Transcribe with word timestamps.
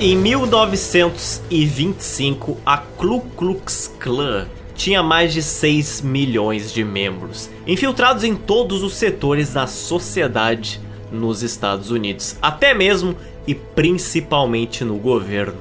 Em 0.00 0.16
1925, 0.16 2.58
a 2.66 2.78
Ku 2.78 3.20
Klux 3.36 3.94
Klan 4.00 4.48
tinha 4.74 5.04
mais 5.04 5.32
de 5.32 5.40
6 5.40 6.00
milhões 6.00 6.72
de 6.72 6.82
membros, 6.82 7.48
infiltrados 7.64 8.24
em 8.24 8.34
todos 8.34 8.82
os 8.82 8.94
setores 8.94 9.52
da 9.52 9.68
sociedade 9.68 10.80
nos 11.12 11.44
Estados 11.44 11.92
Unidos, 11.92 12.36
até 12.42 12.74
mesmo 12.74 13.14
e 13.46 13.54
principalmente 13.54 14.84
no 14.84 14.96
governo. 14.96 15.60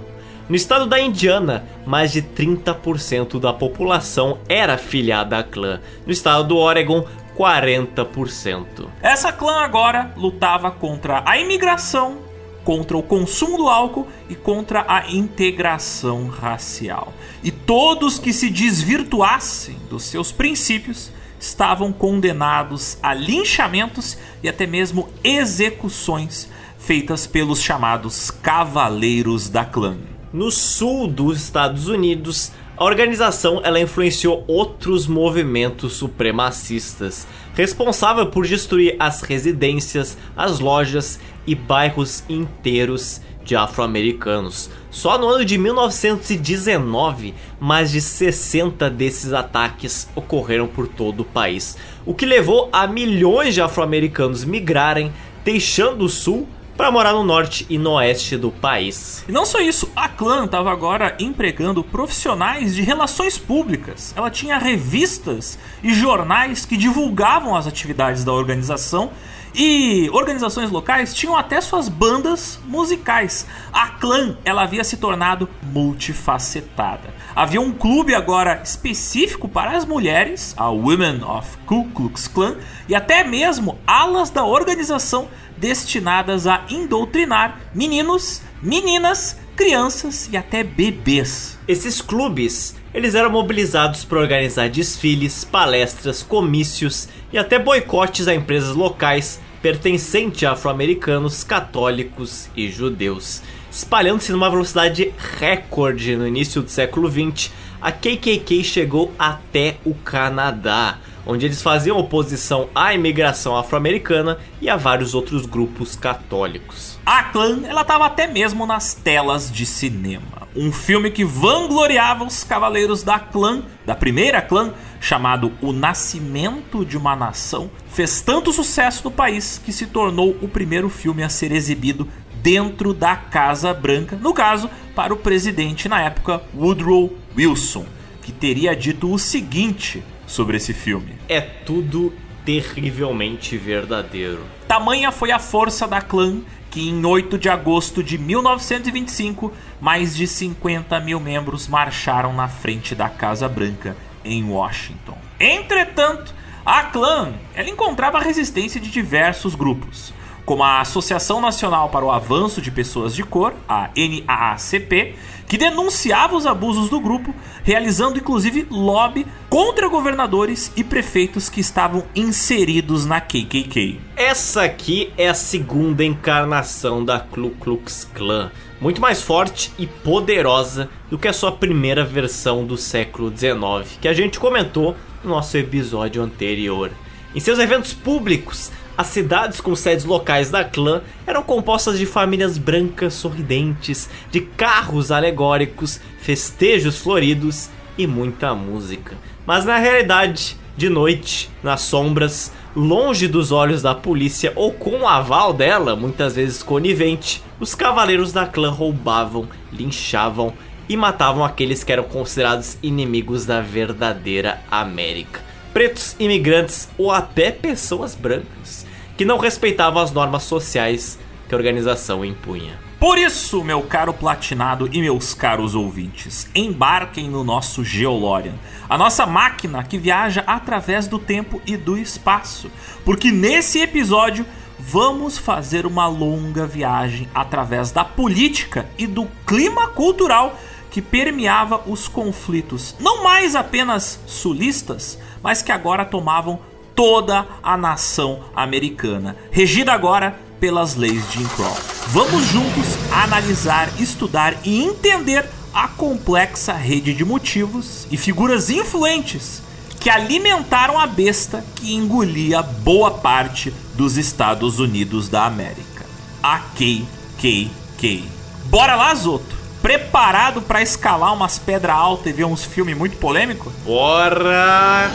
No 0.49 0.55
estado 0.55 0.87
da 0.87 0.99
Indiana, 0.99 1.63
mais 1.85 2.11
de 2.11 2.23
30% 2.23 3.39
da 3.39 3.53
população 3.53 4.39
era 4.49 4.79
filiada 4.79 5.37
à 5.37 5.43
clã. 5.43 5.79
No 6.07 6.11
estado 6.11 6.45
do 6.45 6.57
Oregon, 6.57 7.05
40%. 7.37 8.87
Essa 9.01 9.31
clã 9.31 9.61
agora 9.61 10.11
lutava 10.17 10.71
contra 10.71 11.21
a 11.23 11.37
imigração, 11.37 12.22
contra 12.63 12.97
o 12.97 13.03
consumo 13.03 13.57
do 13.57 13.67
álcool 13.67 14.07
e 14.29 14.35
contra 14.35 14.85
a 14.87 15.11
integração 15.11 16.27
racial. 16.27 17.13
E 17.43 17.51
todos 17.51 18.17
que 18.17 18.31
se 18.31 18.49
desvirtuassem 18.49 19.77
dos 19.89 20.03
seus 20.03 20.31
princípios 20.31 21.11
estavam 21.39 21.91
condenados 21.91 22.97
a 23.03 23.13
linchamentos 23.13 24.17
e 24.41 24.47
até 24.47 24.65
mesmo 24.65 25.09
execuções 25.23 26.49
feitas 26.77 27.27
pelos 27.27 27.61
chamados 27.61 28.31
Cavaleiros 28.31 29.49
da 29.49 29.65
Clã. 29.65 29.97
No 30.31 30.49
sul 30.49 31.07
dos 31.07 31.37
Estados 31.43 31.87
Unidos, 31.87 32.51
a 32.75 32.83
organização 32.83 33.61
ela 33.63 33.79
influenciou 33.79 34.43
outros 34.47 35.05
movimentos 35.05 35.93
supremacistas, 35.93 37.27
responsável 37.53 38.27
por 38.27 38.47
destruir 38.47 38.95
as 38.99 39.21
residências, 39.21 40.17
as 40.35 40.59
lojas 40.59 41.19
e 41.45 41.53
bairros 41.53 42.23
inteiros 42.27 43.21
de 43.45 43.55
afro-americanos. 43.55 44.71
Só 44.89 45.17
no 45.17 45.27
ano 45.27 45.45
de 45.45 45.57
1919, 45.57 47.35
mais 47.59 47.91
de 47.91 48.01
60 48.01 48.89
desses 48.89 49.33
ataques 49.33 50.07
ocorreram 50.15 50.67
por 50.67 50.87
todo 50.87 51.19
o 51.19 51.25
país, 51.25 51.77
o 52.05 52.13
que 52.13 52.25
levou 52.25 52.69
a 52.71 52.87
milhões 52.87 53.53
de 53.53 53.61
afro-americanos 53.61 54.43
migrarem, 54.43 55.11
deixando 55.43 56.05
o 56.05 56.09
sul 56.09 56.47
para 56.75 56.91
morar 56.91 57.13
no 57.13 57.23
norte 57.23 57.65
e 57.69 57.77
no 57.77 57.91
oeste 57.91 58.37
do 58.37 58.51
país. 58.51 59.23
E 59.27 59.31
não 59.31 59.45
só 59.45 59.59
isso, 59.59 59.91
a 59.95 60.09
clã 60.09 60.45
estava 60.45 60.71
agora 60.71 61.15
empregando 61.19 61.83
profissionais 61.83 62.75
de 62.75 62.81
relações 62.81 63.37
públicas. 63.37 64.13
Ela 64.15 64.29
tinha 64.29 64.57
revistas 64.57 65.57
e 65.83 65.93
jornais 65.93 66.65
que 66.65 66.77
divulgavam 66.77 67.55
as 67.55 67.67
atividades 67.67 68.23
da 68.23 68.33
organização 68.33 69.11
e 69.55 70.09
organizações 70.11 70.71
locais 70.71 71.13
tinham 71.13 71.37
até 71.37 71.61
suas 71.61 71.87
bandas 71.87 72.59
musicais. 72.65 73.45
A 73.71 73.87
clã 73.89 74.35
ela 74.43 74.63
havia 74.63 74.83
se 74.83 74.97
tornado 74.97 75.47
multifacetada. 75.61 77.13
Havia 77.35 77.61
um 77.61 77.71
clube 77.71 78.15
agora 78.15 78.61
específico 78.63 79.47
para 79.47 79.77
as 79.77 79.85
mulheres, 79.85 80.55
a 80.57 80.69
Women 80.69 81.23
of 81.23 81.55
Ku 81.67 81.85
Klux 81.89 82.27
Klan, 82.27 82.55
e 82.89 82.95
até 82.95 83.23
mesmo 83.23 83.77
alas 83.85 84.31
da 84.31 84.43
organização 84.43 85.27
destinadas 85.63 86.45
a 86.45 86.65
indoutrinar 86.69 87.57
meninos, 87.73 88.41
meninas, 88.61 89.37
crianças 89.55 90.27
e 90.29 90.35
até 90.35 90.61
bebês. 90.61 91.57
Esses 91.65 92.01
clubes, 92.01 92.75
eles 92.93 93.15
eram 93.15 93.29
mobilizados 93.29 94.03
para 94.03 94.19
organizar 94.19 94.69
desfiles, 94.69 95.45
palestras, 95.45 96.21
comícios 96.21 97.07
e 97.31 97.37
até 97.37 97.57
boicotes 97.57 98.27
a 98.27 98.35
empresas 98.35 98.75
locais 98.75 99.39
pertencentes 99.61 100.43
a 100.43 100.51
afro-americanos, 100.51 101.45
católicos 101.45 102.49
e 102.53 102.69
judeus. 102.69 103.41
Espalhando-se 103.71 104.33
numa 104.33 104.49
velocidade 104.49 105.13
recorde 105.39 106.17
no 106.17 106.27
início 106.27 106.61
do 106.61 106.69
século 106.69 107.09
XX, 107.09 107.53
a 107.81 107.89
KKK 107.89 108.65
chegou 108.65 109.13
até 109.17 109.77
o 109.85 109.93
Canadá 109.93 110.97
onde 111.25 111.45
eles 111.45 111.61
faziam 111.61 111.97
oposição 111.97 112.69
à 112.75 112.93
imigração 112.93 113.55
afro-americana 113.57 114.37
e 114.61 114.69
a 114.69 114.75
vários 114.75 115.13
outros 115.13 115.45
grupos 115.45 115.95
católicos. 115.95 116.99
A 117.05 117.23
clã, 117.23 117.61
ela 117.65 117.81
estava 117.81 118.05
até 118.05 118.27
mesmo 118.27 118.65
nas 118.65 118.93
telas 118.93 119.51
de 119.51 119.65
cinema. 119.65 120.47
Um 120.55 120.71
filme 120.71 121.09
que 121.09 121.25
vangloriava 121.25 122.23
os 122.23 122.43
cavaleiros 122.43 123.03
da 123.03 123.19
clã, 123.19 123.63
da 123.85 123.95
primeira 123.95 124.41
clã, 124.41 124.73
chamado 124.99 125.51
O 125.61 125.73
Nascimento 125.73 126.85
de 126.85 126.97
uma 126.97 127.15
Nação, 127.15 127.69
fez 127.89 128.21
tanto 128.21 128.53
sucesso 128.53 129.03
no 129.03 129.11
país 129.11 129.61
que 129.63 129.73
se 129.73 129.87
tornou 129.87 130.37
o 130.41 130.47
primeiro 130.47 130.89
filme 130.89 131.23
a 131.23 131.29
ser 131.29 131.51
exibido 131.51 132.07
dentro 132.41 132.93
da 132.93 133.15
Casa 133.15 133.73
Branca, 133.73 134.17
no 134.21 134.33
caso, 134.33 134.69
para 134.93 135.13
o 135.13 135.17
presidente 135.17 135.87
na 135.87 136.01
época 136.01 136.41
Woodrow 136.53 137.11
Wilson, 137.35 137.85
que 138.21 138.31
teria 138.31 138.75
dito 138.75 139.11
o 139.11 139.17
seguinte 139.17 140.03
sobre 140.33 140.57
esse 140.57 140.73
filme. 140.73 141.15
É 141.29 141.39
tudo 141.39 142.11
terrivelmente 142.43 143.55
verdadeiro. 143.55 144.43
Tamanha 144.67 145.11
foi 145.11 145.31
a 145.31 145.39
força 145.39 145.87
da 145.87 146.01
clã 146.01 146.41
que 146.71 146.89
em 146.89 147.05
8 147.05 147.37
de 147.37 147.49
agosto 147.49 148.03
de 148.03 148.17
1925, 148.17 149.53
mais 149.79 150.15
de 150.15 150.25
50 150.25 150.99
mil 151.01 151.19
membros 151.19 151.67
marcharam 151.67 152.33
na 152.33 152.47
frente 152.47 152.95
da 152.95 153.07
Casa 153.07 153.47
Branca 153.47 153.95
em 154.25 154.43
Washington. 154.43 155.15
Entretanto, 155.39 156.33
a 156.65 156.85
clã 156.85 157.31
ela 157.53 157.69
encontrava 157.69 158.17
resistência 158.17 158.81
de 158.81 158.89
diversos 158.89 159.53
grupos 159.53 160.11
como 160.45 160.63
a 160.63 160.81
Associação 160.81 161.39
Nacional 161.39 161.89
para 161.89 162.05
o 162.05 162.11
Avanço 162.11 162.61
de 162.61 162.71
Pessoas 162.71 163.15
de 163.15 163.23
Cor, 163.23 163.53
a 163.67 163.89
NAACP, 163.95 165.15
que 165.47 165.57
denunciava 165.57 166.35
os 166.35 166.45
abusos 166.45 166.89
do 166.89 166.99
grupo, 166.99 167.33
realizando 167.63 168.17
inclusive 168.17 168.67
lobby 168.69 169.25
contra 169.49 169.87
governadores 169.87 170.71
e 170.75 170.83
prefeitos 170.83 171.49
que 171.49 171.61
estavam 171.61 172.03
inseridos 172.15 173.05
na 173.05 173.21
KKK. 173.21 173.99
Essa 174.15 174.63
aqui 174.63 175.11
é 175.17 175.29
a 175.29 175.33
segunda 175.33 176.03
encarnação 176.03 177.05
da 177.05 177.19
Ku 177.19 177.51
Klux 177.51 178.09
Klan, 178.13 178.51
muito 178.81 178.99
mais 178.99 179.21
forte 179.21 179.71
e 179.77 179.85
poderosa 179.85 180.89
do 181.09 181.17
que 181.17 181.27
a 181.27 181.33
sua 181.33 181.51
primeira 181.51 182.03
versão 182.03 182.65
do 182.65 182.77
século 182.77 183.31
XIX, 183.35 183.97
que 184.01 184.07
a 184.07 184.13
gente 184.13 184.39
comentou 184.39 184.95
no 185.23 185.29
nosso 185.29 185.57
episódio 185.57 186.21
anterior. 186.21 186.91
Em 187.35 187.39
seus 187.39 187.57
eventos 187.57 187.93
públicos, 187.93 188.71
as 188.97 189.07
cidades 189.07 189.59
com 189.59 189.75
sedes 189.75 190.05
locais 190.05 190.51
da 190.51 190.63
clã 190.63 191.01
eram 191.25 191.41
compostas 191.41 191.97
de 191.97 192.05
famílias 192.05 192.57
brancas 192.57 193.13
sorridentes, 193.15 194.09
de 194.29 194.41
carros 194.41 195.11
alegóricos, 195.11 195.99
festejos 196.19 196.99
floridos 196.99 197.69
e 197.97 198.05
muita 198.05 198.53
música. 198.53 199.17
Mas 199.45 199.65
na 199.65 199.77
realidade, 199.77 200.55
de 200.77 200.89
noite, 200.89 201.49
nas 201.63 201.81
sombras, 201.81 202.51
longe 202.75 203.27
dos 203.27 203.51
olhos 203.51 203.81
da 203.81 203.95
polícia 203.95 204.53
ou 204.55 204.71
com 204.71 205.01
o 205.01 205.07
aval 205.07 205.53
dela, 205.53 205.95
muitas 205.95 206.35
vezes 206.35 206.61
conivente, 206.61 207.43
os 207.59 207.73
cavaleiros 207.73 208.31
da 208.31 208.45
clã 208.45 208.69
roubavam, 208.69 209.47
linchavam 209.71 210.53
e 210.87 210.95
matavam 210.95 211.43
aqueles 211.43 211.83
que 211.83 211.91
eram 211.91 212.03
considerados 212.03 212.77
inimigos 212.83 213.45
da 213.45 213.59
verdadeira 213.59 214.61
América 214.69 215.53
pretos, 215.73 216.15
imigrantes 216.19 216.87
ou 216.97 217.11
até 217.11 217.51
pessoas 217.51 218.13
brancas 218.13 218.82
que 219.17 219.25
não 219.25 219.37
respeitavam 219.37 220.01
as 220.01 220.11
normas 220.11 220.43
sociais 220.43 221.19
que 221.47 221.53
a 221.53 221.57
organização 221.57 222.23
impunha. 222.23 222.79
Por 222.99 223.17
isso, 223.17 223.63
meu 223.63 223.81
caro 223.81 224.13
platinado 224.13 224.89
e 224.91 225.01
meus 225.01 225.33
caros 225.33 225.75
ouvintes, 225.75 226.49
embarquem 226.55 227.29
no 227.29 227.43
nosso 227.43 227.83
Geolorian, 227.83 228.53
a 228.89 228.97
nossa 228.97 229.25
máquina 229.25 229.83
que 229.83 229.97
viaja 229.97 230.41
através 230.47 231.05
do 231.05 231.19
tempo 231.19 231.61
e 231.65 231.75
do 231.75 231.97
espaço, 231.97 232.71
porque 233.03 233.29
nesse 233.29 233.79
episódio 233.81 234.45
vamos 234.79 235.37
fazer 235.37 235.85
uma 235.85 236.07
longa 236.07 236.65
viagem 236.65 237.27
através 237.35 237.91
da 237.91 238.05
política 238.05 238.87
e 238.97 239.05
do 239.05 239.27
clima 239.45 239.87
cultural 239.87 240.57
que 240.89 241.01
permeava 241.01 241.81
os 241.85 242.07
conflitos, 242.07 242.95
não 242.99 243.23
mais 243.23 243.55
apenas 243.55 244.19
sulistas, 244.25 245.19
mas 245.41 245.61
que 245.61 245.71
agora 245.71 246.05
tomavam 246.05 246.59
toda 246.95 247.45
a 247.61 247.75
nação 247.77 248.41
americana, 248.55 249.35
regida 249.51 249.93
agora 249.93 250.37
pelas 250.59 250.95
leis 250.95 251.29
de 251.29 251.39
Jim 251.39 251.47
Crow. 251.55 251.75
Vamos 252.07 252.45
juntos 252.45 252.97
analisar, 253.11 253.89
estudar 253.99 254.55
e 254.63 254.83
entender 254.83 255.45
a 255.73 255.87
complexa 255.87 256.73
rede 256.73 257.13
de 257.13 257.25
motivos 257.25 258.07
e 258.11 258.17
figuras 258.17 258.69
influentes 258.69 259.61
que 259.99 260.09
alimentaram 260.09 260.99
a 260.99 261.07
besta 261.07 261.63
que 261.75 261.93
engolia 261.93 262.61
boa 262.61 263.11
parte 263.11 263.73
dos 263.95 264.17
Estados 264.17 264.79
Unidos 264.79 265.29
da 265.29 265.45
América. 265.45 266.05
A 266.41 266.59
KKK. 266.59 268.23
Bora 268.65 268.95
lá, 268.95 269.15
Zoto? 269.15 269.55
Preparado 269.81 270.61
para 270.61 270.81
escalar 270.81 271.33
umas 271.33 271.57
pedras 271.57 271.95
altas 271.95 272.27
e 272.27 272.33
ver 272.33 272.45
uns 272.45 272.63
filmes 272.63 272.97
muito 272.97 273.17
polêmicos? 273.17 273.71
Bora 273.85 275.11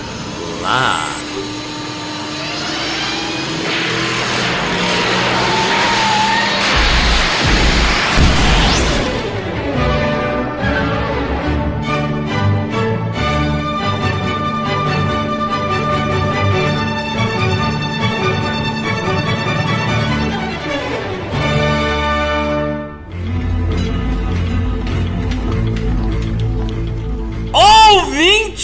lá! 0.63 1.07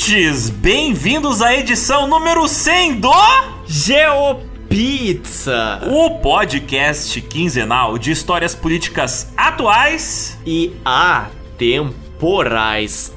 Ouvintes! 0.04 0.50
Bem-vindos 0.50 1.40
à 1.40 1.54
edição 1.54 2.06
número 2.06 2.46
100 2.46 3.00
do 3.00 3.10
GeoPizza 3.66 5.80
o 5.90 6.18
podcast 6.18 7.18
quinzenal 7.22 7.96
de 7.96 8.10
histórias 8.10 8.54
políticas 8.54 9.32
atuais. 9.34 10.38
e 10.44 10.76
atemporais. 10.84 11.94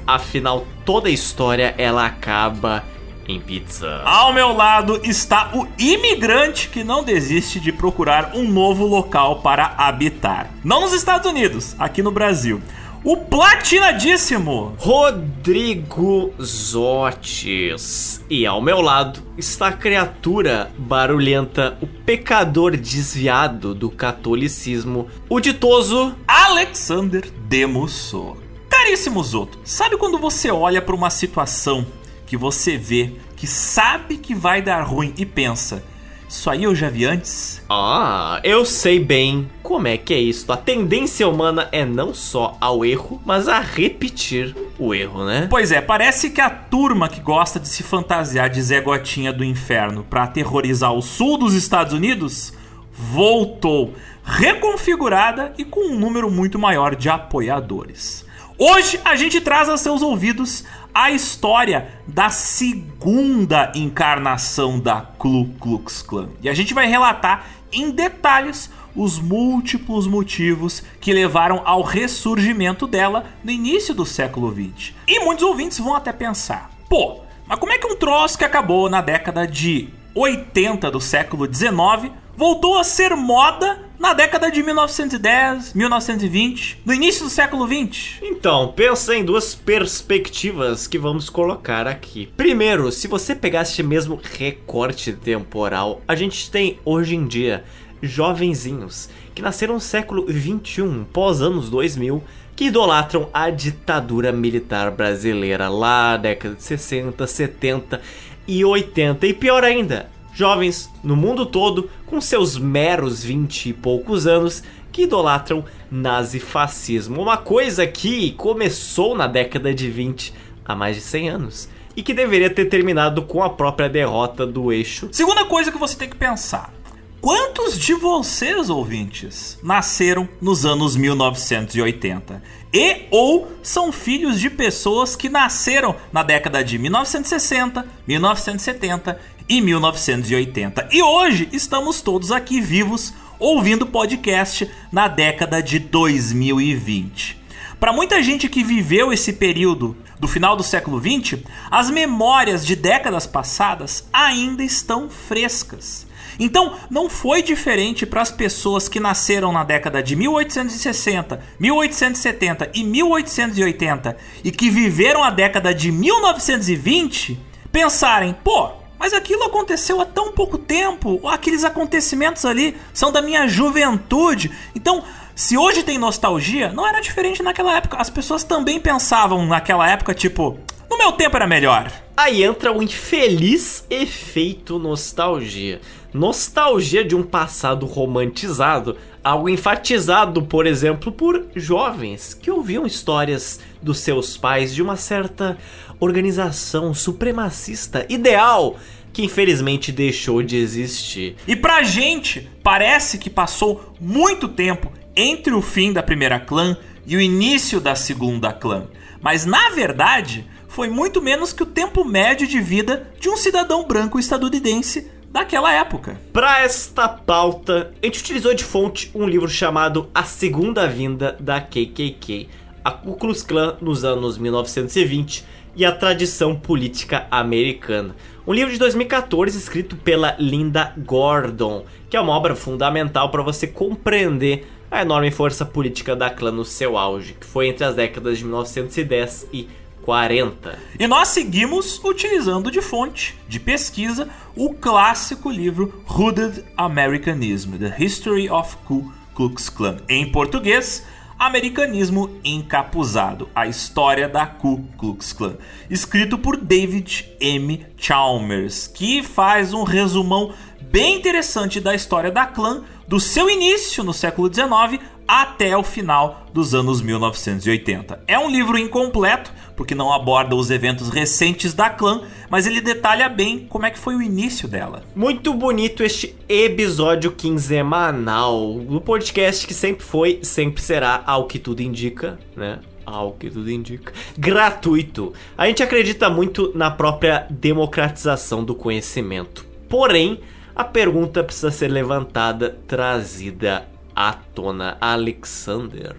Afinal, 0.06 0.66
toda 0.86 1.10
história 1.10 1.74
ela 1.76 2.06
acaba 2.06 2.82
em 3.28 3.38
pizza. 3.38 4.00
Ao 4.04 4.32
meu 4.32 4.54
lado 4.54 4.98
está 5.04 5.50
o 5.54 5.68
imigrante 5.78 6.70
que 6.70 6.82
não 6.82 7.04
desiste 7.04 7.60
de 7.60 7.70
procurar 7.70 8.32
um 8.34 8.48
novo 8.48 8.86
local 8.86 9.42
para 9.42 9.74
habitar. 9.76 10.48
Não 10.64 10.80
nos 10.80 10.94
Estados 10.94 11.30
Unidos, 11.30 11.76
aqui 11.78 12.02
no 12.02 12.10
Brasil. 12.10 12.62
O 13.04 13.16
platinadíssimo 13.16 14.74
Rodrigo 14.76 16.34
Zotes. 16.42 18.24
E 18.28 18.44
ao 18.44 18.60
meu 18.60 18.80
lado 18.80 19.22
está 19.38 19.68
a 19.68 19.72
criatura 19.72 20.72
barulhenta, 20.76 21.78
o 21.80 21.86
pecador 21.86 22.76
desviado 22.76 23.72
do 23.72 23.88
catolicismo, 23.88 25.06
o 25.28 25.38
ditoso 25.38 26.12
Alexander 26.26 27.30
Demusso. 27.46 28.36
Caríssimo 28.68 29.22
Zoto, 29.22 29.60
sabe 29.62 29.96
quando 29.96 30.18
você 30.18 30.50
olha 30.50 30.82
para 30.82 30.94
uma 30.94 31.08
situação 31.08 31.86
que 32.26 32.36
você 32.36 32.76
vê 32.76 33.12
que 33.36 33.46
sabe 33.46 34.16
que 34.16 34.34
vai 34.34 34.60
dar 34.60 34.82
ruim 34.82 35.14
e 35.16 35.24
pensa, 35.24 35.84
isso 36.28 36.50
aí 36.50 36.64
eu 36.64 36.74
já 36.74 36.90
vi 36.90 37.06
antes? 37.06 37.62
Ah, 37.70 38.38
eu 38.44 38.64
sei 38.64 39.00
bem 39.00 39.48
como 39.62 39.88
é 39.88 39.96
que 39.96 40.12
é 40.12 40.18
isso. 40.18 40.52
A 40.52 40.56
tendência 40.56 41.26
humana 41.26 41.68
é 41.72 41.86
não 41.86 42.12
só 42.12 42.56
ao 42.60 42.84
erro, 42.84 43.20
mas 43.24 43.48
a 43.48 43.60
repetir 43.60 44.54
o 44.78 44.94
erro, 44.94 45.24
né? 45.24 45.46
Pois 45.48 45.72
é, 45.72 45.80
parece 45.80 46.28
que 46.28 46.40
a 46.40 46.50
turma 46.50 47.08
que 47.08 47.20
gosta 47.20 47.58
de 47.58 47.66
se 47.66 47.82
fantasiar 47.82 48.50
de 48.50 48.60
Zé 48.60 48.80
Gotinha 48.80 49.32
do 49.32 49.42
inferno 49.42 50.04
para 50.08 50.24
aterrorizar 50.24 50.92
o 50.92 51.00
sul 51.00 51.38
dos 51.38 51.54
Estados 51.54 51.94
Unidos 51.94 52.52
voltou 52.92 53.94
reconfigurada 54.22 55.54
e 55.56 55.64
com 55.64 55.92
um 55.92 55.98
número 55.98 56.30
muito 56.30 56.58
maior 56.58 56.94
de 56.94 57.08
apoiadores. 57.08 58.26
Hoje 58.60 59.00
a 59.04 59.14
gente 59.14 59.40
traz 59.40 59.68
a 59.68 59.76
seus 59.76 60.02
ouvidos 60.02 60.64
a 60.92 61.12
história 61.12 61.92
da 62.08 62.28
segunda 62.28 63.70
encarnação 63.72 64.80
da 64.80 65.00
Ku 65.00 65.48
Klux 65.60 66.02
Klan. 66.02 66.30
E 66.42 66.48
a 66.48 66.54
gente 66.54 66.74
vai 66.74 66.88
relatar 66.88 67.46
em 67.70 67.92
detalhes 67.92 68.68
os 68.96 69.20
múltiplos 69.20 70.08
motivos 70.08 70.82
que 71.00 71.12
levaram 71.12 71.62
ao 71.64 71.82
ressurgimento 71.82 72.88
dela 72.88 73.26
no 73.44 73.52
início 73.52 73.94
do 73.94 74.04
século 74.04 74.52
XX. 74.52 74.92
E 75.06 75.20
muitos 75.20 75.44
ouvintes 75.44 75.78
vão 75.78 75.94
até 75.94 76.12
pensar: 76.12 76.68
pô, 76.90 77.20
mas 77.46 77.60
como 77.60 77.70
é 77.70 77.78
que 77.78 77.86
um 77.86 77.94
troço 77.94 78.36
que 78.36 78.44
acabou 78.44 78.90
na 78.90 79.00
década 79.00 79.46
de 79.46 79.88
80 80.16 80.90
do 80.90 81.00
século 81.00 81.46
19 81.46 82.10
voltou 82.36 82.76
a 82.76 82.82
ser 82.82 83.14
moda 83.14 83.87
na 83.98 84.14
década 84.14 84.50
de 84.50 84.62
1910, 84.62 85.74
1920, 85.74 86.80
no 86.84 86.94
início 86.94 87.24
do 87.24 87.30
século 87.30 87.66
20? 87.66 88.20
Então, 88.22 88.72
pensa 88.74 89.14
em 89.14 89.24
duas 89.24 89.54
perspectivas 89.54 90.86
que 90.86 90.96
vamos 90.96 91.28
colocar 91.28 91.86
aqui. 91.86 92.30
Primeiro, 92.36 92.92
se 92.92 93.08
você 93.08 93.34
pegar 93.34 93.62
este 93.62 93.82
mesmo 93.82 94.20
recorte 94.38 95.12
temporal, 95.12 96.00
a 96.06 96.14
gente 96.14 96.48
tem 96.50 96.78
hoje 96.84 97.16
em 97.16 97.26
dia 97.26 97.64
jovenzinhos 98.00 99.08
que 99.34 99.42
nasceram 99.42 99.74
no 99.74 99.80
século 99.80 100.24
21, 100.28 101.04
pós 101.04 101.42
anos 101.42 101.68
2000, 101.68 102.22
que 102.54 102.66
idolatram 102.66 103.28
a 103.32 103.50
ditadura 103.50 104.32
militar 104.32 104.90
brasileira 104.90 105.68
lá 105.68 106.16
década 106.16 106.54
de 106.54 106.62
60, 106.62 107.26
70 107.26 108.00
e 108.46 108.64
80. 108.64 109.26
E 109.26 109.34
pior 109.34 109.62
ainda, 109.62 110.08
jovens 110.38 110.88
no 111.02 111.16
mundo 111.16 111.44
todo 111.44 111.90
com 112.06 112.20
seus 112.20 112.56
meros 112.56 113.24
20 113.24 113.70
e 113.70 113.72
poucos 113.72 114.24
anos 114.24 114.62
que 114.92 115.02
idolatram 115.02 115.64
nazifascismo. 115.90 117.20
Uma 117.20 117.36
coisa 117.36 117.84
que 117.88 118.30
começou 118.32 119.16
na 119.16 119.26
década 119.26 119.74
de 119.74 119.90
20 119.90 120.32
há 120.64 120.76
mais 120.76 120.94
de 120.94 121.02
100 121.02 121.28
anos 121.28 121.68
e 121.96 122.04
que 122.04 122.14
deveria 122.14 122.48
ter 122.48 122.66
terminado 122.66 123.22
com 123.22 123.42
a 123.42 123.50
própria 123.50 123.88
derrota 123.88 124.46
do 124.46 124.72
eixo. 124.72 125.08
Segunda 125.10 125.44
coisa 125.44 125.72
que 125.72 125.78
você 125.78 125.96
tem 125.96 126.08
que 126.08 126.16
pensar. 126.16 126.72
Quantos 127.20 127.76
de 127.76 127.94
vocês, 127.94 128.70
ouvintes, 128.70 129.58
nasceram 129.60 130.28
nos 130.40 130.64
anos 130.64 130.94
1980? 130.94 132.40
E 132.72 133.06
ou 133.10 133.50
são 133.60 133.90
filhos 133.90 134.38
de 134.38 134.48
pessoas 134.48 135.16
que 135.16 135.28
nasceram 135.28 135.96
na 136.12 136.22
década 136.22 136.62
de 136.62 136.78
1960, 136.78 137.84
1970 138.06 139.18
e 139.48 139.60
1980. 139.60 140.88
E 140.92 141.02
hoje 141.02 141.48
estamos 141.52 142.02
todos 142.02 142.30
aqui 142.30 142.60
vivos 142.60 143.14
ouvindo 143.38 143.86
podcast 143.86 144.70
na 144.92 145.08
década 145.08 145.62
de 145.62 145.78
2020. 145.78 147.38
Para 147.78 147.92
muita 147.92 148.22
gente 148.22 148.48
que 148.48 148.64
viveu 148.64 149.12
esse 149.12 149.32
período 149.32 149.96
do 150.18 150.26
final 150.26 150.56
do 150.56 150.64
século 150.64 150.98
20, 150.98 151.44
as 151.70 151.90
memórias 151.90 152.66
de 152.66 152.74
décadas 152.74 153.26
passadas 153.26 154.08
ainda 154.12 154.64
estão 154.64 155.08
frescas. 155.08 156.06
Então, 156.40 156.76
não 156.90 157.08
foi 157.08 157.42
diferente 157.42 158.04
para 158.04 158.22
as 158.22 158.30
pessoas 158.30 158.88
que 158.88 159.00
nasceram 159.00 159.52
na 159.52 159.64
década 159.64 160.02
de 160.02 160.14
1860, 160.14 161.40
1870 161.58 162.70
e 162.74 162.84
1880 162.84 164.16
e 164.44 164.50
que 164.50 164.70
viveram 164.70 165.22
a 165.22 165.30
década 165.30 165.74
de 165.74 165.90
1920 165.90 167.40
pensarem: 167.72 168.36
pô, 168.44 168.72
mas 168.98 169.12
aquilo 169.12 169.44
aconteceu 169.44 170.00
há 170.00 170.04
tão 170.04 170.32
pouco 170.32 170.58
tempo, 170.58 171.26
aqueles 171.28 171.64
acontecimentos 171.64 172.44
ali 172.44 172.76
são 172.92 173.12
da 173.12 173.22
minha 173.22 173.46
juventude. 173.46 174.50
Então, 174.74 175.04
se 175.34 175.56
hoje 175.56 175.84
tem 175.84 175.98
nostalgia, 175.98 176.72
não 176.72 176.86
era 176.86 177.00
diferente 177.00 177.42
naquela 177.42 177.76
época. 177.76 177.96
As 177.96 178.10
pessoas 178.10 178.42
também 178.42 178.80
pensavam 178.80 179.46
naquela 179.46 179.88
época, 179.88 180.12
tipo, 180.12 180.58
no 180.90 180.98
meu 180.98 181.12
tempo 181.12 181.36
era 181.36 181.46
melhor. 181.46 181.92
Aí 182.16 182.42
entra 182.42 182.72
o 182.72 182.82
infeliz 182.82 183.84
efeito 183.88 184.80
nostalgia. 184.80 185.80
Nostalgia 186.12 187.04
de 187.04 187.14
um 187.14 187.22
passado 187.22 187.86
romantizado, 187.86 188.96
algo 189.22 189.48
enfatizado, 189.48 190.42
por 190.42 190.66
exemplo, 190.66 191.12
por 191.12 191.46
jovens 191.54 192.34
que 192.34 192.50
ouviam 192.50 192.84
histórias 192.84 193.60
dos 193.80 194.00
seus 194.00 194.36
pais 194.36 194.74
de 194.74 194.82
uma 194.82 194.96
certa 194.96 195.56
organização 196.00 196.92
supremacista 196.92 198.04
ideal 198.08 198.76
que 199.18 199.24
infelizmente 199.24 199.90
deixou 199.90 200.44
de 200.44 200.56
existir. 200.56 201.34
E 201.44 201.56
pra 201.56 201.82
gente, 201.82 202.48
parece 202.62 203.18
que 203.18 203.28
passou 203.28 203.92
muito 204.00 204.46
tempo 204.46 204.92
entre 205.16 205.52
o 205.52 205.60
fim 205.60 205.92
da 205.92 206.04
primeira 206.04 206.38
clã 206.38 206.76
e 207.04 207.16
o 207.16 207.20
início 207.20 207.80
da 207.80 207.96
segunda 207.96 208.52
clã. 208.52 208.86
Mas 209.20 209.44
na 209.44 209.70
verdade, 209.70 210.46
foi 210.68 210.88
muito 210.88 211.20
menos 211.20 211.52
que 211.52 211.64
o 211.64 211.66
tempo 211.66 212.04
médio 212.04 212.46
de 212.46 212.60
vida 212.60 213.12
de 213.18 213.28
um 213.28 213.36
cidadão 213.36 213.84
branco 213.84 214.20
estadunidense 214.20 215.10
daquela 215.28 215.72
época. 215.72 216.16
Para 216.32 216.60
esta 216.60 217.08
pauta, 217.08 217.92
a 218.00 218.06
gente 218.06 218.20
utilizou 218.20 218.54
de 218.54 218.62
fonte 218.62 219.10
um 219.12 219.26
livro 219.26 219.48
chamado 219.48 220.08
A 220.14 220.22
Segunda 220.22 220.86
Vinda 220.86 221.36
da 221.40 221.60
KKK, 221.60 222.48
a 222.84 222.92
Ku 222.92 223.14
Klux 223.14 223.42
Klan 223.42 223.78
nos 223.80 224.04
anos 224.04 224.38
1920 224.38 225.44
e 225.74 225.84
a 225.84 225.90
tradição 225.92 226.54
política 226.54 227.26
americana. 227.30 228.14
Um 228.48 228.54
livro 228.54 228.72
de 228.72 228.78
2014 228.78 229.58
escrito 229.58 229.94
pela 229.94 230.34
Linda 230.38 230.94
Gordon, 230.96 231.84
que 232.08 232.16
é 232.16 232.20
uma 232.20 232.32
obra 232.32 232.56
fundamental 232.56 233.30
para 233.30 233.42
você 233.42 233.66
compreender 233.66 234.66
a 234.90 235.02
enorme 235.02 235.30
força 235.30 235.66
política 235.66 236.16
da 236.16 236.30
clã 236.30 236.50
no 236.50 236.64
seu 236.64 236.96
auge, 236.96 237.34
que 237.38 237.44
foi 237.44 237.68
entre 237.68 237.84
as 237.84 237.94
décadas 237.94 238.38
de 238.38 238.44
1910 238.44 239.48
e 239.52 239.68
40. 240.00 240.78
E 240.98 241.06
nós 241.06 241.28
seguimos 241.28 242.02
utilizando 242.02 242.70
de 242.70 242.80
fonte, 242.80 243.36
de 243.46 243.60
pesquisa, 243.60 244.30
o 244.56 244.72
clássico 244.72 245.50
livro 245.50 246.02
Hooded 246.08 246.64
Americanism: 246.74 247.76
The 247.76 247.96
History 248.02 248.48
of 248.48 248.78
Ku 248.86 249.12
Klux 249.34 249.68
Klan. 249.68 249.98
Em 250.08 250.32
português, 250.32 251.06
Americanismo 251.38 252.38
Encapuzado: 252.44 253.48
A 253.54 253.66
História 253.66 254.28
da 254.28 254.44
Ku 254.44 254.84
Klux 254.98 255.32
Klan, 255.32 255.56
escrito 255.88 256.36
por 256.36 256.56
David 256.56 257.28
M. 257.40 257.86
Chalmers, 257.96 258.88
que 258.88 259.22
faz 259.22 259.72
um 259.72 259.84
resumão 259.84 260.52
bem 260.80 261.16
interessante 261.16 261.80
da 261.80 261.94
história 261.94 262.30
da 262.30 262.46
clã 262.46 262.82
do 263.06 263.20
seu 263.20 263.48
início 263.48 264.02
no 264.02 264.12
século 264.12 264.52
XIX 264.52 265.00
até 265.28 265.76
o 265.76 265.82
final 265.84 266.46
dos 266.52 266.74
anos 266.74 267.00
1980. 267.02 268.24
É 268.26 268.38
um 268.38 268.50
livro 268.50 268.78
incompleto, 268.78 269.52
porque 269.78 269.94
não 269.94 270.12
aborda 270.12 270.56
os 270.56 270.72
eventos 270.72 271.08
recentes 271.08 271.72
da 271.72 271.88
clã, 271.88 272.22
mas 272.50 272.66
ele 272.66 272.80
detalha 272.80 273.28
bem 273.28 273.60
como 273.68 273.86
é 273.86 273.90
que 273.92 273.98
foi 273.98 274.16
o 274.16 274.20
início 274.20 274.66
dela. 274.66 275.04
Muito 275.14 275.54
bonito 275.54 276.02
este 276.02 276.34
episódio 276.48 277.30
quinzenal 277.30 278.74
do 278.80 279.00
podcast 279.00 279.64
que 279.64 279.72
sempre 279.72 280.04
foi, 280.04 280.40
sempre 280.42 280.82
será, 280.82 281.22
ao 281.24 281.46
que 281.46 281.60
tudo 281.60 281.80
indica, 281.80 282.36
né? 282.56 282.80
ao 283.06 283.34
que 283.34 283.48
tudo 283.48 283.70
indica, 283.70 284.12
gratuito. 284.36 285.32
A 285.56 285.68
gente 285.68 285.80
acredita 285.80 286.28
muito 286.28 286.72
na 286.74 286.90
própria 286.90 287.46
democratização 287.48 288.64
do 288.64 288.74
conhecimento. 288.74 289.64
Porém, 289.88 290.40
a 290.74 290.82
pergunta 290.82 291.44
precisa 291.44 291.70
ser 291.70 291.86
levantada, 291.86 292.76
trazida 292.88 293.86
à 294.14 294.32
tona. 294.32 294.98
Alexander. 295.00 296.16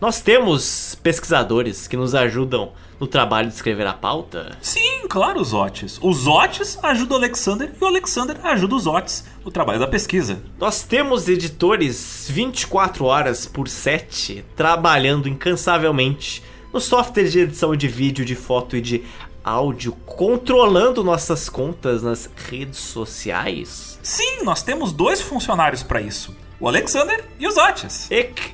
Nós 0.00 0.18
temos 0.18 0.94
pesquisadores 1.02 1.86
que 1.86 1.94
nos 1.94 2.14
ajudam 2.14 2.72
no 2.98 3.06
trabalho 3.06 3.48
de 3.48 3.54
escrever 3.54 3.86
a 3.86 3.92
pauta? 3.92 4.56
Sim, 4.62 5.06
claro, 5.06 5.38
os 5.38 5.52
Otis. 5.52 5.98
Os 6.00 6.26
Otis 6.26 6.78
ajudam 6.82 7.18
o 7.18 7.20
Alexander 7.20 7.70
e 7.78 7.84
o 7.84 7.86
Alexander 7.86 8.38
ajuda 8.42 8.76
os 8.76 8.86
Otis 8.86 9.26
no 9.44 9.50
trabalho 9.50 9.78
da 9.78 9.86
pesquisa. 9.86 10.40
Nós 10.58 10.82
temos 10.82 11.28
editores 11.28 12.28
24 12.30 13.04
horas 13.04 13.44
por 13.44 13.68
7 13.68 14.42
trabalhando 14.56 15.28
incansavelmente 15.28 16.42
no 16.72 16.80
software 16.80 17.28
de 17.28 17.40
edição 17.40 17.76
de 17.76 17.86
vídeo, 17.86 18.24
de 18.24 18.34
foto 18.34 18.78
e 18.78 18.80
de 18.80 19.04
áudio, 19.44 19.92
controlando 20.06 21.04
nossas 21.04 21.50
contas 21.50 22.02
nas 22.02 22.30
redes 22.48 22.78
sociais? 22.78 23.98
Sim, 24.02 24.44
nós 24.44 24.62
temos 24.62 24.94
dois 24.94 25.20
funcionários 25.20 25.82
para 25.82 26.00
isso 26.00 26.34
o 26.60 26.68
Alexander 26.68 27.24
e 27.38 27.46
os 27.46 27.56
Otis. 27.56 28.06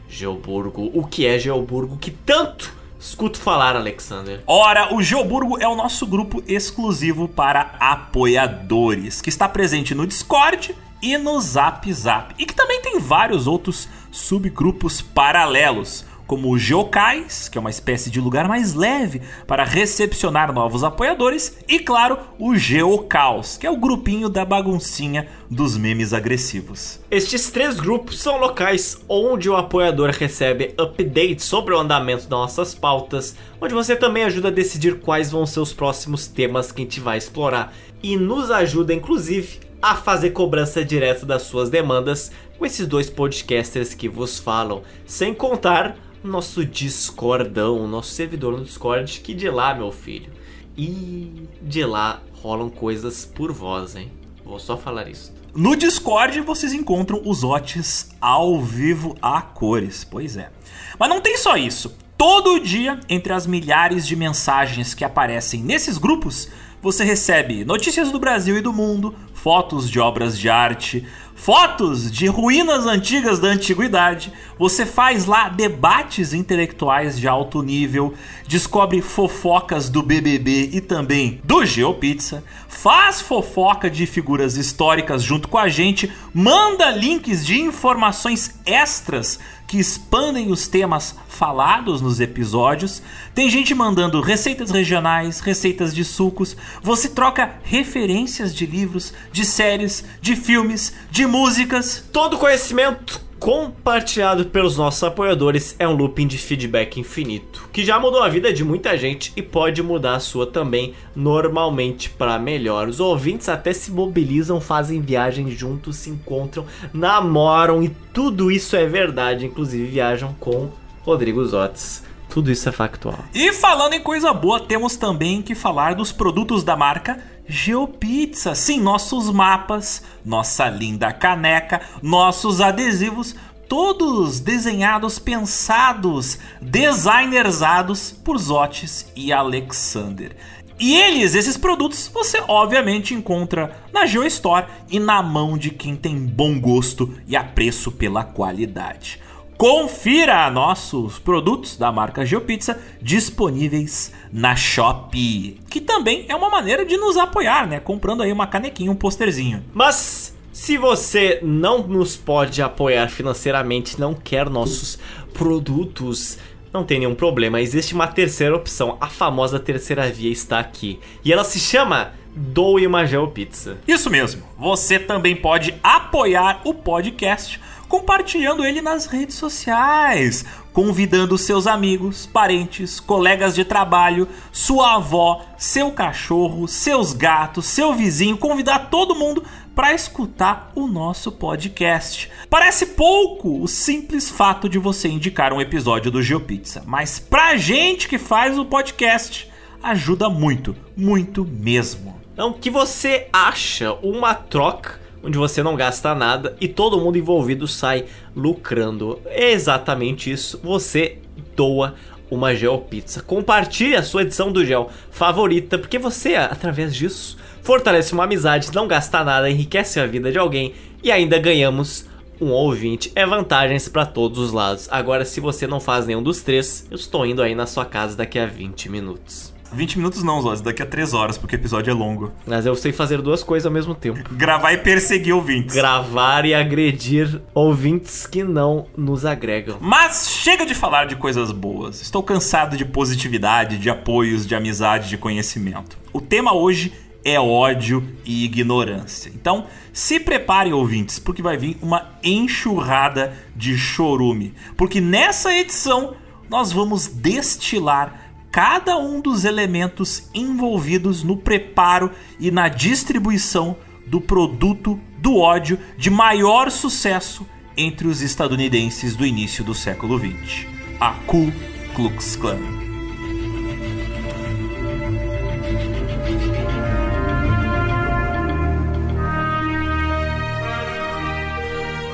Geoburgo. 0.09 0.89
O 0.95 1.05
que 1.05 1.27
é 1.27 1.37
Geoburgo 1.37 1.97
que 1.97 2.09
tanto 2.09 2.73
Escuto 3.03 3.37
falar, 3.37 3.75
Alexander. 3.75 4.41
Ora, 4.47 4.95
o 4.95 5.03
Geoburgo 5.03 5.61
é 5.61 5.67
o 5.67 5.75
nosso 5.75 6.07
grupo 6.07 6.41
exclusivo 6.47 7.27
para 7.27 7.75
apoiadores, 7.77 9.21
que 9.21 9.27
está 9.27 9.47
presente 9.49 9.93
no 9.93 10.07
Discord 10.07 10.73
e 11.01 11.17
no 11.17 11.37
Zap 11.41 11.91
Zap, 11.91 12.33
e 12.39 12.45
que 12.45 12.55
também 12.55 12.81
tem 12.81 12.99
vários 12.99 13.45
outros 13.45 13.89
subgrupos 14.09 15.01
paralelos 15.01 16.05
como 16.27 16.57
Geocais, 16.57 17.49
que 17.49 17.57
é 17.57 17.61
uma 17.61 17.69
espécie 17.69 18.09
de 18.09 18.19
lugar 18.19 18.47
mais 18.47 18.73
leve 18.73 19.21
para 19.45 19.63
recepcionar 19.63 20.53
novos 20.53 20.83
apoiadores, 20.83 21.57
e 21.67 21.79
claro, 21.79 22.17
o 22.39 22.55
Geocaos, 22.55 23.57
que 23.57 23.67
é 23.67 23.71
o 23.71 23.77
grupinho 23.77 24.29
da 24.29 24.45
baguncinha 24.45 25.27
dos 25.49 25.77
memes 25.77 26.13
agressivos. 26.13 26.99
Estes 27.11 27.51
três 27.51 27.79
grupos 27.79 28.19
são 28.19 28.37
locais 28.39 28.97
onde 29.07 29.49
o 29.49 29.55
apoiador 29.55 30.09
recebe 30.11 30.73
updates 30.77 31.45
sobre 31.45 31.73
o 31.73 31.79
andamento 31.79 32.23
das 32.23 32.29
nossas 32.29 32.75
pautas, 32.75 33.35
onde 33.61 33.73
você 33.73 33.95
também 33.95 34.23
ajuda 34.23 34.47
a 34.47 34.51
decidir 34.51 34.99
quais 34.99 35.31
vão 35.31 35.45
ser 35.45 35.59
os 35.59 35.73
próximos 35.73 36.27
temas 36.27 36.71
que 36.71 36.81
a 36.81 36.85
gente 36.85 36.99
vai 36.99 37.17
explorar 37.17 37.73
e 38.01 38.17
nos 38.17 38.51
ajuda 38.51 38.93
inclusive 38.93 39.59
a 39.81 39.95
fazer 39.95 40.29
cobrança 40.29 40.83
direta 40.83 41.25
das 41.25 41.43
suas 41.43 41.69
demandas 41.69 42.31
com 42.57 42.65
esses 42.65 42.87
dois 42.87 43.09
podcasters 43.09 43.93
que 43.93 44.07
vos 44.07 44.39
falam, 44.39 44.81
sem 45.05 45.33
contar 45.33 45.97
nosso 46.23 46.65
Discordão, 46.65 47.87
nosso 47.87 48.11
servidor 48.11 48.57
no 48.57 48.63
Discord, 48.63 49.19
que 49.21 49.33
de 49.33 49.49
lá, 49.49 49.73
meu 49.75 49.91
filho. 49.91 50.31
E 50.77 51.47
de 51.61 51.85
lá 51.85 52.21
rolam 52.41 52.69
coisas 52.69 53.25
por 53.25 53.51
voz, 53.51 53.95
hein? 53.95 54.11
Vou 54.43 54.59
só 54.59 54.77
falar 54.77 55.07
isso. 55.07 55.33
No 55.53 55.75
Discord 55.75 56.41
vocês 56.41 56.73
encontram 56.73 57.21
os 57.23 57.43
OTs 57.43 58.09
ao 58.19 58.59
vivo 58.59 59.15
a 59.21 59.41
cores, 59.41 60.03
pois 60.03 60.35
é. 60.35 60.49
Mas 60.97 61.09
não 61.09 61.21
tem 61.21 61.37
só 61.37 61.55
isso. 61.55 61.95
Todo 62.17 62.59
dia, 62.59 62.99
entre 63.07 63.33
as 63.33 63.45
milhares 63.45 64.07
de 64.07 64.15
mensagens 64.15 64.93
que 64.93 65.03
aparecem 65.03 65.61
nesses 65.61 65.97
grupos, 65.97 66.49
você 66.81 67.03
recebe 67.03 67.63
notícias 67.63 68.11
do 68.11 68.19
Brasil 68.19 68.57
e 68.57 68.61
do 68.61 68.73
mundo, 68.73 69.15
fotos 69.33 69.89
de 69.89 69.99
obras 69.99 70.37
de 70.37 70.49
arte, 70.49 71.05
fotos 71.35 72.11
de 72.11 72.27
ruínas 72.27 72.85
antigas 72.85 73.39
da 73.39 73.49
antiguidade, 73.49 74.33
Você 74.57 74.85
faz 74.85 75.25
lá 75.25 75.49
debates 75.49 76.33
intelectuais 76.33 77.19
de 77.19 77.27
alto 77.27 77.61
nível, 77.61 78.13
descobre 78.47 79.01
fofocas 79.01 79.89
do 79.89 80.03
BBB 80.03 80.69
e 80.73 80.81
também 80.81 81.41
do 81.43 81.65
GeoPizza, 81.65 82.43
faz 82.67 83.21
fofoca 83.21 83.89
de 83.89 84.05
figuras 84.05 84.55
históricas 84.55 85.23
junto 85.23 85.47
com 85.47 85.57
a 85.57 85.67
gente, 85.67 86.11
manda 86.33 86.91
links 86.91 87.45
de 87.45 87.59
informações 87.59 88.59
extras 88.65 89.39
que 89.67 89.79
expandem 89.79 90.51
os 90.51 90.67
temas 90.67 91.15
falados 91.27 91.99
nos 91.99 92.19
episódios. 92.19 93.01
Tem 93.33 93.49
gente 93.49 93.73
mandando 93.73 94.21
receitas 94.21 94.69
regionais, 94.69 95.39
receitas 95.39 95.95
de 95.95 96.05
sucos. 96.05 96.55
Você 96.81 97.09
troca 97.09 97.55
referências 97.63 98.53
de 98.53 98.65
livros, 98.65 99.13
de 99.31 99.43
séries, 99.43 100.03
de 100.21 100.35
filmes, 100.35 100.93
de 101.09 101.25
músicas. 101.25 102.03
Todo 102.11 102.37
conhecimento 102.37 103.19
compartilhado 103.43 104.45
pelos 104.45 104.77
nossos 104.77 105.03
apoiadores 105.03 105.75
é 105.77 105.85
um 105.85 105.91
looping 105.91 106.27
de 106.27 106.37
feedback 106.37 106.97
infinito, 106.97 107.67
que 107.73 107.83
já 107.83 107.99
mudou 107.99 108.23
a 108.23 108.29
vida 108.29 108.53
de 108.53 108.63
muita 108.63 108.97
gente 108.97 109.33
e 109.35 109.41
pode 109.41 109.83
mudar 109.83 110.15
a 110.15 110.19
sua 110.21 110.47
também, 110.47 110.93
normalmente 111.13 112.09
para 112.09 112.39
melhor. 112.39 112.87
Os 112.87 113.01
ouvintes 113.01 113.49
até 113.49 113.73
se 113.73 113.91
mobilizam, 113.91 114.61
fazem 114.61 115.01
viagens 115.01 115.59
juntos, 115.59 115.97
se 115.97 116.09
encontram, 116.09 116.65
namoram 116.93 117.83
e 117.83 117.89
tudo 118.13 118.49
isso 118.49 118.77
é 118.77 118.85
verdade, 118.85 119.45
inclusive 119.45 119.91
viajam 119.91 120.33
com 120.39 120.69
Rodrigo 121.01 121.43
Zotes. 121.43 122.01
Tudo 122.33 122.51
isso 122.51 122.67
é 122.67 122.71
factual. 122.71 123.19
E 123.31 123.53
falando 123.53 123.93
em 123.93 124.01
coisa 124.01 124.33
boa, 124.33 124.59
temos 124.59 124.95
também 124.95 125.39
que 125.39 125.53
falar 125.53 125.93
dos 125.93 126.11
produtos 126.11 126.63
da 126.63 126.75
marca 126.75 127.23
GeoPizza. 127.47 128.55
Sim, 128.55 128.79
nossos 128.79 129.29
mapas, 129.29 130.01
nossa 130.25 130.67
linda 130.67 131.13
caneca, 131.13 131.79
nossos 132.01 132.59
adesivos, 132.59 133.35
todos 133.69 134.39
desenhados, 134.39 135.19
pensados, 135.19 136.39
designersados 136.59 138.11
por 138.11 138.39
Zotes 138.39 139.05
e 139.15 139.31
Alexander. 139.31 140.35
E 140.79 140.95
eles, 140.95 141.35
esses 141.35 141.55
produtos, 141.55 142.09
você 142.11 142.43
obviamente 142.47 143.13
encontra 143.13 143.77
na 143.93 144.07
GeoStore 144.07 144.65
e 144.89 144.99
na 144.99 145.21
mão 145.21 145.55
de 145.55 145.69
quem 145.69 145.95
tem 145.95 146.17
bom 146.17 146.59
gosto 146.59 147.13
e 147.27 147.35
apreço 147.35 147.91
pela 147.91 148.23
qualidade. 148.23 149.21
Confira 149.63 150.51
nossos 150.51 151.19
produtos 151.19 151.77
da 151.77 151.89
marca 151.89 152.25
GeoPizza 152.25 152.77
disponíveis 153.01 154.11
na 154.29 154.57
Shopee, 154.57 155.57
que 155.69 155.79
também 155.79 156.25
é 156.27 156.35
uma 156.35 156.49
maneira 156.49 156.85
de 156.85 156.97
nos 156.97 157.15
apoiar, 157.15 157.65
né? 157.65 157.79
Comprando 157.79 158.23
aí 158.23 158.31
uma 158.33 158.45
canequinha, 158.45 158.91
um 158.91 158.95
posterzinho. 158.95 159.63
Mas 159.73 160.35
se 160.51 160.75
você 160.75 161.39
não 161.41 161.87
nos 161.87 162.17
pode 162.17 162.61
apoiar 162.61 163.07
financeiramente, 163.07 163.97
não 163.97 164.13
quer 164.13 164.49
nossos 164.49 164.99
produtos, 165.33 166.37
não 166.73 166.83
tem 166.83 166.99
nenhum 166.99 167.15
problema. 167.15 167.61
Existe 167.61 167.93
uma 167.93 168.07
terceira 168.07 168.53
opção, 168.53 168.97
a 168.99 169.07
famosa 169.07 169.61
terceira 169.61 170.11
via 170.11 170.29
está 170.29 170.59
aqui. 170.59 170.99
E 171.23 171.31
ela 171.31 171.45
se 171.45 171.57
chama 171.57 172.11
Doe 172.35 172.85
uma 172.85 173.05
GeoPizza. 173.05 173.77
Isso 173.87 174.09
mesmo. 174.09 174.43
Você 174.57 174.99
também 174.99 175.37
pode 175.37 175.73
apoiar 175.81 176.59
o 176.65 176.73
podcast 176.73 177.61
compartilhando 177.93 178.65
ele 178.65 178.81
nas 178.81 179.05
redes 179.05 179.35
sociais, 179.35 180.43
convidando 180.73 181.37
seus 181.37 181.67
amigos, 181.67 182.25
parentes, 182.25 182.99
colegas 182.99 183.53
de 183.53 183.63
trabalho, 183.63 184.27
sua 184.51 184.95
avó, 184.95 185.45
seu 185.59 185.91
cachorro, 185.91 186.67
seus 186.67 187.13
gatos, 187.13 187.67
seu 187.67 187.93
vizinho, 187.93 188.35
convidar 188.35 188.89
todo 188.89 189.13
mundo 189.13 189.43
para 189.75 189.93
escutar 189.93 190.71
o 190.73 190.87
nosso 190.87 191.31
podcast. 191.31 192.31
Parece 192.49 192.87
pouco 192.87 193.61
o 193.61 193.67
simples 193.67 194.27
fato 194.27 194.67
de 194.67 194.79
você 194.79 195.07
indicar 195.07 195.53
um 195.53 195.61
episódio 195.61 196.09
do 196.09 196.23
GeoPizza, 196.23 196.81
mas 196.87 197.19
pra 197.19 197.55
gente 197.57 198.07
que 198.07 198.17
faz 198.17 198.57
o 198.57 198.65
podcast, 198.65 199.47
ajuda 199.83 200.31
muito, 200.31 200.75
muito 200.97 201.45
mesmo. 201.45 202.19
Então, 202.33 202.53
que 202.53 202.71
você 202.71 203.27
acha 203.31 203.93
uma 204.01 204.33
troca 204.33 205.02
onde 205.23 205.37
você 205.37 205.63
não 205.63 205.75
gasta 205.75 206.13
nada 206.13 206.55
e 206.59 206.67
todo 206.67 206.99
mundo 206.99 207.17
envolvido 207.17 207.67
sai 207.67 208.05
lucrando. 208.35 209.19
É 209.25 209.51
exatamente 209.51 210.29
isso. 210.29 210.59
Você 210.61 211.17
doa 211.55 211.95
uma 212.29 212.53
GeoPizza. 212.53 213.21
Compartilhe 213.21 213.95
a 213.95 214.03
sua 214.03 214.23
edição 214.23 214.51
do 214.51 214.65
Gel 214.65 214.89
favorita, 215.11 215.77
porque 215.77 215.99
você, 215.99 216.35
através 216.35 216.93
disso, 216.95 217.37
fortalece 217.61 218.13
uma 218.13 218.23
amizade, 218.23 218.73
não 218.73 218.87
gasta 218.87 219.23
nada, 219.23 219.49
enriquece 219.49 219.99
a 219.99 220.05
vida 220.05 220.31
de 220.31 220.37
alguém 220.37 220.73
e 221.01 221.11
ainda 221.11 221.37
ganhamos 221.37 222.07
um 222.41 222.49
ouvinte. 222.49 223.11
É 223.15 223.25
vantagens 223.25 223.87
para 223.87 224.05
todos 224.05 224.39
os 224.39 224.51
lados. 224.51 224.87
Agora, 224.91 225.23
se 225.23 225.39
você 225.39 225.67
não 225.67 225.79
faz 225.79 226.05
nenhum 226.05 226.23
dos 226.23 226.41
três, 226.41 226.87
eu 226.89 226.95
estou 226.95 227.25
indo 227.25 227.41
aí 227.41 227.55
na 227.55 227.65
sua 227.65 227.85
casa 227.85 228.17
daqui 228.17 228.39
a 228.39 228.45
20 228.45 228.89
minutos. 228.89 229.52
20 229.73 229.97
minutos 229.97 230.23
não, 230.23 230.41
Zóz, 230.41 230.61
daqui 230.61 230.81
a 230.81 230.85
3 230.85 231.13
horas, 231.13 231.37
porque 231.37 231.55
o 231.55 231.59
episódio 231.59 231.91
é 231.91 231.93
longo. 231.93 232.31
Mas 232.45 232.65
eu 232.65 232.75
sei 232.75 232.91
fazer 232.91 233.21
duas 233.21 233.43
coisas 233.43 233.65
ao 233.65 233.71
mesmo 233.71 233.95
tempo. 233.95 234.23
Gravar 234.31 234.73
e 234.73 234.77
perseguir 234.77 235.33
ouvintes. 235.33 235.75
Gravar 235.75 236.45
e 236.45 236.53
agredir 236.53 237.41
ouvintes 237.53 238.27
que 238.27 238.43
não 238.43 238.85
nos 238.95 239.25
agregam. 239.25 239.77
Mas 239.81 240.29
chega 240.29 240.65
de 240.65 240.75
falar 240.75 241.05
de 241.05 241.15
coisas 241.15 241.51
boas. 241.51 242.01
Estou 242.01 242.21
cansado 242.21 242.77
de 242.77 242.85
positividade, 242.85 243.77
de 243.77 243.89
apoios, 243.89 244.45
de 244.45 244.55
amizade, 244.55 245.09
de 245.09 245.17
conhecimento. 245.17 245.97
O 246.11 246.21
tema 246.21 246.53
hoje 246.53 246.93
é 247.25 247.39
ódio 247.39 248.05
e 248.25 248.43
ignorância. 248.43 249.31
Então, 249.33 249.65
se 249.91 250.19
preparem, 250.19 250.73
ouvintes, 250.73 251.19
porque 251.19 251.41
vai 251.41 251.57
vir 251.57 251.77
uma 251.81 252.09
enxurrada 252.23 253.33
de 253.55 253.77
chorume. 253.77 254.53
Porque 254.75 254.99
nessa 254.99 255.53
edição 255.55 256.15
nós 256.49 256.71
vamos 256.71 257.07
destilar 257.07 258.22
cada 258.53 258.95
um 258.99 259.19
dos 259.19 259.45
elementos 259.45 260.29
envolvidos 260.31 261.23
no 261.23 261.35
preparo 261.35 262.11
e 262.39 262.51
na 262.51 262.67
distribuição 262.67 263.75
do 264.05 264.21
produto 264.21 264.99
do 265.17 265.37
ódio 265.37 265.79
de 265.97 266.11
maior 266.11 266.69
sucesso 266.69 267.47
entre 267.75 268.07
os 268.07 268.21
estadunidenses 268.21 269.15
do 269.15 269.25
início 269.25 269.63
do 269.63 269.73
século 269.73 270.19
XX, 270.19 270.67
a 270.99 271.13
Ku 271.25 271.51
Klux 271.95 272.35
Klan. 272.35 272.82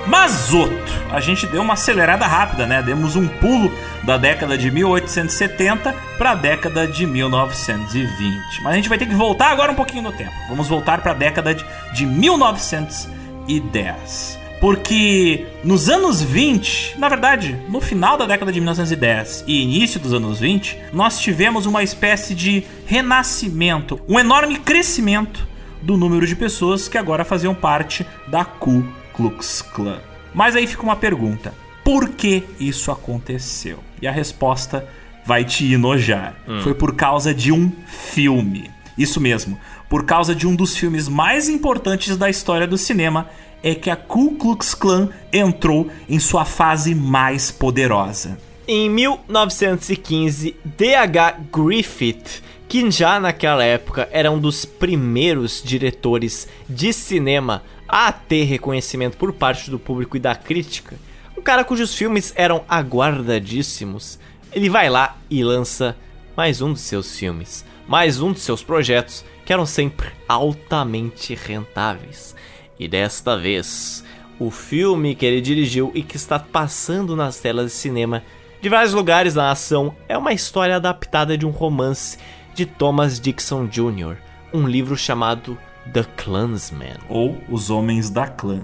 Mazoto. 0.09 0.91
A 1.11 1.19
gente 1.19 1.45
deu 1.45 1.61
uma 1.61 1.73
acelerada 1.73 2.25
rápida, 2.25 2.65
né? 2.65 2.81
Demos 2.81 3.15
um 3.15 3.27
pulo 3.27 3.71
da 4.03 4.17
década 4.17 4.57
de 4.57 4.71
1870 4.71 5.93
para 6.17 6.31
a 6.31 6.35
década 6.35 6.87
de 6.87 7.05
1920. 7.05 8.63
Mas 8.63 8.73
a 8.73 8.75
gente 8.75 8.89
vai 8.89 8.97
ter 8.97 9.05
que 9.05 9.13
voltar 9.13 9.51
agora 9.51 9.71
um 9.71 9.75
pouquinho 9.75 10.01
no 10.01 10.11
tempo. 10.11 10.33
Vamos 10.49 10.67
voltar 10.67 10.99
para 11.01 11.11
a 11.11 11.15
década 11.15 11.53
de, 11.53 11.63
de 11.93 12.07
1910. 12.07 14.39
Porque 14.59 15.45
nos 15.63 15.89
anos 15.89 16.23
20, 16.23 16.97
na 16.97 17.07
verdade, 17.07 17.55
no 17.69 17.79
final 17.79 18.17
da 18.17 18.25
década 18.25 18.51
de 18.51 18.59
1910 18.59 19.43
e 19.45 19.61
início 19.61 19.99
dos 19.99 20.11
anos 20.11 20.39
20, 20.39 20.75
nós 20.91 21.19
tivemos 21.19 21.67
uma 21.67 21.83
espécie 21.83 22.33
de 22.33 22.63
renascimento, 22.87 24.01
um 24.09 24.19
enorme 24.19 24.57
crescimento 24.57 25.47
do 25.83 25.95
número 25.95 26.25
de 26.25 26.35
pessoas 26.35 26.87
que 26.87 26.97
agora 26.97 27.23
faziam 27.23 27.53
parte 27.53 28.03
da 28.27 28.43
Ku 28.43 28.83
Klux 29.19 29.61
Klan. 29.61 29.99
Mas 30.33 30.55
aí 30.55 30.65
fica 30.65 30.81
uma 30.81 30.95
pergunta: 30.95 31.53
por 31.83 32.07
que 32.07 32.45
isso 32.57 32.89
aconteceu? 32.89 33.79
E 34.01 34.07
a 34.07 34.11
resposta 34.11 34.87
vai 35.25 35.43
te 35.43 35.73
enojar. 35.73 36.35
Hum. 36.47 36.61
Foi 36.61 36.73
por 36.73 36.95
causa 36.95 37.33
de 37.33 37.51
um 37.51 37.69
filme. 37.85 38.71
Isso 38.97 39.19
mesmo, 39.19 39.59
por 39.89 40.05
causa 40.05 40.33
de 40.33 40.47
um 40.47 40.55
dos 40.55 40.77
filmes 40.77 41.09
mais 41.09 41.49
importantes 41.49 42.15
da 42.15 42.29
história 42.29 42.65
do 42.65 42.77
cinema, 42.77 43.29
é 43.61 43.75
que 43.75 43.89
a 43.89 43.95
Ku 43.97 44.35
Klux 44.35 44.73
Klan 44.73 45.09
entrou 45.33 45.89
em 46.07 46.17
sua 46.17 46.45
fase 46.45 46.95
mais 46.95 47.51
poderosa. 47.51 48.37
Em 48.65 48.89
1915, 48.89 50.55
D.H. 50.63 51.39
Griffith, 51.51 52.41
que 52.69 52.89
já 52.89 53.19
naquela 53.19 53.65
época 53.65 54.07
era 54.11 54.31
um 54.31 54.39
dos 54.39 54.63
primeiros 54.63 55.61
diretores 55.61 56.47
de 56.69 56.93
cinema 56.93 57.63
a 57.89 58.11
ter 58.11 58.43
reconhecimento 58.43 59.17
por 59.17 59.33
parte 59.33 59.71
do 59.71 59.79
público 59.79 60.15
e 60.15 60.19
da 60.19 60.35
crítica, 60.35 60.95
um 61.35 61.41
cara 61.41 61.63
cujos 61.63 61.95
filmes 61.95 62.31
eram 62.35 62.63
aguardadíssimos, 62.69 64.19
ele 64.53 64.69
vai 64.69 64.89
lá 64.89 65.17
e 65.29 65.43
lança 65.43 65.97
mais 66.37 66.61
um 66.61 66.71
dos 66.71 66.81
seus 66.81 67.17
filmes, 67.17 67.65
mais 67.87 68.21
um 68.21 68.31
dos 68.31 68.43
seus 68.43 68.63
projetos 68.63 69.25
que 69.43 69.51
eram 69.51 69.65
sempre 69.65 70.09
altamente 70.27 71.33
rentáveis. 71.33 72.35
E 72.79 72.87
desta 72.87 73.35
vez, 73.35 74.05
o 74.39 74.51
filme 74.51 75.15
que 75.15 75.25
ele 75.25 75.41
dirigiu 75.41 75.91
e 75.95 76.03
que 76.03 76.15
está 76.15 76.37
passando 76.37 77.15
nas 77.15 77.39
telas 77.39 77.71
de 77.71 77.77
cinema 77.77 78.23
de 78.61 78.69
vários 78.69 78.93
lugares 78.93 79.35
na 79.35 79.51
ação 79.51 79.95
é 80.07 80.17
uma 80.17 80.33
história 80.33 80.75
adaptada 80.75 81.37
de 81.37 81.45
um 81.45 81.49
romance 81.49 82.17
de 82.53 82.65
Thomas 82.65 83.19
Dixon 83.19 83.67
Jr., 83.67 84.17
um 84.53 84.67
livro 84.67 84.95
chamado 84.95 85.57
The 85.93 86.03
Clansman. 86.17 86.97
Ou 87.07 87.37
Os 87.49 87.69
Homens 87.69 88.09
da 88.09 88.27
Clã. 88.27 88.61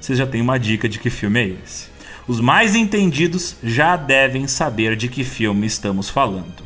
Você 0.00 0.14
já 0.14 0.26
tem 0.26 0.40
uma 0.40 0.58
dica 0.58 0.88
de 0.88 0.98
que 0.98 1.10
filme 1.10 1.40
é 1.40 1.48
esse. 1.64 1.88
os 2.26 2.40
mais 2.40 2.74
entendidos 2.74 3.56
já 3.62 3.96
devem 3.96 4.46
saber 4.46 4.96
de 4.96 5.08
que 5.08 5.24
filme 5.24 5.66
estamos 5.66 6.08
falando. 6.08 6.64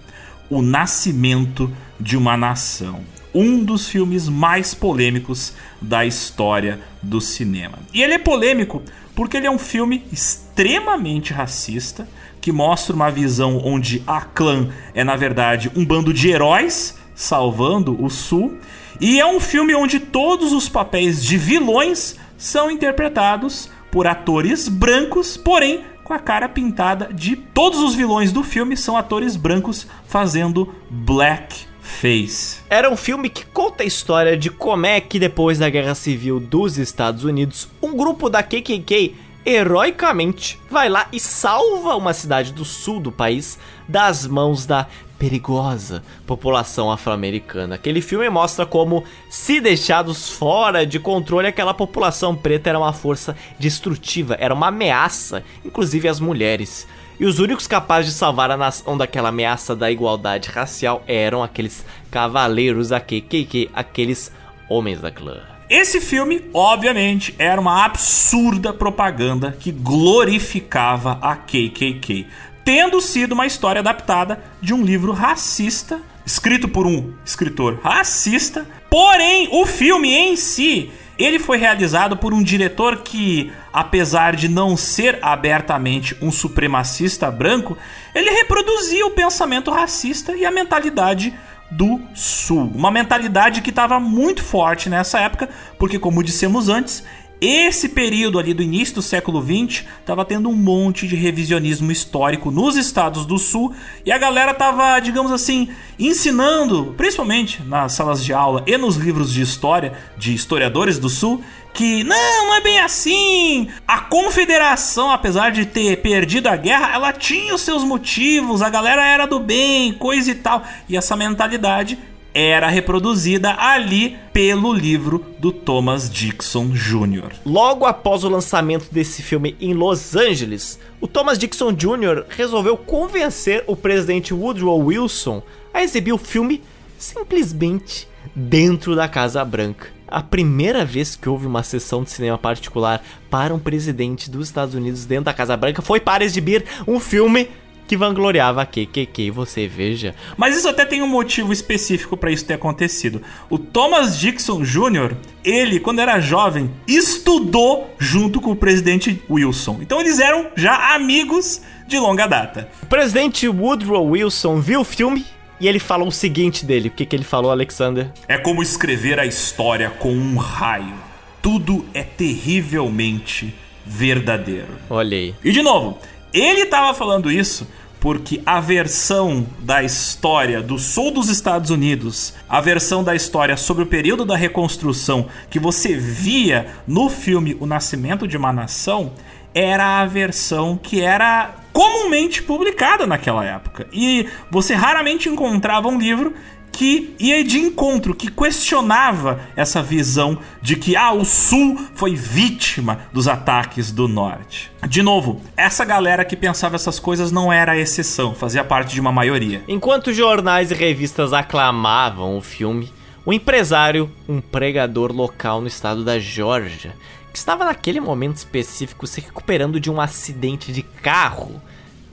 O 0.50 0.62
Nascimento 0.62 1.72
de 1.98 2.16
uma 2.16 2.36
Nação. 2.36 3.00
Um 3.34 3.64
dos 3.64 3.88
filmes 3.88 4.28
mais 4.28 4.74
polêmicos 4.74 5.54
da 5.80 6.04
história 6.04 6.80
do 7.02 7.20
cinema. 7.20 7.78
E 7.92 8.02
ele 8.02 8.14
é 8.14 8.18
polêmico 8.18 8.82
porque 9.14 9.36
ele 9.36 9.46
é 9.46 9.50
um 9.50 9.58
filme 9.58 10.04
extremamente 10.12 11.32
racista, 11.32 12.06
que 12.40 12.52
mostra 12.52 12.94
uma 12.94 13.10
visão 13.10 13.60
onde 13.64 14.02
a 14.06 14.20
clã 14.20 14.68
é, 14.92 15.02
na 15.02 15.16
verdade, 15.16 15.70
um 15.74 15.84
bando 15.84 16.12
de 16.12 16.28
heróis 16.28 16.98
salvando 17.14 18.02
o 18.02 18.10
Sul. 18.10 18.58
E 19.06 19.20
é 19.20 19.26
um 19.26 19.38
filme 19.38 19.74
onde 19.74 20.00
todos 20.00 20.50
os 20.50 20.66
papéis 20.66 21.22
de 21.22 21.36
vilões 21.36 22.16
são 22.38 22.70
interpretados 22.70 23.68
por 23.92 24.06
atores 24.06 24.66
brancos, 24.66 25.36
porém 25.36 25.84
com 26.02 26.14
a 26.14 26.18
cara 26.18 26.48
pintada 26.48 27.10
de 27.12 27.36
todos 27.36 27.80
os 27.80 27.94
vilões 27.94 28.32
do 28.32 28.42
filme 28.42 28.78
são 28.78 28.96
atores 28.96 29.36
brancos 29.36 29.86
fazendo 30.06 30.74
blackface. 30.88 32.60
Era 32.70 32.90
um 32.90 32.96
filme 32.96 33.28
que 33.28 33.44
conta 33.44 33.82
a 33.82 33.86
história 33.86 34.38
de 34.38 34.48
como 34.48 34.86
é 34.86 35.02
que 35.02 35.18
depois 35.18 35.58
da 35.58 35.68
Guerra 35.68 35.94
Civil 35.94 36.40
dos 36.40 36.78
Estados 36.78 37.24
Unidos, 37.24 37.68
um 37.82 37.94
grupo 37.94 38.30
da 38.30 38.42
KKK 38.42 39.14
heroicamente 39.44 40.58
vai 40.70 40.88
lá 40.88 41.08
e 41.12 41.20
salva 41.20 41.94
uma 41.94 42.14
cidade 42.14 42.54
do 42.54 42.64
sul 42.64 43.00
do 43.00 43.12
país 43.12 43.58
das 43.86 44.26
mãos 44.26 44.64
da 44.64 44.86
perigosa 45.24 46.02
população 46.26 46.92
afro-americana. 46.92 47.76
Aquele 47.76 48.02
filme 48.02 48.28
mostra 48.28 48.66
como, 48.66 49.04
se 49.30 49.58
deixados 49.58 50.28
fora 50.28 50.84
de 50.84 50.98
controle, 50.98 51.48
aquela 51.48 51.72
população 51.72 52.36
preta 52.36 52.68
era 52.68 52.78
uma 52.78 52.92
força 52.92 53.34
destrutiva, 53.58 54.36
era 54.38 54.52
uma 54.52 54.66
ameaça, 54.68 55.42
inclusive 55.64 56.08
às 56.08 56.20
mulheres. 56.20 56.86
E 57.18 57.24
os 57.24 57.38
únicos 57.38 57.66
capazes 57.66 58.12
de 58.12 58.18
salvar 58.18 58.50
a 58.50 58.56
nação 58.56 58.98
daquela 58.98 59.30
ameaça 59.30 59.74
da 59.74 59.90
igualdade 59.90 60.50
racial 60.50 61.02
eram 61.06 61.42
aqueles 61.42 61.86
cavaleiros 62.10 62.90
da 62.90 63.00
KKK, 63.00 63.70
aqueles 63.72 64.30
homens 64.68 65.00
da 65.00 65.10
clã. 65.10 65.40
Esse 65.70 66.02
filme, 66.02 66.44
obviamente, 66.52 67.34
era 67.38 67.58
uma 67.58 67.86
absurda 67.86 68.74
propaganda 68.74 69.56
que 69.58 69.72
glorificava 69.72 71.18
a 71.22 71.34
KKK, 71.34 72.26
tendo 72.64 73.00
sido 73.00 73.32
uma 73.32 73.46
história 73.46 73.80
adaptada 73.80 74.42
de 74.60 74.72
um 74.72 74.82
livro 74.82 75.12
racista, 75.12 76.00
escrito 76.24 76.66
por 76.66 76.86
um 76.86 77.12
escritor 77.24 77.78
racista. 77.82 78.66
Porém, 78.88 79.48
o 79.52 79.66
filme 79.66 80.14
em 80.14 80.34
si, 80.34 80.90
ele 81.18 81.38
foi 81.38 81.58
realizado 81.58 82.16
por 82.16 82.32
um 82.32 82.42
diretor 82.42 83.02
que, 83.02 83.52
apesar 83.72 84.34
de 84.34 84.48
não 84.48 84.76
ser 84.76 85.18
abertamente 85.20 86.16
um 86.22 86.32
supremacista 86.32 87.30
branco, 87.30 87.76
ele 88.14 88.30
reproduzia 88.30 89.06
o 89.06 89.10
pensamento 89.10 89.70
racista 89.70 90.34
e 90.34 90.46
a 90.46 90.50
mentalidade 90.50 91.34
do 91.70 92.00
Sul. 92.14 92.70
Uma 92.74 92.90
mentalidade 92.90 93.60
que 93.60 93.70
estava 93.70 93.98
muito 93.98 94.42
forte 94.42 94.88
nessa 94.88 95.18
época, 95.20 95.48
porque, 95.78 95.98
como 95.98 96.22
dissemos 96.22 96.68
antes, 96.68 97.04
esse 97.40 97.88
período 97.88 98.38
ali 98.38 98.54
do 98.54 98.62
início 98.62 98.94
do 98.94 99.02
século 99.02 99.40
20 99.40 99.86
estava 100.00 100.24
tendo 100.24 100.48
um 100.48 100.54
monte 100.54 101.06
de 101.06 101.16
revisionismo 101.16 101.90
histórico 101.90 102.50
nos 102.50 102.76
estados 102.76 103.26
do 103.26 103.38
sul 103.38 103.74
e 104.04 104.12
a 104.12 104.18
galera 104.18 104.52
estava, 104.52 104.98
digamos 105.00 105.32
assim, 105.32 105.68
ensinando, 105.98 106.94
principalmente 106.96 107.62
nas 107.62 107.92
salas 107.92 108.24
de 108.24 108.32
aula 108.32 108.62
e 108.66 108.76
nos 108.78 108.96
livros 108.96 109.32
de 109.32 109.42
história 109.42 109.92
de 110.16 110.32
historiadores 110.32 110.98
do 110.98 111.08
sul, 111.08 111.42
que 111.72 112.04
não, 112.04 112.46
não 112.46 112.54
é 112.54 112.60
bem 112.60 112.78
assim. 112.78 113.68
A 113.86 114.00
confederação, 114.00 115.10
apesar 115.10 115.50
de 115.50 115.66
ter 115.66 116.00
perdido 116.00 116.46
a 116.46 116.56
guerra, 116.56 116.94
ela 116.94 117.12
tinha 117.12 117.54
os 117.54 117.62
seus 117.62 117.82
motivos, 117.82 118.62
a 118.62 118.70
galera 118.70 119.04
era 119.04 119.26
do 119.26 119.40
bem, 119.40 119.92
coisa 119.92 120.30
e 120.30 120.34
tal. 120.36 120.62
E 120.88 120.96
essa 120.96 121.16
mentalidade 121.16 121.98
era 122.34 122.68
reproduzida 122.68 123.54
ali 123.56 124.16
pelo 124.32 124.72
livro 124.72 125.24
do 125.38 125.52
Thomas 125.52 126.10
Dixon 126.10 126.70
Jr. 126.70 127.32
Logo 127.46 127.86
após 127.86 128.24
o 128.24 128.28
lançamento 128.28 128.88
desse 128.90 129.22
filme 129.22 129.56
em 129.60 129.72
Los 129.72 130.16
Angeles, 130.16 130.80
o 131.00 131.06
Thomas 131.06 131.38
Dixon 131.38 131.72
Jr. 131.72 132.24
resolveu 132.28 132.76
convencer 132.76 133.62
o 133.68 133.76
presidente 133.76 134.34
Woodrow 134.34 134.78
Wilson 134.84 135.42
a 135.72 135.84
exibir 135.84 136.12
o 136.12 136.18
filme 136.18 136.60
simplesmente 136.98 138.08
dentro 138.34 138.96
da 138.96 139.06
Casa 139.06 139.44
Branca. 139.44 139.86
A 140.08 140.22
primeira 140.22 140.84
vez 140.84 141.16
que 141.16 141.28
houve 141.28 141.46
uma 141.46 141.62
sessão 141.62 142.02
de 142.02 142.10
cinema 142.10 142.38
particular 142.38 143.02
para 143.30 143.54
um 143.54 143.58
presidente 143.58 144.30
dos 144.30 144.48
Estados 144.48 144.74
Unidos 144.74 145.04
dentro 145.04 145.24
da 145.24 145.34
Casa 145.34 145.56
Branca 145.56 145.82
foi 145.82 146.00
para 146.00 146.24
exibir 146.24 146.64
um 146.86 146.98
filme 146.98 147.48
que 147.86 147.96
vangloriava 147.96 148.62
a 148.62 148.66
KKK, 148.66 149.30
você 149.30 149.66
veja. 149.66 150.14
Mas 150.36 150.56
isso 150.56 150.68
até 150.68 150.84
tem 150.84 151.02
um 151.02 151.08
motivo 151.08 151.52
específico 151.52 152.16
para 152.16 152.30
isso 152.30 152.44
ter 152.44 152.54
acontecido. 152.54 153.22
O 153.50 153.58
Thomas 153.58 154.18
Dixon 154.18 154.62
Jr., 154.62 155.14
ele, 155.44 155.78
quando 155.80 156.00
era 156.00 156.20
jovem, 156.20 156.70
estudou 156.86 157.94
junto 157.98 158.40
com 158.40 158.52
o 158.52 158.56
presidente 158.56 159.22
Wilson. 159.28 159.78
Então 159.80 160.00
eles 160.00 160.18
eram 160.18 160.48
já 160.56 160.94
amigos 160.94 161.60
de 161.86 161.98
longa 161.98 162.26
data. 162.26 162.68
O 162.82 162.86
presidente 162.86 163.46
Woodrow 163.48 164.06
Wilson 164.06 164.60
viu 164.60 164.80
o 164.80 164.84
filme 164.84 165.24
e 165.60 165.68
ele 165.68 165.78
falou 165.78 166.08
o 166.08 166.12
seguinte 166.12 166.64
dele. 166.64 166.88
O 166.88 166.90
que, 166.90 167.06
que 167.06 167.14
ele 167.14 167.24
falou, 167.24 167.50
Alexander? 167.50 168.10
É 168.26 168.38
como 168.38 168.62
escrever 168.62 169.20
a 169.20 169.26
história 169.26 169.90
com 169.90 170.12
um 170.12 170.36
raio. 170.36 170.94
Tudo 171.42 171.84
é 171.92 172.02
terrivelmente 172.02 173.54
verdadeiro. 173.84 174.68
Olhei. 174.88 175.34
E 175.44 175.52
de 175.52 175.62
novo, 175.62 175.98
ele 176.34 176.62
estava 176.62 176.92
falando 176.92 177.30
isso 177.30 177.66
porque 178.04 178.42
a 178.44 178.60
versão 178.60 179.46
da 179.60 179.82
história 179.82 180.60
do 180.60 180.78
sul 180.78 181.10
dos 181.10 181.30
Estados 181.30 181.70
Unidos, 181.70 182.34
a 182.46 182.60
versão 182.60 183.02
da 183.02 183.14
história 183.14 183.56
sobre 183.56 183.82
o 183.82 183.86
período 183.86 184.26
da 184.26 184.36
reconstrução 184.36 185.26
que 185.48 185.58
você 185.58 185.96
via 185.96 186.66
no 186.86 187.08
filme 187.08 187.56
O 187.58 187.64
Nascimento 187.64 188.28
de 188.28 188.36
uma 188.36 188.52
Nação, 188.52 189.12
era 189.54 190.02
a 190.02 190.04
versão 190.04 190.76
que 190.76 191.00
era 191.00 191.54
comumente 191.72 192.42
publicada 192.42 193.06
naquela 193.06 193.44
época. 193.44 193.86
E 193.90 194.28
você 194.50 194.74
raramente 194.74 195.28
encontrava 195.28 195.88
um 195.88 195.98
livro 195.98 196.34
que 196.74 197.14
ia 197.20 197.44
de 197.44 197.58
encontro, 197.58 198.14
que 198.14 198.30
questionava 198.30 199.40
essa 199.54 199.80
visão 199.80 200.38
de 200.60 200.74
que 200.74 200.96
ah, 200.96 201.12
o 201.12 201.24
Sul 201.24 201.78
foi 201.94 202.16
vítima 202.16 203.02
dos 203.12 203.28
ataques 203.28 203.92
do 203.92 204.08
Norte. 204.08 204.72
De 204.88 205.02
novo, 205.02 205.40
essa 205.56 205.84
galera 205.84 206.24
que 206.24 206.36
pensava 206.36 206.74
essas 206.74 206.98
coisas 206.98 207.30
não 207.30 207.52
era 207.52 207.72
a 207.72 207.78
exceção, 207.78 208.34
fazia 208.34 208.64
parte 208.64 208.92
de 208.92 209.00
uma 209.00 209.12
maioria. 209.12 209.62
Enquanto 209.68 210.12
jornais 210.12 210.72
e 210.72 210.74
revistas 210.74 211.32
aclamavam 211.32 212.36
o 212.36 212.42
filme, 212.42 212.92
o 213.24 213.32
empresário, 213.32 214.10
um 214.28 214.40
pregador 214.40 215.12
local 215.12 215.60
no 215.60 215.68
estado 215.68 216.04
da 216.04 216.18
Geórgia, 216.18 216.94
que 217.32 217.38
estava 217.38 217.64
naquele 217.64 218.00
momento 218.00 218.36
específico 218.36 219.06
se 219.06 219.20
recuperando 219.20 219.78
de 219.78 219.90
um 219.90 220.00
acidente 220.00 220.72
de 220.72 220.82
carro, 220.82 221.62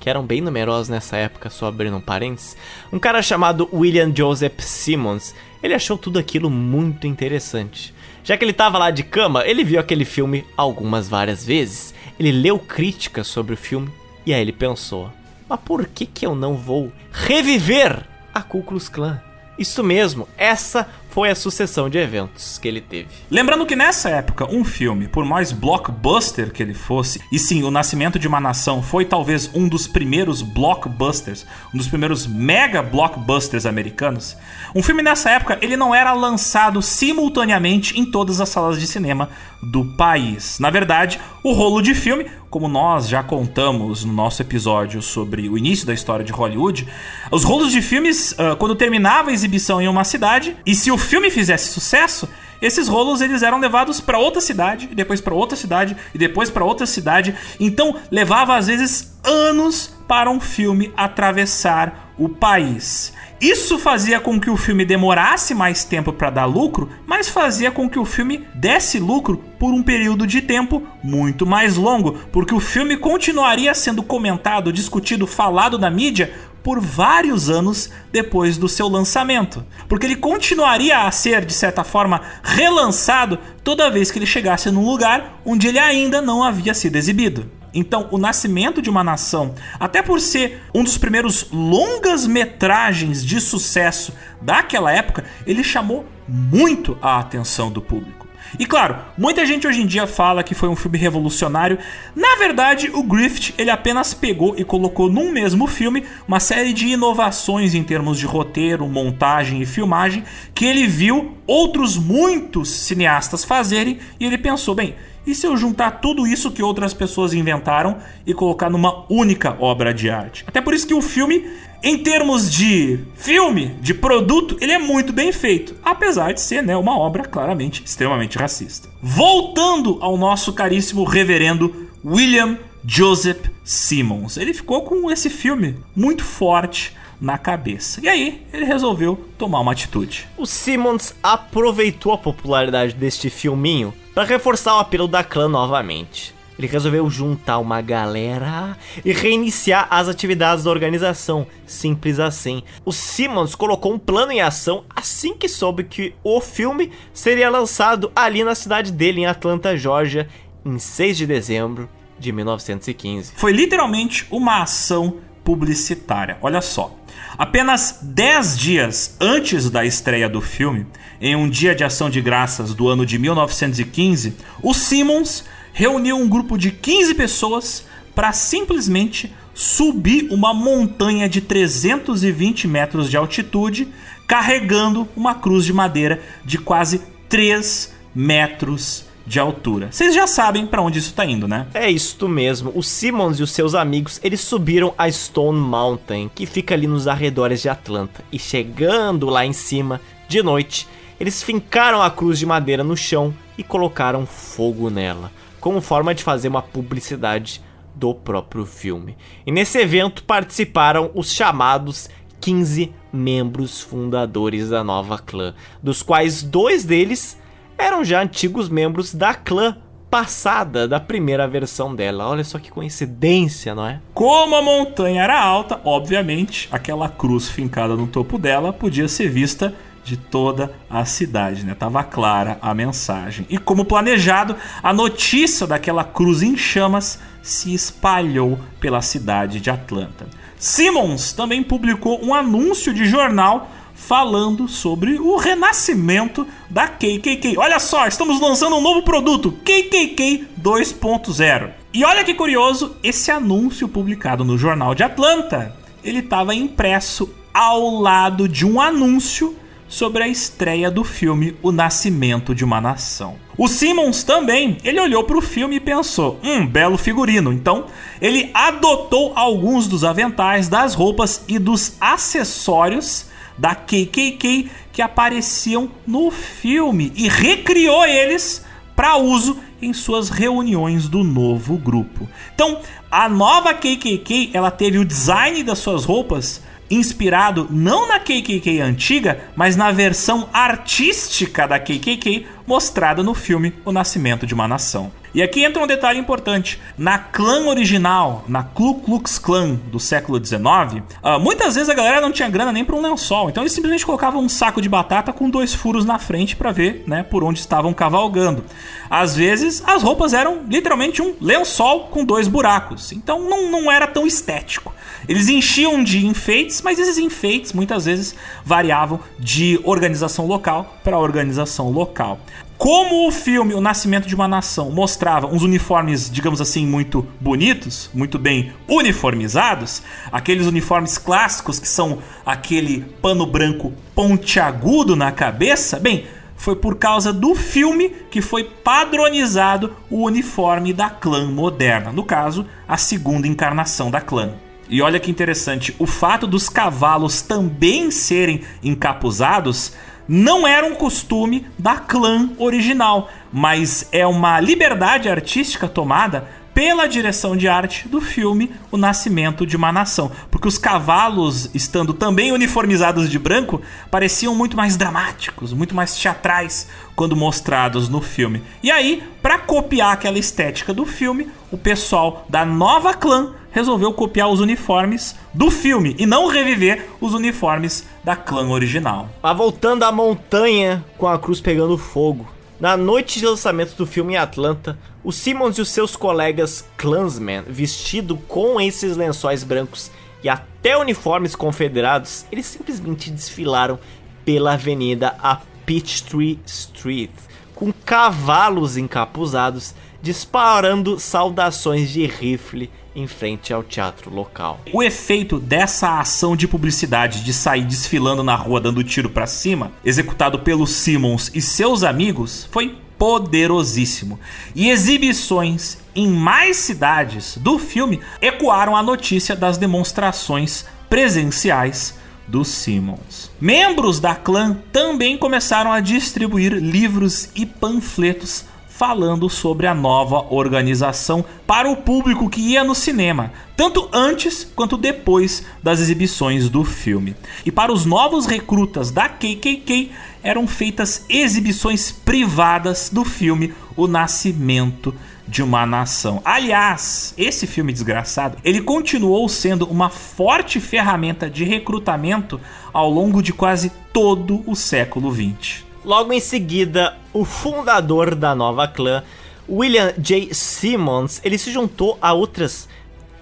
que 0.01 0.09
eram 0.09 0.25
bem 0.25 0.41
numerosos 0.41 0.89
nessa 0.89 1.15
época, 1.15 1.51
só 1.51 1.67
abrindo 1.67 1.95
um 1.95 2.01
parênteses, 2.01 2.57
um 2.91 2.97
cara 2.97 3.21
chamado 3.21 3.69
William 3.71 4.11
Joseph 4.13 4.59
Simmons, 4.59 5.35
ele 5.61 5.75
achou 5.75 5.95
tudo 5.95 6.17
aquilo 6.17 6.49
muito 6.49 7.05
interessante. 7.05 7.93
Já 8.23 8.35
que 8.35 8.43
ele 8.43 8.51
estava 8.51 8.79
lá 8.79 8.89
de 8.89 9.03
cama, 9.03 9.45
ele 9.45 9.63
viu 9.63 9.79
aquele 9.79 10.03
filme 10.03 10.43
algumas 10.57 11.07
várias 11.07 11.45
vezes, 11.45 11.93
ele 12.19 12.31
leu 12.31 12.57
críticas 12.57 13.27
sobre 13.27 13.53
o 13.53 13.57
filme 13.57 13.89
e 14.25 14.33
aí 14.33 14.41
ele 14.41 14.51
pensou: 14.51 15.11
mas 15.47 15.59
por 15.59 15.85
que 15.85 16.07
que 16.07 16.25
eu 16.25 16.33
não 16.33 16.55
vou 16.55 16.91
reviver 17.11 18.03
a 18.33 18.41
Ku 18.41 18.63
Klux 18.63 18.89
Klan? 18.89 19.21
Isso 19.59 19.83
mesmo, 19.83 20.27
essa 20.35 20.89
foi 21.11 21.29
a 21.29 21.35
sucessão 21.35 21.89
de 21.89 21.97
eventos 21.97 22.57
que 22.57 22.67
ele 22.67 22.81
teve. 22.81 23.09
Lembrando 23.29 23.65
que 23.65 23.75
nessa 23.75 24.09
época, 24.09 24.49
um 24.49 24.63
filme, 24.63 25.07
por 25.07 25.25
mais 25.25 25.51
blockbuster 25.51 26.51
que 26.51 26.63
ele 26.63 26.73
fosse, 26.73 27.21
e 27.31 27.37
sim, 27.37 27.63
O 27.63 27.69
Nascimento 27.69 28.17
de 28.17 28.27
uma 28.27 28.39
Nação 28.39 28.81
foi 28.81 29.05
talvez 29.05 29.51
um 29.53 29.67
dos 29.67 29.87
primeiros 29.87 30.41
blockbusters, 30.41 31.45
um 31.73 31.77
dos 31.77 31.87
primeiros 31.87 32.25
mega 32.25 32.81
blockbusters 32.81 33.65
americanos, 33.65 34.37
um 34.73 34.81
filme 34.81 35.03
nessa 35.03 35.29
época 35.29 35.59
ele 35.61 35.75
não 35.75 35.93
era 35.93 36.13
lançado 36.13 36.81
simultaneamente 36.81 37.99
em 37.99 38.05
todas 38.05 38.39
as 38.39 38.49
salas 38.49 38.79
de 38.79 38.87
cinema 38.87 39.29
do 39.61 39.85
país. 39.95 40.59
Na 40.59 40.69
verdade, 40.69 41.19
o 41.43 41.51
rolo 41.51 41.81
de 41.81 41.93
filme, 41.93 42.25
como 42.51 42.67
nós 42.67 43.07
já 43.07 43.23
contamos 43.23 44.03
no 44.03 44.11
nosso 44.11 44.41
episódio 44.41 45.01
sobre 45.01 45.47
o 45.47 45.57
início 45.57 45.87
da 45.87 45.93
história 45.93 46.23
de 46.23 46.33
Hollywood, 46.33 46.85
os 47.31 47.45
rolos 47.45 47.71
de 47.71 47.81
filmes, 47.81 48.33
uh, 48.33 48.57
quando 48.57 48.75
terminava 48.75 49.29
a 49.29 49.33
exibição 49.33 49.81
em 49.81 49.87
uma 49.87 50.03
cidade, 50.03 50.57
e 50.65 50.75
se 50.75 50.91
o 50.91 50.97
filme 50.97 51.31
fizesse 51.31 51.69
sucesso, 51.69 52.27
esses 52.61 52.89
rolos 52.89 53.21
eles 53.21 53.41
eram 53.41 53.57
levados 53.57 54.01
para 54.01 54.19
outra 54.19 54.41
cidade, 54.41 54.89
e 54.91 54.95
depois 54.95 55.21
para 55.21 55.33
outra 55.33 55.55
cidade, 55.55 55.95
e 56.13 56.17
depois 56.17 56.49
para 56.49 56.65
outra 56.65 56.85
cidade. 56.85 57.33
Então 57.57 57.95
levava 58.11 58.57
às 58.57 58.67
vezes 58.67 59.17
anos 59.23 59.95
para 60.05 60.29
um 60.29 60.41
filme 60.41 60.91
atravessar 60.97 62.13
o 62.17 62.27
país. 62.27 63.13
Isso 63.41 63.79
fazia 63.79 64.19
com 64.19 64.39
que 64.39 64.51
o 64.51 64.55
filme 64.55 64.85
demorasse 64.85 65.55
mais 65.55 65.83
tempo 65.83 66.13
para 66.13 66.29
dar 66.29 66.45
lucro, 66.45 66.87
mas 67.07 67.27
fazia 67.27 67.71
com 67.71 67.89
que 67.89 67.97
o 67.97 68.05
filme 68.05 68.45
desse 68.53 68.99
lucro 68.99 69.43
por 69.57 69.73
um 69.73 69.81
período 69.81 70.27
de 70.27 70.43
tempo 70.43 70.83
muito 71.03 71.43
mais 71.43 71.75
longo, 71.75 72.19
porque 72.31 72.53
o 72.53 72.59
filme 72.59 72.95
continuaria 72.97 73.73
sendo 73.73 74.03
comentado, 74.03 74.71
discutido, 74.71 75.25
falado 75.25 75.79
na 75.79 75.89
mídia 75.89 76.31
por 76.61 76.79
vários 76.79 77.49
anos 77.49 77.89
depois 78.11 78.59
do 78.59 78.69
seu 78.69 78.87
lançamento, 78.87 79.65
porque 79.89 80.05
ele 80.05 80.17
continuaria 80.17 80.99
a 80.99 81.11
ser, 81.11 81.43
de 81.43 81.53
certa 81.53 81.83
forma, 81.83 82.21
relançado 82.43 83.39
toda 83.63 83.89
vez 83.89 84.11
que 84.11 84.19
ele 84.19 84.27
chegasse 84.27 84.69
num 84.69 84.85
lugar 84.85 85.41
onde 85.43 85.67
ele 85.67 85.79
ainda 85.79 86.21
não 86.21 86.43
havia 86.43 86.75
sido 86.75 86.95
exibido. 86.95 87.49
Então, 87.73 88.07
o 88.11 88.17
Nascimento 88.17 88.81
de 88.81 88.89
uma 88.89 89.03
Nação, 89.03 89.55
até 89.79 90.01
por 90.01 90.19
ser 90.19 90.61
um 90.73 90.83
dos 90.83 90.97
primeiros 90.97 91.47
longas 91.51 92.27
metragens 92.27 93.25
de 93.25 93.39
sucesso 93.39 94.13
daquela 94.41 94.91
época, 94.91 95.23
ele 95.45 95.63
chamou 95.63 96.05
muito 96.27 96.97
a 97.01 97.19
atenção 97.19 97.71
do 97.71 97.81
público. 97.81 98.21
E 98.59 98.65
claro, 98.65 98.97
muita 99.17 99.45
gente 99.45 99.65
hoje 99.65 99.81
em 99.81 99.85
dia 99.85 100.05
fala 100.05 100.43
que 100.43 100.53
foi 100.53 100.67
um 100.67 100.75
filme 100.75 100.97
revolucionário. 100.97 101.77
Na 102.15 102.35
verdade, 102.35 102.89
o 102.93 103.03
Griffith 103.03 103.53
ele 103.57 103.69
apenas 103.69 104.13
pegou 104.13 104.55
e 104.57 104.63
colocou 104.63 105.09
num 105.09 105.31
mesmo 105.31 105.67
filme 105.67 106.03
uma 106.27 106.39
série 106.39 106.73
de 106.73 106.87
inovações 106.87 107.73
em 107.73 107.83
termos 107.83 108.19
de 108.19 108.25
roteiro, 108.25 108.87
montagem 108.87 109.61
e 109.61 109.65
filmagem 109.65 110.23
que 110.53 110.65
ele 110.65 110.85
viu 110.85 111.37
outros 111.47 111.97
muitos 111.97 112.69
cineastas 112.69 113.45
fazerem 113.45 113.99
e 114.19 114.25
ele 114.25 114.37
pensou, 114.37 114.75
bem, 114.75 114.95
e 115.25 115.35
se 115.35 115.45
eu 115.45 115.55
juntar 115.55 116.01
tudo 116.01 116.25
isso 116.25 116.51
que 116.51 116.63
outras 116.63 116.93
pessoas 116.93 117.33
inventaram 117.33 117.97
e 118.25 118.33
colocar 118.33 118.69
numa 118.69 119.05
única 119.09 119.55
obra 119.59 119.93
de 119.93 120.09
arte? 120.09 120.43
Até 120.47 120.59
por 120.59 120.73
isso 120.73 120.87
que 120.87 120.93
o 120.93 121.01
filme, 121.01 121.47
em 121.83 121.97
termos 121.99 122.51
de 122.51 122.99
filme, 123.15 123.75
de 123.81 123.93
produto, 123.93 124.57
ele 124.59 124.71
é 124.71 124.79
muito 124.79 125.13
bem 125.13 125.31
feito, 125.31 125.75
apesar 125.83 126.33
de 126.33 126.41
ser 126.41 126.63
né, 126.63 126.75
uma 126.75 126.97
obra 126.97 127.23
claramente 127.23 127.83
extremamente 127.85 128.37
racista. 128.37 128.89
Voltando 129.01 129.97
ao 130.01 130.17
nosso 130.17 130.53
caríssimo 130.53 131.03
reverendo 131.03 131.89
William 132.03 132.57
Joseph 132.83 133.45
Simmons, 133.63 134.37
ele 134.37 134.53
ficou 134.53 134.81
com 134.81 135.11
esse 135.11 135.29
filme 135.29 135.77
muito 135.95 136.23
forte 136.23 136.93
na 137.21 137.37
cabeça. 137.37 138.01
E 138.03 138.09
aí 138.09 138.45
ele 138.51 138.65
resolveu 138.65 139.15
tomar 139.37 139.59
uma 139.59 139.71
atitude. 139.71 140.27
O 140.35 140.47
Simmons 140.47 141.13
aproveitou 141.21 142.11
a 142.11 142.17
popularidade 142.17 142.95
deste 142.95 143.29
filminho 143.29 143.93
para 144.13 144.23
reforçar 144.23 144.75
o 144.75 144.79
apelo 144.79 145.07
da 145.07 145.23
clã 145.23 145.47
novamente. 145.47 146.33
Ele 146.57 146.67
resolveu 146.67 147.09
juntar 147.09 147.59
uma 147.59 147.81
galera 147.81 148.77
e 149.03 149.11
reiniciar 149.11 149.87
as 149.89 150.07
atividades 150.07 150.63
da 150.65 150.69
organização, 150.69 151.47
simples 151.65 152.19
assim. 152.19 152.61
O 152.85 152.91
Simmons 152.91 153.55
colocou 153.55 153.93
um 153.93 153.99
plano 153.99 154.31
em 154.31 154.41
ação 154.41 154.83
assim 154.95 155.33
que 155.33 155.47
soube 155.47 155.85
que 155.85 156.13
o 156.23 156.39
filme 156.39 156.91
seria 157.13 157.49
lançado 157.49 158.11
ali 158.15 158.43
na 158.43 158.53
cidade 158.53 158.91
dele, 158.91 159.21
em 159.21 159.25
Atlanta, 159.25 159.75
Georgia, 159.75 160.27
em 160.63 160.77
6 160.77 161.17
de 161.17 161.25
dezembro 161.25 161.89
de 162.19 162.31
1915. 162.31 163.33
Foi 163.35 163.51
literalmente 163.51 164.27
uma 164.29 164.61
ação 164.61 165.17
publicitária. 165.43 166.37
Olha 166.41 166.61
só. 166.61 166.95
Apenas 167.37 167.99
10 168.01 168.57
dias 168.57 169.17
antes 169.19 169.69
da 169.69 169.85
estreia 169.85 170.29
do 170.29 170.41
filme, 170.41 170.85
em 171.19 171.35
um 171.35 171.49
dia 171.49 171.73
de 171.73 171.83
ação 171.83 172.09
de 172.09 172.21
graças 172.21 172.73
do 172.73 172.87
ano 172.87 173.05
de 173.05 173.17
1915, 173.17 174.35
o 174.61 174.73
Simmons 174.73 175.45
reuniu 175.73 176.17
um 176.17 176.27
grupo 176.27 176.57
de 176.57 176.71
15 176.71 177.15
pessoas 177.15 177.85
para 178.13 178.33
simplesmente 178.33 179.33
subir 179.53 180.27
uma 180.31 180.53
montanha 180.53 181.27
de 181.27 181.41
320 181.41 182.67
metros 182.67 183.09
de 183.09 183.17
altitude, 183.17 183.87
carregando 184.27 185.07
uma 185.15 185.35
cruz 185.35 185.65
de 185.65 185.73
madeira 185.73 186.21
de 186.43 186.57
quase 186.57 187.01
3 187.29 187.93
metros 188.13 189.05
de 189.31 189.39
altura. 189.39 189.87
Vocês 189.89 190.13
já 190.13 190.27
sabem 190.27 190.67
para 190.67 190.81
onde 190.81 190.99
isso 190.99 191.07
está 191.07 191.23
indo, 191.23 191.47
né? 191.47 191.65
É 191.73 191.89
isto 191.89 192.27
mesmo. 192.27 192.69
O 192.75 192.83
Simmons 192.83 193.39
e 193.39 193.43
os 193.43 193.51
seus 193.51 193.73
amigos, 193.73 194.19
eles 194.21 194.41
subiram 194.41 194.93
a 194.97 195.09
Stone 195.09 195.57
Mountain, 195.57 196.29
que 196.35 196.45
fica 196.45 196.75
ali 196.75 196.85
nos 196.85 197.07
arredores 197.07 197.61
de 197.61 197.69
Atlanta. 197.69 198.25
E 198.29 198.37
chegando 198.37 199.29
lá 199.29 199.45
em 199.45 199.53
cima, 199.53 200.01
de 200.27 200.43
noite, 200.43 200.85
eles 201.17 201.41
fincaram 201.41 202.01
a 202.01 202.11
cruz 202.11 202.39
de 202.39 202.45
madeira 202.45 202.83
no 202.83 202.97
chão 202.97 203.33
e 203.57 203.63
colocaram 203.63 204.25
fogo 204.25 204.89
nela, 204.89 205.31
como 205.61 205.79
forma 205.79 206.13
de 206.13 206.25
fazer 206.25 206.49
uma 206.49 206.61
publicidade 206.61 207.61
do 207.95 208.13
próprio 208.13 208.65
filme. 208.65 209.15
E 209.45 209.51
nesse 209.51 209.79
evento 209.79 210.25
participaram 210.25 211.09
os 211.15 211.31
chamados 211.31 212.09
15 212.41 212.93
membros 213.13 213.79
fundadores 213.79 214.67
da 214.67 214.83
nova 214.83 215.17
clã, 215.17 215.53
dos 215.81 216.03
quais 216.03 216.43
dois 216.43 216.83
deles 216.83 217.39
eram 217.81 218.03
já 218.03 218.21
antigos 218.21 218.69
membros 218.69 219.13
da 219.13 219.33
clã 219.33 219.77
passada 220.09 220.87
da 220.87 220.99
primeira 220.99 221.47
versão 221.47 221.95
dela. 221.95 222.27
Olha 222.27 222.43
só 222.43 222.59
que 222.59 222.69
coincidência, 222.69 223.73
não 223.73 223.87
é? 223.87 223.99
Como 224.13 224.55
a 224.55 224.61
montanha 224.61 225.23
era 225.23 225.41
alta, 225.41 225.79
obviamente, 225.85 226.67
aquela 226.71 227.07
cruz 227.07 227.49
fincada 227.49 227.95
no 227.95 228.07
topo 228.07 228.37
dela 228.37 228.73
podia 228.73 229.07
ser 229.07 229.29
vista 229.29 229.73
de 230.03 230.17
toda 230.17 230.73
a 230.89 231.05
cidade, 231.05 231.65
né? 231.65 231.73
Tava 231.73 232.03
clara 232.03 232.57
a 232.61 232.73
mensagem. 232.73 233.45
E 233.49 233.57
como 233.57 233.85
planejado, 233.85 234.55
a 234.83 234.91
notícia 234.91 235.65
daquela 235.65 236.03
cruz 236.03 236.41
em 236.41 236.57
chamas 236.57 237.19
se 237.41 237.73
espalhou 237.73 238.59
pela 238.79 239.01
cidade 239.01 239.59
de 239.59 239.69
Atlanta. 239.69 240.27
Simmons 240.57 241.33
também 241.33 241.63
publicou 241.63 242.23
um 242.23 242.33
anúncio 242.33 242.93
de 242.93 243.05
jornal 243.05 243.69
falando 244.07 244.67
sobre 244.67 245.19
o 245.19 245.37
renascimento 245.37 246.45
da 246.69 246.87
KKK. 246.87 247.55
Olha 247.57 247.79
só, 247.79 248.07
estamos 248.07 248.41
lançando 248.41 248.75
um 248.75 248.81
novo 248.81 249.03
produto, 249.03 249.51
KKK 249.63 250.47
2.0. 250.61 251.69
E 251.93 252.03
olha 252.03 252.23
que 252.23 252.33
curioso, 252.33 252.97
esse 253.03 253.31
anúncio 253.31 253.87
publicado 253.87 254.43
no 254.43 254.57
jornal 254.57 254.95
de 254.95 255.03
Atlanta, 255.03 255.75
ele 256.03 256.19
estava 256.19 256.55
impresso 256.55 257.29
ao 257.53 258.01
lado 258.01 258.49
de 258.49 258.65
um 258.65 258.81
anúncio 258.81 259.55
sobre 259.87 260.23
a 260.23 260.27
estreia 260.27 260.89
do 260.89 261.03
filme 261.03 261.55
O 261.61 261.71
Nascimento 261.71 262.55
de 262.55 262.65
uma 262.65 262.81
Nação. 262.81 263.35
O 263.57 263.67
Simmons 263.67 264.23
também, 264.23 264.77
ele 264.83 264.99
olhou 264.99 265.23
para 265.25 265.37
o 265.37 265.41
filme 265.41 265.75
e 265.75 265.81
pensou, 265.81 266.39
um 266.43 266.65
belo 266.65 266.97
figurino. 266.97 267.53
Então, 267.53 267.85
ele 268.21 268.49
adotou 268.53 269.33
alguns 269.35 269.87
dos 269.87 270.03
aventais, 270.03 270.67
das 270.67 270.95
roupas 270.95 271.43
e 271.47 271.59
dos 271.59 271.97
acessórios 271.99 273.30
da 273.61 273.75
KKK 273.75 274.71
que 274.91 275.03
apareciam 275.03 275.91
no 276.07 276.31
filme 276.31 277.13
e 277.15 277.29
recriou 277.29 278.03
eles 278.03 278.65
para 278.95 279.17
uso 279.17 279.59
em 279.79 279.93
suas 279.93 280.29
reuniões 280.29 281.07
do 281.07 281.23
novo 281.23 281.77
grupo. 281.77 282.27
Então, 282.55 282.79
a 283.11 283.29
nova 283.29 283.71
KKK, 283.75 284.49
ela 284.51 284.71
teve 284.71 284.97
o 284.97 285.05
design 285.05 285.61
das 285.61 285.77
suas 285.77 286.05
roupas 286.05 286.63
inspirado 286.89 287.67
não 287.69 288.07
na 288.07 288.19
KKK 288.19 288.81
antiga, 288.81 289.39
mas 289.55 289.75
na 289.75 289.91
versão 289.91 290.49
artística 290.51 291.67
da 291.67 291.79
KKK 291.79 292.47
mostrada 292.65 293.21
no 293.21 293.35
filme 293.35 293.75
O 293.85 293.91
Nascimento 293.91 294.47
de 294.47 294.55
uma 294.55 294.67
Nação. 294.67 295.11
E 295.33 295.41
aqui 295.41 295.63
entra 295.63 295.81
um 295.81 295.87
detalhe 295.87 296.19
importante. 296.19 296.79
Na 296.97 297.17
clã 297.17 297.65
original, 297.67 298.43
na 298.47 298.63
Ku 298.63 298.95
Klux 298.95 299.39
Klan 299.39 299.75
do 299.87 299.99
século 299.99 300.43
XIX, 300.43 301.03
ah, 301.23 301.39
muitas 301.39 301.75
vezes 301.75 301.89
a 301.89 301.93
galera 301.93 302.19
não 302.19 302.31
tinha 302.31 302.49
grana 302.49 302.71
nem 302.71 302.83
para 302.83 302.95
um 302.95 303.01
lençol. 303.01 303.49
Então 303.49 303.63
eles 303.63 303.71
simplesmente 303.71 304.05
colocavam 304.05 304.43
um 304.43 304.49
saco 304.49 304.81
de 304.81 304.89
batata 304.89 305.31
com 305.31 305.49
dois 305.49 305.73
furos 305.73 306.03
na 306.03 306.19
frente 306.19 306.55
para 306.55 306.71
ver 306.71 307.03
né, 307.07 307.23
por 307.23 307.43
onde 307.43 307.59
estavam 307.59 307.93
cavalgando. 307.93 308.65
Às 309.09 309.35
vezes 309.35 309.81
as 309.85 310.03
roupas 310.03 310.33
eram 310.33 310.63
literalmente 310.67 311.21
um 311.21 311.33
lençol 311.39 312.07
com 312.07 312.25
dois 312.25 312.47
buracos. 312.47 313.13
Então 313.13 313.41
não, 313.49 313.71
não 313.71 313.91
era 313.91 314.07
tão 314.07 314.27
estético. 314.27 314.93
Eles 315.27 315.47
enchiam 315.47 316.03
de 316.03 316.25
enfeites, 316.25 316.81
mas 316.81 316.99
esses 316.99 317.17
enfeites 317.17 317.73
muitas 317.73 318.05
vezes 318.05 318.35
variavam 318.65 319.19
de 319.39 319.79
organização 319.83 320.45
local 320.45 320.97
para 321.03 321.17
organização 321.17 321.89
local. 321.89 322.39
Como 322.81 323.27
o 323.27 323.31
filme 323.31 323.75
O 323.75 323.79
Nascimento 323.79 324.27
de 324.27 324.33
uma 324.33 324.47
Nação 324.47 324.89
mostrava 324.89 325.45
uns 325.45 325.61
uniformes, 325.61 326.27
digamos 326.31 326.59
assim, 326.59 326.83
muito 326.83 327.27
bonitos, 327.39 328.09
muito 328.11 328.39
bem 328.39 328.73
uniformizados, 328.87 330.01
aqueles 330.31 330.65
uniformes 330.65 331.15
clássicos 331.19 331.77
que 331.77 331.87
são 331.87 332.17
aquele 332.43 333.01
pano 333.21 333.45
branco 333.45 333.93
pontiagudo 334.15 335.15
na 335.15 335.31
cabeça, 335.31 335.99
bem, 335.99 336.25
foi 336.55 336.75
por 336.75 336.95
causa 336.95 337.31
do 337.31 337.53
filme 337.53 338.09
que 338.31 338.41
foi 338.41 338.63
padronizado 338.63 339.95
o 340.09 340.23
uniforme 340.23 340.91
da 340.91 341.07
clã 341.07 341.51
moderna, 341.51 342.11
no 342.11 342.23
caso, 342.23 342.65
a 342.87 342.97
segunda 342.97 343.47
encarnação 343.47 344.09
da 344.09 344.21
clã. 344.21 344.53
E 344.89 345.03
olha 345.03 345.19
que 345.19 345.29
interessante, 345.29 345.95
o 345.99 346.07
fato 346.07 346.47
dos 346.47 346.67
cavalos 346.67 347.43
também 347.43 348.09
serem 348.09 348.61
encapuzados 348.83 349.93
não 350.33 350.65
era 350.65 350.87
um 350.87 350.95
costume 350.95 351.67
da 351.77 351.97
clã 351.97 352.51
original, 352.57 353.29
mas 353.51 354.07
é 354.13 354.25
uma 354.25 354.61
liberdade 354.61 355.27
artística 355.27 355.89
tomada 355.89 356.47
pela 356.73 357.05
direção 357.05 357.57
de 357.57 357.67
arte 357.67 358.07
do 358.07 358.21
filme 358.21 358.71
O 358.89 358.95
Nascimento 358.95 359.67
de 359.67 359.75
uma 359.75 359.91
Nação, 359.91 360.31
porque 360.49 360.69
os 360.69 360.77
cavalos, 360.77 361.69
estando 361.73 362.13
também 362.13 362.53
uniformizados 362.53 363.29
de 363.29 363.37
branco, 363.37 363.81
pareciam 364.09 364.55
muito 364.55 364.77
mais 364.77 364.95
dramáticos, 364.95 365.73
muito 365.73 365.93
mais 365.93 366.15
teatrais 366.15 366.87
quando 367.13 367.35
mostrados 367.35 368.07
no 368.07 368.21
filme. 368.21 368.63
E 368.81 368.89
aí, 368.89 369.21
para 369.41 369.59
copiar 369.59 370.13
aquela 370.13 370.39
estética 370.39 370.93
do 370.93 371.05
filme, 371.05 371.49
o 371.69 371.77
pessoal 371.77 372.45
da 372.47 372.63
Nova 372.63 373.13
Clã 373.13 373.53
resolveu 373.71 374.13
copiar 374.13 374.49
os 374.49 374.59
uniformes 374.59 375.35
do 375.53 375.71
filme 375.71 376.15
e 376.19 376.25
não 376.25 376.47
reviver 376.47 377.07
os 377.19 377.33
uniformes 377.33 378.05
da 378.23 378.35
clã 378.35 378.69
original. 378.69 379.29
Mas 379.41 379.57
voltando 379.57 380.03
à 380.03 380.11
montanha 380.11 381.03
com 381.17 381.27
a 381.27 381.39
cruz 381.39 381.59
pegando 381.59 381.97
fogo. 381.97 382.47
Na 382.79 382.97
noite 382.97 383.39
de 383.39 383.45
lançamento 383.45 383.95
do 383.95 384.05
filme 384.05 384.33
em 384.33 384.37
Atlanta, 384.37 384.97
o 385.23 385.31
Simmons 385.31 385.77
e 385.77 385.81
os 385.81 385.89
seus 385.89 386.15
colegas 386.15 386.83
Klansmen, 386.97 387.61
vestido 387.67 388.37
com 388.47 388.81
esses 388.81 389.15
lençóis 389.15 389.63
brancos 389.63 390.11
e 390.43 390.49
até 390.49 390.97
uniformes 390.97 391.55
confederados, 391.55 392.45
eles 392.51 392.65
simplesmente 392.65 393.29
desfilaram 393.29 393.99
pela 394.43 394.73
avenida 394.73 395.35
a 395.41 395.59
Peachtree 395.85 396.59
Street, 396.65 397.29
com 397.75 397.93
cavalos 397.93 398.97
encapuzados 398.97 399.93
disparando 400.21 401.19
saudações 401.19 402.09
de 402.09 402.25
rifle 402.25 402.89
em 403.15 403.27
frente 403.27 403.73
ao 403.73 403.83
teatro 403.83 404.33
local. 404.33 404.79
O 404.93 405.03
efeito 405.03 405.59
dessa 405.59 406.19
ação 406.19 406.55
de 406.55 406.67
publicidade 406.67 407.43
de 407.43 407.53
sair 407.53 407.83
desfilando 407.83 408.43
na 408.43 408.55
rua 408.55 408.79
dando 408.79 409.03
tiro 409.03 409.29
para 409.29 409.47
cima, 409.47 409.91
executado 410.03 410.59
pelo 410.59 410.87
Simmons 410.87 411.51
e 411.53 411.61
seus 411.61 412.03
amigos, 412.03 412.67
foi 412.71 412.97
poderosíssimo. 413.17 414.39
E 414.73 414.89
exibições 414.89 415.99
em 416.15 416.27
mais 416.27 416.77
cidades 416.77 417.57
do 417.57 417.77
filme 417.77 418.19
ecoaram 418.41 418.95
a 418.95 419.03
notícia 419.03 419.55
das 419.55 419.77
demonstrações 419.77 420.85
presenciais 421.07 422.15
dos 422.47 422.67
Simmons. 422.67 423.51
Membros 423.61 424.19
da 424.19 424.33
clã 424.33 424.77
também 424.91 425.37
começaram 425.37 425.91
a 425.91 425.99
distribuir 425.99 426.73
livros 426.73 427.49
e 427.55 427.65
panfletos 427.65 428.65
falando 429.01 429.49
sobre 429.49 429.87
a 429.87 429.95
nova 429.95 430.45
organização 430.53 431.43
para 431.65 431.89
o 431.89 431.95
público 431.95 432.47
que 432.47 432.61
ia 432.61 432.83
no 432.83 432.93
cinema, 432.93 433.51
tanto 433.75 434.07
antes 434.13 434.63
quanto 434.75 434.95
depois 434.95 435.65
das 435.81 435.99
exibições 435.99 436.69
do 436.69 436.83
filme. 436.83 437.35
E 437.65 437.71
para 437.71 437.91
os 437.91 438.05
novos 438.05 438.45
recrutas 438.45 439.09
da 439.09 439.27
KKK 439.27 440.11
eram 440.43 440.67
feitas 440.67 441.25
exibições 441.27 442.11
privadas 442.11 443.09
do 443.11 443.25
filme 443.25 443.73
O 443.97 444.05
Nascimento 444.05 445.15
de 445.47 445.63
uma 445.63 445.83
nação. 445.83 446.39
Aliás, 446.45 447.33
esse 447.35 447.65
filme 447.65 447.91
desgraçado, 447.91 448.59
ele 448.63 448.81
continuou 448.81 449.49
sendo 449.49 449.87
uma 449.87 450.11
forte 450.11 450.79
ferramenta 450.79 451.49
de 451.49 451.63
recrutamento 451.63 452.61
ao 452.93 453.09
longo 453.09 453.41
de 453.41 453.51
quase 453.51 453.91
todo 454.13 454.61
o 454.67 454.75
século 454.75 455.33
XX. 455.33 455.90
Logo 456.03 456.33
em 456.33 456.39
seguida, 456.39 457.15
o 457.31 457.45
fundador 457.45 458.33
da 458.33 458.55
nova 458.55 458.87
clã, 458.87 459.23
William 459.69 460.13
J. 460.17 460.51
Simmons, 460.51 461.39
ele 461.43 461.59
se 461.59 461.71
juntou 461.71 462.17
a 462.19 462.33
outras 462.33 462.89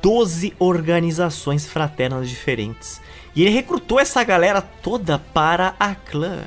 12 0.01 0.53
organizações 0.59 1.65
fraternas 1.65 2.29
diferentes. 2.29 2.99
E 3.33 3.43
ele 3.43 3.51
recrutou 3.51 3.97
essa 3.97 4.21
galera 4.25 4.61
toda 4.61 5.17
para 5.17 5.73
a 5.79 5.95
clã. 5.95 6.43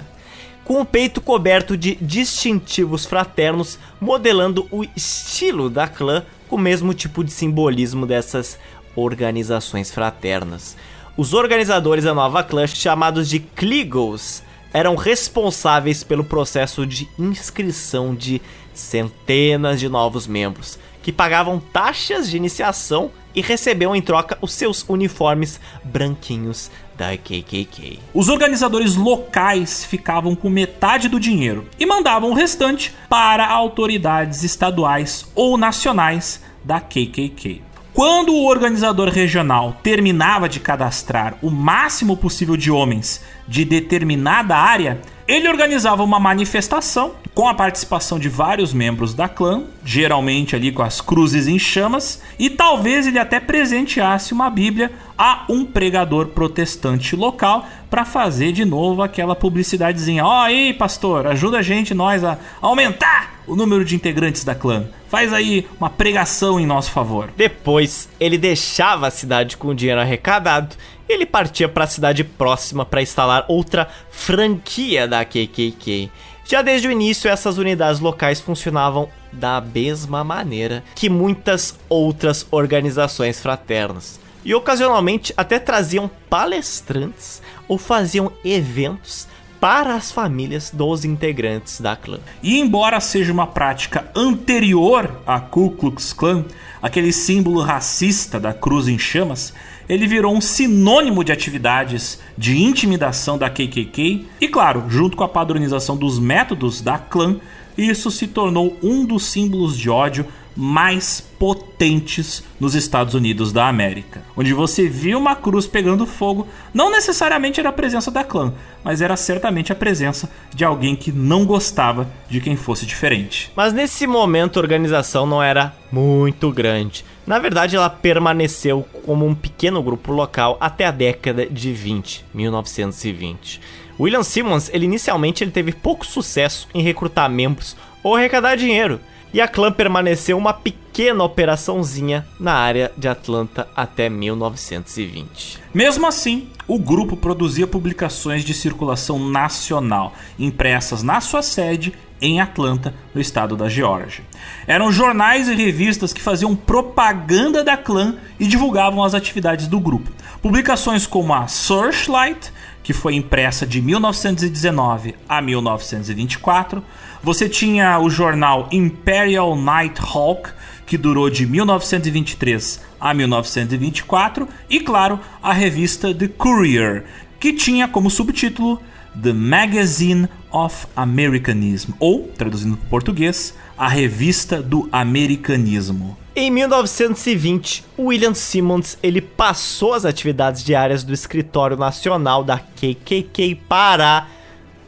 Com 0.65 0.83
o 0.83 0.85
peito 0.85 1.21
coberto 1.21 1.77
de 1.77 1.95
distintivos 1.95 3.07
fraternos, 3.07 3.79
modelando 3.99 4.69
o 4.71 4.85
estilo 4.95 5.71
da 5.71 5.89
clã 5.89 6.25
com 6.47 6.57
o 6.57 6.59
mesmo 6.59 6.93
tipo 6.93 7.25
de 7.25 7.33
simbolismo 7.33 8.07
dessas 8.07 8.59
organizações 8.95 9.91
fraternas. 9.91 10.77
Os 11.17 11.33
organizadores 11.33 12.05
da 12.05 12.15
nova 12.15 12.43
clã, 12.43 12.67
chamados 12.67 13.29
de 13.29 13.41
Kligos, 13.41 14.43
eram 14.73 14.97
responsáveis 14.97 16.03
pelo 16.03 16.25
processo 16.25 16.87
de 16.87 17.09
inscrição 17.19 18.15
de 18.15 18.41
centenas 18.75 19.79
de 19.79 19.89
novos 19.89 20.27
membros, 20.27 20.79
que 21.03 21.13
pagavam 21.13 21.61
taxas 21.61 22.31
de 22.31 22.37
iniciação 22.37 23.11
e 23.35 23.41
recebiam 23.41 23.97
em 23.97 24.03
troca 24.03 24.39
os 24.41 24.53
seus 24.53 24.85
uniformes 24.89 25.61
branquinhos 25.83 26.71
da 26.97 27.17
KKK. 27.17 27.99
Os 28.15 28.29
organizadores 28.29 28.95
locais 28.95 29.85
ficavam 29.85 30.35
com 30.37 30.49
metade 30.49 31.09
do 31.09 31.19
dinheiro 31.19 31.67
e 31.79 31.87
mandavam 31.87 32.31
o 32.31 32.35
restante 32.35 32.95
para 33.09 33.49
autoridades 33.49 34.43
estaduais 34.45 35.27
ou 35.35 35.57
nacionais 35.57 36.43
da 36.65 36.81
KKK. 36.81 37.72
Quando 37.95 38.33
o 38.33 38.47
organizador 38.47 39.11
regional 39.11 39.77
terminava 39.83 40.49
de 40.49 40.59
cadastrar 40.59 41.37
o 41.43 41.51
máximo 41.51 42.17
possível 42.17 42.57
de 42.57 42.71
homens 42.71 43.23
de 43.47 43.67
determinada 43.67 44.57
área, 44.57 44.99
ele 45.33 45.49
organizava 45.49 46.03
uma 46.03 46.21
manifestação 46.21 47.15
com 47.35 47.49
a 47.49 47.55
participação 47.55 48.19
de 48.19 48.29
vários 48.29 48.75
membros 48.75 49.15
da 49.15 49.29
clã, 49.29 49.63
geralmente 49.85 50.55
ali 50.55 50.71
com 50.71 50.83
as 50.83 51.01
cruzes 51.01 51.47
em 51.47 51.59
chamas, 51.59 52.21
e 52.39 52.51
talvez 52.51 53.07
ele 53.07 53.19
até 53.19 53.41
presenteasse 53.41 54.33
uma 54.33 54.51
Bíblia 54.51 54.93
a 55.17 55.45
um 55.49 55.65
pregador 55.65 56.27
protestante 56.29 57.17
local 57.17 57.67
para 57.89 58.05
fazer 58.05 58.53
de 58.53 58.65
novo 58.65 59.03
aquela 59.03 59.35
publicidadezinha. 59.35 60.25
Ó, 60.25 60.29
oh, 60.29 60.41
aí, 60.41 60.75
pastor, 60.75 61.27
ajuda 61.27 61.59
a 61.59 61.63
gente, 61.63 61.95
nós, 61.95 62.25
a 62.25 62.39
aumentar 62.61 63.43
o 63.47 63.57
número 63.57 63.85
de 63.85 63.95
integrantes 63.95 64.45
da 64.45 64.55
clã. 64.55 64.85
Faz 65.09 65.33
aí 65.33 65.67
uma 65.79 65.91
pregação 65.91 66.59
em 66.59 66.67
nosso 66.67 66.91
favor. 66.91 67.31
Depois, 67.37 68.09
ele 68.19 68.39
deixava 68.39 69.07
a 69.07 69.11
cidade 69.11 69.57
com 69.57 69.69
o 69.69 69.75
dinheiro 69.75 70.01
arrecadado 70.01 70.75
ele 71.09 71.27
partia 71.27 71.69
para 71.69 71.85
a 71.85 71.89
cidade 71.89 72.25
próxima 72.25 72.85
para 72.85 73.03
instalar 73.03 73.45
outra 73.49 73.89
franquia 74.11 75.07
da 75.07 75.25
KKK. 75.25 76.11
Já 76.45 76.63
desde 76.63 76.89
o 76.89 76.91
início, 76.91 77.31
essas 77.31 77.59
unidades 77.59 78.01
locais 78.01 78.41
funcionavam 78.41 79.09
da 79.33 79.61
mesma 79.61 80.23
maneira 80.23 80.85
que 80.95 81.09
muitas 81.09 81.79
outras 81.89 82.47
organizações 82.51 83.41
fraternas. 83.41 84.21
E 84.45 84.55
ocasionalmente 84.55 85.33
até 85.37 85.59
traziam 85.59 86.11
palestrantes 86.29 87.41
ou 87.69 87.79
faziam 87.79 88.33
eventos 88.45 89.29
para 89.63 89.95
as 89.95 90.11
famílias 90.11 90.73
dos 90.75 91.05
integrantes 91.05 91.81
da 91.81 91.95
clã. 91.95 92.19
E 92.43 92.59
embora 92.59 92.99
seja 92.99 93.33
uma 93.33 93.47
prática 93.47 94.11
anterior 94.13 95.21
à 95.25 95.39
Ku 95.39 95.71
Klux 95.71 96.13
Klan, 96.13 96.45
aquele 96.83 97.13
símbolo 97.13 97.61
racista 97.61 98.41
da 98.41 98.53
cruz 98.53 98.89
em 98.89 98.99
chamas, 98.99 99.55
ele 99.89 100.09
virou 100.09 100.35
um 100.35 100.41
sinônimo 100.41 101.23
de 101.23 101.31
atividades 101.31 102.19
de 102.37 102.61
intimidação 102.61 103.39
da 103.39 103.49
KKK 103.49 104.27
e, 104.41 104.49
claro, 104.49 104.87
junto 104.89 105.17
com 105.17 105.23
a 105.23 105.29
padronização 105.29 105.97
dos 105.97 106.19
métodos 106.19 106.81
da 106.81 106.99
clã, 106.99 107.37
isso 107.79 108.11
se 108.11 108.27
tornou 108.27 108.77
um 108.83 109.05
dos 109.05 109.27
símbolos 109.27 109.79
de 109.79 109.89
ódio 109.89 110.27
mais 110.57 111.21
potentes 111.39 112.43
nos 112.61 112.75
Estados 112.75 113.15
Unidos 113.15 113.53
da 113.53 113.69
América. 113.69 114.23
Onde 114.37 114.53
você 114.53 114.89
viu 114.89 115.19
uma 115.19 115.35
cruz 115.35 115.67
pegando 115.67 116.07
fogo, 116.07 116.47
não 116.73 116.91
necessariamente 116.91 117.59
era 117.59 117.71
a 117.71 117.73
presença 117.73 118.11
da 118.11 118.23
clã, 118.23 118.53
mas 118.85 119.01
era 119.01 119.17
certamente 119.17 119.73
a 119.73 119.77
presença 119.77 120.31
de 120.55 120.65
alguém 120.65 120.95
que 120.95 121.11
não 121.11 121.45
gostava 121.45 122.09
de 122.29 122.41
quem 122.41 122.57
fosse 122.57 122.87
diferente. 122.87 123.51
Mas 123.57 123.73
nesse 123.73 124.07
momento 124.07 124.59
a 124.59 124.63
organização 124.63 125.27
não 125.27 125.43
era 125.43 125.75
muito 125.91 126.51
grande. 126.51 127.05
Na 127.27 127.39
verdade, 127.39 127.77
ela 127.77 127.91
permaneceu 127.91 128.87
como 129.05 129.27
um 129.27 129.35
pequeno 129.35 129.83
grupo 129.83 130.13
local 130.13 130.57
até 130.61 130.87
a 130.87 130.91
década 130.91 131.47
de 131.47 131.73
20, 131.73 132.25
1920. 132.35 133.61
William 133.99 134.23
Simmons, 134.23 134.71
ele 134.73 134.87
inicialmente 134.87 135.45
ele 135.45 135.51
teve 135.51 135.73
pouco 135.73 136.05
sucesso 136.05 136.69
em 136.75 136.83
recrutar 136.83 137.31
membros 137.31 137.77
ou 138.03 138.17
arrecadar 138.17 138.57
dinheiro 138.57 139.01
e 139.33 139.41
a 139.41 139.49
clã 139.49 139.73
permaneceu 139.73 140.37
uma 140.37 140.53
pequena 140.53 141.25
operaçãozinha 141.25 142.27
na 142.39 142.53
área 142.53 142.93
de 142.97 143.09
Atlanta 143.09 143.67
até 143.75 144.09
1920. 144.09 145.59
Mesmo 145.73 146.07
assim, 146.07 146.49
o 146.69 146.79
grupo 146.79 147.17
produzia 147.17 147.67
publicações 147.67 148.45
de 148.45 148.55
circulação 148.55 149.19
nacional, 149.19 150.13
impressas 150.39 151.03
na 151.03 151.21
sua 151.21 151.43
sede 151.43 151.93
em 152.21 152.41
Atlanta, 152.41 152.95
no 153.13 153.21
estado 153.21 153.57
da 153.57 153.69
Geórgia. 153.69 154.25
Eram 154.65 154.93
jornais 154.93 155.49
e 155.49 155.55
revistas 155.55 156.13
que 156.13 156.23
faziam 156.23 156.55
propaganda 156.55 157.65
da 157.65 157.77
clã 157.77 158.15
e 158.39 158.47
divulgavam 158.47 159.03
as 159.03 159.13
atividades 159.13 159.67
do 159.67 159.81
grupo. 159.81 160.13
Publicações 160.41 161.05
como 161.05 161.35
a 161.35 161.49
Searchlight, 161.49 162.53
que 162.83 162.93
foi 162.93 163.15
impressa 163.15 163.67
de 163.67 163.83
1919 163.83 165.17
a 165.29 165.41
1924, 165.41 166.83
você 167.23 167.49
tinha 167.49 167.99
o 168.01 168.11
jornal 168.11 168.69
Imperial 168.73 169.55
Nighthawk, 169.55 170.51
que 170.85 170.99
durou 170.99 171.31
de 171.31 171.47
1923 171.47 172.81
a 173.01 173.15
1924, 173.15 174.49
e 174.69 174.81
claro, 174.81 175.21
a 175.43 175.53
revista 175.53 176.13
The 176.13 176.29
Courier, 176.29 177.05
que 177.39 177.53
tinha 177.53 177.87
como 177.87 178.11
subtítulo 178.11 178.81
The 179.21 179.33
Magazine 179.33 180.29
of 180.51 180.87
Americanism, 180.97 181.93
ou, 181.99 182.29
traduzindo 182.37 182.77
para 182.77 182.89
português, 182.89 183.55
a 183.77 183.89
Revista 183.89 184.63
do 184.63 184.89
Americanismo. 184.93 186.17
Em 186.35 186.51
1920, 186.51 187.85
William 187.99 188.33
Simmons 188.33 188.97
ele 189.03 189.21
passou 189.21 189.93
as 189.93 190.05
atividades 190.05 190.65
diárias 190.65 191.05
do 191.05 191.13
escritório 191.13 191.77
nacional 191.77 192.43
da 192.43 192.59
KKK 192.59 193.55
para 193.69 194.27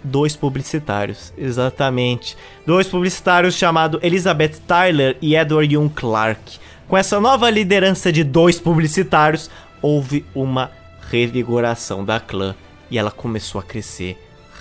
dois 0.04 0.36
publicitários, 0.36 1.32
exatamente. 1.36 2.36
Dois 2.66 2.86
publicitários 2.86 3.54
chamados 3.54 4.00
Elizabeth 4.02 4.60
Tyler 4.66 5.16
e 5.20 5.34
Edward 5.34 5.74
Young 5.74 5.88
Clark. 5.88 6.58
Com 6.86 6.96
essa 6.96 7.18
nova 7.18 7.48
liderança 7.48 8.12
de 8.12 8.22
dois 8.22 8.60
publicitários, 8.60 9.50
houve 9.80 10.24
uma 10.34 10.70
revigoração 11.10 12.04
da 12.04 12.20
clã 12.20 12.54
e 12.90 12.98
ela 12.98 13.10
começou 13.10 13.58
a 13.58 13.64
crescer 13.64 14.18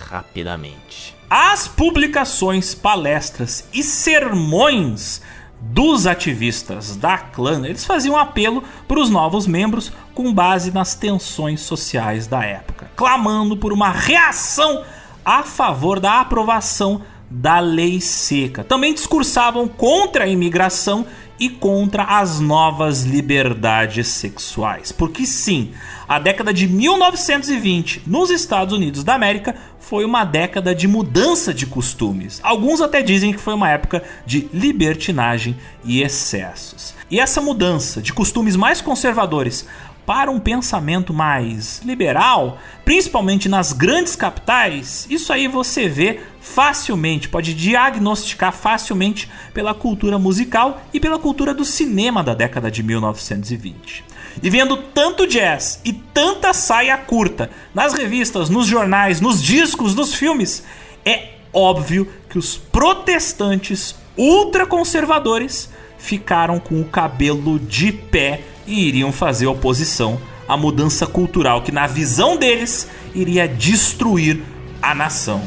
rapidamente. 0.09 1.13
As 1.29 1.67
publicações, 1.67 2.73
palestras 2.73 3.67
e 3.73 3.83
sermões 3.83 5.21
dos 5.59 6.05
ativistas 6.05 6.95
da 6.95 7.17
clã, 7.17 7.65
eles 7.65 7.85
faziam 7.85 8.17
apelo 8.17 8.63
para 8.87 8.99
os 8.99 9.09
novos 9.09 9.47
membros 9.47 9.91
com 10.13 10.33
base 10.33 10.71
nas 10.71 10.93
tensões 10.93 11.61
sociais 11.61 12.27
da 12.27 12.43
época, 12.43 12.91
clamando 12.95 13.55
por 13.55 13.71
uma 13.71 13.89
reação 13.89 14.83
a 15.25 15.43
favor 15.43 15.99
da 15.99 16.19
aprovação 16.19 17.01
da 17.29 17.59
lei 17.59 17.99
seca. 17.99 18.63
Também 18.63 18.93
discursavam 18.93 19.67
contra 19.67 20.25
a 20.25 20.27
imigração 20.27 21.05
e 21.39 21.49
contra 21.49 22.03
as 22.03 22.39
novas 22.39 23.03
liberdades 23.03 24.07
sexuais. 24.07 24.91
Porque 24.91 25.25
sim, 25.25 25.71
a 26.07 26.19
década 26.19 26.53
de 26.53 26.67
1920 26.67 28.03
nos 28.05 28.29
Estados 28.29 28.73
Unidos 28.73 29.03
da 29.03 29.15
América 29.15 29.55
foi 29.79 30.05
uma 30.05 30.23
década 30.23 30.73
de 30.73 30.87
mudança 30.87 31.53
de 31.53 31.65
costumes. 31.65 32.39
Alguns 32.43 32.81
até 32.81 33.01
dizem 33.01 33.33
que 33.33 33.39
foi 33.39 33.53
uma 33.53 33.69
época 33.69 34.03
de 34.25 34.47
libertinagem 34.53 35.57
e 35.83 36.01
excessos. 36.01 36.93
E 37.09 37.19
essa 37.19 37.41
mudança 37.41 38.01
de 38.01 38.13
costumes 38.13 38.55
mais 38.55 38.79
conservadores 38.79 39.67
para 40.05 40.29
um 40.29 40.39
pensamento 40.39 41.13
mais 41.13 41.81
liberal, 41.83 42.57
principalmente 42.83 43.47
nas 43.47 43.71
grandes 43.71 44.15
capitais, 44.15 45.07
isso 45.09 45.31
aí 45.31 45.47
você 45.47 45.87
vê 45.87 46.19
facilmente, 46.41 47.29
pode 47.29 47.53
diagnosticar 47.53 48.51
facilmente 48.51 49.31
pela 49.53 49.73
cultura 49.73 50.19
musical 50.19 50.81
e 50.93 50.99
pela 50.99 51.17
cultura 51.17 51.53
do 51.53 51.63
cinema 51.63 52.23
da 52.23 52.33
década 52.33 52.69
de 52.69 52.83
1920. 52.83 54.03
E 54.41 54.49
vendo 54.49 54.77
tanto 54.77 55.27
jazz 55.27 55.79
e 55.85 55.93
tanta 55.93 56.53
saia 56.53 56.97
curta 56.97 57.49
nas 57.73 57.93
revistas, 57.93 58.49
nos 58.49 58.65
jornais, 58.67 59.21
nos 59.21 59.41
discos, 59.41 59.95
nos 59.95 60.13
filmes, 60.13 60.63
é 61.05 61.29
óbvio 61.53 62.11
que 62.29 62.37
os 62.37 62.57
protestantes 62.57 63.95
ultraconservadores 64.17 65.69
ficaram 66.03 66.59
com 66.59 66.81
o 66.81 66.85
cabelo 66.85 67.57
de 67.57 67.93
pé 67.93 68.41
e 68.67 68.87
iriam 68.89 69.09
fazer 69.13 69.47
oposição 69.47 70.19
à 70.45 70.57
mudança 70.57 71.07
cultural 71.07 71.61
que, 71.61 71.71
na 71.71 71.87
visão 71.87 72.35
deles, 72.35 72.89
iria 73.15 73.47
destruir 73.47 74.41
a 74.81 74.93
nação. 74.93 75.41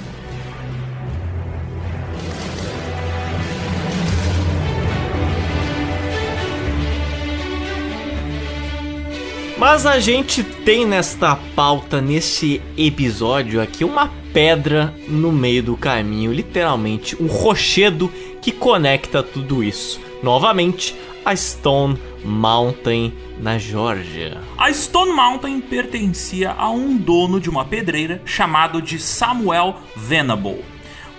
Mas 9.58 9.84
a 9.84 9.98
gente 10.00 10.42
tem 10.42 10.86
nesta 10.86 11.36
pauta, 11.54 12.00
neste 12.00 12.62
episódio 12.78 13.60
aqui, 13.60 13.84
uma 13.84 14.10
pedra 14.32 14.94
no 15.06 15.30
meio 15.30 15.62
do 15.62 15.76
caminho, 15.76 16.32
literalmente, 16.32 17.14
um 17.22 17.26
rochedo 17.26 18.10
que 18.40 18.52
conecta 18.52 19.22
tudo 19.22 19.62
isso. 19.62 20.05
Novamente, 20.26 20.92
a 21.24 21.36
Stone 21.36 21.96
Mountain 22.24 23.14
na 23.38 23.58
Geórgia. 23.58 24.40
A 24.58 24.72
Stone 24.72 25.12
Mountain 25.12 25.60
pertencia 25.60 26.50
a 26.50 26.68
um 26.68 26.96
dono 26.96 27.40
de 27.40 27.48
uma 27.48 27.64
pedreira 27.64 28.20
chamado 28.24 28.82
de 28.82 28.98
Samuel 28.98 29.76
Venable. 29.94 30.64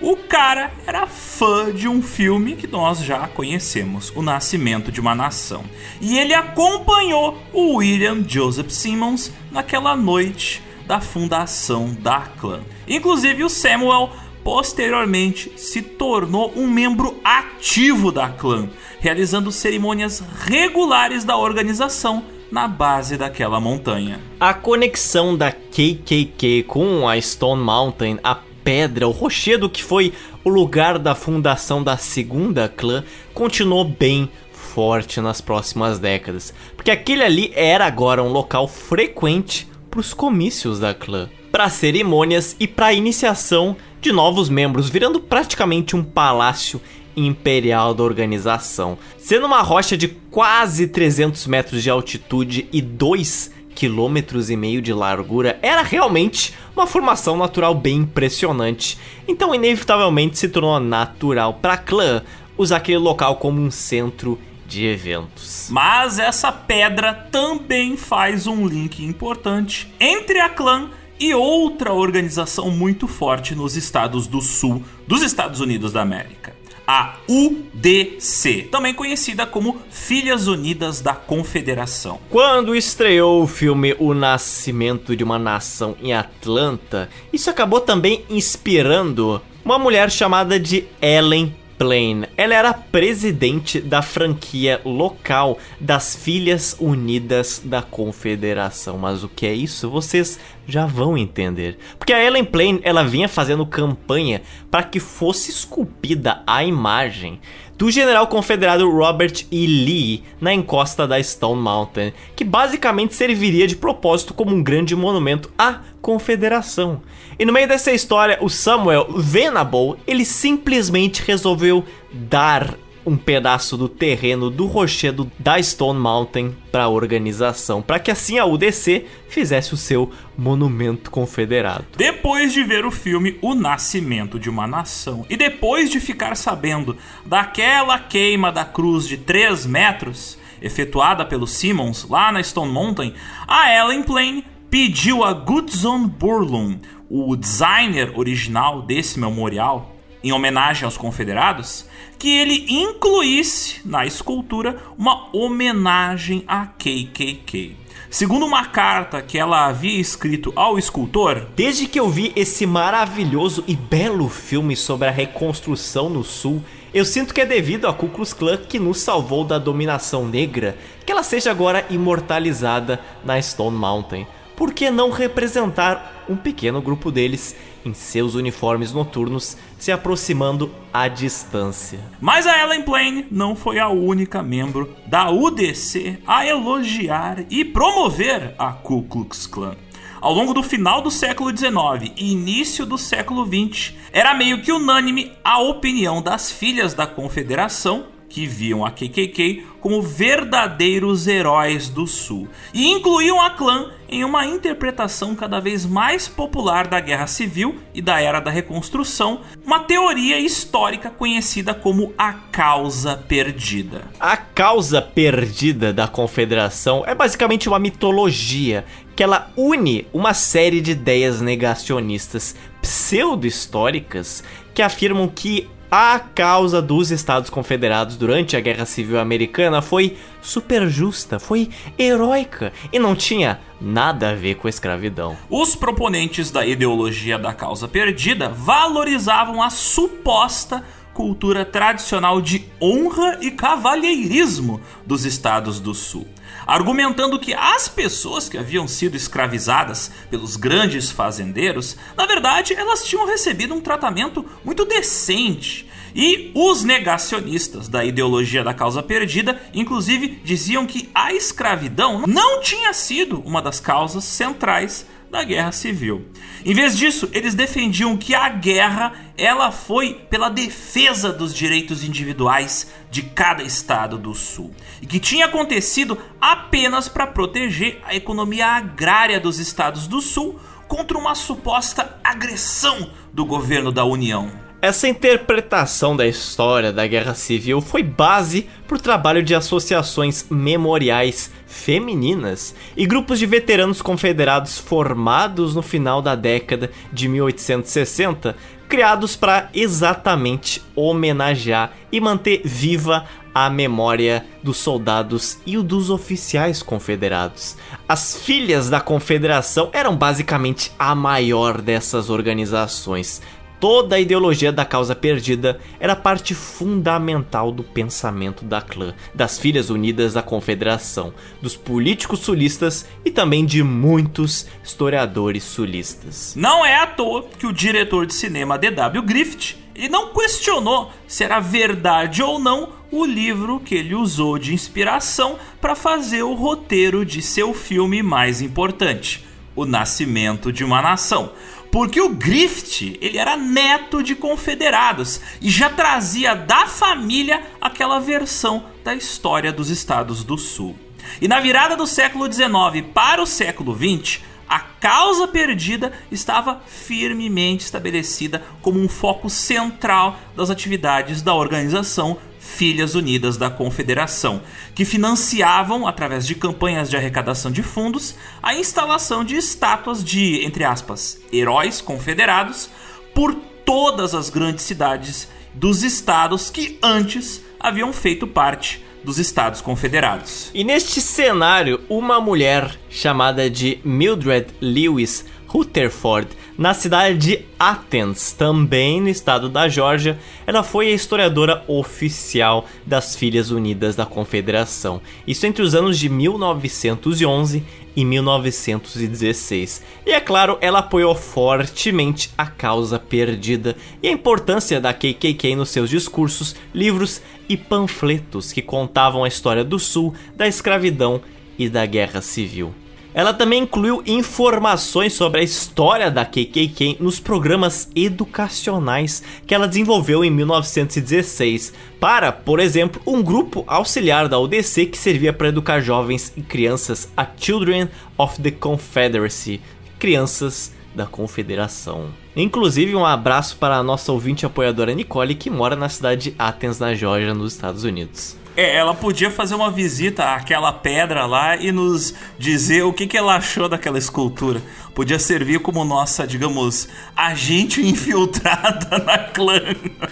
O 0.02 0.14
cara 0.14 0.70
era 0.86 1.06
fã 1.06 1.72
de 1.72 1.88
um 1.88 2.02
filme 2.02 2.54
que 2.54 2.66
nós 2.66 2.98
já 3.02 3.26
conhecemos, 3.28 4.12
O 4.14 4.20
Nascimento 4.20 4.92
de 4.92 5.00
uma 5.00 5.14
Nação. 5.14 5.64
E 6.02 6.18
ele 6.18 6.34
acompanhou 6.34 7.38
o 7.54 7.76
William 7.76 8.22
Joseph 8.28 8.68
Simmons 8.68 9.32
naquela 9.50 9.96
noite 9.96 10.62
da 10.86 11.00
fundação 11.00 11.96
da 11.98 12.28
clã. 12.38 12.60
Inclusive 12.86 13.42
o 13.42 13.48
Samuel 13.48 14.10
posteriormente 14.48 15.52
se 15.56 15.82
tornou 15.82 16.52
um 16.56 16.66
membro 16.66 17.20
ativo 17.22 18.10
da 18.10 18.30
clã, 18.30 18.70
realizando 19.00 19.52
cerimônias 19.52 20.22
regulares 20.44 21.24
da 21.24 21.36
organização 21.36 22.22
na 22.50 22.66
base 22.66 23.16
daquela 23.16 23.60
montanha. 23.60 24.20
A 24.40 24.54
conexão 24.54 25.36
da 25.36 25.52
KKK 25.52 26.64
com 26.66 27.08
a 27.08 27.20
Stone 27.20 27.62
Mountain, 27.62 28.18
a 28.22 28.34
pedra, 28.64 29.06
o 29.08 29.12
rochedo 29.12 29.68
que 29.68 29.82
foi 29.82 30.12
o 30.44 30.48
lugar 30.48 30.98
da 30.98 31.14
fundação 31.14 31.82
da 31.82 31.96
segunda 31.96 32.68
clã, 32.68 33.04
continuou 33.34 33.84
bem 33.84 34.30
forte 34.52 35.20
nas 35.20 35.40
próximas 35.40 35.98
décadas, 35.98 36.54
porque 36.76 36.90
aquele 36.90 37.22
ali 37.22 37.52
era 37.54 37.86
agora 37.86 38.22
um 38.22 38.28
local 38.28 38.68
frequente 38.68 39.66
para 39.90 40.00
os 40.00 40.14
comícios 40.14 40.78
da 40.78 40.94
clã, 40.94 41.28
para 41.50 41.68
cerimônias 41.68 42.54
e 42.60 42.66
para 42.66 42.92
iniciação 42.92 43.76
de 44.00 44.12
novos 44.12 44.48
membros, 44.48 44.88
virando 44.88 45.18
praticamente 45.18 45.96
um 45.96 46.04
palácio 46.04 46.80
imperial 47.26 47.94
da 47.94 48.02
organização, 48.02 48.98
sendo 49.18 49.46
uma 49.46 49.62
rocha 49.62 49.96
de 49.96 50.08
quase 50.08 50.86
300 50.86 51.46
metros 51.46 51.82
de 51.82 51.90
altitude 51.90 52.68
e 52.72 52.80
2 52.80 53.52
quilômetros 53.74 54.50
e 54.50 54.56
meio 54.56 54.82
de 54.82 54.92
largura, 54.92 55.58
era 55.62 55.82
realmente 55.82 56.52
uma 56.74 56.86
formação 56.86 57.36
natural 57.36 57.74
bem 57.74 57.98
impressionante. 57.98 58.98
Então, 59.26 59.54
inevitavelmente 59.54 60.36
se 60.36 60.48
tornou 60.48 60.80
natural 60.80 61.54
para 61.54 61.76
clã 61.76 62.22
usar 62.56 62.78
aquele 62.78 62.98
local 62.98 63.36
como 63.36 63.60
um 63.60 63.70
centro 63.70 64.38
de 64.66 64.84
eventos. 64.84 65.68
Mas 65.70 66.18
essa 66.18 66.52
pedra 66.52 67.14
também 67.14 67.96
faz 67.96 68.46
um 68.46 68.66
link 68.66 69.02
importante 69.04 69.88
entre 69.98 70.40
a 70.40 70.48
clã 70.48 70.90
e 71.18 71.34
outra 71.34 71.92
organização 71.92 72.70
muito 72.70 73.08
forte 73.08 73.54
nos 73.54 73.76
estados 73.76 74.26
do 74.26 74.40
sul 74.40 74.82
dos 75.06 75.22
Estados 75.22 75.60
Unidos 75.60 75.92
da 75.92 76.02
América. 76.02 76.57
A 76.90 77.16
UDC, 77.28 78.68
também 78.72 78.94
conhecida 78.94 79.44
como 79.44 79.76
Filhas 79.90 80.46
Unidas 80.46 81.02
da 81.02 81.12
Confederação. 81.12 82.18
Quando 82.30 82.74
estreou 82.74 83.42
o 83.42 83.46
filme 83.46 83.94
O 83.98 84.14
Nascimento 84.14 85.14
de 85.14 85.22
uma 85.22 85.38
Nação 85.38 85.94
em 86.00 86.14
Atlanta, 86.14 87.10
isso 87.30 87.50
acabou 87.50 87.82
também 87.82 88.24
inspirando 88.30 89.42
uma 89.62 89.78
mulher 89.78 90.10
chamada 90.10 90.58
de 90.58 90.86
Ellen 91.02 91.54
Plain. 91.78 92.24
Ela 92.36 92.54
era 92.54 92.74
presidente 92.74 93.80
da 93.80 94.02
franquia 94.02 94.80
local 94.84 95.58
das 95.80 96.16
Filhas 96.16 96.76
Unidas 96.80 97.62
da 97.64 97.80
Confederação. 97.80 98.98
Mas 98.98 99.22
o 99.22 99.28
que 99.28 99.46
é 99.46 99.54
isso? 99.54 99.88
Vocês 99.88 100.40
já 100.66 100.84
vão 100.84 101.16
entender. 101.16 101.78
Porque 101.96 102.12
a 102.12 102.22
Ellen 102.22 102.44
Plain, 102.44 102.80
ela 102.82 103.04
vinha 103.04 103.28
fazendo 103.28 103.64
campanha 103.64 104.42
para 104.70 104.82
que 104.82 104.98
fosse 104.98 105.50
esculpida 105.50 106.42
a 106.46 106.64
imagem 106.64 107.40
do 107.78 107.90
general 107.92 108.26
confederado 108.26 108.90
Robert 108.90 109.46
E. 109.52 109.64
Lee 109.64 110.24
na 110.40 110.52
encosta 110.52 111.06
da 111.06 111.22
Stone 111.22 111.62
Mountain, 111.62 112.12
que 112.34 112.42
basicamente 112.42 113.14
serviria 113.14 113.68
de 113.68 113.76
propósito 113.76 114.34
como 114.34 114.52
um 114.52 114.62
grande 114.62 114.96
monumento 114.96 115.48
à 115.56 115.80
Confederação. 116.02 117.00
E 117.38 117.44
no 117.44 117.52
meio 117.52 117.68
dessa 117.68 117.92
história, 117.92 118.36
o 118.40 118.48
Samuel 118.48 119.12
Venable, 119.16 119.94
ele 120.08 120.24
simplesmente 120.24 121.22
resolveu 121.22 121.84
dar 122.12 122.74
um 123.06 123.16
pedaço 123.16 123.76
do 123.76 123.88
terreno 123.88 124.50
do 124.50 124.66
rochedo 124.66 125.30
da 125.38 125.62
Stone 125.62 126.00
Mountain 126.00 126.54
para 126.72 126.84
a 126.84 126.88
organização, 126.88 127.80
para 127.80 128.00
que 128.00 128.10
assim 128.10 128.38
a 128.38 128.44
UDC 128.44 129.06
fizesse 129.28 129.72
o 129.72 129.76
seu 129.76 130.10
monumento 130.36 131.12
confederado. 131.12 131.84
Depois 131.96 132.52
de 132.52 132.64
ver 132.64 132.84
o 132.84 132.90
filme 132.90 133.38
O 133.40 133.54
Nascimento 133.54 134.38
de 134.38 134.50
uma 134.50 134.66
Nação 134.66 135.24
e 135.30 135.36
depois 135.36 135.88
de 135.88 136.00
ficar 136.00 136.36
sabendo 136.36 136.96
daquela 137.24 138.00
queima 138.00 138.50
da 138.50 138.64
cruz 138.64 139.06
de 139.06 139.16
3 139.16 139.64
metros 139.64 140.36
efetuada 140.60 141.24
pelo 141.24 141.46
Simmons 141.46 142.04
lá 142.10 142.32
na 142.32 142.42
Stone 142.42 142.72
Mountain, 142.72 143.14
a 143.46 143.72
Ellen 143.72 144.02
Plain 144.02 144.44
pediu 144.70 145.24
a 145.24 145.32
Goodson 145.32 146.06
Burlum, 146.06 146.78
o 147.10 147.36
designer 147.36 148.12
original 148.18 148.82
desse 148.82 149.18
memorial, 149.18 149.96
em 150.22 150.32
homenagem 150.32 150.84
aos 150.84 150.96
confederados, 150.96 151.86
que 152.18 152.28
ele 152.28 152.66
incluísse 152.68 153.80
na 153.84 154.04
escultura 154.04 154.76
uma 154.98 155.28
homenagem 155.32 156.44
a 156.46 156.66
KKK. 156.66 157.76
Segundo 158.10 158.46
uma 158.46 158.64
carta 158.64 159.20
que 159.20 159.36
ela 159.36 159.66
havia 159.66 160.00
escrito 160.00 160.50
ao 160.56 160.78
escultor, 160.78 161.46
Desde 161.54 161.86
que 161.86 162.00
eu 162.00 162.08
vi 162.08 162.32
esse 162.34 162.66
maravilhoso 162.66 163.62
e 163.66 163.76
belo 163.76 164.28
filme 164.30 164.74
sobre 164.74 165.08
a 165.08 165.10
reconstrução 165.10 166.08
no 166.08 166.24
Sul, 166.24 166.62
eu 166.94 167.04
sinto 167.04 167.34
que 167.34 167.42
é 167.42 167.46
devido 167.46 167.86
a 167.86 167.92
Ku 167.92 168.08
Klux 168.08 168.32
Klan 168.32 168.56
que 168.56 168.78
nos 168.78 168.98
salvou 169.00 169.44
da 169.44 169.58
dominação 169.58 170.26
negra 170.26 170.78
que 171.04 171.12
ela 171.12 171.22
seja 171.22 171.50
agora 171.50 171.84
imortalizada 171.90 172.98
na 173.22 173.40
Stone 173.40 173.76
Mountain. 173.76 174.26
Por 174.58 174.74
que 174.74 174.90
não 174.90 175.12
representar 175.12 176.24
um 176.28 176.34
pequeno 176.34 176.82
grupo 176.82 177.12
deles 177.12 177.54
em 177.86 177.94
seus 177.94 178.34
uniformes 178.34 178.92
noturnos 178.92 179.56
se 179.78 179.92
aproximando 179.92 180.74
à 180.92 181.06
distância? 181.06 182.00
Mas 182.20 182.44
a 182.44 182.58
Ellen 182.60 182.82
Plain 182.82 183.26
não 183.30 183.54
foi 183.54 183.78
a 183.78 183.88
única 183.88 184.42
membro 184.42 184.92
da 185.06 185.30
UDC 185.30 186.18
a 186.26 186.44
elogiar 186.44 187.44
e 187.48 187.64
promover 187.64 188.56
a 188.58 188.72
Ku 188.72 189.04
Klux 189.04 189.46
Klan. 189.46 189.76
Ao 190.20 190.34
longo 190.34 190.52
do 190.52 190.64
final 190.64 191.00
do 191.00 191.10
século 191.12 191.56
XIX 191.56 192.12
e 192.16 192.32
início 192.32 192.84
do 192.84 192.98
século 192.98 193.46
XX, 193.46 193.94
era 194.12 194.34
meio 194.34 194.60
que 194.60 194.72
unânime 194.72 195.30
a 195.44 195.60
opinião 195.60 196.20
das 196.20 196.50
filhas 196.50 196.94
da 196.94 197.06
Confederação 197.06 198.06
que 198.28 198.46
viam 198.46 198.84
a 198.84 198.90
KKK 198.90 199.66
como 199.80 200.02
verdadeiros 200.02 201.26
heróis 201.26 201.88
do 201.88 202.06
Sul 202.06 202.48
e 202.74 202.88
incluíam 202.88 203.40
a 203.40 203.50
clã 203.50 203.90
em 204.08 204.24
uma 204.24 204.46
interpretação 204.46 205.34
cada 205.34 205.60
vez 205.60 205.84
mais 205.84 206.26
popular 206.26 206.86
da 206.86 206.98
Guerra 206.98 207.26
Civil 207.26 207.76
e 207.94 208.00
da 208.00 208.20
Era 208.20 208.40
da 208.40 208.50
Reconstrução, 208.50 209.42
uma 209.64 209.80
teoria 209.80 210.38
histórica 210.38 211.10
conhecida 211.10 211.74
como 211.74 212.12
a 212.16 212.32
causa 212.32 213.16
perdida. 213.16 214.02
A 214.18 214.36
causa 214.36 215.02
perdida 215.02 215.92
da 215.92 216.08
Confederação 216.08 217.04
é 217.06 217.14
basicamente 217.14 217.68
uma 217.68 217.78
mitologia 217.78 218.84
que 219.14 219.22
ela 219.22 219.50
une 219.56 220.06
uma 220.12 220.32
série 220.32 220.80
de 220.80 220.92
ideias 220.92 221.40
negacionistas 221.40 222.54
pseudo-históricas 222.80 224.42
que 224.72 224.80
afirmam 224.80 225.28
que 225.28 225.68
a 225.90 226.18
causa 226.18 226.82
dos 226.82 227.10
Estados 227.10 227.48
Confederados 227.48 228.16
durante 228.16 228.56
a 228.56 228.60
Guerra 228.60 228.84
Civil 228.84 229.18
Americana 229.18 229.80
foi 229.80 230.16
super 230.42 230.86
justa, 230.88 231.38
foi 231.38 231.70
heróica 231.98 232.72
e 232.92 232.98
não 232.98 233.14
tinha 233.14 233.60
nada 233.80 234.30
a 234.30 234.34
ver 234.34 234.56
com 234.56 234.66
a 234.66 234.70
escravidão. 234.70 235.36
Os 235.48 235.74
proponentes 235.74 236.50
da 236.50 236.66
ideologia 236.66 237.38
da 237.38 237.54
causa 237.54 237.88
perdida 237.88 238.48
valorizavam 238.48 239.62
a 239.62 239.70
suposta 239.70 240.84
cultura 241.18 241.64
tradicional 241.64 242.40
de 242.40 242.64
honra 242.80 243.38
e 243.40 243.50
cavalheirismo 243.50 244.80
dos 245.04 245.24
estados 245.24 245.80
do 245.80 245.92
sul, 245.92 246.28
argumentando 246.68 247.38
que 247.38 247.54
as 247.54 247.88
pessoas 247.88 248.46
que 248.46 248.58
haviam 248.58 248.86
sido 248.86 249.16
escravizadas 249.16 250.10
pelos 250.30 250.54
grandes 250.54 251.10
fazendeiros, 251.10 251.96
na 252.14 252.26
verdade, 252.26 252.74
elas 252.74 253.04
tinham 253.04 253.26
recebido 253.26 253.74
um 253.74 253.80
tratamento 253.80 254.44
muito 254.62 254.84
decente. 254.84 255.88
E 256.14 256.50
os 256.54 256.84
negacionistas 256.84 257.88
da 257.88 258.04
ideologia 258.04 258.62
da 258.62 258.74
causa 258.74 259.02
perdida, 259.02 259.58
inclusive, 259.72 260.40
diziam 260.44 260.86
que 260.86 261.08
a 261.14 261.32
escravidão 261.32 262.24
não 262.26 262.60
tinha 262.60 262.92
sido 262.92 263.40
uma 263.46 263.62
das 263.62 263.80
causas 263.80 264.24
centrais 264.24 265.06
da 265.30 265.44
guerra 265.44 265.72
civil. 265.72 266.26
Em 266.64 266.74
vez 266.74 266.96
disso, 266.96 267.28
eles 267.32 267.54
defendiam 267.54 268.16
que 268.16 268.34
a 268.34 268.48
guerra 268.48 269.12
ela 269.36 269.70
foi 269.70 270.14
pela 270.28 270.48
defesa 270.48 271.32
dos 271.32 271.54
direitos 271.54 272.02
individuais 272.02 272.90
de 273.10 273.22
cada 273.22 273.62
estado 273.62 274.18
do 274.18 274.34
sul 274.34 274.74
e 275.00 275.06
que 275.06 275.20
tinha 275.20 275.46
acontecido 275.46 276.18
apenas 276.40 277.08
para 277.08 277.26
proteger 277.26 278.00
a 278.04 278.14
economia 278.14 278.66
agrária 278.66 279.38
dos 279.38 279.58
estados 279.58 280.06
do 280.06 280.20
sul 280.20 280.58
contra 280.86 281.18
uma 281.18 281.34
suposta 281.34 282.18
agressão 282.24 283.10
do 283.32 283.44
governo 283.44 283.92
da 283.92 284.04
União. 284.04 284.67
Essa 284.80 285.08
interpretação 285.08 286.16
da 286.16 286.24
história 286.24 286.92
da 286.92 287.04
Guerra 287.04 287.34
Civil 287.34 287.80
foi 287.80 288.00
base 288.00 288.68
para 288.86 288.96
o 288.96 289.00
trabalho 289.00 289.42
de 289.42 289.52
associações 289.52 290.46
memoriais 290.48 291.50
femininas 291.66 292.76
e 292.96 293.04
grupos 293.04 293.40
de 293.40 293.46
veteranos 293.46 294.00
confederados 294.00 294.78
formados 294.78 295.74
no 295.74 295.82
final 295.82 296.22
da 296.22 296.36
década 296.36 296.92
de 297.12 297.28
1860, 297.28 298.56
criados 298.88 299.34
para 299.34 299.68
exatamente 299.74 300.80
homenagear 300.94 301.92
e 302.12 302.20
manter 302.20 302.62
viva 302.64 303.26
a 303.52 303.68
memória 303.68 304.46
dos 304.62 304.76
soldados 304.76 305.58
e 305.66 305.76
dos 305.78 306.10
oficiais 306.10 306.80
confederados. 306.80 307.76
As 308.08 308.36
filhas 308.36 308.88
da 308.88 309.00
confederação 309.00 309.90
eram 309.92 310.16
basicamente 310.16 310.92
a 310.96 311.12
maior 311.12 311.82
dessas 311.82 312.30
organizações, 312.30 313.42
Toda 313.80 314.16
a 314.16 314.20
ideologia 314.20 314.72
da 314.72 314.84
causa 314.84 315.14
perdida 315.14 315.78
era 316.00 316.16
parte 316.16 316.52
fundamental 316.52 317.70
do 317.70 317.84
pensamento 317.84 318.64
da 318.64 318.82
clã, 318.82 319.14
das 319.32 319.56
Filhas 319.56 319.88
Unidas 319.88 320.34
da 320.34 320.42
Confederação, 320.42 321.32
dos 321.62 321.76
políticos 321.76 322.40
sulistas 322.40 323.06
e 323.24 323.30
também 323.30 323.64
de 323.64 323.84
muitos 323.84 324.66
historiadores 324.82 325.62
sulistas. 325.62 326.54
Não 326.56 326.84
é 326.84 326.96
à 326.96 327.06
toa 327.06 327.44
que 327.56 327.66
o 327.68 327.72
diretor 327.72 328.26
de 328.26 328.34
cinema 328.34 328.76
D.W. 328.76 329.22
Griffith 329.22 329.76
ele 329.94 330.08
não 330.08 330.32
questionou 330.32 331.12
se 331.26 331.44
era 331.44 331.60
verdade 331.60 332.42
ou 332.42 332.58
não 332.58 332.90
o 333.10 333.24
livro 333.24 333.80
que 333.80 333.94
ele 333.94 334.14
usou 334.14 334.58
de 334.58 334.74
inspiração 334.74 335.58
para 335.80 335.94
fazer 335.94 336.42
o 336.42 336.54
roteiro 336.54 337.24
de 337.24 337.42
seu 337.42 337.72
filme 337.72 338.22
mais 338.22 338.60
importante, 338.60 339.44
O 339.74 339.84
Nascimento 339.84 340.72
de 340.72 340.84
uma 340.84 341.00
Nação 341.00 341.52
porque 341.98 342.20
o 342.20 342.28
Griffith, 342.28 343.18
ele 343.20 343.38
era 343.38 343.56
neto 343.56 344.22
de 344.22 344.36
confederados 344.36 345.40
e 345.60 345.68
já 345.68 345.90
trazia 345.90 346.54
da 346.54 346.86
família 346.86 347.60
aquela 347.80 348.20
versão 348.20 348.84
da 349.02 349.16
história 349.16 349.72
dos 349.72 349.90
estados 349.90 350.44
do 350.44 350.56
sul. 350.56 350.96
E 351.42 351.48
na 351.48 351.58
virada 351.58 351.96
do 351.96 352.06
século 352.06 352.46
XIX 352.46 353.04
para 353.12 353.42
o 353.42 353.46
século 353.46 353.98
XX, 353.98 354.40
a 354.68 354.78
causa 354.78 355.48
perdida 355.48 356.12
estava 356.30 356.80
firmemente 356.86 357.86
estabelecida 357.86 358.62
como 358.80 359.00
um 359.00 359.08
foco 359.08 359.50
central 359.50 360.38
das 360.54 360.70
atividades 360.70 361.42
da 361.42 361.52
organização 361.52 362.38
Filhas 362.78 363.16
Unidas 363.16 363.56
da 363.56 363.68
Confederação, 363.68 364.62
que 364.94 365.04
financiavam, 365.04 366.06
através 366.06 366.46
de 366.46 366.54
campanhas 366.54 367.10
de 367.10 367.16
arrecadação 367.16 367.72
de 367.72 367.82
fundos, 367.82 368.36
a 368.62 368.72
instalação 368.72 369.42
de 369.42 369.56
estátuas 369.56 370.22
de, 370.22 370.64
entre 370.64 370.84
aspas, 370.84 371.40
heróis 371.52 372.00
confederados 372.00 372.88
por 373.34 373.52
todas 373.84 374.32
as 374.32 374.48
grandes 374.48 374.84
cidades 374.84 375.48
dos 375.74 376.04
estados 376.04 376.70
que 376.70 376.96
antes 377.02 377.64
haviam 377.80 378.12
feito 378.12 378.46
parte 378.46 379.04
dos 379.24 379.40
Estados 379.40 379.80
Confederados. 379.80 380.70
E 380.72 380.84
neste 380.84 381.20
cenário, 381.20 382.00
uma 382.08 382.40
mulher 382.40 382.96
chamada 383.10 383.68
de 383.68 383.98
Mildred 384.04 384.68
Lewis 384.80 385.44
Rutherford, 385.68 386.48
na 386.78 386.94
cidade 386.94 387.36
de 387.38 387.64
Athens, 387.78 388.52
também 388.52 389.20
no 389.20 389.28
estado 389.28 389.68
da 389.68 389.86
Geórgia, 389.88 390.38
ela 390.66 390.82
foi 390.82 391.08
a 391.08 391.12
historiadora 391.14 391.84
oficial 391.86 392.86
das 393.04 393.36
Filhas 393.36 393.70
Unidas 393.70 394.16
da 394.16 394.24
Confederação. 394.24 395.20
Isso 395.46 395.66
entre 395.66 395.82
os 395.82 395.94
anos 395.94 396.18
de 396.18 396.28
1911 396.28 397.84
e 398.16 398.24
1916. 398.24 400.02
E 400.26 400.32
é 400.32 400.40
claro, 400.40 400.78
ela 400.80 401.00
apoiou 401.00 401.34
fortemente 401.34 402.50
a 402.56 402.66
causa 402.66 403.18
perdida 403.18 403.94
e 404.22 404.28
a 404.28 404.32
importância 404.32 405.00
da 405.00 405.12
KKK 405.12 405.76
nos 405.76 405.90
seus 405.90 406.08
discursos, 406.08 406.74
livros 406.94 407.42
e 407.68 407.76
panfletos 407.76 408.72
que 408.72 408.80
contavam 408.82 409.44
a 409.44 409.48
história 409.48 409.84
do 409.84 409.98
Sul, 409.98 410.34
da 410.56 410.66
escravidão 410.66 411.40
e 411.78 411.88
da 411.88 412.04
Guerra 412.06 412.40
Civil. 412.40 412.92
Ela 413.34 413.52
também 413.52 413.82
incluiu 413.82 414.22
informações 414.26 415.34
sobre 415.34 415.60
a 415.60 415.62
história 415.64 416.30
da 416.30 416.44
KKK 416.44 417.18
nos 417.20 417.38
programas 417.38 418.08
educacionais 418.16 419.42
que 419.66 419.74
ela 419.74 419.86
desenvolveu 419.86 420.44
em 420.44 420.50
1916 420.50 421.92
para, 422.18 422.50
por 422.50 422.80
exemplo, 422.80 423.20
um 423.26 423.42
grupo 423.42 423.84
auxiliar 423.86 424.48
da 424.48 424.58
UDC 424.58 425.06
que 425.06 425.18
servia 425.18 425.52
para 425.52 425.68
educar 425.68 426.00
jovens 426.00 426.52
e 426.56 426.62
crianças 426.62 427.28
a 427.36 427.46
Children 427.56 428.08
of 428.36 428.60
the 428.60 428.70
Confederacy, 428.70 429.80
crianças 430.18 430.92
da 431.14 431.26
Confederação. 431.26 432.28
Inclusive, 432.56 433.14
um 433.14 433.26
abraço 433.26 433.76
para 433.76 433.96
a 433.96 434.02
nossa 434.02 434.32
ouvinte 434.32 434.64
apoiadora 434.64 435.14
Nicole, 435.14 435.54
que 435.54 435.70
mora 435.70 435.94
na 435.94 436.08
cidade 436.08 436.50
de 436.50 436.56
Athens, 436.58 436.98
na 436.98 437.14
Geórgia, 437.14 437.54
nos 437.54 437.74
Estados 437.74 438.04
Unidos. 438.04 438.56
É, 438.78 438.94
ela 438.94 439.12
podia 439.12 439.50
fazer 439.50 439.74
uma 439.74 439.90
visita 439.90 440.54
àquela 440.54 440.92
pedra 440.92 441.46
lá 441.46 441.74
e 441.74 441.90
nos 441.90 442.32
dizer 442.56 443.02
o 443.02 443.12
que, 443.12 443.26
que 443.26 443.36
ela 443.36 443.56
achou 443.56 443.88
daquela 443.88 444.18
escultura. 444.18 444.80
Podia 445.16 445.36
servir 445.36 445.80
como 445.80 446.04
nossa, 446.04 446.46
digamos, 446.46 447.08
agente 447.34 448.00
infiltrada 448.06 449.18
na 449.18 449.36
clã. 449.36 449.80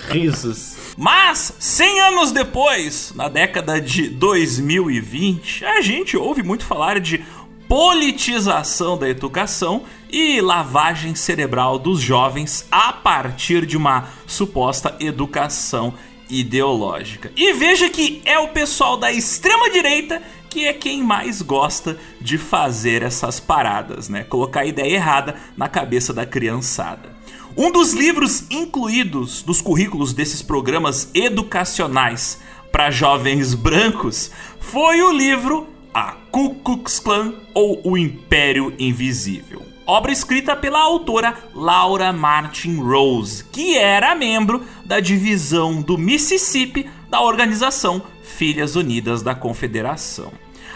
Risos. 0.08 0.76
Mas, 0.96 1.56
100 1.58 2.00
anos 2.02 2.30
depois, 2.30 3.12
na 3.16 3.28
década 3.28 3.80
de 3.80 4.08
2020, 4.10 5.64
a 5.64 5.80
gente 5.80 6.16
ouve 6.16 6.44
muito 6.44 6.64
falar 6.64 7.00
de 7.00 7.24
politização 7.66 8.96
da 8.96 9.08
educação 9.08 9.82
e 10.08 10.40
lavagem 10.40 11.16
cerebral 11.16 11.80
dos 11.80 12.00
jovens 12.00 12.64
a 12.70 12.92
partir 12.92 13.66
de 13.66 13.76
uma 13.76 14.04
suposta 14.24 14.94
educação 15.00 15.94
ideológica. 16.28 17.32
E 17.36 17.52
veja 17.52 17.88
que 17.88 18.20
é 18.24 18.38
o 18.38 18.48
pessoal 18.48 18.96
da 18.96 19.12
extrema 19.12 19.70
direita 19.70 20.22
que 20.48 20.64
é 20.64 20.72
quem 20.72 21.02
mais 21.02 21.42
gosta 21.42 21.98
de 22.18 22.38
fazer 22.38 23.02
essas 23.02 23.38
paradas, 23.38 24.08
né? 24.08 24.24
Colocar 24.24 24.60
a 24.60 24.66
ideia 24.66 24.94
errada 24.94 25.36
na 25.54 25.68
cabeça 25.68 26.14
da 26.14 26.24
criançada. 26.24 27.14
Um 27.54 27.70
dos 27.70 27.92
livros 27.92 28.44
incluídos 28.50 29.42
dos 29.42 29.60
currículos 29.60 30.14
desses 30.14 30.40
programas 30.40 31.10
educacionais 31.14 32.40
para 32.72 32.90
jovens 32.90 33.54
brancos 33.54 34.30
foi 34.58 35.02
o 35.02 35.12
livro 35.12 35.66
A 35.92 36.12
Ku 36.30 36.54
Klux 36.56 36.98
Klan 37.00 37.34
ou 37.52 37.80
O 37.84 37.98
Império 37.98 38.72
Invisível. 38.78 39.65
Obra 39.86 40.10
escrita 40.10 40.56
pela 40.56 40.80
autora 40.80 41.38
Laura 41.54 42.12
Martin 42.12 42.78
Rose, 42.78 43.44
que 43.44 43.78
era 43.78 44.16
membro 44.16 44.66
da 44.84 44.98
divisão 44.98 45.80
do 45.80 45.96
Mississippi 45.96 46.90
da 47.08 47.20
organização 47.20 48.02
Filhas 48.20 48.74
Unidas 48.74 49.22
da 49.22 49.32
Confederação. 49.32 50.32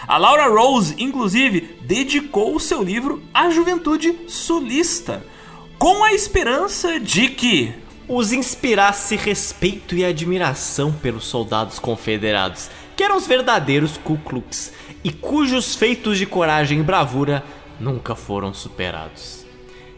A 0.07 0.17
Laura 0.17 0.47
Rose, 0.47 0.95
inclusive, 0.97 1.75
dedicou 1.81 2.55
o 2.55 2.59
seu 2.59 2.81
livro 2.81 3.21
à 3.33 3.49
juventude 3.49 4.17
sulista, 4.29 5.25
com 5.77 6.05
a 6.05 6.13
esperança 6.13 6.97
de 6.97 7.27
que 7.27 7.73
os 8.07 8.31
inspirasse 8.31 9.17
respeito 9.17 9.93
e 9.93 10.05
admiração 10.05 10.89
pelos 10.93 11.25
soldados 11.25 11.79
confederados, 11.79 12.69
que 12.95 13.03
eram 13.03 13.17
os 13.17 13.27
verdadeiros 13.27 13.97
Ku 13.97 14.17
Klux 14.17 14.71
e 15.03 15.11
cujos 15.11 15.75
feitos 15.75 16.17
de 16.17 16.25
coragem 16.25 16.79
e 16.79 16.83
bravura 16.83 17.43
nunca 17.81 18.15
foram 18.15 18.53
superados. 18.53 19.41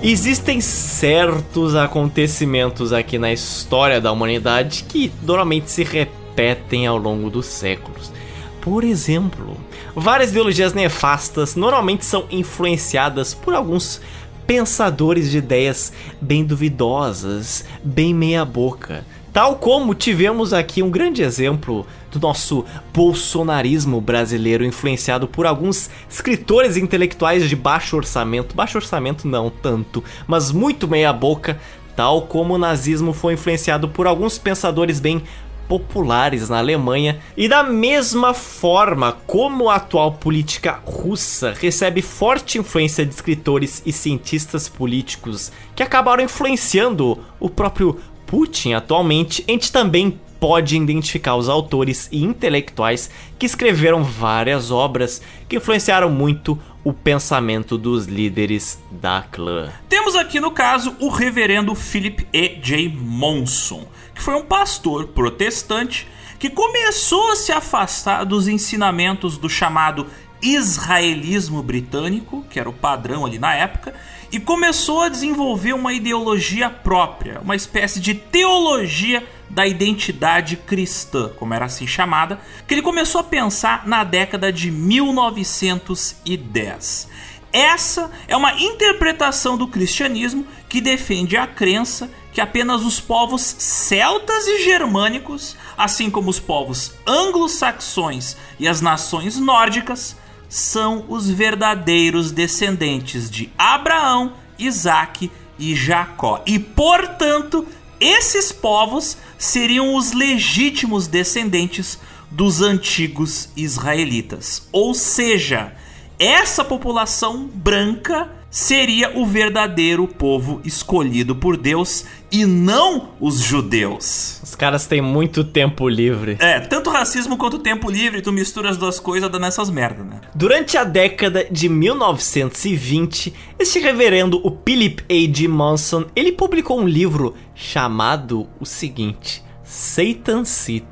Existem 0.00 0.60
certos 0.60 1.74
acontecimentos 1.74 2.92
aqui 2.92 3.18
na 3.18 3.32
história 3.32 4.00
da 4.00 4.12
humanidade 4.12 4.84
que 4.88 5.10
normalmente 5.24 5.72
se 5.72 5.82
repetem 5.82 6.86
ao 6.86 6.96
longo 6.96 7.28
dos 7.28 7.46
séculos. 7.46 8.12
Por 8.60 8.84
exemplo, 8.84 9.56
várias 9.96 10.30
ideologias 10.30 10.72
nefastas 10.72 11.56
normalmente 11.56 12.04
são 12.04 12.26
influenciadas 12.30 13.34
por 13.34 13.54
alguns 13.54 14.00
pensadores 14.46 15.32
de 15.32 15.38
ideias 15.38 15.92
bem 16.20 16.44
duvidosas, 16.44 17.64
bem 17.82 18.14
meia-boca. 18.14 19.04
Tal 19.32 19.56
como 19.56 19.96
tivemos 19.96 20.52
aqui 20.52 20.80
um 20.80 20.90
grande 20.90 21.22
exemplo 21.24 21.84
do 22.10 22.20
nosso 22.20 22.64
bolsonarismo 22.92 24.00
brasileiro, 24.00 24.64
influenciado 24.64 25.28
por 25.28 25.46
alguns 25.46 25.90
escritores 26.08 26.76
intelectuais 26.76 27.48
de 27.48 27.56
baixo 27.56 27.96
orçamento. 27.96 28.54
Baixo 28.54 28.78
orçamento 28.78 29.26
não 29.26 29.50
tanto, 29.50 30.02
mas 30.26 30.50
muito 30.50 30.88
meia-boca, 30.88 31.60
tal 31.94 32.22
como 32.22 32.54
o 32.54 32.58
nazismo 32.58 33.12
foi 33.12 33.34
influenciado 33.34 33.88
por 33.88 34.06
alguns 34.06 34.38
pensadores 34.38 35.00
bem 35.00 35.22
populares 35.68 36.48
na 36.48 36.58
Alemanha, 36.58 37.20
e 37.36 37.46
da 37.46 37.62
mesma 37.62 38.32
forma 38.32 39.12
como 39.26 39.68
a 39.68 39.76
atual 39.76 40.12
política 40.12 40.80
russa 40.82 41.52
recebe 41.52 42.00
forte 42.00 42.56
influência 42.56 43.04
de 43.04 43.12
escritores 43.12 43.82
e 43.84 43.92
cientistas 43.92 44.66
políticos 44.66 45.52
que 45.76 45.82
acabaram 45.82 46.24
influenciando 46.24 47.18
o 47.38 47.50
próprio 47.50 48.00
Putin 48.26 48.72
atualmente, 48.72 49.44
a 49.46 49.52
gente 49.52 49.70
também 49.70 50.18
pode 50.40 50.76
identificar 50.76 51.36
os 51.36 51.48
autores 51.48 52.08
e 52.12 52.22
intelectuais 52.22 53.10
que 53.38 53.46
escreveram 53.46 54.04
várias 54.04 54.70
obras 54.70 55.20
que 55.48 55.56
influenciaram 55.56 56.10
muito 56.10 56.58
o 56.84 56.92
pensamento 56.92 57.76
dos 57.76 58.06
líderes 58.06 58.78
da 58.90 59.22
clã. 59.30 59.70
Temos 59.88 60.14
aqui 60.14 60.40
no 60.40 60.50
caso 60.50 60.96
o 61.00 61.08
reverendo 61.08 61.74
Philip 61.74 62.26
E. 62.32 62.56
J. 62.62 62.88
Monson, 62.88 63.86
que 64.14 64.22
foi 64.22 64.34
um 64.34 64.44
pastor 64.44 65.08
protestante 65.08 66.06
que 66.38 66.48
começou 66.48 67.32
a 67.32 67.36
se 67.36 67.50
afastar 67.50 68.24
dos 68.24 68.46
ensinamentos 68.46 69.36
do 69.36 69.48
chamado 69.48 70.06
israelismo 70.40 71.62
britânico, 71.62 72.44
que 72.48 72.60
era 72.60 72.68
o 72.68 72.72
padrão 72.72 73.26
ali 73.26 73.38
na 73.38 73.54
época, 73.54 73.92
e 74.30 74.38
começou 74.38 75.02
a 75.02 75.08
desenvolver 75.08 75.72
uma 75.72 75.92
ideologia 75.92 76.70
própria, 76.70 77.40
uma 77.40 77.56
espécie 77.56 77.98
de 77.98 78.14
teologia 78.14 79.26
da 79.50 79.66
identidade 79.66 80.56
cristã, 80.56 81.30
como 81.36 81.52
era 81.54 81.66
assim 81.66 81.86
chamada, 81.86 82.40
que 82.66 82.74
ele 82.74 82.82
começou 82.82 83.20
a 83.20 83.24
pensar 83.24 83.86
na 83.86 84.02
década 84.04 84.52
de 84.52 84.70
1910. 84.70 87.08
Essa 87.52 88.10
é 88.26 88.36
uma 88.36 88.60
interpretação 88.60 89.56
do 89.56 89.66
cristianismo 89.66 90.46
que 90.68 90.80
defende 90.80 91.36
a 91.36 91.46
crença 91.46 92.10
que 92.32 92.40
apenas 92.40 92.84
os 92.84 93.00
povos 93.00 93.42
celtas 93.42 94.46
e 94.46 94.62
germânicos, 94.62 95.56
assim 95.76 96.10
como 96.10 96.30
os 96.30 96.38
povos 96.38 96.92
anglo-saxões 97.06 98.36
e 98.60 98.68
as 98.68 98.80
nações 98.80 99.38
nórdicas, 99.38 100.16
são 100.48 101.04
os 101.08 101.28
verdadeiros 101.28 102.30
descendentes 102.30 103.30
de 103.30 103.50
Abraão, 103.58 104.34
Isaac 104.58 105.30
e 105.58 105.74
Jacó. 105.74 106.42
E, 106.46 106.58
portanto, 106.58 107.66
esses 108.00 108.52
povos 108.52 109.16
seriam 109.36 109.94
os 109.94 110.12
legítimos 110.12 111.06
descendentes 111.06 111.98
dos 112.30 112.60
antigos 112.60 113.48
israelitas. 113.56 114.68
Ou 114.72 114.94
seja, 114.94 115.72
essa 116.18 116.64
população 116.64 117.48
branca 117.52 118.37
seria 118.50 119.18
o 119.18 119.26
verdadeiro 119.26 120.06
povo 120.06 120.60
escolhido 120.64 121.34
por 121.34 121.56
Deus 121.56 122.04
e 122.30 122.44
não 122.44 123.10
os 123.20 123.40
judeus. 123.40 124.40
Os 124.42 124.54
caras 124.54 124.86
têm 124.86 125.00
muito 125.00 125.44
tempo 125.44 125.88
livre. 125.88 126.36
É, 126.40 126.60
tanto 126.60 126.90
racismo 126.90 127.36
quanto 127.36 127.58
tempo 127.58 127.90
livre, 127.90 128.22
tu 128.22 128.32
mistura 128.32 128.70
as 128.70 128.76
duas 128.76 128.98
coisas 128.98 129.30
dando 129.30 129.46
essas 129.46 129.70
merdas, 129.70 130.06
né? 130.06 130.20
Durante 130.34 130.76
a 130.76 130.84
década 130.84 131.46
de 131.50 131.68
1920, 131.68 133.34
este 133.58 133.78
reverendo, 133.78 134.40
o 134.44 134.56
Philip 134.64 135.02
A. 135.02 135.32
D. 135.32 135.48
Manson, 135.48 136.06
ele 136.14 136.32
publicou 136.32 136.80
um 136.80 136.88
livro 136.88 137.34
chamado 137.54 138.48
o 138.60 138.66
seguinte: 138.66 139.42
Satan's 139.62 140.48
Seat, 140.48 140.86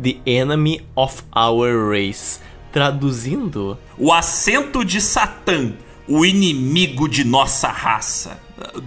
The 0.00 0.16
Enemy 0.26 0.86
of 0.94 1.22
Our 1.34 1.90
Race. 1.90 2.40
Traduzindo, 2.70 3.78
o 3.96 4.12
assento 4.12 4.84
de 4.84 5.00
Satã 5.00 5.72
o 6.08 6.24
inimigo 6.24 7.08
de 7.08 7.22
nossa 7.22 7.68
raça. 7.68 8.40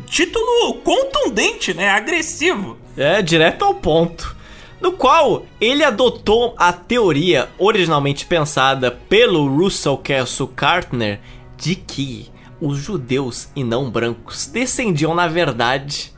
Título 0.07 0.73
contundente, 0.83 1.73
né? 1.73 1.89
Agressivo. 1.89 2.77
É, 2.97 3.21
direto 3.21 3.63
ao 3.63 3.75
ponto. 3.75 4.35
No 4.81 4.93
qual 4.93 5.45
ele 5.59 5.83
adotou 5.83 6.55
a 6.57 6.73
teoria 6.73 7.47
originalmente 7.59 8.25
pensada 8.25 8.89
pelo 8.89 9.47
Russell 9.47 9.97
Kelso 9.97 10.47
Kartner 10.47 11.19
de 11.55 11.75
que 11.75 12.29
os 12.59 12.79
judeus 12.79 13.49
e 13.55 13.63
não 13.63 13.89
brancos 13.89 14.47
descendiam, 14.47 15.13
na 15.13 15.27
verdade, 15.27 16.11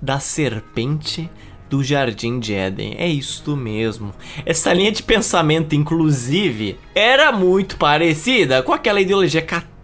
da 0.00 0.18
serpente 0.18 1.30
do 1.68 1.82
Jardim 1.82 2.38
de 2.38 2.54
Éden. 2.54 2.94
É 2.98 3.06
isto 3.06 3.56
mesmo. 3.56 4.14
Essa 4.46 4.72
linha 4.72 4.92
de 4.92 5.02
pensamento, 5.02 5.74
inclusive, 5.74 6.78
era 6.94 7.32
muito 7.32 7.76
parecida 7.76 8.62
com 8.62 8.72
aquela 8.72 9.00
ideologia 9.00 9.42
católica 9.42 9.75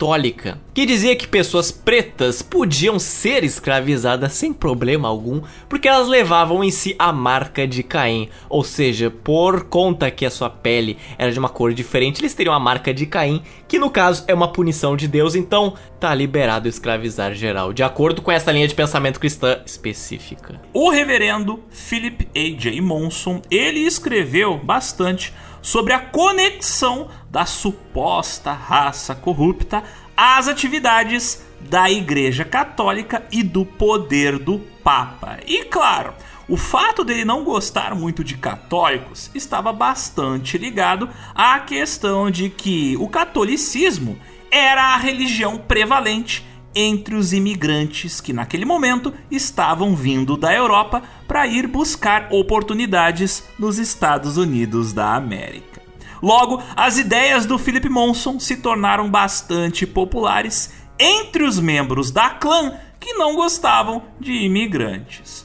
que 0.74 0.86
dizia 0.86 1.14
que 1.14 1.28
pessoas 1.28 1.70
pretas 1.70 2.42
podiam 2.42 2.98
ser 2.98 3.44
escravizadas 3.44 4.32
sem 4.32 4.52
problema 4.52 5.08
algum 5.08 5.42
porque 5.68 5.86
elas 5.86 6.08
levavam 6.08 6.64
em 6.64 6.70
si 6.70 6.96
a 6.98 7.12
marca 7.12 7.66
de 7.66 7.82
Caim, 7.82 8.28
ou 8.48 8.64
seja, 8.64 9.10
por 9.10 9.64
conta 9.64 10.10
que 10.10 10.26
a 10.26 10.30
sua 10.30 10.50
pele 10.50 10.98
era 11.16 11.30
de 11.30 11.38
uma 11.38 11.48
cor 11.48 11.72
diferente, 11.72 12.20
eles 12.20 12.34
teriam 12.34 12.54
a 12.54 12.58
marca 12.58 12.92
de 12.92 13.06
Caim, 13.06 13.42
que 13.68 13.78
no 13.78 13.90
caso 13.90 14.24
é 14.26 14.34
uma 14.34 14.52
punição 14.52 14.96
de 14.96 15.06
Deus, 15.06 15.34
então 15.34 15.74
tá 16.00 16.14
liberado 16.14 16.68
escravizar 16.68 17.32
geral, 17.34 17.72
de 17.72 17.82
acordo 17.82 18.20
com 18.22 18.32
essa 18.32 18.50
linha 18.50 18.66
de 18.66 18.74
pensamento 18.74 19.20
cristã 19.20 19.60
específica. 19.64 20.60
O 20.72 20.90
reverendo 20.90 21.62
Philip 21.70 22.28
A. 22.34 22.60
J. 22.60 22.80
Monson, 22.80 23.40
ele 23.50 23.80
escreveu 23.80 24.58
bastante 24.58 25.32
sobre 25.62 25.94
a 25.94 26.00
conexão 26.00 27.08
da 27.30 27.46
suposta 27.46 28.52
raça 28.52 29.14
corrupta 29.14 29.82
às 30.16 30.48
atividades 30.48 31.42
da 31.60 31.90
Igreja 31.90 32.44
Católica 32.44 33.24
e 33.30 33.42
do 33.42 33.64
poder 33.64 34.38
do 34.38 34.58
Papa. 34.58 35.38
E 35.46 35.64
claro, 35.64 36.12
o 36.48 36.56
fato 36.56 37.04
dele 37.04 37.24
não 37.24 37.44
gostar 37.44 37.94
muito 37.94 38.24
de 38.24 38.36
católicos 38.36 39.30
estava 39.34 39.72
bastante 39.72 40.58
ligado 40.58 41.08
à 41.34 41.60
questão 41.60 42.30
de 42.30 42.50
que 42.50 42.96
o 42.98 43.08
catolicismo 43.08 44.18
era 44.50 44.92
a 44.92 44.96
religião 44.96 45.56
prevalente 45.56 46.44
entre 46.74 47.14
os 47.14 47.32
imigrantes 47.32 48.20
que 48.20 48.32
naquele 48.32 48.64
momento 48.64 49.12
estavam 49.30 49.94
vindo 49.94 50.36
da 50.36 50.52
Europa 50.54 51.02
para 51.26 51.46
ir 51.46 51.66
buscar 51.66 52.28
oportunidades 52.30 53.44
nos 53.58 53.78
Estados 53.78 54.36
Unidos 54.36 54.92
da 54.92 55.14
América. 55.14 55.82
Logo, 56.22 56.62
as 56.76 56.98
ideias 56.98 57.46
do 57.46 57.58
Philip 57.58 57.88
Monson 57.88 58.38
se 58.38 58.56
tornaram 58.56 59.10
bastante 59.10 59.86
populares 59.86 60.72
entre 60.98 61.42
os 61.42 61.58
membros 61.58 62.10
da 62.10 62.30
clã 62.30 62.74
que 63.00 63.14
não 63.14 63.34
gostavam 63.34 64.02
de 64.20 64.32
imigrantes. 64.32 65.41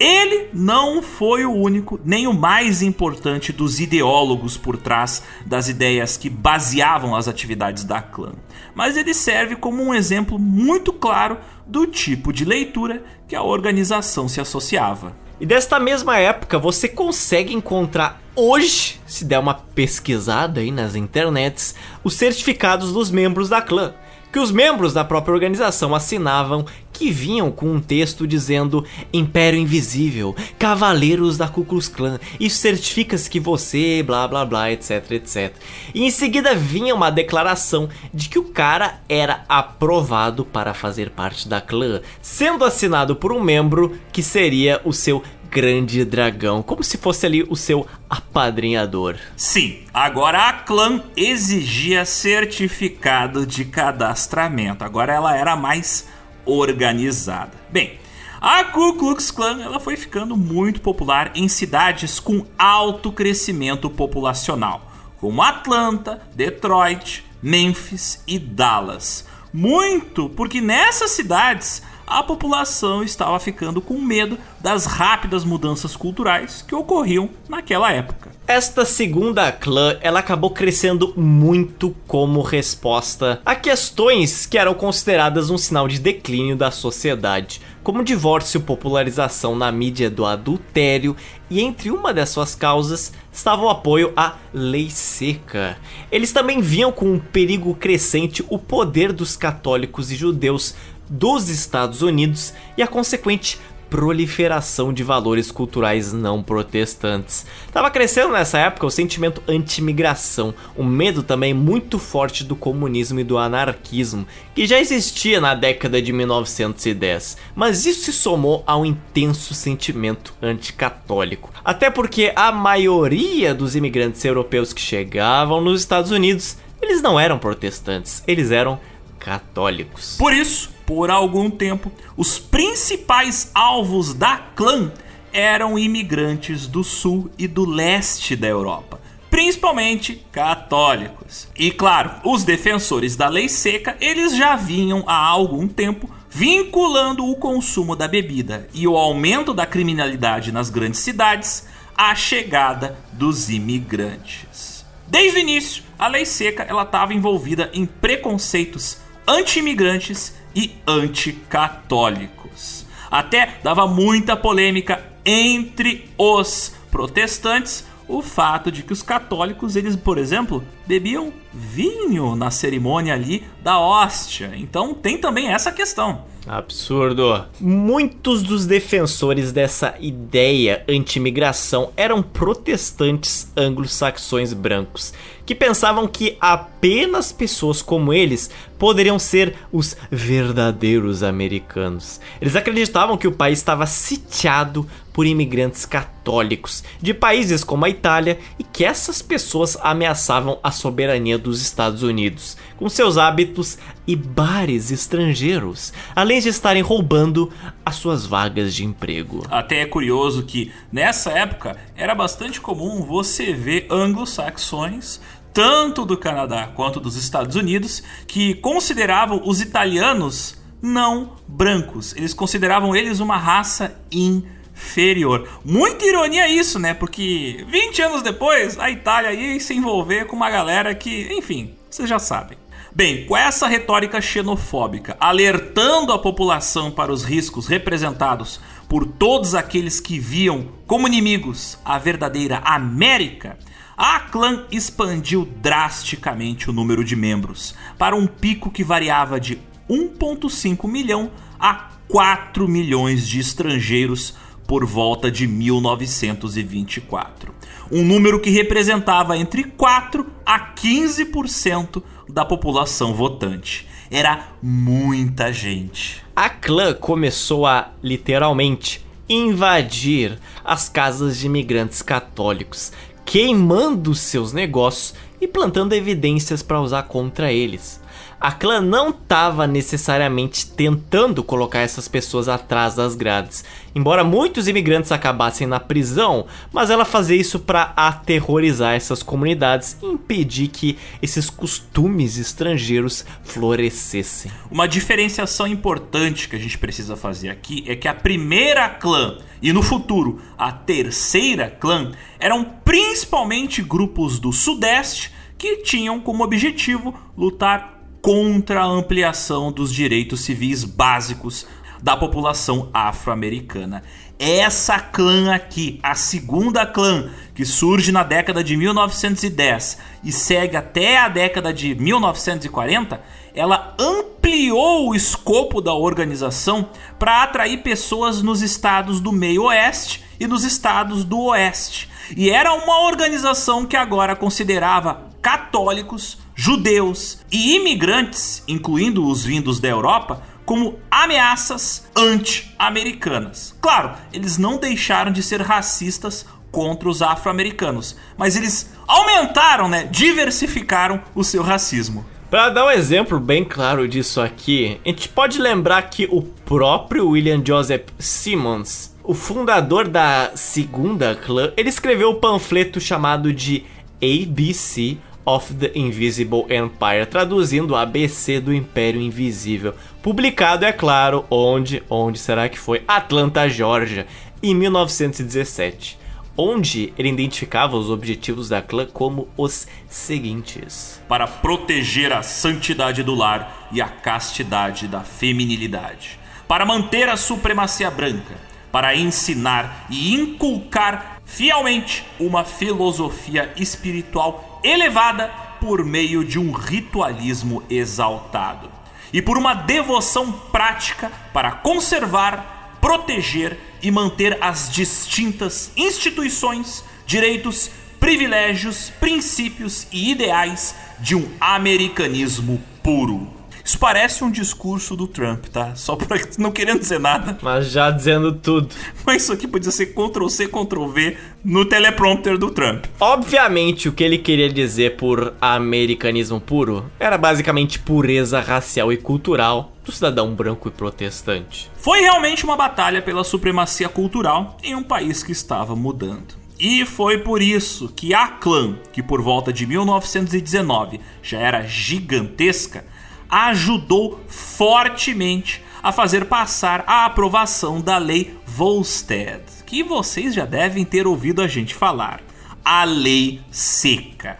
Ele 0.00 0.48
não 0.54 1.02
foi 1.02 1.44
o 1.44 1.52
único, 1.52 2.00
nem 2.02 2.26
o 2.26 2.32
mais 2.32 2.80
importante 2.80 3.52
dos 3.52 3.80
ideólogos 3.80 4.56
por 4.56 4.78
trás 4.78 5.22
das 5.44 5.68
ideias 5.68 6.16
que 6.16 6.30
baseavam 6.30 7.14
as 7.14 7.28
atividades 7.28 7.84
da 7.84 8.00
clã, 8.00 8.32
mas 8.74 8.96
ele 8.96 9.12
serve 9.12 9.56
como 9.56 9.82
um 9.82 9.92
exemplo 9.92 10.38
muito 10.38 10.90
claro 10.90 11.36
do 11.66 11.86
tipo 11.86 12.32
de 12.32 12.46
leitura 12.46 13.04
que 13.28 13.36
a 13.36 13.42
organização 13.42 14.26
se 14.26 14.40
associava. 14.40 15.14
E 15.38 15.44
desta 15.44 15.78
mesma 15.78 16.16
época 16.16 16.58
você 16.58 16.88
consegue 16.88 17.52
encontrar 17.52 18.22
hoje, 18.34 18.98
se 19.06 19.22
der 19.26 19.38
uma 19.38 19.52
pesquisada 19.52 20.60
aí 20.60 20.70
nas 20.70 20.94
internets, 20.94 21.74
os 22.02 22.14
certificados 22.14 22.94
dos 22.94 23.10
membros 23.10 23.50
da 23.50 23.60
clã 23.60 23.92
que 24.32 24.38
os 24.38 24.50
membros 24.50 24.92
da 24.92 25.04
própria 25.04 25.34
organização 25.34 25.94
assinavam 25.94 26.64
que 27.00 27.10
vinham 27.10 27.50
com 27.50 27.72
um 27.72 27.80
texto 27.80 28.26
dizendo 28.26 28.84
Império 29.10 29.58
Invisível, 29.58 30.36
Cavaleiros 30.58 31.38
da 31.38 31.48
Ku 31.48 31.64
Klux 31.64 31.88
Klan, 31.88 32.20
isso 32.38 32.58
certifica-se 32.58 33.30
que 33.30 33.40
você, 33.40 34.02
blá 34.02 34.28
blá 34.28 34.44
blá, 34.44 34.70
etc, 34.70 35.12
etc. 35.12 35.54
E 35.94 36.04
em 36.04 36.10
seguida 36.10 36.54
vinha 36.54 36.94
uma 36.94 37.08
declaração 37.08 37.88
de 38.12 38.28
que 38.28 38.38
o 38.38 38.44
cara 38.44 39.00
era 39.08 39.46
aprovado 39.48 40.44
para 40.44 40.74
fazer 40.74 41.08
parte 41.08 41.48
da 41.48 41.58
clã, 41.58 42.02
sendo 42.20 42.66
assinado 42.66 43.16
por 43.16 43.32
um 43.32 43.42
membro 43.42 43.98
que 44.12 44.22
seria 44.22 44.78
o 44.84 44.92
seu 44.92 45.22
grande 45.50 46.04
dragão, 46.04 46.62
como 46.62 46.84
se 46.84 46.98
fosse 46.98 47.24
ali 47.24 47.42
o 47.48 47.56
seu 47.56 47.86
apadrinhador. 48.10 49.16
Sim, 49.34 49.78
agora 49.94 50.50
a 50.50 50.52
clã 50.52 51.02
exigia 51.16 52.04
certificado 52.04 53.46
de 53.46 53.64
cadastramento. 53.64 54.84
Agora 54.84 55.14
ela 55.14 55.34
era 55.34 55.56
mais 55.56 56.09
organizada. 56.44 57.52
Bem, 57.70 57.98
a 58.40 58.64
Ku 58.64 58.94
Klux 58.94 59.30
Klan 59.30 59.62
ela 59.62 59.78
foi 59.78 59.96
ficando 59.96 60.36
muito 60.36 60.80
popular 60.80 61.32
em 61.34 61.46
cidades 61.46 62.18
com 62.18 62.46
alto 62.58 63.12
crescimento 63.12 63.90
populacional, 63.90 64.90
como 65.20 65.42
Atlanta, 65.42 66.22
Detroit, 66.34 67.24
Memphis 67.42 68.22
e 68.26 68.38
Dallas. 68.38 69.26
Muito 69.52 70.28
porque 70.30 70.60
nessas 70.60 71.10
cidades 71.10 71.82
a 72.10 72.24
população 72.24 73.04
estava 73.04 73.38
ficando 73.38 73.80
com 73.80 74.00
medo 74.00 74.36
das 74.60 74.84
rápidas 74.84 75.44
mudanças 75.44 75.94
culturais 75.94 76.62
que 76.66 76.74
ocorriam 76.74 77.30
naquela 77.48 77.92
época. 77.92 78.30
Esta 78.48 78.84
segunda 78.84 79.52
clã, 79.52 79.96
ela 80.00 80.18
acabou 80.18 80.50
crescendo 80.50 81.14
muito 81.16 81.94
como 82.08 82.42
resposta 82.42 83.40
a 83.46 83.54
questões 83.54 84.44
que 84.44 84.58
eram 84.58 84.74
consideradas 84.74 85.50
um 85.50 85.56
sinal 85.56 85.86
de 85.86 86.00
declínio 86.00 86.56
da 86.56 86.72
sociedade, 86.72 87.60
como 87.84 88.02
divórcio, 88.02 88.60
popularização 88.60 89.54
na 89.54 89.70
mídia 89.70 90.10
do 90.10 90.26
adultério, 90.26 91.16
e 91.48 91.60
entre 91.60 91.90
uma 91.90 92.12
das 92.12 92.28
suas 92.28 92.54
causas 92.54 93.12
estava 93.32 93.62
o 93.62 93.68
apoio 93.68 94.12
à 94.16 94.34
lei 94.52 94.90
seca. 94.90 95.76
Eles 96.10 96.32
também 96.32 96.60
viam 96.60 96.92
com 96.92 97.06
um 97.06 97.18
perigo 97.18 97.74
crescente 97.74 98.44
o 98.48 98.58
poder 98.58 99.12
dos 99.12 99.36
católicos 99.36 100.10
e 100.10 100.16
judeus 100.16 100.74
dos 101.10 101.48
Estados 101.48 102.00
Unidos 102.00 102.54
e 102.76 102.82
a 102.82 102.86
consequente 102.86 103.58
proliferação 103.90 104.92
de 104.92 105.02
valores 105.02 105.50
culturais 105.50 106.12
não 106.12 106.42
protestantes. 106.42 107.44
Tava 107.72 107.90
crescendo 107.90 108.32
nessa 108.32 108.56
época 108.56 108.86
o 108.86 108.90
sentimento 108.90 109.42
anti-imigração, 109.48 110.54
um 110.78 110.84
medo 110.84 111.24
também 111.24 111.52
muito 111.52 111.98
forte 111.98 112.44
do 112.44 112.54
comunismo 112.54 113.18
e 113.18 113.24
do 113.24 113.36
anarquismo, 113.36 114.26
que 114.54 114.64
já 114.64 114.78
existia 114.78 115.40
na 115.40 115.56
década 115.56 116.00
de 116.00 116.12
1910, 116.12 117.36
mas 117.54 117.84
isso 117.84 118.04
se 118.04 118.12
somou 118.12 118.62
ao 118.64 118.86
intenso 118.86 119.52
sentimento 119.52 120.32
anticatólico. 120.40 121.50
Até 121.64 121.90
porque 121.90 122.32
a 122.36 122.52
maioria 122.52 123.52
dos 123.52 123.74
imigrantes 123.74 124.24
europeus 124.24 124.72
que 124.72 124.80
chegavam 124.80 125.60
nos 125.60 125.80
Estados 125.80 126.12
Unidos, 126.12 126.56
eles 126.80 127.02
não 127.02 127.18
eram 127.18 127.38
protestantes, 127.38 128.22
eles 128.24 128.52
eram 128.52 128.78
católicos. 129.18 130.16
Por 130.16 130.32
isso, 130.32 130.70
por 130.90 131.08
algum 131.08 131.48
tempo, 131.48 131.92
os 132.16 132.36
principais 132.36 133.52
alvos 133.54 134.12
da 134.12 134.38
clã 134.56 134.90
eram 135.32 135.78
imigrantes 135.78 136.66
do 136.66 136.82
sul 136.82 137.30
e 137.38 137.46
do 137.46 137.64
leste 137.64 138.34
da 138.34 138.48
Europa, 138.48 139.00
principalmente 139.30 140.26
católicos. 140.32 141.46
E 141.56 141.70
claro, 141.70 142.14
os 142.24 142.42
defensores 142.42 143.14
da 143.14 143.28
lei 143.28 143.48
seca, 143.48 143.96
eles 144.00 144.34
já 144.34 144.56
vinham 144.56 145.04
há 145.06 145.14
algum 145.14 145.68
tempo 145.68 146.10
vinculando 146.28 147.24
o 147.24 147.36
consumo 147.36 147.94
da 147.94 148.08
bebida 148.08 148.68
e 148.74 148.88
o 148.88 148.96
aumento 148.96 149.54
da 149.54 149.66
criminalidade 149.66 150.50
nas 150.50 150.70
grandes 150.70 150.98
cidades 150.98 151.68
à 151.96 152.16
chegada 152.16 152.98
dos 153.12 153.48
imigrantes. 153.48 154.84
Desde 155.06 155.38
o 155.38 155.40
início, 155.40 155.84
a 155.96 156.08
lei 156.08 156.26
seca 156.26 156.64
ela 156.64 156.82
estava 156.82 157.14
envolvida 157.14 157.70
em 157.72 157.86
preconceitos 157.86 158.98
anti-imigrantes 159.24 160.39
e 160.54 160.72
anticatólicos. 160.86 162.86
Até 163.10 163.58
dava 163.62 163.86
muita 163.86 164.36
polêmica 164.36 165.04
entre 165.24 166.08
os 166.16 166.74
protestantes 166.90 167.84
o 168.10 168.22
fato 168.22 168.72
de 168.72 168.82
que 168.82 168.92
os 168.92 169.02
católicos, 169.02 169.76
eles, 169.76 169.94
por 169.94 170.18
exemplo, 170.18 170.64
bebiam 170.84 171.32
vinho 171.54 172.34
na 172.34 172.50
cerimônia 172.50 173.14
ali 173.14 173.44
da 173.62 173.78
hóstia. 173.78 174.52
Então 174.56 174.92
tem 174.92 175.16
também 175.16 175.48
essa 175.48 175.70
questão. 175.70 176.24
Absurdo. 176.46 177.44
Muitos 177.60 178.42
dos 178.42 178.66
defensores 178.66 179.52
dessa 179.52 179.94
ideia 180.00 180.82
anti-imigração 180.88 181.92
eram 181.96 182.22
protestantes 182.22 183.52
anglo-saxões 183.56 184.52
brancos, 184.52 185.12
que 185.50 185.54
pensavam 185.56 186.06
que 186.06 186.36
apenas 186.40 187.32
pessoas 187.32 187.82
como 187.82 188.12
eles 188.12 188.48
poderiam 188.78 189.18
ser 189.18 189.56
os 189.72 189.96
verdadeiros 190.08 191.24
americanos. 191.24 192.20
Eles 192.40 192.54
acreditavam 192.54 193.18
que 193.18 193.26
o 193.26 193.32
país 193.32 193.58
estava 193.58 193.84
sitiado 193.84 194.88
por 195.12 195.26
imigrantes 195.26 195.84
católicos 195.84 196.84
de 197.02 197.12
países 197.12 197.64
como 197.64 197.84
a 197.84 197.88
Itália 197.88 198.38
e 198.60 198.64
que 198.64 198.84
essas 198.84 199.20
pessoas 199.20 199.76
ameaçavam 199.82 200.58
a 200.62 200.70
soberania 200.70 201.36
dos 201.36 201.60
Estados 201.60 202.04
Unidos 202.04 202.56
com 202.76 202.88
seus 202.88 203.18
hábitos 203.18 203.76
e 204.06 204.14
bares 204.14 204.90
estrangeiros, 204.90 205.92
além 206.14 206.40
de 206.40 206.48
estarem 206.48 206.82
roubando 206.82 207.52
as 207.84 207.96
suas 207.96 208.24
vagas 208.24 208.74
de 208.74 208.84
emprego. 208.84 209.44
Até 209.50 209.80
é 209.80 209.86
curioso 209.86 210.44
que 210.44 210.72
nessa 210.92 211.32
época 211.32 211.76
era 211.96 212.14
bastante 212.14 212.60
comum 212.60 213.02
você 213.02 213.52
ver 213.52 213.86
anglo-saxões 213.90 215.20
tanto 215.52 216.04
do 216.04 216.16
Canadá 216.16 216.70
quanto 216.74 217.00
dos 217.00 217.16
Estados 217.16 217.56
Unidos, 217.56 218.02
que 218.26 218.54
consideravam 218.54 219.42
os 219.44 219.60
italianos 219.60 220.58
não 220.82 221.36
brancos. 221.46 222.14
Eles 222.16 222.32
consideravam 222.32 222.94
eles 222.94 223.20
uma 223.20 223.36
raça 223.36 224.00
inferior. 224.10 225.48
Muita 225.64 226.06
ironia 226.06 226.48
isso, 226.48 226.78
né? 226.78 226.94
Porque 226.94 227.64
20 227.68 228.02
anos 228.02 228.22
depois, 228.22 228.78
a 228.78 228.90
Itália 228.90 229.32
ia 229.32 229.60
se 229.60 229.74
envolver 229.74 230.26
com 230.26 230.36
uma 230.36 230.50
galera 230.50 230.94
que, 230.94 231.28
enfim, 231.32 231.74
vocês 231.90 232.08
já 232.08 232.18
sabem. 232.18 232.58
Bem, 232.92 233.24
com 233.24 233.36
essa 233.36 233.68
retórica 233.68 234.20
xenofóbica, 234.20 235.16
alertando 235.20 236.12
a 236.12 236.18
população 236.18 236.90
para 236.90 237.12
os 237.12 237.22
riscos 237.22 237.68
representados 237.68 238.60
por 238.88 239.06
todos 239.06 239.54
aqueles 239.54 240.00
que 240.00 240.18
viam 240.18 240.66
como 240.88 241.06
inimigos 241.06 241.78
a 241.84 241.96
verdadeira 241.98 242.60
América, 242.64 243.56
a 244.02 244.18
clã 244.18 244.64
expandiu 244.72 245.46
drasticamente 245.60 246.70
o 246.70 246.72
número 246.72 247.04
de 247.04 247.14
membros 247.14 247.74
para 247.98 248.16
um 248.16 248.26
pico 248.26 248.70
que 248.70 248.82
variava 248.82 249.38
de 249.38 249.60
1,5 249.90 250.88
milhão 250.88 251.30
a 251.58 251.90
4 252.08 252.66
milhões 252.66 253.28
de 253.28 253.38
estrangeiros 253.38 254.34
por 254.66 254.86
volta 254.86 255.30
de 255.30 255.46
1924. 255.46 257.54
Um 257.92 258.02
número 258.02 258.40
que 258.40 258.48
representava 258.48 259.36
entre 259.36 259.64
4 259.64 260.26
a 260.46 260.74
15% 260.74 262.02
da 262.26 262.46
população 262.46 263.12
votante. 263.12 263.86
Era 264.10 264.54
muita 264.62 265.52
gente. 265.52 266.24
A 266.34 266.48
clã 266.48 266.94
começou 266.94 267.66
a, 267.66 267.90
literalmente, 268.02 269.04
invadir 269.30 270.36
as 270.64 270.88
casas 270.88 271.38
de 271.38 271.46
imigrantes 271.46 272.02
católicos, 272.02 272.92
queimando 273.30 274.12
seus 274.12 274.52
negócios 274.52 275.14
e 275.40 275.46
plantando 275.46 275.92
evidências 275.92 276.64
para 276.64 276.80
usar 276.80 277.04
contra 277.04 277.52
eles 277.52 277.99
a 278.40 278.50
clã 278.50 278.80
não 278.80 279.10
estava 279.10 279.66
necessariamente 279.66 280.66
tentando 280.66 281.44
colocar 281.44 281.80
essas 281.80 282.08
pessoas 282.08 282.48
atrás 282.48 282.94
das 282.94 283.14
grades. 283.14 283.62
Embora 283.94 284.24
muitos 284.24 284.66
imigrantes 284.66 285.12
acabassem 285.12 285.66
na 285.66 285.78
prisão, 285.78 286.46
mas 286.72 286.88
ela 286.88 287.04
fazia 287.04 287.36
isso 287.36 287.58
para 287.58 287.92
aterrorizar 287.94 288.94
essas 288.94 289.22
comunidades 289.22 289.98
e 290.02 290.06
impedir 290.06 290.68
que 290.68 290.96
esses 291.20 291.50
costumes 291.50 292.38
estrangeiros 292.38 293.26
florescessem. 293.42 294.50
Uma 294.70 294.88
diferenciação 294.88 295.66
importante 295.66 296.48
que 296.48 296.56
a 296.56 296.58
gente 296.58 296.78
precisa 296.78 297.16
fazer 297.16 297.50
aqui 297.50 297.84
é 297.86 297.94
que 297.94 298.08
a 298.08 298.14
primeira 298.14 298.88
clã 298.88 299.36
e 299.60 299.70
no 299.70 299.82
futuro 299.82 300.40
a 300.56 300.72
terceira 300.72 301.68
clã 301.68 302.12
eram 302.38 302.64
principalmente 302.64 303.82
grupos 303.82 304.38
do 304.38 304.50
Sudeste 304.50 305.30
que 305.58 305.78
tinham 305.82 306.18
como 306.18 306.42
objetivo 306.42 307.14
lutar 307.36 307.99
contra 308.20 308.82
a 308.82 308.86
ampliação 308.86 309.72
dos 309.72 309.92
direitos 309.92 310.40
civis 310.40 310.84
básicos 310.84 311.66
da 312.02 312.16
população 312.16 312.88
afro-americana. 312.92 314.02
Essa 314.38 314.98
clã 314.98 315.54
aqui, 315.54 316.00
a 316.02 316.14
segunda 316.14 316.86
clã, 316.86 317.30
que 317.54 317.64
surge 317.64 318.10
na 318.10 318.22
década 318.22 318.64
de 318.64 318.74
1910 318.74 319.98
e 320.24 320.32
segue 320.32 320.76
até 320.76 321.18
a 321.18 321.28
década 321.28 321.74
de 321.74 321.94
1940, 321.94 323.22
ela 323.54 323.94
ampliou 323.98 325.10
o 325.10 325.14
escopo 325.14 325.82
da 325.82 325.92
organização 325.92 326.88
para 327.18 327.42
atrair 327.42 327.82
pessoas 327.82 328.40
nos 328.40 328.62
estados 328.62 329.20
do 329.20 329.30
meio 329.30 329.64
oeste 329.64 330.24
e 330.38 330.46
nos 330.46 330.64
estados 330.64 331.22
do 331.22 331.38
oeste. 331.38 332.08
E 332.34 332.48
era 332.48 332.72
uma 332.72 333.02
organização 333.02 333.84
que 333.84 333.96
agora 333.96 334.34
considerava 334.34 335.28
católicos, 335.42 336.38
judeus 336.60 337.38
e 337.50 337.74
imigrantes, 337.76 338.62
incluindo 338.68 339.26
os 339.26 339.42
vindos 339.42 339.80
da 339.80 339.88
Europa, 339.88 340.42
como 340.66 340.98
ameaças 341.10 342.06
anti-americanas. 342.14 343.74
Claro, 343.80 344.12
eles 344.30 344.58
não 344.58 344.76
deixaram 344.76 345.32
de 345.32 345.42
ser 345.42 345.62
racistas 345.62 346.44
contra 346.70 347.08
os 347.08 347.22
afro-americanos, 347.22 348.14
mas 348.36 348.56
eles 348.56 348.92
aumentaram, 349.08 349.88
né, 349.88 350.04
diversificaram 350.04 351.22
o 351.34 351.42
seu 351.42 351.62
racismo. 351.62 352.26
Para 352.50 352.68
dar 352.68 352.84
um 352.84 352.90
exemplo 352.90 353.40
bem 353.40 353.64
claro 353.64 354.06
disso 354.06 354.38
aqui, 354.38 355.00
a 355.02 355.08
gente 355.08 355.30
pode 355.30 355.58
lembrar 355.58 356.02
que 356.10 356.28
o 356.30 356.42
próprio 356.42 357.30
William 357.30 357.62
Joseph 357.64 358.08
Simmons, 358.18 359.16
o 359.24 359.32
fundador 359.32 360.06
da 360.06 360.50
segunda 360.56 361.34
clã, 361.34 361.72
ele 361.74 361.88
escreveu 361.88 362.32
um 362.32 362.38
panfleto 362.38 363.00
chamado 363.00 363.50
de 363.50 363.86
ABC 364.22 365.16
of 365.50 365.74
the 365.74 365.90
Invisible 365.96 366.64
Empire, 366.70 367.26
traduzindo 367.26 367.96
ABC 367.96 368.60
do 368.60 368.72
Império 368.72 369.20
Invisível. 369.20 369.94
Publicado, 370.22 370.84
é 370.84 370.92
claro, 370.92 371.44
onde, 371.50 372.02
onde 372.08 372.38
será 372.38 372.68
que 372.68 372.78
foi? 372.78 373.02
Atlanta, 373.08 373.68
Georgia, 373.68 374.26
em 374.62 374.74
1917 374.74 376.20
onde 376.56 377.14
ele 377.16 377.30
identificava 377.30 377.96
os 377.96 378.10
objetivos 378.10 378.68
da 378.68 378.82
clã 378.82 379.06
como 379.06 379.48
os 379.56 379.88
seguintes: 380.08 381.20
para 381.26 381.46
proteger 381.46 382.32
a 382.32 382.42
santidade 382.42 383.22
do 383.22 383.34
lar 383.34 383.88
e 383.90 384.02
a 384.02 384.08
castidade 384.08 385.08
da 385.08 385.20
feminilidade, 385.20 386.38
para 386.68 386.84
manter 386.84 387.28
a 387.30 387.36
supremacia 387.36 388.10
branca, 388.10 388.56
para 388.92 389.16
ensinar 389.16 390.06
e 390.10 390.34
inculcar 390.34 391.40
fielmente 391.46 392.24
uma 392.38 392.62
filosofia 392.64 393.72
espiritual 393.76 394.69
elevada 394.82 395.48
por 395.80 396.04
meio 396.04 396.44
de 396.44 396.58
um 396.58 396.72
ritualismo 396.72 397.82
exaltado 397.88 398.90
e 399.32 399.40
por 399.40 399.56
uma 399.56 399.74
devoção 399.74 400.52
prática 400.52 401.30
para 401.52 401.72
conservar, 401.72 402.98
proteger 403.00 403.78
e 404.02 404.10
manter 404.10 404.58
as 404.60 404.90
distintas 404.90 405.90
instituições, 405.96 407.04
direitos, 407.26 407.90
privilégios, 408.18 409.10
princípios 409.20 410.06
e 410.12 410.30
ideais 410.30 410.94
de 411.18 411.34
um 411.34 411.48
americanismo 411.60 412.82
puro. 413.02 413.59
Isso 413.84 413.98
parece 413.98 414.44
um 414.44 414.50
discurso 414.50 415.16
do 415.16 415.26
Trump, 415.26 415.66
tá? 415.66 415.94
Só 415.94 416.16
pra 416.16 416.38
não 416.58 416.70
querendo 416.70 417.00
dizer 417.00 417.18
nada. 417.18 417.58
Mas 417.62 417.90
já 417.90 418.10
dizendo 418.10 418.52
tudo. 418.52 418.88
Mas 419.24 419.42
isso 419.42 419.52
aqui 419.52 419.66
podia 419.66 419.90
ser 419.90 420.06
Ctrl 420.06 420.48
C, 420.48 420.68
Ctrl 420.68 421.06
V 421.06 421.36
no 421.64 421.84
teleprompter 421.84 422.58
do 422.58 422.70
Trump. 422.70 423.04
Obviamente, 423.18 424.08
o 424.08 424.12
que 424.12 424.24
ele 424.24 424.38
queria 424.38 424.72
dizer 424.72 425.16
por 425.16 425.54
americanismo 425.60 426.60
puro 426.60 427.10
era 427.18 427.36
basicamente 427.36 427.98
pureza 427.98 428.60
racial 428.60 429.12
e 429.12 429.16
cultural 429.16 429.92
do 430.04 430.12
cidadão 430.12 430.54
branco 430.54 430.88
e 430.88 430.90
protestante. 430.90 431.90
Foi 431.96 432.20
realmente 432.20 432.64
uma 432.64 432.76
batalha 432.76 433.20
pela 433.22 433.44
supremacia 433.44 434.08
cultural 434.08 434.76
em 434.82 434.94
um 434.94 435.02
país 435.02 435.42
que 435.42 435.52
estava 435.52 435.94
mudando. 435.94 436.60
E 436.78 437.04
foi 437.04 437.36
por 437.36 437.60
isso 437.60 438.08
que 438.08 438.32
a 438.32 438.48
clã, 438.48 438.96
que 439.12 439.22
por 439.22 439.42
volta 439.42 439.70
de 439.70 439.86
1919 439.86 441.20
já 441.42 441.58
era 441.58 441.82
gigantesca, 441.82 443.04
ajudou 443.50 444.40
fortemente 444.46 445.82
a 446.02 446.12
fazer 446.12 446.46
passar 446.46 447.04
a 447.06 447.24
aprovação 447.24 448.00
da 448.00 448.16
Lei 448.16 448.56
Volstead, 448.64 449.62
que 449.84 450.02
vocês 450.02 450.54
já 450.54 450.64
devem 450.64 451.04
ter 451.04 451.26
ouvido 451.26 451.60
a 451.60 451.66
gente 451.68 451.94
falar. 451.94 452.40
A 452.84 453.04
Lei 453.04 453.60
Seca. 453.70 454.58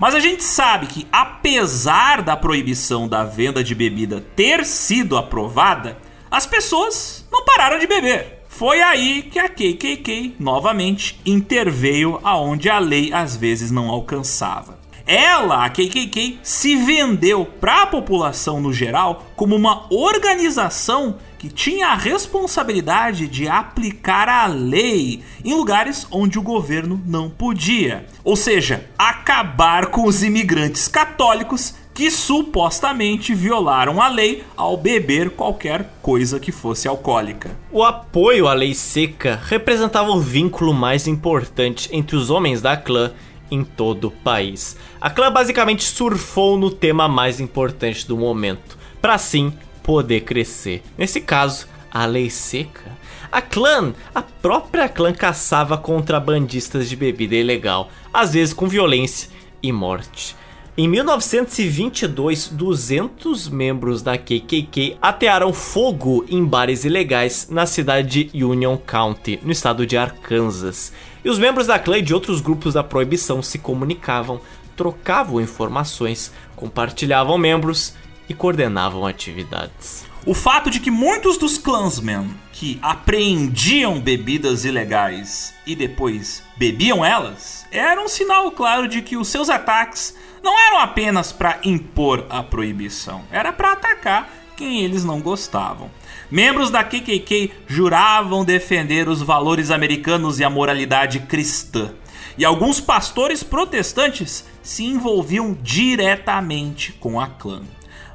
Mas 0.00 0.14
a 0.14 0.20
gente 0.20 0.42
sabe 0.42 0.86
que, 0.86 1.06
apesar 1.12 2.22
da 2.22 2.36
proibição 2.36 3.08
da 3.08 3.24
venda 3.24 3.62
de 3.62 3.74
bebida 3.74 4.24
ter 4.34 4.64
sido 4.64 5.16
aprovada, 5.16 5.98
as 6.30 6.46
pessoas 6.46 7.26
não 7.30 7.44
pararam 7.44 7.78
de 7.78 7.86
beber. 7.86 8.38
Foi 8.48 8.82
aí 8.82 9.22
que 9.22 9.38
a 9.38 9.48
KKK 9.48 10.36
novamente 10.38 11.20
interveio 11.24 12.18
aonde 12.22 12.68
a 12.68 12.78
lei 12.78 13.12
às 13.12 13.36
vezes 13.36 13.70
não 13.70 13.88
alcançava. 13.88 14.77
Ela, 15.08 15.64
a 15.64 15.70
KKK, 15.70 16.38
se 16.42 16.76
vendeu 16.76 17.46
para 17.46 17.84
a 17.84 17.86
população 17.86 18.60
no 18.60 18.74
geral 18.74 19.24
como 19.34 19.56
uma 19.56 19.86
organização 19.90 21.16
que 21.38 21.48
tinha 21.48 21.88
a 21.88 21.94
responsabilidade 21.94 23.26
de 23.26 23.48
aplicar 23.48 24.28
a 24.28 24.46
lei 24.46 25.22
em 25.42 25.54
lugares 25.54 26.06
onde 26.10 26.38
o 26.38 26.42
governo 26.42 27.00
não 27.06 27.30
podia. 27.30 28.04
Ou 28.22 28.36
seja, 28.36 28.84
acabar 28.98 29.86
com 29.86 30.04
os 30.04 30.22
imigrantes 30.22 30.88
católicos 30.88 31.74
que 31.94 32.10
supostamente 32.12 33.34
violaram 33.34 34.00
a 34.00 34.06
lei 34.06 34.44
ao 34.56 34.76
beber 34.76 35.30
qualquer 35.30 35.90
coisa 36.00 36.38
que 36.38 36.52
fosse 36.52 36.86
alcoólica. 36.86 37.50
O 37.72 37.82
apoio 37.82 38.46
à 38.46 38.52
lei 38.52 38.72
seca 38.72 39.40
representava 39.44 40.10
o 40.10 40.20
vínculo 40.20 40.72
mais 40.72 41.08
importante 41.08 41.88
entre 41.90 42.14
os 42.14 42.30
homens 42.30 42.62
da 42.62 42.76
clã 42.76 43.10
em 43.50 43.64
todo 43.64 44.08
o 44.08 44.10
país. 44.10 44.76
A 45.00 45.10
clã 45.10 45.30
basicamente 45.32 45.84
surfou 45.84 46.56
no 46.58 46.70
tema 46.70 47.08
mais 47.08 47.40
importante 47.40 48.06
do 48.06 48.16
momento, 48.16 48.78
para 49.00 49.14
assim 49.14 49.52
poder 49.82 50.20
crescer. 50.20 50.82
Nesse 50.96 51.20
caso, 51.20 51.66
a 51.90 52.04
lei 52.04 52.30
seca. 52.30 52.96
A 53.30 53.42
clã, 53.42 53.92
a 54.14 54.22
própria 54.22 54.88
clã 54.88 55.12
caçava 55.12 55.76
contrabandistas 55.76 56.88
de 56.88 56.96
bebida 56.96 57.34
ilegal, 57.34 57.90
às 58.12 58.32
vezes 58.32 58.54
com 58.54 58.66
violência 58.66 59.30
e 59.62 59.70
morte. 59.72 60.36
Em 60.80 60.86
1922, 60.86 62.50
200 62.52 63.48
membros 63.48 64.00
da 64.00 64.16
KKK 64.16 64.96
atearam 65.02 65.52
fogo 65.52 66.24
em 66.28 66.44
bares 66.44 66.84
ilegais 66.84 67.48
na 67.50 67.66
cidade 67.66 68.24
de 68.24 68.44
Union 68.44 68.76
County, 68.76 69.40
no 69.42 69.50
estado 69.50 69.84
de 69.84 69.96
Arkansas. 69.96 70.92
E 71.28 71.30
os 71.30 71.38
membros 71.38 71.66
da 71.66 71.78
clã 71.78 71.98
e 71.98 72.02
de 72.02 72.14
outros 72.14 72.40
grupos 72.40 72.72
da 72.72 72.82
proibição 72.82 73.42
se 73.42 73.58
comunicavam, 73.58 74.40
trocavam 74.74 75.42
informações, 75.42 76.32
compartilhavam 76.56 77.36
membros 77.36 77.92
e 78.30 78.32
coordenavam 78.32 79.06
atividades. 79.06 80.06
O 80.24 80.32
fato 80.32 80.70
de 80.70 80.80
que 80.80 80.90
muitos 80.90 81.36
dos 81.36 81.58
Klansmen 81.58 82.34
que 82.50 82.78
apreendiam 82.80 84.00
bebidas 84.00 84.64
ilegais 84.64 85.52
e 85.66 85.76
depois 85.76 86.42
bebiam 86.56 87.04
elas 87.04 87.66
era 87.70 88.00
um 88.00 88.08
sinal 88.08 88.50
claro 88.52 88.88
de 88.88 89.02
que 89.02 89.18
os 89.18 89.28
seus 89.28 89.50
ataques 89.50 90.16
não 90.42 90.58
eram 90.58 90.78
apenas 90.78 91.30
para 91.30 91.58
impor 91.62 92.24
a 92.30 92.42
proibição, 92.42 93.22
era 93.30 93.52
para 93.52 93.72
atacar 93.72 94.30
quem 94.56 94.80
eles 94.80 95.04
não 95.04 95.20
gostavam. 95.20 95.90
Membros 96.30 96.70
da 96.70 96.84
KKK 96.84 97.52
juravam 97.66 98.44
defender 98.44 99.08
os 99.08 99.22
valores 99.22 99.70
americanos 99.70 100.38
e 100.38 100.44
a 100.44 100.50
moralidade 100.50 101.20
cristã. 101.20 101.90
E 102.36 102.44
alguns 102.44 102.80
pastores 102.80 103.42
protestantes 103.42 104.44
se 104.62 104.84
envolviam 104.84 105.56
diretamente 105.62 106.92
com 106.92 107.20
a 107.20 107.26
clã. 107.26 107.62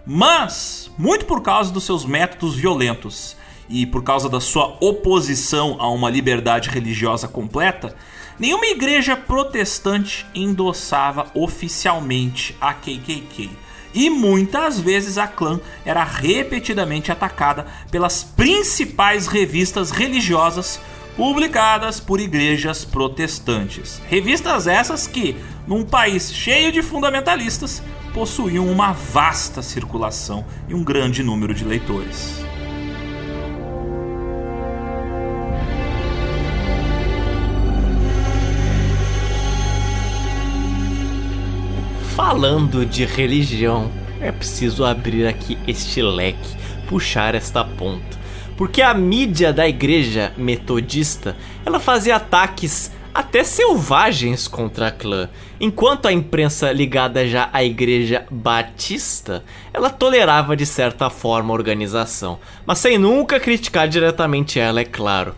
Mas, 0.06 0.92
muito 0.98 1.26
por 1.26 1.42
causa 1.42 1.72
dos 1.72 1.84
seus 1.84 2.06
métodos 2.06 2.56
violentos 2.56 3.36
e 3.70 3.86
por 3.86 4.04
causa 4.04 4.30
da 4.30 4.40
sua 4.40 4.78
oposição 4.80 5.78
a 5.80 5.90
uma 5.90 6.10
liberdade 6.10 6.70
religiosa 6.70 7.28
completa, 7.28 7.96
Nenhuma 8.40 8.66
igreja 8.66 9.16
protestante 9.16 10.26
endossava 10.34 11.28
oficialmente 11.36 12.56
a 12.60 12.74
KKK. 12.74 13.52
E 13.94 14.10
muitas 14.10 14.80
vezes 14.80 15.18
a 15.18 15.28
clã 15.28 15.60
era 15.86 16.04
repetidamente 16.04 17.12
atacada 17.12 17.68
pelas 17.92 18.24
principais 18.24 19.28
revistas 19.28 19.92
religiosas 19.92 20.80
publicadas 21.16 22.00
por 22.00 22.20
igrejas 22.20 22.84
protestantes. 22.84 24.02
Revistas 24.08 24.66
essas 24.68 25.06
que, 25.06 25.36
num 25.68 25.84
país 25.84 26.34
cheio 26.34 26.72
de 26.72 26.82
fundamentalistas, 26.82 27.84
possuíam 28.14 28.68
uma 28.68 28.94
vasta 28.94 29.62
circulação 29.62 30.46
e 30.68 30.74
um 30.74 30.84
grande 30.84 31.24
número 31.24 31.54
de 31.54 31.64
leitores. 31.64 32.44
Falando 42.16 42.86
de 42.86 43.06
religião, 43.06 43.90
é 44.22 44.32
preciso 44.32 44.86
abrir 44.86 45.26
aqui 45.26 45.58
este 45.68 46.00
leque, 46.00 46.56
puxar 46.88 47.34
esta 47.34 47.64
ponta. 47.64 48.20
Porque 48.56 48.84
a 48.84 48.94
mídia 48.94 49.52
da 49.52 49.68
igreja 49.68 50.32
metodista, 50.38 51.36
ela 51.66 51.80
fazia 51.80 52.18
ataques 52.18 52.92
até 53.12 53.44
selvagens 53.44 54.48
contra 54.48 54.90
a 54.90 54.92
clã, 54.92 55.28
enquanto 55.60 56.08
a 56.08 56.14
imprensa 56.14 56.72
ligada 56.72 57.28
já 57.28 57.50
à 57.52 57.64
igreja 57.64 58.28
batista, 58.30 59.44
ela 59.74 59.90
tolerava 59.90 60.56
de 60.56 60.68
certa 60.68 61.10
forma 61.10 61.52
a 61.52 61.58
organização, 61.58 62.38
mas 62.64 62.78
sem 62.78 63.00
nunca 63.00 63.40
criticar 63.40 63.88
diretamente 63.88 64.60
ela, 64.60 64.82
é 64.82 64.86
claro. 64.86 65.34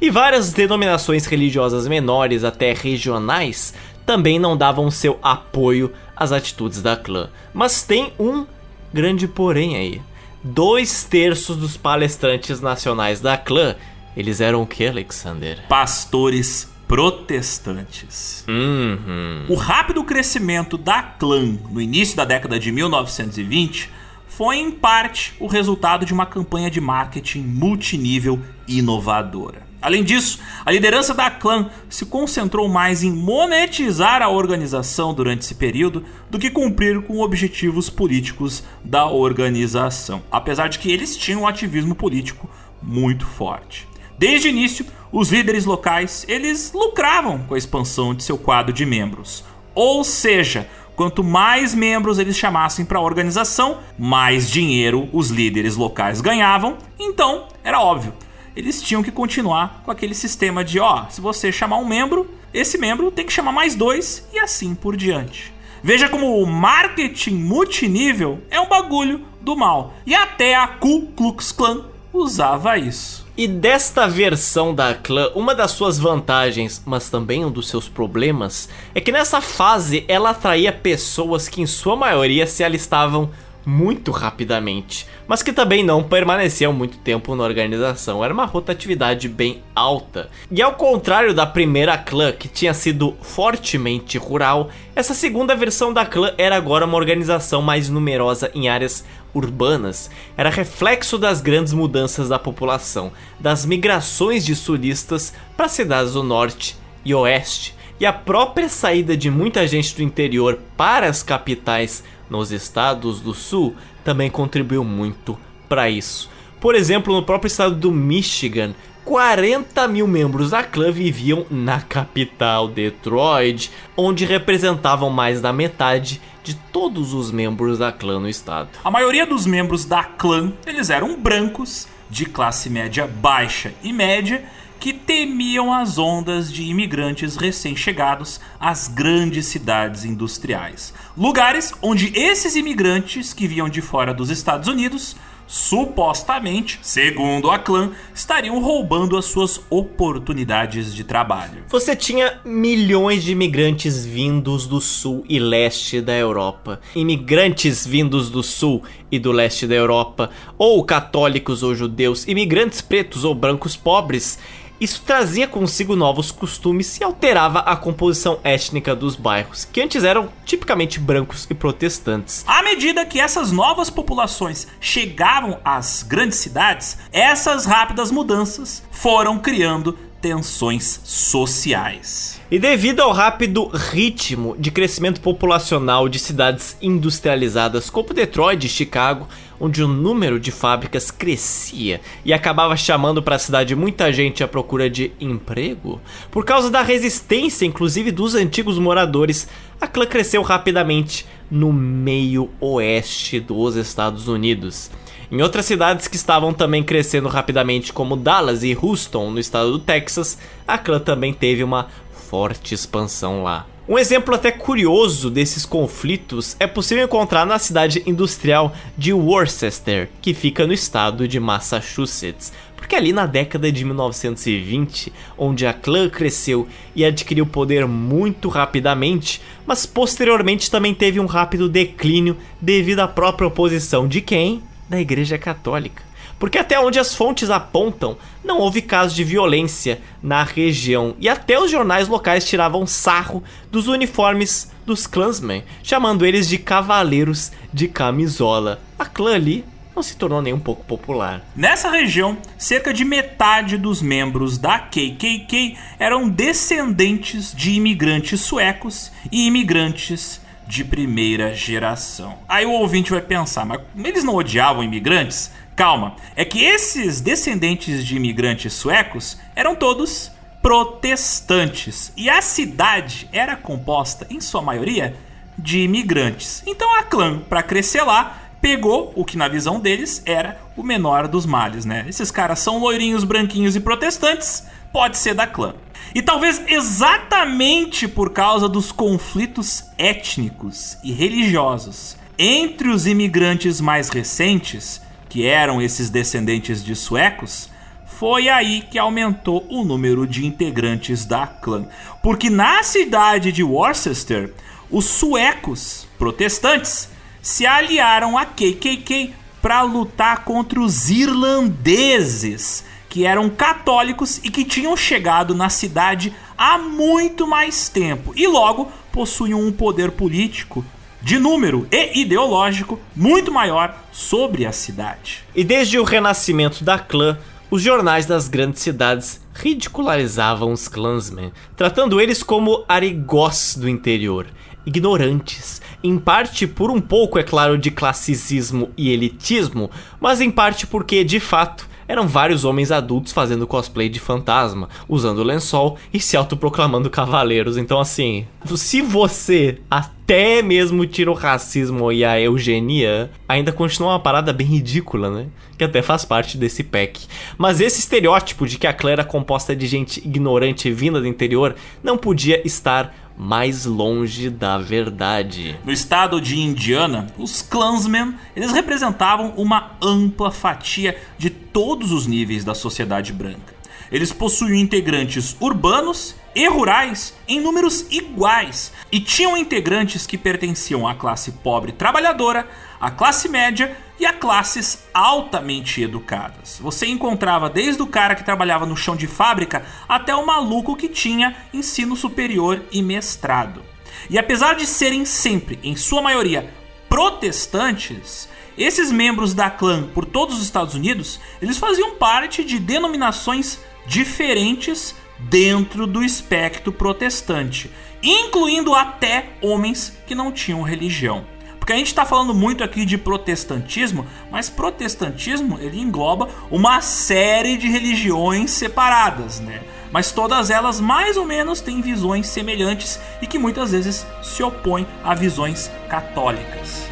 E 0.00 0.10
várias 0.10 0.52
denominações 0.52 1.26
religiosas 1.26 1.86
menores, 1.88 2.42
até 2.42 2.72
regionais, 2.72 3.74
também 4.06 4.40
não 4.40 4.56
davam 4.56 4.90
seu 4.90 5.18
apoio 5.22 5.92
às 6.20 6.32
atitudes 6.32 6.82
da 6.82 6.94
clã. 6.96 7.30
Mas 7.54 7.82
tem 7.82 8.12
um 8.20 8.46
grande 8.92 9.26
porém 9.26 9.76
aí. 9.76 10.02
Dois 10.44 11.04
terços 11.04 11.56
dos 11.56 11.78
palestrantes 11.78 12.60
nacionais 12.60 13.20
da 13.20 13.38
clã, 13.38 13.74
eles 14.14 14.40
eram 14.40 14.62
o 14.62 14.66
que, 14.66 14.86
Alexander? 14.86 15.66
Pastores 15.66 16.70
protestantes. 16.86 18.44
Uhum. 18.48 19.46
O 19.48 19.54
rápido 19.54 20.04
crescimento 20.04 20.76
da 20.76 21.02
clã 21.02 21.56
no 21.70 21.80
início 21.80 22.16
da 22.16 22.24
década 22.24 22.58
de 22.58 22.70
1920 22.70 23.90
foi 24.26 24.56
em 24.56 24.70
parte 24.70 25.34
o 25.38 25.46
resultado 25.46 26.04
de 26.04 26.12
uma 26.12 26.26
campanha 26.26 26.70
de 26.70 26.80
marketing 26.80 27.42
multinível 27.42 28.40
inovadora. 28.66 29.69
Além 29.82 30.04
disso, 30.04 30.38
a 30.64 30.70
liderança 30.70 31.14
da 31.14 31.30
clã 31.30 31.70
se 31.88 32.04
concentrou 32.04 32.68
mais 32.68 33.02
em 33.02 33.10
monetizar 33.10 34.20
a 34.20 34.28
organização 34.28 35.14
durante 35.14 35.42
esse 35.42 35.54
período 35.54 36.04
do 36.28 36.38
que 36.38 36.50
cumprir 36.50 37.00
com 37.02 37.20
objetivos 37.20 37.88
políticos 37.88 38.62
da 38.84 39.06
organização, 39.06 40.22
apesar 40.30 40.68
de 40.68 40.78
que 40.78 40.90
eles 40.90 41.16
tinham 41.16 41.42
um 41.42 41.46
ativismo 41.46 41.94
político 41.94 42.48
muito 42.82 43.24
forte. 43.24 43.88
Desde 44.18 44.48
o 44.48 44.50
início, 44.50 44.84
os 45.10 45.32
líderes 45.32 45.64
locais, 45.64 46.26
eles 46.28 46.72
lucravam 46.74 47.38
com 47.38 47.54
a 47.54 47.58
expansão 47.58 48.14
de 48.14 48.22
seu 48.22 48.36
quadro 48.36 48.72
de 48.72 48.84
membros. 48.84 49.42
Ou 49.74 50.04
seja, 50.04 50.68
quanto 50.94 51.24
mais 51.24 51.74
membros 51.74 52.18
eles 52.18 52.36
chamassem 52.36 52.84
para 52.84 52.98
a 52.98 53.02
organização, 53.02 53.78
mais 53.98 54.50
dinheiro 54.50 55.08
os 55.10 55.30
líderes 55.30 55.74
locais 55.74 56.20
ganhavam. 56.20 56.76
Então, 56.98 57.46
era 57.64 57.80
óbvio, 57.80 58.12
eles 58.54 58.82
tinham 58.82 59.02
que 59.02 59.10
continuar 59.10 59.82
com 59.84 59.90
aquele 59.90 60.14
sistema 60.14 60.64
de, 60.64 60.80
ó, 60.80 61.06
se 61.08 61.20
você 61.20 61.52
chamar 61.52 61.78
um 61.78 61.86
membro, 61.86 62.28
esse 62.52 62.76
membro 62.78 63.10
tem 63.10 63.26
que 63.26 63.32
chamar 63.32 63.52
mais 63.52 63.74
dois 63.74 64.26
e 64.32 64.38
assim 64.38 64.74
por 64.74 64.96
diante. 64.96 65.52
Veja 65.82 66.08
como 66.08 66.42
o 66.42 66.46
marketing 66.46 67.34
multinível 67.34 68.40
é 68.50 68.60
um 68.60 68.68
bagulho 68.68 69.24
do 69.40 69.56
mal. 69.56 69.94
E 70.06 70.14
até 70.14 70.54
a 70.54 70.66
Ku 70.66 71.06
Klux 71.16 71.52
Klan 71.52 71.84
usava 72.12 72.76
isso. 72.76 73.26
E 73.36 73.48
desta 73.48 74.06
versão 74.06 74.74
da 74.74 74.94
clã, 74.94 75.30
uma 75.34 75.54
das 75.54 75.70
suas 75.70 75.98
vantagens, 75.98 76.82
mas 76.84 77.08
também 77.08 77.44
um 77.44 77.50
dos 77.50 77.68
seus 77.68 77.88
problemas, 77.88 78.68
é 78.94 79.00
que 79.00 79.10
nessa 79.10 79.40
fase 79.40 80.04
ela 80.08 80.30
atraía 80.30 80.72
pessoas 80.72 81.48
que 81.48 81.62
em 81.62 81.66
sua 81.66 81.96
maioria 81.96 82.46
se 82.46 82.62
alistavam 82.62 83.30
muito 83.64 84.10
rapidamente, 84.10 85.06
mas 85.26 85.42
que 85.42 85.52
também 85.52 85.84
não 85.84 86.02
permaneciam 86.02 86.72
muito 86.72 86.98
tempo 86.98 87.34
na 87.34 87.44
organização. 87.44 88.24
Era 88.24 88.32
uma 88.32 88.44
rotatividade 88.44 89.28
bem 89.28 89.62
alta. 89.74 90.30
E 90.50 90.62
ao 90.62 90.74
contrário 90.74 91.34
da 91.34 91.46
primeira 91.46 91.96
clã, 91.98 92.32
que 92.32 92.48
tinha 92.48 92.74
sido 92.74 93.16
fortemente 93.20 94.18
rural, 94.18 94.70
essa 94.94 95.14
segunda 95.14 95.54
versão 95.54 95.92
da 95.92 96.04
clã 96.04 96.32
era 96.38 96.56
agora 96.56 96.86
uma 96.86 96.96
organização 96.96 97.62
mais 97.62 97.88
numerosa 97.88 98.50
em 98.54 98.68
áreas 98.68 99.04
urbanas. 99.34 100.10
Era 100.36 100.50
reflexo 100.50 101.18
das 101.18 101.40
grandes 101.40 101.72
mudanças 101.72 102.28
da 102.28 102.38
população, 102.38 103.12
das 103.38 103.64
migrações 103.64 104.44
de 104.44 104.56
sulistas 104.56 105.32
para 105.56 105.68
cidades 105.68 106.14
do 106.14 106.22
norte 106.22 106.76
e 107.04 107.14
oeste. 107.14 107.74
E 108.00 108.06
a 108.06 108.14
própria 108.14 108.66
saída 108.66 109.14
de 109.14 109.30
muita 109.30 109.68
gente 109.68 109.94
do 109.94 110.02
interior 110.02 110.58
para 110.74 111.06
as 111.06 111.22
capitais 111.22 112.02
nos 112.30 112.50
estados 112.50 113.20
do 113.20 113.34
sul 113.34 113.76
também 114.02 114.30
contribuiu 114.30 114.82
muito 114.82 115.38
para 115.68 115.90
isso. 115.90 116.30
Por 116.58 116.74
exemplo, 116.74 117.14
no 117.14 117.22
próprio 117.22 117.48
estado 117.48 117.74
do 117.74 117.92
Michigan, 117.92 118.74
40 119.04 119.86
mil 119.86 120.06
membros 120.08 120.48
da 120.48 120.64
clã 120.64 120.90
viviam 120.90 121.44
na 121.50 121.82
capital, 121.82 122.68
Detroit, 122.68 123.70
onde 123.94 124.24
representavam 124.24 125.10
mais 125.10 125.42
da 125.42 125.52
metade 125.52 126.22
de 126.42 126.54
todos 126.54 127.12
os 127.12 127.30
membros 127.30 127.76
da 127.78 127.92
clã 127.92 128.18
no 128.18 128.30
estado. 128.30 128.70
A 128.82 128.90
maioria 128.90 129.26
dos 129.26 129.44
membros 129.44 129.84
da 129.84 130.04
clã, 130.04 130.50
eles 130.66 130.88
eram 130.88 131.20
brancos, 131.20 131.86
de 132.08 132.26
classe 132.26 132.68
média 132.68 133.06
baixa 133.06 133.72
e 133.82 133.92
média, 133.92 134.42
que 134.80 134.94
temiam 134.94 135.72
as 135.72 135.98
ondas 135.98 136.50
de 136.50 136.62
imigrantes 136.62 137.36
recém-chegados 137.36 138.40
às 138.58 138.88
grandes 138.88 139.44
cidades 139.44 140.06
industriais. 140.06 140.94
Lugares 141.16 141.74
onde 141.82 142.10
esses 142.18 142.56
imigrantes 142.56 143.34
que 143.34 143.46
vinham 143.46 143.68
de 143.68 143.82
fora 143.82 144.14
dos 144.14 144.30
Estados 144.30 144.68
Unidos 144.68 145.14
supostamente, 145.50 146.78
segundo 146.80 147.50
a 147.50 147.58
clã, 147.58 147.90
estariam 148.14 148.62
roubando 148.62 149.16
as 149.16 149.24
suas 149.24 149.60
oportunidades 149.68 150.94
de 150.94 151.02
trabalho. 151.02 151.64
Você 151.68 151.96
tinha 151.96 152.38
milhões 152.44 153.24
de 153.24 153.32
imigrantes 153.32 154.06
vindos 154.06 154.68
do 154.68 154.80
sul 154.80 155.24
e 155.28 155.40
leste 155.40 156.00
da 156.00 156.14
Europa. 156.14 156.80
Imigrantes 156.94 157.84
vindos 157.84 158.30
do 158.30 158.44
sul 158.44 158.84
e 159.10 159.18
do 159.18 159.32
leste 159.32 159.66
da 159.66 159.74
Europa, 159.74 160.30
ou 160.56 160.84
católicos 160.84 161.64
ou 161.64 161.74
judeus, 161.74 162.28
imigrantes 162.28 162.80
pretos 162.80 163.24
ou 163.24 163.34
brancos 163.34 163.76
pobres, 163.76 164.38
isso 164.80 165.02
trazia 165.04 165.46
consigo 165.46 165.94
novos 165.94 166.30
costumes 166.30 166.98
e 166.98 167.04
alterava 167.04 167.58
a 167.60 167.76
composição 167.76 168.38
étnica 168.42 168.96
dos 168.96 169.14
bairros, 169.14 169.64
que 169.64 169.80
antes 169.80 170.04
eram 170.04 170.30
tipicamente 170.44 170.98
brancos 170.98 171.46
e 171.50 171.54
protestantes. 171.54 172.44
À 172.46 172.62
medida 172.62 173.04
que 173.04 173.20
essas 173.20 173.52
novas 173.52 173.90
populações 173.90 174.66
chegavam 174.80 175.58
às 175.64 176.02
grandes 176.02 176.38
cidades, 176.38 176.96
essas 177.12 177.66
rápidas 177.66 178.10
mudanças 178.10 178.82
foram 178.90 179.38
criando 179.38 179.96
tensões 180.20 181.00
sociais. 181.04 182.40
E 182.50 182.58
devido 182.58 183.00
ao 183.00 183.12
rápido 183.12 183.68
ritmo 183.68 184.54
de 184.58 184.70
crescimento 184.70 185.20
populacional 185.20 186.08
de 186.08 186.18
cidades 186.18 186.76
industrializadas 186.82 187.88
como 187.88 188.12
Detroit 188.12 188.64
e 188.64 188.68
Chicago, 188.68 189.28
onde 189.60 189.82
o 189.82 189.88
número 189.88 190.40
de 190.40 190.50
fábricas 190.50 191.10
crescia 191.10 192.00
e 192.24 192.32
acabava 192.32 192.76
chamando 192.76 193.22
para 193.22 193.36
a 193.36 193.38
cidade 193.38 193.76
muita 193.76 194.10
gente 194.12 194.42
à 194.42 194.48
procura 194.48 194.88
de 194.88 195.12
emprego, 195.20 196.00
por 196.30 196.44
causa 196.44 196.70
da 196.70 196.82
resistência 196.82 197.66
inclusive 197.66 198.10
dos 198.10 198.34
antigos 198.34 198.78
moradores, 198.78 199.46
a 199.80 199.86
clã 199.86 200.06
cresceu 200.06 200.42
rapidamente 200.42 201.26
no 201.50 201.72
meio 201.72 202.48
oeste 202.60 203.38
dos 203.38 203.76
Estados 203.76 204.26
Unidos. 204.26 204.90
Em 205.30 205.42
outras 205.42 205.66
cidades 205.66 206.08
que 206.08 206.16
estavam 206.16 206.52
também 206.52 206.82
crescendo 206.82 207.28
rapidamente, 207.28 207.92
como 207.92 208.16
Dallas 208.16 208.64
e 208.64 208.76
Houston, 208.76 209.30
no 209.30 209.38
estado 209.38 209.70
do 209.70 209.78
Texas, 209.78 210.36
a 210.66 210.76
clã 210.76 210.98
também 210.98 211.32
teve 211.32 211.62
uma 211.62 211.86
forte 212.10 212.74
expansão 212.74 213.44
lá. 213.44 213.69
Um 213.90 213.98
exemplo 213.98 214.32
até 214.32 214.52
curioso 214.52 215.28
desses 215.28 215.66
conflitos 215.66 216.54
é 216.60 216.66
possível 216.68 217.04
encontrar 217.04 217.44
na 217.44 217.58
cidade 217.58 218.04
industrial 218.06 218.72
de 218.96 219.12
Worcester, 219.12 220.08
que 220.22 220.32
fica 220.32 220.64
no 220.64 220.72
estado 220.72 221.26
de 221.26 221.40
Massachusetts. 221.40 222.52
Porque 222.76 222.94
ali 222.94 223.12
na 223.12 223.26
década 223.26 223.72
de 223.72 223.84
1920, 223.84 225.12
onde 225.36 225.66
a 225.66 225.72
clã 225.72 226.08
cresceu 226.08 226.68
e 226.94 227.04
adquiriu 227.04 227.44
poder 227.44 227.84
muito 227.84 228.48
rapidamente, 228.48 229.42
mas 229.66 229.86
posteriormente 229.86 230.70
também 230.70 230.94
teve 230.94 231.18
um 231.18 231.26
rápido 231.26 231.68
declínio 231.68 232.36
devido 232.60 233.00
à 233.00 233.08
própria 233.08 233.48
oposição 233.48 234.06
de 234.06 234.20
quem? 234.20 234.62
da 234.90 235.00
Igreja 235.00 235.38
Católica. 235.38 236.09
Porque 236.40 236.56
até 236.56 236.80
onde 236.80 236.98
as 236.98 237.14
fontes 237.14 237.50
apontam, 237.50 238.16
não 238.42 238.58
houve 238.58 238.80
casos 238.80 239.14
de 239.14 239.22
violência 239.22 240.00
na 240.22 240.42
região 240.42 241.14
e 241.20 241.28
até 241.28 241.60
os 241.60 241.70
jornais 241.70 242.08
locais 242.08 242.46
tiravam 242.46 242.86
sarro 242.86 243.44
dos 243.70 243.88
uniformes 243.88 244.72
dos 244.86 245.06
clansmen, 245.06 245.62
chamando 245.82 246.24
eles 246.24 246.48
de 246.48 246.56
cavaleiros 246.56 247.52
de 247.70 247.86
camisola. 247.86 248.80
A 248.98 249.04
clã 249.04 249.34
ali 249.34 249.66
não 249.94 250.02
se 250.02 250.16
tornou 250.16 250.40
nem 250.40 250.54
um 250.54 250.58
pouco 250.58 250.82
popular. 250.84 251.44
Nessa 251.54 251.90
região, 251.90 252.38
cerca 252.56 252.94
de 252.94 253.04
metade 253.04 253.76
dos 253.76 254.00
membros 254.00 254.56
da 254.56 254.78
KKK 254.78 255.76
eram 255.98 256.26
descendentes 256.26 257.52
de 257.54 257.72
imigrantes 257.72 258.40
suecos 258.40 259.12
e 259.30 259.46
imigrantes 259.46 260.40
de 260.70 260.84
primeira 260.84 261.52
geração. 261.52 262.38
Aí 262.48 262.64
o 262.64 262.70
ouvinte 262.70 263.10
vai 263.10 263.20
pensar, 263.20 263.66
mas 263.66 263.80
eles 264.02 264.22
não 264.22 264.36
odiavam 264.36 264.84
imigrantes? 264.84 265.50
Calma, 265.80 266.14
é 266.36 266.44
que 266.44 266.62
esses 266.62 267.22
descendentes 267.22 268.04
de 268.04 268.14
imigrantes 268.14 268.70
suecos 268.74 269.38
eram 269.56 269.74
todos 269.74 270.30
protestantes 270.60 272.12
e 272.18 272.28
a 272.28 272.42
cidade 272.42 273.26
era 273.32 273.56
composta, 273.56 274.26
em 274.28 274.42
sua 274.42 274.60
maioria, 274.60 275.16
de 275.56 275.78
imigrantes. 275.78 276.62
Então 276.66 276.98
a 276.98 277.02
clã, 277.02 277.38
para 277.38 277.62
crescer 277.62 278.02
lá, 278.02 278.42
pegou 278.60 279.10
o 279.16 279.24
que 279.24 279.38
na 279.38 279.48
visão 279.48 279.80
deles 279.80 280.22
era 280.26 280.60
o 280.76 280.82
menor 280.82 281.26
dos 281.26 281.46
males, 281.46 281.86
né? 281.86 282.04
Esses 282.06 282.30
caras 282.30 282.58
são 282.58 282.78
loirinhos, 282.78 283.24
branquinhos 283.24 283.74
e 283.74 283.80
protestantes, 283.80 284.66
pode 284.92 285.16
ser 285.16 285.32
da 285.32 285.46
clã. 285.46 285.72
E 286.14 286.20
talvez 286.20 286.60
exatamente 286.66 288.06
por 288.06 288.34
causa 288.34 288.68
dos 288.68 288.92
conflitos 288.92 289.84
étnicos 289.96 290.98
e 291.02 291.10
religiosos 291.10 292.18
entre 292.38 292.90
os 292.90 293.06
imigrantes 293.06 293.80
mais 293.80 294.10
recentes, 294.10 295.00
que 295.30 295.46
eram 295.46 295.80
esses 295.80 296.10
descendentes 296.10 296.84
de 296.84 296.94
suecos, 296.94 297.70
foi 298.04 298.48
aí 298.48 298.82
que 298.82 298.98
aumentou 298.98 299.64
o 299.70 299.84
número 299.84 300.26
de 300.26 300.44
integrantes 300.44 301.24
da 301.24 301.46
clã. 301.46 301.86
Porque 302.20 302.50
na 302.50 302.82
cidade 302.82 303.52
de 303.52 303.62
Worcester, 303.62 304.52
os 304.90 305.06
suecos 305.06 306.06
protestantes 306.18 307.08
se 307.40 307.64
aliaram 307.64 308.36
a 308.36 308.44
KKK 308.44 309.32
para 309.62 309.82
lutar 309.82 310.44
contra 310.44 310.80
os 310.80 311.08
irlandeses, 311.08 312.84
que 313.08 313.24
eram 313.24 313.48
católicos 313.48 314.40
e 314.42 314.50
que 314.50 314.64
tinham 314.64 314.96
chegado 314.96 315.54
na 315.54 315.68
cidade 315.68 316.34
há 316.58 316.76
muito 316.76 317.46
mais 317.46 317.88
tempo 317.88 318.32
e 318.36 318.46
logo 318.46 318.90
possuíam 319.12 319.60
um 319.60 319.72
poder 319.72 320.10
político 320.10 320.84
de 321.22 321.38
número 321.38 321.86
e 321.90 322.20
ideológico 322.20 322.98
muito 323.14 323.52
maior 323.52 323.94
sobre 324.12 324.64
a 324.64 324.72
cidade. 324.72 325.44
E 325.54 325.62
desde 325.62 325.98
o 325.98 326.04
renascimento 326.04 326.82
da 326.82 326.98
clã, 326.98 327.38
os 327.70 327.82
jornais 327.82 328.26
das 328.26 328.48
grandes 328.48 328.82
cidades 328.82 329.40
ridicularizavam 329.54 330.72
os 330.72 330.88
clansmen, 330.88 331.52
tratando 331.76 332.20
eles 332.20 332.42
como 332.42 332.84
arigós 332.88 333.76
do 333.78 333.88
interior, 333.88 334.46
ignorantes, 334.84 335.80
em 336.02 336.18
parte 336.18 336.66
por 336.66 336.90
um 336.90 337.00
pouco, 337.00 337.38
é 337.38 337.42
claro, 337.42 337.76
de 337.76 337.90
classicismo 337.90 338.90
e 338.96 339.10
elitismo, 339.10 339.90
mas 340.18 340.40
em 340.40 340.50
parte 340.50 340.86
porque, 340.86 341.22
de 341.22 341.38
fato, 341.38 341.88
eram 342.10 342.26
vários 342.26 342.64
homens 342.64 342.90
adultos 342.90 343.32
fazendo 343.32 343.68
cosplay 343.68 344.08
de 344.08 344.18
fantasma, 344.18 344.88
usando 345.08 345.44
lençol 345.44 345.96
e 346.12 346.18
se 346.18 346.36
autoproclamando 346.36 347.08
cavaleiros. 347.08 347.76
Então, 347.76 348.00
assim, 348.00 348.48
se 348.74 349.00
você 349.00 349.78
até 349.88 350.60
mesmo 350.60 351.06
tira 351.06 351.30
o 351.30 351.34
racismo 351.34 352.10
e 352.10 352.24
a 352.24 352.40
eugenia, 352.40 353.30
ainda 353.48 353.70
continua 353.70 354.10
uma 354.10 354.18
parada 354.18 354.52
bem 354.52 354.66
ridícula, 354.66 355.30
né? 355.30 355.46
Que 355.78 355.84
até 355.84 356.02
faz 356.02 356.24
parte 356.24 356.58
desse 356.58 356.82
pack. 356.82 357.28
Mas 357.56 357.80
esse 357.80 358.00
estereótipo 358.00 358.66
de 358.66 358.76
que 358.76 358.88
a 358.88 358.92
clã 358.92 359.12
era 359.12 359.24
composta 359.24 359.76
de 359.76 359.86
gente 359.86 360.18
ignorante 360.18 360.90
vinda 360.90 361.20
do 361.20 361.28
interior 361.28 361.76
não 362.02 362.18
podia 362.18 362.60
estar 362.66 363.29
mais 363.40 363.86
longe 363.86 364.50
da 364.50 364.76
verdade. 364.76 365.74
No 365.82 365.90
estado 365.90 366.42
de 366.42 366.60
Indiana, 366.60 367.26
os 367.38 367.62
Klansmen 367.62 368.34
eles 368.54 368.70
representavam 368.70 369.54
uma 369.56 369.92
ampla 370.02 370.50
fatia 370.50 371.16
de 371.38 371.48
todos 371.48 372.12
os 372.12 372.26
níveis 372.26 372.66
da 372.66 372.74
sociedade 372.74 373.32
branca. 373.32 373.79
Eles 374.10 374.32
possuíam 374.32 374.74
integrantes 374.74 375.56
urbanos 375.60 376.34
e 376.54 376.68
rurais 376.68 377.34
em 377.46 377.60
números 377.60 378.06
iguais 378.10 378.92
e 379.12 379.20
tinham 379.20 379.56
integrantes 379.56 380.26
que 380.26 380.36
pertenciam 380.36 381.06
à 381.06 381.14
classe 381.14 381.52
pobre 381.52 381.92
trabalhadora, 381.92 382.68
à 383.00 383.10
classe 383.10 383.48
média 383.48 383.96
e 384.18 384.26
a 384.26 384.32
classes 384.32 385.04
altamente 385.14 386.02
educadas. 386.02 386.78
Você 386.80 387.06
encontrava 387.06 387.70
desde 387.70 388.02
o 388.02 388.06
cara 388.06 388.34
que 388.34 388.44
trabalhava 388.44 388.84
no 388.84 388.96
chão 388.96 389.14
de 389.14 389.26
fábrica 389.26 389.84
até 390.08 390.34
o 390.34 390.44
maluco 390.44 390.96
que 390.96 391.08
tinha 391.08 391.56
ensino 391.72 392.16
superior 392.16 392.82
e 392.90 393.00
mestrado. 393.02 393.82
E 394.28 394.38
apesar 394.38 394.74
de 394.74 394.86
serem 394.86 395.24
sempre, 395.24 395.78
em 395.82 395.96
sua 395.96 396.20
maioria, 396.20 396.72
protestantes, 397.08 398.48
esses 398.76 399.10
membros 399.10 399.54
da 399.54 399.70
clã 399.70 400.08
por 400.08 400.24
todos 400.24 400.56
os 400.56 400.64
Estados 400.64 400.94
Unidos, 400.94 401.40
eles 401.60 401.78
faziam 401.78 402.16
parte 402.16 402.64
de 402.64 402.78
denominações 402.78 403.78
diferentes 404.06 405.14
dentro 405.38 406.06
do 406.06 406.22
espectro 406.22 406.92
protestante, 406.92 407.90
incluindo 408.22 408.94
até 408.94 409.50
homens 409.62 410.16
que 410.26 410.34
não 410.34 410.52
tinham 410.52 410.82
religião. 410.82 411.44
Porque 411.78 411.94
a 411.94 411.96
gente 411.96 412.08
está 412.08 412.26
falando 412.26 412.54
muito 412.54 412.84
aqui 412.84 413.04
de 413.04 413.16
protestantismo, 413.16 414.26
mas 414.50 414.68
protestantismo 414.68 415.78
ele 415.80 415.98
engloba 415.98 416.48
uma 416.70 417.00
série 417.00 417.76
de 417.76 417.88
religiões 417.88 418.70
separadas, 418.70 419.58
né? 419.60 419.80
Mas 420.12 420.30
todas 420.30 420.70
elas 420.70 421.00
mais 421.00 421.36
ou 421.36 421.44
menos 421.44 421.80
têm 421.80 422.00
visões 422.00 422.46
semelhantes 422.46 423.18
e 423.40 423.46
que 423.46 423.58
muitas 423.58 423.92
vezes 423.92 424.26
se 424.42 424.62
opõem 424.62 425.06
a 425.24 425.34
visões 425.34 425.90
católicas. 426.08 427.09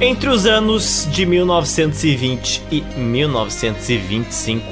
Entre 0.00 0.28
os 0.28 0.44
anos 0.44 1.08
de 1.12 1.24
1920 1.24 2.62
e 2.70 2.80
1925, 2.98 4.66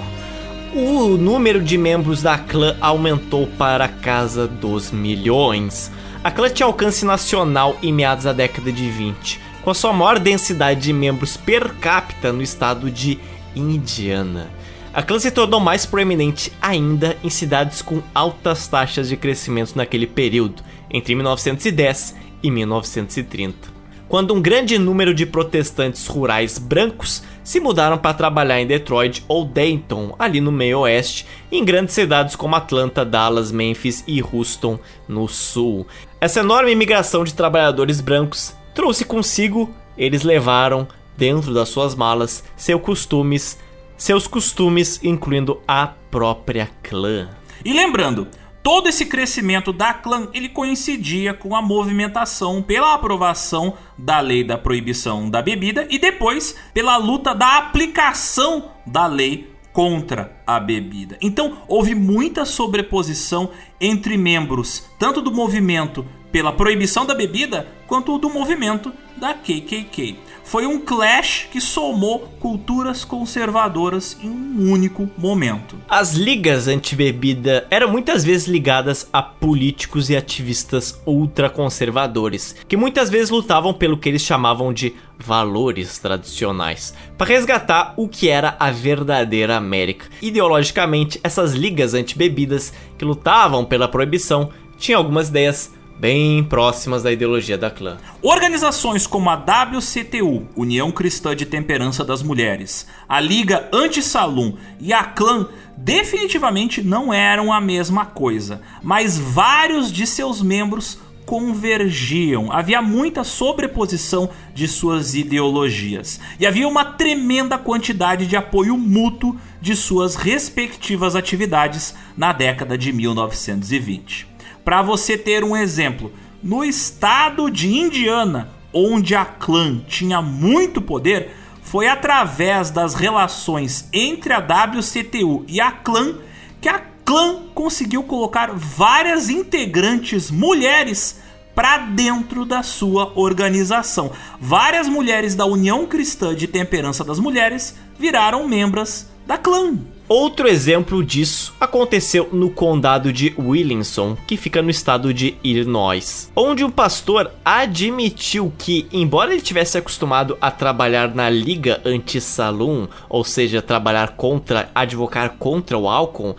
o 0.75 1.17
número 1.17 1.63
de 1.63 1.79
membros 1.79 2.23
da 2.23 2.37
clã 2.37 2.77
aumentou 2.81 3.47
para 3.47 3.85
a 3.85 3.89
casa 3.89 4.49
dos 4.49 4.91
milhões. 4.91 5.93
A 6.25 6.31
clã 6.31 6.51
tinha 6.51 6.67
alcance 6.67 7.05
nacional 7.05 7.79
em 7.81 7.93
meados 7.93 8.25
da 8.25 8.33
década 8.33 8.73
de 8.73 8.91
20, 8.91 9.41
com 9.63 9.71
a 9.71 9.75
sua 9.75 9.93
maior 9.93 10.19
densidade 10.19 10.81
de 10.81 10.93
membros 10.93 11.37
per 11.37 11.73
capita 11.75 12.33
no 12.33 12.43
estado 12.43 12.91
de 12.91 13.17
Indiana. 13.55 14.51
A 14.93 15.05
clã 15.05 15.21
se 15.21 15.31
tornou 15.31 15.61
mais 15.61 15.87
proeminente 15.87 16.53
ainda 16.61 17.17
em 17.23 17.31
cidades 17.31 17.81
com 17.81 18.03
altas 18.13 18.67
taxas 18.67 19.09
de 19.09 19.17
crescimento 19.17 19.77
naquele 19.77 20.07
período, 20.07 20.65
entre 20.91 21.15
1910 21.15 22.17
e 22.43 22.51
1930 22.51 23.82
quando 24.13 24.35
um 24.35 24.43
grande 24.43 24.79
número 24.79 25.15
de 25.15 25.25
protestantes 25.25 26.07
rurais 26.07 26.59
brancos 26.59 27.23
se 27.43 27.59
mudaram 27.59 27.97
para 27.97 28.13
trabalhar 28.13 28.61
em 28.61 28.67
Detroit 28.67 29.25
ou 29.27 29.43
Dayton, 29.43 30.15
ali 30.19 30.39
no 30.39 30.53
meio 30.53 30.81
oeste, 30.81 31.27
em 31.51 31.65
grandes 31.65 31.95
cidades 31.95 32.37
como 32.37 32.55
Atlanta, 32.55 33.07
Dallas, 33.07 33.51
Memphis 33.51 34.05
e 34.07 34.23
Houston, 34.23 34.79
no 35.09 35.27
sul. 35.29 35.87
Essa 36.21 36.41
enorme 36.41 36.73
imigração 36.73 37.25
de 37.25 37.33
trabalhadores 37.33 38.03
brancos 38.03 38.55
trouxe 38.75 39.03
consigo, 39.03 39.75
eles 39.97 40.23
levaram 40.25 40.87
dentro 41.17 41.55
das 41.55 41.71
suas 41.71 41.95
malas 41.95 42.45
seus 42.55 42.83
costumes, 42.83 43.59
seus 43.97 44.27
costumes 44.27 45.01
incluindo 45.03 45.59
a 45.67 45.87
própria 45.87 46.69
clã. 46.83 47.31
E 47.65 47.73
lembrando, 47.73 48.29
Todo 48.63 48.89
esse 48.89 49.07
crescimento 49.07 49.73
da 49.73 49.93
clã 49.93 50.29
ele 50.33 50.49
coincidia 50.49 51.35
com 51.35 51.57
a 51.57 51.61
movimentação 51.61 52.63
pela 52.63 52.95
aprovação 52.95 53.75
da 53.99 54.21
lei 54.21 54.45
da 54.45 54.57
proibição 54.57 55.29
da 55.29 55.43
bebida 55.43 55.87
e 55.91 55.99
depois 55.99 56.55
pela 56.73 56.97
luta 56.97 57.35
da 57.35 57.59
aplicação 57.59 58.71
da 58.87 59.07
lei 59.09 59.51
contra 59.73 60.37
a 60.47 60.61
bebida. 60.61 61.19
Então 61.21 61.59
houve 61.67 61.93
muita 61.93 62.45
sobreposição 62.45 63.51
entre 63.81 64.17
membros 64.17 64.85
tanto 64.97 65.21
do 65.21 65.33
movimento 65.33 66.07
pela 66.31 66.53
proibição 66.53 67.05
da 67.05 67.15
bebida 67.15 67.67
quanto 67.89 68.17
do 68.17 68.31
movimento 68.31 68.93
da 69.17 69.35
KKK. 69.35 70.19
Foi 70.45 70.67
um 70.67 70.79
clash 70.79 71.49
que 71.51 71.61
somou 71.61 72.21
culturas 72.39 73.05
conservadoras 73.05 74.17
em 74.23 74.29
um 74.29 74.71
único 74.71 75.09
momento. 75.17 75.77
As 75.89 76.15
ligas 76.15 76.69
anti-bebida 76.69 77.67
eram 77.71 77.91
muitas 77.91 78.25
vezes 78.25 78.47
ligadas 78.47 79.09
a 79.13 79.23
políticos 79.23 80.11
e 80.11 80.17
ativistas 80.17 81.01
ultraconservadores, 81.07 82.57
que 82.69 82.77
muitas 82.77 83.09
vezes 83.09 83.31
lutavam 83.31 83.73
pelo 83.73 83.97
que 83.97 84.09
eles 84.09 84.23
chamavam 84.23 84.73
de 84.73 84.95
valores 85.19 85.99
tradicionais, 85.99 86.95
para 87.17 87.29
resgatar 87.29 87.95
o 87.97 88.09
que 88.09 88.29
era 88.29 88.57
a 88.59 88.71
verdadeira 88.71 89.57
América. 89.57 90.07
Ideologicamente, 90.21 91.21
essas 91.23 91.53
ligas 91.53 91.95
anti-bebidas 91.95 92.73
que 92.99 93.05
lutavam 93.05 93.65
pela 93.65 93.89
proibição 93.89 94.51
tinham 94.77 94.99
algumas 94.99 95.29
ideias 95.29 95.73
bem 96.03 96.43
próximas 96.43 97.05
da 97.05 97.13
ideologia 97.13 97.57
da 97.57 97.71
clã. 97.71 97.97
Organizações 98.21 99.07
como 99.07 99.31
a 99.31 99.37
WCTU, 99.37 100.49
União 100.57 100.91
Cristã 100.91 101.37
de 101.37 101.47
Temperança 101.47 102.05
das 102.05 102.25
Mulheres, 102.25 102.89
a 103.09 103.21
Liga 103.21 103.69
Anti-Salum 103.73 104.57
e 104.81 104.93
a 104.93 105.05
clã 105.05 105.47
definitivamente 105.77 106.83
não 106.83 107.15
eram 107.15 107.53
a 107.53 107.61
mesma 107.61 108.05
coisa, 108.05 108.61
mas 108.83 109.17
vários 109.17 109.93
de 109.93 110.05
seus 110.05 110.43
membros 110.43 110.99
convergiam. 111.25 112.51
Havia 112.51 112.83
muita 112.83 113.23
sobreposição 113.23 114.29
de 114.53 114.67
suas 114.67 115.15
ideologias 115.15 116.19
e 116.41 116.45
havia 116.45 116.67
uma 116.67 116.85
tremenda 116.85 117.57
quantidade 117.57 118.27
de 118.27 118.37
apoio 118.37 118.77
mútuo 118.77 119.37
de 119.61 119.77
suas 119.77 120.17
respectivas 120.17 121.15
atividades 121.15 121.95
na 122.17 122.33
década 122.33 122.77
de 122.77 122.93
1920. 122.93 124.32
Para 124.65 124.83
você 124.83 125.19
ter 125.19 125.43
um 125.43 125.57
exemplo, 125.57 126.13
no 126.43 126.65
estado 126.65 127.51
de 127.51 127.69
Indiana, 127.73 128.49
onde 128.73 129.15
a 129.15 129.25
clã 129.25 129.81
tinha 129.87 130.23
muito 130.23 130.81
poder, 130.81 131.37
foi 131.63 131.89
através 131.89 132.71
das 132.71 132.95
relações 132.95 133.89
entre 133.93 134.33
a 134.33 134.39
WCTU 134.39 135.45
e 135.49 135.61
a 135.61 135.71
clã 135.71 136.17
que 136.61 136.69
a 136.69 136.81
clã 137.05 137.41
conseguiu 137.55 138.03
colocar 138.03 138.53
várias 138.53 139.29
integrantes 139.29 140.31
mulheres 140.31 141.21
para 141.55 141.79
dentro 141.79 142.45
da 142.45 142.63
sua 142.63 143.13
organização. 143.15 144.13
Várias 144.41 144.89
mulheres 144.89 145.35
da 145.35 145.45
União 145.45 145.87
Cristã 145.87 146.35
de 146.35 146.47
Temperança 146.47 147.05
das 147.05 147.19
Mulheres 147.19 147.75
viraram 147.99 148.49
membros 148.49 149.07
da 149.27 149.37
clã. 149.37 149.77
Outro 150.15 150.47
exemplo 150.47 151.03
disso 151.03 151.55
aconteceu 151.59 152.29
no 152.31 152.51
condado 152.51 153.11
de 153.11 153.35
Williamson, 153.39 154.15
que 154.27 154.37
fica 154.37 154.61
no 154.61 154.69
estado 154.69 155.15
de 155.15 155.39
Illinois, 155.43 156.31
onde 156.37 156.63
um 156.63 156.71
pastor 156.71 157.33
admitiu 157.43 158.53
que, 158.59 158.87
embora 158.93 159.33
ele 159.33 159.41
tivesse 159.41 159.79
acostumado 159.79 160.37
a 160.39 160.51
trabalhar 160.51 161.15
na 161.15 161.31
Liga 161.31 161.81
Anti-Saloon, 161.83 162.89
ou 163.09 163.25
seja, 163.25 163.63
trabalhar 163.63 164.09
contra, 164.09 164.71
advocar 164.75 165.31
contra 165.39 165.79
o 165.79 165.89
álcool, 165.89 166.37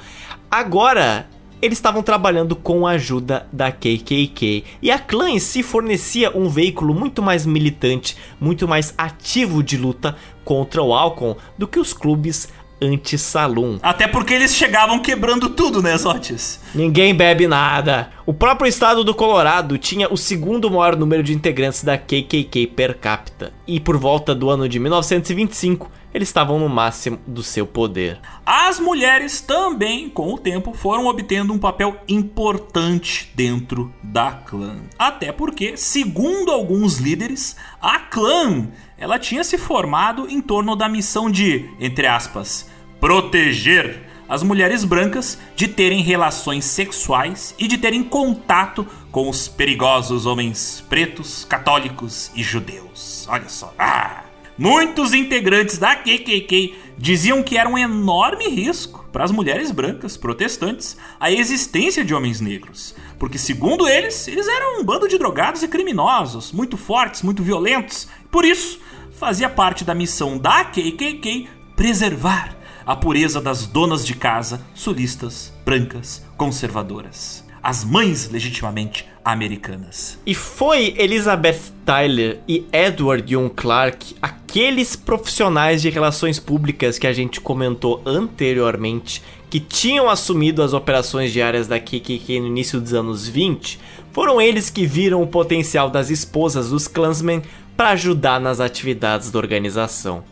agora 0.52 1.28
eles 1.60 1.78
estavam 1.78 2.04
trabalhando 2.04 2.56
com 2.56 2.86
a 2.86 2.92
ajuda 2.92 3.48
da 3.52 3.72
KKK. 3.72 4.66
E 4.82 4.92
a 4.92 5.00
clã 5.00 5.30
em 5.30 5.40
si 5.40 5.64
fornecia 5.64 6.30
um 6.38 6.50
veículo 6.50 6.94
muito 6.94 7.24
mais 7.24 7.46
militante, 7.46 8.18
muito 8.38 8.68
mais 8.68 8.94
ativo 8.98 9.64
de 9.64 9.78
luta 9.78 10.16
contra 10.44 10.84
o 10.84 10.94
álcool 10.94 11.38
do 11.58 11.66
que 11.66 11.80
os 11.80 11.94
clubes 11.94 12.50
anti-saloon. 12.84 13.80
Até 13.82 14.08
porque 14.08 14.34
eles 14.34 14.56
chegavam 14.56 15.00
quebrando 15.00 15.50
tudo, 15.50 15.82
né, 15.82 15.98
Zotis? 15.98 16.60
Ninguém 16.76 17.16
bebe 17.16 17.48
nada. 17.48 18.12
O 18.26 18.34
próprio 18.34 18.68
estado 18.68 19.04
do 19.04 19.14
Colorado 19.14 19.78
tinha 19.78 20.12
o 20.12 20.18
segundo 20.18 20.70
maior 20.70 20.96
número 20.96 21.24
de 21.24 21.34
integrantes 21.34 21.84
da 21.84 21.98
KKK 21.98 22.68
per 22.68 22.98
capita. 22.98 23.54
E 23.68 23.80
por 23.80 23.98
volta 23.98 24.34
do 24.34 24.50
ano 24.50 24.68
de 24.68 24.80
1925, 24.80 25.92
eles 26.14 26.30
estavam 26.30 26.60
no 26.60 26.70
máximo 26.70 27.20
do 27.26 27.42
seu 27.42 27.66
poder. 27.66 28.20
As 28.46 28.80
mulheres 28.80 29.42
também, 29.42 30.10
com 30.10 30.34
o 30.34 30.38
tempo, 30.38 30.74
foram 30.74 31.08
obtendo 31.08 31.52
um 31.52 31.58
papel 31.58 31.98
importante 32.08 33.32
dentro 33.36 33.92
da 34.04 34.32
clã. 34.32 34.78
Até 34.98 35.32
porque, 35.32 35.76
segundo 35.76 36.52
alguns 36.52 36.98
líderes, 36.98 37.56
a 37.82 38.00
clã 38.00 38.68
ela 38.98 39.20
tinha 39.20 39.44
se 39.44 39.58
formado 39.58 40.30
em 40.30 40.40
torno 40.40 40.76
da 40.76 40.88
missão 40.88 41.30
de, 41.30 41.70
entre 41.80 42.08
aspas, 42.08 42.70
proteger 43.04 44.02
as 44.30 44.44
mulheres 44.44 44.86
brancas 44.86 45.38
de 45.58 45.68
terem 45.68 46.02
relações 46.02 46.64
sexuais 46.64 47.54
e 47.60 47.68
de 47.68 47.78
terem 47.78 48.02
contato 48.02 48.88
com 49.12 49.28
os 49.28 49.46
perigosos 49.46 50.26
homens 50.26 50.82
pretos, 50.88 51.44
católicos 51.44 52.32
e 52.34 52.42
judeus. 52.42 53.28
Olha 53.30 53.50
só. 53.50 53.74
Ah! 53.78 54.24
Muitos 54.58 55.14
integrantes 55.14 55.78
da 55.78 55.98
KKK 55.98 56.76
diziam 56.98 57.44
que 57.44 57.58
era 57.58 57.68
um 57.68 57.78
enorme 57.78 58.48
risco 58.48 59.06
para 59.12 59.26
as 59.26 59.32
mulheres 59.32 59.70
brancas 59.70 60.16
protestantes 60.16 60.96
a 61.20 61.30
existência 61.30 62.06
de 62.06 62.16
homens 62.16 62.40
negros, 62.40 62.96
porque 63.20 63.38
segundo 63.38 63.86
eles, 63.86 64.30
eles 64.30 64.48
eram 64.48 64.80
um 64.80 64.84
bando 64.86 65.10
de 65.10 65.18
drogados 65.18 65.62
e 65.62 65.68
criminosos, 65.68 66.54
muito 66.54 66.78
fortes, 66.78 67.22
muito 67.22 67.44
violentos. 67.44 68.08
Por 68.32 68.46
isso, 68.46 68.80
fazia 69.20 69.50
parte 69.50 69.84
da 69.84 69.94
missão 69.94 70.38
da 70.38 70.64
KKK 70.64 71.50
preservar 71.76 72.63
a 72.86 72.96
pureza 72.96 73.40
das 73.42 73.66
donas 73.66 74.06
de 74.06 74.16
casa 74.16 74.62
sulistas, 74.74 75.54
brancas, 75.66 76.24
conservadoras. 76.38 77.44
As 77.62 77.84
mães 77.86 78.30
legitimamente 78.30 79.08
americanas. 79.24 80.20
E 80.26 80.36
foi 80.36 80.94
Elizabeth 80.98 81.60
Tyler 81.86 82.40
e 82.48 82.66
Edward 82.74 83.34
Young 83.34 83.50
Clark, 83.50 84.16
aqueles 84.22 84.96
profissionais 84.96 85.82
de 85.82 85.90
relações 85.90 86.40
públicas 86.40 87.00
que 87.00 87.08
a 87.08 87.14
gente 87.14 87.40
comentou 87.40 88.02
anteriormente, 88.06 89.24
que 89.50 89.62
tinham 89.62 90.10
assumido 90.10 90.62
as 90.62 90.74
operações 90.74 91.32
diárias 91.32 91.68
da 91.68 91.80
KKK 91.80 92.42
no 92.42 92.48
início 92.48 92.82
dos 92.82 92.94
anos 92.94 93.28
20, 93.28 93.80
foram 94.12 94.42
eles 94.42 94.70
que 94.70 94.86
viram 94.86 95.22
o 95.22 95.28
potencial 95.28 95.90
das 95.90 96.10
esposas 96.10 96.70
dos 96.70 96.88
Klansmen 96.88 97.42
para 97.76 97.90
ajudar 97.92 98.40
nas 98.40 98.60
atividades 98.60 99.32
da 99.32 99.40
organização. 99.40 100.24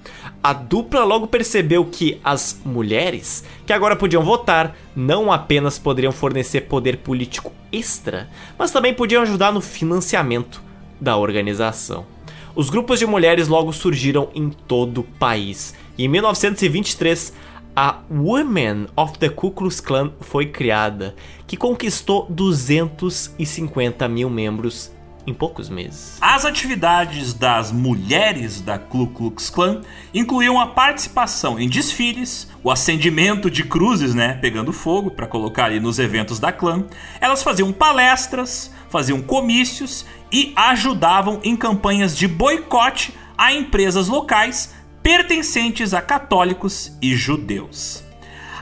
A 0.44 0.54
dupla 0.54 1.04
logo 1.04 1.28
percebeu 1.28 1.86
que 1.86 2.20
as 2.24 2.60
mulheres, 2.66 3.44
que 3.64 3.72
agora 3.72 3.96
podiam 3.96 4.24
votar, 4.24 4.76
não 4.96 5.32
apenas 5.32 5.78
poderiam 5.78 6.12
fornecer 6.12 6.62
poder 6.62 6.98
político 6.98 7.52
extra, 7.72 8.28
mas 8.58 8.72
também 8.72 8.92
podiam 8.92 9.22
ajudar 9.22 9.52
no 9.52 9.62
financiamento 9.62 10.60
da 11.00 11.16
organização. 11.16 12.08
Os 12.56 12.72
grupos 12.72 12.98
de 12.98 13.06
mulheres 13.06 13.48
logo 13.48 13.72
surgiram 13.72 14.30
em 14.34 14.50
todo 14.50 15.02
o 15.02 15.04
país. 15.04 15.76
E 15.96 16.06
em 16.06 16.08
1923, 16.08 17.34
a 17.76 18.00
Women 18.10 18.88
of 18.96 19.20
the 19.20 19.30
Ku 19.30 19.52
Klux 19.52 19.80
Klan 19.80 20.12
foi 20.22 20.48
criada, 20.48 21.16
que 21.46 21.56
conquistou 21.56 22.26
250 22.30 24.08
mil 24.08 24.30
membros 24.30 24.92
em 25.26 25.34
poucos 25.34 25.70
meses. 25.70 26.18
As 26.22 26.46
atividades 26.46 27.34
das 27.34 27.72
mulheres 27.72 28.62
da 28.62 28.78
Ku 28.78 29.08
Klux 29.08 29.50
Klan 29.50 29.82
incluíam 30.14 30.60
a 30.60 30.68
participação 30.68 31.60
em 31.60 31.70
desfiles, 31.70 32.48
o 32.64 32.72
acendimento 32.72 33.50
de 33.50 33.64
cruzes, 33.64 34.14
né, 34.14 34.34
pegando 34.42 34.74
fogo 34.74 35.12
para 35.12 35.28
colocar 35.28 35.66
ali 35.66 35.80
nos 35.80 36.00
eventos 36.00 36.40
da 36.40 36.52
clã. 36.52 36.86
Elas 37.20 37.44
faziam 37.44 37.72
palestras, 37.72 38.72
faziam 38.90 39.22
comícios 39.22 40.06
e 40.32 40.54
ajudavam 40.56 41.40
em 41.44 41.56
campanhas 41.56 42.18
de 42.18 42.28
boicote 42.28 43.14
a 43.38 43.54
empresas 43.54 44.08
locais 44.08 44.74
pertencentes 45.02 45.94
a 45.94 46.02
católicos 46.02 46.96
e 47.02 47.16
judeus. 47.16 48.04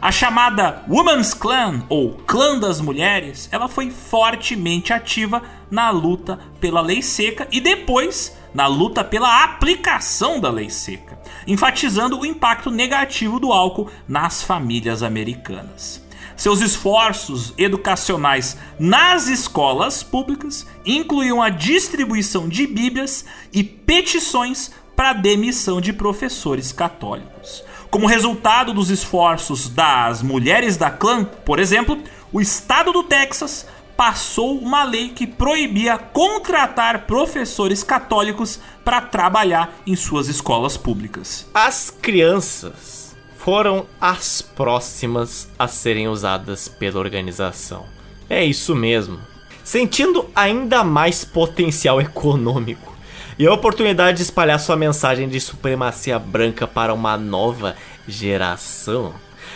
A 0.01 0.13
chamada 0.13 0.85
Women's 0.87 1.33
Clan, 1.33 1.83
ou 1.89 2.13
Clã 2.25 2.57
das 2.57 2.79
Mulheres, 2.79 3.49
ela 3.51 3.67
foi 3.67 3.91
fortemente 3.91 4.93
ativa 4.93 5.43
na 5.69 5.89
luta 5.89 6.39
pela 6.59 6.81
lei 6.81 7.01
seca 7.01 7.47
e 7.51 7.59
depois 7.59 8.37
na 8.53 8.67
luta 8.67 9.03
pela 9.03 9.43
aplicação 9.43 10.39
da 10.39 10.49
lei 10.49 10.69
seca, 10.69 11.19
enfatizando 11.45 12.19
o 12.19 12.25
impacto 12.25 12.71
negativo 12.71 13.39
do 13.39 13.51
álcool 13.51 13.89
nas 14.07 14.41
famílias 14.41 15.03
americanas. 15.03 16.03
Seus 16.35 16.61
esforços 16.61 17.53
educacionais 17.57 18.57
nas 18.79 19.27
escolas 19.27 20.01
públicas 20.01 20.65
incluíam 20.85 21.41
a 21.41 21.49
distribuição 21.49 22.47
de 22.47 22.65
Bíblias 22.65 23.25
e 23.51 23.61
petições 23.61 24.71
para 24.95 25.13
demissão 25.13 25.81
de 25.81 25.91
professores 25.91 26.71
católicos. 26.71 27.63
Como 27.91 28.07
resultado 28.07 28.73
dos 28.73 28.89
esforços 28.89 29.67
das 29.67 30.21
mulheres 30.21 30.77
da 30.77 30.89
clã, 30.89 31.25
por 31.25 31.59
exemplo, 31.59 32.01
o 32.31 32.39
estado 32.39 32.93
do 32.93 33.03
Texas 33.03 33.65
passou 33.99 34.57
uma 34.57 34.85
lei 34.85 35.09
que 35.09 35.27
proibia 35.27 35.97
contratar 35.97 37.05
professores 37.05 37.83
católicos 37.83 38.57
para 38.81 39.01
trabalhar 39.01 39.75
em 39.85 39.93
suas 39.93 40.29
escolas 40.29 40.77
públicas. 40.77 41.45
As 41.53 41.89
crianças 41.89 43.13
foram 43.37 43.85
as 43.99 44.41
próximas 44.41 45.49
a 45.59 45.67
serem 45.67 46.07
usadas 46.07 46.69
pela 46.69 46.97
organização. 46.97 47.87
É 48.29 48.41
isso 48.41 48.73
mesmo. 48.73 49.19
Sentindo 49.65 50.29
ainda 50.33 50.81
mais 50.81 51.25
potencial 51.25 51.99
econômico 51.99 52.95
e 53.37 53.45
a 53.45 53.53
oportunidade 53.53 54.15
de 54.15 54.23
espalhar 54.23 54.61
sua 54.61 54.77
mensagem 54.77 55.27
de 55.27 55.41
supremacia 55.41 56.17
branca 56.17 56.65
para 56.65 56.93
uma 56.93 57.17
nova 57.17 57.75
geração. 58.07 59.13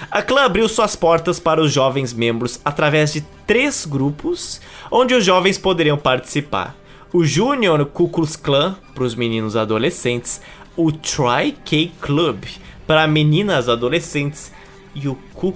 A 0.09 0.21
clã 0.21 0.43
abriu 0.45 0.67
suas 0.67 0.95
portas 0.95 1.39
para 1.39 1.61
os 1.61 1.71
jovens 1.71 2.13
membros 2.13 2.59
através 2.63 3.13
de 3.13 3.21
três 3.45 3.85
grupos 3.85 4.61
onde 4.91 5.13
os 5.13 5.25
jovens 5.25 5.57
poderiam 5.57 5.97
participar. 5.97 6.75
O 7.11 7.23
Junior 7.23 7.85
Ku 7.85 8.09
Klan 8.09 8.75
para 8.93 9.03
os 9.03 9.15
meninos 9.15 9.55
adolescentes, 9.55 10.41
o 10.75 10.91
Tri-K 10.91 11.91
Club 12.01 12.43
para 12.87 13.07
meninas 13.07 13.69
adolescentes 13.69 14.51
e 14.95 15.07
o 15.07 15.15
Ku 15.33 15.53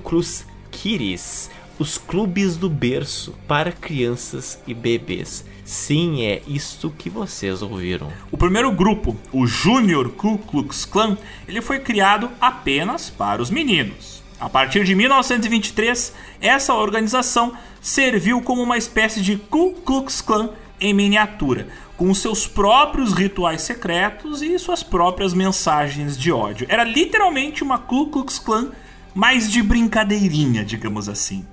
Kitties, 0.72 1.50
os 1.80 1.98
clubes 1.98 2.58
do 2.58 2.70
berço 2.70 3.34
para 3.48 3.72
crianças 3.72 4.62
e 4.68 4.74
bebês. 4.74 5.46
Sim, 5.64 6.24
é 6.24 6.42
isso 6.48 6.90
que 6.98 7.10
vocês 7.10 7.62
ouviram. 7.62 8.12
O 8.32 8.38
primeiro 8.38 8.72
grupo, 8.72 9.16
o 9.34 9.46
Junior 9.46 10.10
Ku 10.10 10.38
Klux 10.38 10.86
Klan, 10.86 11.18
ele 11.48 11.62
foi 11.62 11.80
criado 11.80 12.30
apenas 12.40 13.10
para 13.10 13.42
os 13.42 13.50
meninos. 13.50 14.17
A 14.40 14.48
partir 14.48 14.84
de 14.84 14.94
1923, 14.94 16.14
essa 16.40 16.74
organização 16.74 17.54
serviu 17.82 18.42
como 18.42 18.62
uma 18.62 18.78
espécie 18.78 19.22
de 19.22 19.38
Ku 19.38 19.74
Klux 19.74 20.22
Klan 20.22 20.52
em 20.80 20.94
miniatura, 20.94 21.68
com 21.96 22.14
seus 22.14 22.46
próprios 22.46 23.14
rituais 23.14 23.64
secretos 23.64 24.44
e 24.44 24.58
suas 24.60 24.84
próprias 24.84 25.34
mensagens 25.34 26.18
de 26.18 26.32
ódio. 26.32 26.68
Era 26.70 26.84
literalmente 26.84 27.64
uma 27.64 27.80
Ku 27.80 28.08
Klux 28.08 28.38
Klan 28.38 28.72
mais 29.16 29.52
de 29.52 29.64
brincadeirinha, 29.64 30.64
digamos 30.64 31.10
assim. 31.10 31.44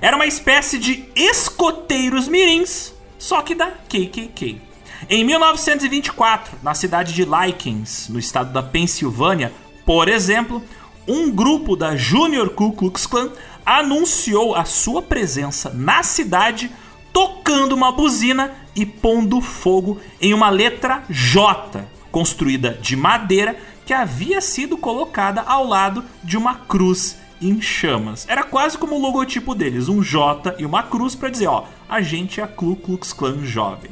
Era 0.00 0.16
uma 0.16 0.26
espécie 0.26 0.78
de 0.78 1.08
escoteiros 1.14 2.28
mirins 2.28 2.96
só 3.18 3.42
que 3.42 3.54
da 3.54 3.70
KKK. 3.70 4.60
Em 5.08 5.24
1924, 5.24 6.58
na 6.62 6.74
cidade 6.74 7.12
de 7.12 7.24
Likens, 7.24 8.08
no 8.08 8.18
estado 8.18 8.52
da 8.52 8.62
Pensilvânia, 8.62 9.52
por 9.84 10.08
exemplo, 10.08 10.62
um 11.06 11.30
grupo 11.30 11.76
da 11.76 11.96
Junior 11.96 12.50
Ku 12.50 12.72
Klux 12.72 13.06
Klan 13.06 13.30
anunciou 13.64 14.54
a 14.54 14.64
sua 14.64 15.02
presença 15.02 15.70
na 15.70 16.02
cidade 16.02 16.70
tocando 17.12 17.72
uma 17.74 17.92
buzina 17.92 18.52
e 18.74 18.84
pondo 18.84 19.40
fogo 19.40 20.00
em 20.20 20.34
uma 20.34 20.50
letra 20.50 21.02
J, 21.08 21.84
construída 22.10 22.78
de 22.80 22.96
madeira 22.96 23.56
que 23.86 23.94
havia 23.94 24.40
sido 24.40 24.76
colocada 24.76 25.40
ao 25.42 25.66
lado 25.66 26.04
de 26.22 26.36
uma 26.36 26.54
cruz 26.54 27.16
em 27.40 27.60
chamas. 27.60 28.26
Era 28.28 28.42
quase 28.42 28.76
como 28.76 28.96
o 28.96 29.00
logotipo 29.00 29.54
deles, 29.54 29.88
um 29.88 30.02
J 30.02 30.56
e 30.58 30.66
uma 30.66 30.82
cruz 30.82 31.14
para 31.14 31.28
dizer, 31.28 31.46
ó, 31.46 31.64
a 31.88 32.00
gente 32.02 32.40
é 32.40 32.44
a 32.44 32.48
Ku 32.48 32.76
Klux 32.76 33.12
Klan 33.12 33.44
jovem. 33.44 33.90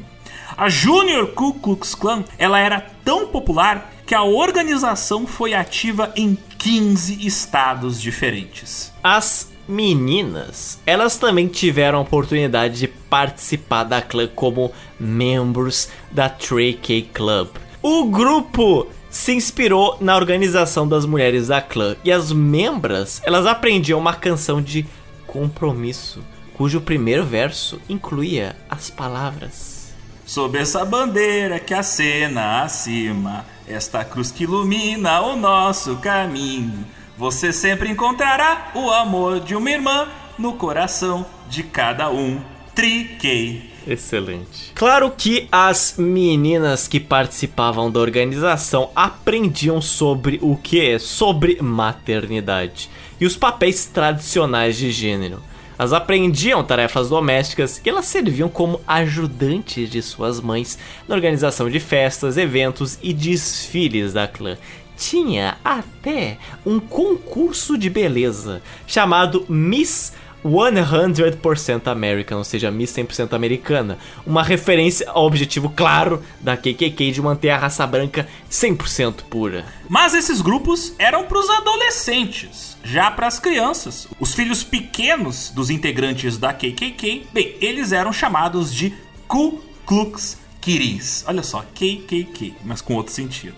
A 0.56 0.68
Junior 0.68 1.26
Ku 1.28 1.55
Klux 1.55 1.97
Klan, 1.97 2.24
ela 2.39 2.60
era 2.60 2.86
tão 3.05 3.26
popular 3.26 3.93
que 4.06 4.14
a 4.14 4.22
organização 4.22 5.26
foi 5.26 5.52
ativa 5.52 6.12
em 6.14 6.39
15 6.59 7.26
estados 7.26 8.01
diferentes. 8.01 8.93
As 9.02 9.52
meninas, 9.66 10.78
elas 10.86 11.16
também 11.16 11.48
tiveram 11.48 11.98
a 11.98 12.02
oportunidade 12.02 12.78
de 12.78 12.89
participar 12.89 13.85
da 13.85 14.01
clã 14.01 14.28
como 14.28 14.70
membros 14.98 15.89
da 16.12 16.31
3K 16.31 17.06
Club. 17.12 17.48
O 17.82 18.05
grupo 18.05 18.86
se 19.10 19.32
inspirou 19.32 19.97
na 20.01 20.14
organização 20.14 20.86
das 20.86 21.05
mulheres 21.05 21.48
da 21.48 21.60
clã 21.60 21.97
e 22.05 22.12
as 22.12 22.31
membras, 22.31 23.20
elas 23.24 23.47
aprendiam 23.47 23.98
uma 23.98 24.14
canção 24.14 24.62
de 24.62 24.86
compromisso, 25.26 26.22
cujo 26.55 26.81
primeiro 26.81 27.24
verso 27.24 27.81
incluía 27.89 28.55
as 28.68 28.90
palavras: 28.90 29.73
Sob 30.26 30.59
essa 30.59 30.84
bandeira 30.84 31.60
que 31.60 31.74
acena 31.74 32.62
acima, 32.62 33.44
esta 33.68 34.05
cruz 34.05 34.30
que 34.30 34.44
ilumina 34.44 35.20
o 35.20 35.36
nosso 35.36 35.96
caminho, 35.96 36.84
você 37.16 37.52
sempre 37.52 37.90
encontrará 37.90 38.72
o 38.74 38.90
amor 38.90 39.40
de 39.40 39.55
uma 39.55 39.70
irmã 39.70 40.09
no 40.38 40.55
coração 40.55 41.26
de 41.48 41.62
cada 41.62 42.10
um. 42.10 42.40
Triquei. 42.74 43.70
Excelente. 43.86 44.72
Claro 44.74 45.12
que 45.16 45.46
as 45.52 45.96
meninas 45.98 46.88
que 46.88 46.98
participavam 46.98 47.90
da 47.90 48.01
organização 48.01 48.90
aprendiam 48.96 49.80
sobre 49.82 50.38
o 50.42 50.56
que? 50.56 50.98
Sobre 50.98 51.60
maternidade 51.60 52.88
e 53.20 53.26
os 53.26 53.36
papéis 53.36 53.84
tradicionais 53.84 54.76
de 54.76 54.90
gênero. 54.90 55.42
Elas 55.78 55.92
aprendiam 55.92 56.62
tarefas 56.62 57.09
domésticas 57.09 57.80
e 57.84 57.88
elas 57.88 58.06
serviam 58.06 58.48
como 58.48 58.80
ajudantes 58.86 59.90
de 59.90 60.01
suas 60.01 60.40
mães 60.40 60.78
na 61.09 61.14
organização 61.14 61.68
de 61.68 61.80
festas, 61.80 62.36
eventos 62.36 62.98
e 63.02 63.12
desfiles 63.12 64.12
da 64.12 64.28
clã. 64.28 64.56
Tinha 64.96 65.56
até 65.64 66.38
um 66.64 66.78
concurso 66.78 67.76
de 67.76 67.90
beleza 67.90 68.62
chamado 68.86 69.44
Miss 69.48 70.12
100% 70.45 71.89
American, 71.91 72.39
ou 72.39 72.45
seja, 72.45 72.71
Miss 72.71 72.93
100% 72.93 73.33
americana. 73.33 73.99
Uma 74.27 74.43
referência 74.43 75.09
ao 75.11 75.25
objetivo 75.25 75.71
claro 75.71 76.23
da 76.41 76.57
KKK 76.57 77.11
de 77.11 77.23
manter 77.23 77.51
a 77.51 77.59
raça 77.59 77.87
branca 77.87 78.29
100% 78.51 79.25
pura. 79.31 79.65
Mas 79.89 80.15
esses 80.15 80.41
grupos 80.41 80.95
eram 80.99 81.25
para 81.25 81.39
os 81.39 81.49
adolescentes, 81.49 82.77
já 82.85 83.11
para 83.11 83.27
as 83.27 83.39
crianças. 83.39 84.07
Os 84.21 84.35
filhos 84.35 84.62
pequenos 84.62 85.51
dos 85.51 85.71
integrantes 85.71 86.37
da 86.37 86.53
KKK, 86.53 87.27
bem, 87.33 87.57
eles 87.61 87.93
eram 87.93 88.12
chamados 88.12 88.73
de 88.73 88.95
Ku 89.27 89.62
Klux 89.87 90.39
Kiris. 90.61 91.25
Olha 91.27 91.43
só, 91.43 91.62
KKK, 91.75 92.55
mas 92.65 92.81
com 92.81 92.95
outro 92.95 93.12
sentido. 93.12 93.57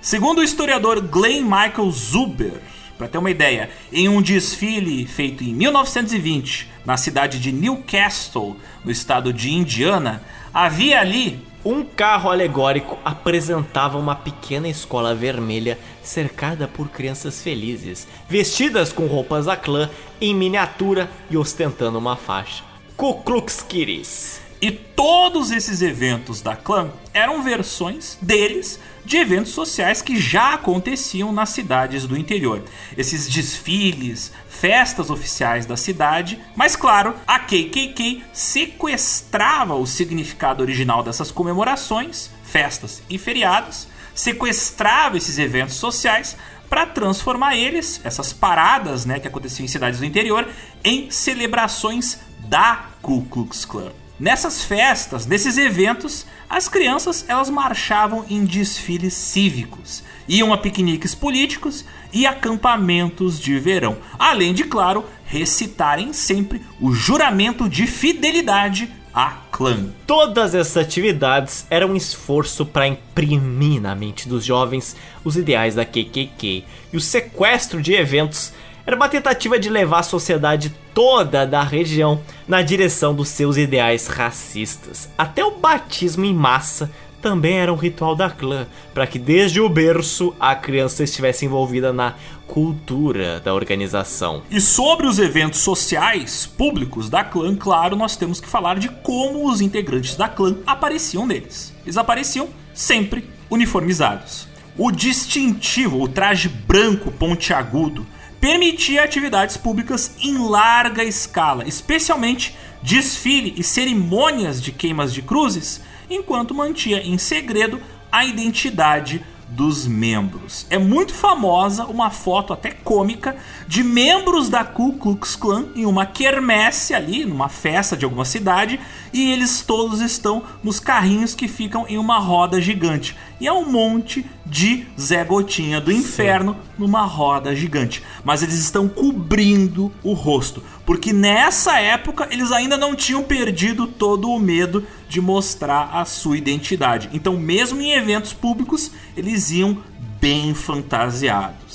Segundo 0.00 0.38
o 0.38 0.44
historiador 0.44 1.00
Glenn 1.00 1.42
Michael 1.42 1.90
Zuber, 1.90 2.62
para 2.96 3.08
ter 3.08 3.18
uma 3.18 3.30
ideia, 3.30 3.70
em 3.92 4.08
um 4.08 4.22
desfile 4.22 5.06
feito 5.06 5.44
em 5.44 5.52
1920 5.54 6.68
na 6.84 6.96
cidade 6.96 7.38
de 7.38 7.52
Newcastle, 7.52 8.56
no 8.84 8.90
estado 8.90 9.32
de 9.32 9.52
Indiana, 9.52 10.22
havia 10.52 11.00
ali 11.00 11.44
um 11.66 11.84
carro 11.84 12.30
alegórico 12.30 12.96
apresentava 13.04 13.98
uma 13.98 14.14
pequena 14.14 14.68
escola 14.68 15.16
vermelha 15.16 15.76
cercada 16.00 16.68
por 16.68 16.88
crianças 16.88 17.42
felizes, 17.42 18.06
vestidas 18.28 18.92
com 18.92 19.06
roupas 19.06 19.46
da 19.46 19.56
clã 19.56 19.90
em 20.20 20.32
miniatura 20.32 21.10
e 21.28 21.36
ostentando 21.36 21.98
uma 21.98 22.14
faixa. 22.14 22.62
Ku 22.96 23.14
Klux 23.14 23.62
Kiris. 23.62 24.40
E 24.62 24.70
todos 24.70 25.50
esses 25.50 25.82
eventos 25.82 26.40
da 26.40 26.54
clã 26.54 26.88
eram 27.12 27.42
versões 27.42 28.16
deles 28.22 28.78
de 29.06 29.16
eventos 29.16 29.52
sociais 29.52 30.02
que 30.02 30.20
já 30.20 30.54
aconteciam 30.54 31.32
nas 31.32 31.50
cidades 31.50 32.06
do 32.06 32.16
interior. 32.16 32.64
Esses 32.96 33.28
desfiles, 33.28 34.32
festas 34.48 35.10
oficiais 35.10 35.64
da 35.64 35.76
cidade, 35.76 36.40
mas 36.56 36.74
claro, 36.74 37.14
a 37.24 37.38
KKK 37.38 38.24
sequestrava 38.32 39.76
o 39.76 39.86
significado 39.86 40.60
original 40.60 41.04
dessas 41.04 41.30
comemorações, 41.30 42.30
festas 42.42 43.00
e 43.08 43.16
feriados, 43.16 43.86
sequestrava 44.12 45.16
esses 45.16 45.38
eventos 45.38 45.76
sociais 45.76 46.36
para 46.68 46.84
transformar 46.84 47.56
eles, 47.56 48.00
essas 48.02 48.32
paradas 48.32 49.04
né, 49.04 49.20
que 49.20 49.28
aconteciam 49.28 49.64
em 49.64 49.68
cidades 49.68 50.00
do 50.00 50.04
interior, 50.04 50.48
em 50.82 51.12
celebrações 51.12 52.18
da 52.40 52.86
Ku 53.00 53.24
Klux 53.26 53.64
Klan. 53.64 53.92
Nessas 54.18 54.64
festas, 54.64 55.26
nesses 55.26 55.58
eventos, 55.58 56.24
as 56.48 56.68
crianças 56.68 57.26
elas 57.28 57.50
marchavam 57.50 58.24
em 58.30 58.46
desfiles 58.46 59.12
cívicos, 59.12 60.02
iam 60.26 60.54
a 60.54 60.58
piqueniques 60.58 61.14
políticos 61.14 61.84
e 62.14 62.26
acampamentos 62.26 63.38
de 63.38 63.58
verão, 63.58 63.98
além 64.18 64.54
de, 64.54 64.64
claro, 64.64 65.04
recitarem 65.26 66.14
sempre 66.14 66.62
o 66.80 66.94
juramento 66.94 67.68
de 67.68 67.86
fidelidade 67.86 68.90
a 69.12 69.30
clã. 69.50 69.90
Todas 70.06 70.54
essas 70.54 70.76
atividades 70.78 71.66
eram 71.68 71.88
um 71.88 71.96
esforço 71.96 72.64
para 72.64 72.86
imprimir 72.86 73.80
na 73.80 73.94
mente 73.94 74.28
dos 74.28 74.44
jovens 74.44 74.96
os 75.24 75.36
ideais 75.36 75.74
da 75.74 75.84
KKK, 75.84 76.64
e 76.92 76.96
o 76.96 77.00
sequestro 77.00 77.82
de 77.82 77.92
eventos 77.92 78.52
era 78.86 78.94
uma 78.94 79.08
tentativa 79.08 79.58
de 79.58 79.68
levar 79.68 79.98
a 79.98 80.04
sociedade 80.04 80.72
toda 80.94 81.44
da 81.44 81.62
região 81.62 82.22
na 82.46 82.62
direção 82.62 83.12
dos 83.12 83.28
seus 83.28 83.56
ideais 83.56 84.06
racistas. 84.06 85.08
Até 85.18 85.44
o 85.44 85.58
batismo 85.58 86.24
em 86.24 86.32
massa 86.32 86.90
também 87.20 87.58
era 87.58 87.72
um 87.72 87.76
ritual 87.76 88.14
da 88.14 88.30
clã, 88.30 88.68
para 88.94 89.04
que 89.04 89.18
desde 89.18 89.60
o 89.60 89.68
berço 89.68 90.32
a 90.38 90.54
criança 90.54 91.02
estivesse 91.02 91.44
envolvida 91.44 91.92
na 91.92 92.14
cultura 92.46 93.40
da 93.40 93.52
organização. 93.52 94.44
E 94.48 94.60
sobre 94.60 95.08
os 95.08 95.18
eventos 95.18 95.58
sociais 95.60 96.46
públicos 96.46 97.10
da 97.10 97.24
clã, 97.24 97.56
claro, 97.56 97.96
nós 97.96 98.16
temos 98.16 98.40
que 98.40 98.48
falar 98.48 98.78
de 98.78 98.88
como 98.88 99.50
os 99.50 99.60
integrantes 99.60 100.14
da 100.14 100.28
clã 100.28 100.56
apareciam 100.64 101.26
neles. 101.26 101.74
Eles 101.84 101.96
apareciam 101.96 102.48
sempre 102.72 103.28
uniformizados. 103.50 104.46
O 104.78 104.92
distintivo, 104.92 106.00
o 106.00 106.06
traje 106.06 106.48
branco 106.48 107.10
pontiagudo, 107.10 108.06
permitia 108.40 109.02
atividades 109.02 109.56
públicas 109.56 110.16
em 110.20 110.38
larga 110.38 111.02
escala, 111.04 111.66
especialmente 111.66 112.56
desfile 112.82 113.54
e 113.56 113.62
cerimônias 113.62 114.62
de 114.62 114.72
queimas 114.72 115.12
de 115.12 115.22
cruzes, 115.22 115.80
enquanto 116.08 116.54
mantinha 116.54 117.00
em 117.00 117.18
segredo 117.18 117.80
a 118.10 118.24
identidade 118.24 119.24
dos 119.48 119.86
membros. 119.86 120.66
É 120.70 120.78
muito 120.78 121.14
famosa 121.14 121.84
uma 121.84 122.10
foto 122.10 122.52
até 122.52 122.70
cômica 122.70 123.36
de 123.66 123.82
membros 123.82 124.48
da 124.48 124.64
Ku 124.64 124.92
Klux 124.94 125.34
Klan 125.34 125.66
em 125.74 125.84
uma 125.86 126.06
quermesse 126.06 126.94
ali, 126.94 127.24
numa 127.24 127.48
festa 127.48 127.96
de 127.96 128.04
alguma 128.04 128.24
cidade, 128.24 128.78
e 129.12 129.30
eles 129.30 129.62
todos 129.62 130.00
estão 130.00 130.44
nos 130.62 130.78
carrinhos 130.78 131.34
que 131.34 131.48
ficam 131.48 131.84
em 131.88 131.98
uma 131.98 132.18
roda 132.18 132.60
gigante. 132.60 133.16
E 133.40 133.46
é 133.46 133.52
um 133.52 133.70
monte 133.70 134.24
de 134.44 134.86
Zé 134.98 135.24
Gotinha 135.24 135.80
do 135.80 135.92
inferno 135.92 136.56
numa 136.78 137.02
roda 137.02 137.54
gigante. 137.54 138.02
Mas 138.24 138.42
eles 138.42 138.54
estão 138.54 138.88
cobrindo 138.88 139.92
o 140.02 140.12
rosto, 140.12 140.62
porque 140.86 141.12
nessa 141.12 141.78
época 141.80 142.28
eles 142.30 142.52
ainda 142.52 142.76
não 142.76 142.94
tinham 142.94 143.22
perdido 143.22 143.86
todo 143.86 144.30
o 144.30 144.38
medo 144.38 144.86
de 145.08 145.20
mostrar 145.20 145.90
a 145.92 146.04
sua 146.04 146.38
identidade. 146.38 147.10
Então, 147.12 147.36
mesmo 147.36 147.80
em 147.80 147.92
eventos 147.92 148.32
públicos, 148.32 148.92
eles 149.16 149.50
iam 149.50 149.78
bem 150.20 150.54
fantasiados. 150.54 151.65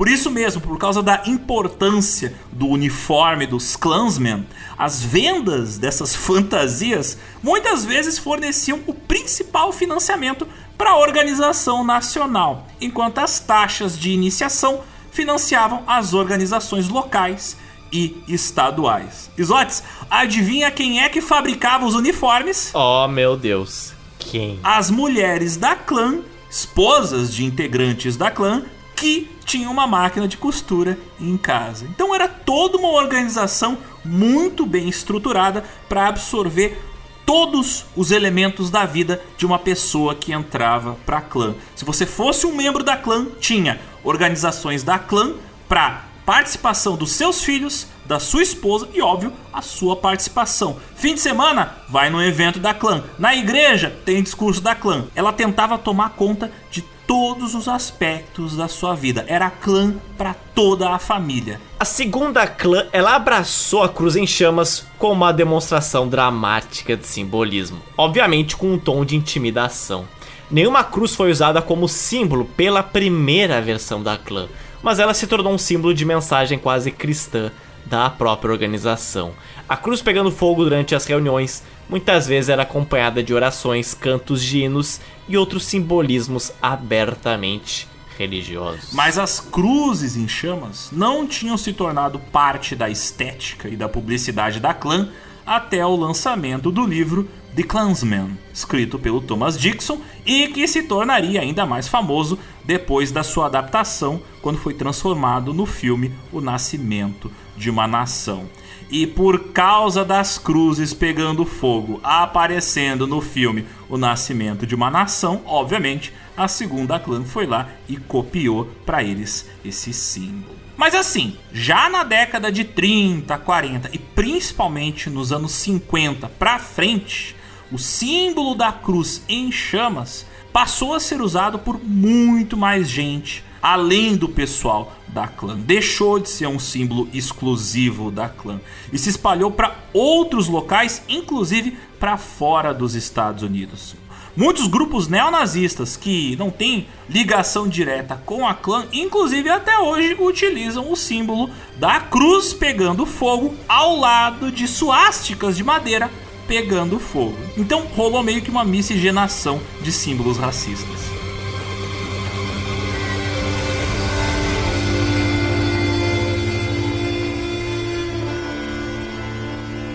Por 0.00 0.08
isso 0.08 0.30
mesmo, 0.30 0.62
por 0.62 0.78
causa 0.78 1.02
da 1.02 1.24
importância 1.26 2.32
do 2.50 2.66
uniforme 2.66 3.46
dos 3.46 3.76
Klansmen, 3.76 4.46
as 4.78 5.02
vendas 5.02 5.76
dessas 5.76 6.16
fantasias 6.16 7.18
muitas 7.42 7.84
vezes 7.84 8.16
forneciam 8.16 8.80
o 8.86 8.94
principal 8.94 9.70
financiamento 9.74 10.48
para 10.78 10.92
a 10.92 10.96
organização 10.96 11.84
nacional, 11.84 12.66
enquanto 12.80 13.18
as 13.18 13.40
taxas 13.40 13.98
de 13.98 14.10
iniciação 14.10 14.80
financiavam 15.12 15.82
as 15.86 16.14
organizações 16.14 16.88
locais 16.88 17.58
e 17.92 18.24
estaduais. 18.26 19.30
Isotes, 19.36 19.82
adivinha 20.08 20.70
quem 20.70 21.02
é 21.02 21.10
que 21.10 21.20
fabricava 21.20 21.84
os 21.84 21.94
uniformes? 21.94 22.70
Oh, 22.72 23.06
meu 23.06 23.36
Deus. 23.36 23.92
Quem? 24.18 24.60
As 24.64 24.90
mulheres 24.90 25.58
da 25.58 25.76
clã, 25.76 26.20
esposas 26.50 27.34
de 27.34 27.44
integrantes 27.44 28.16
da 28.16 28.30
clã, 28.30 28.64
que 29.00 29.30
tinham 29.46 29.72
uma 29.72 29.86
máquina 29.86 30.28
de 30.28 30.36
costura 30.36 30.98
em 31.18 31.34
casa. 31.38 31.86
Então 31.86 32.14
era 32.14 32.28
toda 32.28 32.76
uma 32.76 32.90
organização 32.90 33.78
muito 34.04 34.66
bem 34.66 34.90
estruturada 34.90 35.64
para 35.88 36.06
absorver 36.06 36.78
todos 37.24 37.86
os 37.96 38.10
elementos 38.10 38.68
da 38.68 38.84
vida 38.84 39.22
de 39.38 39.46
uma 39.46 39.58
pessoa 39.58 40.14
que 40.14 40.34
entrava 40.34 40.98
para 41.06 41.22
clã. 41.22 41.54
Se 41.74 41.82
você 41.82 42.04
fosse 42.04 42.46
um 42.46 42.54
membro 42.54 42.84
da 42.84 42.94
clã, 42.94 43.26
tinha 43.40 43.80
organizações 44.04 44.82
da 44.82 44.98
clã 44.98 45.32
para 45.66 46.04
participação 46.26 46.94
dos 46.94 47.12
seus 47.12 47.42
filhos, 47.42 47.86
da 48.04 48.20
sua 48.20 48.42
esposa 48.42 48.86
e, 48.92 49.00
óbvio, 49.00 49.32
a 49.50 49.62
sua 49.62 49.96
participação. 49.96 50.76
Fim 50.94 51.14
de 51.14 51.20
semana, 51.20 51.76
vai 51.88 52.10
no 52.10 52.22
evento 52.22 52.58
da 52.60 52.74
clã. 52.74 53.02
Na 53.18 53.34
igreja, 53.34 53.98
tem 54.04 54.22
discurso 54.22 54.60
da 54.60 54.74
clã. 54.74 55.06
Ela 55.14 55.32
tentava 55.32 55.78
tomar 55.78 56.10
conta 56.10 56.52
de 56.70 56.84
todos 57.10 57.56
os 57.56 57.66
aspectos 57.66 58.54
da 58.54 58.68
sua 58.68 58.94
vida. 58.94 59.24
Era 59.26 59.50
clã 59.50 59.96
para 60.16 60.32
toda 60.32 60.90
a 60.90 60.98
família. 61.00 61.60
A 61.76 61.84
segunda 61.84 62.46
clã, 62.46 62.86
ela 62.92 63.16
abraçou 63.16 63.82
a 63.82 63.88
cruz 63.88 64.14
em 64.14 64.24
chamas 64.24 64.86
com 64.96 65.10
uma 65.10 65.32
demonstração 65.32 66.08
dramática 66.08 66.96
de 66.96 67.04
simbolismo, 67.04 67.82
obviamente 67.98 68.56
com 68.56 68.74
um 68.74 68.78
tom 68.78 69.04
de 69.04 69.16
intimidação. 69.16 70.06
Nenhuma 70.48 70.84
cruz 70.84 71.12
foi 71.16 71.32
usada 71.32 71.60
como 71.60 71.88
símbolo 71.88 72.44
pela 72.44 72.80
primeira 72.80 73.60
versão 73.60 74.00
da 74.00 74.16
clã, 74.16 74.46
mas 74.80 75.00
ela 75.00 75.12
se 75.12 75.26
tornou 75.26 75.52
um 75.52 75.58
símbolo 75.58 75.92
de 75.92 76.04
mensagem 76.04 76.60
quase 76.60 76.92
cristã 76.92 77.50
da 77.86 78.08
própria 78.08 78.52
organização. 78.52 79.32
A 79.68 79.76
cruz 79.76 80.00
pegando 80.00 80.30
fogo 80.30 80.62
durante 80.62 80.94
as 80.94 81.06
reuniões 81.06 81.64
muitas 81.90 82.26
vezes 82.26 82.48
era 82.48 82.62
acompanhada 82.62 83.22
de 83.22 83.34
orações, 83.34 83.92
cantos 83.92 84.42
de 84.42 84.60
hinos 84.60 85.00
e 85.28 85.36
outros 85.36 85.64
simbolismos 85.64 86.52
abertamente 86.62 87.88
religiosos. 88.16 88.92
Mas 88.92 89.18
as 89.18 89.40
cruzes 89.40 90.16
em 90.16 90.28
chamas 90.28 90.90
não 90.92 91.26
tinham 91.26 91.58
se 91.58 91.72
tornado 91.72 92.18
parte 92.18 92.76
da 92.76 92.88
estética 92.88 93.68
e 93.68 93.76
da 93.76 93.88
publicidade 93.88 94.60
da 94.60 94.72
clã 94.72 95.08
até 95.44 95.84
o 95.84 95.96
lançamento 95.96 96.70
do 96.70 96.86
livro 96.86 97.28
The 97.56 97.64
Clansman, 97.64 98.38
escrito 98.54 98.98
pelo 98.98 99.20
Thomas 99.20 99.58
Dixon 99.58 100.00
e 100.24 100.46
que 100.48 100.68
se 100.68 100.84
tornaria 100.84 101.40
ainda 101.40 101.66
mais 101.66 101.88
famoso 101.88 102.38
depois 102.64 103.10
da 103.10 103.24
sua 103.24 103.46
adaptação 103.46 104.22
quando 104.40 104.58
foi 104.58 104.74
transformado 104.74 105.52
no 105.52 105.66
filme 105.66 106.12
O 106.30 106.40
Nascimento 106.40 107.32
de 107.56 107.68
uma 107.68 107.88
Nação. 107.88 108.44
E 108.90 109.06
por 109.06 109.52
causa 109.52 110.04
das 110.04 110.36
cruzes 110.36 110.92
pegando 110.92 111.46
fogo 111.46 112.00
aparecendo 112.02 113.06
no 113.06 113.20
filme 113.20 113.64
O 113.88 113.96
Nascimento 113.96 114.66
de 114.66 114.74
uma 114.74 114.90
Nação, 114.90 115.42
obviamente, 115.46 116.12
a 116.36 116.48
segunda 116.48 116.98
clã 116.98 117.24
foi 117.24 117.46
lá 117.46 117.68
e 117.88 117.96
copiou 117.96 118.64
para 118.84 119.04
eles 119.04 119.48
esse 119.64 119.92
símbolo. 119.92 120.56
Mas 120.76 120.94
assim, 120.94 121.36
já 121.52 121.88
na 121.88 122.02
década 122.02 122.50
de 122.50 122.64
30, 122.64 123.36
40 123.38 123.90
e 123.92 123.98
principalmente 123.98 125.08
nos 125.08 125.30
anos 125.30 125.52
50 125.52 126.28
para 126.38 126.58
frente, 126.58 127.36
o 127.70 127.78
símbolo 127.78 128.54
da 128.54 128.72
cruz 128.72 129.22
em 129.28 129.52
chamas 129.52 130.26
passou 130.52 130.94
a 130.94 131.00
ser 131.00 131.20
usado 131.20 131.58
por 131.58 131.78
muito 131.84 132.56
mais 132.56 132.88
gente 132.88 133.44
além 133.62 134.16
do 134.16 134.28
pessoal 134.28 134.92
da 135.08 135.26
clã. 135.26 135.56
Deixou 135.56 136.18
de 136.18 136.28
ser 136.28 136.46
um 136.46 136.58
símbolo 136.58 137.08
exclusivo 137.12 138.10
da 138.10 138.28
clã 138.28 138.60
e 138.92 138.98
se 138.98 139.10
espalhou 139.10 139.50
para 139.50 139.76
outros 139.92 140.48
locais, 140.48 141.02
inclusive 141.08 141.76
para 141.98 142.16
fora 142.16 142.72
dos 142.72 142.94
Estados 142.94 143.42
Unidos. 143.42 143.94
Muitos 144.36 144.68
grupos 144.68 145.08
neonazistas 145.08 145.96
que 145.96 146.36
não 146.36 146.50
têm 146.50 146.86
ligação 147.08 147.68
direta 147.68 148.16
com 148.24 148.46
a 148.46 148.54
clã, 148.54 148.86
inclusive 148.92 149.50
até 149.50 149.78
hoje, 149.78 150.16
utilizam 150.18 150.90
o 150.90 150.96
símbolo 150.96 151.50
da 151.76 152.00
cruz 152.00 152.54
pegando 152.54 153.04
fogo 153.04 153.54
ao 153.68 153.96
lado 153.96 154.52
de 154.52 154.68
suásticas 154.68 155.56
de 155.56 155.64
madeira 155.64 156.08
pegando 156.46 156.98
fogo. 156.98 157.36
Então 157.56 157.86
rolou 157.96 158.22
meio 158.22 158.40
que 158.40 158.50
uma 158.50 158.64
miscigenação 158.64 159.60
de 159.82 159.92
símbolos 159.92 160.38
racistas. 160.38 161.19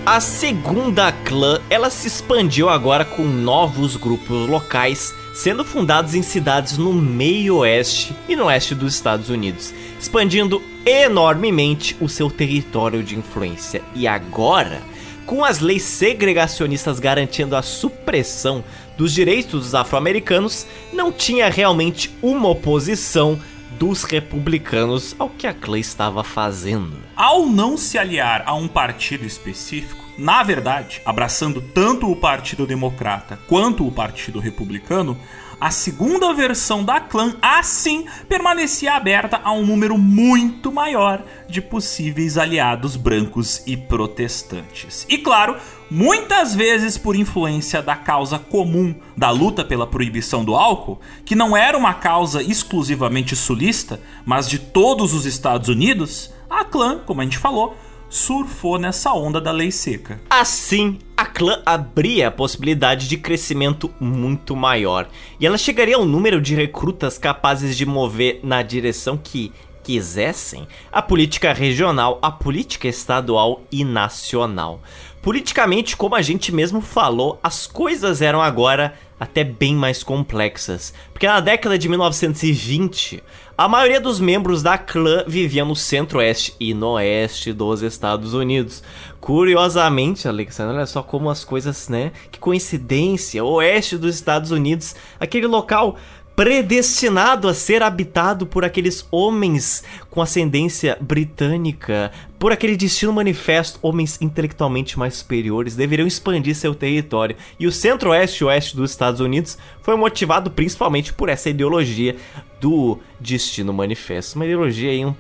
A 0.06 0.19
segunda 0.19 1.11
clã, 1.11 1.60
ela 1.68 1.90
se 1.90 2.07
expandiu 2.07 2.69
agora 2.69 3.03
com 3.03 3.23
novos 3.23 3.95
grupos 3.95 4.48
locais, 4.48 5.15
sendo 5.34 5.65
fundados 5.65 6.14
em 6.14 6.22
cidades 6.22 6.77
no 6.77 6.94
meio 6.94 7.57
oeste 7.57 8.15
e 8.30 8.36
no 8.36 8.45
oeste 8.45 8.76
dos 8.76 8.94
Estados 8.94 9.30
Unidos, 9.30 9.73
expandindo 9.99 10.61
enormemente 10.86 11.98
o 11.99 12.07
seu 12.07 12.30
território 12.30 13.02
de 13.02 13.18
influência. 13.18 13.82
E 13.95 14.07
agora, 14.07 14.80
com 15.26 15.44
as 15.44 15.60
leis 15.60 15.82
segregacionistas 15.82 16.99
garantindo 16.99 17.56
a 17.56 17.64
supressão 17.64 18.64
dos 18.95 19.11
direitos 19.11 19.64
dos 19.64 19.73
afro-americanos, 19.73 20.68
não 20.94 21.11
tinha 21.11 21.49
realmente 21.49 22.15
uma 22.22 22.49
oposição 22.49 23.40
dos 23.77 24.03
republicanos 24.03 25.15
ao 25.18 25.30
que 25.30 25.47
a 25.47 25.53
Clay 25.53 25.81
estava 25.81 26.23
fazendo. 26.23 26.97
Ao 27.15 27.45
não 27.45 27.77
se 27.77 27.97
aliar 27.97 28.43
a 28.45 28.53
um 28.53 28.68
partido 28.68 29.26
específico, 29.26 30.03
na 30.18 30.43
verdade, 30.43 31.02
abraçando 31.06 31.61
tanto 31.61 32.10
o 32.10 32.15
Partido 32.15 32.65
Democrata 32.65 33.38
quanto 33.47 33.85
o 33.85 33.91
Partido 33.91 34.39
Republicano, 34.39 35.18
a 35.60 35.72
segunda 35.72 36.34
versão 36.34 36.84
da 36.84 36.99
clã 36.99 37.36
assim 37.41 38.06
permanecia 38.27 38.94
aberta 38.94 39.40
a 39.44 39.52
um 39.52 39.65
número 39.65 39.98
muito 39.98 40.72
maior 40.72 41.23
de 41.48 41.61
possíveis 41.61 42.38
aliados 42.38 42.95
brancos 42.95 43.61
e 43.65 43.77
protestantes. 43.77 45.06
E 45.10 45.18
claro, 45.18 45.57
muitas 45.90 46.56
vezes 46.56 46.98
por 46.98 47.15
influência 47.15 47.82
da 47.82 47.95
causa 47.95 48.40
comum 48.40 48.95
da 49.15 49.30
luta 49.30 49.64
pela 49.64 49.88
proibição 49.88 50.44
do 50.44 50.56
álcool, 50.56 50.99
que 51.23 51.36
não 51.36 51.56
era 51.56 51.77
uma 51.77 51.94
causa 51.94 52.41
exclusivamente 52.41 53.36
sulista, 53.36 53.99
mas 54.26 54.49
de 54.49 54.60
todos 54.60 55.14
os 55.14 55.26
Estados 55.26 55.69
Unidos, 55.69 56.34
a 56.49 56.64
clã, 56.64 56.99
como 57.06 57.22
a 57.22 57.23
gente 57.23 57.38
falou, 57.38 57.76
surfou 58.10 58.77
nessa 58.77 59.14
onda 59.14 59.41
da 59.41 59.52
lei 59.52 59.72
seca. 59.72 60.22
Assim, 60.30 60.99
a 61.15 61.26
clã 61.26 61.61
abria 61.65 62.27
a 62.27 62.32
possibilidade 62.32 63.07
de 63.07 63.18
crescimento 63.18 63.91
muito 63.99 64.56
maior, 64.56 65.07
e 65.40 65.45
ela 65.45 65.57
chegaria 65.57 65.95
ao 65.95 66.06
número 66.06 66.41
de 66.41 66.56
recrutas 66.56 67.18
capazes 67.18 67.76
de 67.76 67.86
mover 67.86 68.40
na 68.44 68.61
direção 68.61 69.18
que 69.18 69.52
quisessem 69.84 70.68
a 70.91 70.99
política 70.99 71.53
regional, 71.53 72.18
a 72.19 72.32
política 72.32 72.88
estadual 72.88 73.61
e 73.72 73.86
nacional. 73.86 74.82
Politicamente, 75.22 75.95
como 75.95 76.15
a 76.15 76.22
gente 76.22 76.52
mesmo 76.52 76.82
falou, 76.82 77.40
as 77.41 77.68
coisas 77.68 78.22
eram 78.22 78.41
agora 78.41 78.95
até 79.19 79.44
bem 79.44 79.76
mais 79.76 80.03
complexas, 80.03 80.94
porque 81.14 81.27
na 81.27 81.40
década 81.40 81.77
de 81.77 81.88
1920, 81.88 83.23
a 83.57 83.69
maioria 83.69 84.02
dos 84.02 84.19
membros 84.19 84.61
da 84.61 84.77
clã 84.77 85.23
vivia 85.26 85.64
no 85.64 85.77
centro-oeste 85.77 86.53
e 86.60 86.73
no 86.73 86.90
oeste 86.90 87.53
dos 87.53 87.82
Estados 87.82 88.34
Unidos. 88.34 88.84
Curiosamente, 89.22 90.27
Alexandre, 90.27 90.76
olha 90.76 90.86
só 90.86 91.02
como 91.02 91.30
as 91.30 91.45
coisas, 91.45 91.88
né? 91.88 92.11
Que 92.30 92.38
coincidência, 92.38 93.45
oeste 93.45 93.98
dos 93.98 94.14
Estados 94.14 94.52
Unidos, 94.52 94.94
aquele 95.18 95.48
local 95.48 95.95
predestinado 96.36 97.48
a 97.48 97.53
ser 97.53 97.82
habitado 97.82 98.45
por 98.45 98.66
aqueles 98.66 99.07
homens 99.10 99.84
com 100.10 100.22
ascendência 100.22 100.98
britânica, 100.99 102.12
por 102.38 102.52
aquele 102.52 102.76
destino 102.76 103.14
manifesto, 103.14 103.80
homens 103.82 104.18
intelectualmente 104.22 104.99
mais 104.99 105.16
superiores 105.16 105.76
deveriam 105.76 106.07
expandir 106.07 106.53
seu 106.53 106.76
território. 106.76 107.38
E 107.57 107.66
o 107.66 107.72
centro-oeste 107.72 108.44
e 108.44 108.48
oeste 108.48 108.76
dos 108.76 108.91
Estados 108.91 109.22
Unidos 109.22 109.57
foi 109.82 109.95
motivado 109.95 110.52
principalmente 110.52 111.14
por 111.14 111.30
essa 111.30 111.49
ideologia 111.49 112.18
do 112.60 112.99
destino 113.20 113.72
manifesto, 113.72 114.36
uma 114.36 114.45
ideologia 114.45 114.91
aí 114.91 115.06
um, 115.06 115.16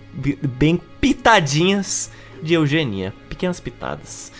bem 0.57 0.79
pitadinhas 0.99 2.11
de 2.43 2.53
eugenia, 2.53 3.13
pequenas 3.29 3.59
pitadas. 3.59 4.31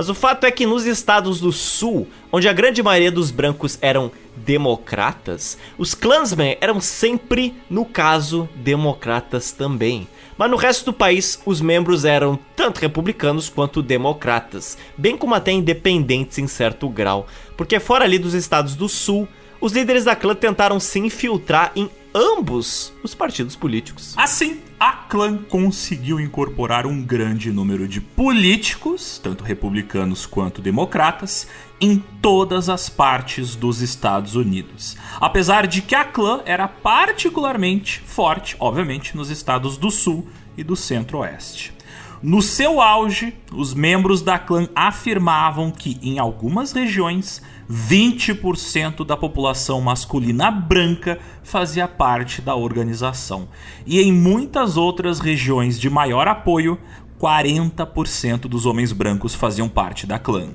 Mas 0.00 0.08
o 0.08 0.14
fato 0.14 0.44
é 0.44 0.50
que 0.50 0.64
nos 0.64 0.86
estados 0.86 1.40
do 1.40 1.52
sul, 1.52 2.08
onde 2.32 2.48
a 2.48 2.54
grande 2.54 2.82
maioria 2.82 3.12
dos 3.12 3.30
brancos 3.30 3.76
eram 3.82 4.10
democratas, 4.34 5.58
os 5.76 5.92
Klansmen 5.92 6.56
eram 6.58 6.80
sempre, 6.80 7.54
no 7.68 7.84
caso, 7.84 8.48
democratas 8.54 9.52
também. 9.52 10.08
Mas 10.38 10.50
no 10.50 10.56
resto 10.56 10.86
do 10.86 10.92
país, 10.94 11.38
os 11.44 11.60
membros 11.60 12.06
eram 12.06 12.38
tanto 12.56 12.80
republicanos 12.80 13.50
quanto 13.50 13.82
democratas, 13.82 14.78
bem 14.96 15.18
como 15.18 15.34
até 15.34 15.52
independentes 15.52 16.38
em 16.38 16.46
certo 16.46 16.88
grau, 16.88 17.26
porque 17.54 17.78
fora 17.78 18.06
ali 18.06 18.18
dos 18.18 18.32
estados 18.32 18.74
do 18.74 18.88
sul, 18.88 19.28
os 19.60 19.74
líderes 19.74 20.04
da 20.04 20.16
clã 20.16 20.34
tentaram 20.34 20.80
se 20.80 20.98
infiltrar 20.98 21.72
em 21.76 21.90
ambos 22.14 22.90
os 23.02 23.14
partidos 23.14 23.54
políticos. 23.54 24.14
Assim, 24.16 24.62
a 24.80 24.92
clã 24.92 25.36
conseguiu 25.36 26.18
incorporar 26.18 26.86
um 26.86 27.02
grande 27.02 27.52
número 27.52 27.86
de 27.86 28.00
políticos, 28.00 29.20
tanto 29.22 29.44
republicanos 29.44 30.24
quanto 30.24 30.62
democratas, 30.62 31.46
em 31.78 32.02
todas 32.22 32.70
as 32.70 32.88
partes 32.88 33.54
dos 33.54 33.82
Estados 33.82 34.36
Unidos. 34.36 34.96
Apesar 35.20 35.66
de 35.66 35.82
que 35.82 35.94
a 35.94 36.02
clã 36.02 36.40
era 36.46 36.66
particularmente 36.66 38.00
forte, 38.06 38.56
obviamente, 38.58 39.14
nos 39.14 39.28
estados 39.28 39.76
do 39.76 39.90
Sul 39.90 40.26
e 40.56 40.64
do 40.64 40.74
Centro-Oeste. 40.74 41.74
No 42.22 42.40
seu 42.40 42.80
auge, 42.80 43.34
os 43.52 43.74
membros 43.74 44.22
da 44.22 44.38
clã 44.38 44.66
afirmavam 44.74 45.70
que 45.70 45.98
em 46.02 46.18
algumas 46.18 46.72
regiões 46.72 47.42
20% 47.70 49.06
da 49.06 49.16
população 49.16 49.80
masculina 49.80 50.50
branca 50.50 51.20
fazia 51.44 51.86
parte 51.86 52.42
da 52.42 52.56
organização, 52.56 53.48
e 53.86 54.00
em 54.00 54.12
muitas 54.12 54.76
outras 54.76 55.20
regiões 55.20 55.78
de 55.78 55.88
maior 55.88 56.26
apoio, 56.26 56.78
40% 57.20 58.40
dos 58.42 58.66
homens 58.66 58.92
brancos 58.92 59.34
faziam 59.34 59.68
parte 59.68 60.04
da 60.04 60.18
clã. 60.18 60.48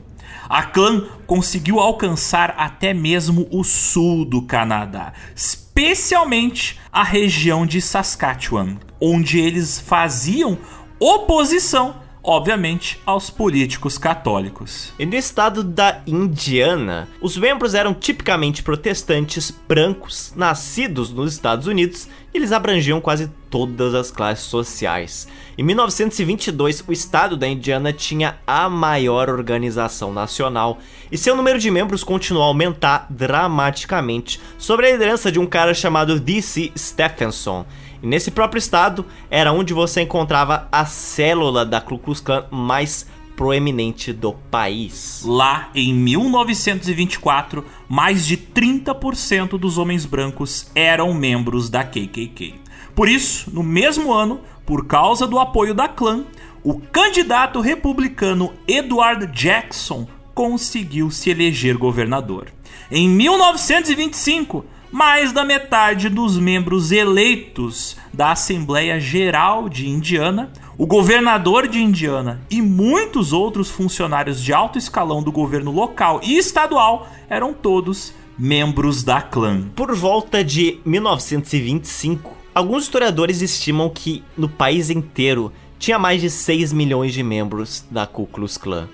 A 0.49 0.63
clã 0.63 1.05
conseguiu 1.25 1.79
alcançar 1.79 2.53
até 2.57 2.93
mesmo 2.93 3.47
o 3.49 3.63
sul 3.63 4.25
do 4.25 4.41
Canadá, 4.41 5.13
especialmente 5.33 6.79
a 6.91 7.03
região 7.03 7.65
de 7.65 7.81
Saskatchewan, 7.81 8.77
onde 8.99 9.39
eles 9.39 9.79
faziam 9.79 10.57
oposição, 10.99 11.95
obviamente, 12.25 12.99
aos 13.05 13.29
políticos 13.29 13.97
católicos. 13.97 14.91
E 14.97 15.05
no 15.05 15.15
estado 15.15 15.63
da 15.63 16.01
Indiana, 16.07 17.07
os 17.21 17.37
membros 17.37 17.73
eram 17.73 17.93
tipicamente 17.93 18.63
protestantes 18.63 19.51
brancos, 19.67 20.33
nascidos 20.35 21.11
nos 21.11 21.33
Estados 21.33 21.67
Unidos, 21.67 22.07
e 22.33 22.37
eles 22.37 22.51
abrangiam 22.51 22.99
quase 22.99 23.29
todas 23.49 23.93
as 23.93 24.11
classes 24.11 24.45
sociais. 24.45 25.27
Em 25.57 25.63
1922, 25.63 26.83
o 26.87 26.91
estado 26.91 27.37
da 27.37 27.47
Indiana 27.47 27.93
tinha 27.93 28.37
a 28.45 28.67
maior 28.67 29.29
organização 29.29 30.11
nacional, 30.11 30.79
e 31.11 31.17
seu 31.17 31.35
número 31.35 31.59
de 31.59 31.69
membros 31.71 32.03
continuou 32.03 32.43
a 32.43 32.47
aumentar 32.47 33.07
dramaticamente, 33.09 34.41
sob 34.57 34.85
a 34.85 34.91
liderança 34.91 35.31
de 35.31 35.39
um 35.39 35.45
cara 35.45 35.73
chamado 35.73 36.19
D.C. 36.19 36.71
Stephenson. 36.75 37.65
Nesse 38.05 38.29
próprio 38.29 38.59
estado 38.59 39.03
era 39.31 39.51
onde 39.51 39.73
você 39.73 40.01
encontrava 40.03 40.67
a 40.71 40.85
célula 40.85 41.65
da 41.65 41.81
Ku 41.81 41.97
Klux 41.97 42.21
Klan 42.21 42.45
mais 42.51 43.07
proeminente 43.35 44.13
do 44.13 44.33
país. 44.51 45.23
Lá 45.25 45.71
em 45.73 45.91
1924, 45.91 47.65
mais 47.89 48.23
de 48.23 48.37
30% 48.37 49.57
dos 49.57 49.79
homens 49.79 50.05
brancos 50.05 50.69
eram 50.75 51.15
membros 51.15 51.67
da 51.67 51.83
KKK. 51.83 52.53
Por 52.93 53.09
isso, 53.09 53.49
no 53.51 53.63
mesmo 53.63 54.13
ano, 54.13 54.39
por 54.67 54.85
causa 54.85 55.25
do 55.25 55.39
apoio 55.39 55.73
da 55.73 55.87
clã, 55.87 56.25
o 56.63 56.79
candidato 56.79 57.59
republicano 57.59 58.53
Edward 58.67 59.25
Jackson 59.33 60.07
conseguiu 60.35 61.09
se 61.09 61.31
eleger 61.31 61.75
governador. 61.75 62.53
Em 62.91 63.09
1925, 63.09 64.63
mais 64.95 65.33
da 65.33 65.43
metade 65.43 66.07
dos 66.07 66.37
membros 66.37 66.89
eleitos 66.89 67.97
da 68.13 68.31
Assembleia 68.31 68.97
Geral 68.97 69.67
de 69.67 69.89
Indiana, 69.89 70.53
o 70.77 70.87
governador 70.87 71.67
de 71.67 71.83
Indiana 71.83 72.39
e 72.49 72.61
muitos 72.61 73.33
outros 73.33 73.69
funcionários 73.69 74.41
de 74.41 74.53
alto 74.53 74.77
escalão 74.77 75.21
do 75.21 75.33
governo 75.33 75.69
local 75.69 76.21
e 76.23 76.37
estadual 76.37 77.09
eram 77.29 77.53
todos 77.53 78.13
membros 78.39 79.03
da 79.03 79.21
clã. 79.21 79.63
Por 79.75 79.93
volta 79.93 80.41
de 80.41 80.79
1925, 80.85 82.31
alguns 82.53 82.83
historiadores 82.83 83.41
estimam 83.41 83.89
que 83.89 84.23
no 84.37 84.47
país 84.47 84.89
inteiro 84.89 85.51
tinha 85.77 85.99
mais 85.99 86.21
de 86.21 86.29
6 86.29 86.71
milhões 86.71 87.13
de 87.13 87.21
membros 87.21 87.83
da 87.91 88.07
Ku 88.07 88.25
Klux 88.25 88.57
Klan. 88.57 88.87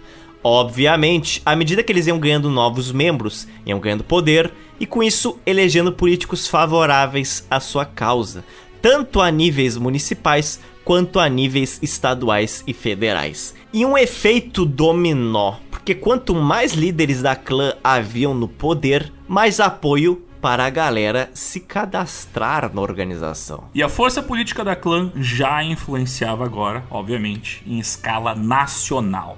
Obviamente, 0.43 1.41
à 1.45 1.55
medida 1.55 1.83
que 1.83 1.91
eles 1.91 2.07
iam 2.07 2.19
ganhando 2.19 2.49
novos 2.49 2.91
membros, 2.91 3.47
iam 3.65 3.79
ganhando 3.79 4.03
poder 4.03 4.51
e 4.79 4.85
com 4.85 5.03
isso 5.03 5.39
elegendo 5.45 5.91
políticos 5.91 6.47
favoráveis 6.47 7.45
à 7.49 7.59
sua 7.59 7.85
causa, 7.85 8.43
tanto 8.81 9.21
a 9.21 9.29
níveis 9.29 9.77
municipais 9.77 10.59
quanto 10.83 11.19
a 11.19 11.29
níveis 11.29 11.77
estaduais 11.81 12.63
e 12.65 12.73
federais. 12.73 13.53
E 13.71 13.85
um 13.85 13.95
efeito 13.95 14.65
dominó, 14.65 15.55
porque 15.69 15.93
quanto 15.93 16.33
mais 16.33 16.73
líderes 16.73 17.21
da 17.21 17.35
clã 17.35 17.75
haviam 17.83 18.33
no 18.33 18.47
poder, 18.47 19.13
mais 19.27 19.59
apoio 19.59 20.25
para 20.41 20.65
a 20.65 20.69
galera 20.71 21.29
se 21.35 21.59
cadastrar 21.59 22.73
na 22.73 22.81
organização. 22.81 23.65
E 23.75 23.83
a 23.83 23.87
força 23.87 24.23
política 24.23 24.63
da 24.63 24.75
clã 24.75 25.11
já 25.15 25.63
influenciava 25.63 26.43
agora, 26.43 26.83
obviamente, 26.89 27.63
em 27.67 27.77
escala 27.77 28.33
nacional. 28.33 29.37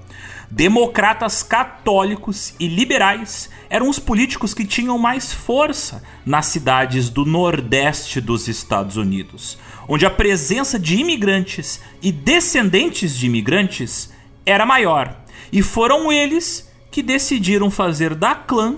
Democratas 0.55 1.41
católicos 1.41 2.53
e 2.59 2.67
liberais 2.67 3.49
eram 3.71 3.89
os 3.89 3.97
políticos 3.97 4.53
que 4.53 4.63
tinham 4.63 4.99
mais 4.99 5.33
força 5.33 6.03
nas 6.23 6.45
cidades 6.45 7.09
do 7.09 7.25
nordeste 7.25 8.21
dos 8.21 8.47
Estados 8.47 8.95
Unidos, 8.95 9.57
onde 9.87 10.05
a 10.05 10.11
presença 10.11 10.77
de 10.77 10.95
imigrantes 10.97 11.81
e 12.03 12.11
descendentes 12.11 13.17
de 13.17 13.25
imigrantes 13.25 14.13
era 14.45 14.63
maior. 14.63 15.17
E 15.51 15.63
foram 15.63 16.11
eles 16.11 16.71
que 16.91 17.01
decidiram 17.01 17.71
fazer 17.71 18.13
da 18.13 18.35
clã 18.35 18.75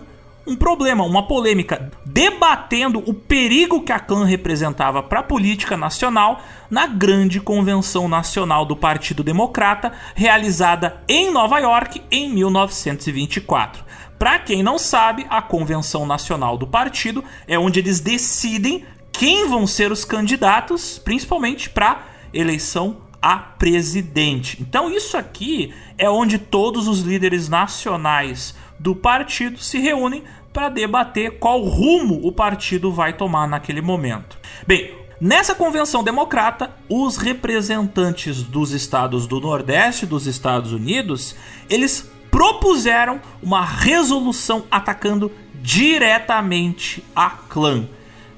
um 0.48 0.56
problema, 0.56 1.04
uma 1.04 1.28
polêmica, 1.28 1.92
debatendo 2.06 3.00
o 3.06 3.14
perigo 3.14 3.82
que 3.82 3.92
a 3.92 4.00
clã 4.00 4.26
representava 4.26 5.02
para 5.02 5.22
a 5.22 5.24
política 5.24 5.76
nacional 5.76 6.42
na 6.70 6.86
grande 6.86 7.40
convenção 7.40 8.08
nacional 8.08 8.66
do 8.66 8.76
Partido 8.76 9.24
Democrata, 9.24 9.92
realizada 10.14 11.02
em 11.08 11.32
Nova 11.32 11.60
York 11.60 12.02
em 12.12 12.30
1924. 12.30 13.84
Para 14.20 14.40
quem 14.40 14.64
não 14.64 14.78
sabe, 14.78 15.26
a 15.30 15.42
convenção 15.42 16.06
nacional 16.06 16.58
do 16.58 16.68
partido 16.68 17.24
é 17.48 17.58
onde 17.58 17.80
eles 17.80 18.00
decidem 18.00 18.86
quem 19.12 19.48
vão 19.48 19.66
ser 19.66 19.92
os 19.92 20.06
candidatos, 20.06 21.00
principalmente 21.00 21.70
para 21.70 22.04
eleição 22.34 22.98
a 23.22 23.38
presidente. 23.38 24.62
Então 24.62 24.92
isso 24.92 25.18
aqui 25.18 25.74
é 25.98 26.10
onde 26.10 26.38
todos 26.38 26.88
os 26.88 27.02
líderes 27.02 27.50
nacionais 27.50 28.54
do 28.80 28.96
partido 28.96 29.60
se 29.60 29.80
reúnem 29.80 30.24
para 30.54 30.70
debater 30.70 31.38
qual 31.38 31.62
rumo 31.62 32.22
o 32.24 32.32
partido 32.32 32.92
vai 32.92 33.14
tomar 33.14 33.48
naquele 33.48 33.82
momento. 33.82 34.38
Bem, 34.66 34.94
nessa 35.20 35.54
convenção 35.54 36.04
democrata, 36.04 36.74
os 36.90 37.18
representantes 37.18 38.42
dos 38.42 38.72
estados 38.72 39.28
do 39.28 39.42
Nordeste 39.42 40.06
dos 40.06 40.28
Estados 40.28 40.72
Unidos, 40.72 41.36
eles 41.70 42.10
propuseram 42.32 43.20
uma 43.42 43.66
resolução 43.66 44.66
atacando 44.70 45.32
diretamente 45.62 47.04
a 47.16 47.30
clã. 47.30 47.88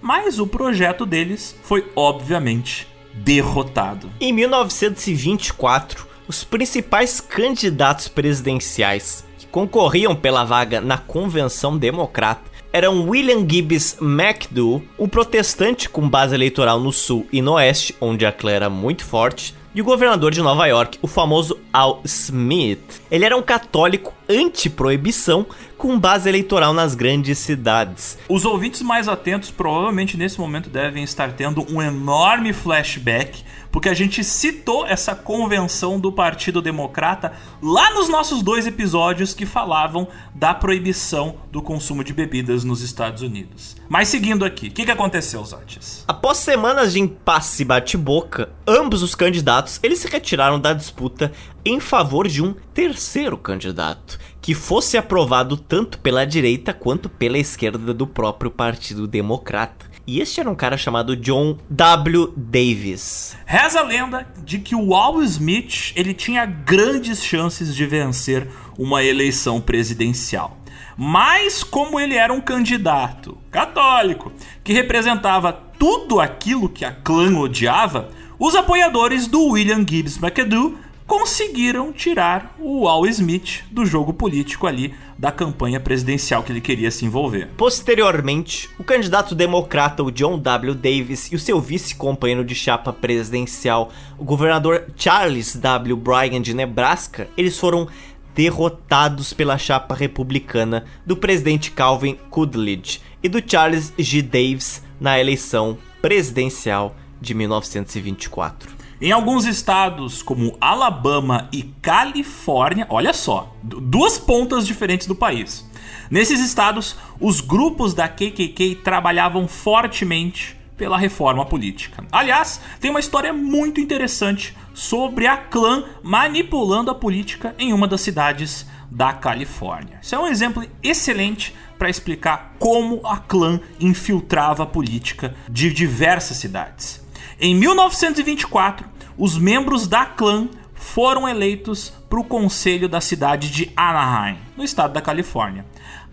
Mas 0.01 0.39
o 0.39 0.47
projeto 0.47 1.05
deles 1.05 1.55
foi 1.63 1.91
obviamente 1.95 2.87
derrotado. 3.13 4.09
Em 4.19 4.31
1924, 4.31 6.07
os 6.27 6.43
principais 6.43 7.19
candidatos 7.19 8.07
presidenciais 8.07 9.26
concorriam 9.51 10.15
pela 10.15 10.43
vaga 10.43 10.79
na 10.81 10.97
Convenção 10.97 11.77
Democrata 11.77 12.57
eram 12.71 13.09
William 13.09 13.47
Gibbs 13.47 13.97
McDowell, 14.01 14.83
um 14.99 15.07
protestante 15.07 15.89
com 15.89 16.07
base 16.07 16.35
eleitoral 16.35 16.79
no 16.79 16.91
sul 16.91 17.25
e 17.31 17.41
no 17.41 17.53
oeste, 17.53 17.95
onde 17.99 18.25
a 18.25 18.31
clã 18.31 18.51
era 18.51 18.69
muito 18.69 19.03
forte, 19.05 19.55
e 19.73 19.81
o 19.81 19.85
governador 19.85 20.31
de 20.31 20.41
Nova 20.41 20.65
York, 20.65 20.97
o 21.01 21.07
famoso 21.07 21.57
Al 21.71 22.01
Smith. 22.03 23.01
Ele 23.09 23.25
era 23.25 23.37
um 23.37 23.41
católico 23.41 24.13
anti-proibição 24.27 25.45
com 25.77 25.99
base 25.99 26.27
eleitoral 26.27 26.73
nas 26.73 26.95
grandes 26.95 27.37
cidades. 27.37 28.17
Os 28.27 28.45
ouvintes 28.45 28.81
mais 28.81 29.07
atentos 29.07 29.51
provavelmente 29.51 30.17
nesse 30.17 30.39
momento 30.39 30.69
devem 30.69 31.03
estar 31.03 31.33
tendo 31.33 31.65
um 31.71 31.81
enorme 31.81 32.51
flashback 32.51 33.43
porque 33.71 33.89
a 33.89 33.93
gente 33.93 34.23
citou 34.23 34.87
essa 34.87 35.13
convenção 35.13 35.99
do 35.99 36.11
Partido 36.11 36.61
Democrata 36.61 37.33
lá 37.61 37.93
nos 37.93 38.09
nossos 38.09 38.41
dois 38.41 38.65
episódios 38.65 39.35
que 39.35 39.45
falavam 39.45 40.07
da 40.33 40.53
proibição 40.53 41.35
do 41.51 41.61
consumo 41.61 42.03
de 42.03 42.13
bebidas 42.13 42.63
nos 42.63 42.81
Estados 42.81 43.21
Unidos. 43.21 43.75
Mas 43.87 44.07
seguindo 44.07 44.43
aqui, 44.43 44.67
o 44.67 44.71
que, 44.71 44.85
que 44.85 44.91
aconteceu, 44.91 45.43
Zotis? 45.45 46.03
Após 46.07 46.37
semanas 46.37 46.93
de 46.93 46.99
impasse 46.99 47.61
e 47.61 47.65
bate-boca, 47.65 48.49
ambos 48.65 49.03
os 49.03 49.13
candidatos 49.13 49.79
eles 49.83 49.99
se 49.99 50.07
retiraram 50.07 50.59
da 50.59 50.73
disputa 50.73 51.31
em 51.63 51.79
favor 51.79 52.27
de 52.27 52.41
um 52.41 52.55
terceiro 52.73 53.37
candidato, 53.37 54.17
que 54.47 54.55
fosse 54.55 54.97
aprovado 54.97 55.57
tanto 55.57 55.99
pela 55.99 56.25
direita 56.25 56.73
quanto 56.73 57.09
pela 57.09 57.37
esquerda 57.37 57.93
do 57.93 58.07
próprio 58.07 58.49
Partido 58.49 59.05
Democrata. 59.05 59.87
E 60.07 60.21
este 60.21 60.39
era 60.39 60.49
um 60.49 60.55
cara 60.55 60.77
chamado 60.77 61.17
John 61.17 61.57
W. 61.69 62.31
Davis. 62.37 63.35
Reza 63.45 63.81
a 63.81 63.83
lenda 63.83 64.25
de 64.45 64.59
que 64.59 64.73
o 64.73 64.95
Al 64.95 65.21
Smith 65.21 65.91
ele 65.97 66.13
tinha 66.13 66.45
grandes 66.45 67.21
chances 67.21 67.75
de 67.75 67.85
vencer 67.85 68.47
uma 68.79 69.03
eleição 69.03 69.59
presidencial. 69.59 70.57
Mas 70.95 71.61
como 71.61 71.99
ele 71.99 72.15
era 72.15 72.31
um 72.31 72.39
candidato 72.39 73.37
católico 73.51 74.31
que 74.63 74.71
representava 74.71 75.51
tudo 75.51 76.21
aquilo 76.21 76.69
que 76.69 76.85
a 76.85 76.93
clã 76.93 77.37
odiava, 77.37 78.11
os 78.39 78.55
apoiadores 78.55 79.27
do 79.27 79.43
William 79.45 79.85
Gibbs 79.85 80.17
McAdoo 80.17 80.77
conseguiram 81.07 81.93
tirar 81.93 82.53
o 82.59 82.85
Al 82.87 83.07
Smith 83.07 83.63
do 83.71 83.85
jogo 83.85 84.13
político 84.13 84.67
ali 84.67 84.93
da 85.17 85.31
campanha 85.31 85.79
presidencial 85.79 86.43
que 86.43 86.51
ele 86.51 86.61
queria 86.61 86.91
se 86.91 87.05
envolver. 87.05 87.47
Posteriormente, 87.55 88.69
o 88.77 88.83
candidato 88.83 89.33
democrata 89.33 90.03
o 90.03 90.11
John 90.11 90.37
W. 90.37 90.75
Davis 90.75 91.31
e 91.31 91.35
o 91.35 91.39
seu 91.39 91.61
vice-companheiro 91.61 92.43
de 92.43 92.53
chapa 92.53 92.91
presidencial, 92.91 93.89
o 94.17 94.25
governador 94.25 94.85
Charles 94.97 95.55
W. 95.55 95.95
Bryan 95.95 96.41
de 96.41 96.53
Nebraska, 96.53 97.29
eles 97.37 97.57
foram 97.57 97.87
derrotados 98.35 99.33
pela 99.33 99.57
chapa 99.57 99.95
republicana 99.95 100.85
do 101.05 101.17
presidente 101.17 101.71
Calvin 101.71 102.19
Coolidge 102.29 103.01
e 103.23 103.29
do 103.29 103.41
Charles 103.43 103.91
G. 103.97 104.21
Davis 104.21 104.83
na 104.99 105.19
eleição 105.19 105.77
presidencial 106.01 106.95
de 107.19 107.33
1924. 107.33 108.76
Em 108.99 109.11
alguns 109.11 109.45
estados, 109.45 110.23
como 110.23 110.57
Alabama 110.59 111.47
e 111.51 111.61
Califórnia, 111.83 112.87
olha 112.89 113.13
só, 113.13 113.55
duas 113.61 114.17
pontas 114.17 114.65
diferentes 114.65 115.05
do 115.05 115.13
país. 115.13 115.69
Nesses 116.09 116.39
estados, 116.39 116.95
os 117.19 117.39
grupos 117.39 117.93
da 117.93 118.07
KKK 118.07 118.79
trabalhavam 118.83 119.47
fortemente 119.47 120.57
pela 120.75 120.97
reforma 120.97 121.45
política. 121.45 122.03
Aliás, 122.11 122.59
tem 122.79 122.89
uma 122.89 122.99
história 122.99 123.31
muito 123.31 123.79
interessante 123.79 124.57
sobre 124.73 125.27
a 125.27 125.37
clã 125.37 125.83
manipulando 126.01 126.89
a 126.89 126.95
política 126.95 127.53
em 127.59 127.73
uma 127.73 127.87
das 127.87 128.01
cidades 128.01 128.65
da 128.89 129.13
Califórnia. 129.13 129.99
Isso 130.01 130.15
é 130.15 130.19
um 130.19 130.27
exemplo 130.27 130.65
excelente 130.81 131.53
para 131.77 131.89
explicar 131.89 132.55
como 132.57 133.05
a 133.05 133.17
clã 133.17 133.59
infiltrava 133.79 134.63
a 134.63 134.67
política 134.67 135.35
de 135.47 135.71
diversas 135.71 136.37
cidades. 136.37 137.05
Em 137.39 137.53
1924, 137.53 138.87
os 139.15 139.37
membros 139.37 139.85
da 139.85 140.07
clã 140.07 140.49
foram 140.73 141.29
eleitos 141.29 141.93
para 142.09 142.19
o 142.19 142.23
conselho 142.23 142.89
da 142.89 142.99
cidade 142.99 143.51
de 143.51 143.71
Anaheim, 143.75 144.39
no 144.57 144.63
estado 144.63 144.93
da 144.93 145.01
Califórnia. 145.01 145.63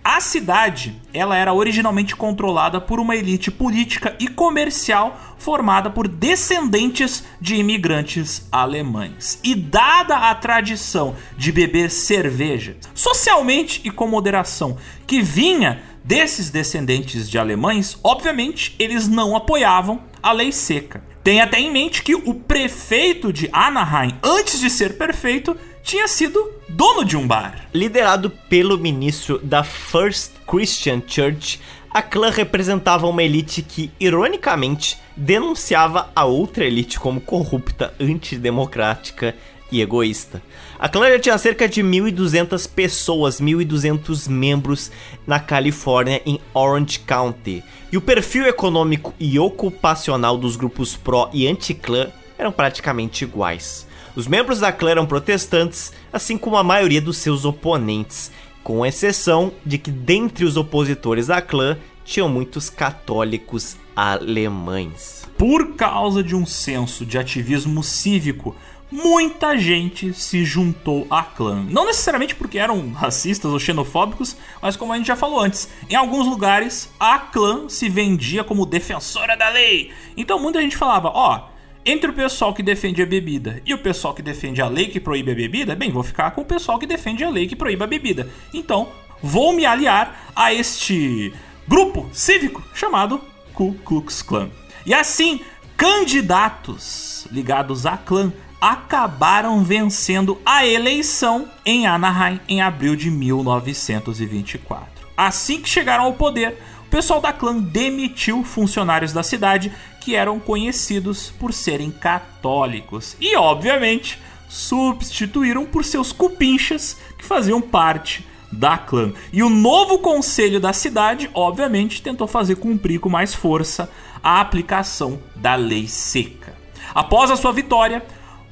A 0.05 0.21
cidade, 0.21 1.01
ela 1.15 1.35
era 1.35 1.55
originalmente 1.55 2.15
controlada 2.15 2.79
por 2.79 3.01
uma 3.01 3.17
elite 3.17 3.51
política 3.51 4.15
e 4.21 4.29
comercial 4.29 5.19
formada 5.39 5.89
por 5.89 6.07
descendentes 6.07 7.25
de 7.41 7.55
imigrantes 7.55 8.47
alemães. 8.53 9.41
E 9.43 9.55
dada 9.55 10.29
a 10.29 10.35
tradição 10.35 11.17
de 11.39 11.51
beber 11.51 11.91
cerveja, 11.91 12.77
socialmente 12.95 13.81
e 13.83 13.91
com 13.91 14.07
moderação, 14.07 14.77
que 15.07 15.23
vinha 15.23 15.83
desses 16.05 16.51
descendentes 16.51 17.31
de 17.31 17.39
alemães, 17.39 17.99
obviamente 18.05 18.77
eles 18.79 19.09
não 19.09 19.35
apoiavam 19.35 20.03
a 20.23 20.33
lei 20.33 20.53
seca. 20.53 21.14
Tem 21.25 21.41
até 21.41 21.59
em 21.59 21.73
mente 21.73 22.03
que 22.03 22.15
o 22.15 22.35
prefeito 22.35 23.33
de 23.33 23.49
Anaheim, 23.51 24.15
antes 24.23 24.61
de 24.61 24.69
ser 24.69 24.99
perfeito, 24.99 25.57
tinha 25.83 26.07
sido 26.07 26.53
dono 26.69 27.03
de 27.03 27.17
um 27.17 27.27
bar. 27.27 27.67
Liderado 27.73 28.29
pelo 28.29 28.77
ministro 28.77 29.39
da 29.39 29.65
First 29.65 30.33
Christian 30.47 31.03
Church, 31.07 31.59
a 31.91 32.03
clã 32.03 32.29
representava 32.29 33.07
uma 33.07 33.23
elite 33.23 33.63
que, 33.63 33.91
ironicamente, 33.99 34.99
denunciava 35.17 36.11
a 36.15 36.27
outra 36.27 36.67
elite 36.67 37.01
como 37.01 37.23
corrupta, 37.23 37.95
antidemocrática 37.99 39.35
e 39.73 39.81
egoísta. 39.81 40.43
A 40.85 40.89
clã 40.90 41.09
já 41.09 41.19
tinha 41.19 41.39
cerca 41.39 41.66
de 41.66 41.82
1.200 41.82 42.69
pessoas, 42.69 43.40
1.200 43.40 44.28
membros 44.28 44.93
na 45.27 45.40
Califórnia, 45.40 46.20
em 46.27 46.39
Orange 46.52 46.98
County. 46.98 47.65
E 47.90 47.97
o 47.97 48.02
perfil 48.02 48.47
econômico 48.47 49.15
e 49.19 49.39
ocupacional 49.39 50.36
dos 50.36 50.56
grupos 50.56 50.94
pró 50.94 51.31
e 51.32 51.48
anti-clã 51.48 52.09
eram 52.36 52.52
praticamente 52.52 53.24
iguais. 53.24 53.86
Os 54.15 54.27
membros 54.27 54.61
da 54.61 54.73
clã 54.73 54.90
eram 54.90 55.06
protestantes, 55.06 55.90
assim 56.12 56.36
como 56.36 56.59
a 56.59 56.62
maioria 56.62 57.01
dos 57.01 57.16
seus 57.16 57.47
oponentes, 57.47 58.31
com 58.62 58.85
exceção 58.85 59.55
de 59.65 59.78
que 59.78 59.90
dentre 59.90 60.44
os 60.44 60.59
opositores 60.59 61.28
da 61.28 61.40
clã 61.40 61.78
tinham 62.05 62.28
muitos 62.28 62.69
católicos 62.69 63.78
alemães. 63.97 65.27
Por 65.39 65.77
causa 65.77 66.23
de 66.23 66.36
um 66.36 66.44
senso 66.44 67.06
de 67.06 67.16
ativismo 67.16 67.82
cívico, 67.82 68.55
muita 68.95 69.59
gente 69.59 70.15
se 70.15 70.45
juntou 70.45 71.05
à 71.11 71.21
clã. 71.25 71.66
Não 71.69 71.85
necessariamente 71.85 72.37
porque 72.37 72.59
eram 72.59 72.93
racistas 72.93 73.51
ou 73.51 73.59
xenofóbicos, 73.59 74.37
mas 74.62 74.77
como 74.77 74.93
a 74.93 74.97
gente 74.97 75.09
já 75.09 75.16
falou 75.16 75.41
antes, 75.41 75.69
em 75.91 75.97
alguns 75.97 76.29
lugares 76.29 76.93
a 76.99 77.19
clã 77.19 77.69
se 77.69 77.89
vendia 77.89 78.45
como 78.45 78.65
defensora 78.65 79.37
da 79.37 79.49
lei. 79.49 79.91
Então 80.16 80.39
muita 80.39 80.61
gente 80.61 80.77
falava: 80.77 81.11
ó. 81.12 81.37
Oh, 81.37 81.55
entre 81.87 82.09
o 82.09 82.15
pessoal 82.15 82.55
que 82.55 82.62
defende 82.62 83.03
a 83.03 83.07
bebida 83.07 83.61
e 83.66 83.75
o 83.75 83.79
pessoal 83.79 84.15
que 84.15 84.23
defende 84.23 84.62
a 84.62 84.69
lei 84.69 84.87
que 84.87 84.99
proíbe 84.99 85.33
a 85.33 85.35
bebida, 85.35 85.75
bem, 85.75 85.91
vou 85.91 86.03
ficar 86.03 86.31
com 86.31 86.41
o 86.41 86.45
pessoal 86.45 86.79
que 86.79 86.87
defende 86.87 87.23
a 87.23 87.29
lei 87.29 87.47
que 87.47 87.55
proíbe 87.55 87.85
a 87.85 87.87
bebida. 87.87 88.31
Então, 88.55 88.89
vou 89.23 89.53
me 89.53 89.66
aliar 89.66 90.31
a 90.35 90.55
este 90.55 91.31
grupo 91.69 92.09
cívico 92.11 92.65
chamado 92.73 93.21
Ku 93.53 93.75
Klux 93.85 94.23
Klan. 94.23 94.49
E 94.87 94.95
assim, 94.95 95.43
candidatos 95.77 97.27
ligados 97.31 97.85
à 97.85 97.99
clã 97.99 98.33
acabaram 98.60 99.62
vencendo 99.62 100.39
a 100.44 100.66
eleição 100.66 101.48
em 101.64 101.86
Anaheim 101.86 102.40
em 102.48 102.62
abril 102.62 102.97
de 102.97 103.10
1924. 103.10 105.06
Assim 105.16 105.60
que 105.60 105.68
chegaram 105.68 106.05
ao 106.05 106.14
poder, 106.14 106.59
o 106.86 106.90
pessoal 106.90 107.20
da 107.20 107.32
clã 107.32 107.59
demitiu 107.59 108.43
funcionários 108.43 109.12
da 109.12 109.22
cidade 109.22 109.72
que 110.01 110.14
eram 110.14 110.39
conhecidos 110.39 111.31
por 111.39 111.52
serem 111.52 111.90
católicos 111.90 113.16
e, 113.20 113.36
obviamente, 113.36 114.20
substituíram 114.48 115.66
por 115.66 115.85
seus 115.85 116.12
cupinchas 116.12 116.97
que 117.18 117.24
faziam 117.24 117.60
parte 117.60 118.24
da 118.52 118.78
clã. 118.78 119.12
E 119.32 119.43
o 119.43 119.51
novo 119.51 119.98
conselho 119.98 120.60
da 120.60 120.72
cidade, 120.72 121.28
obviamente, 121.35 122.02
tentou 122.02 122.26
fazer 122.26 122.56
cumprir 122.56 123.01
com 123.01 123.09
mais 123.09 123.35
força 123.35 123.90
a 124.22 124.40
aplicação 124.40 125.18
da 125.35 125.55
lei 125.55 125.89
seca. 125.89 126.55
Após 126.94 127.31
a 127.31 127.36
sua 127.36 127.52
vitória, 127.52 128.05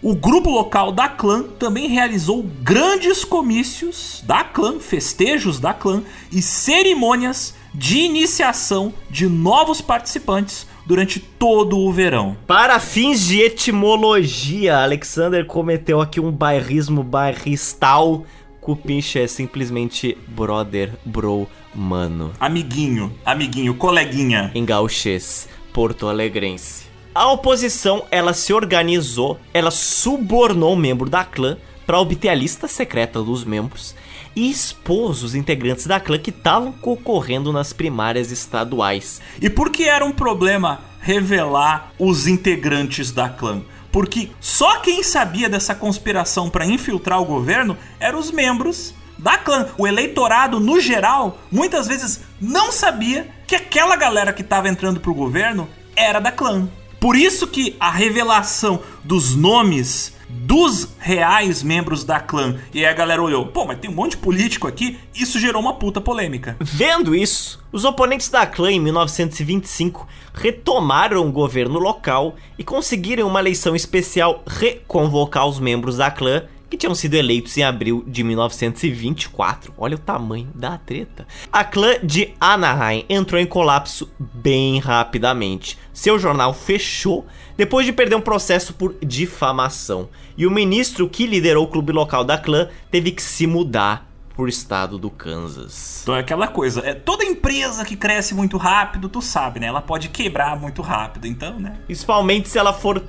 o 0.03 0.17
grupo 0.17 0.51
local 0.51 0.91
da 0.91 1.09
clã 1.09 1.45
também 1.61 1.87
realizou 1.87 2.43
grandes 2.43 3.25
comícios 3.25 4.21
da 4.27 4.43
clã, 4.43 4.81
festejos 4.81 5.61
da 5.61 5.73
clã 5.73 6.03
e 6.33 6.43
cerimônias 6.43 7.55
de 7.73 7.99
iniciação 7.99 8.93
de 9.09 9.29
novos 9.29 9.81
participantes 9.81 10.67
durante 10.85 11.21
todo 11.21 11.79
o 11.79 11.93
verão. 11.93 12.37
Para 12.49 12.81
fins 12.81 13.25
de 13.25 13.41
etimologia, 13.41 14.79
Alexander 14.79 15.47
cometeu 15.47 16.01
aqui 16.01 16.19
um 16.19 16.33
bairrismo 16.33 17.05
bairristal. 17.05 18.27
Cupincha 18.61 19.21
é 19.21 19.29
simplesmente 19.29 20.19
brother, 20.27 20.93
bro, 21.05 21.47
mano. 21.73 22.33
Amiguinho, 22.41 23.13
amiguinho, 23.25 23.75
coleguinha. 23.75 24.51
Em 24.53 24.65
gauchês, 24.65 25.49
porto 25.73 26.09
alegrense. 26.09 26.92
A 27.15 27.31
oposição, 27.31 28.07
ela 28.11 28.33
se 28.33 28.55
organizou, 28.55 29.39
ela 29.53 29.71
subornou 29.71 30.73
um 30.73 30.77
membro 30.77 31.11
da 31.11 31.23
clã 31.23 31.59
para 31.85 32.01
obter 32.01 32.31
a 32.31 32.35
lista 32.35 32.67
secreta 32.67 33.23
dos 33.23 33.45
membros 33.45 33.95
e 34.35 34.51
expôs 34.51 35.23
os 35.23 35.35
integrantes 35.35 35.87
da 35.87 36.01
clã 36.01 36.19
que 36.19 36.31
estavam 36.31 36.73
concorrendo 36.73 37.53
nas 37.53 37.71
primárias 37.71 38.31
estaduais. 38.31 39.21
E 39.43 39.51
por 39.51 39.69
que 39.69 39.85
era 39.85 40.03
um 40.03 40.13
problema 40.13 40.81
revelar 41.01 41.93
os 41.99 42.27
integrantes 42.27 43.13
da 43.13 43.29
clã? 43.29 43.61
Porque 43.91 44.31
só 44.41 44.81
quem 44.81 45.03
sabia 45.03 45.51
dessa 45.51 45.75
conspiração 45.75 46.49
para 46.49 46.65
infiltrar 46.65 47.21
o 47.21 47.27
governo 47.27 47.77
eram 48.01 48.19
os 48.19 48.31
membros 48.31 48.95
da 49.19 49.37
clã. 49.37 49.69
O 49.77 49.87
eleitorado, 49.87 50.59
no 50.59 50.81
geral, 50.81 51.39
muitas 51.51 51.87
vezes 51.87 52.23
não 52.41 52.73
sabia 52.73 53.29
que 53.47 53.55
aquela 53.55 53.97
galera 53.97 54.33
que 54.33 54.41
estava 54.41 54.67
entrando 54.67 54.99
pro 54.99 55.13
governo 55.13 55.69
era 55.95 56.19
da 56.19 56.33
clã. 56.33 56.71
Por 57.03 57.17
isso 57.17 57.49
que 57.49 57.75
a 57.81 57.91
revelação 57.91 58.81
dos 59.03 59.35
nomes 59.35 60.15
dos 60.29 60.87
reais 61.01 61.61
membros 61.61 62.05
da 62.05 62.21
clã. 62.21 62.61
E 62.73 62.79
aí 62.79 62.87
a 62.87 62.93
galera 62.93 63.21
olhou, 63.21 63.47
pô, 63.47 63.67
mas 63.67 63.81
tem 63.81 63.91
um 63.91 63.93
monte 63.93 64.13
de 64.13 64.19
político 64.19 64.69
aqui. 64.69 64.97
Isso 65.13 65.41
gerou 65.41 65.61
uma 65.61 65.75
puta 65.75 66.01
polêmica. 66.01 66.57
Vendo 66.61 67.13
isso, 67.13 67.61
os 67.73 67.85
oponentes 67.85 68.29
da 68.29 68.47
clã 68.47 68.71
em 68.71 68.79
1925 68.79 70.07
retomaram 70.33 71.27
o 71.27 71.33
governo 71.33 71.81
local 71.81 72.37
e 72.57 72.63
conseguiram 72.63 73.27
uma 73.27 73.41
eleição 73.41 73.75
especial 73.75 74.45
reconvocar 74.47 75.45
os 75.49 75.59
membros 75.59 75.97
da 75.97 76.09
clã 76.09 76.45
que 76.73 76.77
tinham 76.79 76.95
sido 76.95 77.13
eleitos 77.13 77.59
em 77.59 77.63
abril 77.63 78.03
de 78.07 78.25
1924. 78.25 79.75
Olha 79.77 79.97
o 79.97 79.99
tamanho 79.99 80.49
da 80.55 80.79
treta. 80.79 81.27
A 81.53 81.63
clã 81.63 81.97
de 82.03 82.33
Anaheim 82.41 83.05
entrou 83.11 83.39
em 83.39 83.45
colapso 83.45 84.11
bem 84.19 84.79
rapidamente. 84.79 85.79
Seu 85.93 86.19
jornal 86.19 86.55
fechou 86.55 87.27
depois 87.59 87.85
de 87.85 87.93
perder 87.93 88.15
um 88.17 88.23
processo 88.23 88.73
por 88.73 88.97
difamação. 89.05 90.09
E 90.35 90.47
o 90.47 90.51
ministro 90.51 91.11
que 91.11 91.27
liderou 91.27 91.65
o 91.65 91.69
clube 91.69 91.93
local 91.93 92.25
da 92.25 92.39
clã 92.39 92.71
teve 92.91 93.11
que 93.11 93.23
se 93.23 93.47
mudar 93.47 94.09
por 94.35 94.49
estado 94.49 94.97
do 94.97 95.11
Kansas. 95.11 96.01
Então 96.05 96.17
é 96.17 96.21
aquela 96.21 96.49
coisa, 96.49 96.81
é 96.81 96.95
toda 96.95 97.23
empresa 97.23 97.85
que 97.85 97.97
cresce 97.97 98.35
muito 98.35 98.57
rápido, 98.57 99.11
tu 99.11 99.21
sabe, 99.21 99.61
né? 99.61 99.67
Ela 99.67 99.83
pode 99.83 100.09
quebrar 100.09 100.59
muito 100.59 100.81
rápido, 100.81 101.27
então, 101.27 101.61
né? 101.61 101.77
Principalmente 101.85 102.49
se 102.49 102.59
ela 102.59 102.73
for 102.73 103.05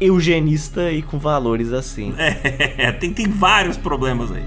eugenista 0.00 0.90
e 0.90 1.02
com 1.02 1.18
valores 1.18 1.72
assim. 1.72 2.14
É, 2.78 2.92
tem, 2.92 3.12
tem 3.12 3.26
vários 3.26 3.76
problemas 3.76 4.30
aí. 4.30 4.44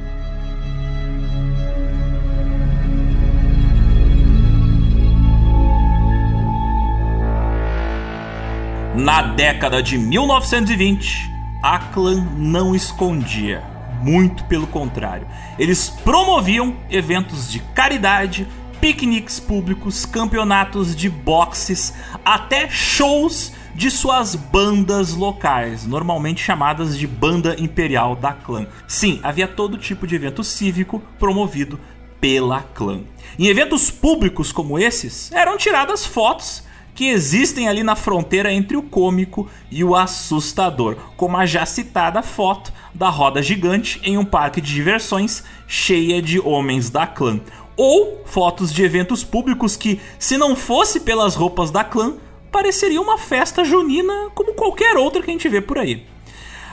Na 8.96 9.22
década 9.22 9.82
de 9.82 9.98
1920, 9.98 11.32
a 11.64 11.80
clã 11.80 12.16
não 12.38 12.76
escondia, 12.76 13.64
muito 14.02 14.44
pelo 14.46 14.68
contrário. 14.68 15.26
Eles 15.58 15.90
promoviam 15.90 16.76
eventos 16.90 17.50
de 17.50 17.60
caridade, 17.74 18.46
piqueniques 18.82 19.40
públicos, 19.40 20.08
campeonatos 20.08 20.96
de 20.96 21.08
boxes, 21.08 21.94
até 22.26 22.68
shows 22.68 23.54
de 23.76 23.92
suas 23.92 24.36
bandas 24.36 25.14
locais, 25.14 25.86
normalmente 25.86 26.42
chamadas 26.42 26.98
de 26.98 27.06
Banda 27.06 27.56
Imperial 27.60 28.16
da 28.16 28.34
Clã. 28.34 28.66
Sim, 28.88 29.20
havia 29.22 29.48
todo 29.48 29.78
tipo 29.78 30.08
de 30.08 30.16
evento 30.16 30.44
cívico 30.44 31.02
promovido 31.20 31.80
pela 32.20 32.62
clã. 32.62 33.02
Em 33.38 33.48
eventos 33.48 33.92
públicos 33.92 34.52
como 34.52 34.80
esses, 34.80 35.32
eram 35.32 35.58
tiradas 35.58 36.04
fotos 36.04 36.64
que 36.94 37.08
existem 37.08 37.68
ali 37.68 37.84
na 37.84 37.96
fronteira 37.96 38.52
entre 38.52 38.76
o 38.76 38.84
cômico 38.84 39.50
e 39.70 39.84
o 39.84 39.96
assustador, 39.96 40.98
como 41.16 41.38
a 41.38 41.46
já 41.46 41.66
citada 41.66 42.22
foto 42.22 42.74
da 42.94 43.10
roda 43.10 43.42
gigante 43.42 44.00
em 44.04 44.18
um 44.18 44.26
parque 44.26 44.60
de 44.60 44.74
diversões 44.74 45.44
cheia 45.68 46.22
de 46.22 46.40
homens 46.40 46.90
da 46.90 47.08
clã, 47.08 47.40
ou 47.76 48.22
fotos 48.26 48.74
de 48.74 48.84
eventos 48.84 49.24
públicos 49.24 49.76
que, 49.76 50.00
se 50.20 50.38
não 50.38 50.56
fosse 50.56 51.00
pelas 51.02 51.36
roupas 51.36 51.72
da 51.72 51.84
clã, 51.84 52.16
pareceria 52.52 53.02
uma 53.02 53.18
festa 53.18 53.64
junina 53.64 54.30
como 54.36 54.54
qualquer 54.54 54.98
outra 54.98 55.22
que 55.22 55.30
a 55.30 55.34
gente 55.34 55.50
vê 55.50 55.62
por 55.62 55.78
aí. 55.78 56.06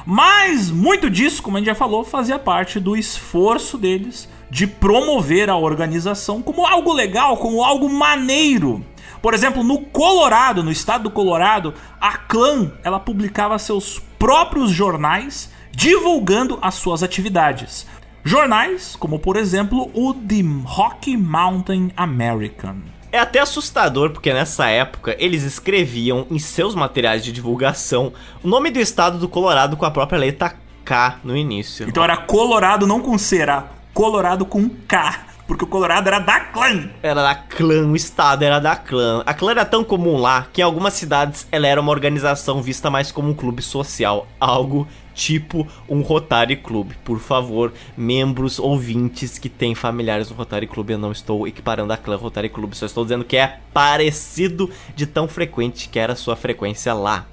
Mas 0.05 0.71
muito 0.71 1.11
disso, 1.11 1.43
como 1.43 1.57
a 1.57 1.61
gente 1.61 1.67
já 1.67 1.75
falou, 1.75 2.03
fazia 2.03 2.39
parte 2.39 2.81
do 2.81 2.97
esforço 2.97 3.77
deles 3.77 4.29
de 4.51 4.67
promover 4.67 5.51
a 5.51 5.57
organização 5.57 6.41
como 6.41 6.67
algo 6.67 6.93
legal, 6.93 7.37
como 7.37 7.63
algo 7.63 7.89
maneiro. 7.91 8.85
Por 9.21 9.35
exemplo, 9.35 9.63
no 9.63 9.81
Colorado, 9.81 10.63
no 10.63 10.71
estado 10.71 11.05
do 11.05 11.11
Colorado, 11.11 11.75
a 12.01 12.17
clã 12.17 12.73
ela 12.83 12.99
publicava 12.99 13.59
seus 13.59 14.01
próprios 14.19 14.71
jornais 14.71 15.51
divulgando 15.73 16.59
as 16.63 16.75
suas 16.75 17.03
atividades. 17.03 17.87
Jornais 18.25 18.97
como, 18.97 19.19
por 19.19 19.37
exemplo, 19.37 19.91
o 19.95 20.15
The 20.15 20.43
Rocky 20.65 21.17
Mountain 21.17 21.93
American. 21.97 22.77
É 23.11 23.19
até 23.19 23.41
assustador 23.41 24.11
porque 24.11 24.33
nessa 24.33 24.69
época 24.69 25.17
eles 25.19 25.43
escreviam 25.43 26.27
em 26.31 26.39
seus 26.39 26.75
materiais 26.75 27.25
de 27.25 27.33
divulgação 27.33 28.13
o 28.45 28.49
nome 28.49 28.71
do 28.71 28.79
estado 28.79 29.19
do 29.19 29.29
Colorado 29.29 29.77
com 29.77 29.87
a 29.87 29.91
própria 29.91 30.19
letra 30.19 30.55
K 30.85 31.19
no 31.25 31.37
início. 31.37 31.89
Então 31.89 32.05
era 32.05 32.17
Colorado 32.17 32.87
não 32.87 33.01
com 33.01 33.17
C, 33.17 33.39
era 33.39 33.67
Colorado 33.95 34.45
com 34.45 34.69
K 34.69 35.29
porque 35.49 35.65
o 35.65 35.67
Colorado 35.67 36.07
era 36.07 36.19
da 36.19 36.41
clã. 36.41 36.91
Era 37.03 37.23
da 37.23 37.35
clã, 37.35 37.87
o 37.87 37.97
estado 37.97 38.45
era 38.45 38.59
da 38.59 38.77
clã. 38.77 39.23
A 39.25 39.33
clã 39.33 39.53
era 39.53 39.65
tão 39.65 39.83
comum 39.83 40.19
lá 40.19 40.47
que 40.53 40.61
em 40.61 40.65
algumas 40.65 40.93
cidades 40.93 41.49
ela 41.51 41.67
era 41.67 41.81
uma 41.81 41.91
organização 41.91 42.61
vista 42.61 42.91
mais 42.91 43.11
como 43.11 43.31
um 43.31 43.35
clube 43.35 43.63
social, 43.63 44.29
algo 44.39 44.87
tipo 45.19 45.67
um 45.89 46.01
Rotary 46.01 46.55
Club. 46.55 46.93
Por 47.05 47.19
favor, 47.19 47.73
membros 47.97 48.61
ouvintes 48.61 49.37
que 49.37 49.49
têm 49.49 49.75
familiares 49.75 50.31
no 50.31 50.37
Rotary 50.37 50.69
Club, 50.69 50.91
eu 50.91 50.99
não 50.99 51.11
estou 51.11 51.47
equiparando 51.47 51.93
a 51.93 51.97
clã 51.97 52.17
Rotary 52.17 52.49
Club, 52.49 52.73
só 52.75 52.87
estou 52.87 53.05
dizendo 53.05 53.25
que 53.25 53.37
é 53.37 53.59
parecido 53.75 54.71
de 54.95 55.07
tão 55.07 55.27
frequente 55.27 55.89
que 55.89 55.99
era 55.99 56.13
a 56.13 56.17
sua 56.17 56.37
frequência 56.37 56.95
lá. 56.95 57.27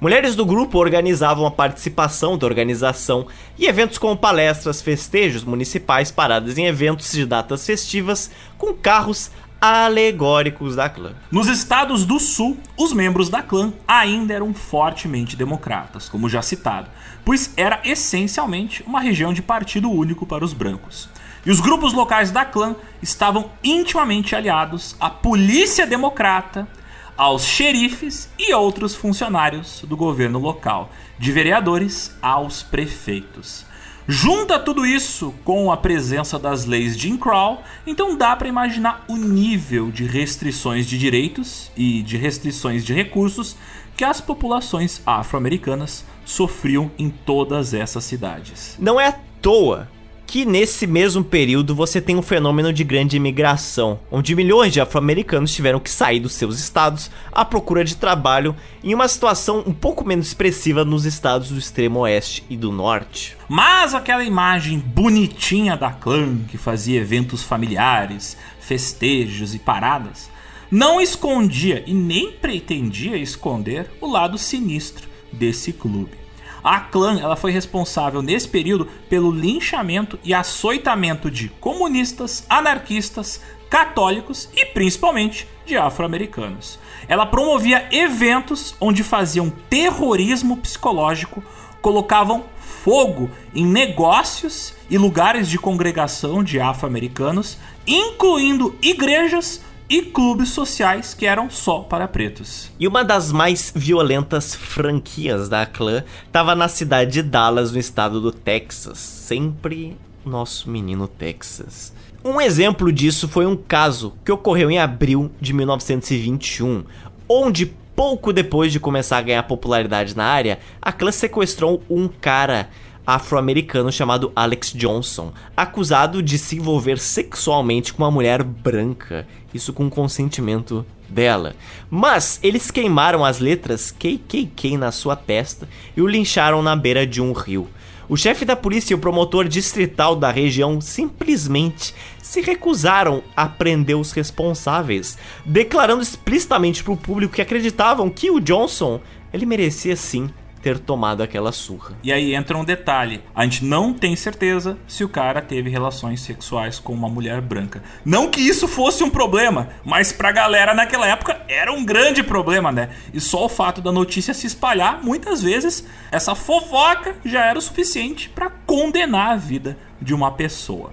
Mulheres 0.00 0.36
do 0.36 0.46
grupo 0.46 0.78
organizavam 0.78 1.44
a 1.44 1.50
participação 1.50 2.38
da 2.38 2.46
organização 2.46 3.26
e 3.58 3.66
eventos 3.66 3.98
como 3.98 4.16
palestras, 4.16 4.80
festejos 4.80 5.44
municipais, 5.44 6.10
paradas 6.10 6.58
em 6.58 6.66
eventos 6.66 7.10
de 7.12 7.26
datas 7.26 7.66
festivas 7.66 8.30
com 8.56 8.72
carros 8.72 9.30
alegóricos 9.62 10.74
da 10.74 10.88
clã. 10.88 11.12
Nos 11.30 11.46
estados 11.46 12.04
do 12.04 12.18
sul, 12.18 12.58
os 12.76 12.92
membros 12.92 13.28
da 13.28 13.42
clã 13.42 13.72
ainda 13.86 14.34
eram 14.34 14.52
fortemente 14.52 15.36
democratas, 15.36 16.08
como 16.08 16.28
já 16.28 16.42
citado, 16.42 16.90
pois 17.24 17.52
era 17.56 17.80
essencialmente 17.84 18.82
uma 18.86 19.00
região 19.00 19.32
de 19.32 19.42
partido 19.42 19.90
único 19.90 20.26
para 20.26 20.44
os 20.44 20.52
brancos. 20.52 21.08
E 21.44 21.50
os 21.50 21.60
grupos 21.60 21.92
locais 21.92 22.30
da 22.30 22.44
clã 22.44 22.76
estavam 23.02 23.50
intimamente 23.64 24.36
aliados 24.36 24.94
à 25.00 25.10
polícia 25.10 25.86
democrata, 25.86 26.68
aos 27.16 27.44
xerifes 27.44 28.28
e 28.38 28.54
outros 28.54 28.94
funcionários 28.94 29.84
do 29.86 29.96
governo 29.96 30.38
local, 30.38 30.90
de 31.18 31.30
vereadores 31.32 32.16
aos 32.22 32.62
prefeitos. 32.62 33.66
Junta 34.08 34.58
tudo 34.58 34.84
isso 34.84 35.32
com 35.44 35.70
a 35.70 35.76
presença 35.76 36.36
das 36.36 36.64
leis 36.64 36.96
de 36.96 37.16
Crow, 37.16 37.62
então 37.86 38.16
dá 38.16 38.34
para 38.34 38.48
imaginar 38.48 39.04
o 39.06 39.16
nível 39.16 39.92
de 39.92 40.04
restrições 40.04 40.86
de 40.86 40.98
direitos 40.98 41.70
e 41.76 42.02
de 42.02 42.16
restrições 42.16 42.84
de 42.84 42.92
recursos 42.92 43.56
que 43.96 44.02
as 44.02 44.20
populações 44.20 45.00
afro-americanas 45.06 46.04
sofriam 46.24 46.90
em 46.98 47.10
todas 47.10 47.74
essas 47.74 48.04
cidades. 48.04 48.76
Não 48.78 49.00
é 49.00 49.08
à 49.08 49.14
toa 49.40 49.88
que 50.32 50.46
nesse 50.46 50.86
mesmo 50.86 51.22
período 51.22 51.74
você 51.74 52.00
tem 52.00 52.16
um 52.16 52.22
fenômeno 52.22 52.72
de 52.72 52.82
grande 52.82 53.18
imigração, 53.18 54.00
onde 54.10 54.34
milhões 54.34 54.72
de 54.72 54.80
afro-americanos 54.80 55.52
tiveram 55.52 55.78
que 55.78 55.90
sair 55.90 56.20
dos 56.20 56.32
seus 56.32 56.58
estados 56.58 57.10
à 57.30 57.44
procura 57.44 57.84
de 57.84 57.96
trabalho 57.96 58.56
em 58.82 58.94
uma 58.94 59.06
situação 59.08 59.62
um 59.66 59.74
pouco 59.74 60.06
menos 60.06 60.28
expressiva 60.28 60.86
nos 60.86 61.04
estados 61.04 61.50
do 61.50 61.58
extremo 61.58 61.98
oeste 62.00 62.42
e 62.48 62.56
do 62.56 62.72
norte. 62.72 63.36
Mas 63.46 63.94
aquela 63.94 64.24
imagem 64.24 64.78
bonitinha 64.78 65.76
da 65.76 65.90
clã 65.90 66.38
que 66.48 66.56
fazia 66.56 67.00
eventos 67.00 67.42
familiares, 67.42 68.34
festejos 68.58 69.54
e 69.54 69.58
paradas, 69.58 70.30
não 70.70 70.98
escondia 70.98 71.84
e 71.86 71.92
nem 71.92 72.32
pretendia 72.32 73.18
esconder 73.18 73.90
o 74.00 74.10
lado 74.10 74.38
sinistro 74.38 75.11
desse 75.32 75.72
clube. 75.72 76.22
A 76.62 76.78
clã 76.78 77.18
ela 77.20 77.34
foi 77.34 77.50
responsável 77.50 78.22
nesse 78.22 78.46
período 78.46 78.86
pelo 79.08 79.32
linchamento 79.32 80.18
e 80.22 80.32
açoitamento 80.32 81.30
de 81.30 81.48
comunistas, 81.48 82.46
anarquistas, 82.48 83.40
católicos 83.68 84.48
e 84.54 84.66
principalmente 84.66 85.48
de 85.66 85.76
afro-americanos. 85.76 86.78
Ela 87.08 87.26
promovia 87.26 87.88
eventos 87.90 88.76
onde 88.80 89.02
faziam 89.02 89.50
terrorismo 89.68 90.56
psicológico, 90.58 91.42
colocavam 91.80 92.44
fogo 92.56 93.28
em 93.54 93.66
negócios 93.66 94.74
e 94.88 94.96
lugares 94.96 95.48
de 95.48 95.58
congregação 95.58 96.44
de 96.44 96.60
afro-americanos, 96.60 97.58
incluindo 97.86 98.76
igrejas 98.80 99.62
e 99.92 100.00
clubes 100.00 100.48
sociais 100.48 101.12
que 101.12 101.26
eram 101.26 101.50
só 101.50 101.80
para 101.80 102.08
pretos. 102.08 102.70
E 102.80 102.88
uma 102.88 103.04
das 103.04 103.30
mais 103.30 103.70
violentas 103.76 104.54
franquias 104.54 105.50
da 105.50 105.66
clã 105.66 106.02
estava 106.24 106.54
na 106.54 106.66
cidade 106.66 107.12
de 107.12 107.22
Dallas, 107.22 107.72
no 107.72 107.78
estado 107.78 108.18
do 108.18 108.32
Texas. 108.32 108.96
Sempre 108.96 109.94
nosso 110.24 110.70
menino 110.70 111.06
Texas. 111.06 111.92
Um 112.24 112.40
exemplo 112.40 112.90
disso 112.90 113.28
foi 113.28 113.44
um 113.44 113.54
caso 113.54 114.14
que 114.24 114.32
ocorreu 114.32 114.70
em 114.70 114.78
abril 114.78 115.30
de 115.38 115.52
1921, 115.52 116.84
onde 117.28 117.66
pouco 117.94 118.32
depois 118.32 118.72
de 118.72 118.80
começar 118.80 119.18
a 119.18 119.22
ganhar 119.22 119.42
popularidade 119.42 120.16
na 120.16 120.24
área, 120.24 120.58
a 120.80 120.90
clã 120.90 121.12
sequestrou 121.12 121.82
um 121.90 122.08
cara 122.08 122.70
afro-americano 123.06 123.90
chamado 123.90 124.32
Alex 124.34 124.72
Johnson, 124.72 125.32
acusado 125.56 126.22
de 126.22 126.38
se 126.38 126.56
envolver 126.56 126.98
sexualmente 126.98 127.92
com 127.92 128.02
uma 128.02 128.10
mulher 128.10 128.42
branca, 128.42 129.26
isso 129.52 129.72
com 129.72 129.90
consentimento 129.90 130.84
dela. 131.08 131.54
Mas 131.90 132.40
eles 132.42 132.70
queimaram 132.70 133.24
as 133.24 133.38
letras 133.38 133.90
KKK 133.90 134.76
na 134.76 134.90
sua 134.90 135.14
testa 135.16 135.68
e 135.96 136.02
o 136.02 136.06
lincharam 136.06 136.62
na 136.62 136.74
beira 136.74 137.06
de 137.06 137.20
um 137.20 137.32
rio. 137.32 137.68
O 138.08 138.16
chefe 138.16 138.44
da 138.44 138.56
polícia 138.56 138.92
e 138.92 138.96
o 138.96 138.98
promotor 138.98 139.48
distrital 139.48 140.16
da 140.16 140.30
região 140.30 140.80
simplesmente 140.80 141.94
se 142.22 142.40
recusaram 142.40 143.22
a 143.36 143.46
prender 143.46 143.96
os 143.96 144.12
responsáveis, 144.12 145.16
declarando 145.46 146.02
explicitamente 146.02 146.82
para 146.82 146.92
o 146.92 146.96
público 146.96 147.34
que 147.34 147.42
acreditavam 147.42 148.10
que 148.10 148.30
o 148.30 148.40
Johnson 148.40 149.00
ele 149.32 149.46
merecia 149.46 149.96
sim 149.96 150.28
ter 150.62 150.78
tomado 150.78 151.22
aquela 151.22 151.52
surra. 151.52 151.96
E 152.02 152.12
aí 152.12 152.34
entra 152.34 152.56
um 152.56 152.64
detalhe: 152.64 153.22
a 153.34 153.44
gente 153.44 153.64
não 153.64 153.92
tem 153.92 154.14
certeza 154.14 154.78
se 154.86 155.04
o 155.04 155.08
cara 155.08 155.42
teve 155.42 155.68
relações 155.68 156.20
sexuais 156.20 156.78
com 156.78 156.92
uma 156.92 157.08
mulher 157.08 157.40
branca. 157.40 157.82
Não 158.04 158.30
que 158.30 158.40
isso 158.40 158.68
fosse 158.68 159.02
um 159.02 159.10
problema, 159.10 159.68
mas 159.84 160.12
pra 160.12 160.32
galera 160.32 160.72
naquela 160.72 161.06
época 161.06 161.42
era 161.48 161.72
um 161.72 161.84
grande 161.84 162.22
problema, 162.22 162.70
né? 162.70 162.90
E 163.12 163.20
só 163.20 163.44
o 163.44 163.48
fato 163.48 163.82
da 163.82 163.90
notícia 163.90 164.32
se 164.32 164.46
espalhar, 164.46 165.02
muitas 165.02 165.42
vezes, 165.42 165.86
essa 166.10 166.34
fofoca 166.34 167.16
já 167.24 167.44
era 167.44 167.58
o 167.58 167.62
suficiente 167.62 168.28
para 168.28 168.50
condenar 168.50 169.32
a 169.32 169.36
vida 169.36 169.76
de 170.00 170.14
uma 170.14 170.30
pessoa. 170.30 170.92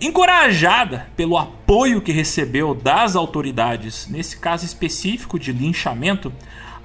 Encorajada 0.00 1.08
pelo 1.16 1.38
apoio 1.38 2.02
que 2.02 2.12
recebeu 2.12 2.74
das 2.74 3.16
autoridades, 3.16 4.06
nesse 4.10 4.38
caso 4.38 4.66
específico 4.66 5.38
de 5.38 5.52
linchamento, 5.52 6.30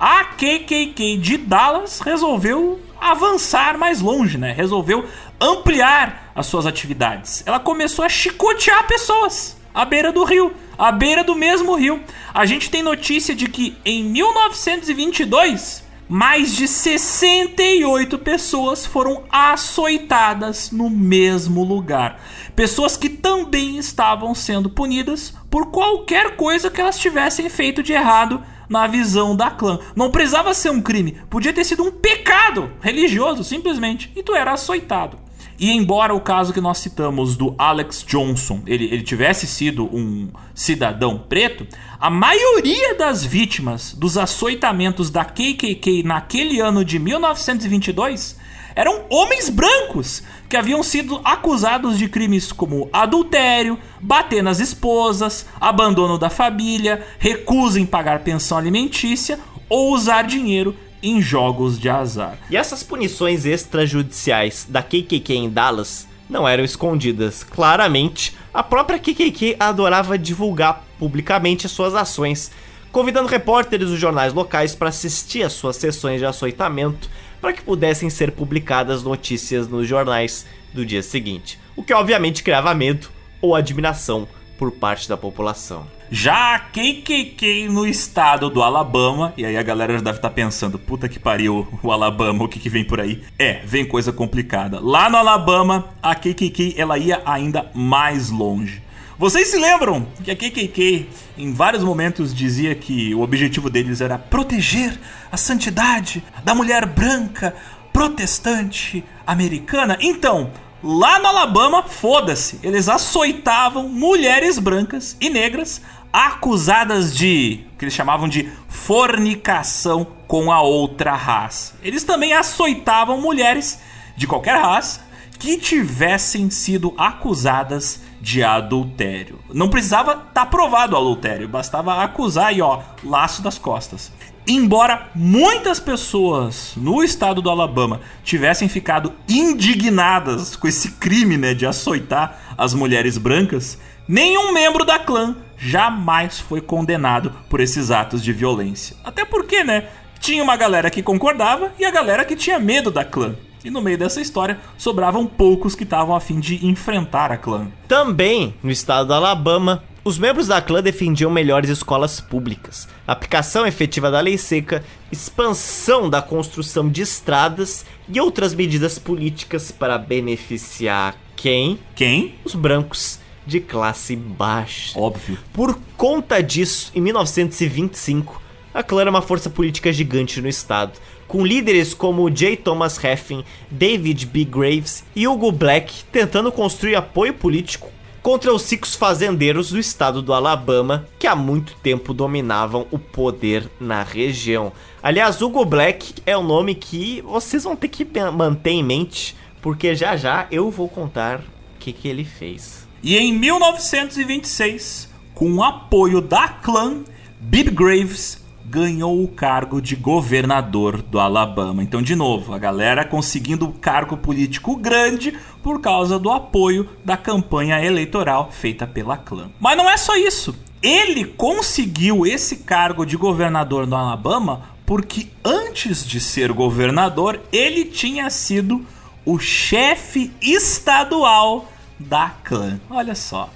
a 0.02 0.24
KKK 0.26 1.16
de 1.18 1.38
Dallas 1.38 2.00
resolveu 2.00 2.82
avançar 3.00 3.78
mais 3.78 4.02
longe, 4.02 4.36
né? 4.36 4.52
Resolveu 4.52 5.06
ampliar 5.40 6.32
as 6.34 6.48
suas 6.48 6.66
atividades. 6.66 7.44
Ela 7.46 7.60
começou 7.60 8.04
a 8.04 8.10
chicotear 8.10 8.88
pessoas 8.88 9.56
à 9.72 9.86
beira 9.86 10.12
do 10.12 10.24
rio, 10.24 10.56
à 10.76 10.92
beira 10.92 11.24
do 11.24 11.36
mesmo 11.36 11.76
rio. 11.76 12.02
A 12.34 12.48
gente 12.48 12.72
tem 12.72 12.82
notícia 12.82 13.36
de 13.36 13.48
que 13.48 13.78
em 13.86 14.04
1922 14.06 15.84
mais 16.10 16.56
de 16.56 16.68
68 16.68 18.18
pessoas 18.18 18.86
foram 18.86 19.24
açoitadas 19.32 20.72
no 20.72 20.90
mesmo 20.90 21.64
lugar. 21.64 22.20
Pessoas 22.56 22.98
que 22.98 23.08
também 23.08 23.78
estavam 23.78 24.34
sendo 24.34 24.70
punidas 24.70 25.34
por 25.50 25.68
qualquer 25.68 26.36
coisa 26.36 26.72
que 26.72 26.82
elas 26.82 27.00
tivessem 27.00 27.48
feito 27.50 27.82
de 27.84 27.94
errado 27.94 28.44
na 28.72 28.88
visão 28.88 29.36
da 29.36 29.52
clã. 29.52 29.78
Não 29.96 30.10
precisava 30.10 30.54
ser 30.54 30.72
um 30.72 30.82
crime, 30.82 31.18
podia 31.30 31.52
ter 31.52 31.66
sido 31.66 31.84
um 31.84 31.92
pecado 31.92 32.72
religioso, 32.80 33.44
simplesmente, 33.44 34.12
e 34.16 34.24
tu 34.24 34.34
era 34.34 34.54
açoitado. 34.54 35.20
E 35.60 35.70
embora 35.70 36.16
o 36.16 36.22
caso 36.22 36.54
que 36.54 36.62
nós 36.62 36.80
citamos 36.80 37.38
do 37.38 37.54
Alex 37.56 38.04
Johnson 38.08 38.64
ele, 38.66 38.86
ele 38.86 39.04
tivesse 39.04 39.46
sido 39.46 39.86
um 39.96 40.30
cidadão 40.56 41.20
preto, 41.20 41.68
a 42.00 42.10
maioria 42.10 42.96
das 42.96 43.24
vítimas 43.24 43.94
dos 43.94 44.18
açoitamentos 44.18 45.12
da 45.12 45.24
KKK 45.24 46.02
naquele 46.04 46.60
ano 46.60 46.84
de 46.84 46.98
1922 46.98 48.41
eram 48.76 49.04
homens 49.10 49.50
brancos 49.50 50.24
que 50.50 50.58
haviam 50.58 50.84
sido 50.84 51.22
acusados 51.24 51.98
de 51.98 52.10
crimes 52.10 52.52
como 52.52 52.90
adultério, 52.92 53.80
bater 54.02 54.44
nas 54.44 54.60
esposas, 54.60 55.46
abandono 55.60 56.18
da 56.18 56.30
família, 56.30 57.06
recusa 57.20 57.80
em 57.80 57.86
pagar 57.86 58.20
pensão 58.20 58.58
alimentícia 58.58 59.40
ou 59.70 59.94
usar 59.94 60.24
dinheiro 60.24 60.76
em 61.02 61.22
jogos 61.22 61.80
de 61.80 61.90
azar. 61.90 62.38
E 62.50 62.58
essas 62.58 62.84
punições 62.84 63.46
extrajudiciais 63.46 64.68
da 64.70 64.84
KKK 64.84 65.34
em 65.34 65.50
Dallas 65.50 66.08
não 66.30 66.48
eram 66.48 66.64
escondidas. 66.64 67.44
Claramente, 67.44 68.36
a 68.54 68.64
própria 68.64 69.00
KKK 69.00 69.58
adorava 69.60 70.18
divulgar 70.18 70.86
publicamente 71.00 71.68
suas 71.68 71.96
ações, 71.96 72.52
convidando 72.92 73.28
repórteres 73.28 73.90
dos 73.90 74.00
jornais 74.00 74.34
locais 74.34 74.76
para 74.76 74.90
assistir 74.90 75.44
às 75.44 75.54
suas 75.54 75.76
sessões 75.76 76.20
de 76.20 76.26
açoitamento 76.26 77.10
para 77.42 77.52
que 77.52 77.64
pudessem 77.64 78.10
ser 78.10 78.32
publicadas 78.32 79.04
notícias 79.04 79.68
nos 79.68 79.88
jornais 79.88 80.46
do 80.72 80.86
dia 80.86 81.02
seguinte, 81.02 81.60
o 81.76 81.84
que 81.84 81.94
obviamente 81.94 82.44
criava 82.44 82.74
medo 82.74 83.10
ou 83.42 83.56
admiração 83.56 84.28
por 84.58 84.72
parte 84.72 85.10
da 85.10 85.18
população. 85.18 85.88
Já 86.12 86.60
KKK 86.60 87.68
no 87.70 87.88
estado 87.88 88.50
do 88.50 88.62
Alabama, 88.62 89.34
e 89.36 89.46
aí 89.46 89.58
a 89.58 89.64
galera 89.64 89.94
já 89.94 90.02
deve 90.02 90.18
estar 90.18 90.30
tá 90.30 90.36
pensando, 90.36 90.78
puta 90.78 91.10
que 91.10 91.18
pariu, 91.18 91.68
o 91.82 91.92
Alabama, 91.92 92.44
o 92.44 92.48
que, 92.48 92.60
que 92.60 92.70
vem 92.70 92.84
por 92.84 93.00
aí? 93.00 93.24
É, 93.40 93.62
vem 93.66 93.86
coisa 93.86 94.12
complicada. 94.12 94.80
Lá 94.80 95.10
no 95.10 95.18
Alabama, 95.18 95.90
a 96.04 96.14
KKK 96.14 96.76
ela 96.78 96.98
ia 96.98 97.22
ainda 97.26 97.72
mais 97.74 98.30
longe. 98.30 98.84
Vocês 99.22 99.50
se 99.50 99.58
lembram 99.60 100.08
que 100.24 100.32
a 100.32 100.36
KKK 100.36 101.08
em 101.38 101.54
vários 101.54 101.84
momentos 101.84 102.34
dizia 102.34 102.74
que 102.74 103.14
o 103.14 103.22
objetivo 103.22 103.70
deles 103.70 104.02
era 104.02 104.18
proteger 104.18 105.00
a 105.32 105.38
santidade 105.38 106.24
da 106.44 106.56
mulher 106.56 106.88
branca 106.88 107.54
protestante 107.94 109.06
americana? 109.28 109.96
Então, 110.02 110.50
lá 110.84 111.20
no 111.20 111.28
Alabama, 111.28 111.84
foda-se, 111.84 112.60
eles 112.64 112.90
açoitavam 112.90 113.88
mulheres 113.88 114.58
brancas 114.58 115.16
e 115.22 115.30
negras 115.30 115.84
acusadas 116.12 117.16
de 117.16 117.64
que 117.78 117.86
eles 117.86 117.94
chamavam 117.94 118.28
de 118.28 118.52
fornicação 118.68 120.04
com 120.26 120.52
a 120.52 120.64
outra 120.64 121.14
raça. 121.14 121.76
Eles 121.84 122.04
também 122.04 122.34
açoitavam 122.34 123.22
mulheres 123.22 123.78
de 124.18 124.26
qualquer 124.26 124.60
raça 124.60 125.06
que 125.38 125.58
tivessem 125.58 126.50
sido 126.50 126.96
acusadas 126.98 128.00
de 128.22 128.44
adultério. 128.44 129.40
Não 129.52 129.68
precisava 129.68 130.12
estar 130.12 130.26
tá 130.32 130.46
provado 130.46 130.96
o 130.96 131.00
adultério, 131.00 131.48
bastava 131.48 132.04
acusar 132.04 132.56
e 132.56 132.62
ó, 132.62 132.80
laço 133.04 133.42
das 133.42 133.58
costas. 133.58 134.12
Embora 134.48 135.10
muitas 135.14 135.80
pessoas 135.80 136.74
no 136.76 137.04
estado 137.04 137.42
do 137.42 137.50
Alabama 137.50 138.02
tivessem 138.24 138.68
ficado 138.70 139.14
indignadas 139.28 140.56
com 140.56 140.68
esse 140.68 140.92
crime 140.94 141.38
né, 141.38 141.54
de 141.54 141.66
açoitar 141.66 142.54
as 142.58 142.74
mulheres 142.74 143.18
brancas, 143.18 143.80
nenhum 144.08 144.52
membro 144.52 144.84
da 144.84 145.00
clã 145.00 145.36
jamais 145.58 146.40
foi 146.40 146.60
condenado 146.60 147.32
por 147.50 147.60
esses 147.60 147.92
atos 147.92 148.24
de 148.24 148.34
violência. 148.34 148.96
Até 149.04 149.26
porque, 149.26 149.64
né? 149.64 149.88
Tinha 150.20 150.44
uma 150.44 150.56
galera 150.56 150.92
que 150.92 151.02
concordava 151.02 151.72
e 151.80 151.86
a 151.86 151.90
galera 151.90 152.24
que 152.24 152.36
tinha 152.36 152.60
medo 152.60 152.92
da 152.92 153.04
clã. 153.04 153.36
E 153.64 153.70
no 153.70 153.82
meio 153.82 153.98
dessa 153.98 154.22
história, 154.22 154.60
sobravam 154.78 155.26
poucos 155.26 155.76
que 155.76 155.84
estavam 155.84 156.16
a 156.16 156.20
fim 156.20 156.40
de 156.40 156.66
enfrentar 156.66 157.32
a 157.32 157.38
clã. 157.38 157.68
Também, 157.88 158.56
no 158.64 158.72
estado 158.72 159.08
do 159.08 159.14
Alabama, 159.14 159.84
os 160.04 160.18
membros 160.18 160.48
da 160.48 160.60
clã 160.62 160.82
defendiam 160.82 161.30
melhores 161.30 161.70
escolas 161.70 162.20
públicas, 162.20 162.88
aplicação 163.06 163.68
efetiva 163.68 164.10
da 164.10 164.20
lei 164.20 164.36
seca, 164.36 164.84
expansão 165.12 166.10
da 166.10 166.24
construção 166.24 166.90
de 166.90 167.04
estradas 167.04 167.86
e 168.10 168.20
outras 168.20 168.56
medidas 168.56 168.98
políticas 168.98 169.72
para 169.72 170.00
beneficiar 170.00 171.16
quem? 171.36 171.80
Quem? 171.96 172.36
Os 172.44 172.56
brancos 172.56 173.20
de 173.46 173.60
classe 173.60 174.16
baixa. 174.16 175.00
Óbvio. 175.00 175.38
Por 175.54 175.78
conta 175.98 176.42
disso, 176.42 176.92
em 176.96 177.02
1925, 177.02 178.42
a 178.74 178.82
clã 178.82 179.02
era 179.02 179.10
uma 179.10 179.22
força 179.22 179.50
política 179.50 179.92
gigante 179.92 180.42
no 180.42 180.48
estado, 180.48 181.00
com 181.32 181.46
líderes 181.46 181.94
como 181.94 182.30
J. 182.30 182.58
Thomas 182.58 183.02
Heffin, 183.02 183.46
David 183.70 184.26
B. 184.26 184.44
Graves 184.44 185.02
e 185.16 185.26
Hugo 185.26 185.50
Black 185.50 186.04
tentando 186.12 186.52
construir 186.52 186.96
apoio 186.96 187.34
político 187.34 187.90
contra 188.22 188.54
os 188.54 188.70
ricos 188.70 188.96
fazendeiros 188.96 189.70
do 189.72 189.80
estado 189.80 190.22
do 190.22 190.34
Alabama, 190.34 191.08
que 191.18 191.26
há 191.26 191.34
muito 191.34 191.74
tempo 191.76 192.14
dominavam 192.14 192.86
o 192.92 193.00
poder 193.00 193.66
na 193.80 194.04
região. 194.04 194.74
Aliás, 195.02 195.42
Hugo 195.42 195.64
Black 195.64 196.16
é 196.26 196.38
um 196.38 196.44
nome 196.44 196.76
que 196.76 197.22
vocês 197.22 197.64
vão 197.64 197.78
ter 197.78 197.88
que 197.88 198.06
manter 198.34 198.72
em 198.72 198.84
mente, 198.84 199.34
porque 199.62 199.96
já 199.96 200.18
já 200.18 200.48
eu 200.52 200.70
vou 200.70 200.90
contar 200.90 201.40
o 201.40 201.80
que, 201.80 201.94
que 201.94 202.10
ele 202.10 202.26
fez. 202.26 202.86
E 203.02 203.18
em 203.18 203.32
1926, 203.32 205.10
com 205.34 205.50
o 205.54 205.64
apoio 205.64 206.20
da 206.20 206.50
clã, 206.50 207.06
Bibb 207.40 207.72
Graves 207.72 208.41
ganhou 208.72 209.22
o 209.22 209.28
cargo 209.28 209.82
de 209.82 209.98
governador 209.98 211.02
do 211.02 211.20
Alabama. 211.20 211.84
Então, 211.84 212.02
de 212.02 212.16
novo, 212.16 212.54
a 212.54 212.58
galera 212.58 213.04
conseguindo 213.04 213.66
um 213.66 213.72
cargo 213.74 214.16
político 214.16 214.78
grande 214.78 215.38
por 215.62 215.82
causa 215.82 216.18
do 216.18 216.32
apoio 216.32 216.90
da 217.04 217.18
campanha 217.18 217.84
eleitoral 217.84 218.50
feita 218.50 218.88
pela 218.88 219.18
clã. 219.18 219.52
Mas 219.60 219.76
não 219.76 219.90
é 219.90 219.98
só 219.98 220.16
isso. 220.16 220.56
Ele 220.82 221.26
conseguiu 221.26 222.26
esse 222.26 222.58
cargo 222.60 223.06
de 223.06 223.18
governador 223.18 223.86
do 223.86 223.94
Alabama 223.94 224.62
porque 224.86 225.28
antes 225.44 226.06
de 226.06 226.22
ser 226.22 226.54
governador, 226.54 227.42
ele 227.52 227.86
tinha 227.86 228.30
sido 228.30 228.86
o 229.26 229.38
chefe 229.38 230.32
estadual 230.42 231.70
da 232.00 232.30
clã. 232.44 232.80
Olha 232.90 233.16
só. 233.16 233.50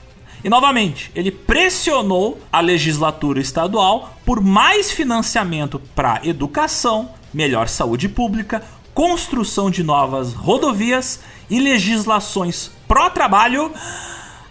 E 0.45 0.49
novamente, 0.49 1.09
ele 1.15 1.31
pressionou 1.31 2.39
a 2.53 2.59
legislatura 2.61 3.39
estadual 3.39 4.15
por 4.23 4.39
mais 4.39 4.91
financiamento 4.91 5.81
para 5.95 6.21
educação, 6.23 7.09
melhor 7.33 7.67
saúde 7.67 8.07
pública, 8.07 8.61
construção 8.93 9.71
de 9.71 9.81
novas 9.81 10.33
rodovias 10.33 11.19
e 11.49 11.59
legislações 11.59 12.69
pró-trabalho 12.87 13.73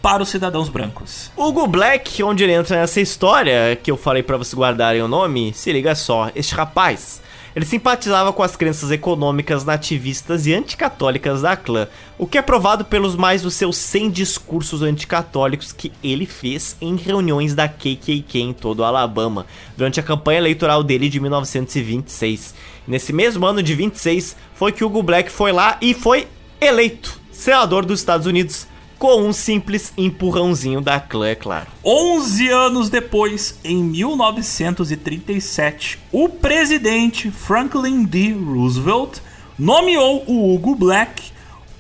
para 0.03 0.21
os 0.21 0.31
cidadãos 0.31 0.69
brancos. 0.69 1.31
Hugo 1.37 1.65
Black, 1.69 2.25
onde 2.25 2.43
ele 2.43 2.55
entra 2.55 2.81
nessa 2.81 3.01
história, 3.01 3.79
que 3.81 3.89
eu 3.89 3.97
falei 3.97 4.25
para 4.25 4.37
vocês 4.37 4.59
guardarem 4.59 5.01
o 5.01 5.07
nome, 5.07 5.55
se 5.55 5.71
liga 5.71 5.95
só, 5.95 6.29
este 6.35 6.57
rapaz 6.57 7.23
ele 7.55 7.65
simpatizava 7.65 8.33
com 8.33 8.43
as 8.43 8.57
crenças 8.57 8.91
econômicas 8.91 9.65
nativistas 9.65 10.47
e 10.47 10.55
anticatólicas 10.55 11.43
da 11.43 11.57
clã, 11.57 11.87
o 12.19 12.27
que 12.27 12.37
é 12.37 12.43
provado 12.43 12.85
pelos 12.85 13.15
mais 13.15 13.43
dos 13.43 13.55
seus 13.55 13.77
100 13.77 14.11
discursos 14.11 14.83
anticatólicos 14.83 15.73
que 15.73 15.93
ele 16.03 16.27
fez 16.27 16.77
em 16.81 16.97
reuniões 16.97 17.55
da 17.55 17.69
KKK 17.69 18.41
em 18.41 18.53
todo 18.53 18.81
o 18.81 18.85
Alabama, 18.85 19.47
durante 19.77 20.01
a 20.01 20.03
campanha 20.03 20.39
eleitoral 20.39 20.83
dele 20.83 21.09
de 21.09 21.21
1926. 21.21 22.55
Nesse 22.87 23.13
mesmo 23.13 23.47
ano 23.47 23.63
de 23.63 23.75
26 23.75 24.37
foi 24.55 24.73
que 24.73 24.85
Hugo 24.85 25.03
Black 25.03 25.31
foi 25.31 25.53
lá 25.53 25.79
e 25.81 25.95
foi 25.95 26.27
eleito 26.61 27.21
senador 27.31 27.85
dos 27.85 28.01
Estados 28.01 28.27
Unidos 28.27 28.67
com 29.05 29.21
um 29.21 29.35
simples 29.35 29.93
empurrãozinho 29.99 30.81
da 30.81 30.99
clã, 30.99 31.29
é 31.29 31.35
claro. 31.35 31.67
11 31.85 32.49
anos 32.49 32.89
depois, 32.89 33.61
em 33.63 33.85
1937, 33.85 35.99
o 36.11 36.27
presidente 36.27 37.31
Franklin 37.31 38.05
D. 38.05 38.33
Roosevelt 38.33 39.19
nomeou 39.59 40.25
o 40.27 40.55
Hugo 40.55 40.75
Black 40.75 41.23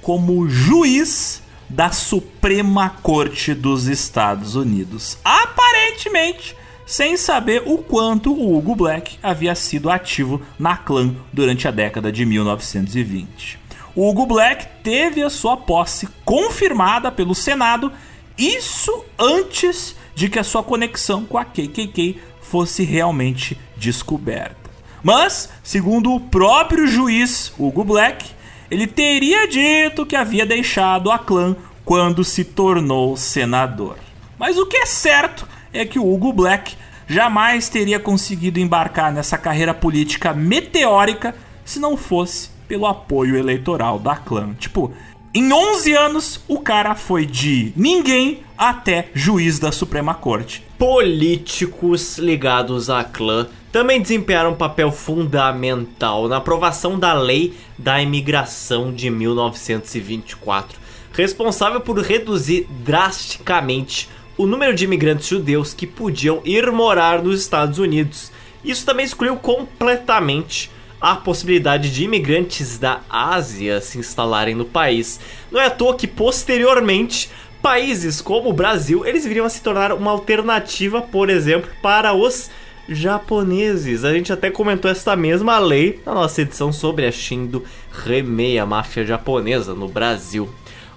como 0.02 0.46
juiz 0.50 1.42
da 1.66 1.90
Suprema 1.92 2.90
Corte 2.90 3.54
dos 3.54 3.86
Estados 3.86 4.54
Unidos. 4.54 5.16
Aparentemente, 5.24 6.54
sem 6.84 7.16
saber 7.16 7.62
o 7.64 7.78
quanto 7.78 8.34
o 8.34 8.54
Hugo 8.54 8.76
Black 8.76 9.16
havia 9.22 9.54
sido 9.54 9.88
ativo 9.88 10.42
na 10.58 10.76
clã 10.76 11.16
durante 11.32 11.66
a 11.66 11.70
década 11.70 12.12
de 12.12 12.26
1920. 12.26 13.63
O 13.96 14.10
Hugo 14.10 14.26
Black 14.26 14.66
teve 14.82 15.22
a 15.22 15.30
sua 15.30 15.56
posse 15.56 16.08
confirmada 16.24 17.12
pelo 17.12 17.34
Senado, 17.34 17.92
isso 18.36 19.04
antes 19.16 19.94
de 20.16 20.28
que 20.28 20.38
a 20.38 20.44
sua 20.44 20.64
conexão 20.64 21.24
com 21.24 21.38
a 21.38 21.44
KKK 21.44 22.20
fosse 22.40 22.82
realmente 22.82 23.56
descoberta. 23.76 24.70
Mas, 25.02 25.48
segundo 25.62 26.12
o 26.12 26.18
próprio 26.18 26.86
juiz 26.86 27.52
Hugo 27.56 27.84
Black, 27.84 28.24
ele 28.68 28.86
teria 28.86 29.46
dito 29.46 30.04
que 30.04 30.16
havia 30.16 30.44
deixado 30.44 31.12
a 31.12 31.18
clã 31.18 31.54
quando 31.84 32.24
se 32.24 32.42
tornou 32.42 33.16
senador. 33.16 33.96
Mas 34.38 34.58
o 34.58 34.66
que 34.66 34.78
é 34.78 34.86
certo 34.86 35.46
é 35.72 35.84
que 35.84 35.98
o 35.98 36.12
Hugo 36.12 36.32
Black 36.32 36.74
jamais 37.06 37.68
teria 37.68 38.00
conseguido 38.00 38.58
embarcar 38.58 39.12
nessa 39.12 39.38
carreira 39.38 39.74
política 39.74 40.32
meteórica 40.32 41.34
se 41.64 41.78
não 41.78 41.96
fosse 41.96 42.53
pelo 42.68 42.86
apoio 42.86 43.36
eleitoral 43.36 43.98
da 43.98 44.16
clã. 44.16 44.54
Tipo, 44.58 44.92
em 45.34 45.52
11 45.52 45.92
anos, 45.94 46.40
o 46.46 46.60
cara 46.60 46.94
foi 46.94 47.26
de 47.26 47.72
ninguém 47.74 48.44
até 48.56 49.08
juiz 49.12 49.58
da 49.58 49.72
Suprema 49.72 50.14
Corte. 50.14 50.64
Políticos 50.78 52.18
ligados 52.18 52.88
à 52.88 53.02
clã 53.02 53.48
também 53.72 54.00
desempenharam 54.00 54.52
um 54.52 54.56
papel 54.56 54.92
fundamental 54.92 56.28
na 56.28 56.36
aprovação 56.36 56.96
da 56.96 57.12
Lei 57.12 57.54
da 57.76 58.00
Imigração 58.00 58.92
de 58.92 59.10
1924, 59.10 60.78
responsável 61.12 61.80
por 61.80 61.98
reduzir 61.98 62.68
drasticamente 62.84 64.08
o 64.38 64.46
número 64.46 64.74
de 64.74 64.84
imigrantes 64.84 65.26
judeus 65.26 65.74
que 65.74 65.88
podiam 65.88 66.40
ir 66.44 66.70
morar 66.70 67.20
nos 67.20 67.40
Estados 67.40 67.80
Unidos. 67.80 68.30
Isso 68.64 68.86
também 68.86 69.04
excluiu 69.04 69.36
completamente 69.36 70.70
a 71.04 71.16
possibilidade 71.16 71.92
de 71.92 72.02
imigrantes 72.02 72.78
da 72.78 73.02
Ásia 73.10 73.78
se 73.82 73.98
instalarem 73.98 74.54
no 74.54 74.64
país. 74.64 75.20
Não 75.52 75.60
é 75.60 75.66
à 75.66 75.70
toa 75.70 75.94
que 75.94 76.06
posteriormente 76.06 77.30
países 77.60 78.22
como 78.22 78.48
o 78.48 78.54
Brasil, 78.54 79.04
eles 79.04 79.26
viriam 79.26 79.44
a 79.44 79.50
se 79.50 79.60
tornar 79.60 79.92
uma 79.92 80.10
alternativa, 80.10 81.02
por 81.02 81.28
exemplo, 81.28 81.70
para 81.82 82.14
os 82.14 82.50
japoneses. 82.88 84.02
A 84.02 84.14
gente 84.14 84.32
até 84.32 84.50
comentou 84.50 84.90
esta 84.90 85.14
mesma 85.14 85.58
lei 85.58 86.00
na 86.06 86.14
nossa 86.14 86.40
edição 86.40 86.72
sobre 86.72 87.04
a 87.04 87.12
Shindo 87.12 87.62
Remei, 87.92 88.58
a 88.58 88.64
máfia 88.64 89.04
japonesa 89.04 89.74
no 89.74 89.88
Brasil. 89.88 90.48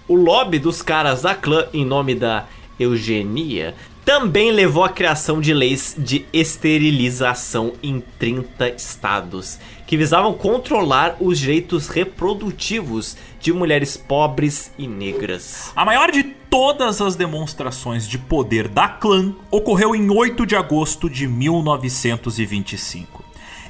O 0.08 0.16
lobby 0.16 0.58
dos 0.58 0.82
caras 0.82 1.24
da 1.24 1.36
clã, 1.36 1.68
em 1.74 1.84
nome 1.84 2.16
da 2.16 2.46
eugenia, 2.80 3.76
também 4.08 4.54
levou 4.54 4.86
à 4.86 4.90
criação 4.90 5.42
de 5.42 5.54
leis 5.54 5.94
de 5.98 6.26
esterilização 6.32 7.74
em 7.84 8.02
30 8.18 8.70
estados, 8.70 9.60
que 9.88 9.98
visavam 9.98 10.34
controlar 10.34 11.16
os 11.20 11.40
direitos 11.40 11.88
reprodutivos 11.88 13.18
de 13.40 13.54
mulheres 13.54 13.96
pobres 13.96 14.70
e 14.78 14.86
negras. 14.86 15.72
A 15.76 15.86
maior 15.86 16.12
de 16.12 16.24
todas 16.24 17.02
as 17.02 17.16
demonstrações 17.16 18.06
de 18.06 18.18
poder 18.18 18.68
da 18.68 18.90
clã 18.90 19.34
ocorreu 19.50 19.96
em 19.96 20.12
8 20.12 20.46
de 20.46 20.58
agosto 20.58 21.10
de 21.10 21.26
1925. 21.26 23.24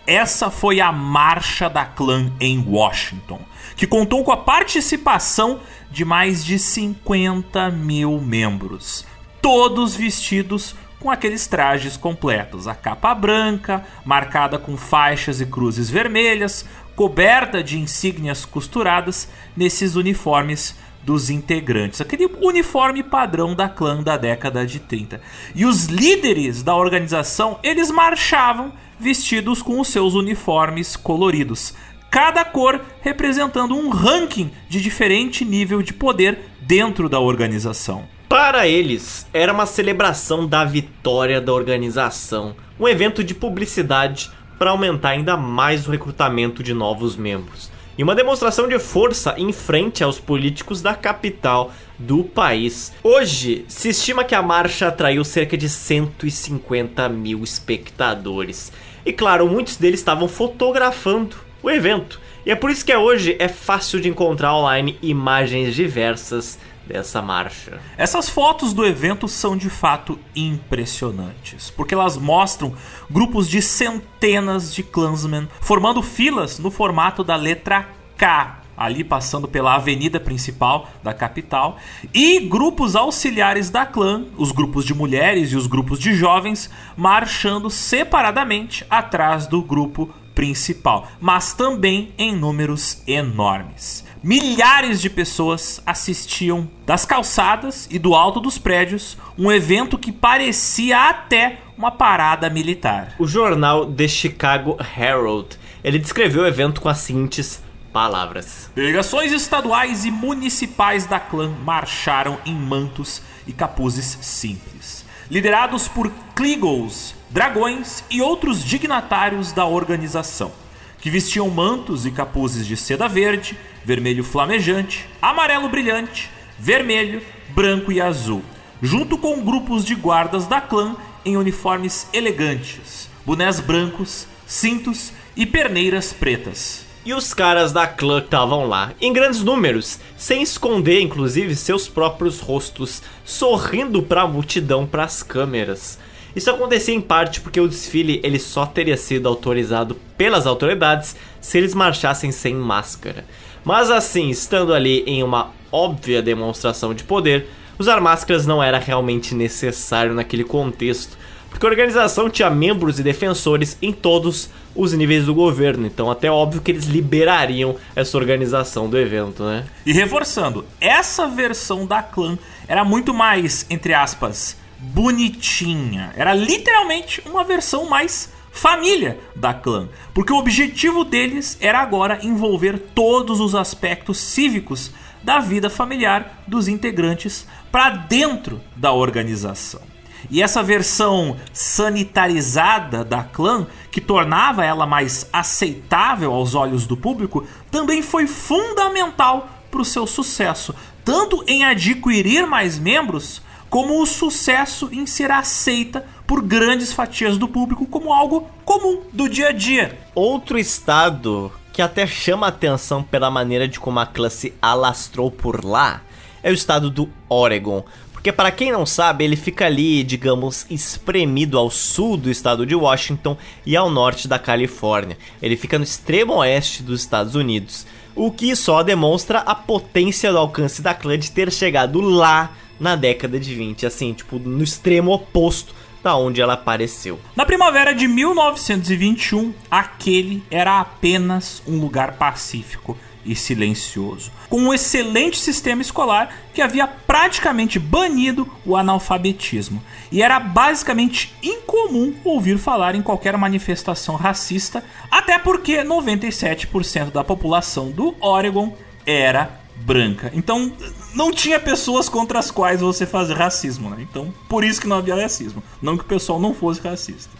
Essa 0.08 0.50
foi 0.50 0.82
a 0.82 0.92
Marcha 0.92 1.70
da 1.70 1.86
Clã 1.86 2.32
em 2.40 2.66
Washington, 2.66 3.40
que 3.76 3.86
contou 3.86 4.24
com 4.24 4.32
a 4.32 4.38
participação 4.38 5.60
de 5.92 6.04
mais 6.04 6.44
de 6.44 6.58
50 6.58 7.70
mil 7.72 8.20
membros, 8.20 9.06
todos 9.42 9.96
vestidos 9.96 10.76
com 11.08 11.12
aqueles 11.12 11.48
trajes 11.48 11.96
completos, 11.96 12.68
a 12.68 12.76
capa 12.76 13.16
branca, 13.16 13.82
marcada 14.04 14.60
com 14.60 14.76
faixas 14.76 15.40
e 15.40 15.46
cruzes 15.46 15.90
vermelhas, 15.90 16.66
coberta 16.98 17.64
de 17.64 17.80
insígnias 17.80 18.44
costuradas 18.44 19.30
nesses 19.56 19.96
uniformes 19.96 20.76
dos 21.06 21.30
integrantes, 21.30 22.02
aquele 22.02 22.26
uniforme 22.42 23.04
padrão 23.04 23.56
da 23.56 23.70
clã 23.70 24.04
da 24.04 24.18
década 24.18 24.66
de 24.66 24.82
30. 24.82 25.22
E 25.56 25.66
os 25.66 25.86
líderes 25.86 26.62
da 26.62 26.76
organização, 26.76 27.58
eles 27.64 27.90
marchavam 27.90 28.74
vestidos 29.00 29.62
com 29.62 29.80
os 29.80 29.88
seus 29.88 30.14
uniformes 30.14 30.98
coloridos, 30.98 31.74
cada 32.12 32.44
cor 32.44 32.82
representando 33.00 33.78
um 33.78 33.88
ranking 33.88 34.52
de 34.68 34.82
diferente 34.82 35.46
nível 35.46 35.82
de 35.82 35.94
poder 35.94 36.38
dentro 36.60 37.08
da 37.08 37.22
organização. 37.22 38.17
Para 38.30 38.68
eles, 38.68 39.26
era 39.34 39.54
uma 39.54 39.66
celebração 39.66 40.46
da 40.46 40.66
vitória 40.66 41.40
da 41.40 41.54
organização, 41.54 42.58
um 42.78 42.86
evento 42.86 43.24
de 43.24 43.34
publicidade 43.34 44.30
para 44.60 44.72
aumentar 44.72 45.10
ainda 45.12 45.38
mais 45.38 45.88
o 45.88 45.92
recrutamento 45.92 46.62
de 46.62 46.74
novos 46.74 47.16
membros. 47.16 47.72
E 47.98 48.04
uma 48.04 48.14
demonstração 48.14 48.68
de 48.68 48.78
força 48.80 49.34
em 49.38 49.54
frente 49.54 50.04
aos 50.04 50.20
políticos 50.20 50.82
da 50.82 50.94
capital 50.94 51.72
do 51.98 52.22
país. 52.22 52.92
Hoje, 53.02 53.64
se 53.70 53.90
estima 53.90 54.26
que 54.26 54.36
a 54.36 54.42
marcha 54.42 54.90
atraiu 54.90 55.24
cerca 55.24 55.58
de 55.58 55.70
150 55.70 57.08
mil 57.08 57.46
espectadores. 57.46 58.74
E 59.06 59.14
claro, 59.14 59.48
muitos 59.48 59.78
deles 59.78 60.02
estavam 60.02 60.28
fotografando 60.28 61.38
o 61.64 61.72
evento. 61.72 62.20
E 62.46 62.52
é 62.52 62.56
por 62.56 62.70
isso 62.70 62.86
que 62.86 62.96
hoje 62.96 63.38
é 63.40 63.48
fácil 63.48 64.02
de 64.02 64.10
encontrar 64.10 64.54
online 64.54 64.98
imagens 65.02 65.74
diversas 65.74 66.60
dessa 66.88 67.22
marcha. 67.22 67.80
Essas 67.98 68.30
fotos 68.30 68.74
do 68.74 68.86
evento 68.86 69.28
são 69.28 69.56
de 69.56 69.70
fato 69.70 70.18
impressionantes, 70.36 71.70
porque 71.70 71.94
elas 71.94 72.18
mostram 72.18 72.74
grupos 73.10 73.48
de 73.50 73.62
centenas 73.62 74.74
de 74.74 74.82
clansmen 74.82 75.48
formando 75.60 76.02
filas 76.02 76.58
no 76.58 76.72
formato 76.72 77.24
da 77.24 77.36
letra 77.36 77.88
K, 78.18 78.62
ali 78.78 79.04
passando 79.04 79.48
pela 79.48 79.76
avenida 79.76 80.20
principal 80.20 80.88
da 81.04 81.14
capital, 81.14 81.78
e 82.14 82.40
grupos 82.40 82.96
auxiliares 82.96 83.70
da 83.70 83.86
clã, 83.86 84.26
os 84.38 84.52
grupos 84.52 84.86
de 84.86 84.94
mulheres 84.94 85.52
e 85.52 85.56
os 85.56 85.68
grupos 85.68 86.00
de 86.00 86.14
jovens, 86.14 86.70
marchando 86.96 87.70
separadamente 87.70 88.86
atrás 88.90 89.48
do 89.48 89.62
grupo 89.62 90.14
principal, 90.38 91.08
mas 91.20 91.54
também 91.54 92.14
em 92.16 92.36
números 92.36 93.02
enormes. 93.08 94.06
Milhares 94.22 95.02
de 95.02 95.10
pessoas 95.10 95.82
assistiam 95.84 96.70
das 96.86 97.06
calçadas 97.06 97.88
e 97.90 97.98
do 97.98 98.14
alto 98.14 98.40
dos 98.40 98.60
prédios 98.60 99.18
um 99.36 99.52
evento 99.52 99.98
que 99.98 100.12
parecia 100.12 101.10
até 101.10 101.58
uma 101.76 101.90
parada 101.90 102.52
militar. 102.52 103.16
O 103.18 103.26
jornal 103.26 103.88
The 103.88 104.08
Chicago 104.08 104.78
Herald 104.96 105.58
ele 105.84 105.98
descreveu 105.98 106.44
o 106.44 106.48
evento 106.48 106.82
com 106.82 106.90
as 106.90 107.00
seguintes 107.00 107.64
palavras: 107.92 108.70
Delegações 108.76 109.32
estaduais 109.32 110.06
e 110.06 110.12
municipais 110.12 111.08
da 111.08 111.20
clã 111.20 111.52
marcharam 111.66 112.38
em 112.46 112.54
mantos 112.54 113.24
e 113.48 113.54
capuzes 113.54 114.20
simples, 114.22 115.04
liderados 115.32 115.88
por 115.88 116.12
Clegos, 116.36 117.16
dragões 117.38 118.04
e 118.10 118.20
outros 118.20 118.64
dignatários 118.64 119.52
da 119.52 119.64
organização, 119.64 120.52
que 121.00 121.08
vestiam 121.08 121.48
mantos 121.52 122.04
e 122.04 122.10
capuzes 122.10 122.66
de 122.66 122.76
seda 122.76 123.08
verde, 123.08 123.56
vermelho 123.86 124.24
flamejante, 124.24 125.08
amarelo 125.22 125.70
brilhante, 125.70 126.32
vermelho, 126.58 127.22
branco 127.50 127.92
e 127.92 128.02
azul, 128.02 128.42
junto 128.82 129.20
com 129.20 129.40
grupos 129.46 129.86
de 129.86 129.94
guardas 129.94 130.48
da 130.48 130.60
clã 130.60 130.96
em 131.24 131.38
uniformes 131.38 132.08
elegantes, 132.12 133.08
bonés 133.24 133.60
brancos, 133.60 134.26
cintos 134.48 135.14
e 135.36 135.46
perneiras 135.46 136.12
pretas. 136.12 136.88
E 137.06 137.14
os 137.14 137.36
caras 137.36 137.72
da 137.72 137.86
clã 137.86 138.18
estavam 138.18 138.66
lá, 138.66 138.94
em 139.00 139.14
grandes 139.14 139.44
números, 139.44 140.00
sem 140.18 140.42
esconder 140.42 141.02
inclusive 141.02 141.56
seus 141.56 141.88
próprios 141.88 142.40
rostos, 142.40 143.04
sorrindo 143.24 144.02
para 144.02 144.24
a 144.24 144.28
multidão, 144.28 144.88
para 144.88 145.04
as 145.04 145.22
câmeras. 145.22 146.00
Isso 146.38 146.52
acontecia 146.52 146.94
em 146.94 147.02
parte 147.02 147.42
porque 147.42 147.60
o 147.60 147.68
desfile 147.68 148.22
ele 148.24 148.38
só 148.38 148.64
teria 148.64 148.96
sido 148.96 149.28
autorizado 149.28 149.96
pelas 150.16 150.46
autoridades 150.46 151.16
se 151.42 151.58
eles 151.58 151.74
marchassem 151.74 152.32
sem 152.32 152.54
máscara. 152.54 153.26
Mas 153.66 153.90
assim, 153.90 154.30
estando 154.30 154.72
ali 154.72 155.00
em 155.08 155.24
uma 155.24 155.50
óbvia 155.72 156.22
demonstração 156.22 156.94
de 156.94 157.04
poder, 157.04 157.50
usar 157.80 158.00
máscaras 158.00 158.46
não 158.46 158.62
era 158.62 158.78
realmente 158.78 159.34
necessário 159.34 160.14
naquele 160.14 160.44
contexto, 160.44 161.18
porque 161.50 161.66
a 161.66 161.70
organização 161.70 162.30
tinha 162.30 162.52
membros 162.52 163.00
e 163.00 163.04
defensores 163.04 163.76
em 163.82 163.92
todos 163.92 164.48
os 164.76 164.94
níveis 164.94 165.26
do 165.26 165.34
governo, 165.34 165.88
então 165.88 166.12
até 166.12 166.30
óbvio 166.30 166.62
que 166.62 166.70
eles 166.70 166.86
liberariam 166.86 167.78
essa 167.96 168.16
organização 168.16 168.88
do 168.88 168.96
evento, 168.96 169.42
né? 169.44 169.66
E 169.84 169.92
reforçando, 169.92 170.64
essa 170.80 171.28
versão 171.28 171.84
da 171.84 172.04
clã 172.04 172.38
era 172.68 172.86
muito 172.86 173.12
mais, 173.12 173.66
entre 173.72 173.96
aspas, 173.96 174.56
bonitinha. 174.94 176.14
Era 176.16 176.34
literalmente 176.34 177.22
uma 177.26 177.44
versão 177.44 177.86
mais 177.86 178.32
família 178.52 179.20
da 179.36 179.54
clã, 179.54 179.88
porque 180.14 180.34
o 180.34 180.38
objetivo 180.38 181.04
deles 181.04 181.58
era 181.62 181.80
agora 181.80 182.20
envolver 182.24 182.80
todos 182.96 183.40
os 183.40 183.54
aspectos 183.54 184.18
cívicos 184.18 184.92
da 185.22 185.40
vida 185.40 185.70
familiar 185.70 186.44
dos 186.48 186.68
integrantes 186.68 187.46
para 187.72 187.90
dentro 187.90 188.62
da 188.76 188.92
organização. 188.92 189.82
E 190.30 190.42
essa 190.42 190.64
versão 190.64 191.38
sanitarizada 191.54 193.04
da 193.04 193.24
clã, 193.24 193.68
que 193.92 194.02
tornava 194.02 194.66
ela 194.66 194.86
mais 194.88 195.30
aceitável 195.32 196.34
aos 196.34 196.56
olhos 196.56 196.88
do 196.88 196.98
público, 196.98 197.48
também 197.70 198.02
foi 198.02 198.26
fundamental 198.26 199.50
para 199.70 199.82
o 199.82 199.86
seu 199.86 200.08
sucesso, 200.08 200.74
tanto 201.06 201.44
em 201.48 201.64
adquirir 201.64 202.48
mais 202.48 202.80
membros, 202.80 203.42
como 203.70 204.02
o 204.02 204.06
sucesso 204.06 204.90
em 204.92 205.06
ser 205.06 205.32
aceita 205.32 206.06
por 206.26 206.42
grandes 206.42 206.92
fatias 206.92 207.38
do 207.38 207.48
público 207.48 207.86
como 207.86 208.14
algo 208.14 208.50
comum 208.66 209.02
do 209.14 209.30
dia 209.30 209.50
a 209.50 209.52
dia. 209.52 209.98
Outro 210.14 210.58
estado 210.58 211.52
que 211.72 211.82
até 211.82 212.08
chama 212.08 212.48
atenção 212.48 213.04
pela 213.04 213.30
maneira 213.30 213.68
de 213.68 213.80
como 213.80 214.00
a 214.00 214.06
classe 214.06 214.54
alastrou 214.62 215.30
por 215.30 215.64
lá 215.64 216.02
é 216.42 216.50
o 216.50 216.54
estado 216.54 216.90
do 216.90 217.10
Oregon. 217.30 217.84
Porque 218.12 218.32
para 218.32 218.52
quem 218.52 218.72
não 218.72 218.86
sabe, 218.86 219.24
ele 219.24 219.36
fica 219.36 219.68
ali, 219.68 220.04
digamos, 220.04 220.66
espremido 220.70 221.58
ao 221.58 221.70
sul 221.70 222.18
do 222.18 222.32
estado 222.32 222.66
de 222.66 222.74
Washington 222.74 223.38
e 223.66 223.78
ao 223.78 223.92
norte 223.92 224.28
da 224.28 224.40
Califórnia. 224.40 225.18
Ele 225.42 225.56
fica 225.56 225.78
no 225.78 225.84
extremo 225.84 226.38
oeste 226.38 226.82
dos 226.82 227.00
Estados 227.02 227.36
Unidos. 227.36 227.86
O 228.16 228.32
que 228.32 228.56
só 228.56 228.82
demonstra 228.82 229.40
a 229.40 229.54
potência 229.54 230.32
do 230.32 230.40
alcance 230.40 230.82
da 230.82 230.96
clã 230.96 231.18
de 231.18 231.32
ter 231.32 231.52
chegado 231.52 232.02
lá 232.02 232.52
na 232.80 232.96
década 232.96 233.40
de 233.40 233.54
20, 233.54 233.86
assim, 233.86 234.14
tipo, 234.14 234.40
no 234.40 234.64
extremo 234.64 235.12
oposto 235.12 235.74
da 236.04 236.16
onde 236.16 236.42
ela 236.42 236.54
apareceu. 236.54 237.20
Na 237.36 237.46
primavera 237.46 237.94
de 237.94 238.08
1921, 238.08 239.54
aquele 239.70 240.44
era 240.50 240.80
apenas 240.80 241.62
um 241.68 241.80
lugar 241.80 242.14
pacífico 242.14 242.98
e 243.26 243.36
silencioso, 243.36 244.32
com 244.50 244.62
um 244.62 244.74
excelente 244.74 245.38
sistema 245.38 245.82
escolar 245.82 246.34
que 246.54 246.62
havia 246.62 246.88
praticamente 246.88 247.78
banido 247.78 248.50
o 248.66 248.78
analfabetismo. 248.78 249.84
E 250.10 250.24
era 250.24 250.40
basicamente 250.40 251.36
incomum 251.44 252.16
ouvir 252.24 252.58
falar 252.58 252.96
em 252.96 253.02
qualquer 253.02 253.36
manifestação 253.38 254.16
racista, 254.16 254.82
até 255.12 255.38
porque 255.38 255.84
97% 255.84 257.12
da 257.12 257.24
população 257.24 257.92
do 257.92 258.16
Oregon 258.22 258.74
era 259.06 259.60
branca. 259.76 260.32
Então, 260.34 260.72
não 261.18 261.32
tinha 261.32 261.60
pessoas 261.60 262.08
contra 262.08 262.38
as 262.38 262.52
quais 262.52 262.80
você 262.80 263.04
fazer 263.04 263.34
racismo, 263.34 263.90
né? 263.90 263.98
Então, 264.08 264.32
por 264.48 264.64
isso 264.64 264.80
que 264.80 264.88
não 264.88 264.98
havia 264.98 265.16
racismo. 265.16 265.64
Não 265.82 265.98
que 265.98 266.04
o 266.04 266.08
pessoal 266.08 266.40
não 266.40 266.54
fosse 266.54 266.80
racista. 266.80 267.32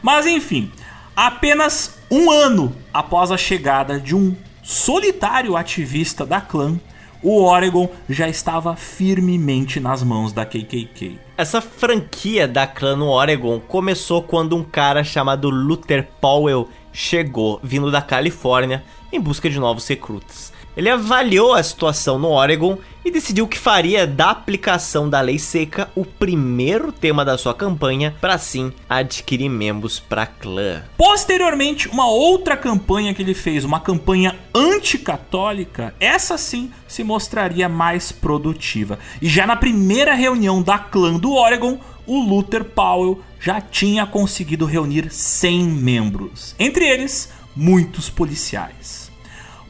Mas, 0.00 0.26
enfim, 0.26 0.70
apenas 1.16 1.98
um 2.08 2.30
ano 2.30 2.72
após 2.94 3.32
a 3.32 3.36
chegada 3.36 3.98
de 3.98 4.14
um 4.14 4.36
solitário 4.62 5.56
ativista 5.56 6.24
da 6.24 6.40
clã, 6.40 6.78
o 7.20 7.42
Oregon 7.42 7.90
já 8.08 8.28
estava 8.28 8.76
firmemente 8.76 9.80
nas 9.80 10.04
mãos 10.04 10.32
da 10.32 10.46
KKK. 10.46 11.18
Essa 11.36 11.60
franquia 11.60 12.46
da 12.46 12.64
clã 12.64 12.94
no 12.94 13.08
Oregon 13.08 13.58
começou 13.58 14.22
quando 14.22 14.54
um 14.54 14.62
cara 14.62 15.02
chamado 15.02 15.50
Luther 15.50 16.06
Powell 16.20 16.68
chegou, 16.92 17.58
vindo 17.60 17.90
da 17.90 18.00
Califórnia, 18.00 18.84
em 19.12 19.20
busca 19.20 19.50
de 19.50 19.58
novos 19.58 19.88
recrutas. 19.88 20.54
Ele 20.76 20.90
avaliou 20.90 21.54
a 21.54 21.62
situação 21.62 22.18
no 22.18 22.28
Oregon 22.28 22.76
e 23.02 23.10
decidiu 23.10 23.46
que 23.48 23.58
faria 23.58 24.06
da 24.06 24.30
aplicação 24.30 25.08
da 25.08 25.20
lei 25.20 25.38
seca 25.38 25.88
o 25.94 26.04
primeiro 26.04 26.92
tema 26.92 27.24
da 27.24 27.38
sua 27.38 27.54
campanha 27.54 28.14
para 28.20 28.34
assim 28.34 28.70
adquirir 28.88 29.48
membros 29.48 29.98
para 29.98 30.26
clã. 30.26 30.82
Posteriormente, 30.98 31.88
uma 31.88 32.06
outra 32.06 32.56
campanha 32.56 33.14
que 33.14 33.22
ele 33.22 33.32
fez, 33.32 33.64
uma 33.64 33.80
campanha 33.80 34.36
anticatólica, 34.54 35.94
essa 35.98 36.36
sim 36.36 36.70
se 36.86 37.02
mostraria 37.02 37.68
mais 37.68 38.12
produtiva. 38.12 38.98
E 39.22 39.28
já 39.28 39.46
na 39.46 39.56
primeira 39.56 40.14
reunião 40.14 40.60
da 40.60 40.78
clã 40.78 41.14
do 41.14 41.32
Oregon, 41.32 41.78
o 42.06 42.20
Luther 42.20 42.64
Powell 42.64 43.22
já 43.40 43.60
tinha 43.60 44.04
conseguido 44.04 44.66
reunir 44.66 45.10
100 45.10 45.62
membros, 45.64 46.54
entre 46.58 46.86
eles 46.86 47.32
muitos 47.54 48.10
policiais. 48.10 49.05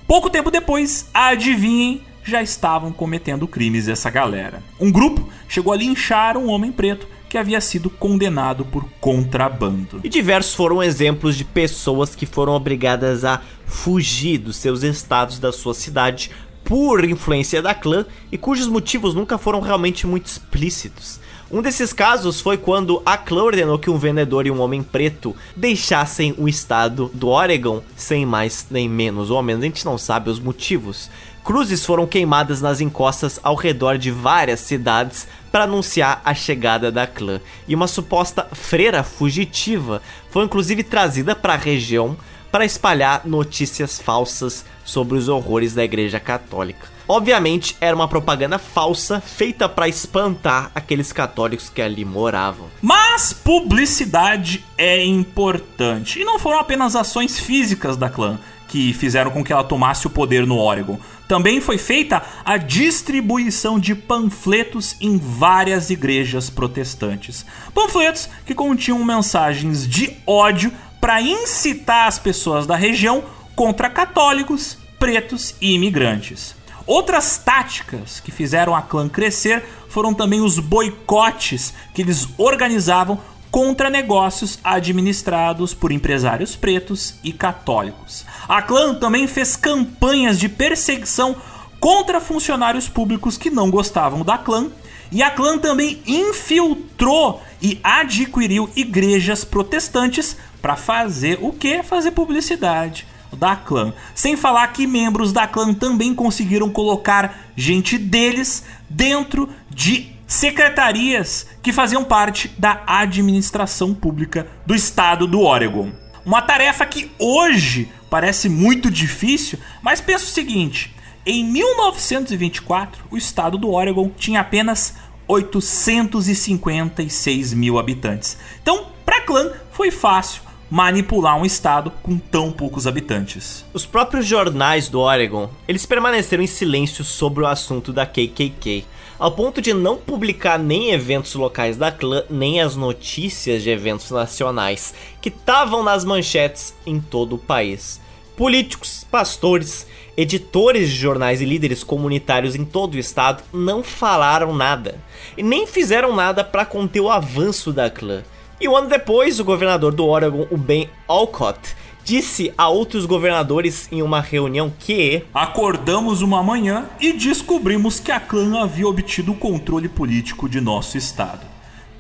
Pouco 0.06 0.30
tempo 0.30 0.52
depois, 0.52 1.08
adivinhem, 1.12 2.00
já 2.22 2.40
estavam 2.40 2.92
cometendo 2.92 3.48
crimes 3.48 3.88
essa 3.88 4.08
galera. 4.08 4.62
Um 4.78 4.90
grupo 4.90 5.28
chegou 5.48 5.72
a 5.72 5.76
linchar 5.76 6.36
um 6.36 6.48
homem 6.48 6.70
preto 6.70 7.08
que 7.28 7.36
havia 7.36 7.60
sido 7.60 7.90
condenado 7.90 8.64
por 8.64 8.84
contrabando. 9.00 10.00
E 10.04 10.08
diversos 10.08 10.54
foram 10.54 10.80
exemplos 10.80 11.36
de 11.36 11.44
pessoas 11.44 12.14
que 12.14 12.24
foram 12.24 12.52
obrigadas 12.52 13.24
a 13.24 13.42
fugir 13.64 14.38
dos 14.38 14.56
seus 14.56 14.84
estados 14.84 15.40
da 15.40 15.52
sua 15.52 15.74
cidade 15.74 16.30
por 16.64 17.04
influência 17.04 17.60
da 17.60 17.74
clã 17.74 18.06
e 18.30 18.38
cujos 18.38 18.68
motivos 18.68 19.12
nunca 19.12 19.36
foram 19.38 19.60
realmente 19.60 20.06
muito 20.06 20.26
explícitos. 20.26 21.20
Um 21.48 21.62
desses 21.62 21.92
casos 21.92 22.40
foi 22.40 22.56
quando 22.56 23.00
a 23.06 23.16
clã 23.16 23.44
ordenou 23.44 23.78
que 23.78 23.88
um 23.88 23.96
vendedor 23.96 24.46
e 24.46 24.50
um 24.50 24.60
homem 24.60 24.82
preto 24.82 25.34
deixassem 25.54 26.34
o 26.36 26.48
estado 26.48 27.08
do 27.14 27.28
Oregon 27.28 27.82
sem 27.94 28.26
mais 28.26 28.66
nem 28.68 28.88
menos, 28.88 29.30
ou 29.30 29.36
ao 29.36 29.44
menos 29.44 29.62
a 29.62 29.66
gente 29.66 29.84
não 29.84 29.96
sabe 29.96 30.28
os 30.28 30.40
motivos. 30.40 31.08
Cruzes 31.44 31.86
foram 31.86 32.04
queimadas 32.04 32.60
nas 32.60 32.80
encostas 32.80 33.38
ao 33.44 33.54
redor 33.54 33.96
de 33.96 34.10
várias 34.10 34.58
cidades 34.58 35.28
para 35.52 35.62
anunciar 35.62 36.20
a 36.24 36.34
chegada 36.34 36.90
da 36.90 37.06
clã, 37.06 37.40
e 37.68 37.76
uma 37.76 37.86
suposta 37.86 38.48
freira 38.52 39.04
fugitiva 39.04 40.02
foi 40.30 40.44
inclusive 40.44 40.82
trazida 40.82 41.36
para 41.36 41.54
a 41.54 41.56
região 41.56 42.16
para 42.50 42.64
espalhar 42.64 43.22
notícias 43.24 44.00
falsas 44.00 44.64
sobre 44.84 45.16
os 45.16 45.28
horrores 45.28 45.74
da 45.74 45.84
Igreja 45.84 46.18
Católica. 46.18 46.95
Obviamente, 47.08 47.76
era 47.80 47.94
uma 47.94 48.08
propaganda 48.08 48.58
falsa 48.58 49.20
feita 49.20 49.68
para 49.68 49.88
espantar 49.88 50.70
aqueles 50.74 51.12
católicos 51.12 51.68
que 51.68 51.80
ali 51.80 52.04
moravam. 52.04 52.66
Mas 52.82 53.32
publicidade 53.32 54.64
é 54.76 55.04
importante. 55.04 56.20
E 56.20 56.24
não 56.24 56.38
foram 56.38 56.58
apenas 56.58 56.96
ações 56.96 57.38
físicas 57.38 57.96
da 57.96 58.10
clã 58.10 58.38
que 58.66 58.92
fizeram 58.92 59.30
com 59.30 59.44
que 59.44 59.52
ela 59.52 59.62
tomasse 59.62 60.08
o 60.08 60.10
poder 60.10 60.44
no 60.44 60.58
Oregon. 60.58 60.98
Também 61.28 61.60
foi 61.60 61.78
feita 61.78 62.22
a 62.44 62.56
distribuição 62.56 63.78
de 63.78 63.94
panfletos 63.94 64.96
em 65.00 65.16
várias 65.16 65.90
igrejas 65.90 66.50
protestantes. 66.50 67.46
Panfletos 67.72 68.28
que 68.44 68.54
continham 68.54 69.04
mensagens 69.04 69.88
de 69.88 70.16
ódio 70.26 70.72
para 71.00 71.22
incitar 71.22 72.08
as 72.08 72.18
pessoas 72.18 72.66
da 72.66 72.74
região 72.74 73.22
contra 73.54 73.88
católicos, 73.88 74.76
pretos 74.98 75.54
e 75.60 75.74
imigrantes. 75.74 76.55
Outras 76.86 77.36
táticas 77.36 78.20
que 78.20 78.30
fizeram 78.30 78.74
a 78.74 78.80
clã 78.80 79.08
crescer 79.08 79.64
foram 79.88 80.14
também 80.14 80.40
os 80.40 80.58
boicotes 80.60 81.74
que 81.92 82.02
eles 82.02 82.28
organizavam 82.38 83.18
contra 83.50 83.90
negócios 83.90 84.58
administrados 84.62 85.74
por 85.74 85.90
empresários 85.90 86.54
pretos 86.54 87.14
e 87.24 87.32
católicos. 87.32 88.24
A 88.48 88.62
clã 88.62 88.94
também 88.94 89.26
fez 89.26 89.56
campanhas 89.56 90.38
de 90.38 90.48
perseguição 90.48 91.34
contra 91.80 92.20
funcionários 92.20 92.88
públicos 92.88 93.36
que 93.36 93.50
não 93.50 93.70
gostavam 93.70 94.22
da 94.22 94.38
clã, 94.38 94.68
e 95.10 95.22
a 95.22 95.30
clã 95.30 95.56
também 95.58 96.02
infiltrou 96.06 97.42
e 97.62 97.80
adquiriu 97.82 98.68
igrejas 98.76 99.44
protestantes 99.44 100.36
para 100.60 100.76
fazer 100.76 101.38
o 101.40 101.52
que? 101.52 101.82
Fazer 101.82 102.10
publicidade 102.10 103.06
da 103.36 103.56
clã. 103.56 103.92
Sem 104.14 104.36
falar 104.36 104.68
que 104.68 104.86
membros 104.86 105.32
da 105.32 105.46
clã 105.46 105.74
também 105.74 106.14
conseguiram 106.14 106.70
colocar 106.70 107.46
gente 107.56 107.98
deles 107.98 108.64
dentro 108.88 109.48
de 109.70 110.16
secretarias 110.26 111.46
que 111.62 111.72
faziam 111.72 112.02
parte 112.02 112.48
da 112.58 112.82
administração 112.86 113.94
pública 113.94 114.48
do 114.66 114.74
estado 114.74 115.26
do 115.26 115.40
Oregon. 115.40 115.90
Uma 116.24 116.40
tarefa 116.42 116.84
que 116.84 117.10
hoje 117.18 117.90
parece 118.10 118.48
muito 118.48 118.90
difícil, 118.90 119.58
mas 119.80 120.00
pensa 120.00 120.24
o 120.24 120.28
seguinte: 120.28 120.92
em 121.24 121.44
1924, 121.44 123.04
o 123.10 123.16
estado 123.16 123.56
do 123.58 123.70
Oregon 123.70 124.10
tinha 124.16 124.40
apenas 124.40 124.94
856 125.28 127.52
mil 127.52 127.78
habitantes. 127.78 128.36
Então, 128.62 128.86
para 129.04 129.20
clã 129.22 129.50
foi 129.72 129.90
fácil 129.90 130.45
manipular 130.70 131.36
um 131.36 131.44
estado 131.44 131.90
com 132.02 132.18
tão 132.18 132.50
poucos 132.50 132.86
habitantes. 132.86 133.64
Os 133.72 133.86
próprios 133.86 134.26
jornais 134.26 134.88
do 134.88 135.00
Oregon, 135.00 135.48
eles 135.68 135.86
permaneceram 135.86 136.42
em 136.42 136.46
silêncio 136.48 137.04
sobre 137.04 137.44
o 137.44 137.46
assunto 137.46 137.92
da 137.92 138.04
KKK, 138.04 138.84
ao 139.18 139.32
ponto 139.32 139.62
de 139.62 139.72
não 139.72 139.96
publicar 139.96 140.58
nem 140.58 140.90
eventos 140.90 141.34
locais 141.34 141.76
da 141.76 141.90
clã, 141.90 142.24
nem 142.28 142.60
as 142.60 142.76
notícias 142.76 143.62
de 143.62 143.70
eventos 143.70 144.10
nacionais, 144.10 144.92
que 145.20 145.28
estavam 145.28 145.82
nas 145.82 146.04
manchetes 146.04 146.74
em 146.84 147.00
todo 147.00 147.36
o 147.36 147.38
país. 147.38 148.00
Políticos, 148.36 149.06
pastores, 149.10 149.86
editores 150.14 150.90
de 150.90 150.96
jornais 150.96 151.40
e 151.40 151.46
líderes 151.46 151.82
comunitários 151.82 152.54
em 152.54 152.64
todo 152.64 152.94
o 152.94 152.98
estado 152.98 153.42
não 153.52 153.82
falaram 153.82 154.54
nada, 154.54 155.00
e 155.38 155.42
nem 155.42 155.66
fizeram 155.66 156.14
nada 156.14 156.44
para 156.44 156.66
conter 156.66 157.00
o 157.00 157.10
avanço 157.10 157.72
da 157.72 157.88
clã. 157.88 158.22
E 158.60 158.68
um 158.68 158.76
ano 158.76 158.88
depois, 158.88 159.38
o 159.38 159.44
governador 159.44 159.94
do 159.94 160.06
Oregon, 160.06 160.46
o 160.50 160.56
Ben 160.56 160.88
Alcott, 161.06 161.76
disse 162.02 162.52
a 162.56 162.68
outros 162.68 163.04
governadores 163.04 163.88
em 163.90 164.00
uma 164.00 164.20
reunião 164.20 164.72
que 164.78 165.24
acordamos 165.34 166.22
uma 166.22 166.42
manhã 166.42 166.86
e 167.00 167.12
descobrimos 167.12 168.00
que 168.00 168.12
a 168.12 168.20
clã 168.20 168.62
havia 168.62 168.86
obtido 168.86 169.32
o 169.32 169.36
controle 169.36 169.88
político 169.88 170.48
de 170.48 170.60
nosso 170.60 170.96
estado. 170.96 171.46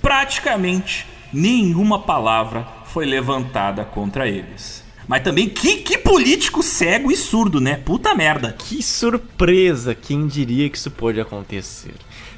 praticamente 0.00 1.04
nenhuma 1.32 1.98
palavra 1.98 2.66
foi 2.84 3.04
levantada 3.04 3.84
contra 3.84 4.28
eles. 4.28 4.84
Mas 5.08 5.22
também, 5.22 5.48
que, 5.48 5.78
que 5.78 5.98
político 5.98 6.62
cego 6.62 7.10
e 7.10 7.16
surdo, 7.16 7.60
né? 7.60 7.76
Puta 7.84 8.14
merda. 8.14 8.52
Que 8.52 8.82
surpresa! 8.82 9.94
Quem 9.94 10.26
diria 10.26 10.70
que 10.70 10.76
isso 10.76 10.90
pode 10.90 11.20
acontecer? 11.20 11.94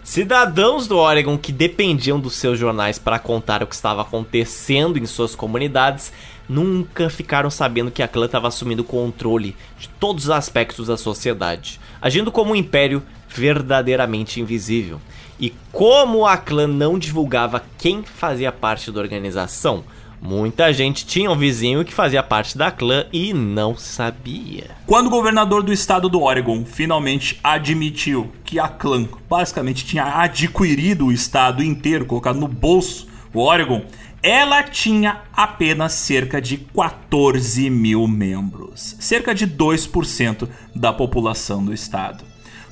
Cidadãos 0.08 0.86
do 0.86 0.96
Oregon 0.96 1.36
que 1.36 1.52
dependiam 1.52 2.18
dos 2.18 2.32
seus 2.32 2.58
jornais 2.58 2.98
para 2.98 3.18
contar 3.18 3.62
o 3.62 3.66
que 3.66 3.74
estava 3.74 4.00
acontecendo 4.00 4.98
em 4.98 5.04
suas 5.04 5.34
comunidades 5.34 6.10
nunca 6.48 7.10
ficaram 7.10 7.50
sabendo 7.50 7.90
que 7.90 8.02
a 8.02 8.08
clã 8.08 8.24
estava 8.24 8.48
assumindo 8.48 8.80
o 8.80 8.86
controle 8.86 9.54
de 9.78 9.86
todos 10.00 10.24
os 10.24 10.30
aspectos 10.30 10.86
da 10.86 10.96
sociedade, 10.96 11.78
agindo 12.00 12.32
como 12.32 12.52
um 12.52 12.56
império 12.56 13.02
verdadeiramente 13.28 14.40
invisível. 14.40 14.98
E 15.38 15.52
como 15.70 16.24
a 16.24 16.38
clã 16.38 16.66
não 16.66 16.98
divulgava 16.98 17.62
quem 17.76 18.02
fazia 18.02 18.50
parte 18.50 18.90
da 18.90 19.00
organização, 19.00 19.84
Muita 20.20 20.72
gente 20.72 21.06
tinha 21.06 21.30
um 21.30 21.36
vizinho 21.36 21.84
que 21.84 21.94
fazia 21.94 22.22
parte 22.22 22.58
da 22.58 22.70
clã 22.70 23.06
e 23.12 23.32
não 23.32 23.76
sabia. 23.76 24.70
Quando 24.86 25.06
o 25.06 25.10
governador 25.10 25.62
do 25.62 25.72
estado 25.72 26.08
do 26.08 26.22
Oregon 26.22 26.64
finalmente 26.64 27.38
admitiu 27.42 28.30
que 28.44 28.58
a 28.58 28.68
clã 28.68 29.08
basicamente 29.28 29.84
tinha 29.84 30.20
adquirido 30.20 31.06
o 31.06 31.12
estado 31.12 31.62
inteiro, 31.62 32.04
colocado 32.04 32.38
no 32.38 32.48
bolso 32.48 33.06
o 33.32 33.40
Oregon, 33.40 33.84
ela 34.22 34.62
tinha 34.62 35.22
apenas 35.32 35.92
cerca 35.92 36.40
de 36.40 36.56
14 36.56 37.70
mil 37.70 38.08
membros, 38.08 38.96
cerca 38.98 39.34
de 39.34 39.46
2% 39.46 40.48
da 40.74 40.92
população 40.92 41.64
do 41.64 41.72
estado. 41.72 42.24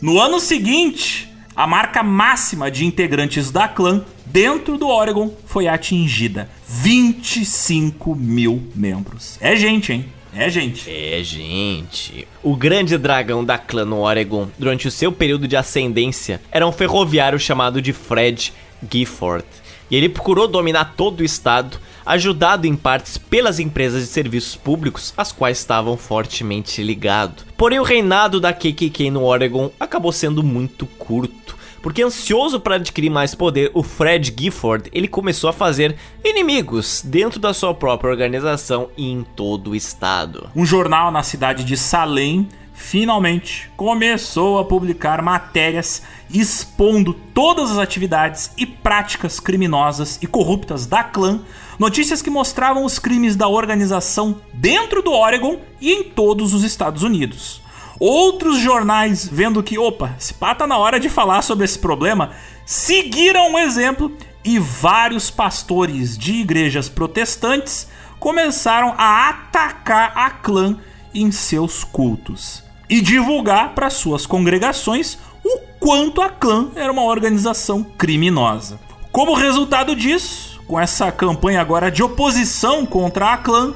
No 0.02 0.20
ano 0.20 0.40
seguinte, 0.40 1.32
a 1.57 1.66
marca 1.66 2.03
máxima 2.03 2.70
de 2.70 2.85
integrantes 2.85 3.51
da 3.51 3.66
clã 3.66 4.05
dentro 4.27 4.77
do 4.77 4.89
Oregon 4.89 5.33
foi 5.47 5.66
atingida: 5.66 6.51
25 6.69 8.15
mil 8.15 8.62
membros. 8.74 9.39
É 9.41 9.57
gente, 9.57 9.93
hein? 9.93 10.05
É 10.35 10.51
gente. 10.51 10.91
É 10.91 11.23
gente. 11.23 12.28
O 12.43 12.55
grande 12.55 12.99
dragão 12.99 13.43
da 13.43 13.57
clã 13.57 13.87
no 13.87 14.01
Oregon, 14.01 14.49
durante 14.59 14.87
o 14.87 14.91
seu 14.91 15.11
período 15.11 15.49
de 15.49 15.57
ascendência, 15.57 16.43
era 16.53 16.66
um 16.66 16.73
ferroviário 16.73 17.39
chamado 17.39 17.81
de 17.81 17.95
Fred 17.95 18.53
Gifford. 18.91 19.47
E 19.90 19.96
ele 19.96 20.08
procurou 20.08 20.48
dominar 20.48 20.94
todo 20.96 21.20
o 21.20 21.24
estado, 21.24 21.78
ajudado 22.04 22.66
em 22.66 22.76
partes 22.76 23.18
pelas 23.18 23.58
empresas 23.58 24.02
de 24.02 24.08
serviços 24.08 24.56
públicos, 24.56 25.12
as 25.16 25.32
quais 25.32 25.58
estavam 25.58 25.96
fortemente 25.96 26.82
ligados. 26.82 27.44
Porém, 27.56 27.78
o 27.78 27.84
reinado 27.84 28.40
da 28.40 28.52
KKK 28.52 29.10
no 29.10 29.24
Oregon 29.24 29.70
acabou 29.78 30.12
sendo 30.12 30.42
muito 30.42 30.86
curto 30.86 31.56
porque 31.86 32.02
ansioso 32.02 32.58
para 32.58 32.74
adquirir 32.74 33.10
mais 33.10 33.32
poder, 33.32 33.70
o 33.72 33.80
Fred 33.80 34.34
Gifford 34.36 34.90
ele 34.92 35.06
começou 35.06 35.48
a 35.48 35.52
fazer 35.52 35.94
inimigos 36.24 37.00
dentro 37.04 37.38
da 37.38 37.54
sua 37.54 37.72
própria 37.72 38.10
organização 38.10 38.88
e 38.96 39.08
em 39.08 39.22
todo 39.22 39.70
o 39.70 39.76
estado. 39.76 40.50
Um 40.56 40.66
jornal 40.66 41.12
na 41.12 41.22
cidade 41.22 41.62
de 41.62 41.76
Salem 41.76 42.48
finalmente 42.77 43.70
começou 43.74 44.59
a 44.59 44.65
publicar 44.65 45.23
matérias 45.23 46.03
expondo 46.32 47.15
todas 47.15 47.70
as 47.70 47.78
atividades 47.78 48.53
e 48.57 48.66
práticas 48.66 49.40
criminosas 49.40 50.19
e 50.20 50.27
corruptas 50.27 50.86
da 50.86 51.03
clã, 51.03 51.40
notícias 51.78 52.20
que 52.20 52.28
mostravam 52.28 52.85
os 52.85 52.98
crimes 52.98 53.35
da 53.35 53.48
organização 53.48 54.40
dentro 54.53 55.03
do 55.03 55.11
Oregon 55.11 55.59
e 55.81 55.90
em 55.90 56.05
todos 56.05 56.53
os 56.53 56.62
Estados 56.62 57.03
Unidos. 57.03 57.62
Outros 57.98 58.59
jornais, 58.59 59.27
vendo 59.27 59.62
que, 59.62 59.78
opa, 59.78 60.15
se 60.19 60.35
pá 60.35 60.55
tá 60.55 60.66
na 60.66 60.77
hora 60.77 61.01
de 61.01 61.09
falar 61.09 61.40
sobre 61.40 61.65
esse 61.65 61.78
problema, 61.78 62.32
seguiram 62.66 63.55
o 63.55 63.59
exemplo 63.59 64.12
e 64.44 64.59
vários 64.59 65.31
pastores 65.31 66.16
de 66.16 66.35
igrejas 66.35 66.90
protestantes 66.90 67.89
começaram 68.20 68.94
a 68.98 69.31
atacar 69.31 70.12
a 70.15 70.31
clã 70.31 70.78
em 71.15 71.32
seus 71.32 71.82
cultos 71.82 72.65
e 72.88 73.00
divulgar 73.00 73.74
para 73.74 73.90
suas 73.90 74.26
congregações 74.26 75.18
o 75.44 75.58
quanto 75.78 76.20
a 76.20 76.28
clã 76.28 76.68
era 76.74 76.92
uma 76.92 77.04
organização 77.04 77.82
criminosa. 77.82 78.78
Como 79.12 79.34
resultado 79.34 79.94
disso, 79.94 80.60
com 80.66 80.78
essa 80.78 81.10
campanha 81.12 81.60
agora 81.60 81.90
de 81.90 82.02
oposição 82.02 82.84
contra 82.84 83.32
a 83.32 83.36
clã, 83.36 83.74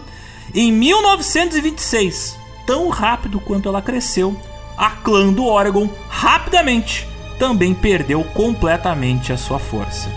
em 0.54 0.72
1926 0.72 2.36
tão 2.66 2.88
rápido 2.88 3.40
quanto 3.40 3.68
ela 3.68 3.82
cresceu, 3.82 4.36
a 4.76 4.90
clã 4.90 5.32
do 5.32 5.44
Oregon 5.44 5.88
rapidamente 6.08 7.08
também 7.38 7.74
perdeu 7.74 8.22
completamente 8.22 9.32
a 9.32 9.36
sua 9.36 9.58
força. 9.58 10.08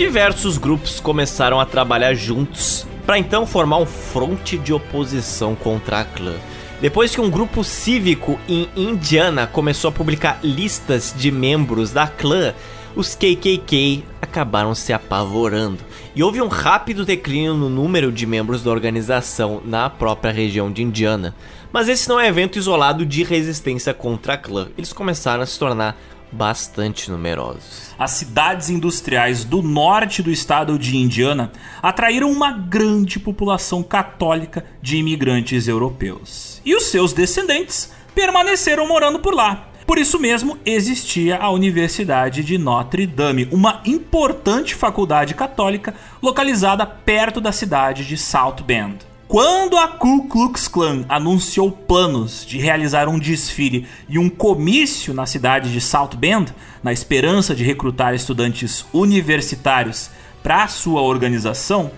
Diversos 0.00 0.56
grupos 0.56 0.98
começaram 0.98 1.60
a 1.60 1.66
trabalhar 1.66 2.14
juntos 2.14 2.86
para 3.04 3.18
então 3.18 3.44
formar 3.44 3.76
um 3.76 3.84
fronte 3.84 4.56
de 4.56 4.72
oposição 4.72 5.54
contra 5.54 6.00
a 6.00 6.04
clã. 6.06 6.36
Depois 6.80 7.14
que 7.14 7.20
um 7.20 7.28
grupo 7.28 7.62
cívico 7.62 8.40
em 8.48 8.66
Indiana 8.74 9.46
começou 9.46 9.90
a 9.90 9.92
publicar 9.92 10.40
listas 10.42 11.14
de 11.14 11.30
membros 11.30 11.92
da 11.92 12.06
clã, 12.06 12.54
os 12.96 13.14
KKK 13.14 14.02
acabaram 14.22 14.74
se 14.74 14.90
apavorando 14.90 15.84
e 16.16 16.22
houve 16.22 16.40
um 16.40 16.48
rápido 16.48 17.04
declínio 17.04 17.52
no 17.52 17.68
número 17.68 18.10
de 18.10 18.26
membros 18.26 18.62
da 18.62 18.70
organização 18.70 19.60
na 19.66 19.90
própria 19.90 20.32
região 20.32 20.72
de 20.72 20.82
Indiana. 20.82 21.34
Mas 21.70 21.90
esse 21.90 22.08
não 22.08 22.18
é 22.18 22.26
evento 22.26 22.56
isolado 22.56 23.04
de 23.04 23.22
resistência 23.22 23.92
contra 23.92 24.32
a 24.32 24.38
clã, 24.38 24.68
eles 24.78 24.94
começaram 24.94 25.42
a 25.42 25.46
se 25.46 25.58
tornar 25.58 26.00
bastante 26.32 27.10
numerosos. 27.10 27.94
As 27.98 28.12
cidades 28.12 28.70
industriais 28.70 29.44
do 29.44 29.62
norte 29.62 30.22
do 30.22 30.30
estado 30.30 30.78
de 30.78 30.96
Indiana 30.96 31.52
atraíram 31.82 32.30
uma 32.30 32.52
grande 32.52 33.18
população 33.18 33.82
católica 33.82 34.64
de 34.80 34.96
imigrantes 34.96 35.68
europeus. 35.68 36.60
E 36.64 36.74
os 36.74 36.84
seus 36.84 37.12
descendentes 37.12 37.92
permaneceram 38.14 38.86
morando 38.86 39.18
por 39.18 39.34
lá. 39.34 39.66
Por 39.86 39.98
isso 39.98 40.20
mesmo 40.20 40.56
existia 40.64 41.36
a 41.38 41.50
Universidade 41.50 42.44
de 42.44 42.56
Notre 42.56 43.06
Dame, 43.06 43.48
uma 43.50 43.80
importante 43.84 44.74
faculdade 44.74 45.34
católica 45.34 45.94
localizada 46.22 46.86
perto 46.86 47.40
da 47.40 47.50
cidade 47.50 48.06
de 48.06 48.16
South 48.16 48.62
Bend. 48.64 49.09
Quando 49.30 49.76
a 49.76 49.86
Ku 49.86 50.26
Klux 50.26 50.66
Klan 50.66 51.04
anunciou 51.08 51.70
planos 51.70 52.44
de 52.44 52.58
realizar 52.58 53.08
um 53.08 53.16
desfile 53.16 53.86
e 54.08 54.18
um 54.18 54.28
comício 54.28 55.14
na 55.14 55.24
cidade 55.24 55.72
de 55.72 55.80
South 55.80 56.16
Bend, 56.16 56.52
na 56.82 56.92
esperança 56.92 57.54
de 57.54 57.62
recrutar 57.62 58.12
estudantes 58.12 58.84
universitários 58.92 60.10
para 60.42 60.66
sua 60.66 61.02
organização, 61.02 61.92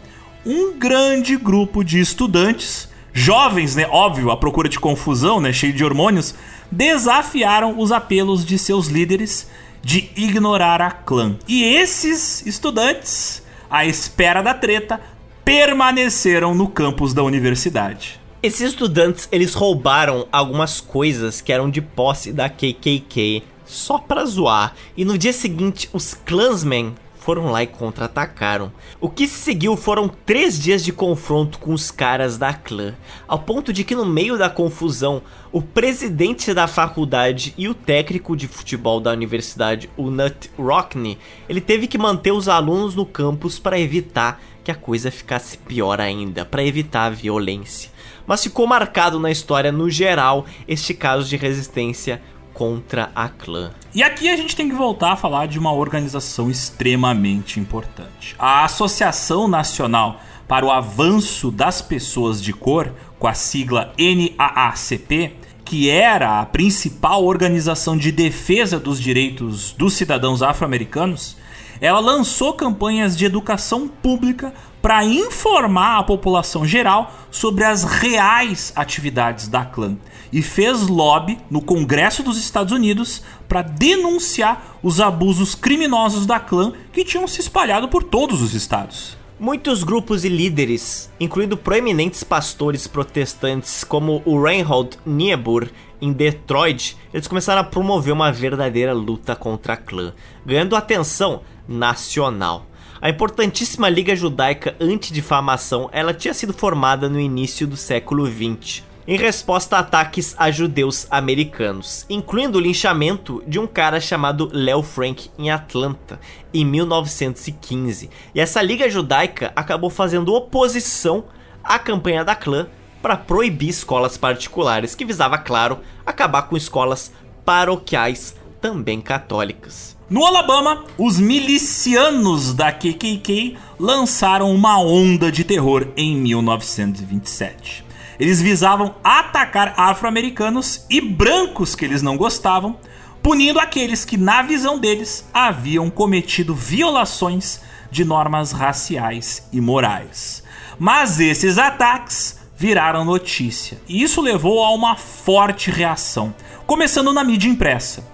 um 0.45 0.79
grande 0.79 1.39
grupo 1.39 1.83
de 1.83 2.01
estudantes, 2.01 2.87
jovens, 3.15 3.77
né, 3.77 3.87
óbvio, 3.91 4.31
à 4.31 4.37
procura 4.37 4.69
de 4.69 4.79
confusão, 4.79 5.41
né, 5.41 5.55
cheio 5.55 5.73
de 5.73 5.83
hormônios, 5.83 6.35
desafiaram 6.71 7.81
os 7.81 7.93
apelos 7.93 8.45
de 8.45 8.59
seus 8.59 8.89
líderes 8.89 9.49
de 9.81 10.11
ignorar 10.15 10.83
a 10.83 10.91
clã. 10.91 11.39
E 11.49 11.65
esses 11.65 12.45
estudantes, 12.45 13.43
à 13.71 13.87
espera 13.87 14.43
da 14.43 14.53
treta, 14.53 15.01
permaneceram 15.44 16.55
no 16.55 16.69
campus 16.69 17.12
da 17.12 17.23
universidade. 17.23 18.20
Esses 18.43 18.60
estudantes, 18.60 19.28
eles 19.31 19.55
roubaram 19.55 20.27
algumas 20.32 20.81
coisas 20.81 21.40
que 21.40 21.52
eram 21.52 21.70
de 21.70 21.81
posse 21.81 22.32
da 22.32 22.48
KKK 22.48 23.43
só 23.64 23.98
pra 23.98 24.24
zoar. 24.24 24.74
E 24.97 25.05
no 25.05 25.16
dia 25.16 25.32
seguinte, 25.32 25.89
os 25.93 26.14
Klansmen 26.14 26.94
foram 27.23 27.52
lá 27.52 27.62
e 27.62 27.69
contra-atacaram. 27.69 28.73
O 29.01 29.09
que 29.09 29.28
se 29.28 29.39
seguiu 29.39 29.77
foram 29.77 30.09
três 30.09 30.60
dias 30.60 30.85
de 30.85 30.93
confronto 30.93 31.60
com 31.60 31.73
os 31.73 31.90
caras 31.90 32.36
da 32.36 32.52
clã, 32.52 32.94
ao 33.28 33.39
ponto 33.39 33.73
de 33.73 33.85
que 33.85 33.94
no 33.94 34.05
meio 34.05 34.36
da 34.36 34.51
confusão, 34.51 35.23
o 35.52 35.62
presidente 35.62 36.52
da 36.52 36.66
faculdade 36.66 37.55
e 37.56 37.69
o 37.69 37.74
técnico 37.74 38.36
de 38.36 38.48
futebol 38.48 38.98
da 39.01 39.12
universidade, 39.12 39.89
o 39.97 40.10
Nut 40.10 40.51
Rockney, 40.59 41.16
ele 41.48 41.60
teve 41.60 41.86
que 41.86 41.97
manter 41.97 42.32
os 42.32 42.48
alunos 42.48 42.97
no 42.97 43.06
campus 43.06 43.56
para 43.59 43.78
evitar 43.78 44.43
que 44.65 44.71
a 44.71 44.75
coisa 44.75 45.11
ficasse 45.11 45.59
pior 45.59 46.01
ainda, 46.01 46.45
para 46.45 46.65
evitar 46.65 47.07
a 47.07 47.11
violência. 47.11 47.91
Mas 48.27 48.43
ficou 48.43 48.67
marcado 48.67 49.19
na 49.19 49.31
história 49.31 49.73
no 49.73 49.91
geral 49.91 50.47
este 50.69 50.95
caso 50.95 51.29
de 51.29 51.37
resistência 51.37 52.23
contra 52.55 53.11
a 53.15 53.29
clã. 53.29 53.73
E 53.95 54.03
aqui 54.03 54.29
a 54.29 54.37
gente 54.37 54.55
tem 54.55 54.69
que 54.69 54.75
voltar 54.75 55.13
a 55.13 55.17
falar 55.17 55.47
de 55.47 55.59
uma 55.59 55.73
organização 55.73 56.51
extremamente 56.51 57.59
importante. 57.59 58.37
A 58.39 58.65
Associação 58.65 59.49
Nacional 59.49 60.21
para 60.47 60.67
o 60.67 60.71
Avanço 60.71 61.51
das 61.51 61.81
Pessoas 61.81 62.43
de 62.43 62.53
Cor, 62.53 62.93
com 63.19 63.27
a 63.27 63.35
sigla 63.35 63.93
NAACP, 63.99 65.35
que 65.65 65.89
era 65.89 66.41
a 66.41 66.47
principal 66.47 67.25
organização 67.25 67.97
de 67.97 68.13
defesa 68.13 68.79
dos 68.79 69.01
direitos 69.01 69.73
dos 69.73 69.95
cidadãos 69.95 70.43
afro-americanos, 70.43 71.37
ela 71.83 71.99
lançou 71.99 72.53
campanhas 72.53 73.17
de 73.17 73.25
educação 73.25 73.89
pública 73.89 74.55
para 74.81 75.05
informar 75.05 75.99
a 75.99 76.03
população 76.05 76.65
geral 76.65 77.13
sobre 77.29 77.65
as 77.65 77.83
reais 77.83 78.73
atividades 78.77 79.49
da 79.49 79.65
clã 79.65 79.97
e 80.33 80.43
fez 80.43 80.83
lobby 80.83 81.39
no 81.51 81.61
Congresso 81.61 82.23
dos 82.23 82.39
Estados 82.39 82.73
Unidos 82.73 83.25
para 83.49 83.63
denunciar 83.63 84.79
os 84.81 85.01
abusos 85.01 85.57
criminosos 85.57 86.25
da 86.25 86.39
clã 86.39 86.73
que 86.93 87.05
tinham 87.05 87.27
se 87.27 87.41
espalhado 87.41 87.89
por 87.89 88.05
todos 88.05 88.41
os 88.41 88.55
estados. 88.55 89.17
Muitos 89.39 89.83
grupos 89.83 90.25
e 90.25 90.29
líderes, 90.29 91.11
incluindo 91.19 91.57
proeminentes 91.57 92.23
pastores 92.23 92.87
protestantes 92.87 93.83
como 93.83 94.23
o 94.25 94.41
Reinhold 94.41 94.99
Niebuhr 95.05 95.69
em 96.01 96.13
Detroit, 96.13 96.97
eles 97.13 97.27
começaram 97.27 97.61
a 97.61 97.65
promover 97.65 98.13
uma 98.13 98.31
verdadeira 98.31 98.93
luta 98.93 99.35
contra 99.35 99.73
a 99.73 99.77
clã, 99.77 100.13
ganhando 100.47 100.77
atenção 100.77 101.41
nacional. 101.67 102.67
A 103.01 103.11
importantíssima 103.11 103.89
Liga 103.89 104.15
Judaica 104.15 104.77
Antidifamação, 104.81 105.89
ela 105.93 106.15
tinha 106.15 106.33
sido 106.33 106.53
formada 106.53 107.09
no 107.09 107.19
início 107.19 107.67
do 107.67 107.77
século 107.77 108.27
XX, 108.27 108.85
em 109.07 109.17
resposta 109.17 109.77
a 109.77 109.81
ataques 109.81 110.35
a 110.39 110.51
judeus 110.51 111.09
americanos, 111.11 112.07
incluindo 112.09 112.59
o 112.59 112.61
linchamento 112.61 113.43
de 113.47 113.59
um 113.59 113.67
cara 113.67 114.01
chamado 114.01 114.49
Leo 114.53 114.83
Frank 114.83 115.31
em 115.37 115.51
Atlanta, 115.51 116.21
em 116.55 116.65
1915. 116.65 118.09
E 118.35 118.41
essa 118.41 118.63
Liga 118.63 118.89
Judaica 118.89 119.53
acabou 119.57 119.91
fazendo 119.91 120.33
oposição 120.33 121.25
à 121.65 121.79
campanha 121.79 122.25
da 122.25 122.37
clã 122.37 122.69
para 123.03 123.17
proibir 123.17 123.71
escolas 123.71 124.17
particulares, 124.17 124.95
que 124.95 125.05
visava, 125.05 125.37
claro, 125.37 125.81
acabar 126.07 126.43
com 126.43 126.57
escolas 126.57 127.13
paroquiais 127.45 128.37
também 128.61 129.01
católicas. 129.01 129.97
No 130.13 130.27
Alabama, 130.27 130.85
os 130.99 131.19
milicianos 131.19 132.53
da 132.53 132.71
KKK 132.71 133.57
lançaram 133.79 134.55
uma 134.55 134.79
onda 134.79 135.33
de 135.33 135.43
terror 135.43 135.89
em 135.97 136.15
1927. 136.15 137.83
Eles 138.21 138.43
visavam 138.43 138.95
atacar 139.03 139.73
afro-americanos 139.75 140.85
e 140.91 141.01
brancos 141.01 141.75
que 141.75 141.87
eles 141.87 142.03
não 142.03 142.19
gostavam, 142.19 142.77
punindo 143.23 143.59
aqueles 143.59 144.05
que, 144.05 144.19
na 144.19 144.43
visão 144.43 144.79
deles, 144.79 145.27
haviam 145.33 145.89
cometido 145.89 146.55
violações 146.55 147.63
de 147.91 148.05
normas 148.05 148.53
raciais 148.53 149.49
e 149.51 149.63
morais. 149.63 150.43
Mas 150.79 151.21
esses 151.21 151.57
ataques 151.57 152.39
viraram 152.55 153.03
notícia, 153.03 153.81
e 153.89 154.03
isso 154.03 154.21
levou 154.21 154.63
a 154.63 154.75
uma 154.75 154.95
forte 154.95 155.71
reação, 155.71 156.35
começando 156.67 157.15
na 157.15 157.25
mídia 157.25 157.49
impressa. 157.49 158.12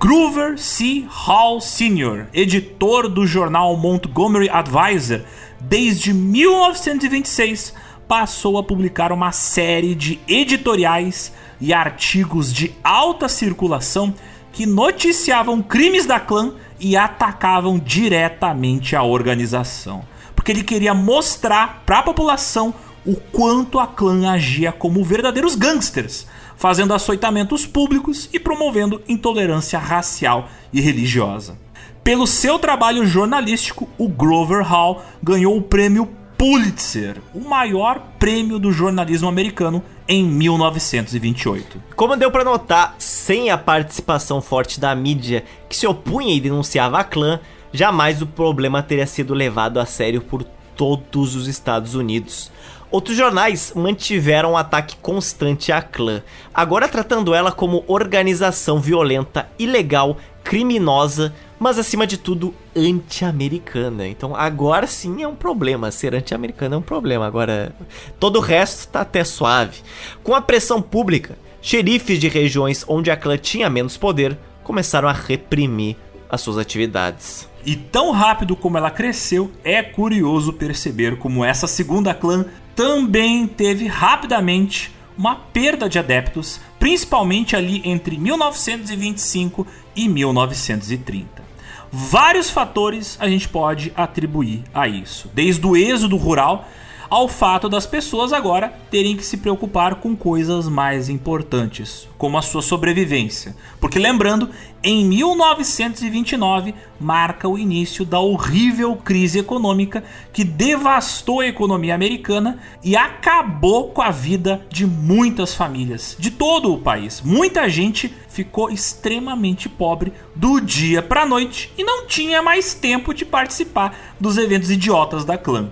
Groover 0.00 0.56
C. 0.56 1.04
Hall 1.08 1.60
Sr., 1.60 2.28
editor 2.32 3.08
do 3.08 3.26
jornal 3.26 3.76
Montgomery 3.76 4.48
Advisor, 4.48 5.22
desde 5.60 6.14
1926 6.14 7.74
passou 8.06 8.58
a 8.58 8.62
publicar 8.62 9.10
uma 9.10 9.32
série 9.32 9.96
de 9.96 10.20
editoriais 10.28 11.32
e 11.60 11.74
artigos 11.74 12.52
de 12.52 12.72
alta 12.84 13.28
circulação 13.28 14.14
que 14.52 14.66
noticiavam 14.66 15.60
crimes 15.60 16.06
da 16.06 16.20
clã 16.20 16.52
e 16.78 16.96
atacavam 16.96 17.76
diretamente 17.76 18.94
a 18.94 19.02
organização. 19.02 20.04
Porque 20.36 20.52
ele 20.52 20.62
queria 20.62 20.94
mostrar 20.94 21.82
para 21.84 21.98
a 21.98 22.02
população 22.04 22.72
o 23.04 23.16
quanto 23.16 23.80
a 23.80 23.86
clã 23.86 24.30
agia 24.30 24.70
como 24.70 25.02
verdadeiros 25.02 25.56
gangsters, 25.56 26.26
fazendo 26.58 26.92
açoitamentos 26.92 27.64
públicos 27.64 28.28
e 28.32 28.38
promovendo 28.38 29.00
intolerância 29.08 29.78
racial 29.78 30.50
e 30.72 30.80
religiosa. 30.80 31.56
Pelo 32.02 32.26
seu 32.26 32.58
trabalho 32.58 33.06
jornalístico, 33.06 33.88
o 33.96 34.08
Grover 34.08 34.62
Hall 34.62 35.02
ganhou 35.22 35.56
o 35.56 35.62
prêmio 35.62 36.08
Pulitzer, 36.36 37.16
o 37.34 37.40
maior 37.40 38.00
prêmio 38.18 38.58
do 38.58 38.72
jornalismo 38.72 39.28
americano 39.28 39.82
em 40.06 40.24
1928. 40.24 41.82
Como 41.94 42.16
deu 42.16 42.30
para 42.30 42.44
notar, 42.44 42.94
sem 42.98 43.50
a 43.50 43.58
participação 43.58 44.40
forte 44.40 44.80
da 44.80 44.94
mídia 44.94 45.44
que 45.68 45.76
se 45.76 45.86
opunha 45.86 46.34
e 46.34 46.40
denunciava 46.40 46.98
a 46.98 47.04
clã, 47.04 47.40
jamais 47.72 48.20
o 48.22 48.26
problema 48.26 48.82
teria 48.82 49.06
sido 49.06 49.34
levado 49.34 49.78
a 49.78 49.86
sério 49.86 50.20
por 50.20 50.44
todos 50.76 51.34
os 51.34 51.48
Estados 51.48 51.94
Unidos. 51.94 52.50
Outros 52.90 53.16
jornais 53.16 53.72
mantiveram 53.76 54.52
um 54.52 54.56
ataque 54.56 54.96
constante 54.96 55.70
à 55.70 55.82
clã, 55.82 56.22
agora 56.54 56.88
tratando 56.88 57.34
ela 57.34 57.52
como 57.52 57.84
organização 57.86 58.80
violenta, 58.80 59.46
ilegal, 59.58 60.16
criminosa, 60.42 61.34
mas 61.58 61.78
acima 61.78 62.06
de 62.06 62.16
tudo 62.16 62.54
anti-americana. 62.74 64.08
Então 64.08 64.34
agora 64.34 64.86
sim 64.86 65.22
é 65.22 65.28
um 65.28 65.34
problema, 65.34 65.90
ser 65.90 66.14
anti-americana 66.14 66.76
é 66.76 66.78
um 66.78 66.82
problema. 66.82 67.26
Agora 67.26 67.74
todo 68.18 68.36
o 68.36 68.42
resto 68.42 68.88
tá 68.88 69.02
até 69.02 69.22
suave. 69.22 69.82
Com 70.22 70.34
a 70.34 70.40
pressão 70.40 70.80
pública, 70.80 71.36
xerifes 71.60 72.18
de 72.18 72.28
regiões 72.28 72.86
onde 72.88 73.10
a 73.10 73.16
clã 73.16 73.36
tinha 73.36 73.68
menos 73.68 73.98
poder 73.98 74.38
começaram 74.64 75.08
a 75.08 75.12
reprimir 75.12 75.96
as 76.30 76.40
suas 76.40 76.56
atividades. 76.56 77.46
E 77.66 77.76
tão 77.76 78.12
rápido 78.12 78.56
como 78.56 78.78
ela 78.78 78.90
cresceu, 78.90 79.50
é 79.62 79.82
curioso 79.82 80.54
perceber 80.54 81.18
como 81.18 81.44
essa 81.44 81.66
segunda 81.66 82.14
clã 82.14 82.46
também 82.78 83.44
teve 83.44 83.88
rapidamente 83.88 84.94
uma 85.16 85.34
perda 85.34 85.88
de 85.88 85.98
adeptos, 85.98 86.60
principalmente 86.78 87.56
ali 87.56 87.82
entre 87.84 88.16
1925 88.16 89.66
e 89.96 90.08
1930. 90.08 91.42
Vários 91.90 92.50
fatores 92.50 93.16
a 93.18 93.28
gente 93.28 93.48
pode 93.48 93.92
atribuir 93.96 94.62
a 94.72 94.86
isso, 94.86 95.28
desde 95.34 95.66
o 95.66 95.76
êxodo 95.76 96.16
rural 96.16 96.68
ao 97.10 97.28
fato 97.28 97.68
das 97.68 97.86
pessoas 97.86 98.32
agora 98.32 98.72
terem 98.90 99.16
que 99.16 99.24
se 99.24 99.38
preocupar 99.38 99.96
com 99.96 100.14
coisas 100.16 100.68
mais 100.68 101.08
importantes, 101.08 102.08
como 102.18 102.36
a 102.36 102.42
sua 102.42 102.62
sobrevivência. 102.62 103.56
Porque 103.80 103.98
lembrando, 103.98 104.50
em 104.82 105.04
1929 105.04 106.74
marca 107.00 107.48
o 107.48 107.58
início 107.58 108.04
da 108.04 108.20
horrível 108.20 108.94
crise 108.96 109.38
econômica 109.38 110.04
que 110.32 110.44
devastou 110.44 111.40
a 111.40 111.46
economia 111.46 111.94
americana 111.94 112.58
e 112.82 112.96
acabou 112.96 113.90
com 113.90 114.02
a 114.02 114.10
vida 114.10 114.66
de 114.70 114.86
muitas 114.86 115.54
famílias 115.54 116.16
de 116.18 116.30
todo 116.30 116.72
o 116.72 116.78
país. 116.78 117.20
Muita 117.20 117.68
gente 117.68 118.14
ficou 118.28 118.70
extremamente 118.70 119.68
pobre 119.68 120.12
do 120.34 120.60
dia 120.60 121.02
para 121.02 121.26
noite 121.26 121.72
e 121.76 121.82
não 121.82 122.06
tinha 122.06 122.40
mais 122.40 122.74
tempo 122.74 123.12
de 123.12 123.24
participar 123.24 124.14
dos 124.20 124.38
eventos 124.38 124.70
idiotas 124.70 125.24
da 125.24 125.36
clã. 125.36 125.70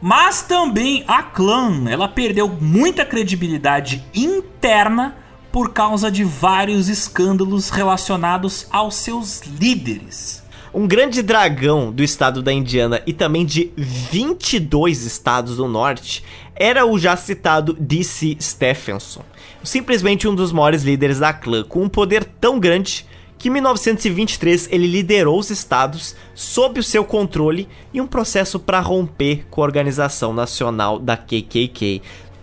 Mas 0.00 0.42
também 0.42 1.02
a 1.08 1.22
clã, 1.22 1.84
ela 1.88 2.08
perdeu 2.08 2.48
muita 2.48 3.04
credibilidade 3.04 4.04
interna 4.14 5.16
por 5.50 5.72
causa 5.72 6.10
de 6.10 6.22
vários 6.22 6.88
escândalos 6.88 7.68
relacionados 7.68 8.68
aos 8.70 8.94
seus 8.94 9.40
líderes. 9.42 10.42
Um 10.72 10.86
grande 10.86 11.20
dragão 11.22 11.90
do 11.90 12.02
estado 12.02 12.42
da 12.42 12.52
Indiana 12.52 13.02
e 13.06 13.12
também 13.12 13.44
de 13.44 13.72
22 13.76 15.04
estados 15.04 15.56
do 15.56 15.66
norte 15.66 16.22
era 16.54 16.86
o 16.86 16.98
já 16.98 17.16
citado 17.16 17.72
D.C. 17.72 18.36
Stephenson, 18.40 19.24
simplesmente 19.64 20.28
um 20.28 20.34
dos 20.34 20.52
maiores 20.52 20.82
líderes 20.82 21.18
da 21.18 21.32
clã, 21.32 21.64
com 21.64 21.82
um 21.82 21.88
poder 21.88 22.24
tão 22.24 22.60
grande 22.60 23.06
que 23.38 23.48
em 23.48 23.52
1923 23.52 24.68
ele 24.70 24.86
liderou 24.86 25.38
os 25.38 25.50
estados 25.50 26.16
sob 26.34 26.80
o 26.80 26.84
seu 26.84 27.04
controle 27.04 27.68
em 27.94 28.00
um 28.00 28.06
processo 28.06 28.58
para 28.58 28.80
romper 28.80 29.46
com 29.50 29.62
a 29.62 29.64
organização 29.64 30.32
nacional 30.32 30.98
da 30.98 31.16
KKK. 31.16 32.02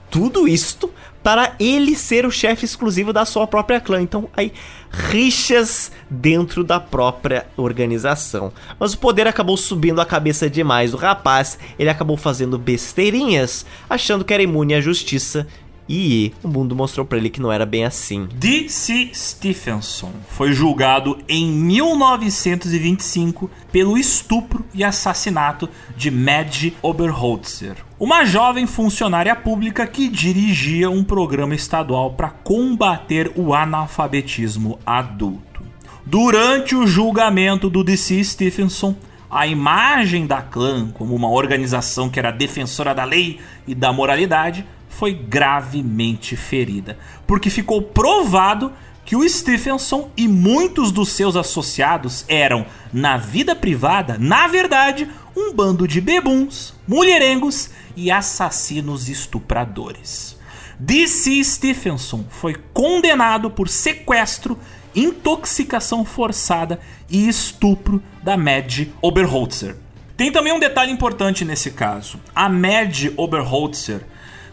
Tudo 0.09 0.47
isto 0.47 0.89
para 1.25 1.55
ele 1.59 1.95
ser 1.95 2.23
o 2.23 2.29
chefe 2.29 2.65
exclusivo 2.65 3.11
da 3.11 3.25
sua 3.25 3.47
própria 3.47 3.81
clã. 3.81 3.99
Então, 3.99 4.29
aí, 4.37 4.53
rixas 4.91 5.91
dentro 6.07 6.63
da 6.63 6.79
própria 6.79 7.47
organização. 7.57 8.53
Mas 8.79 8.93
o 8.93 8.99
poder 8.99 9.25
acabou 9.25 9.57
subindo 9.57 9.99
a 9.99 10.05
cabeça 10.05 10.47
demais 10.47 10.91
do 10.91 10.97
rapaz, 10.97 11.57
ele 11.79 11.89
acabou 11.89 12.15
fazendo 12.15 12.59
besteirinhas, 12.59 13.65
achando 13.89 14.23
que 14.23 14.35
era 14.35 14.43
imune 14.43 14.75
à 14.75 14.79
justiça 14.79 15.47
e 15.87 16.33
o 16.43 16.47
mundo 16.47 16.75
mostrou 16.75 17.05
para 17.05 17.17
ele 17.17 17.29
que 17.29 17.41
não 17.41 17.51
era 17.51 17.65
bem 17.65 17.85
assim. 17.85 18.27
D.C. 18.33 19.11
Stephenson 19.13 20.11
foi 20.29 20.51
julgado 20.51 21.17
em 21.27 21.51
1925 21.51 23.49
pelo 23.71 23.97
estupro 23.97 24.65
e 24.73 24.83
assassinato 24.83 25.69
de 25.95 26.09
Madge 26.09 26.75
Oberholzer, 26.81 27.77
uma 27.99 28.25
jovem 28.25 28.65
funcionária 28.65 29.35
pública 29.35 29.85
que 29.85 30.07
dirigia 30.07 30.89
um 30.89 31.03
programa 31.03 31.53
estadual 31.55 32.13
para 32.13 32.29
combater 32.29 33.31
o 33.35 33.53
analfabetismo 33.53 34.79
adulto. 34.85 35.63
Durante 36.05 36.75
o 36.75 36.85
julgamento 36.85 37.69
do 37.69 37.83
D.C. 37.83 38.23
Stephenson, 38.23 38.95
a 39.29 39.47
imagem 39.47 40.25
da 40.27 40.41
clã 40.41 40.87
como 40.93 41.15
uma 41.15 41.29
organização 41.29 42.09
que 42.09 42.19
era 42.19 42.31
defensora 42.31 42.93
da 42.93 43.03
lei 43.03 43.39
e 43.67 43.73
da 43.73 43.91
moralidade 43.91 44.65
foi 44.97 45.13
gravemente 45.13 46.35
ferida, 46.35 46.97
porque 47.27 47.49
ficou 47.49 47.81
provado 47.81 48.71
que 49.03 49.15
o 49.15 49.27
Stephenson 49.27 50.09
e 50.17 50.27
muitos 50.27 50.91
dos 50.91 51.09
seus 51.09 51.35
associados 51.35 52.25
eram, 52.27 52.65
na 52.91 53.17
vida 53.17 53.55
privada, 53.55 54.17
na 54.17 54.47
verdade, 54.47 55.07
um 55.35 55.53
bando 55.53 55.87
de 55.87 56.01
bebuns, 56.01 56.73
mulherengos 56.87 57.69
e 57.95 58.09
assassinos 58.09 59.09
estupradores. 59.09 60.37
D.C. 60.79 61.43
Stephenson 61.43 62.25
foi 62.29 62.55
condenado 62.73 63.49
por 63.51 63.69
sequestro, 63.69 64.57
intoxicação 64.95 66.03
forçada 66.03 66.79
e 67.09 67.27
estupro 67.27 68.01
da 68.23 68.35
Madge 68.35 68.91
Oberholzer. 69.01 69.75
Tem 70.17 70.31
também 70.31 70.53
um 70.53 70.59
detalhe 70.59 70.91
importante 70.91 71.43
nesse 71.43 71.71
caso. 71.71 72.19
A 72.33 72.47
Madge 72.47 73.13
Oberholzer, 73.17 74.05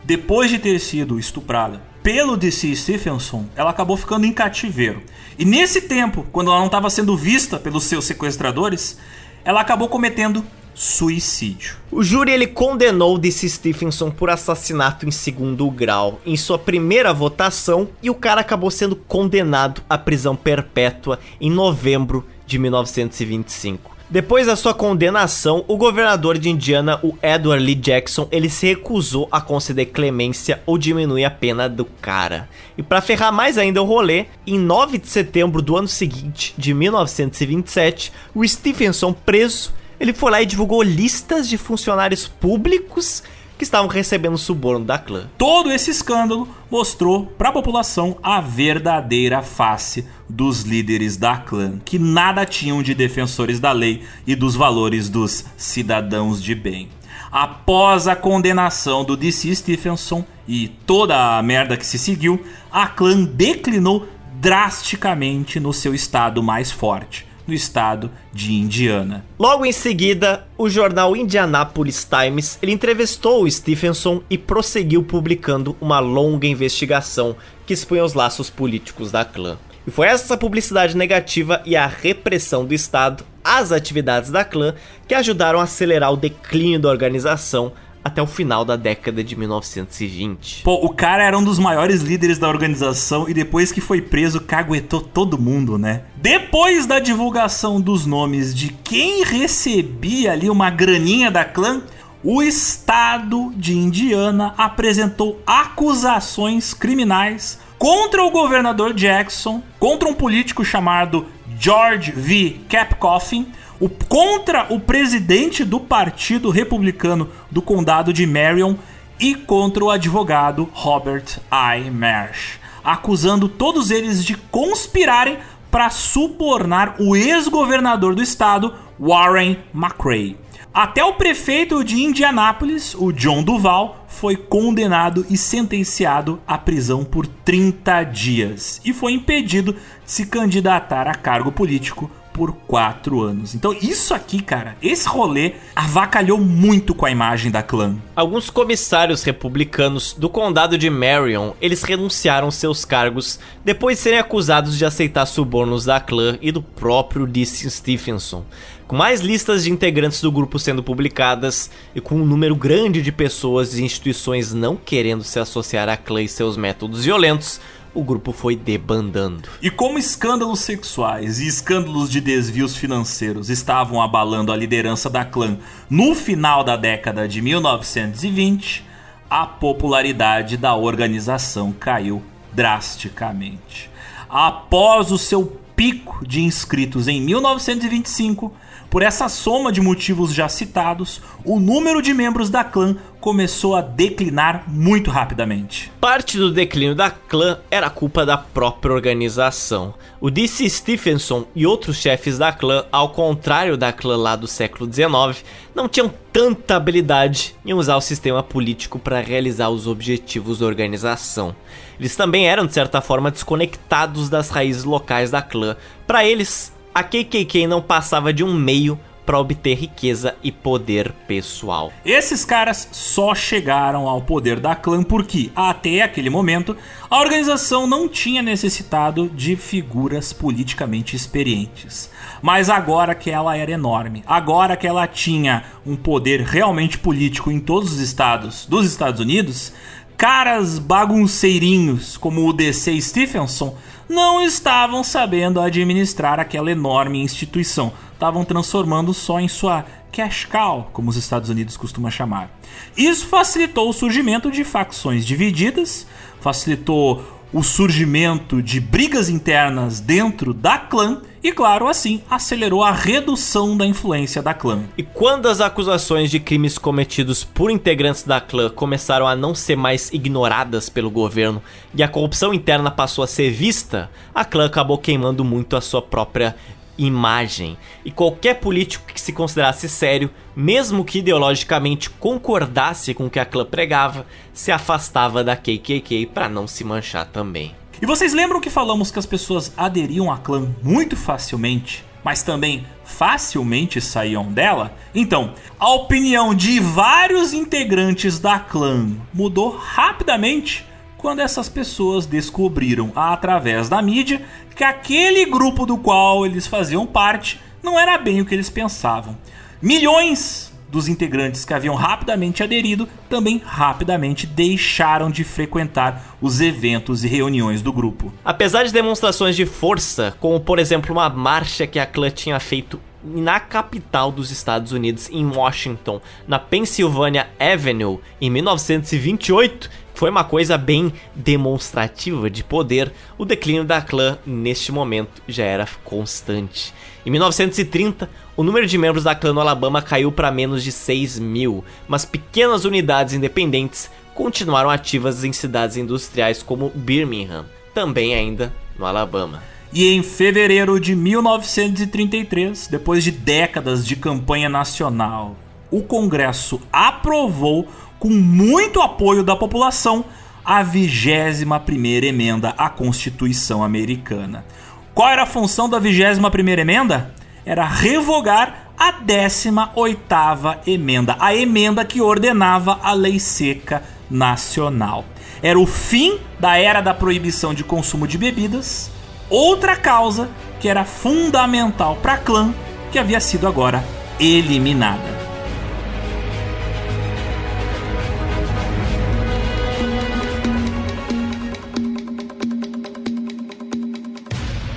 depois 0.05 0.51
de 0.51 0.59
ter 0.59 0.79
sido 0.79 1.19
estuprada 1.19 1.81
pelo 2.03 2.37
DC 2.37 2.75
Stephenson, 2.75 3.47
ela 3.55 3.71
acabou 3.71 3.97
ficando 3.97 4.27
em 4.27 4.33
cativeiro. 4.33 5.03
E 5.39 5.45
nesse 5.45 5.83
tempo, 5.83 6.27
quando 6.33 6.51
ela 6.51 6.59
não 6.59 6.67
estava 6.67 6.91
sendo 6.91 7.17
vista 7.17 7.59
pelos 7.59 7.85
seus 7.85 8.05
sequestradores, 8.05 8.99
ela 9.45 9.61
acabou 9.61 9.89
cometendo 9.89 10.45
suicídio. 10.75 11.77
O 11.91 12.03
júri 12.03 12.33
ele 12.33 12.47
condenou 12.47 13.19
DC 13.19 13.49
Stephenson 13.49 14.11
por 14.11 14.31
assassinato 14.31 15.07
em 15.07 15.11
segundo 15.11 15.71
grau 15.71 16.21
em 16.25 16.37
sua 16.37 16.59
primeira 16.59 17.13
votação 17.13 17.89
e 18.03 18.11
o 18.11 18.15
cara 18.15 18.41
acabou 18.41 18.71
sendo 18.71 18.97
condenado 18.97 19.83
à 19.89 19.99
prisão 19.99 20.35
perpétua 20.35 21.19
em 21.41 21.51
novembro 21.51 22.27
de 22.47 22.59
1925. 22.59 23.92
Depois 24.13 24.47
da 24.47 24.55
sua 24.55 24.75
condenação, 24.75 25.65
o 25.67 25.75
governador 25.75 26.37
de 26.37 26.51
Indiana, 26.51 27.01
o 27.03 27.17
Edward 27.23 27.65
Lee 27.65 27.75
Jackson, 27.75 28.29
ele 28.31 28.51
se 28.51 28.67
recusou 28.67 29.27
a 29.33 29.41
conceder 29.41 29.87
clemência 29.87 30.61
ou 30.67 30.77
diminuir 30.77 31.25
a 31.25 31.31
pena 31.31 31.67
do 31.67 31.87
cara. 31.87 32.47
E 32.77 32.83
para 32.83 33.01
ferrar 33.01 33.33
mais 33.33 33.57
ainda 33.57 33.81
o 33.81 33.87
rolê, 33.87 34.27
em 34.47 34.59
9 34.59 34.99
de 34.99 35.09
setembro 35.09 35.63
do 35.63 35.79
ano 35.79 35.89
seguinte, 35.89 36.55
de 36.59 36.75
1927, 36.75 38.13
o 38.35 38.47
Stephenson 38.47 39.15
preso, 39.15 39.73
ele 39.99 40.13
foi 40.13 40.31
lá 40.31 40.43
e 40.43 40.47
divulgou 40.47 40.83
listas 40.83 41.49
de 41.49 41.57
funcionários 41.57 42.29
públicos 42.29 43.23
que 43.63 43.65
estavam 43.65 43.87
recebendo 43.87 44.37
suborno 44.37 44.85
da 44.85 44.99
clã. 44.99 45.29
Todo 45.39 45.71
esse 45.71 45.89
escândalo 45.89 46.49
mostrou 46.69 47.27
para 47.27 47.51
a 47.51 47.53
população 47.53 48.17
a 48.21 48.41
verdadeira 48.41 49.41
face 49.41 50.05
dos 50.29 50.63
líderes 50.63 51.17
da 51.17 51.37
clã, 51.37 51.79
que 51.85 51.97
nada 51.97 52.45
tinham 52.45 52.83
de 52.83 52.93
defensores 52.93 53.61
da 53.61 53.71
lei 53.71 54.03
e 54.27 54.35
dos 54.35 54.57
valores 54.57 55.09
dos 55.09 55.45
cidadãos 55.57 56.43
de 56.43 56.57
bem. 56.57 56.89
Após 57.31 58.09
a 58.09 58.17
condenação 58.17 59.05
do 59.05 59.17
DC 59.17 59.55
Stephenson 59.55 60.25
e 60.49 60.67
toda 60.85 61.39
a 61.39 61.43
merda 61.43 61.77
que 61.77 61.87
se 61.87 62.01
seguiu, 62.01 62.45
a 62.69 62.89
clã 62.89 63.23
declinou 63.23 64.09
drasticamente 64.41 65.61
no 65.61 65.73
seu 65.73 65.95
estado 65.95 66.43
mais 66.43 66.73
forte 66.73 67.31
no 67.47 67.55
estado 67.55 68.11
de 68.33 68.53
Indiana. 68.53 69.25
Logo 69.39 69.65
em 69.67 69.73
seguida, 69.73 70.47
o 70.57 70.69
jornal 70.69 71.17
Indianapolis 71.17 72.07
Times 72.09 72.59
ele 72.63 72.73
entrevistou 72.73 73.43
o 73.43 73.51
Stephenson 73.51 74.23
e 74.31 74.39
prosseguiu 74.39 75.03
publicando 75.03 75.77
uma 75.81 75.99
longa 75.99 76.47
investigação 76.47 77.37
que 77.67 77.75
expunha 77.75 78.05
os 78.05 78.15
laços 78.15 78.51
políticos 78.51 79.11
da 79.11 79.25
clã. 79.25 79.59
E 79.87 79.91
foi 79.91 80.07
essa 80.07 80.37
publicidade 80.37 80.97
negativa 80.97 81.61
e 81.65 81.75
a 81.75 81.87
repressão 81.87 82.65
do 82.65 82.73
Estado 82.73 83.25
às 83.45 83.73
atividades 83.73 84.31
da 84.31 84.45
clã 84.45 84.75
que 85.09 85.15
ajudaram 85.15 85.59
a 85.59 85.65
acelerar 85.65 86.13
o 86.13 86.17
declínio 86.17 86.79
da 86.79 86.89
organização 86.89 87.73
até 88.05 88.21
o 88.21 88.27
final 88.27 88.65
da 88.65 88.77
década 88.77 89.23
de 89.23 89.37
1920. 89.37 90.63
Pô, 90.63 90.75
o 90.85 90.91
cara 90.91 91.23
era 91.23 91.39
um 91.39 91.45
dos 91.45 91.59
maiores 91.59 92.03
líderes 92.03 92.39
da 92.39 92.49
organização 92.49 93.29
e 93.29 93.35
depois 93.35 93.71
que 93.71 93.81
foi 93.81 94.01
preso, 94.01 94.41
caguetou 94.41 95.01
todo 95.01 95.39
mundo, 95.39 95.79
né? 95.79 96.03
Depois 96.17 96.87
da 96.87 96.99
divulgação 96.99 97.81
dos 97.81 98.07
nomes 98.07 98.55
de 98.55 98.69
quem 98.69 99.25
recebia 99.25 100.33
ali 100.33 100.51
uma 100.51 100.71
graninha 100.71 101.31
da 101.31 101.45
clã, 101.45 101.83
o 102.25 102.43
estado 102.43 103.53
de 103.57 103.77
Indiana 103.77 104.55
apresentou 104.57 105.41
acusações 105.47 106.73
criminais 106.73 107.59
contra 107.79 108.23
o 108.23 108.31
governador 108.31 108.95
Jackson, 108.95 109.61
contra 109.79 110.09
um 110.09 110.15
político 110.15 110.65
chamado 110.65 111.27
George 111.59 112.13
V. 112.13 112.61
Capcoffin, 112.69 113.49
o, 113.83 113.89
contra 113.89 114.73
o 114.73 114.79
presidente 114.79 115.65
do 115.65 115.81
Partido 115.81 116.51
Republicano 116.51 117.29
do 117.51 117.61
Condado 117.61 118.13
de 118.13 118.25
Marion 118.25 118.77
e 119.19 119.35
contra 119.35 119.83
o 119.83 119.91
advogado 119.91 120.69
Robert 120.73 121.41
I. 121.51 121.91
Marsh, 121.91 122.61
acusando 122.85 123.49
todos 123.49 123.91
eles 123.91 124.25
de 124.25 124.37
conspirarem 124.37 125.39
para 125.69 125.91
subornar 125.91 126.95
o 127.01 127.17
ex-governador 127.17 128.15
do 128.15 128.23
estado, 128.23 128.73
Warren 129.01 129.59
McRae. 129.75 130.37
Até 130.73 131.05
o 131.05 131.15
prefeito 131.15 131.83
de 131.83 132.05
Indianápolis, 132.05 132.95
o 132.95 133.11
John 133.13 133.43
Duval, 133.43 134.07
foi 134.07 134.37
condenado 134.37 135.27
e 135.29 135.37
sentenciado 135.37 136.41
à 136.47 136.57
prisão 136.57 137.05
por 137.05 137.27
30 137.27 138.05
dias 138.05 138.81
e 138.85 138.93
foi 138.93 139.13
impedido 139.13 139.73
de 139.73 139.81
se 140.05 140.27
candidatar 140.27 141.09
a 141.09 141.17
cargo 141.17 141.51
político 141.51 142.09
por 142.33 142.53
quatro 142.67 143.21
anos. 143.21 143.55
Então, 143.55 143.73
isso 143.73 144.15
aqui, 144.15 144.43
cara, 144.43 144.77
esse 144.83 145.09
rolê 145.09 145.53
avacalhou 145.75 146.39
muito 146.39 146.95
com 146.95 147.07
a 147.07 147.11
imagem 147.11 147.51
da 147.51 147.63
clã. 147.63 147.97
Alguns 148.17 148.51
comissários 148.51 149.23
republicanos 149.23 150.15
do 150.15 150.29
condado 150.29 150.79
de 150.79 150.89
Marion, 150.89 151.53
eles 151.61 151.83
renunciaram 151.83 152.51
seus 152.51 152.85
cargos 152.85 153.39
depois 153.65 153.99
de 153.99 154.03
serem 154.03 154.19
acusados 154.19 154.77
de 154.77 154.85
aceitar 154.85 155.27
subornos 155.27 155.85
da 155.85 156.01
clã 156.01 156.39
e 156.41 156.51
do 156.51 156.63
próprio 156.63 157.27
Dicen 157.27 157.71
Stephenson. 157.71 158.45
Com 158.87 158.97
mais 158.97 159.21
listas 159.21 159.65
de 159.65 159.71
integrantes 159.71 160.21
do 160.21 160.31
grupo 160.31 160.59
sendo 160.59 160.83
publicadas 160.83 161.71
e 161.95 162.01
com 162.01 162.17
um 162.17 162.27
número 162.27 162.55
grande 162.55 163.01
de 163.01 163.11
pessoas 163.11 163.75
e 163.75 163.83
instituições 163.83 164.53
não 164.53 164.77
querendo 164.77 165.25
se 165.25 165.39
associar 165.39 165.89
à 165.89 165.97
clã 165.97 166.21
e 166.21 166.29
seus 166.29 166.59
métodos 166.59 167.05
violentos, 167.05 167.59
o 167.95 168.03
grupo 168.03 168.33
foi 168.33 168.57
debandando. 168.57 169.49
E 169.61 169.71
como 169.71 169.99
escândalos 169.99 170.61
sexuais 170.61 171.41
e 171.41 171.47
escândalos 171.47 172.11
de 172.11 172.21
desvios 172.21 172.77
financeiros 172.77 173.51
estavam 173.51 174.01
abalando 174.01 174.53
a 174.53 174.57
liderança 174.57 175.11
da 175.11 175.25
clã 175.25 175.59
no 175.91 176.15
final 176.15 176.65
da 176.65 176.77
década 176.77 177.29
de 177.29 177.43
1920, 177.43 178.85
a 179.29 179.47
popularidade 179.47 180.57
da 180.57 180.75
organização 180.75 181.73
caiu 181.73 182.23
drasticamente. 182.53 183.91
Após 184.29 185.11
o 185.11 185.19
seu 185.19 185.59
pico 185.77 186.27
de 186.27 186.43
inscritos 186.43 187.09
em 187.09 187.21
1925, 187.21 188.53
por 188.93 189.01
essa 189.01 189.27
soma 189.27 189.73
de 189.73 189.81
motivos 189.81 190.35
já 190.35 190.51
citados, 190.51 191.23
o 191.47 191.59
número 191.59 192.03
de 192.03 192.13
membros 192.13 192.51
da 192.51 192.63
clã 192.63 192.95
começou 193.23 193.75
a 193.75 193.81
declinar 193.81 194.65
muito 194.69 195.11
rapidamente. 195.11 195.91
Parte 195.99 196.37
do 196.37 196.53
declínio 196.53 196.95
da 196.95 197.11
clã 197.11 197.59
era 197.71 197.89
culpa 197.89 198.27
da 198.27 198.37
própria 198.37 198.93
organização. 198.93 199.95
O 200.21 200.31
D.C. 200.31 200.69
Stephenson 200.69 201.47
e 201.55 201.67
outros 201.67 201.97
chefes 201.97 202.37
da 202.37 202.53
clã, 202.53 202.85
ao 202.93 203.09
contrário 203.09 203.79
da 203.79 203.95
clã 203.95 204.15
lá 204.15 204.37
do 204.37 204.47
século 204.47 204.93
XIX, 204.93 205.43
não 205.75 205.89
tinham 205.89 206.13
tanta 206.31 206.77
habilidade 206.77 207.57
em 207.65 207.73
usar 207.73 207.97
o 207.97 208.01
sistema 208.03 208.43
político 208.43 208.99
para 208.99 209.23
realizar 209.23 209.71
os 209.71 209.87
objetivos 209.87 210.59
da 210.59 210.67
organização. 210.67 211.57
Eles 211.99 212.15
também 212.15 212.47
eram, 212.47 212.67
de 212.67 212.75
certa 212.75 213.01
forma, 213.01 213.31
desconectados 213.31 214.29
das 214.29 214.51
raízes 214.51 214.85
locais 214.85 215.31
da 215.31 215.41
clã. 215.41 215.77
Para 216.07 216.27
eles, 216.27 216.75
a 216.95 217.03
KKK 217.03 217.67
não 217.67 217.81
passava 217.81 218.33
de 218.33 218.45
um 218.45 218.55
meio 218.55 218.99
para 219.25 219.39
obter 219.39 219.75
riqueza 219.75 220.35
e 220.43 220.51
poder 220.51 221.13
pessoal. 221.27 221.93
Esses 222.05 222.45
caras 222.45 222.89
só 222.91 223.35
chegaram 223.35 224.09
ao 224.09 224.21
poder 224.21 224.59
da 224.59 224.75
clã 224.75 225.03
porque, 225.03 225.51
até 225.55 226.03
aquele 226.03 226.29
momento, 226.29 226.77
a 227.09 227.21
organização 227.21 227.87
não 227.87 228.09
tinha 228.09 228.43
necessitado 228.43 229.29
de 229.29 229.55
figuras 229.55 230.33
politicamente 230.33 231.15
experientes. 231.15 232.11
Mas 232.41 232.69
agora 232.69 233.15
que 233.15 233.31
ela 233.31 233.57
era 233.57 233.71
enorme, 233.71 234.25
agora 234.27 234.77
que 234.77 234.87
ela 234.87 235.07
tinha 235.07 235.65
um 235.87 235.95
poder 235.95 236.41
realmente 236.41 236.99
político 236.99 237.51
em 237.51 237.61
todos 237.61 237.93
os 237.93 238.01
estados 238.01 238.67
dos 238.67 238.85
Estados 238.87 239.21
Unidos, 239.21 239.73
caras 240.17 240.79
bagunceirinhos 240.79 242.17
como 242.17 242.47
o 242.49 242.53
DC 242.53 243.01
Stephenson 243.01 243.77
não 244.09 244.41
estavam 244.41 245.03
sabendo 245.03 245.61
administrar 245.61 246.39
aquela 246.41 246.71
enorme 246.71 247.21
instituição. 247.23 247.93
Estavam 248.13 248.45
transformando 248.45 249.13
só 249.13 249.41
em 249.41 249.49
sua 249.49 249.85
cash 250.13 250.45
cow, 250.45 250.91
como 250.93 251.11
os 251.11 251.17
Estados 251.17 251.49
Unidos 251.49 251.77
costumam 251.77 252.11
chamar. 252.11 252.51
Isso 252.97 253.27
facilitou 253.27 253.89
o 253.89 253.93
surgimento 253.93 254.51
de 254.51 254.63
facções 254.63 255.25
divididas, 255.25 256.07
facilitou 256.41 257.42
o 257.53 257.63
surgimento 257.63 258.63
de 258.63 258.81
brigas 258.81 259.29
internas 259.29 260.01
dentro 260.01 260.55
da 260.55 260.79
clã 260.79 261.21
e, 261.43 261.51
claro, 261.51 261.89
assim 261.89 262.23
acelerou 262.31 262.83
a 262.83 262.93
redução 262.93 263.77
da 263.77 263.85
influência 263.85 264.41
da 264.41 264.55
clã. 264.55 264.85
E 264.97 265.03
quando 265.03 265.49
as 265.49 265.61
acusações 265.61 266.31
de 266.31 266.39
crimes 266.39 266.79
cometidos 266.79 267.43
por 267.43 267.71
integrantes 267.71 268.23
da 268.23 268.41
clã 268.41 268.71
começaram 268.71 269.27
a 269.27 269.35
não 269.35 269.55
ser 269.55 269.77
mais 269.77 270.11
ignoradas 270.13 270.89
pelo 270.89 271.11
governo 271.11 271.61
e 271.95 272.03
a 272.03 272.09
corrupção 272.09 272.55
interna 272.55 272.91
passou 272.91 273.25
a 273.25 273.27
ser 273.27 273.51
vista, 273.51 274.09
a 274.35 274.45
clã 274.45 274.67
acabou 274.67 274.97
queimando 274.97 275.45
muito 275.45 275.77
a 275.77 275.81
sua 275.81 276.01
própria 276.01 276.55
imagem. 276.97 277.77
E 278.05 278.11
qualquer 278.11 278.55
político 278.55 279.07
que 279.13 279.21
se 279.21 279.33
considerasse 279.33 279.89
sério, 279.89 280.31
mesmo 280.55 281.05
que 281.05 281.19
ideologicamente 281.19 282.11
concordasse 282.11 283.15
com 283.15 283.27
o 283.27 283.31
que 283.31 283.39
a 283.39 283.45
clã 283.45 283.65
pregava, 283.65 284.27
se 284.53 284.71
afastava 284.71 285.43
da 285.43 285.57
KKK 285.57 286.27
para 286.33 286.49
não 286.49 286.67
se 286.67 286.85
manchar 286.85 287.27
também. 287.27 287.75
E 288.01 288.07
vocês 288.07 288.33
lembram 288.33 288.61
que 288.61 288.69
falamos 288.69 289.11
que 289.11 289.19
as 289.19 289.27
pessoas 289.27 289.73
aderiam 289.77 290.31
à 290.31 290.37
clã 290.37 290.75
muito 290.83 291.17
facilmente, 291.17 292.05
mas 292.25 292.43
também 292.43 292.85
facilmente 293.05 294.01
saíam 294.01 294.53
dela? 294.53 294.93
Então, 295.15 295.55
a 295.79 295.89
opinião 295.91 296.55
de 296.55 296.81
vários 296.81 297.53
integrantes 297.53 298.41
da 298.41 298.59
clã 298.59 299.09
mudou 299.33 299.77
rapidamente 299.77 300.85
quando 301.23 301.39
essas 301.39 301.69
pessoas 301.69 302.27
descobriram 302.27 303.13
através 303.15 303.89
da 303.89 304.03
mídia 304.03 304.43
que 304.75 304.83
aquele 304.83 305.47
grupo 305.47 305.87
do 305.87 305.97
qual 305.97 306.45
eles 306.45 306.67
faziam 306.67 307.07
parte 307.07 307.61
não 307.81 307.99
era 307.99 308.19
bem 308.19 308.41
o 308.41 308.45
que 308.45 308.55
eles 308.55 308.69
pensavam. 308.69 309.39
Milhões 309.81 310.73
dos 310.91 311.09
integrantes 311.09 311.65
que 311.65 311.73
haviam 311.73 311.95
rapidamente 311.95 312.63
aderido 312.63 313.09
também 313.29 313.63
rapidamente 313.65 314.47
deixaram 314.47 315.31
de 315.31 315.43
frequentar 315.45 316.37
os 316.41 316.61
eventos 316.61 317.25
e 317.25 317.29
reuniões 317.29 317.81
do 317.81 317.93
grupo. 317.93 318.31
Apesar 318.45 318.85
de 318.85 318.93
demonstrações 318.93 319.57
de 319.57 319.65
força, 319.65 320.37
como 320.39 320.61
por 320.61 320.79
exemplo 320.79 321.13
uma 321.13 321.31
marcha 321.31 321.87
que 321.87 321.99
a 321.99 322.05
clã 322.05 322.31
tinha 322.31 322.61
feito 322.61 323.01
na 323.25 323.61
capital 323.61 324.33
dos 324.33 324.51
Estados 324.51 324.93
Unidos, 324.93 325.29
em 325.31 325.45
Washington, 325.47 326.21
na 326.47 326.59
Pennsylvania 326.59 327.49
Avenue, 327.59 328.19
em 328.41 328.51
1928, 328.51 329.91
foi 330.15 330.31
uma 330.31 330.45
coisa 330.45 330.77
bem 330.77 331.13
demonstrativa 331.35 332.49
de 332.51 332.63
poder, 332.63 333.13
o 333.39 333.45
declínio 333.45 333.85
da 333.85 334.01
clã 334.01 334.39
neste 334.47 334.93
momento 334.93 335.43
já 335.49 335.65
era 335.65 335.89
constante. 336.05 336.95
Em 337.25 337.31
1930, 337.31 338.29
o 338.57 338.63
número 338.63 338.87
de 338.87 338.99
membros 338.99 339.25
da 339.25 339.35
clã 339.35 339.53
no 339.53 339.61
Alabama 339.61 340.03
caiu 340.03 340.31
para 340.31 340.51
menos 340.51 340.83
de 340.83 340.93
6 340.93 341.39
mil, 341.39 341.85
mas 342.07 342.25
pequenas 342.25 342.85
unidades 342.85 343.35
independentes 343.35 344.11
continuaram 344.35 344.91
ativas 344.91 345.45
em 345.45 345.53
cidades 345.53 345.97
industriais 345.97 346.63
como 346.63 346.91
Birmingham, 346.95 347.65
também 347.95 348.35
ainda 348.35 348.73
no 348.99 349.07
Alabama. 349.07 349.72
E 349.93 350.09
em 350.09 350.23
fevereiro 350.23 350.99
de 350.99 351.15
1933, 351.15 352.87
depois 352.87 353.23
de 353.23 353.31
décadas 353.31 354.07
de 354.07 354.17
campanha 354.17 354.69
nacional, 354.69 355.55
o 355.91 356.03
Congresso 356.03 356.81
aprovou 356.91 357.87
com 358.19 358.31
muito 358.31 359.03
apoio 359.03 359.43
da 359.43 359.55
população, 359.55 360.25
a 360.65 360.83
21ª 360.83 362.25
emenda 362.25 362.71
à 362.79 362.89
Constituição 362.89 363.83
Americana. 363.83 364.65
Qual 365.13 365.29
era 365.29 365.43
a 365.43 365.47
função 365.47 365.91
da 365.91 366.01
21ª 366.01 366.79
emenda? 366.79 367.35
Era 367.67 367.85
revogar 367.85 368.93
a 368.97 369.13
18ª 369.13 370.79
emenda, 370.87 371.37
a 371.39 371.55
emenda 371.55 372.05
que 372.05 372.21
ordenava 372.21 372.99
a 373.03 373.13
lei 373.13 373.39
seca 373.39 374.03
nacional. 374.31 375.25
Era 375.63 375.79
o 375.79 375.87
fim 375.87 376.39
da 376.59 376.79
era 376.79 377.01
da 377.01 377.13
proibição 377.13 377.75
de 377.75 377.85
consumo 377.85 378.27
de 378.27 378.39
bebidas, 378.39 379.11
outra 379.53 379.95
causa 379.95 380.49
que 380.81 380.89
era 380.89 381.05
fundamental 381.05 382.17
para 382.23 382.39
clã, 382.39 382.75
que 383.13 383.19
havia 383.19 383.39
sido 383.39 383.69
agora 383.69 384.03
eliminada. 384.41 385.43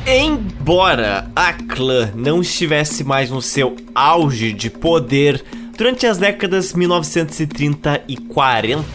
Embora 0.07 1.30
a 1.36 1.52
clã 1.52 2.11
não 2.15 2.41
estivesse 2.41 3.03
mais 3.03 3.30
no 3.30 3.41
seu 3.41 3.76
auge 3.94 4.53
de 4.53 4.69
poder 4.69 5.44
durante 5.77 6.07
as 6.07 6.18
décadas 6.18 6.73
1930 6.73 8.03
e 8.07 8.15
40, 8.15 8.86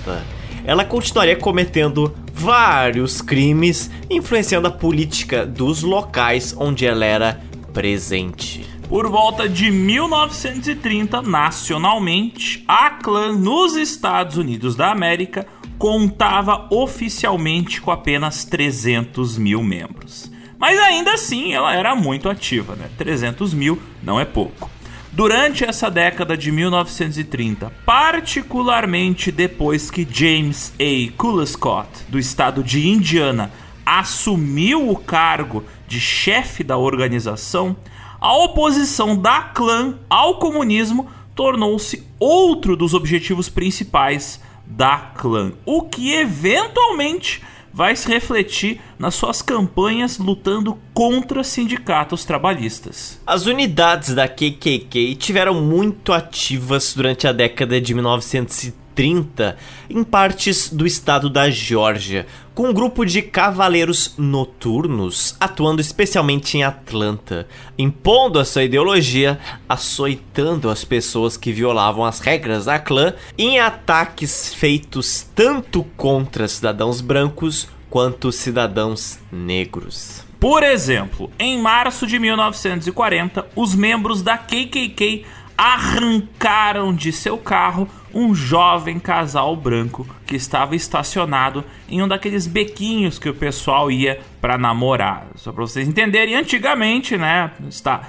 ela 0.64 0.84
continuaria 0.84 1.36
cometendo 1.36 2.14
vários 2.40 3.20
crimes, 3.20 3.90
influenciando 4.08 4.66
a 4.66 4.70
política 4.70 5.44
dos 5.44 5.82
locais 5.82 6.54
onde 6.56 6.86
ela 6.86 7.04
era 7.04 7.40
presente. 7.70 8.64
Por 8.88 9.08
volta 9.08 9.46
de 9.46 9.70
1930, 9.70 11.20
nacionalmente, 11.20 12.64
a 12.66 12.90
clã 12.90 13.32
nos 13.32 13.76
Estados 13.76 14.38
Unidos 14.38 14.74
da 14.74 14.90
América 14.90 15.46
contava 15.78 16.66
oficialmente 16.70 17.80
com 17.80 17.90
apenas 17.90 18.44
300 18.44 19.36
mil 19.36 19.62
membros. 19.62 20.32
Mas 20.58 20.78
ainda 20.80 21.12
assim 21.12 21.52
ela 21.52 21.74
era 21.74 21.94
muito 21.94 22.28
ativa, 22.28 22.74
né? 22.74 22.88
300 22.96 23.52
mil 23.52 23.80
não 24.02 24.18
é 24.18 24.24
pouco. 24.24 24.70
Durante 25.12 25.64
essa 25.64 25.90
década 25.90 26.36
de 26.36 26.52
1930, 26.52 27.72
particularmente 27.84 29.32
depois 29.32 29.90
que 29.90 30.06
James 30.08 30.72
A. 30.78 31.12
Colescott, 31.16 31.88
do 32.08 32.16
estado 32.16 32.62
de 32.62 32.88
Indiana, 32.88 33.50
assumiu 33.84 34.88
o 34.88 34.96
cargo 34.96 35.64
de 35.88 35.98
chefe 35.98 36.62
da 36.62 36.78
organização, 36.78 37.76
a 38.20 38.32
oposição 38.36 39.16
da 39.16 39.40
clã 39.42 39.98
ao 40.08 40.38
comunismo 40.38 41.08
tornou-se 41.34 42.06
outro 42.20 42.76
dos 42.76 42.94
objetivos 42.94 43.48
principais 43.48 44.40
da 44.64 44.96
clã, 44.96 45.52
o 45.66 45.82
que 45.82 46.14
eventualmente 46.14 47.42
vai 47.72 47.94
se 47.96 48.08
refletir 48.08 48.80
nas 48.98 49.14
suas 49.14 49.42
campanhas 49.42 50.18
lutando 50.18 50.78
contra 50.92 51.44
sindicatos 51.44 52.24
trabalhistas. 52.24 53.20
As 53.26 53.46
unidades 53.46 54.14
da 54.14 54.28
KKK 54.28 55.14
tiveram 55.16 55.60
muito 55.60 56.12
ativas 56.12 56.94
durante 56.94 57.26
a 57.26 57.32
década 57.32 57.80
de 57.80 57.94
1930 57.94 58.89
em 59.04 60.04
partes 60.04 60.70
do 60.70 60.86
estado 60.86 61.30
da 61.30 61.48
Geórgia, 61.50 62.26
com 62.54 62.68
um 62.68 62.72
grupo 62.72 63.04
de 63.04 63.22
cavaleiros 63.22 64.14
noturnos 64.18 65.34
atuando 65.40 65.80
especialmente 65.80 66.58
em 66.58 66.62
Atlanta, 66.62 67.48
impondo 67.78 68.38
a 68.38 68.44
sua 68.44 68.64
ideologia, 68.64 69.38
açoitando 69.68 70.68
as 70.68 70.84
pessoas 70.84 71.36
que 71.36 71.52
violavam 71.52 72.04
as 72.04 72.20
regras 72.20 72.66
da 72.66 72.78
clã 72.78 73.14
em 73.38 73.58
ataques 73.58 74.54
feitos 74.54 75.26
tanto 75.34 75.82
contra 75.96 76.46
cidadãos 76.46 77.00
brancos 77.00 77.68
quanto 77.88 78.30
cidadãos 78.30 79.18
negros. 79.32 80.24
Por 80.40 80.62
exemplo, 80.62 81.30
em 81.38 81.60
março 81.60 82.06
de 82.06 82.18
1940, 82.18 83.46
os 83.54 83.74
membros 83.74 84.22
da 84.22 84.38
KKK 84.38 85.26
arrancaram 85.60 86.94
de 86.94 87.12
seu 87.12 87.36
carro 87.36 87.86
um 88.14 88.34
jovem 88.34 88.98
casal 88.98 89.54
branco 89.54 90.06
que 90.26 90.34
estava 90.34 90.74
estacionado 90.74 91.62
em 91.86 92.02
um 92.02 92.08
daqueles 92.08 92.46
bequinhos 92.46 93.18
que 93.18 93.28
o 93.28 93.34
pessoal 93.34 93.90
ia 93.90 94.20
para 94.40 94.56
namorar. 94.56 95.26
Só 95.34 95.52
para 95.52 95.60
vocês 95.60 95.86
entenderem, 95.86 96.34
antigamente, 96.34 97.18
né, 97.18 97.50
está 97.68 98.08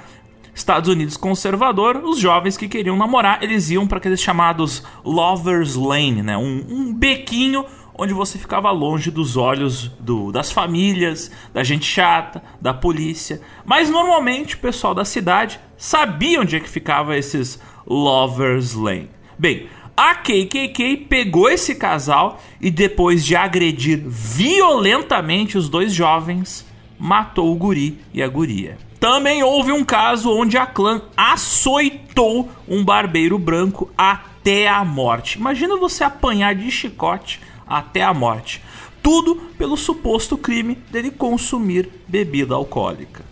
Estados 0.54 0.90
Unidos 0.90 1.18
conservador, 1.18 1.98
os 1.98 2.20
jovens 2.20 2.56
que 2.56 2.70
queriam 2.70 2.96
namorar, 2.96 3.44
eles 3.44 3.70
iam 3.70 3.86
para 3.86 3.98
aqueles 3.98 4.22
chamados 4.22 4.84
lovers 5.04 5.76
lane, 5.76 6.22
né, 6.24 6.38
um, 6.38 6.66
um 6.70 6.94
bequinho 6.94 7.66
onde 8.02 8.16
você 8.16 8.40
ficava 8.40 8.72
longe 8.72 9.12
dos 9.12 9.38
olhos 9.38 9.88
do, 10.00 10.32
das 10.32 10.52
famílias, 10.52 11.30
da 11.54 11.64
gente 11.64 11.86
chata, 11.86 12.42
da 12.60 12.74
polícia. 12.74 13.40
Mas 13.64 13.92
normalmente 13.92 14.56
o 14.56 14.58
pessoal 14.58 14.96
da 14.96 15.06
cidade 15.06 15.60
sabia 15.78 16.42
onde 16.42 16.56
é 16.56 16.60
que 16.60 16.68
ficava 16.68 17.16
esses 17.16 17.60
lovers 17.86 18.74
lane. 18.74 19.12
Bem, 19.38 19.68
a 19.96 20.16
KKK 20.16 21.06
pegou 21.08 21.48
esse 21.48 21.76
casal 21.76 22.42
e 22.60 22.72
depois 22.72 23.24
de 23.24 23.36
agredir 23.36 24.02
violentamente 24.04 25.56
os 25.56 25.70
dois 25.70 25.94
jovens, 25.94 26.66
matou 26.98 27.52
o 27.52 27.56
guri 27.56 28.00
e 28.12 28.24
a 28.24 28.28
guria. 28.28 28.80
Também 29.00 29.44
houve 29.44 29.72
um 29.72 29.84
caso 29.84 30.36
onde 30.36 30.58
a 30.58 30.66
clã 30.66 31.04
açoitou 31.16 32.50
um 32.68 32.84
barbeiro 32.84 33.38
branco 33.38 33.92
até 33.96 34.68
a 34.68 34.84
morte. 34.84 35.38
Imagina 35.38 35.78
você 35.78 36.04
apanhar 36.04 36.56
de 36.56 36.72
chicote 36.72 37.40
até 37.78 38.04
a 38.04 38.14
morte. 38.14 38.62
Tudo 39.02 39.36
pelo 39.58 39.76
suposto 39.76 40.38
crime 40.38 40.76
dele 40.92 41.10
consumir 41.10 41.90
bebida 42.08 42.54
alcoólica. 42.54 43.24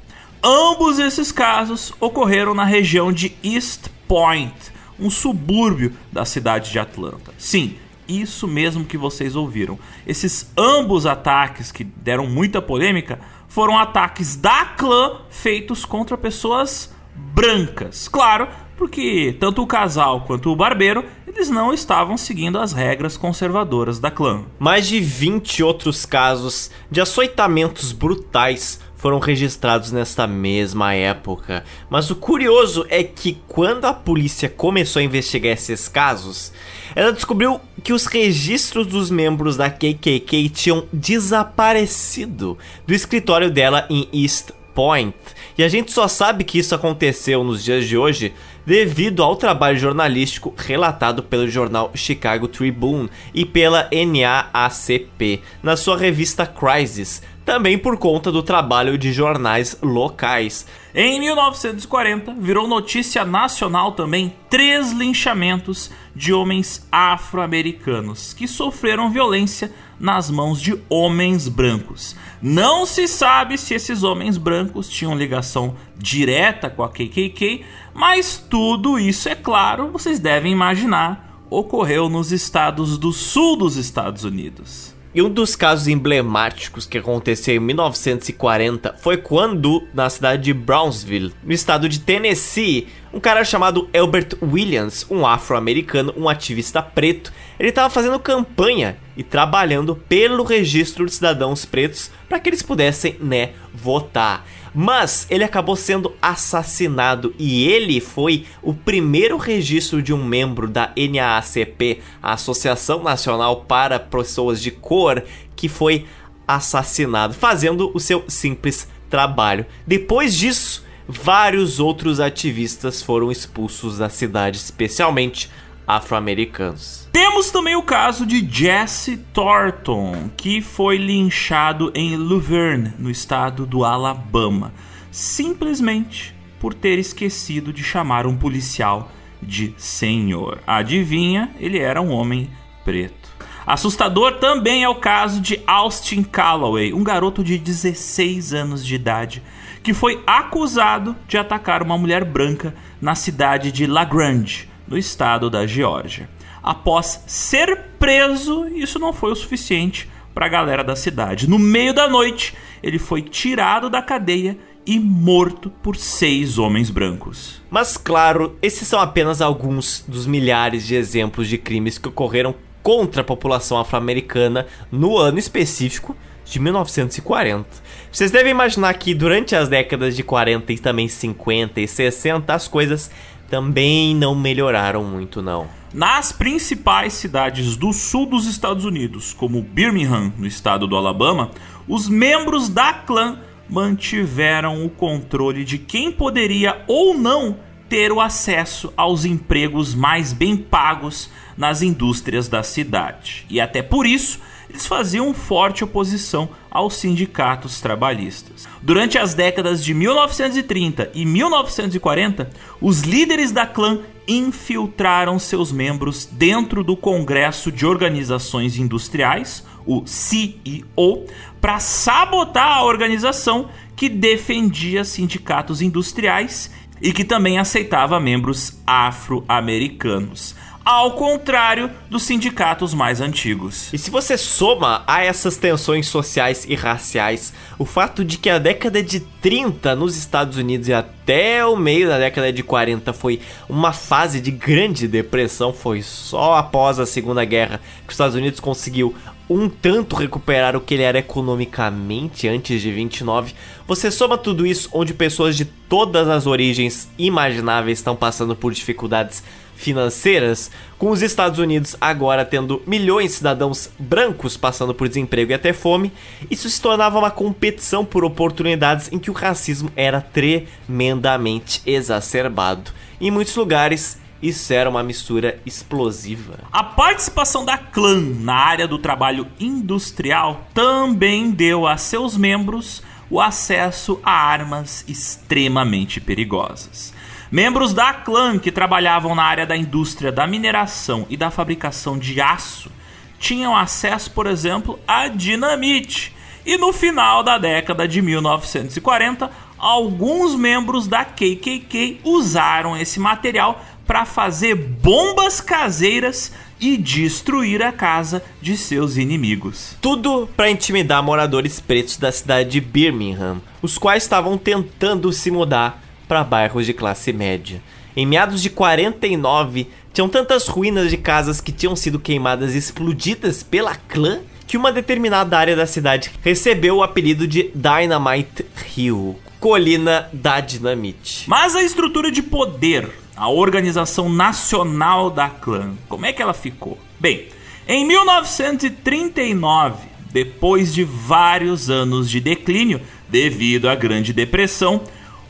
Ambos 0.43 0.99
esses 0.99 1.31
casos 1.31 1.93
ocorreram 1.99 2.53
na 2.53 2.63
região 2.63 3.11
de 3.11 3.35
East 3.43 3.87
Point, 4.07 4.55
um 4.97 5.09
subúrbio 5.09 5.93
da 6.11 6.25
cidade 6.25 6.71
de 6.71 6.79
Atlanta. 6.79 7.33
Sim, 7.37 7.75
isso 8.07 8.47
mesmo 8.47 8.85
que 8.85 8.97
vocês 8.97 9.35
ouviram. 9.35 9.77
Esses 10.07 10.51
ambos 10.57 11.05
ataques 11.05 11.71
que 11.71 11.83
deram 11.83 12.25
muita 12.25 12.61
polêmica 12.61 13.19
foram 13.47 13.77
ataques 13.77 14.35
da 14.35 14.65
clã 14.65 15.21
feitos 15.29 15.85
contra 15.85 16.17
pessoas 16.17 16.91
brancas. 17.13 18.07
Claro, 18.07 18.47
porque 18.77 19.35
tanto 19.39 19.61
o 19.61 19.67
casal 19.67 20.21
quanto 20.21 20.49
o 20.49 20.55
barbeiro, 20.55 21.03
eles 21.39 21.49
não 21.49 21.73
estavam 21.73 22.17
seguindo 22.17 22.59
as 22.59 22.73
regras 22.73 23.15
conservadoras 23.15 23.97
da 23.97 24.11
clã. 24.11 24.43
Mais 24.59 24.85
de 24.85 24.99
20 24.99 25.63
outros 25.63 26.05
casos 26.05 26.69
de 26.91 26.99
açoitamentos 26.99 27.93
brutais 27.93 28.81
foram 28.97 29.19
registrados 29.19 29.93
nesta 29.93 30.27
mesma 30.27 30.93
época. 30.93 31.63
Mas 31.89 32.11
o 32.11 32.15
curioso 32.17 32.85
é 32.89 33.03
que 33.03 33.37
quando 33.47 33.85
a 33.85 33.93
polícia 33.93 34.49
começou 34.49 34.99
a 34.99 35.03
investigar 35.03 35.53
esses 35.53 35.87
casos, 35.87 36.51
ela 36.93 37.13
descobriu 37.13 37.61
que 37.81 37.93
os 37.93 38.05
registros 38.05 38.85
dos 38.85 39.09
membros 39.09 39.55
da 39.55 39.69
KKK 39.69 40.49
tinham 40.49 40.85
desaparecido 40.91 42.57
do 42.85 42.93
escritório 42.93 43.49
dela 43.49 43.87
em 43.89 44.09
East 44.11 44.49
Point. 44.75 45.15
E 45.57 45.63
a 45.63 45.69
gente 45.69 45.93
só 45.93 46.05
sabe 46.09 46.43
que 46.43 46.59
isso 46.59 46.75
aconteceu 46.75 47.45
nos 47.45 47.63
dias 47.63 47.87
de 47.87 47.97
hoje 47.97 48.33
devido 48.69 49.23
ao 49.23 49.35
trabalho 49.35 49.79
jornalístico 49.79 50.53
relatado 50.55 51.23
pelo 51.23 51.49
jornal 51.49 51.89
Chicago 51.95 52.47
Tribune 52.47 53.09
e 53.33 53.43
pela 53.43 53.89
NAACP 53.91 55.41
na 55.63 55.75
sua 55.75 55.97
revista 55.97 56.45
Crisis, 56.45 57.23
também 57.43 57.79
por 57.79 57.97
conta 57.97 58.31
do 58.31 58.43
trabalho 58.43 58.95
de 58.95 59.11
jornais 59.11 59.75
locais. 59.81 60.67
Em 60.93 61.19
1940, 61.19 62.33
virou 62.39 62.67
notícia 62.67 63.23
nacional 63.23 63.91
também 63.91 64.35
três 64.49 64.91
linchamentos 64.91 65.91
de 66.15 66.33
homens 66.33 66.87
afro-americanos 66.91 68.33
que 68.33 68.47
sofreram 68.47 69.11
violência 69.11 69.71
nas 69.99 70.31
mãos 70.31 70.59
de 70.59 70.79
homens 70.89 71.47
brancos. 71.47 72.15
Não 72.41 72.87
se 72.87 73.07
sabe 73.07 73.55
se 73.55 73.75
esses 73.75 74.01
homens 74.01 74.35
brancos 74.35 74.89
tinham 74.89 75.15
ligação 75.15 75.75
direta 75.95 76.71
com 76.71 76.81
a 76.81 76.89
KKK, 76.89 77.63
mas 77.93 78.43
tudo 78.49 78.97
isso, 78.97 79.29
é 79.29 79.35
claro, 79.35 79.89
vocês 79.89 80.19
devem 80.19 80.51
imaginar, 80.51 81.43
ocorreu 81.51 82.09
nos 82.09 82.31
estados 82.31 82.97
do 82.97 83.11
sul 83.11 83.55
dos 83.55 83.75
Estados 83.75 84.23
Unidos. 84.23 84.88
E 85.13 85.23
um 85.23 85.29
dos 85.29 85.55
casos 85.55 85.87
emblemáticos 85.87 86.85
que 86.85 86.99
aconteceu 86.99 87.55
em 87.55 87.59
1940 87.59 88.95
foi 89.01 89.17
quando, 89.17 89.87
na 89.91 90.07
cidade 90.07 90.43
de 90.43 90.53
Brownsville, 90.53 91.33
no 91.43 91.51
estado 91.51 91.89
de 91.89 91.99
Tennessee, 91.99 92.87
um 93.11 93.19
cara 93.19 93.43
chamado 93.43 93.89
Albert 93.91 94.37
Williams, 94.39 95.07
um 95.09 95.25
afro-americano, 95.25 96.13
um 96.15 96.29
ativista 96.29 96.83
preto, 96.83 97.33
ele 97.59 97.69
estava 97.69 97.89
fazendo 97.89 98.19
campanha 98.19 98.97
e 99.17 99.23
trabalhando 99.23 99.95
pelo 99.95 100.43
registro 100.43 101.07
de 101.07 101.13
cidadãos 101.13 101.65
pretos 101.65 102.11
para 102.29 102.39
que 102.39 102.47
eles 102.47 102.61
pudessem, 102.61 103.17
né, 103.19 103.53
votar. 103.73 104.45
Mas 104.73 105.25
ele 105.29 105.43
acabou 105.43 105.75
sendo 105.75 106.13
assassinado 106.21 107.33
e 107.37 107.67
ele 107.67 107.99
foi 107.99 108.45
o 108.61 108.73
primeiro 108.73 109.37
registro 109.37 110.01
de 110.01 110.13
um 110.13 110.23
membro 110.23 110.67
da 110.67 110.93
NAACP, 110.95 112.01
a 112.21 112.33
Associação 112.33 113.03
Nacional 113.03 113.65
para 113.67 113.99
Pessoas 113.99 114.61
de 114.61 114.71
Cor, 114.71 115.23
que 115.55 115.67
foi 115.67 116.05
assassinado, 116.47 117.33
fazendo 117.33 117.91
o 117.93 117.99
seu 117.99 118.23
simples 118.27 118.87
trabalho. 119.09 119.65
Depois 119.85 120.35
disso, 120.35 120.85
vários 121.07 121.79
outros 121.79 122.19
ativistas 122.19 123.01
foram 123.01 123.31
expulsos 123.31 123.97
da 123.97 124.09
cidade, 124.09 124.57
especialmente 124.57 125.49
afro-americanos. 125.87 127.08
Temos 127.21 127.51
também 127.51 127.75
o 127.75 127.83
caso 127.83 128.25
de 128.25 128.47
Jesse 128.49 129.17
Thornton, 129.17 130.29
que 130.37 130.61
foi 130.61 130.95
linchado 130.95 131.91
em 131.93 132.15
Luverne, 132.15 132.93
no 132.97 133.11
estado 133.11 133.65
do 133.65 133.83
Alabama, 133.83 134.71
simplesmente 135.11 136.33
por 136.61 136.73
ter 136.73 136.97
esquecido 136.97 137.73
de 137.73 137.83
chamar 137.83 138.25
um 138.25 138.37
policial 138.37 139.11
de 139.43 139.73
senhor. 139.75 140.59
Adivinha, 140.65 141.51
ele 141.59 141.77
era 141.77 142.01
um 142.01 142.09
homem 142.09 142.49
preto. 142.85 143.29
Assustador 143.67 144.35
também 144.35 144.85
é 144.85 144.89
o 144.89 144.95
caso 144.95 145.41
de 145.41 145.61
Austin 145.67 146.23
Calloway, 146.23 146.93
um 146.93 147.03
garoto 147.03 147.43
de 147.43 147.57
16 147.57 148.53
anos 148.53 148.85
de 148.85 148.95
idade, 148.95 149.43
que 149.83 149.93
foi 149.93 150.23
acusado 150.25 151.17
de 151.27 151.37
atacar 151.37 151.83
uma 151.83 151.97
mulher 151.97 152.23
branca 152.23 152.73
na 153.01 153.13
cidade 153.13 153.73
de 153.73 153.85
La 153.85 154.05
Grande, 154.05 154.69
no 154.87 154.97
estado 154.97 155.49
da 155.49 155.67
Geórgia. 155.67 156.29
Após 156.61 157.23
ser 157.27 157.77
preso, 157.99 158.67
isso 158.67 158.99
não 158.99 159.13
foi 159.13 159.31
o 159.31 159.35
suficiente 159.35 160.09
para 160.33 160.45
a 160.45 160.49
galera 160.49 160.83
da 160.83 160.95
cidade. 160.95 161.49
No 161.49 161.59
meio 161.59 161.93
da 161.93 162.07
noite, 162.07 162.55
ele 162.81 162.99
foi 162.99 163.21
tirado 163.21 163.89
da 163.89 164.01
cadeia 164.01 164.57
e 164.85 164.99
morto 164.99 165.69
por 165.83 165.95
seis 165.95 166.57
homens 166.57 166.89
brancos. 166.89 167.61
Mas 167.69 167.97
claro, 167.97 168.57
esses 168.61 168.87
são 168.87 168.99
apenas 168.99 169.41
alguns 169.41 170.03
dos 170.07 170.25
milhares 170.25 170.85
de 170.85 170.95
exemplos 170.95 171.47
de 171.47 171.57
crimes 171.57 171.97
que 171.97 172.07
ocorreram 172.07 172.55
contra 172.81 173.21
a 173.21 173.25
população 173.25 173.77
afro-americana 173.77 174.65
no 174.91 175.17
ano 175.17 175.37
específico 175.37 176.15
de 176.45 176.59
1940. 176.59 177.67
Vocês 178.11 178.31
devem 178.31 178.51
imaginar 178.51 178.91
que 178.95 179.13
durante 179.13 179.55
as 179.55 179.69
décadas 179.69 180.15
de 180.15 180.23
40 180.23 180.73
e 180.73 180.79
também 180.79 181.07
50 181.07 181.79
e 181.79 181.87
60 181.87 182.51
as 182.51 182.67
coisas 182.67 183.11
também 183.49 184.15
não 184.15 184.35
melhoraram 184.35 185.03
muito 185.03 185.41
não. 185.41 185.67
Nas 185.93 186.31
principais 186.31 187.13
cidades 187.13 187.75
do 187.75 187.91
sul 187.91 188.25
dos 188.27 188.45
Estados 188.45 188.85
Unidos, 188.85 189.33
como 189.33 189.61
Birmingham, 189.61 190.31
no 190.37 190.45
estado 190.45 190.85
do 190.85 190.95
Alabama, 190.95 191.49
os 191.87 192.07
membros 192.07 192.69
da 192.69 192.93
clã 192.93 193.39
mantiveram 193.67 194.85
o 194.85 194.89
controle 194.89 195.65
de 195.65 195.77
quem 195.79 196.11
poderia 196.11 196.83
ou 196.87 197.17
não 197.17 197.57
ter 197.87 198.11
o 198.11 198.21
acesso 198.21 198.93
aos 198.95 199.25
empregos 199.25 199.95
mais 199.95 200.31
bem 200.31 200.55
pagos 200.55 201.31
nas 201.57 201.81
indústrias 201.81 202.47
da 202.47 202.61
cidade. 202.61 203.45
E 203.49 203.59
até 203.59 203.81
por 203.81 204.05
isso, 204.05 204.39
eles 204.69 204.85
faziam 204.85 205.33
forte 205.33 205.83
oposição 205.83 206.49
aos 206.69 206.95
sindicatos 206.95 207.81
trabalhistas. 207.81 208.67
Durante 208.81 209.17
as 209.17 209.33
décadas 209.33 209.83
de 209.83 209.93
1930 209.93 211.11
e 211.13 211.25
1940, 211.25 212.49
os 212.81 213.01
líderes 213.01 213.51
da 213.51 213.65
clã 213.65 213.99
infiltraram 214.27 215.39
seus 215.39 215.71
membros 215.71 216.25
dentro 216.25 216.83
do 216.83 216.95
Congresso 216.95 217.71
de 217.71 217.85
Organizações 217.85 218.77
Industriais, 218.77 219.65
o 219.85 220.03
CEO, 220.05 221.25
para 221.59 221.79
sabotar 221.79 222.77
a 222.77 222.83
organização 222.83 223.69
que 223.95 224.07
defendia 224.07 225.03
sindicatos 225.03 225.81
industriais 225.81 226.71
e 227.01 227.11
que 227.11 227.23
também 227.23 227.57
aceitava 227.57 228.19
membros 228.19 228.79
afro-americanos 228.85 230.55
ao 230.89 231.11
contrário 231.11 231.91
dos 232.09 232.23
sindicatos 232.23 232.95
mais 232.95 233.21
antigos. 233.21 233.93
E 233.93 233.97
se 233.99 234.09
você 234.09 234.35
soma 234.35 235.03
a 235.05 235.23
essas 235.23 235.55
tensões 235.55 236.07
sociais 236.07 236.65
e 236.67 236.73
raciais 236.73 237.53
o 237.77 237.85
fato 237.85 238.25
de 238.25 238.39
que 238.39 238.49
a 238.49 238.57
década 238.57 239.03
de 239.03 239.19
30 239.19 239.95
nos 239.95 240.17
Estados 240.17 240.57
Unidos 240.57 240.87
e 240.87 240.93
até 240.93 241.63
o 241.63 241.75
meio 241.75 242.07
da 242.07 242.17
década 242.17 242.51
de 242.51 242.63
40 242.63 243.13
foi 243.13 243.39
uma 243.69 243.93
fase 243.93 244.41
de 244.41 244.49
grande 244.49 245.07
depressão, 245.07 245.71
foi 245.71 246.01
só 246.01 246.55
após 246.55 246.97
a 246.97 247.05
Segunda 247.05 247.45
Guerra 247.45 247.79
que 248.01 248.07
os 248.07 248.15
Estados 248.15 248.35
Unidos 248.35 248.59
conseguiu 248.59 249.13
um 249.47 249.69
tanto 249.69 250.15
recuperar 250.15 250.75
o 250.75 250.81
que 250.81 250.95
ele 250.95 251.03
era 251.03 251.19
economicamente 251.19 252.47
antes 252.47 252.81
de 252.81 252.91
29. 252.91 253.53
Você 253.87 254.09
soma 254.09 254.39
tudo 254.39 254.65
isso 254.65 254.89
onde 254.91 255.13
pessoas 255.13 255.55
de 255.55 255.65
todas 255.65 256.27
as 256.27 256.47
origens 256.47 257.07
imagináveis 257.15 257.99
estão 257.99 258.15
passando 258.15 258.55
por 258.55 258.73
dificuldades 258.73 259.43
financeiras, 259.79 260.69
com 260.97 261.09
os 261.09 261.21
Estados 261.21 261.57
Unidos 261.57 261.95
agora 262.01 262.43
tendo 262.43 262.83
milhões 262.85 263.31
de 263.31 263.37
cidadãos 263.37 263.89
brancos 263.97 264.57
passando 264.57 264.93
por 264.93 265.07
desemprego 265.07 265.51
e 265.51 265.53
até 265.53 265.71
fome, 265.71 266.11
isso 266.51 266.69
se 266.69 266.81
tornava 266.81 267.17
uma 267.17 267.31
competição 267.31 268.03
por 268.03 268.25
oportunidades 268.25 269.09
em 269.09 269.17
que 269.17 269.31
o 269.31 269.33
racismo 269.33 269.89
era 269.95 270.19
tremendamente 270.19 271.81
exacerbado. 271.85 272.91
Em 273.21 273.31
muitos 273.31 273.55
lugares, 273.55 274.19
isso 274.41 274.73
era 274.73 274.89
uma 274.89 275.01
mistura 275.01 275.57
explosiva. 275.65 276.59
A 276.71 276.83
participação 276.83 277.63
da 277.63 277.77
clã 277.77 278.19
na 278.19 278.55
área 278.55 278.87
do 278.87 278.99
trabalho 278.99 279.47
industrial 279.59 280.67
também 280.73 281.51
deu 281.51 281.87
a 281.87 281.95
seus 281.95 282.35
membros 282.35 283.01
o 283.29 283.39
acesso 283.39 284.19
a 284.23 284.31
armas 284.31 285.05
extremamente 285.07 286.19
perigosas. 286.19 287.13
Membros 287.51 287.93
da 287.93 288.13
clã 288.13 288.59
que 288.59 288.71
trabalhavam 288.71 289.33
na 289.33 289.43
área 289.43 289.65
da 289.65 289.75
indústria 289.75 290.31
da 290.31 290.45
mineração 290.45 291.25
e 291.29 291.35
da 291.35 291.49
fabricação 291.49 292.17
de 292.17 292.39
aço 292.39 292.91
tinham 293.39 293.75
acesso, 293.75 294.29
por 294.31 294.45
exemplo, 294.45 294.99
a 295.07 295.27
dinamite. 295.27 296.35
E 296.63 296.77
no 296.77 296.93
final 296.93 297.41
da 297.41 297.57
década 297.57 298.07
de 298.07 298.21
1940, 298.21 299.49
alguns 299.79 300.55
membros 300.55 301.07
da 301.07 301.25
KKK 301.25 302.19
usaram 302.23 302.95
esse 302.95 303.19
material 303.19 303.83
para 304.05 304.25
fazer 304.25 304.75
bombas 304.75 305.59
caseiras 305.59 306.53
e 306.79 306.97
destruir 306.97 307.81
a 307.81 307.91
casa 307.91 308.43
de 308.61 308.77
seus 308.77 309.17
inimigos. 309.17 309.95
Tudo 309.99 310.47
para 310.55 310.69
intimidar 310.69 311.23
moradores 311.23 311.79
pretos 311.79 312.17
da 312.17 312.31
cidade 312.31 312.69
de 312.69 312.81
Birmingham, 312.81 313.59
os 313.81 313.97
quais 313.97 314.23
estavam 314.23 314.57
tentando 314.57 315.31
se 315.33 315.49
mudar 315.49 316.08
para 316.29 316.43
bairros 316.43 316.85
de 316.85 316.93
classe 316.93 317.33
média. 317.33 317.81
Em 318.15 318.23
meados 318.23 318.61
de 318.61 318.69
49, 318.69 319.87
tinham 320.13 320.29
tantas 320.29 320.67
ruínas 320.67 321.09
de 321.09 321.17
casas 321.17 321.59
que 321.59 321.71
tinham 321.71 321.95
sido 321.95 322.19
queimadas 322.19 322.75
e 322.75 322.77
explodidas 322.77 323.63
pela 323.63 323.95
clã 323.95 324.41
que 324.67 324.77
uma 324.77 324.91
determinada 324.91 325.57
área 325.57 325.75
da 325.75 325.87
cidade 325.87 326.29
recebeu 326.43 326.97
o 326.97 327.03
apelido 327.03 327.47
de 327.47 327.71
Dynamite 327.73 328.63
Hill, 328.95 329.39
colina 329.59 330.29
da 330.31 330.59
dinamite. 330.59 331.45
Mas 331.47 331.75
a 331.75 331.81
estrutura 331.81 332.31
de 332.31 332.43
poder, 332.43 333.09
a 333.35 333.49
organização 333.49 334.29
nacional 334.29 335.31
da 335.31 335.49
clã, 335.49 335.93
como 336.07 336.27
é 336.27 336.33
que 336.33 336.43
ela 336.43 336.53
ficou? 336.53 336.99
Bem, 337.19 337.47
em 337.87 338.05
1939, 338.05 340.07
depois 340.31 340.93
de 340.93 341.03
vários 341.03 341.89
anos 341.89 342.29
de 342.29 342.39
declínio 342.39 343.01
devido 343.27 343.89
à 343.89 343.95
Grande 343.95 344.31
Depressão, 344.31 345.01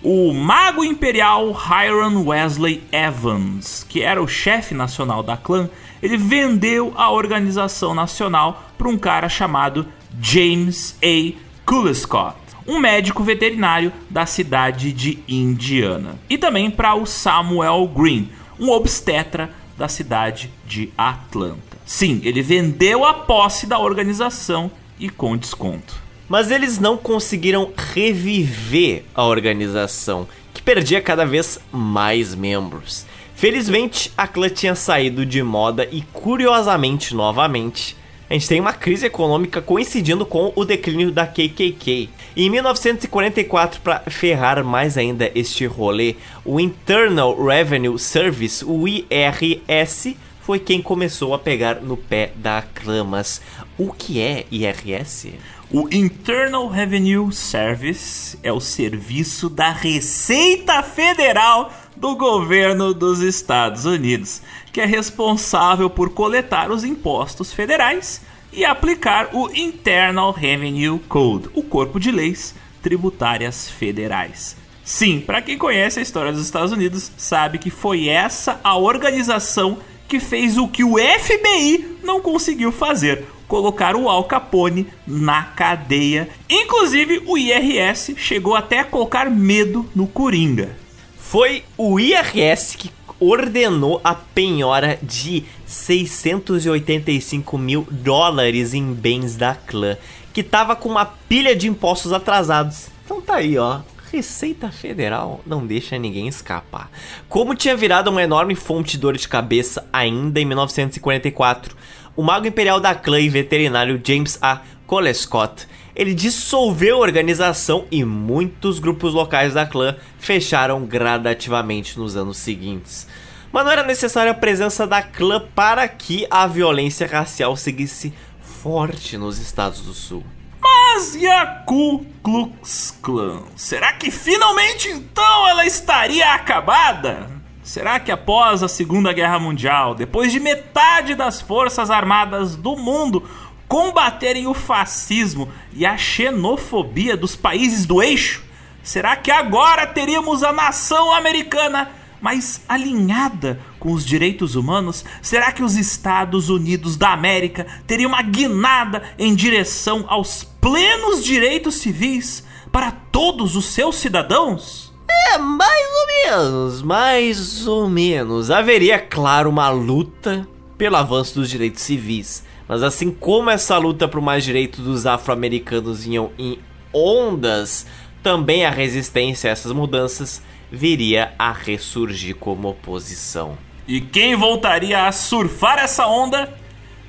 o 0.01 0.33
mago 0.33 0.83
imperial 0.83 1.49
Hiram 1.49 2.25
Wesley 2.25 2.81
Evans, 2.91 3.85
que 3.87 4.01
era 4.01 4.21
o 4.21 4.27
chefe 4.27 4.73
nacional 4.73 5.21
da 5.21 5.35
clã, 5.35 5.69
ele 6.01 6.15
vendeu 6.15 6.93
a 6.95 7.11
organização 7.11 7.93
nacional 7.93 8.71
para 8.77 8.87
um 8.87 8.97
cara 8.97 9.27
chamado 9.27 9.85
James 10.21 10.97
A. 11.03 11.37
Coolescott, 11.65 12.37
um 12.65 12.79
médico 12.79 13.23
veterinário 13.23 13.91
da 14.09 14.25
cidade 14.25 14.93
de 14.93 15.19
Indiana, 15.27 16.15
e 16.29 16.37
também 16.37 16.71
para 16.71 16.95
o 16.95 17.05
Samuel 17.05 17.87
Green, 17.87 18.29
um 18.59 18.69
obstetra 18.69 19.49
da 19.77 19.87
cidade 19.87 20.51
de 20.65 20.91
Atlanta. 20.97 21.77
Sim, 21.85 22.21
ele 22.23 22.41
vendeu 22.41 23.05
a 23.05 23.13
posse 23.13 23.65
da 23.65 23.79
organização 23.79 24.71
e 24.99 25.09
com 25.09 25.35
desconto. 25.35 26.08
Mas 26.29 26.51
eles 26.51 26.79
não 26.79 26.95
conseguiram 26.95 27.73
reviver 27.75 29.03
a 29.15 29.25
organização, 29.25 30.27
que 30.53 30.61
perdia 30.61 31.01
cada 31.01 31.25
vez 31.25 31.59
mais 31.71 32.35
membros. 32.35 33.05
Felizmente, 33.35 34.11
a 34.15 34.27
clã 34.27 34.47
tinha 34.47 34.75
saído 34.75 35.25
de 35.25 35.41
moda 35.41 35.87
e, 35.91 36.01
curiosamente, 36.13 37.15
novamente, 37.15 37.97
a 38.29 38.33
gente 38.33 38.47
tem 38.47 38.59
uma 38.59 38.73
crise 38.73 39.07
econômica 39.07 39.59
coincidindo 39.59 40.23
com 40.23 40.53
o 40.55 40.63
declínio 40.63 41.11
da 41.11 41.25
KKK. 41.25 42.09
E 42.35 42.45
em 42.45 42.49
1944, 42.49 43.81
para 43.81 44.01
ferrar 44.01 44.63
mais 44.63 44.99
ainda 44.99 45.31
este 45.33 45.65
rolê, 45.65 46.15
o 46.45 46.59
Internal 46.59 47.43
Revenue 47.43 47.97
Service, 47.97 48.63
o 48.63 48.87
IRS, 48.87 50.15
foi 50.41 50.59
quem 50.59 50.79
começou 50.79 51.33
a 51.33 51.39
pegar 51.39 51.81
no 51.81 51.97
pé 51.97 52.31
da 52.35 52.61
clã. 52.61 53.03
Mas 53.03 53.41
o 53.77 53.91
que 53.91 54.21
é 54.21 54.45
IRS? 54.51 55.33
O 55.71 55.87
Internal 55.91 56.67
Revenue 56.67 57.31
Service 57.31 58.35
é 58.41 58.51
o 58.51 58.59
serviço 58.59 59.47
da 59.47 59.69
Receita 59.69 60.81
Federal 60.81 61.71
do 61.95 62.15
governo 62.15 62.91
dos 62.91 63.19
Estados 63.19 63.85
Unidos, 63.85 64.41
que 64.73 64.81
é 64.81 64.85
responsável 64.85 65.87
por 65.87 66.09
coletar 66.09 66.71
os 66.71 66.83
impostos 66.83 67.53
federais 67.53 68.19
e 68.51 68.65
aplicar 68.65 69.29
o 69.31 69.47
Internal 69.55 70.31
Revenue 70.31 70.97
Code, 71.07 71.51
o 71.53 71.61
corpo 71.61 71.99
de 71.99 72.09
leis 72.09 72.55
tributárias 72.81 73.69
federais. 73.69 74.57
Sim, 74.83 75.19
para 75.19 75.39
quem 75.39 75.55
conhece 75.55 75.99
a 75.99 76.01
história 76.01 76.31
dos 76.31 76.43
Estados 76.43 76.71
Unidos, 76.71 77.11
sabe 77.15 77.59
que 77.59 77.69
foi 77.69 78.07
essa 78.07 78.59
a 78.63 78.75
organização 78.75 79.77
que 80.07 80.19
fez 80.19 80.57
o 80.57 80.67
que 80.67 80.83
o 80.83 80.95
FBI 80.97 81.99
não 82.03 82.19
conseguiu 82.21 82.71
fazer, 82.71 83.23
colocar 83.49 83.95
o 83.95 84.07
Al 84.07 84.23
Capone 84.25 84.87
na 85.05 85.41
cadeia. 85.41 86.29
Inclusive, 86.47 87.23
o 87.25 87.37
IRS 87.37 88.15
chegou 88.15 88.55
até 88.55 88.79
a 88.79 88.85
colocar 88.85 89.29
medo 89.29 89.85
no 89.93 90.07
Coringa. 90.07 90.77
Foi 91.17 91.63
o 91.75 91.99
IRS 91.99 92.77
que 92.77 92.91
ordenou 93.19 93.99
a 94.03 94.13
penhora 94.13 94.97
de 95.01 95.43
685 95.65 97.57
mil 97.57 97.85
dólares 97.91 98.73
em 98.73 98.93
bens 98.93 99.35
da 99.35 99.53
clã, 99.55 99.97
que 100.31 100.43
tava 100.43 100.75
com 100.75 100.87
uma 100.87 101.05
pilha 101.05 101.55
de 101.55 101.67
impostos 101.67 102.13
atrasados. 102.13 102.87
Então 103.03 103.19
tá 103.19 103.35
aí, 103.35 103.57
ó. 103.57 103.81
Receita 104.11 104.71
Federal 104.71 105.41
não 105.45 105.67
deixa 105.67 105.97
ninguém 105.97 106.27
escapar. 106.27 106.89
Como 107.27 107.53
tinha 107.53 107.75
virado 107.75 108.09
uma 108.09 108.23
enorme 108.23 108.55
fonte 108.55 108.91
de 108.91 108.97
dor 108.97 109.15
de 109.15 109.27
cabeça 109.27 109.87
ainda 109.93 110.39
em 110.39 110.45
1944, 110.45 111.75
o 112.19 112.21
mago 112.21 112.45
imperial 112.45 112.81
da 112.81 112.93
clã 112.93 113.17
e 113.17 113.29
veterinário 113.29 114.01
James 114.03 114.37
A. 114.41 114.59
Colescott 114.85 115.65
ele 115.95 116.13
dissolveu 116.13 116.97
a 116.97 116.99
organização 116.99 117.85
e 117.89 118.03
muitos 118.03 118.77
grupos 118.77 119.13
locais 119.13 119.53
da 119.53 119.65
clã 119.65 119.95
fecharam 120.17 120.85
gradativamente 120.85 121.97
nos 121.97 122.17
anos 122.17 122.35
seguintes. 122.35 123.07
Mas 123.53 123.63
não 123.63 123.71
era 123.71 123.83
necessária 123.83 124.33
a 124.33 124.35
presença 124.35 124.85
da 124.85 125.01
clã 125.01 125.41
para 125.55 125.87
que 125.87 126.27
a 126.29 126.45
violência 126.45 127.07
racial 127.07 127.55
seguisse 127.55 128.13
forte 128.41 129.17
nos 129.17 129.39
Estados 129.39 129.79
do 129.79 129.93
Sul. 129.93 130.25
Mas 130.59 131.15
e 131.15 131.25
a 131.25 131.45
Ku 131.65 132.05
Klux 132.21 132.97
Klan? 133.01 133.43
Será 133.55 133.93
que 133.93 134.11
finalmente 134.11 134.89
então 134.89 135.47
ela 135.47 135.65
estaria 135.65 136.33
acabada? 136.33 137.38
Será 137.69 137.99
que 137.99 138.11
após 138.11 138.63
a 138.63 138.67
Segunda 138.67 139.13
Guerra 139.13 139.37
Mundial, 139.37 139.93
depois 139.93 140.31
de 140.31 140.39
metade 140.39 141.13
das 141.13 141.39
forças 141.39 141.91
armadas 141.91 142.55
do 142.55 142.75
mundo 142.75 143.23
combaterem 143.67 144.47
o 144.47 144.55
fascismo 144.55 145.47
e 145.71 145.85
a 145.85 145.95
xenofobia 145.95 147.15
dos 147.15 147.35
países 147.35 147.85
do 147.85 148.01
eixo? 148.01 148.43
Será 148.81 149.15
que 149.15 149.29
agora 149.29 149.85
teríamos 149.85 150.41
a 150.41 150.51
nação 150.51 151.13
americana 151.13 151.91
mais 152.19 152.59
alinhada 152.67 153.59
com 153.79 153.91
os 153.91 154.03
direitos 154.03 154.55
humanos? 154.55 155.05
Será 155.21 155.51
que 155.51 155.61
os 155.61 155.75
Estados 155.75 156.49
Unidos 156.49 156.97
da 156.97 157.13
América 157.13 157.67
teriam 157.85 158.09
uma 158.09 158.23
guinada 158.23 159.03
em 159.15 159.35
direção 159.35 160.05
aos 160.07 160.43
plenos 160.43 161.23
direitos 161.23 161.75
civis 161.75 162.43
para 162.71 162.89
todos 162.89 163.55
os 163.55 163.65
seus 163.65 163.97
cidadãos? 163.97 164.88
É, 165.09 165.37
mais 165.37 165.87
ou 165.91 166.07
menos, 166.07 166.81
mais 166.81 167.67
ou 167.67 167.89
menos. 167.89 168.51
Haveria, 168.51 168.99
claro, 168.99 169.49
uma 169.49 169.69
luta 169.69 170.47
pelo 170.77 170.95
avanço 170.95 171.35
dos 171.35 171.49
direitos 171.49 171.81
civis 171.81 172.43
mas 172.69 172.83
assim 172.83 173.09
como 173.09 173.49
essa 173.49 173.79
luta 173.79 174.07
por 174.07 174.21
mais 174.21 174.43
direitos 174.43 174.85
dos 174.85 175.07
afro-americanos 175.07 176.05
iam 176.05 176.31
em 176.37 176.59
ondas, 176.93 177.87
também 178.21 178.63
a 178.63 178.69
resistência 178.69 179.49
a 179.49 179.53
essas 179.53 179.71
mudanças 179.71 180.43
viria 180.71 181.33
a 181.39 181.51
ressurgir 181.51 182.35
como 182.35 182.69
oposição. 182.69 183.57
E 183.87 183.99
quem 183.99 184.35
voltaria 184.35 185.07
a 185.07 185.11
surfar 185.11 185.79
essa 185.79 186.05
onda? 186.05 186.53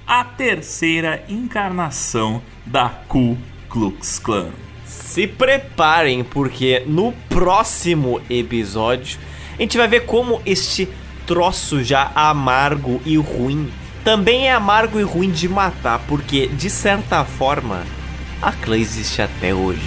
A 0.06 0.24
terceira 0.24 1.22
encarnação 1.28 2.40
da 2.64 2.88
Ku 2.88 3.36
Klux 3.68 4.18
Klan. 4.18 4.48
Se 5.00 5.26
preparem, 5.26 6.22
porque 6.22 6.84
no 6.86 7.12
próximo 7.28 8.20
episódio 8.30 9.18
a 9.58 9.62
gente 9.62 9.76
vai 9.76 9.88
ver 9.88 10.06
como 10.06 10.40
este 10.46 10.88
troço 11.26 11.82
já 11.82 12.10
amargo 12.14 13.00
e 13.04 13.16
ruim 13.16 13.70
também 14.04 14.48
é 14.48 14.52
amargo 14.52 14.98
e 14.98 15.02
ruim 15.02 15.30
de 15.30 15.48
matar, 15.48 16.00
porque, 16.08 16.46
de 16.46 16.70
certa 16.70 17.24
forma, 17.24 17.84
a 18.40 18.50
clã 18.50 18.78
existe 18.78 19.20
até 19.20 19.54
hoje. 19.54 19.80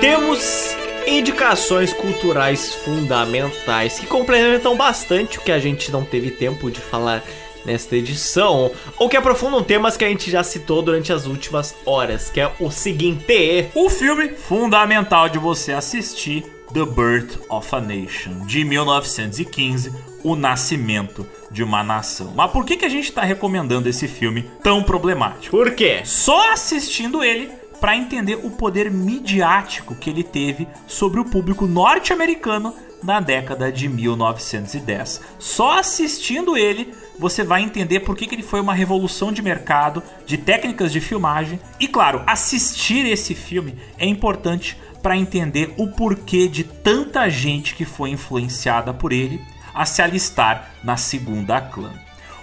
Temos 0.00 0.79
indicações 1.10 1.92
culturais 1.92 2.74
fundamentais 2.74 3.98
que 3.98 4.06
complementam 4.06 4.76
bastante 4.76 5.38
o 5.38 5.42
que 5.42 5.52
a 5.52 5.58
gente 5.58 5.90
não 5.90 6.04
teve 6.04 6.30
tempo 6.30 6.70
de 6.70 6.80
falar 6.80 7.22
nesta 7.64 7.96
edição, 7.96 8.70
ou 8.98 9.08
que 9.08 9.16
aprofundam 9.16 9.62
temas 9.62 9.96
que 9.96 10.04
a 10.04 10.08
gente 10.08 10.30
já 10.30 10.42
citou 10.42 10.82
durante 10.82 11.12
as 11.12 11.26
últimas 11.26 11.74
horas, 11.84 12.30
que 12.30 12.40
é 12.40 12.50
o 12.58 12.70
seguinte: 12.70 13.68
o 13.74 13.90
filme 13.90 14.30
fundamental 14.30 15.28
de 15.28 15.38
você 15.38 15.72
assistir, 15.72 16.42
The 16.72 16.84
Birth 16.84 17.38
of 17.48 17.74
a 17.74 17.80
Nation, 17.80 18.46
de 18.46 18.64
1915, 18.64 19.92
O 20.22 20.36
Nascimento 20.36 21.26
de 21.50 21.62
uma 21.62 21.82
Nação. 21.82 22.32
Mas 22.36 22.50
por 22.50 22.64
que, 22.64 22.76
que 22.76 22.84
a 22.84 22.88
gente 22.88 23.08
está 23.08 23.22
recomendando 23.22 23.88
esse 23.88 24.06
filme 24.06 24.48
tão 24.62 24.82
problemático? 24.82 25.56
Por 25.56 25.72
quê? 25.72 26.02
Só 26.04 26.52
assistindo 26.52 27.24
ele 27.24 27.59
para 27.80 27.96
entender 27.96 28.38
o 28.42 28.50
poder 28.50 28.90
midiático 28.90 29.94
que 29.94 30.10
ele 30.10 30.22
teve 30.22 30.68
sobre 30.86 31.18
o 31.18 31.24
público 31.24 31.66
norte-americano 31.66 32.74
na 33.02 33.18
década 33.18 33.72
de 33.72 33.88
1910. 33.88 35.20
Só 35.38 35.78
assistindo 35.78 36.56
ele 36.56 36.92
você 37.18 37.42
vai 37.42 37.62
entender 37.62 38.00
por 38.00 38.16
que, 38.16 38.26
que 38.26 38.34
ele 38.34 38.42
foi 38.42 38.60
uma 38.60 38.74
revolução 38.74 39.32
de 39.32 39.42
mercado, 39.42 40.02
de 40.26 40.38
técnicas 40.38 40.92
de 40.92 41.00
filmagem. 41.00 41.60
E 41.78 41.86
claro, 41.86 42.22
assistir 42.26 43.06
esse 43.06 43.34
filme 43.34 43.76
é 43.98 44.06
importante 44.06 44.78
para 45.02 45.16
entender 45.16 45.74
o 45.76 45.88
porquê 45.88 46.48
de 46.48 46.64
tanta 46.64 47.28
gente 47.28 47.74
que 47.74 47.84
foi 47.84 48.10
influenciada 48.10 48.92
por 48.92 49.12
ele 49.12 49.40
a 49.74 49.86
se 49.86 50.02
alistar 50.02 50.70
na 50.82 50.96
segunda 50.96 51.60
clã. 51.60 51.92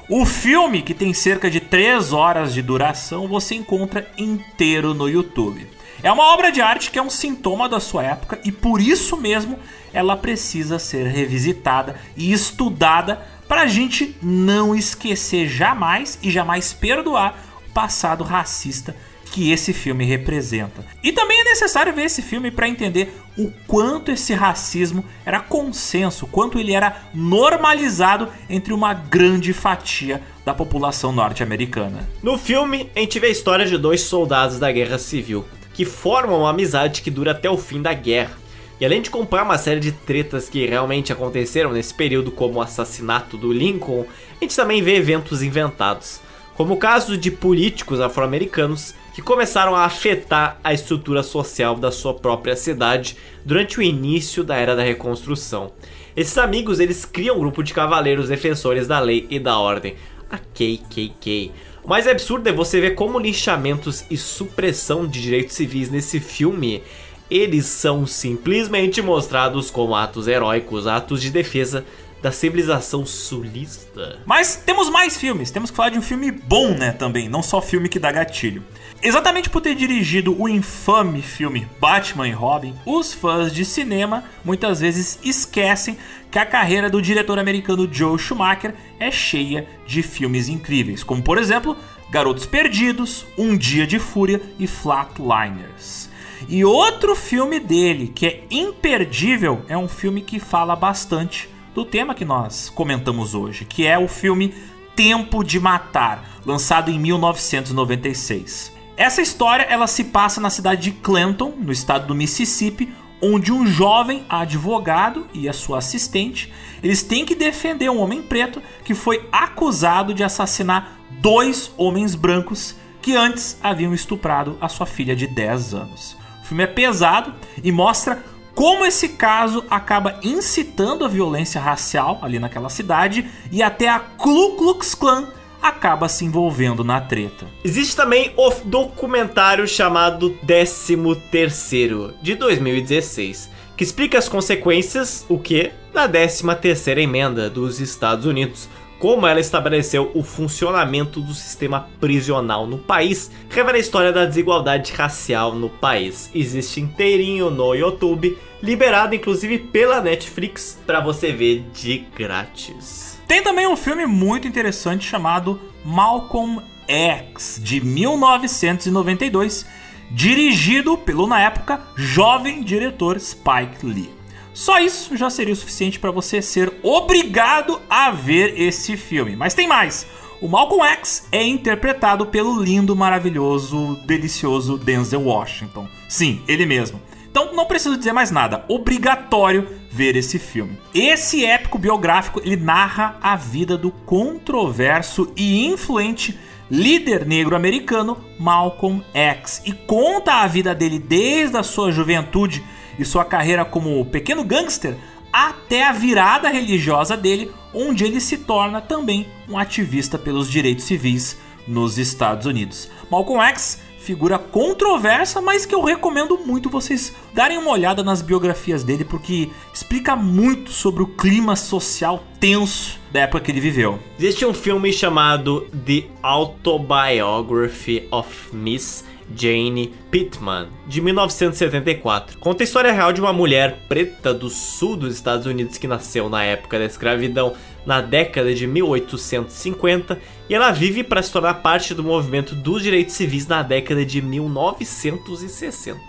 O 0.09 0.25
filme, 0.25 0.81
que 0.81 0.93
tem 0.93 1.13
cerca 1.13 1.51
de 1.51 1.59
3 1.59 2.13
horas 2.13 2.53
de 2.53 2.61
duração, 2.61 3.27
você 3.27 3.55
encontra 3.55 4.09
inteiro 4.17 4.93
no 4.93 5.09
YouTube. 5.09 5.67
É 6.01 6.09
uma 6.09 6.33
obra 6.33 6.49
de 6.49 6.61
arte 6.61 6.89
que 6.89 6.97
é 6.97 7.01
um 7.01 7.09
sintoma 7.09 7.67
da 7.67 7.81
sua 7.81 8.03
época 8.03 8.39
e 8.45 8.49
por 8.49 8.79
isso 8.79 9.17
mesmo 9.17 9.59
ela 9.91 10.15
precisa 10.15 10.79
ser 10.79 11.07
revisitada 11.07 11.99
e 12.15 12.31
estudada 12.31 13.21
para 13.49 13.63
a 13.63 13.67
gente 13.67 14.15
não 14.21 14.73
esquecer 14.73 15.45
jamais 15.45 16.17
e 16.23 16.31
jamais 16.31 16.71
perdoar 16.71 17.43
o 17.67 17.73
passado 17.73 18.23
racista 18.23 18.95
que 19.31 19.51
esse 19.51 19.73
filme 19.73 20.05
representa. 20.05 20.85
E 21.03 21.11
também 21.11 21.41
é 21.41 21.43
necessário 21.43 21.93
ver 21.93 22.03
esse 22.03 22.21
filme 22.21 22.49
para 22.51 22.67
entender 22.67 23.13
o 23.37 23.51
quanto 23.67 24.11
esse 24.11 24.33
racismo 24.33 25.05
era 25.25 25.39
consenso, 25.39 26.25
o 26.25 26.27
quanto 26.27 26.59
ele 26.59 26.73
era 26.73 27.03
normalizado 27.13 28.29
entre 28.49 28.73
uma 28.73 28.93
grande 28.93 29.53
fatia 29.53 30.21
da 30.45 30.53
população 30.53 31.11
norte-americana. 31.11 32.07
No 32.23 32.37
filme, 32.37 32.89
a 32.95 32.99
gente 32.99 33.19
vê 33.19 33.27
a 33.27 33.31
história 33.31 33.65
de 33.65 33.77
dois 33.77 34.01
soldados 34.01 34.59
da 34.59 34.71
Guerra 34.71 34.97
Civil 34.97 35.45
que 35.77 35.85
formam 35.85 36.39
uma 36.39 36.49
amizade 36.49 37.03
que 37.03 37.11
dura 37.11 37.31
até 37.31 37.47
o 37.47 37.55
fim 37.55 37.79
da 37.79 37.93
guerra. 37.93 38.35
E 38.79 38.85
além 38.85 38.99
de 38.99 39.11
comprar 39.11 39.43
uma 39.43 39.59
série 39.59 39.79
de 39.79 39.91
tretas 39.91 40.49
que 40.49 40.65
realmente 40.65 41.13
aconteceram 41.13 41.71
nesse 41.71 41.93
período, 41.93 42.31
como 42.31 42.57
o 42.57 42.61
assassinato 42.61 43.37
do 43.37 43.53
Lincoln, 43.53 44.03
a 44.39 44.43
gente 44.43 44.55
também 44.55 44.81
vê 44.81 44.95
eventos 44.95 45.43
inventados, 45.43 46.19
como 46.55 46.73
o 46.73 46.77
caso 46.77 47.15
de 47.15 47.29
políticos 47.29 48.01
afro-americanos 48.01 48.95
que 49.17 49.21
começaram 49.23 49.75
a 49.75 49.83
afetar 49.83 50.59
a 50.63 50.71
estrutura 50.75 51.23
social 51.23 51.73
da 51.73 51.91
sua 51.91 52.13
própria 52.13 52.55
cidade 52.55 53.17
durante 53.43 53.79
o 53.79 53.81
início 53.81 54.43
da 54.43 54.55
era 54.55 54.75
da 54.75 54.83
reconstrução. 54.83 55.71
Esses 56.15 56.37
amigos 56.37 56.79
eles 56.79 57.03
criam 57.03 57.35
um 57.35 57.39
grupo 57.39 57.63
de 57.63 57.73
cavaleiros 57.73 58.29
defensores 58.29 58.87
da 58.87 58.99
lei 58.99 59.25
e 59.27 59.39
da 59.39 59.57
ordem, 59.57 59.95
a 60.29 60.37
KKK, 60.37 61.51
o 61.83 61.89
mais 61.89 62.07
absurdo 62.07 62.47
é 62.47 62.51
você 62.51 62.79
ver 62.79 62.93
como 62.93 63.17
linchamentos 63.17 64.05
e 64.07 64.15
supressão 64.17 65.07
de 65.07 65.19
direitos 65.19 65.55
civis 65.55 65.89
nesse 65.89 66.19
filme 66.19 66.83
eles 67.27 67.65
são 67.65 68.05
simplesmente 68.05 69.01
mostrados 69.01 69.71
como 69.71 69.95
atos 69.95 70.27
heróicos, 70.27 70.85
atos 70.85 71.23
de 71.23 71.31
defesa 71.31 71.83
da 72.21 72.31
civilização 72.31 73.05
sulista. 73.05 74.19
Mas 74.25 74.55
temos 74.55 74.89
mais 74.89 75.17
filmes, 75.17 75.51
temos 75.51 75.69
que 75.69 75.77
falar 75.77 75.89
de 75.89 75.99
um 75.99 76.01
filme 76.01 76.31
bom, 76.31 76.71
né, 76.71 76.91
também, 76.91 77.29
não 77.29 77.43
só 77.43 77.61
filme 77.61 77.89
que 77.89 77.99
dá 77.99 78.11
gatilho. 78.11 78.63
Exatamente 79.01 79.49
por 79.49 79.61
ter 79.61 79.75
dirigido 79.75 80.35
o 80.41 80.49
infame 80.49 81.21
filme 81.21 81.67
Batman 81.79 82.27
e 82.27 82.31
Robin, 82.31 82.73
os 82.83 83.13
fãs 83.13 83.53
de 83.53 83.63
cinema 83.63 84.23
muitas 84.43 84.79
vezes 84.79 85.19
esquecem 85.23 85.97
que 86.31 86.39
a 86.39 86.45
carreira 86.45 86.89
do 86.89 87.01
diretor 87.01 87.37
americano 87.37 87.87
Joe 87.91 88.17
Schumacher 88.17 88.73
é 88.99 89.11
cheia 89.11 89.67
de 89.85 90.01
filmes 90.01 90.49
incríveis, 90.49 91.03
como 91.03 91.21
por 91.21 91.37
exemplo 91.37 91.77
Garotos 92.09 92.47
Perdidos, 92.47 93.25
Um 93.37 93.55
Dia 93.55 93.85
de 93.85 93.99
Fúria 93.99 94.41
e 94.57 94.65
Flatliners. 94.65 96.09
E 96.49 96.65
outro 96.65 97.15
filme 97.15 97.59
dele 97.59 98.11
que 98.13 98.25
é 98.25 98.43
imperdível 98.49 99.61
é 99.67 99.77
um 99.77 99.87
filme 99.87 100.21
que 100.21 100.39
fala 100.39 100.75
bastante 100.75 101.47
do 101.75 101.85
tema 101.85 102.15
que 102.15 102.25
nós 102.25 102.69
comentamos 102.69 103.35
hoje, 103.35 103.63
que 103.63 103.85
é 103.85 103.97
o 103.97 104.07
filme 104.07 104.55
Tempo 104.95 105.43
de 105.43 105.59
Matar, 105.59 106.41
lançado 106.43 106.89
em 106.89 106.97
1996. 106.97 108.76
Essa 108.97 109.21
história 109.21 109.63
ela 109.69 109.85
se 109.85 110.05
passa 110.05 110.41
na 110.41 110.49
cidade 110.49 110.81
de 110.81 110.91
Clanton, 110.91 111.53
no 111.55 111.71
estado 111.71 112.07
do 112.07 112.15
Mississippi, 112.15 112.91
onde 113.21 113.53
um 113.53 113.65
jovem 113.67 114.25
advogado 114.27 115.27
e 115.35 115.47
a 115.47 115.53
sua 115.53 115.77
assistente 115.77 116.51
eles 116.81 117.03
têm 117.03 117.23
que 117.23 117.35
defender 117.35 117.89
um 117.91 117.99
homem 117.99 118.23
preto 118.23 118.61
que 118.83 118.95
foi 118.95 119.27
acusado 119.31 120.15
de 120.15 120.23
assassinar 120.23 120.99
dois 121.21 121.71
homens 121.77 122.15
brancos 122.15 122.75
que 122.99 123.15
antes 123.15 123.59
haviam 123.61 123.93
estuprado 123.93 124.57
a 124.59 124.67
sua 124.67 124.87
filha 124.87 125.15
de 125.15 125.27
10 125.27 125.75
anos. 125.75 126.17
O 126.41 126.45
filme 126.47 126.63
é 126.63 126.67
pesado 126.67 127.33
e 127.63 127.71
mostra 127.71 128.23
como 128.55 128.83
esse 128.83 129.09
caso 129.09 129.63
acaba 129.69 130.19
incitando 130.23 131.05
a 131.05 131.07
violência 131.07 131.61
racial 131.61 132.19
ali 132.23 132.39
naquela 132.39 132.69
cidade 132.69 133.29
e 133.51 133.61
até 133.61 133.87
a 133.87 133.99
Ku 133.99 134.55
Klux 134.55 134.95
Klan 134.95 135.27
acaba 135.61 136.07
se 136.09 136.25
envolvendo 136.25 136.83
na 136.83 137.01
treta. 137.01 137.45
Existe 137.63 137.95
também 137.95 138.31
o 138.35 138.49
documentário 138.65 139.67
chamado 139.67 140.29
13 140.45 140.97
Terceiro, 141.31 142.13
de 142.21 142.35
2016, 142.35 143.49
que 143.75 143.83
explica 143.83 144.17
as 144.17 144.27
consequências, 144.29 145.25
o 145.29 145.37
que? 145.37 145.71
Da 145.93 146.07
13 146.07 146.43
terceira 146.61 147.01
emenda 147.01 147.49
dos 147.49 147.79
Estados 147.79 148.25
Unidos, 148.25 148.69
como 148.99 149.27
ela 149.27 149.39
estabeleceu 149.39 150.11
o 150.15 150.23
funcionamento 150.23 151.21
do 151.21 151.33
sistema 151.33 151.87
prisional 151.99 152.65
no 152.65 152.79
país, 152.79 153.29
revela 153.49 153.77
a 153.77 153.79
história 153.79 154.11
da 154.11 154.25
desigualdade 154.25 154.91
racial 154.93 155.53
no 155.53 155.69
país. 155.69 156.31
Existe 156.33 156.81
inteirinho 156.81 157.51
no 157.51 157.75
YouTube, 157.75 158.35
liberado 158.61 159.13
inclusive 159.13 159.59
pela 159.59 160.01
Netflix 160.01 160.79
para 160.85 160.99
você 160.99 161.31
ver 161.31 161.63
de 161.73 161.99
grátis. 162.15 163.06
Tem 163.27 163.43
também 163.43 163.67
um 163.67 163.75
filme 163.75 164.05
muito 164.05 164.47
interessante 164.47 165.05
chamado 165.05 165.59
Malcolm 165.83 166.61
X, 166.87 167.59
de 167.61 167.83
1992, 167.83 169.65
dirigido 170.09 170.97
pelo, 170.97 171.27
na 171.27 171.41
época, 171.41 171.81
jovem 171.95 172.63
diretor 172.63 173.19
Spike 173.19 173.85
Lee. 173.85 174.09
Só 174.53 174.79
isso 174.79 175.17
já 175.17 175.29
seria 175.29 175.53
o 175.53 175.57
suficiente 175.57 175.99
para 175.99 176.09
você 176.09 176.41
ser 176.41 176.73
obrigado 176.81 177.81
a 177.89 178.11
ver 178.11 178.59
esse 178.59 178.95
filme. 178.95 179.35
Mas 179.35 179.53
tem 179.53 179.67
mais! 179.67 180.07
O 180.39 180.47
Malcolm 180.47 180.85
X 180.85 181.27
é 181.31 181.43
interpretado 181.43 182.27
pelo 182.27 182.61
lindo, 182.61 182.95
maravilhoso, 182.95 183.97
delicioso 184.05 184.77
Denzel 184.77 185.23
Washington. 185.23 185.87
Sim, 186.07 186.41
ele 186.47 186.65
mesmo. 186.65 187.01
Então 187.37 187.53
não 187.53 187.67
preciso 187.67 187.95
dizer 187.95 188.13
mais 188.13 188.31
nada. 188.31 188.65
Obrigatório 188.67 189.69
ver 189.91 190.15
esse 190.15 190.39
filme. 190.39 190.75
Esse 190.91 191.45
épico 191.45 191.77
biográfico 191.77 192.41
ele 192.43 192.55
narra 192.55 193.15
a 193.21 193.35
vida 193.35 193.77
do 193.77 193.91
controverso 193.91 195.31
e 195.37 195.67
influente 195.67 196.35
líder 196.67 197.27
negro 197.27 197.55
americano 197.55 198.17
Malcolm 198.39 199.03
X 199.13 199.61
e 199.67 199.71
conta 199.71 200.41
a 200.41 200.47
vida 200.47 200.73
dele 200.73 200.97
desde 200.97 201.55
a 201.57 201.61
sua 201.61 201.91
juventude 201.91 202.65
e 202.97 203.05
sua 203.05 203.23
carreira 203.23 203.63
como 203.63 204.03
pequeno 204.07 204.43
gangster 204.43 204.95
até 205.31 205.83
a 205.83 205.91
virada 205.91 206.49
religiosa 206.49 207.15
dele, 207.15 207.51
onde 207.71 208.03
ele 208.03 208.19
se 208.19 208.37
torna 208.39 208.81
também 208.81 209.27
um 209.47 209.59
ativista 209.59 210.17
pelos 210.17 210.49
direitos 210.49 210.85
civis 210.85 211.37
nos 211.67 211.99
Estados 211.99 212.47
Unidos. 212.47 212.89
Malcolm 213.11 213.43
X 213.49 213.79
figura 214.07 214.39
controversa, 214.39 215.41
mas 215.41 215.65
que 215.65 215.75
eu 215.75 215.83
recomendo 215.83 216.37
muito 216.37 216.69
vocês 216.69 217.13
darem 217.33 217.57
uma 217.57 217.71
olhada 217.71 218.01
nas 218.01 218.21
biografias 218.21 218.81
dele, 218.81 219.03
porque 219.03 219.49
explica 219.73 220.15
muito 220.15 220.71
sobre 220.71 221.03
o 221.03 221.07
clima 221.07 221.57
social 221.57 222.23
tenso 222.39 222.97
da 223.11 223.21
época 223.21 223.41
que 223.41 223.51
ele 223.51 223.59
viveu. 223.59 223.99
Existe 224.17 224.45
um 224.45 224.53
filme 224.53 224.93
chamado 224.93 225.67
The 225.85 226.05
Autobiography 226.23 228.07
of 228.09 228.29
Miss 228.53 229.03
Jane 229.35 229.93
Pittman, 230.09 230.67
de 230.87 231.01
1974. 231.01 232.37
Conta 232.39 232.63
a 232.63 232.65
história 232.65 232.91
real 232.91 233.11
de 233.11 233.21
uma 233.21 233.33
mulher 233.33 233.85
preta 233.87 234.33
do 234.33 234.49
sul 234.49 234.95
dos 234.95 235.13
Estados 235.13 235.45
Unidos 235.45 235.77
que 235.77 235.87
nasceu 235.87 236.29
na 236.29 236.43
época 236.43 236.79
da 236.79 236.85
escravidão, 236.85 237.53
na 237.85 238.01
década 238.01 238.53
de 238.53 238.65
1850, 238.67 240.19
e 240.49 240.53
ela 240.53 240.71
vive 240.71 241.03
para 241.03 241.21
se 241.21 241.31
tornar 241.31 241.55
parte 241.55 241.93
do 241.93 242.03
movimento 242.03 242.55
dos 242.55 242.83
direitos 242.83 243.15
civis 243.15 243.47
na 243.47 243.61
década 243.63 244.05
de 244.05 244.21
1960. 244.21 245.99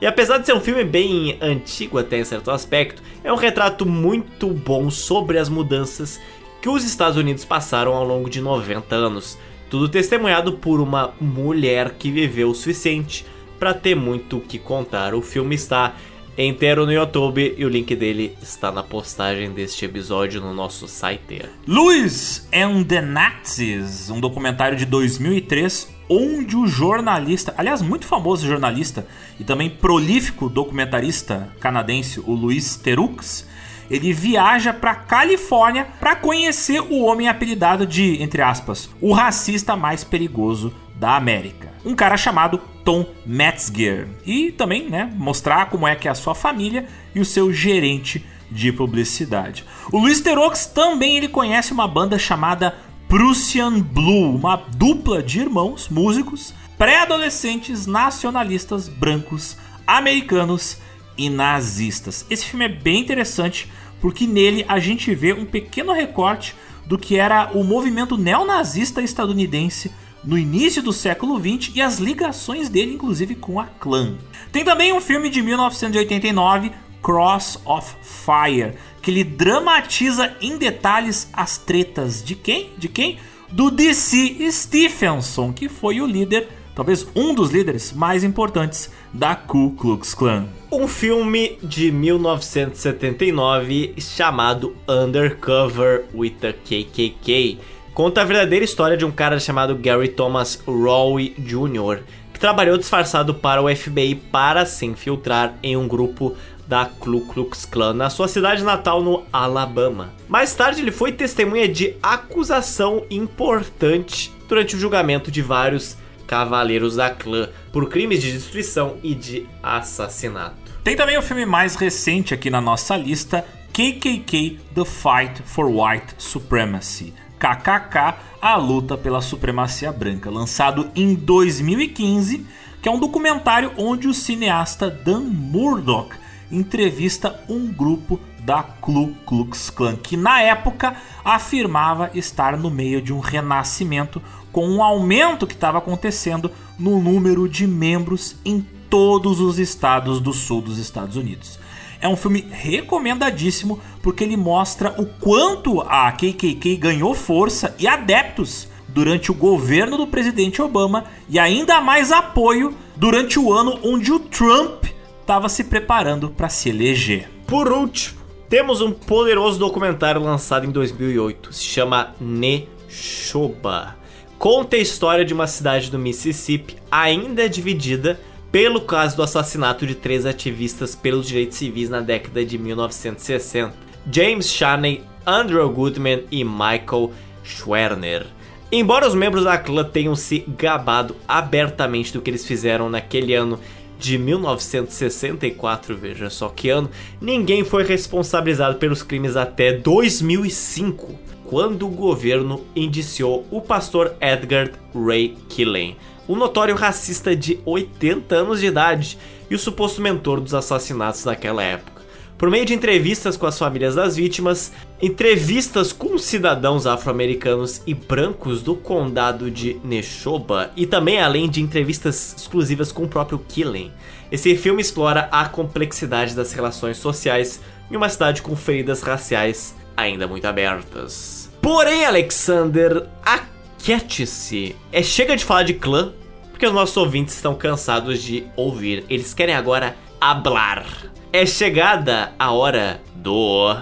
E 0.00 0.06
apesar 0.06 0.38
de 0.38 0.46
ser 0.46 0.54
um 0.54 0.60
filme 0.60 0.84
bem 0.84 1.38
antigo 1.40 1.98
até 1.98 2.18
em 2.18 2.24
certo 2.24 2.50
aspecto, 2.50 3.02
é 3.22 3.32
um 3.32 3.36
retrato 3.36 3.86
muito 3.86 4.48
bom 4.48 4.90
sobre 4.90 5.38
as 5.38 5.48
mudanças 5.48 6.20
que 6.60 6.68
os 6.68 6.84
Estados 6.84 7.16
Unidos 7.16 7.44
passaram 7.44 7.92
ao 7.92 8.04
longo 8.04 8.30
de 8.30 8.40
90 8.40 8.94
anos 8.94 9.38
tudo 9.72 9.88
testemunhado 9.88 10.52
por 10.52 10.82
uma 10.82 11.14
mulher 11.18 11.94
que 11.98 12.10
viveu 12.10 12.50
o 12.50 12.54
suficiente 12.54 13.24
para 13.58 13.72
ter 13.72 13.94
muito 13.94 14.36
o 14.36 14.40
que 14.42 14.58
contar. 14.58 15.14
O 15.14 15.22
filme 15.22 15.54
está 15.54 15.94
inteiro 16.36 16.84
no 16.84 16.92
YouTube 16.92 17.54
e 17.56 17.64
o 17.64 17.70
link 17.70 17.96
dele 17.96 18.36
está 18.42 18.70
na 18.70 18.82
postagem 18.82 19.50
deste 19.50 19.86
episódio 19.86 20.42
no 20.42 20.52
nosso 20.52 20.86
site. 20.86 21.46
Louis 21.66 22.46
and 22.52 22.84
the 22.84 23.00
Nazis, 23.00 24.10
um 24.10 24.20
documentário 24.20 24.76
de 24.76 24.84
2003 24.84 25.90
onde 26.06 26.54
o 26.54 26.66
jornalista, 26.66 27.54
aliás, 27.56 27.80
muito 27.80 28.04
famoso 28.04 28.46
jornalista 28.46 29.06
e 29.40 29.44
também 29.44 29.70
prolífico 29.70 30.50
documentarista 30.50 31.48
canadense, 31.58 32.20
o 32.20 32.34
Luiz 32.34 32.76
Terux, 32.76 33.46
ele 33.90 34.12
viaja 34.12 34.72
para 34.72 34.94
Califórnia 34.94 35.86
para 36.00 36.16
conhecer 36.16 36.80
o 36.80 37.02
homem 37.02 37.28
apelidado 37.28 37.86
de, 37.86 38.22
entre 38.22 38.42
aspas, 38.42 38.88
o 39.00 39.12
racista 39.12 39.76
mais 39.76 40.04
perigoso 40.04 40.72
da 40.94 41.16
América. 41.16 41.72
Um 41.84 41.94
cara 41.94 42.16
chamado 42.16 42.60
Tom 42.84 43.06
Metzger. 43.26 44.08
E 44.24 44.52
também, 44.52 44.88
né, 44.88 45.10
mostrar 45.16 45.66
como 45.66 45.86
é 45.86 45.94
que 45.94 46.08
é 46.08 46.10
a 46.10 46.14
sua 46.14 46.34
família 46.34 46.86
e 47.14 47.20
o 47.20 47.24
seu 47.24 47.52
gerente 47.52 48.24
de 48.50 48.70
publicidade. 48.72 49.64
O 49.90 49.98
Luiz 49.98 50.20
Terox 50.20 50.66
também 50.66 51.16
ele 51.16 51.28
conhece 51.28 51.72
uma 51.72 51.88
banda 51.88 52.18
chamada 52.18 52.76
Prussian 53.08 53.80
Blue, 53.80 54.36
uma 54.36 54.56
dupla 54.56 55.22
de 55.22 55.40
irmãos 55.40 55.88
músicos 55.88 56.54
pré-adolescentes 56.78 57.86
nacionalistas 57.86 58.88
brancos 58.88 59.56
americanos 59.86 60.78
e 61.16 61.30
nazistas. 61.30 62.26
Esse 62.28 62.44
filme 62.46 62.64
é 62.64 62.68
bem 62.68 63.00
interessante 63.00 63.70
porque 64.00 64.26
nele 64.26 64.64
a 64.68 64.78
gente 64.78 65.14
vê 65.14 65.32
um 65.32 65.44
pequeno 65.44 65.92
recorte 65.92 66.54
do 66.86 66.98
que 66.98 67.16
era 67.16 67.50
o 67.54 67.62
movimento 67.62 68.18
neonazista 68.18 69.00
estadunidense 69.00 69.90
no 70.24 70.38
início 70.38 70.82
do 70.82 70.92
século 70.92 71.38
XX 71.38 71.74
e 71.74 71.80
as 71.80 71.98
ligações 71.98 72.68
dele, 72.68 72.94
inclusive, 72.94 73.34
com 73.34 73.58
a 73.58 73.66
clã. 73.66 74.16
Tem 74.52 74.64
também 74.64 74.92
um 74.92 75.00
filme 75.00 75.28
de 75.28 75.42
1989, 75.42 76.72
Cross 77.02 77.60
of 77.64 77.96
Fire, 78.02 78.74
que 79.00 79.10
ele 79.10 79.24
dramatiza 79.24 80.34
em 80.40 80.56
detalhes 80.56 81.28
as 81.32 81.58
tretas 81.58 82.22
de 82.22 82.36
quem? 82.36 82.70
De 82.78 82.88
quem? 82.88 83.18
Do 83.50 83.70
DC 83.70 84.50
Stephenson, 84.50 85.52
que 85.52 85.68
foi 85.68 86.00
o 86.00 86.06
líder, 86.06 86.48
talvez 86.74 87.06
um 87.14 87.34
dos 87.34 87.50
líderes 87.50 87.92
mais 87.92 88.22
importantes 88.22 88.90
da 89.12 89.34
Ku 89.34 89.72
Klux 89.72 90.14
Klan. 90.14 90.46
Um 90.70 90.88
filme 90.88 91.58
de 91.62 91.92
1979 91.92 93.94
chamado 93.98 94.74
Undercover 94.88 96.04
with 96.14 96.36
the 96.40 96.52
KKK 96.52 97.58
conta 97.92 98.22
a 98.22 98.24
verdadeira 98.24 98.64
história 98.64 98.96
de 98.96 99.04
um 99.04 99.10
cara 99.10 99.38
chamado 99.38 99.76
Gary 99.76 100.08
Thomas 100.08 100.62
Rowe 100.66 101.34
Jr., 101.38 101.98
que 102.32 102.40
trabalhou 102.40 102.78
disfarçado 102.78 103.34
para 103.34 103.62
o 103.62 103.74
FBI 103.74 104.14
para 104.14 104.64
se 104.64 104.86
infiltrar 104.86 105.58
em 105.62 105.76
um 105.76 105.86
grupo 105.86 106.34
da 106.66 106.86
Ku 106.86 107.20
Klux 107.20 107.66
Klan 107.66 107.92
na 107.92 108.08
sua 108.08 108.28
cidade 108.28 108.64
natal 108.64 109.02
no 109.02 109.24
Alabama. 109.30 110.14
Mais 110.26 110.54
tarde 110.54 110.80
ele 110.80 110.90
foi 110.90 111.12
testemunha 111.12 111.68
de 111.68 111.94
acusação 112.02 113.04
importante 113.10 114.32
durante 114.48 114.74
o 114.74 114.78
julgamento 114.78 115.30
de 115.30 115.42
vários 115.42 115.98
cavaleiros 116.32 116.96
da 116.96 117.10
clã 117.10 117.50
por 117.70 117.90
crimes 117.90 118.22
de 118.22 118.32
destruição 118.32 118.96
e 119.02 119.14
de 119.14 119.46
assassinato. 119.62 120.72
Tem 120.82 120.96
também 120.96 121.18
o 121.18 121.22
filme 121.22 121.44
mais 121.44 121.74
recente 121.74 122.32
aqui 122.32 122.48
na 122.48 122.58
nossa 122.58 122.96
lista, 122.96 123.44
KKK 123.70 124.58
The 124.74 124.84
Fight 124.86 125.42
for 125.44 125.66
White 125.66 126.14
Supremacy. 126.16 127.12
KKK, 127.38 128.14
a 128.40 128.56
luta 128.56 128.96
pela 128.96 129.20
supremacia 129.20 129.92
branca, 129.92 130.30
lançado 130.30 130.90
em 130.96 131.14
2015, 131.14 132.46
que 132.80 132.88
é 132.88 132.90
um 132.90 132.98
documentário 132.98 133.70
onde 133.76 134.08
o 134.08 134.14
cineasta 134.14 134.88
Dan 134.88 135.20
Murdoch 135.20 136.16
entrevista 136.50 137.42
um 137.46 137.70
grupo 137.70 138.18
da 138.40 138.62
Ku 138.62 139.14
Klux 139.26 139.68
Klan, 139.68 139.96
que 139.96 140.16
na 140.16 140.40
época 140.40 140.96
afirmava 141.22 142.10
estar 142.14 142.56
no 142.56 142.70
meio 142.70 143.02
de 143.02 143.12
um 143.12 143.20
renascimento 143.20 144.20
com 144.52 144.68
um 144.68 144.82
aumento 144.82 145.46
que 145.46 145.54
estava 145.54 145.78
acontecendo 145.78 146.50
no 146.78 147.00
número 147.00 147.48
de 147.48 147.66
membros 147.66 148.36
em 148.44 148.64
todos 148.88 149.40
os 149.40 149.58
estados 149.58 150.20
do 150.20 150.32
sul 150.32 150.60
dos 150.60 150.78
Estados 150.78 151.16
Unidos. 151.16 151.58
É 152.00 152.06
um 152.06 152.16
filme 152.16 152.46
recomendadíssimo 152.50 153.80
porque 154.02 154.24
ele 154.24 154.36
mostra 154.36 154.94
o 155.00 155.06
quanto 155.06 155.80
a 155.80 156.12
KKK 156.12 156.76
ganhou 156.76 157.14
força 157.14 157.74
e 157.78 157.88
adeptos 157.88 158.68
durante 158.88 159.30
o 159.30 159.34
governo 159.34 159.96
do 159.96 160.06
presidente 160.06 160.60
Obama 160.60 161.04
e 161.28 161.38
ainda 161.38 161.80
mais 161.80 162.12
apoio 162.12 162.74
durante 162.96 163.38
o 163.38 163.52
ano 163.52 163.78
onde 163.82 164.12
o 164.12 164.18
Trump 164.18 164.84
estava 165.20 165.48
se 165.48 165.64
preparando 165.64 166.28
para 166.28 166.48
se 166.48 166.68
eleger. 166.68 167.30
Por 167.46 167.72
último, 167.72 168.20
temos 168.48 168.82
um 168.82 168.92
poderoso 168.92 169.58
documentário 169.58 170.20
lançado 170.20 170.66
em 170.66 170.70
2008, 170.70 171.52
se 171.52 171.64
chama 171.64 172.14
Neshoba. 172.20 174.01
Conta 174.42 174.74
a 174.74 174.80
história 174.80 175.24
de 175.24 175.32
uma 175.32 175.46
cidade 175.46 175.88
do 175.88 176.00
Mississippi 176.00 176.74
ainda 176.90 177.48
dividida 177.48 178.18
pelo 178.50 178.80
caso 178.80 179.14
do 179.14 179.22
assassinato 179.22 179.86
de 179.86 179.94
três 179.94 180.26
ativistas 180.26 180.96
pelos 180.96 181.28
direitos 181.28 181.58
civis 181.58 181.88
na 181.88 182.00
década 182.00 182.44
de 182.44 182.58
1960: 182.58 183.72
James 184.10 184.48
Chaney, 184.50 185.04
Andrew 185.24 185.70
Goodman 185.70 186.24
e 186.28 186.42
Michael 186.42 187.12
Schwerner. 187.44 188.26
Embora 188.72 189.06
os 189.06 189.14
membros 189.14 189.44
da 189.44 189.56
clã 189.56 189.84
tenham 189.84 190.16
se 190.16 190.40
gabado 190.40 191.14
abertamente 191.28 192.12
do 192.12 192.20
que 192.20 192.28
eles 192.28 192.44
fizeram 192.44 192.90
naquele 192.90 193.34
ano 193.34 193.60
de 193.96 194.18
1964, 194.18 195.96
veja 195.96 196.28
só 196.28 196.48
que 196.48 196.68
ano, 196.68 196.90
ninguém 197.20 197.62
foi 197.62 197.84
responsabilizado 197.84 198.76
pelos 198.78 199.04
crimes 199.04 199.36
até 199.36 199.72
2005, 199.72 201.16
quando 201.52 201.86
o 201.86 201.90
governo 201.90 202.64
indiciou 202.74 203.46
o 203.50 203.60
pastor 203.60 204.14
Edgar 204.22 204.70
Ray 204.94 205.36
Killen 205.50 205.98
um 206.26 206.34
notório 206.34 206.74
racista 206.74 207.36
de 207.36 207.60
80 207.66 208.34
anos 208.34 208.58
de 208.58 208.68
idade 208.68 209.18
e 209.50 209.54
o 209.54 209.58
suposto 209.58 210.00
mentor 210.00 210.40
dos 210.40 210.54
assassinatos 210.54 211.26
naquela 211.26 211.62
época. 211.62 212.00
Por 212.38 212.48
meio 212.48 212.64
de 212.64 212.72
entrevistas 212.72 213.36
com 213.36 213.44
as 213.44 213.58
famílias 213.58 213.96
das 213.96 214.16
vítimas, 214.16 214.72
entrevistas 214.98 215.92
com 215.92 216.16
cidadãos 216.16 216.86
afro-americanos 216.86 217.82
e 217.86 217.92
brancos 217.92 218.62
do 218.62 218.74
condado 218.74 219.50
de 219.50 219.78
Neshoba 219.84 220.70
e 220.74 220.86
também 220.86 221.20
além 221.20 221.50
de 221.50 221.60
entrevistas 221.60 222.34
exclusivas 222.34 222.90
com 222.90 223.02
o 223.02 223.08
próprio 223.08 223.38
Killen, 223.38 223.92
esse 224.30 224.56
filme 224.56 224.80
explora 224.80 225.28
a 225.30 225.46
complexidade 225.50 226.34
das 226.34 226.52
relações 226.52 226.96
sociais 226.96 227.60
em 227.90 227.96
uma 227.96 228.08
cidade 228.08 228.40
com 228.40 228.56
feridas 228.56 229.02
raciais 229.02 229.74
ainda 229.96 230.26
muito 230.26 230.46
abertas. 230.46 231.31
Porém, 231.62 232.04
Alexander, 232.04 233.06
aquiete-se. 233.24 234.74
É 234.90 235.00
chega 235.00 235.36
de 235.36 235.44
falar 235.44 235.62
de 235.62 235.74
clã 235.74 236.12
porque 236.50 236.66
os 236.66 236.72
nossos 236.72 236.96
ouvintes 236.96 237.36
estão 237.36 237.54
cansados 237.54 238.20
de 238.20 238.44
ouvir. 238.56 239.04
Eles 239.08 239.32
querem 239.32 239.54
agora 239.54 239.96
hablar. 240.20 240.84
É 241.32 241.46
chegada 241.46 242.32
a 242.36 242.50
hora 242.50 243.00
do. 243.14 243.76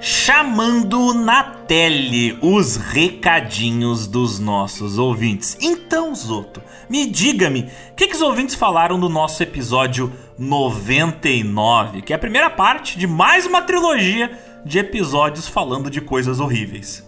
chamando 0.00 1.14
na 1.14 1.42
tele 1.42 2.38
os 2.40 2.76
recadinhos 2.76 4.06
dos 4.06 4.38
nossos 4.38 4.98
ouvintes. 4.98 5.56
Então, 5.60 6.14
Zoto, 6.14 6.62
me 6.88 7.06
diga-me, 7.06 7.70
o 7.90 7.94
que, 7.94 8.06
que 8.06 8.14
os 8.14 8.22
ouvintes 8.22 8.54
falaram 8.54 9.00
do 9.00 9.08
nosso 9.08 9.42
episódio 9.42 10.12
99, 10.38 12.02
que 12.02 12.12
é 12.12 12.16
a 12.16 12.18
primeira 12.18 12.48
parte 12.48 12.96
de 12.96 13.06
mais 13.06 13.44
uma 13.44 13.60
trilogia 13.60 14.30
de 14.64 14.78
episódios 14.78 15.48
falando 15.48 15.90
de 15.90 16.00
coisas 16.00 16.38
horríveis. 16.38 17.04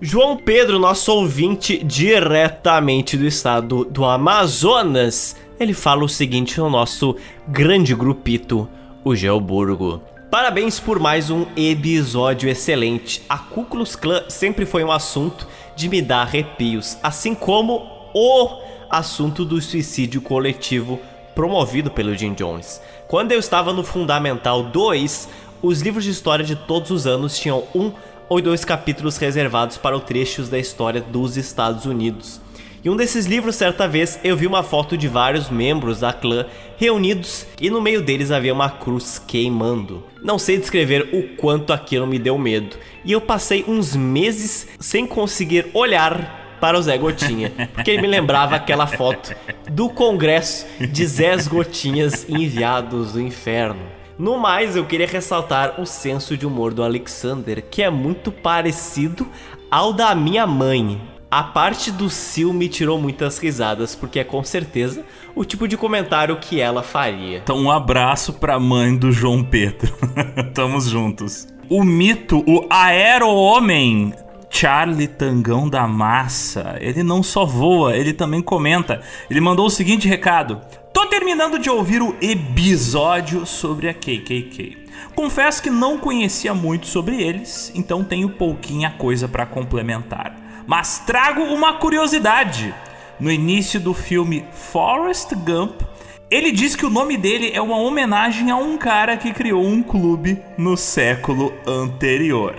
João 0.00 0.36
Pedro, 0.36 0.78
nosso 0.78 1.12
ouvinte 1.12 1.82
diretamente 1.82 3.16
do 3.16 3.24
estado 3.24 3.84
do 3.84 4.04
Amazonas, 4.04 5.36
ele 5.58 5.72
fala 5.72 6.04
o 6.04 6.08
seguinte 6.08 6.58
no 6.58 6.68
nosso 6.68 7.16
grande 7.48 7.94
grupito, 7.94 8.68
o 9.04 9.14
Geoburgo. 9.14 10.02
Parabéns 10.30 10.80
por 10.80 10.98
mais 10.98 11.30
um 11.30 11.46
episódio 11.56 12.48
excelente. 12.48 13.22
A 13.28 13.38
Ku 13.38 13.64
Klan 13.64 14.24
sempre 14.28 14.66
foi 14.66 14.82
um 14.82 14.90
assunto 14.90 15.46
de 15.76 15.88
me 15.88 16.02
dar 16.02 16.22
arrepios, 16.22 16.98
assim 17.02 17.34
como 17.34 17.86
o 18.12 18.60
assunto 18.90 19.44
do 19.44 19.60
suicídio 19.62 20.20
coletivo 20.20 21.00
promovido 21.36 21.90
pelo 21.90 22.16
Jim 22.16 22.32
Jones. 22.32 22.80
Quando 23.06 23.30
eu 23.30 23.38
estava 23.38 23.70
no 23.70 23.84
Fundamental 23.84 24.62
2, 24.62 25.28
os 25.62 25.82
livros 25.82 26.02
de 26.02 26.10
história 26.10 26.42
de 26.42 26.56
todos 26.56 26.90
os 26.90 27.06
anos 27.06 27.38
tinham 27.38 27.62
um 27.74 27.92
ou 28.26 28.40
dois 28.40 28.64
capítulos 28.64 29.18
reservados 29.18 29.76
para 29.76 30.00
trechos 30.00 30.48
da 30.48 30.58
história 30.58 31.00
dos 31.00 31.36
Estados 31.36 31.84
Unidos. 31.84 32.40
Em 32.82 32.88
um 32.88 32.96
desses 32.96 33.26
livros, 33.26 33.56
certa 33.56 33.86
vez, 33.86 34.18
eu 34.24 34.36
vi 34.36 34.46
uma 34.46 34.62
foto 34.62 34.96
de 34.96 35.08
vários 35.08 35.50
membros 35.50 36.00
da 36.00 36.12
clã 36.12 36.46
reunidos 36.78 37.46
e 37.60 37.68
no 37.68 37.82
meio 37.82 38.00
deles 38.00 38.30
havia 38.30 38.54
uma 38.54 38.70
cruz 38.70 39.18
queimando. 39.18 40.04
Não 40.22 40.38
sei 40.38 40.56
descrever 40.56 41.10
o 41.12 41.36
quanto 41.36 41.72
aquilo 41.72 42.06
me 42.06 42.18
deu 42.18 42.38
medo, 42.38 42.76
e 43.04 43.12
eu 43.12 43.20
passei 43.20 43.64
uns 43.68 43.94
meses 43.94 44.68
sem 44.78 45.06
conseguir 45.06 45.66
olhar 45.74 46.45
para 46.60 46.78
o 46.78 46.82
Zé 46.82 46.96
Gotinha, 46.98 47.52
porque 47.74 47.90
ele 47.90 48.02
me 48.02 48.08
lembrava 48.08 48.56
aquela 48.56 48.86
foto 48.86 49.34
do 49.70 49.88
congresso 49.88 50.66
de 50.80 51.06
Zé 51.06 51.36
Gotinhas 51.48 52.26
enviados 52.28 53.12
do 53.12 53.20
inferno. 53.20 53.80
No 54.18 54.38
mais, 54.38 54.76
eu 54.76 54.84
queria 54.86 55.06
ressaltar 55.06 55.80
o 55.80 55.84
senso 55.84 56.36
de 56.36 56.46
humor 56.46 56.72
do 56.72 56.82
Alexander, 56.82 57.62
que 57.70 57.82
é 57.82 57.90
muito 57.90 58.32
parecido 58.32 59.26
ao 59.70 59.92
da 59.92 60.14
minha 60.14 60.46
mãe, 60.46 61.00
a 61.30 61.42
parte 61.42 61.90
do 61.90 62.08
Sil 62.08 62.54
me 62.54 62.68
tirou 62.68 63.00
muitas 63.00 63.38
risadas, 63.38 63.94
porque 63.94 64.20
é 64.20 64.24
com 64.24 64.42
certeza 64.44 65.04
o 65.34 65.44
tipo 65.44 65.66
de 65.66 65.76
comentário 65.76 66.36
que 66.36 66.60
ela 66.60 66.82
faria. 66.82 67.38
Então, 67.38 67.58
um 67.58 67.70
abraço 67.70 68.32
pra 68.34 68.60
mãe 68.60 68.96
do 68.96 69.10
João 69.10 69.42
Pedro. 69.42 69.92
Tamo 70.54 70.80
juntos. 70.80 71.48
O 71.68 71.82
mito, 71.82 72.44
o 72.46 72.64
aero-homem, 72.70 74.14
Charlie 74.50 75.08
Tangão 75.08 75.68
da 75.68 75.86
Massa. 75.86 76.76
Ele 76.80 77.02
não 77.02 77.22
só 77.22 77.44
voa, 77.44 77.96
ele 77.96 78.12
também 78.12 78.40
comenta. 78.40 79.00
Ele 79.30 79.40
mandou 79.40 79.66
o 79.66 79.70
seguinte 79.70 80.08
recado: 80.08 80.60
Tô 80.92 81.06
terminando 81.06 81.58
de 81.58 81.68
ouvir 81.68 82.00
o 82.02 82.16
episódio 82.20 83.44
sobre 83.44 83.88
a 83.88 83.94
KKK. 83.94 84.86
Confesso 85.14 85.62
que 85.62 85.70
não 85.70 85.98
conhecia 85.98 86.54
muito 86.54 86.86
sobre 86.86 87.22
eles, 87.22 87.70
então 87.74 88.04
tenho 88.04 88.30
pouquinha 88.30 88.90
coisa 88.90 89.28
para 89.28 89.46
complementar. 89.46 90.34
Mas 90.66 90.98
trago 91.00 91.42
uma 91.42 91.74
curiosidade. 91.74 92.74
No 93.18 93.30
início 93.30 93.80
do 93.80 93.94
filme 93.94 94.44
Forrest 94.52 95.32
Gump, 95.34 95.80
ele 96.30 96.50
diz 96.50 96.74
que 96.74 96.84
o 96.84 96.90
nome 96.90 97.16
dele 97.16 97.50
é 97.54 97.62
uma 97.62 97.78
homenagem 97.78 98.50
a 98.50 98.56
um 98.56 98.76
cara 98.76 99.16
que 99.16 99.32
criou 99.32 99.64
um 99.64 99.82
clube 99.82 100.38
no 100.58 100.76
século 100.76 101.52
anterior. 101.66 102.56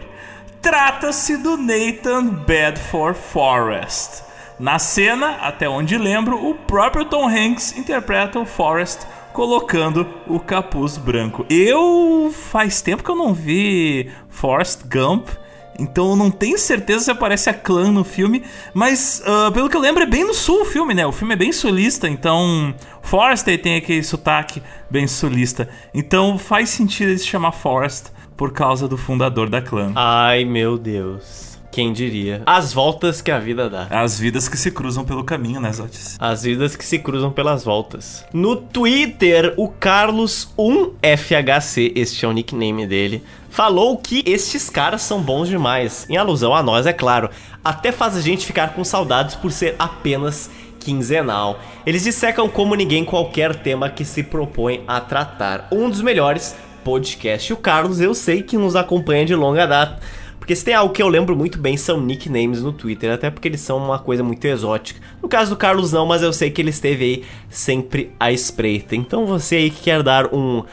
Trata-se 0.62 1.38
do 1.38 1.56
Nathan 1.56 2.26
Bedford 2.26 3.18
Forrest. 3.18 4.24
Na 4.60 4.80
cena, 4.80 5.38
até 5.42 5.70
onde 5.70 5.98
lembro, 5.98 6.50
o 6.50 6.56
próprio 6.56 7.06
Tom 7.06 7.28
Hanks 7.28 7.78
interpreta 7.78 8.40
o 8.40 8.46
Forrest 8.46 9.02
colocando 9.34 10.08
o 10.26 10.40
capuz 10.40 10.98
branco. 10.98 11.46
Eu 11.48 12.34
faz 12.34 12.82
tempo 12.82 13.04
que 13.04 13.12
eu 13.12 13.16
não 13.16 13.34
vi 13.36 14.12
Forrest 14.30 14.82
Gump. 14.86 15.30
Então 15.80 16.10
eu 16.10 16.16
não 16.16 16.32
tenho 16.32 16.58
certeza 16.58 17.06
se 17.06 17.12
aparece 17.12 17.52
a 17.52 17.54
clã 17.54 17.92
no 17.92 18.04
filme, 18.04 18.44
mas 18.74 19.22
uh, 19.28 19.52
pelo 19.52 19.70
que 19.70 19.78
eu 19.78 19.82
lembro 19.82 20.02
é 20.02 20.08
bem 20.08 20.24
no 20.24 20.34
sul 20.34 20.62
o 20.62 20.66
filme, 20.66 20.96
né? 20.96 21.06
O 21.06 21.12
filme 21.12 21.36
é 21.36 21.38
bem 21.38 21.52
sulista, 21.52 22.10
então 22.10 22.74
Forrester 23.04 23.62
tem 23.62 23.76
aquele 23.76 24.02
sotaque 24.02 24.60
bem 24.90 25.06
sulista. 25.06 25.70
Então 25.94 26.40
faz 26.40 26.72
sentido 26.72 27.10
ele 27.10 27.20
se 27.20 27.28
chamar 27.28 27.52
Forrest 27.52 28.08
por 28.38 28.54
causa 28.54 28.88
do 28.88 28.96
fundador 28.96 29.50
da 29.50 29.62
clã. 29.62 29.92
Ai 29.96 30.46
meu 30.46 30.78
Deus. 30.78 31.58
Quem 31.72 31.92
diria? 31.94 32.42
As 32.46 32.74
voltas 32.74 33.22
que 33.22 33.30
a 33.30 33.38
vida 33.38 33.70
dá. 33.70 33.86
As 33.92 34.20
vidas 34.20 34.50
que 34.50 34.58
se 34.58 34.72
cruzam 34.72 35.06
pelo 35.06 35.24
caminho, 35.24 35.60
né, 35.60 35.72
Zotis? 35.72 36.18
As 36.20 36.42
vidas 36.42 36.76
que 36.76 36.84
se 36.84 36.98
cruzam 36.98 37.32
pelas 37.32 37.64
voltas. 37.64 38.26
No 38.34 38.56
Twitter, 38.56 39.54
o 39.58 39.70
Carlos1FHC, 39.70 41.92
este 41.96 42.26
é 42.26 42.28
o 42.28 42.32
nickname 42.32 42.88
dele, 42.88 43.24
falou 43.50 43.96
que 43.98 44.24
estes 44.26 44.72
caras 44.72 45.04
são 45.04 45.22
bons 45.22 45.48
demais. 45.50 46.08
Em 46.10 46.18
alusão 46.18 46.56
a 46.56 46.64
nós, 46.64 46.88
é 46.88 46.94
claro. 46.94 47.30
Até 47.64 47.92
faz 47.92 48.18
a 48.18 48.22
gente 48.22 48.44
ficar 48.46 48.74
com 48.74 48.84
saudades 48.84 49.36
por 49.36 49.52
ser 49.52 49.76
apenas 49.78 50.50
quinzenal. 50.80 51.60
Eles 51.86 52.04
dissecam 52.04 52.50
como 52.50 52.74
ninguém 52.74 53.06
qualquer 53.06 53.56
tema 53.56 53.88
que 53.90 54.06
se 54.06 54.24
propõe 54.24 54.84
a 54.88 55.00
tratar. 55.00 55.68
Um 55.72 55.88
dos 55.90 56.02
melhores 56.02 56.56
podcasts. 56.88 57.50
E 57.50 57.54
o 57.54 57.58
Carlos, 57.58 58.00
eu 58.00 58.16
sei 58.16 58.42
que 58.42 58.58
nos 58.58 58.74
acompanha 58.74 59.26
de 59.26 59.36
longa 59.36 59.68
data. 59.68 60.00
Porque 60.40 60.56
se 60.56 60.64
tem 60.64 60.74
algo 60.74 60.94
que 60.94 61.04
eu 61.04 61.10
lembro 61.10 61.36
muito 61.36 61.60
bem 61.60 61.76
são 61.76 62.00
nicknames 62.00 62.64
no 62.64 62.72
Twitter, 62.72 63.12
até 63.12 63.30
porque 63.30 63.50
eles 63.50 63.60
são 63.60 63.78
uma 63.78 64.00
coisa 64.00 64.24
muito 64.24 64.46
exótica. 64.46 65.02
No 65.22 65.28
caso 65.28 65.50
do 65.50 65.58
Carlos 65.58 65.92
não, 65.92 66.06
mas 66.06 66.22
eu 66.22 66.32
sei 66.32 66.50
que 66.50 66.62
ele 66.62 66.70
esteve 66.70 67.04
aí 67.04 67.24
sempre 67.50 68.14
à 68.18 68.32
espreita. 68.32 68.96
Então 68.96 69.26
você 69.26 69.58
aí 69.58 69.70
que 69.70 69.84
quer 69.84 70.02
dar 70.02 70.34
um 70.34 70.64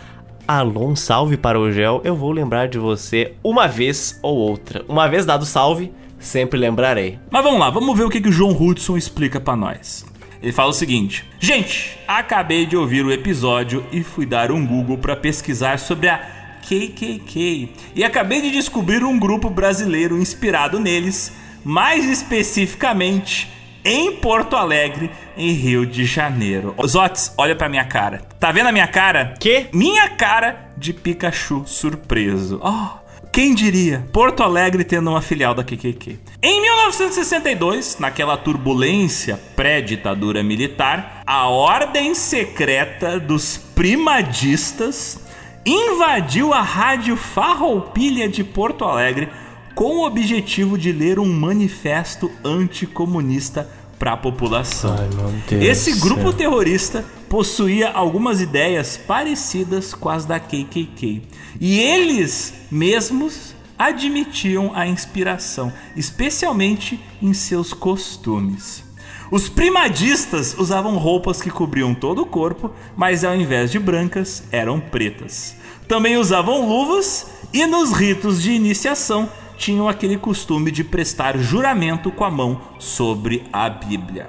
alô, 0.46 0.86
um 0.86 0.94
salve 0.94 1.36
para 1.36 1.58
o 1.58 1.72
Gel, 1.72 2.00
eu 2.04 2.14
vou 2.14 2.30
lembrar 2.30 2.68
de 2.68 2.78
você 2.78 3.32
uma 3.42 3.66
vez 3.66 4.20
ou 4.22 4.36
outra. 4.36 4.84
Uma 4.88 5.08
vez 5.08 5.26
dado 5.26 5.44
salve, 5.44 5.92
sempre 6.16 6.60
lembrarei. 6.60 7.18
Mas 7.28 7.42
vamos 7.42 7.58
lá, 7.58 7.70
vamos 7.70 7.98
ver 7.98 8.04
o 8.04 8.10
que, 8.10 8.20
que 8.20 8.28
o 8.28 8.32
João 8.32 8.52
Hudson 8.52 8.96
explica 8.96 9.40
para 9.40 9.56
nós. 9.56 10.06
Ele 10.44 10.52
fala 10.52 10.68
o 10.68 10.74
seguinte: 10.74 11.24
Gente, 11.40 11.98
acabei 12.06 12.66
de 12.66 12.76
ouvir 12.76 13.02
o 13.02 13.10
episódio 13.10 13.82
e 13.90 14.02
fui 14.02 14.26
dar 14.26 14.52
um 14.52 14.66
Google 14.66 14.98
para 14.98 15.16
pesquisar 15.16 15.78
sobre 15.78 16.06
a 16.06 16.18
KKK. 16.60 17.70
E 17.96 18.04
acabei 18.04 18.42
de 18.42 18.50
descobrir 18.50 19.02
um 19.02 19.18
grupo 19.18 19.48
brasileiro 19.48 20.18
inspirado 20.18 20.78
neles, 20.78 21.32
mais 21.64 22.04
especificamente 22.04 23.50
em 23.82 24.16
Porto 24.16 24.54
Alegre, 24.54 25.10
em 25.34 25.52
Rio 25.52 25.86
de 25.86 26.04
Janeiro. 26.04 26.74
Zotes, 26.86 27.32
olha 27.38 27.56
pra 27.56 27.70
minha 27.70 27.84
cara. 27.86 28.18
Tá 28.38 28.52
vendo 28.52 28.66
a 28.66 28.72
minha 28.72 28.86
cara? 28.86 29.34
Que? 29.40 29.68
Minha 29.72 30.10
cara 30.10 30.72
de 30.76 30.92
Pikachu 30.92 31.62
surpreso. 31.66 32.60
Oh, 32.62 32.98
quem 33.32 33.54
diria? 33.54 34.06
Porto 34.12 34.42
Alegre 34.42 34.84
tendo 34.84 35.08
uma 35.08 35.22
filial 35.22 35.54
da 35.54 35.64
KKK. 35.64 36.18
Em 36.46 36.60
1962, 36.60 37.96
naquela 37.98 38.36
turbulência 38.36 39.40
pré-ditadura 39.56 40.42
militar, 40.42 41.22
a 41.26 41.48
ordem 41.48 42.14
secreta 42.14 43.18
dos 43.18 43.56
primadistas 43.74 45.18
invadiu 45.64 46.52
a 46.52 46.60
Rádio 46.60 47.16
Farroupilha 47.16 48.28
de 48.28 48.44
Porto 48.44 48.84
Alegre 48.84 49.30
com 49.74 50.00
o 50.00 50.06
objetivo 50.06 50.76
de 50.76 50.92
ler 50.92 51.18
um 51.18 51.32
manifesto 51.32 52.30
anticomunista 52.44 53.66
para 53.98 54.12
a 54.12 54.16
população. 54.18 54.94
Ai, 54.98 55.64
Esse 55.64 55.98
grupo 55.98 56.30
terrorista 56.30 57.06
possuía 57.26 57.90
algumas 57.90 58.42
ideias 58.42 58.98
parecidas 58.98 59.94
com 59.94 60.10
as 60.10 60.26
da 60.26 60.38
KKK 60.38 61.22
e 61.58 61.80
eles 61.80 62.52
mesmos 62.70 63.53
admitiam 63.78 64.72
a 64.74 64.86
inspiração, 64.86 65.72
especialmente 65.96 67.00
em 67.20 67.32
seus 67.32 67.72
costumes. 67.72 68.84
Os 69.30 69.48
primadistas 69.48 70.56
usavam 70.58 70.96
roupas 70.96 71.40
que 71.40 71.50
cobriam 71.50 71.94
todo 71.94 72.22
o 72.22 72.26
corpo, 72.26 72.70
mas 72.96 73.24
ao 73.24 73.34
invés 73.34 73.70
de 73.70 73.78
brancas, 73.78 74.44
eram 74.52 74.78
pretas. 74.78 75.56
Também 75.88 76.16
usavam 76.16 76.68
luvas 76.68 77.26
e 77.52 77.66
nos 77.66 77.92
ritos 77.92 78.42
de 78.42 78.52
iniciação 78.52 79.28
tinham 79.56 79.88
aquele 79.88 80.18
costume 80.18 80.70
de 80.70 80.84
prestar 80.84 81.38
juramento 81.38 82.10
com 82.10 82.24
a 82.24 82.30
mão 82.30 82.60
sobre 82.78 83.44
a 83.52 83.68
Bíblia. 83.68 84.28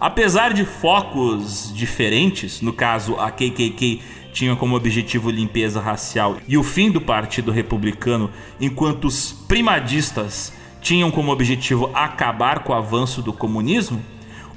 Apesar 0.00 0.52
de 0.52 0.64
focos 0.64 1.72
diferentes, 1.74 2.60
no 2.60 2.72
caso 2.72 3.16
a 3.16 3.30
KKK 3.30 4.02
tinha 4.34 4.56
como 4.56 4.74
objetivo 4.74 5.30
limpeza 5.30 5.80
racial 5.80 6.38
e 6.48 6.58
o 6.58 6.62
fim 6.64 6.90
do 6.90 7.00
Partido 7.00 7.52
Republicano, 7.52 8.30
enquanto 8.60 9.04
os 9.04 9.32
primadistas 9.32 10.52
tinham 10.82 11.10
como 11.10 11.30
objetivo 11.30 11.90
acabar 11.94 12.64
com 12.64 12.72
o 12.72 12.76
avanço 12.76 13.22
do 13.22 13.32
comunismo, 13.32 14.02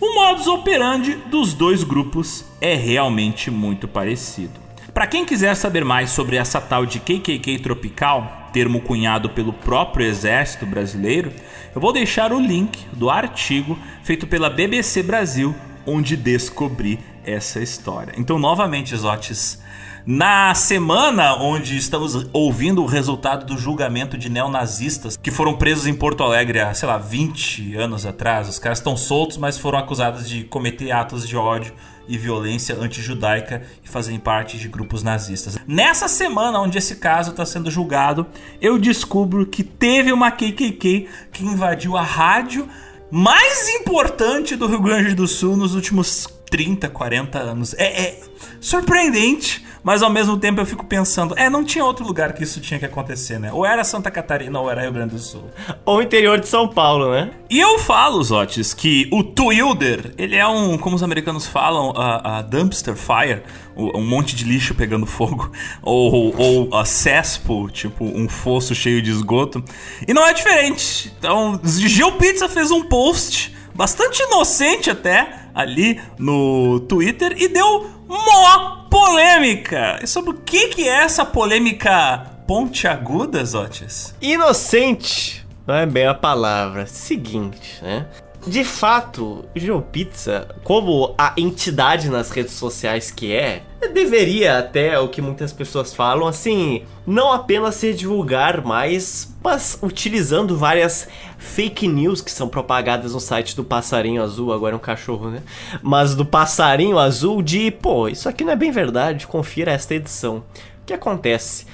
o 0.02 0.16
modus 0.16 0.48
operandi 0.48 1.16
dos 1.30 1.54
dois 1.54 1.84
grupos 1.84 2.44
é 2.60 2.74
realmente 2.74 3.52
muito 3.52 3.88
parecido. 3.88 4.60
Para 4.94 5.06
quem 5.06 5.24
quiser 5.24 5.56
saber 5.56 5.86
mais 5.86 6.10
sobre 6.10 6.38
essa 6.38 6.60
tal 6.60 6.84
de 6.84 7.00
KKK 7.00 7.60
tropical, 7.60 8.50
termo 8.52 8.82
cunhado 8.82 9.30
pelo 9.30 9.54
próprio 9.54 10.08
exército 10.08 10.66
brasileiro, 10.66 11.32
eu 11.74 11.80
vou 11.80 11.94
deixar 11.94 12.34
o 12.34 12.40
link 12.40 12.84
do 12.94 13.12
artigo 13.12 13.78
feito 14.02 14.26
pela 14.26 14.50
BBC 14.50 15.04
Brasil, 15.04 15.56
onde 15.86 16.18
descobri 16.18 17.00
essa 17.24 17.60
história. 17.60 18.14
Então, 18.18 18.40
novamente, 18.40 18.96
Zotes, 18.96 19.62
na 20.08 20.56
semana 20.56 21.36
onde 21.36 21.76
estamos 21.76 22.30
ouvindo 22.32 22.82
o 22.82 22.86
resultado 22.86 23.46
do 23.46 23.58
julgamento 23.58 24.18
de 24.18 24.30
neonazistas 24.30 25.18
que 25.18 25.30
foram 25.30 25.58
presos 25.58 25.86
em 25.86 25.94
Porto 25.94 26.24
Alegre 26.24 26.62
há, 26.62 26.74
sei 26.74 26.88
lá, 26.88 26.98
20 26.98 27.76
anos 27.76 28.06
atrás, 28.06 28.48
os 28.48 28.58
caras 28.58 28.78
estão 28.78 28.96
soltos, 28.96 29.36
mas 29.36 29.58
foram 29.58 29.78
acusados 29.78 30.30
de 30.30 30.46
cometer 30.46 30.94
atos 30.94 31.28
de 31.28 31.36
ódio 31.36 31.74
e 32.08 32.18
violência 32.18 32.74
antijudaica 32.80 33.64
e 33.84 33.90
fazerem 33.90 34.18
parte 34.18 34.58
de 34.58 34.70
grupos 34.70 35.04
nazistas. 35.04 35.58
Nessa 35.68 36.08
semana 36.08 36.62
onde 36.62 36.78
esse 36.78 36.96
caso 36.96 37.32
está 37.32 37.46
sendo 37.46 37.70
julgado, 37.70 38.26
eu 38.62 38.80
descubro 38.80 39.46
que 39.46 39.62
teve 39.62 40.14
uma 40.14 40.32
KKK 40.32 41.10
que 41.34 41.44
invadiu 41.44 41.98
a 41.98 42.02
rádio 42.02 42.66
mais 43.12 43.68
importante 43.76 44.56
do 44.56 44.68
Rio 44.68 44.82
Grande 44.82 45.14
do 45.14 45.28
Sul 45.28 45.58
nos 45.58 45.76
últimos 45.76 46.37
30, 46.50 46.90
40 46.90 47.40
anos. 47.40 47.74
É, 47.74 48.02
é 48.02 48.20
surpreendente, 48.60 49.66
mas 49.84 50.02
ao 50.02 50.10
mesmo 50.10 50.38
tempo 50.38 50.60
eu 50.60 50.66
fico 50.66 50.86
pensando, 50.86 51.34
é, 51.38 51.50
não 51.50 51.64
tinha 51.64 51.84
outro 51.86 52.06
lugar 52.06 52.34
que 52.34 52.44
isso 52.44 52.60
tinha 52.60 52.80
que 52.80 52.86
acontecer, 52.86 53.40
né? 53.40 53.52
Ou 53.52 53.66
era 53.66 53.84
Santa 53.84 54.12
Catarina 54.12 54.60
ou 54.60 54.70
era 54.70 54.82
Rio 54.82 54.92
Grande 54.92 55.16
do 55.16 55.20
Sul. 55.20 55.46
Ou 55.86 56.02
interior 56.02 56.40
de 56.40 56.48
São 56.48 56.68
Paulo, 56.68 57.12
né? 57.12 57.32
E 57.50 57.60
eu 57.60 57.80
falo, 57.80 58.22
Zotes, 58.24 58.74
que 58.74 59.08
o 59.12 59.24
Twilder, 59.24 60.14
ele 60.18 60.36
é 60.36 60.48
um, 60.48 60.78
como 60.78 60.96
os 60.96 61.04
americanos 61.04 61.46
falam, 61.46 61.94
a, 61.96 62.40
a 62.40 62.42
dumpster 62.42 62.96
fire, 62.96 63.44
um 63.76 64.04
monte 64.04 64.36
de 64.36 64.44
lixo 64.44 64.74
pegando 64.74 65.06
fogo, 65.06 65.52
ou, 65.82 66.34
ou 66.38 66.76
a 66.76 66.84
cesspool, 66.84 67.70
tipo 67.70 68.04
um 68.04 68.28
fosso 68.28 68.74
cheio 68.74 69.02
de 69.02 69.12
esgoto. 69.12 69.64
E 70.08 70.14
não 70.14 70.26
é 70.26 70.34
diferente. 70.34 71.14
Então, 71.18 71.60
Gil 71.64 72.14
Pizza 72.14 72.50
fez 72.50 72.72
um 72.72 72.84
post 72.84 73.56
bastante 73.78 74.24
inocente 74.24 74.90
até, 74.90 75.47
ali 75.58 76.00
no 76.20 76.80
Twitter 76.82 77.36
e 77.36 77.48
deu 77.48 77.90
mó 78.08 78.88
polêmica. 78.90 80.00
E 80.04 80.08
sobre 80.08 80.30
o 80.30 80.34
que, 80.36 80.68
que 80.68 80.88
é 80.88 81.04
essa 81.04 81.26
polêmica 81.26 82.26
pontiaguda, 82.48 83.44
Zotes? 83.44 84.16
Inocente 84.22 85.46
não 85.66 85.76
é 85.76 85.86
bem 85.86 86.08
a 86.08 86.14
palavra. 86.14 86.86
Seguinte, 86.86 87.80
né? 87.82 88.06
De 88.48 88.64
fato, 88.64 89.46
GeoPizza, 89.56 90.48
como 90.64 91.14
a 91.18 91.34
entidade 91.38 92.10
nas 92.10 92.30
redes 92.32 92.54
sociais 92.54 93.12
que 93.12 93.34
é, 93.34 93.64
deveria 93.94 94.58
até, 94.60 94.98
o 95.00 95.10
que 95.10 95.22
muitas 95.22 95.52
pessoas 95.52 95.94
falam, 95.94 96.28
assim, 96.28 96.84
não 97.06 97.32
apenas 97.32 97.76
se 97.76 97.94
divulgar 97.94 98.64
mais, 98.64 99.36
mas 99.44 99.78
utilizando 99.82 100.58
várias 100.58 101.08
fake 101.38 101.88
news 101.88 102.22
que 102.22 102.32
são 102.32 102.48
propagadas 102.48 103.14
no 103.14 103.20
site 103.20 103.56
do 103.56 103.64
Passarinho 103.64 104.24
Azul, 104.24 104.54
agora 104.54 104.74
é 104.74 104.78
um 104.78 104.80
cachorro, 104.80 105.30
né? 105.30 105.44
Mas 105.82 106.16
do 106.16 106.26
Passarinho 106.26 106.98
Azul 106.98 107.42
de, 107.42 107.70
pô, 107.70 108.08
isso 108.08 108.28
aqui 108.28 108.44
não 108.44 108.54
é 108.54 108.56
bem 108.56 108.72
verdade, 108.72 109.28
confira 109.28 109.72
esta 109.72 109.94
edição. 109.94 110.38
O 110.82 110.86
que 110.86 110.94
acontece? 110.94 111.66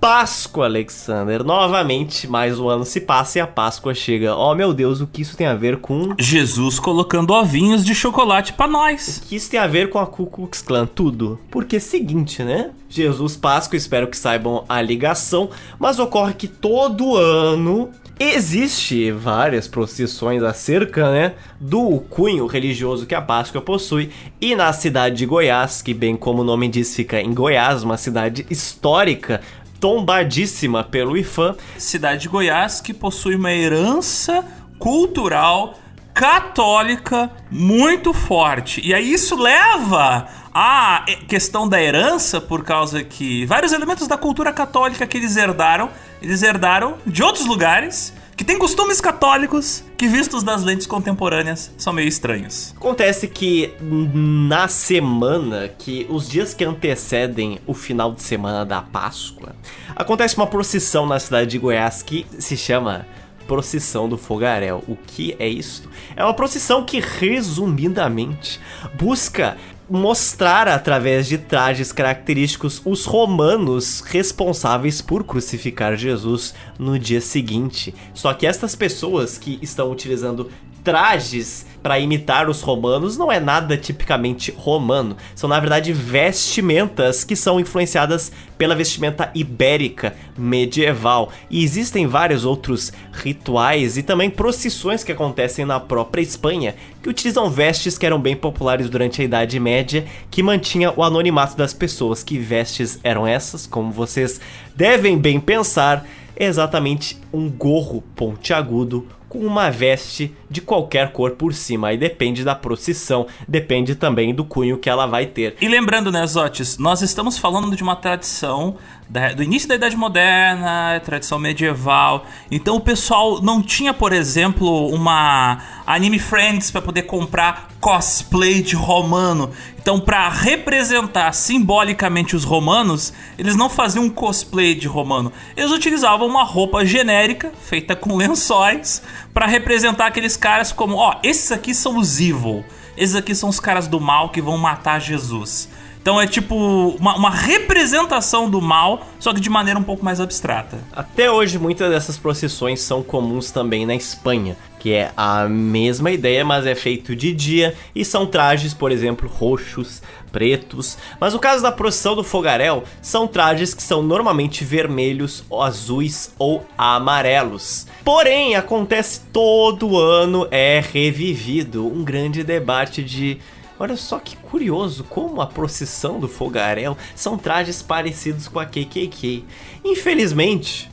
Páscoa, 0.00 0.66
Alexander. 0.66 1.42
Novamente, 1.42 2.28
mais 2.28 2.58
um 2.58 2.68
ano 2.68 2.84
se 2.84 3.00
passa 3.00 3.38
e 3.38 3.40
a 3.40 3.46
Páscoa 3.46 3.94
chega. 3.94 4.36
Oh, 4.36 4.54
meu 4.54 4.72
Deus, 4.72 5.00
o 5.00 5.06
que 5.06 5.22
isso 5.22 5.36
tem 5.36 5.46
a 5.46 5.54
ver 5.54 5.78
com. 5.78 6.14
Jesus 6.18 6.78
colocando 6.78 7.32
ovinhos 7.32 7.84
de 7.84 7.94
chocolate 7.94 8.52
para 8.52 8.68
nós. 8.68 9.18
O 9.18 9.28
que 9.28 9.36
isso 9.36 9.50
tem 9.50 9.58
a 9.58 9.66
ver 9.66 9.88
com 9.90 9.98
a 9.98 10.06
Ku 10.06 10.26
Klux 10.26 10.62
Klan? 10.62 10.86
Tudo. 10.86 11.38
Porque 11.50 11.76
é 11.76 11.80
seguinte, 11.80 12.42
né? 12.42 12.70
Jesus 12.88 13.36
Páscoa, 13.36 13.76
espero 13.76 14.06
que 14.06 14.16
saibam 14.16 14.64
a 14.68 14.80
ligação, 14.80 15.50
mas 15.78 15.98
ocorre 15.98 16.34
que 16.34 16.46
todo 16.46 17.16
ano 17.16 17.90
Existe 18.18 19.10
várias 19.10 19.68
procissões 19.68 20.42
acerca, 20.42 21.10
né, 21.10 21.34
do 21.60 22.00
cunho 22.00 22.46
religioso 22.46 23.04
que 23.04 23.14
a 23.14 23.20
Páscoa 23.20 23.60
possui, 23.60 24.08
e 24.40 24.56
na 24.56 24.72
cidade 24.72 25.16
de 25.16 25.26
Goiás, 25.26 25.82
que 25.82 25.92
bem 25.92 26.16
como 26.16 26.40
o 26.40 26.44
nome 26.44 26.66
diz, 26.66 26.96
fica 26.96 27.20
em 27.20 27.34
Goiás, 27.34 27.82
uma 27.82 27.98
cidade 27.98 28.46
histórica 28.48 29.42
tombadíssima 29.80 30.84
pelo 30.84 31.16
IFAM. 31.16 31.56
Cidade 31.78 32.22
de 32.22 32.28
Goiás 32.28 32.80
que 32.80 32.94
possui 32.94 33.34
uma 33.34 33.52
herança 33.52 34.44
cultural 34.78 35.78
católica 36.16 37.30
muito 37.50 38.14
forte. 38.14 38.80
E 38.82 38.94
aí 38.94 39.12
isso 39.12 39.36
leva 39.36 40.26
à 40.54 41.04
questão 41.28 41.68
da 41.68 41.80
herança, 41.80 42.40
por 42.40 42.64
causa 42.64 43.04
que 43.04 43.44
vários 43.44 43.72
elementos 43.72 44.08
da 44.08 44.16
cultura 44.16 44.50
católica 44.50 45.06
que 45.06 45.18
eles 45.18 45.36
herdaram, 45.36 45.90
eles 46.22 46.42
herdaram 46.42 46.94
de 47.06 47.22
outros 47.22 47.44
lugares 47.44 48.14
que 48.36 48.44
tem 48.44 48.58
costumes 48.58 49.00
católicos 49.00 49.82
que, 49.96 50.06
vistos 50.06 50.42
das 50.42 50.62
lentes 50.62 50.86
contemporâneas, 50.86 51.72
são 51.78 51.92
meio 51.92 52.06
estranhos. 52.06 52.74
Acontece 52.76 53.26
que 53.26 53.72
na 53.80 54.68
semana, 54.68 55.68
que 55.68 56.06
os 56.10 56.28
dias 56.28 56.52
que 56.52 56.62
antecedem 56.62 57.58
o 57.66 57.72
final 57.72 58.12
de 58.12 58.22
semana 58.22 58.64
da 58.64 58.82
Páscoa, 58.82 59.56
acontece 59.94 60.36
uma 60.36 60.46
procissão 60.46 61.06
na 61.06 61.18
cidade 61.18 61.50
de 61.50 61.58
Goiás 61.58 62.02
que 62.02 62.26
se 62.38 62.56
chama 62.58 63.06
Procissão 63.46 64.06
do 64.06 64.18
Fogaréu. 64.18 64.84
O 64.86 64.96
que 64.96 65.34
é 65.38 65.48
isto? 65.48 65.88
É 66.14 66.22
uma 66.22 66.34
procissão 66.34 66.84
que, 66.84 67.00
resumidamente, 67.00 68.60
busca 68.98 69.56
mostrar 69.88 70.66
através 70.68 71.26
de 71.28 71.38
trajes 71.38 71.92
característicos 71.92 72.82
os 72.84 73.04
romanos 73.04 74.00
responsáveis 74.00 75.00
por 75.00 75.24
crucificar 75.24 75.96
Jesus 75.96 76.54
no 76.78 76.98
dia 76.98 77.20
seguinte. 77.20 77.94
Só 78.12 78.34
que 78.34 78.46
estas 78.46 78.74
pessoas 78.74 79.38
que 79.38 79.58
estão 79.62 79.90
utilizando 79.90 80.50
trajes 80.86 81.66
para 81.82 81.98
imitar 81.98 82.48
os 82.48 82.62
romanos 82.62 83.16
não 83.16 83.30
é 83.30 83.40
nada 83.40 83.76
tipicamente 83.76 84.54
romano. 84.56 85.16
São, 85.34 85.48
na 85.48 85.58
verdade, 85.58 85.92
vestimentas 85.92 87.24
que 87.24 87.34
são 87.34 87.58
influenciadas 87.58 88.30
pela 88.56 88.72
vestimenta 88.72 89.28
ibérica 89.34 90.14
medieval. 90.38 91.32
E 91.50 91.64
existem 91.64 92.06
vários 92.06 92.44
outros 92.44 92.92
rituais 93.16 93.96
e 93.96 94.02
também 94.02 94.30
procissões 94.30 95.02
que 95.02 95.12
acontecem 95.12 95.64
na 95.64 95.80
própria 95.80 96.22
Espanha 96.22 96.74
que 97.02 97.08
utilizam 97.08 97.50
vestes 97.50 97.96
que 97.96 98.06
eram 98.06 98.20
bem 98.20 98.36
populares 98.36 98.88
durante 98.88 99.20
a 99.20 99.24
Idade 99.24 99.58
Média, 99.58 100.04
que 100.30 100.42
mantinha 100.42 100.92
o 100.96 101.02
anonimato 101.02 101.56
das 101.56 101.72
pessoas. 101.72 102.22
Que 102.22 102.38
vestes 102.38 102.98
eram 103.02 103.26
essas? 103.26 103.66
Como 103.66 103.90
vocês 103.90 104.40
devem 104.74 105.18
bem 105.18 105.40
pensar, 105.40 106.06
é 106.36 106.44
exatamente 106.44 107.18
um 107.32 107.48
gorro 107.48 108.02
pontiagudo 108.14 109.06
com 109.28 109.38
uma 109.38 109.70
veste 109.70 110.34
de 110.48 110.60
qualquer 110.60 111.12
cor 111.12 111.32
por 111.32 111.52
cima. 111.52 111.88
Aí 111.88 111.98
depende 111.98 112.44
da 112.44 112.54
procissão, 112.54 113.26
depende 113.46 113.94
também 113.94 114.34
do 114.34 114.44
cunho 114.44 114.78
que 114.78 114.88
ela 114.88 115.06
vai 115.06 115.26
ter. 115.26 115.56
E 115.60 115.68
lembrando, 115.68 116.12
né, 116.12 116.26
Zotes, 116.26 116.78
nós 116.78 117.02
estamos 117.02 117.36
falando 117.36 117.74
de 117.74 117.82
uma 117.82 117.96
tradição 117.96 118.76
da, 119.08 119.32
do 119.32 119.42
início 119.42 119.68
da 119.68 119.74
Idade 119.74 119.96
Moderna, 119.96 121.00
tradição 121.04 121.38
medieval. 121.38 122.26
Então 122.50 122.76
o 122.76 122.80
pessoal 122.80 123.40
não 123.42 123.62
tinha, 123.62 123.92
por 123.92 124.12
exemplo, 124.12 124.88
uma 124.88 125.58
Anime 125.86 126.18
Friends 126.18 126.70
para 126.70 126.82
poder 126.82 127.02
comprar 127.02 127.68
cosplay 127.80 128.62
de 128.62 128.74
romano. 128.74 129.50
Então, 129.78 130.00
para 130.00 130.28
representar 130.28 131.32
simbolicamente 131.32 132.34
os 132.34 132.42
romanos, 132.42 133.12
eles 133.38 133.54
não 133.54 133.70
faziam 133.70 134.04
um 134.04 134.10
cosplay 134.10 134.74
de 134.74 134.88
romano. 134.88 135.32
Eles 135.56 135.70
utilizavam 135.70 136.26
uma 136.26 136.42
roupa 136.42 136.84
genérica 136.84 137.52
feita 137.62 137.94
com 137.94 138.16
lençóis 138.16 139.00
para 139.36 139.44
representar 139.44 140.06
aqueles 140.06 140.34
caras 140.34 140.72
como, 140.72 140.96
ó, 140.96 141.16
esses 141.22 141.52
aqui 141.52 141.74
são 141.74 141.98
os 141.98 142.18
evil. 142.18 142.64
Esses 142.96 143.14
aqui 143.14 143.34
são 143.34 143.50
os 143.50 143.60
caras 143.60 143.86
do 143.86 144.00
mal 144.00 144.30
que 144.30 144.40
vão 144.40 144.56
matar 144.56 144.98
Jesus. 144.98 145.68
Então 146.00 146.18
é 146.18 146.26
tipo 146.26 146.56
uma, 146.98 147.14
uma, 147.16 147.30
representação 147.30 148.48
do 148.48 148.62
mal, 148.62 149.06
só 149.18 149.34
que 149.34 149.40
de 149.40 149.50
maneira 149.50 149.78
um 149.78 149.82
pouco 149.82 150.02
mais 150.02 150.22
abstrata. 150.22 150.78
Até 150.90 151.30
hoje, 151.30 151.58
muitas 151.58 151.90
dessas 151.90 152.16
procissões 152.16 152.80
são 152.80 153.02
comuns 153.02 153.50
também 153.50 153.84
na 153.84 153.94
Espanha, 153.94 154.56
que 154.86 154.92
é 154.92 155.10
a 155.16 155.48
mesma 155.48 156.12
ideia, 156.12 156.44
mas 156.44 156.64
é 156.64 156.72
feito 156.72 157.16
de 157.16 157.32
dia 157.32 157.74
e 157.92 158.04
são 158.04 158.24
trajes, 158.24 158.72
por 158.72 158.92
exemplo, 158.92 159.28
roxos, 159.28 160.00
pretos. 160.30 160.96
Mas 161.18 161.32
no 161.32 161.40
caso 161.40 161.60
da 161.60 161.72
procissão 161.72 162.14
do 162.14 162.22
fogaréu, 162.22 162.84
são 163.02 163.26
trajes 163.26 163.74
que 163.74 163.82
são 163.82 164.00
normalmente 164.00 164.64
vermelhos, 164.64 165.42
azuis 165.60 166.32
ou 166.38 166.64
amarelos. 166.78 167.88
Porém, 168.04 168.54
acontece 168.54 169.22
todo 169.32 169.98
ano, 169.98 170.46
é 170.52 170.80
revivido 170.92 171.84
um 171.84 172.04
grande 172.04 172.44
debate 172.44 173.02
de 173.02 173.40
Olha 173.78 173.96
só 173.96 174.20
que 174.20 174.36
curioso 174.36 175.04
como 175.04 175.40
a 175.42 175.46
procissão 175.46 176.20
do 176.20 176.28
fogaréu 176.28 176.96
são 177.14 177.36
trajes 177.36 177.82
parecidos 177.82 178.46
com 178.48 178.60
a 178.60 178.64
KKK. 178.64 179.44
Infelizmente, 179.84 180.88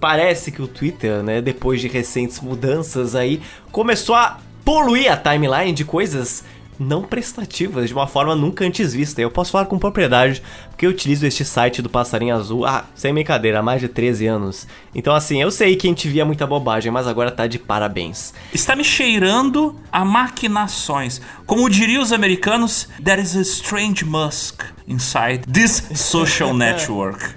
parece 0.00 0.50
que 0.50 0.62
o 0.62 0.66
Twitter, 0.66 1.22
né, 1.22 1.40
depois 1.40 1.80
de 1.80 1.88
recentes 1.88 2.40
mudanças 2.40 3.14
aí, 3.14 3.40
começou 3.70 4.14
a 4.14 4.38
poluir 4.64 5.10
a 5.10 5.16
timeline 5.16 5.72
de 5.72 5.84
coisas 5.84 6.44
não 6.78 7.02
prestativas 7.02 7.88
de 7.88 7.94
uma 7.94 8.06
forma 8.06 8.34
nunca 8.34 8.64
antes 8.64 8.92
vista. 8.92 9.20
Eu 9.20 9.30
posso 9.30 9.52
falar 9.52 9.66
com 9.66 9.78
propriedade, 9.78 10.42
porque 10.70 10.86
eu 10.86 10.90
utilizo 10.90 11.26
este 11.26 11.44
site 11.44 11.80
do 11.80 11.88
Passarinho 11.88 12.34
Azul, 12.34 12.66
ah, 12.66 12.84
sem 12.94 13.12
brincadeira, 13.12 13.60
há 13.60 13.62
mais 13.62 13.80
de 13.80 13.88
13 13.88 14.26
anos. 14.26 14.66
Então, 14.94 15.14
assim, 15.14 15.40
eu 15.40 15.50
sei 15.50 15.76
que 15.76 15.86
a 15.86 15.90
gente 15.90 16.08
via 16.08 16.24
muita 16.24 16.46
bobagem, 16.46 16.90
mas 16.90 17.06
agora 17.06 17.30
tá 17.30 17.46
de 17.46 17.58
parabéns. 17.58 18.34
Está 18.52 18.74
me 18.74 18.84
cheirando 18.84 19.76
a 19.90 20.04
maquinações. 20.04 21.20
Como 21.46 21.68
diriam 21.70 22.02
os 22.02 22.12
americanos, 22.12 22.88
there 23.02 23.20
is 23.20 23.36
a 23.36 23.42
strange 23.42 24.04
musk 24.04 24.62
inside 24.86 25.46
this 25.46 25.82
social 25.94 26.52
network. 26.56 27.34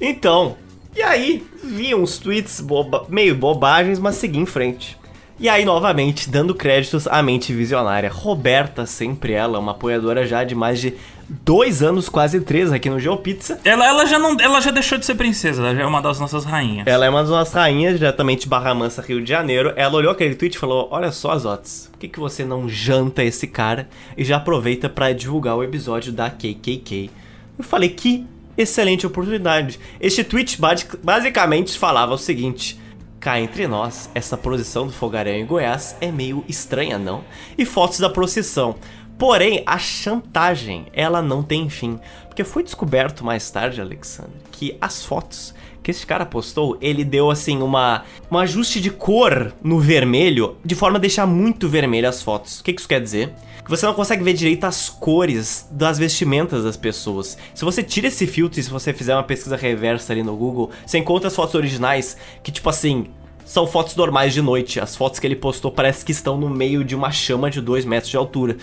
então, 0.00 0.56
e 0.94 1.02
aí, 1.02 1.44
vi 1.62 1.94
uns 1.94 2.18
tweets 2.18 2.60
boba 2.60 3.06
meio 3.08 3.34
bobagens, 3.34 3.98
mas 3.98 4.16
segui 4.16 4.38
em 4.38 4.46
frente. 4.46 4.98
E 5.40 5.48
aí, 5.48 5.64
novamente, 5.64 6.30
dando 6.30 6.54
créditos 6.54 7.08
à 7.08 7.20
mente 7.22 7.52
visionária. 7.52 8.08
Roberta, 8.08 8.86
sempre 8.86 9.32
ela, 9.32 9.58
uma 9.58 9.72
apoiadora 9.72 10.24
já 10.24 10.44
de 10.44 10.54
mais 10.54 10.80
de 10.80 10.94
dois 11.28 11.82
anos, 11.82 12.08
quase 12.08 12.40
três 12.42 12.70
aqui 12.70 12.88
no 12.90 13.00
GeoPizza. 13.00 13.58
Ela, 13.64 13.86
ela, 13.86 14.06
já 14.06 14.18
não, 14.18 14.36
ela 14.38 14.60
já 14.60 14.70
deixou 14.70 14.98
de 14.98 15.06
ser 15.06 15.14
princesa, 15.14 15.62
ela 15.62 15.74
já 15.74 15.82
é 15.82 15.86
uma 15.86 16.00
das 16.00 16.20
nossas 16.20 16.44
rainhas. 16.44 16.86
Ela 16.86 17.06
é 17.06 17.08
uma 17.10 17.22
das 17.22 17.30
nossas 17.30 17.54
rainhas, 17.54 17.98
diretamente 17.98 18.42
de 18.42 18.48
Barra 18.48 18.74
Mansa, 18.74 19.02
Rio 19.02 19.22
de 19.22 19.28
Janeiro. 19.28 19.72
Ela 19.74 19.94
olhou 19.94 20.12
aquele 20.12 20.34
tweet 20.34 20.54
e 20.54 20.58
falou: 20.58 20.88
Olha 20.90 21.10
só, 21.10 21.36
Zotes, 21.36 21.88
por 21.90 21.98
que, 21.98 22.08
que 22.08 22.20
você 22.20 22.44
não 22.44 22.68
janta 22.68 23.24
esse 23.24 23.46
cara 23.46 23.88
e 24.16 24.24
já 24.24 24.36
aproveita 24.36 24.88
para 24.88 25.12
divulgar 25.12 25.56
o 25.56 25.64
episódio 25.64 26.12
da 26.12 26.30
KKK? 26.30 27.10
Eu 27.58 27.64
falei: 27.64 27.88
Que 27.88 28.26
excelente 28.56 29.06
oportunidade. 29.06 29.78
Este 30.00 30.22
tweet 30.24 30.58
basicamente 31.02 31.78
falava 31.78 32.14
o 32.14 32.18
seguinte 32.18 32.80
Cá 33.22 33.38
entre 33.38 33.68
nós, 33.68 34.10
essa 34.16 34.36
procissão 34.36 34.84
do 34.84 34.92
fogaréu 34.92 35.36
em 35.36 35.46
Goiás 35.46 35.94
é 36.00 36.10
meio 36.10 36.44
estranha, 36.48 36.98
não? 36.98 37.22
E 37.56 37.64
fotos 37.64 38.00
da 38.00 38.10
procissão. 38.10 38.74
Porém, 39.16 39.62
a 39.64 39.78
chantagem, 39.78 40.86
ela 40.92 41.22
não 41.22 41.40
tem 41.40 41.70
fim. 41.70 42.00
Porque 42.26 42.42
foi 42.42 42.64
descoberto 42.64 43.24
mais 43.24 43.48
tarde, 43.48 43.80
Alexandre, 43.80 44.32
que 44.50 44.76
as 44.80 45.04
fotos 45.04 45.54
que 45.82 45.90
esse 45.90 46.06
cara 46.06 46.24
postou, 46.24 46.78
ele 46.80 47.04
deu 47.04 47.30
assim 47.30 47.60
uma 47.60 48.04
um 48.30 48.38
ajuste 48.38 48.80
de 48.80 48.90
cor 48.90 49.52
no 49.62 49.80
vermelho, 49.80 50.56
de 50.64 50.74
forma 50.74 50.98
a 50.98 51.00
deixar 51.00 51.26
muito 51.26 51.68
vermelho 51.68 52.08
as 52.08 52.22
fotos. 52.22 52.60
O 52.60 52.64
que 52.64 52.70
isso 52.70 52.88
quer 52.88 53.00
dizer? 53.00 53.32
Que 53.64 53.70
você 53.70 53.86
não 53.86 53.94
consegue 53.94 54.24
ver 54.24 54.32
direito 54.32 54.64
as 54.64 54.88
cores 54.88 55.68
das 55.70 55.98
vestimentas 55.98 56.64
das 56.64 56.76
pessoas. 56.76 57.38
Se 57.54 57.64
você 57.64 57.82
tira 57.82 58.08
esse 58.08 58.26
filtro 58.26 58.58
e 58.58 58.62
se 58.62 58.70
você 58.70 58.92
fizer 58.92 59.14
uma 59.14 59.22
pesquisa 59.22 59.56
reversa 59.56 60.12
ali 60.12 60.22
no 60.22 60.36
Google, 60.36 60.70
você 60.84 60.98
encontra 60.98 61.28
as 61.28 61.36
fotos 61.36 61.54
originais 61.54 62.16
que 62.42 62.50
tipo 62.50 62.68
assim, 62.68 63.06
são 63.44 63.66
fotos 63.66 63.94
normais 63.94 64.32
de 64.32 64.42
noite. 64.42 64.80
As 64.80 64.96
fotos 64.96 65.18
que 65.18 65.26
ele 65.26 65.36
postou 65.36 65.70
parece 65.70 66.04
que 66.04 66.12
estão 66.12 66.36
no 66.36 66.48
meio 66.48 66.82
de 66.82 66.94
uma 66.94 67.10
chama 67.10 67.50
de 67.50 67.60
2 67.60 67.84
metros 67.84 68.10
de 68.10 68.16
altura. 68.16 68.56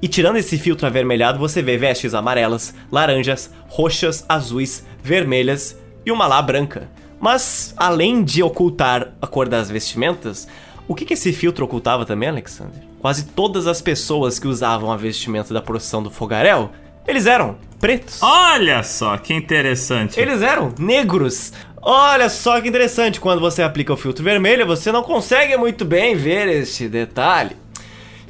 E 0.00 0.08
tirando 0.08 0.36
esse 0.36 0.58
filtro 0.58 0.86
avermelhado, 0.86 1.38
você 1.38 1.62
vê 1.62 1.76
vestes 1.76 2.14
amarelas, 2.14 2.74
laranjas, 2.92 3.50
roxas, 3.68 4.24
azuis, 4.28 4.84
vermelhas 5.02 5.76
e 6.06 6.12
uma 6.12 6.28
lá 6.28 6.40
branca. 6.40 6.88
Mas, 7.20 7.74
além 7.76 8.22
de 8.22 8.42
ocultar 8.42 9.12
a 9.20 9.26
cor 9.26 9.48
das 9.48 9.68
vestimentas, 9.68 10.46
o 10.86 10.94
que, 10.94 11.04
que 11.04 11.14
esse 11.14 11.32
filtro 11.32 11.64
ocultava 11.64 12.06
também, 12.06 12.28
Alexander? 12.28 12.80
Quase 13.00 13.26
todas 13.26 13.66
as 13.66 13.82
pessoas 13.82 14.38
que 14.38 14.46
usavam 14.46 14.92
a 14.92 14.96
vestimenta 14.96 15.52
da 15.52 15.60
procissão 15.60 16.02
do 16.02 16.10
fogaréu, 16.10 16.70
eles 17.06 17.26
eram 17.26 17.56
pretos. 17.80 18.22
Olha 18.22 18.82
só 18.82 19.16
que 19.16 19.34
interessante. 19.34 20.18
Eles 20.18 20.42
eram 20.42 20.72
negros. 20.78 21.52
Olha 21.80 22.28
só 22.28 22.60
que 22.60 22.68
interessante, 22.68 23.20
quando 23.20 23.40
você 23.40 23.62
aplica 23.62 23.92
o 23.92 23.96
filtro 23.96 24.24
vermelho, 24.24 24.66
você 24.66 24.90
não 24.90 25.02
consegue 25.02 25.56
muito 25.56 25.84
bem 25.84 26.16
ver 26.16 26.48
este 26.48 26.88
detalhe. 26.88 27.56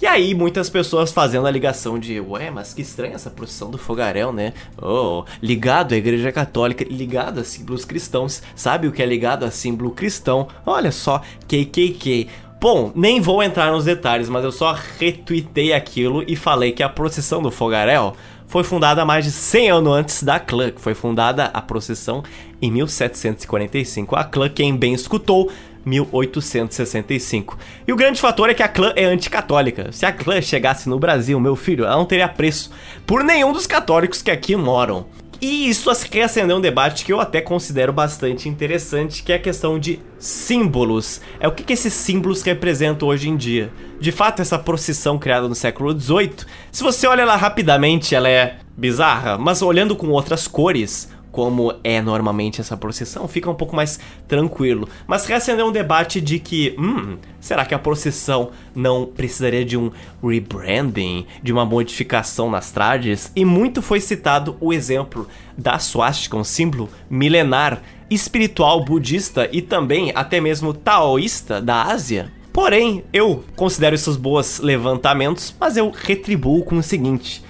E 0.01 0.07
aí, 0.07 0.35
muitas 0.35 0.69
pessoas 0.69 1.11
fazendo 1.11 1.47
a 1.47 1.51
ligação 1.51 1.99
de, 1.99 2.21
ué, 2.21 2.51
mas 2.51 2.75
que 2.75 2.83
estranha 2.83 3.15
essa 3.15 3.31
procissão 3.31 3.71
do 3.71 3.79
fogaréu, 3.79 4.31
né? 4.31 4.53
Oh, 4.81 5.25
ligado 5.43 5.95
à 5.95 5.97
igreja 5.97 6.31
católica, 6.31 6.85
ligado 6.85 7.41
a 7.41 7.45
símbolos 7.45 7.87
cristãos. 7.87 8.43
Sabe 8.55 8.87
o 8.87 8.93
que 8.93 9.03
é 9.03 9.07
ligado 9.07 9.45
a 9.45 9.51
símbolo 9.51 9.91
cristão? 9.93 10.49
Olha 10.67 10.93
só, 10.93 11.23
KKK. 11.49 12.29
Bom, 12.61 12.93
nem 12.95 13.23
vou 13.23 13.43
entrar 13.43 13.73
nos 13.73 13.85
detalhes, 13.87 14.29
mas 14.29 14.45
eu 14.45 14.53
só 14.53 14.77
retuitei 14.99 15.73
aquilo 15.73 16.23
e 16.27 16.37
falei 16.37 16.73
que 16.73 16.83
a 16.83 16.89
procissão 16.91 17.41
do 17.41 17.51
fogaréu 17.51 18.15
foi 18.47 18.65
fundada 18.65 19.05
mais 19.05 19.25
de 19.25 19.31
100 19.33 19.71
anos 19.71 19.93
antes 19.93 20.23
da 20.23 20.39
clã, 20.39 20.71
que 20.71 20.81
foi 20.81 20.95
fundada 20.95 21.47
a 21.47 21.63
procissão 21.63 22.23
em 22.61 22.71
1745. 22.71 24.15
A 24.15 24.25
clã, 24.25 24.49
quem 24.49 24.77
bem 24.77 24.95
escutou, 24.95 25.51
1865. 25.87 27.57
E 27.87 27.93
o 27.93 27.97
grande 27.97 28.21
fator 28.21 28.51
é 28.51 28.55
que 28.55 28.63
a 28.63 28.69
clã 28.69 28.93
é 28.97 29.05
anticatólica. 29.05 29.93
Se 29.93 30.05
a 30.05 30.13
clã 30.13 30.43
chegasse 30.43 30.89
no 30.89 30.99
Brasil, 30.99 31.39
meu 31.39 31.55
filho, 31.55 31.85
ela 31.85 31.97
não 31.97 32.05
teria 32.05 32.29
preço 32.29 32.73
por 33.07 33.23
nenhum 33.23 33.53
dos 33.53 33.67
católicos 33.67 34.21
que 34.21 34.31
aqui 34.31 34.57
moram. 34.57 35.07
E 35.41 35.69
isso 35.69 35.91
reacendeu 36.11 36.57
um 36.57 36.61
debate 36.61 37.05
que 37.05 37.13
eu 37.13 37.21
até 37.21 37.41
considero 37.41 37.93
bastante 37.93 38.49
interessante, 38.49 39.23
que 39.23 39.33
é 39.33 39.37
a 39.37 39.41
questão 39.41 39.79
de 39.79 40.01
símbolos. 40.19 41.21
É 41.39 41.47
o 41.47 41.53
que, 41.53 41.63
que 41.63 41.75
esses 41.75 41.93
símbolos 41.93 42.43
representam 42.43 43.09
hoje 43.09 43.29
em 43.29 43.37
dia. 43.37 43.71
De 44.01 44.11
fato, 44.11 44.41
essa 44.41 44.59
procissão 44.59 45.19
criada 45.19 45.47
no 45.47 45.55
século 45.55 45.99
XVIII, 45.99 46.37
se 46.73 46.83
você 46.83 47.07
olha 47.07 47.23
ela 47.23 47.37
rapidamente, 47.37 48.15
ela 48.15 48.29
é 48.29 48.59
bizarra, 48.77 49.39
mas 49.39 49.63
olhando 49.63 49.97
com 49.97 50.09
outras 50.09 50.47
cores, 50.47 51.11
como 51.37 51.75
é 51.85 52.01
normalmente 52.01 52.63
essa 52.63 52.79
procissão, 52.79 53.29
fica 53.29 53.51
um 53.51 53.55
pouco 53.55 53.77
mais 53.77 54.01
tranquilo. 54.27 54.89
Mas 55.07 55.27
reacendeu 55.27 55.67
um 55.67 55.71
debate 55.71 56.19
de 56.19 56.39
que, 56.39 56.75
hum, 56.79 57.19
será 57.39 57.67
que 57.67 57.75
a 57.75 57.79
procissão 57.79 58.53
não 58.75 59.05
precisaria 59.05 59.63
de 59.63 59.77
um 59.77 59.91
rebranding, 60.27 61.27
de 61.43 61.53
uma 61.53 61.67
modificação 61.67 62.51
nas 62.51 62.71
trajes? 62.71 63.31
E 63.37 63.45
muito 63.45 63.83
foi 63.83 64.01
citado 64.01 64.57
o 64.63 64.73
exemplo 64.73 65.29
da 65.59 65.79
swastika, 65.79 66.39
um 66.39 66.43
símbolo 66.43 66.89
milenar, 67.11 67.83
espiritual 68.09 68.83
budista 68.83 69.47
e 69.53 69.61
também 69.61 70.13
até 70.15 70.41
mesmo 70.41 70.73
taoísta 70.73 71.61
da 71.61 71.83
Ásia. 71.83 72.33
Porém, 72.51 73.05
eu 73.13 73.45
considero 73.55 73.95
esses 73.95 74.17
bons 74.17 74.59
levantamentos, 74.61 75.55
mas 75.61 75.77
eu 75.77 75.91
retribuo 75.91 76.65
com 76.65 76.79
o 76.79 76.83
seguinte: 76.83 77.45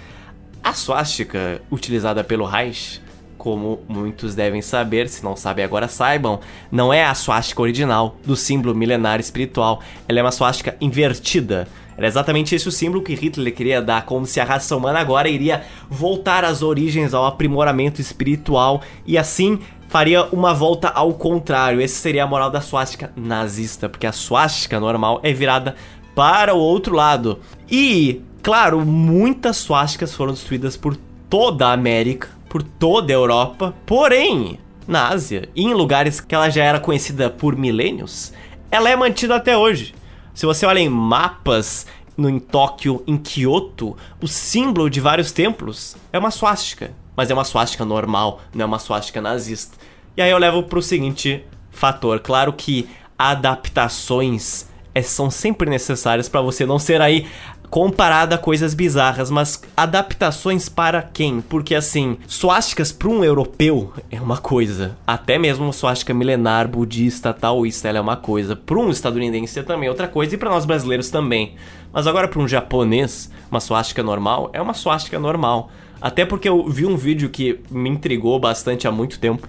a 0.61 0.73
swastika 0.73 1.63
utilizada 1.71 2.25
pelo 2.25 2.45
Reich 2.45 3.06
como 3.47 3.78
muitos 3.86 4.34
devem 4.34 4.60
saber, 4.60 5.08
se 5.08 5.23
não 5.23 5.36
sabem 5.36 5.65
agora 5.65 5.86
saibam, 5.86 6.41
não 6.68 6.92
é 6.92 7.05
a 7.05 7.15
suástica 7.15 7.62
original 7.62 8.16
do 8.26 8.34
símbolo 8.34 8.75
milenar 8.75 9.20
espiritual. 9.20 9.81
Ela 10.08 10.18
é 10.18 10.23
uma 10.25 10.33
suástica 10.33 10.76
invertida. 10.81 11.68
Era 11.97 12.08
exatamente 12.08 12.57
esse 12.57 12.66
o 12.66 12.73
símbolo 12.73 13.05
que 13.05 13.15
Hitler 13.15 13.55
queria 13.55 13.81
dar, 13.81 14.05
como 14.05 14.26
se 14.26 14.41
a 14.41 14.44
raça 14.44 14.76
humana 14.76 14.99
agora 14.99 15.28
iria 15.28 15.62
voltar 15.89 16.44
às 16.44 16.60
origens, 16.60 17.15
ao 17.15 17.25
aprimoramento 17.25 18.00
espiritual 18.00 18.83
e 19.07 19.16
assim 19.16 19.60
faria 19.86 20.25
uma 20.33 20.52
volta 20.52 20.89
ao 20.89 21.15
contrário. 21.15 21.81
Essa 21.81 22.00
seria 22.00 22.25
a 22.25 22.26
moral 22.26 22.50
da 22.50 22.60
suástica 22.60 23.12
nazista, 23.15 23.89
porque 23.89 24.08
a 24.08 24.12
suástica 24.12 24.81
normal 24.81 25.20
é 25.23 25.33
virada 25.33 25.76
para 26.16 26.52
o 26.52 26.58
outro 26.58 26.97
lado. 26.97 27.39
E, 27.70 28.23
claro, 28.42 28.84
muitas 28.84 29.57
suásticas 29.57 30.12
foram 30.12 30.33
destruídas 30.33 30.76
por 30.76 30.97
toda 31.31 31.68
a 31.68 31.73
América 31.73 32.36
por 32.57 32.62
toda 32.62 33.12
a 33.12 33.15
Europa, 33.15 33.75
porém, 33.85 34.59
na 34.89 35.09
Ásia 35.09 35.47
e 35.55 35.62
em 35.62 35.75
lugares 35.75 36.23
que 36.23 36.35
ela 36.35 36.49
já 36.49 36.65
era 36.65 36.81
conhecida 36.81 37.28
por 37.28 37.55
milênios, 37.55 38.33
ela 38.70 38.89
é 38.89 38.97
mantida 38.97 39.36
até 39.36 39.55
hoje. 39.55 39.94
Se 40.33 40.47
você 40.47 40.65
olha 40.65 40.78
em 40.78 40.89
mapas 40.89 41.86
no, 42.17 42.31
em 42.31 42.39
Tóquio, 42.39 43.05
em 43.07 43.18
Kyoto, 43.18 43.94
o 44.23 44.26
símbolo 44.26 44.89
de 44.89 45.02
vários 45.02 45.33
templos 45.33 45.99
é 46.10 46.18
uma 46.18 46.31
swastika, 46.31 46.93
mas 47.15 47.31
é 47.31 47.35
uma 47.35 47.44
swastika 47.44 47.85
normal, 47.85 48.41
não 48.55 48.62
é 48.62 48.67
uma 48.67 48.78
swastika 48.78 49.20
nazista. 49.20 49.76
E 50.17 50.23
aí 50.23 50.31
eu 50.31 50.39
levo 50.39 50.62
para 50.62 50.78
o 50.78 50.83
seguinte 50.83 51.44
fator, 51.70 52.20
claro 52.20 52.55
que 52.55 52.89
adaptações 53.18 54.67
é, 54.94 55.02
são 55.02 55.31
sempre 55.31 55.68
necessárias 55.68 56.26
para 56.26 56.41
você 56.41 56.65
não 56.65 56.78
ser 56.78 57.02
aí 57.02 57.26
comparada 57.70 58.35
a 58.35 58.39
coisas 58.39 58.75
bizarras, 58.75 59.31
mas 59.31 59.62
adaptações 59.77 60.69
para 60.69 61.03
quem? 61.03 61.41
Porque 61.41 61.75
assim, 61.75 62.17
suásticas 62.27 62.93
para 62.93 63.09
um 63.09 63.25
europeu 63.25 63.93
é 64.11 64.20
uma 64.20 64.39
coisa, 64.39 64.97
até 65.07 65.39
mesmo 65.39 65.65
uma 65.65 65.73
suástica 65.73 66.15
milenar, 66.15 66.69
budista, 66.69 67.33
taoísta, 67.33 67.89
ela 67.89 67.99
é 67.99 68.01
uma 68.01 68.17
coisa. 68.17 68.57
Para 68.57 68.78
um 68.78 68.91
estadunidense 68.91 69.59
é 69.59 69.62
também 69.62 69.89
outra 69.89 70.09
coisa 70.09 70.35
e 70.35 70.39
para 70.39 70.51
nós 70.51 70.65
brasileiros 70.65 71.11
também. 71.11 71.55
Mas 71.93 72.07
agora 72.07 72.28
para 72.28 72.41
um 72.41 72.49
japonês, 72.49 73.31
uma 73.51 73.61
suástica 73.61 74.03
normal 74.03 74.51
é 74.53 74.61
uma 74.61 74.75
suástica 74.75 75.19
normal. 75.19 75.70
Até 76.01 76.25
porque 76.25 76.49
eu 76.49 76.69
vi 76.69 76.86
um 76.86 76.97
vídeo 76.97 77.31
que 77.31 77.61
me 77.70 77.89
intrigou 77.89 78.39
bastante 78.39 78.86
há 78.86 78.93
muito 78.93 79.19
tempo, 79.19 79.49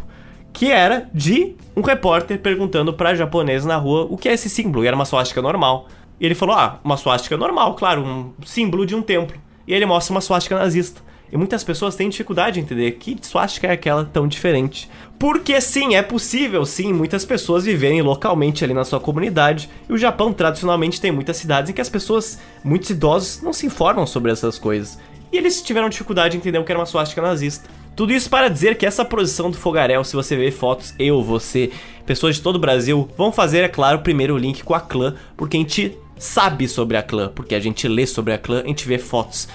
que 0.54 0.72
era 0.72 1.10
de 1.14 1.56
um 1.76 1.82
repórter 1.82 2.40
perguntando 2.40 2.94
para 2.94 3.14
japonês 3.14 3.66
na 3.66 3.76
rua 3.76 4.08
o 4.10 4.18
que 4.18 4.28
é 4.30 4.34
esse 4.34 4.50
símbolo, 4.50 4.84
e 4.84 4.88
era 4.88 4.96
uma 4.96 5.06
suástica 5.06 5.42
normal. 5.42 5.88
E 6.20 6.26
ele 6.26 6.36
falou: 6.36 6.56
ah, 6.56 6.80
uma 6.84 6.98
suástica 6.98 7.38
normal, 7.38 7.76
claro, 7.76 8.04
um 8.04 8.34
símbolo 8.46 8.86
de 8.86 8.96
um 8.96 9.02
templo. 9.02 9.38
E 9.68 9.74
ele 9.74 9.86
mostra 9.86 10.14
uma 10.14 10.22
suástica 10.22 10.58
nazista. 10.58 11.02
E 11.32 11.36
muitas 11.36 11.64
pessoas 11.64 11.96
têm 11.96 12.08
dificuldade 12.08 12.54
de 12.54 12.62
entender 12.62 12.92
que 12.94 13.18
suástica 13.22 13.68
é 13.68 13.72
aquela 13.72 14.06
tão 14.06 14.28
diferente. 14.28 14.90
Porque 15.20 15.60
sim, 15.60 15.96
é 15.96 16.02
possível 16.02 16.66
sim 16.66 16.94
muitas 16.94 17.26
pessoas 17.26 17.66
viverem 17.66 18.02
localmente 18.02 18.64
ali 18.64 18.74
na 18.74 18.86
sua 18.86 19.00
comunidade. 19.00 19.70
E 19.90 19.94
o 19.94 19.98
Japão 19.98 20.32
tradicionalmente 20.32 21.02
tem 21.02 21.12
muitas 21.12 21.36
cidades 21.36 21.70
em 21.70 21.74
que 21.74 21.82
as 21.82 21.90
pessoas, 21.90 22.40
muitos 22.64 22.90
idosos, 22.92 23.42
não 23.42 23.52
se 23.52 23.66
informam 23.66 24.08
sobre 24.08 24.32
essas 24.32 24.58
coisas. 24.58 24.98
E 25.32 25.38
eles 25.38 25.62
tiveram 25.62 25.90
dificuldade 25.90 26.32
de 26.32 26.38
entender 26.38 26.60
o 26.60 26.64
que 26.64 26.72
era 26.72 26.80
uma 26.80 26.86
suástica 26.86 27.22
nazista. 27.22 27.68
Tudo 27.94 28.14
isso 28.14 28.30
para 28.30 28.48
dizer 28.48 28.78
que 28.78 28.86
essa 28.86 29.04
posição 29.04 29.52
do 29.52 29.58
fogaréu, 29.58 30.04
se 30.04 30.16
você 30.16 30.36
ver 30.36 30.52
fotos, 30.52 30.94
eu, 31.00 31.22
você, 31.22 31.72
pessoas 32.06 32.36
de 32.36 32.42
todo 32.42 32.56
o 32.56 32.60
Brasil, 32.60 33.10
vão 33.18 33.32
fazer, 33.32 33.64
é 33.64 33.68
claro, 33.68 34.00
primeiro 34.00 34.38
link 34.38 34.64
com 34.64 34.76
a 34.76 34.80
clã, 34.80 35.16
porque 35.36 35.58
a 35.58 35.60
gente 35.60 35.98
sabe 36.18 36.68
sobre 36.68 36.98
a 36.98 37.04
clã, 37.04 37.32
porque 37.34 37.56
a 37.56 37.60
gente 37.60 37.88
lê 37.88 38.06
sobre 38.06 38.34
a 38.34 38.38
clã, 38.38 38.62
a 38.62 38.68
gente 38.68 38.88
vê 38.88 38.98
fotos. 38.98 39.48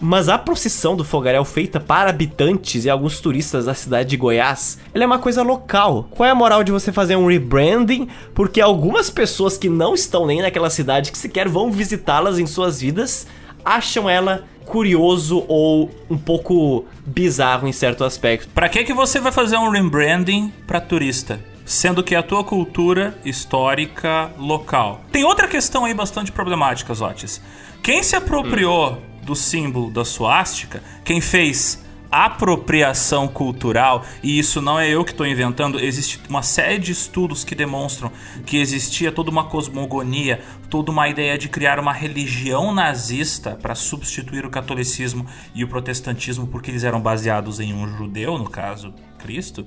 Mas 0.00 0.28
a 0.28 0.36
procissão 0.36 0.94
do 0.94 1.04
fogaréu 1.04 1.44
feita 1.44 1.80
para 1.80 2.10
habitantes 2.10 2.84
e 2.84 2.90
alguns 2.90 3.18
turistas 3.18 3.64
da 3.64 3.72
cidade 3.72 4.10
de 4.10 4.16
Goiás, 4.16 4.78
ela 4.92 5.04
é 5.04 5.06
uma 5.06 5.18
coisa 5.18 5.42
local. 5.42 6.06
Qual 6.10 6.26
é 6.26 6.30
a 6.30 6.34
moral 6.34 6.62
de 6.62 6.70
você 6.70 6.92
fazer 6.92 7.16
um 7.16 7.26
rebranding? 7.26 8.08
Porque 8.34 8.60
algumas 8.60 9.08
pessoas 9.08 9.56
que 9.56 9.70
não 9.70 9.94
estão 9.94 10.26
nem 10.26 10.42
naquela 10.42 10.68
cidade, 10.68 11.10
que 11.10 11.16
sequer 11.16 11.48
vão 11.48 11.70
visitá-las 11.70 12.38
em 12.38 12.46
suas 12.46 12.80
vidas, 12.80 13.26
acham 13.64 14.08
ela 14.08 14.44
curioso 14.66 15.44
ou 15.48 15.90
um 16.10 16.18
pouco 16.18 16.84
bizarro 17.06 17.66
em 17.66 17.72
certo 17.72 18.04
aspecto. 18.04 18.48
Para 18.52 18.68
que 18.68 18.84
que 18.84 18.92
você 18.92 19.18
vai 19.18 19.32
fazer 19.32 19.56
um 19.56 19.70
rebranding 19.70 20.52
para 20.66 20.80
turista? 20.80 21.40
Sendo 21.66 22.02
que 22.02 22.14
é 22.14 22.18
a 22.18 22.22
tua 22.22 22.44
cultura 22.44 23.18
histórica 23.24 24.30
local. 24.38 25.02
Tem 25.10 25.24
outra 25.24 25.48
questão 25.48 25.84
aí 25.84 25.92
bastante 25.92 26.32
problemática, 26.32 26.94
Zotes. 26.94 27.42
Quem 27.82 28.02
se 28.02 28.16
apropriou 28.16 28.92
hum. 28.92 28.98
do 29.22 29.34
símbolo 29.34 29.90
da 29.90 30.04
suástica, 30.04 30.82
quem 31.04 31.20
fez 31.20 31.84
apropriação 32.10 33.26
cultural, 33.26 34.04
e 34.22 34.38
isso 34.38 34.62
não 34.62 34.78
é 34.78 34.88
eu 34.88 35.04
que 35.04 35.10
estou 35.10 35.26
inventando, 35.26 35.78
existe 35.78 36.20
uma 36.28 36.42
série 36.42 36.78
de 36.78 36.92
estudos 36.92 37.44
que 37.44 37.54
demonstram 37.54 38.10
que 38.44 38.58
existia 38.58 39.10
toda 39.10 39.30
uma 39.30 39.44
cosmogonia, 39.44 40.40
toda 40.70 40.90
uma 40.90 41.08
ideia 41.08 41.36
de 41.36 41.48
criar 41.48 41.78
uma 41.78 41.92
religião 41.92 42.72
nazista 42.72 43.58
para 43.60 43.74
substituir 43.74 44.46
o 44.46 44.50
catolicismo 44.50 45.26
e 45.54 45.64
o 45.64 45.68
protestantismo, 45.68 46.46
porque 46.46 46.70
eles 46.70 46.84
eram 46.84 47.00
baseados 47.00 47.60
em 47.60 47.74
um 47.74 47.86
judeu, 47.96 48.38
no 48.38 48.48
caso, 48.48 48.94
Cristo. 49.16 49.66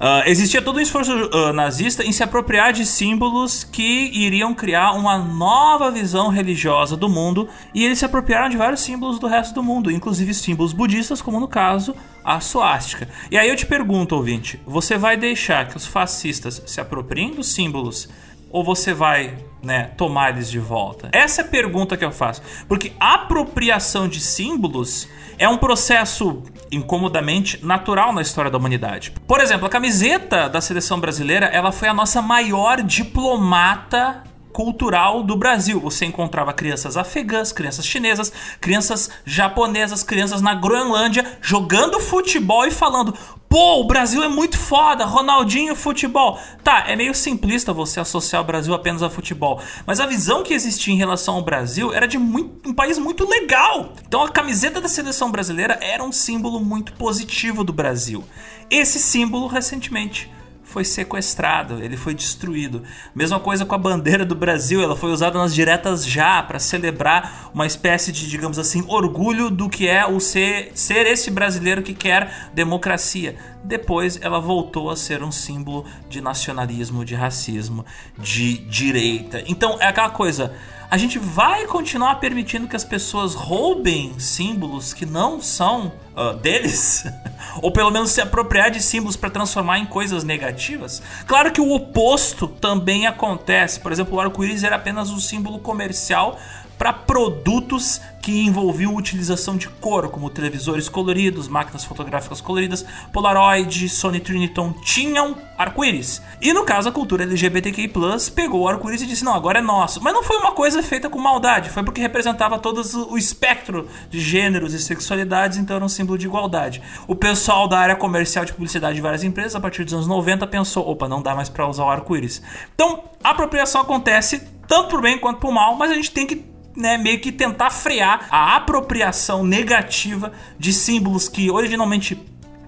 Uh, 0.00 0.26
existia 0.26 0.62
todo 0.62 0.78
um 0.78 0.80
esforço 0.80 1.12
uh, 1.12 1.52
nazista 1.52 2.02
em 2.02 2.10
se 2.10 2.22
apropriar 2.22 2.72
de 2.72 2.86
símbolos 2.86 3.62
que 3.62 4.10
iriam 4.14 4.54
criar 4.54 4.92
uma 4.92 5.18
nova 5.18 5.90
visão 5.90 6.28
religiosa 6.28 6.96
do 6.96 7.08
mundo 7.08 7.48
e 7.74 7.84
eles 7.84 7.98
se 7.98 8.04
apropriaram 8.06 8.48
de 8.48 8.56
vários 8.56 8.80
símbolos 8.80 9.18
do 9.18 9.26
resto 9.26 9.54
do 9.54 9.62
mundo, 9.62 9.90
inclusive 9.90 10.32
símbolos 10.32 10.72
budistas, 10.72 11.20
como 11.20 11.38
no 11.38 11.46
caso 11.46 11.94
a 12.24 12.40
suástica. 12.40 13.08
E 13.30 13.36
aí 13.36 13.48
eu 13.48 13.56
te 13.56 13.66
pergunto, 13.66 14.16
ouvinte, 14.16 14.58
você 14.66 14.96
vai 14.96 15.16
deixar 15.16 15.68
que 15.68 15.76
os 15.76 15.86
fascistas 15.86 16.62
se 16.66 16.80
apropriem 16.80 17.32
dos 17.34 17.52
símbolos 17.52 18.08
ou 18.50 18.64
você 18.64 18.94
vai 18.94 19.36
né, 19.62 19.90
tomar 19.96 20.30
eles 20.30 20.50
de 20.50 20.58
volta? 20.58 21.08
Essa 21.12 21.42
é 21.42 21.44
a 21.44 21.48
pergunta 21.48 21.96
que 21.96 22.04
eu 22.04 22.12
faço. 22.12 22.42
Porque 22.68 22.92
a 22.98 23.14
apropriação 23.14 24.08
de 24.08 24.20
símbolos 24.20 25.08
é 25.38 25.48
um 25.48 25.56
processo 25.56 26.42
incomodamente 26.70 27.64
natural 27.64 28.12
na 28.12 28.22
história 28.22 28.50
da 28.50 28.58
humanidade. 28.58 29.12
Por 29.26 29.40
exemplo, 29.40 29.66
a 29.66 29.70
camiseta 29.70 30.48
da 30.48 30.60
seleção 30.60 31.00
brasileira, 31.00 31.46
ela 31.46 31.72
foi 31.72 31.88
a 31.88 31.94
nossa 31.94 32.20
maior 32.20 32.82
diplomata 32.82 34.22
cultural 34.52 35.22
do 35.22 35.36
Brasil. 35.36 35.80
Você 35.80 36.04
encontrava 36.04 36.52
crianças 36.52 36.96
afegãs, 36.96 37.52
crianças 37.52 37.86
chinesas, 37.86 38.32
crianças 38.60 39.10
japonesas, 39.24 40.02
crianças 40.02 40.40
na 40.40 40.54
Groenlândia 40.54 41.38
jogando 41.40 42.00
futebol 42.00 42.66
e 42.66 42.70
falando: 42.70 43.14
Pô, 43.50 43.80
o 43.80 43.84
Brasil 43.84 44.22
é 44.22 44.28
muito 44.28 44.56
foda, 44.56 45.04
Ronaldinho 45.04 45.74
futebol. 45.74 46.38
Tá, 46.62 46.84
é 46.86 46.94
meio 46.94 47.12
simplista 47.12 47.72
você 47.72 47.98
associar 47.98 48.42
o 48.42 48.44
Brasil 48.44 48.72
apenas 48.72 49.02
a 49.02 49.10
futebol, 49.10 49.60
mas 49.84 49.98
a 49.98 50.06
visão 50.06 50.44
que 50.44 50.54
existia 50.54 50.94
em 50.94 50.98
relação 50.98 51.34
ao 51.34 51.42
Brasil 51.42 51.92
era 51.92 52.06
de 52.06 52.16
muito, 52.16 52.70
um 52.70 52.72
país 52.72 52.96
muito 52.96 53.28
legal. 53.28 53.92
Então 54.06 54.22
a 54.22 54.28
camiseta 54.28 54.80
da 54.80 54.88
seleção 54.88 55.32
brasileira 55.32 55.76
era 55.82 56.04
um 56.04 56.12
símbolo 56.12 56.60
muito 56.60 56.92
positivo 56.92 57.64
do 57.64 57.72
Brasil. 57.72 58.22
Esse 58.70 59.00
símbolo 59.00 59.48
recentemente 59.48 60.30
foi 60.70 60.84
sequestrado, 60.84 61.82
ele 61.82 61.96
foi 61.96 62.14
destruído. 62.14 62.82
Mesma 63.12 63.40
coisa 63.40 63.66
com 63.66 63.74
a 63.74 63.78
bandeira 63.78 64.24
do 64.24 64.36
Brasil, 64.36 64.80
ela 64.80 64.94
foi 64.94 65.10
usada 65.10 65.36
nas 65.36 65.52
diretas 65.52 66.06
já 66.06 66.40
para 66.42 66.60
celebrar 66.60 67.50
uma 67.52 67.66
espécie 67.66 68.12
de, 68.12 68.28
digamos 68.28 68.56
assim, 68.56 68.84
orgulho 68.86 69.50
do 69.50 69.68
que 69.68 69.88
é 69.88 70.06
o 70.06 70.20
ser, 70.20 70.70
ser 70.74 71.06
esse 71.06 71.30
brasileiro 71.30 71.82
que 71.82 71.92
quer 71.92 72.50
democracia. 72.54 73.36
Depois 73.62 74.18
ela 74.22 74.40
voltou 74.40 74.90
a 74.90 74.96
ser 74.96 75.22
um 75.22 75.30
símbolo 75.30 75.84
de 76.08 76.20
nacionalismo, 76.20 77.04
de 77.04 77.14
racismo, 77.14 77.84
de 78.18 78.58
direita. 78.58 79.42
Então 79.46 79.76
é 79.80 79.86
aquela 79.86 80.10
coisa 80.10 80.54
a 80.90 80.98
gente 80.98 81.20
vai 81.20 81.66
continuar 81.66 82.16
permitindo 82.16 82.66
que 82.66 82.74
as 82.74 82.82
pessoas 82.82 83.32
roubem 83.32 84.18
símbolos 84.18 84.92
que 84.92 85.06
não 85.06 85.40
são 85.40 85.92
uh, 86.16 86.34
deles? 86.34 87.04
Ou 87.62 87.70
pelo 87.70 87.92
menos 87.92 88.10
se 88.10 88.20
apropriar 88.20 88.72
de 88.72 88.82
símbolos 88.82 89.16
para 89.16 89.30
transformar 89.30 89.78
em 89.78 89.86
coisas 89.86 90.24
negativas? 90.24 91.00
Claro 91.28 91.52
que 91.52 91.60
o 91.60 91.72
oposto 91.72 92.48
também 92.48 93.06
acontece. 93.06 93.78
Por 93.78 93.92
exemplo, 93.92 94.16
o 94.16 94.20
arco-íris 94.20 94.64
era 94.64 94.74
apenas 94.74 95.10
um 95.10 95.20
símbolo 95.20 95.60
comercial 95.60 96.40
para 96.80 96.94
produtos 96.94 98.00
que 98.22 98.40
envolviam 98.40 98.96
utilização 98.96 99.54
de 99.54 99.68
cor, 99.68 100.08
como 100.08 100.30
televisores 100.30 100.88
coloridos, 100.88 101.46
máquinas 101.46 101.84
fotográficas 101.84 102.40
coloridas, 102.40 102.86
Polaroid, 103.12 103.86
Sony 103.90 104.18
Triniton 104.18 104.72
tinham 104.82 105.36
arco-íris. 105.58 106.22
E 106.40 106.54
no 106.54 106.64
caso 106.64 106.88
a 106.88 106.92
cultura 106.92 107.24
LGBTQ+ 107.24 107.90
pegou 108.34 108.62
o 108.62 108.68
arco-íris 108.68 109.02
e 109.02 109.06
disse: 109.06 109.22
"Não, 109.22 109.34
agora 109.34 109.58
é 109.58 109.62
nosso". 109.62 110.02
Mas 110.02 110.14
não 110.14 110.22
foi 110.22 110.38
uma 110.38 110.52
coisa 110.52 110.82
feita 110.82 111.10
com 111.10 111.18
maldade, 111.18 111.68
foi 111.68 111.82
porque 111.82 112.00
representava 112.00 112.58
todo 112.58 112.80
o 113.10 113.18
espectro 113.18 113.86
de 114.08 114.18
gêneros 114.18 114.72
e 114.72 114.78
sexualidades, 114.78 115.58
então 115.58 115.76
era 115.76 115.84
um 115.84 115.88
símbolo 115.88 116.16
de 116.16 116.24
igualdade. 116.24 116.80
O 117.06 117.14
pessoal 117.14 117.68
da 117.68 117.78
área 117.78 117.94
comercial 117.94 118.46
de 118.46 118.54
publicidade 118.54 118.94
de 118.94 119.02
várias 119.02 119.22
empresas 119.22 119.54
a 119.54 119.60
partir 119.60 119.84
dos 119.84 119.92
anos 119.92 120.06
90 120.06 120.46
pensou: 120.46 120.88
"Opa, 120.88 121.06
não 121.06 121.20
dá 121.20 121.34
mais 121.34 121.50
para 121.50 121.68
usar 121.68 121.84
o 121.84 121.90
arco-íris". 121.90 122.40
Então, 122.74 123.04
a 123.22 123.32
apropriação 123.32 123.82
acontece 123.82 124.59
tanto 124.70 124.88
por 124.88 125.02
bem 125.02 125.18
quanto 125.18 125.40
por 125.40 125.50
mal, 125.50 125.74
mas 125.74 125.90
a 125.90 125.94
gente 125.94 126.12
tem 126.12 126.24
que 126.24 126.44
né, 126.76 126.96
meio 126.96 127.18
que 127.18 127.32
tentar 127.32 127.70
frear 127.70 128.28
a 128.30 128.54
apropriação 128.54 129.42
negativa 129.42 130.30
de 130.56 130.72
símbolos 130.72 131.28
que 131.28 131.50
originalmente 131.50 132.16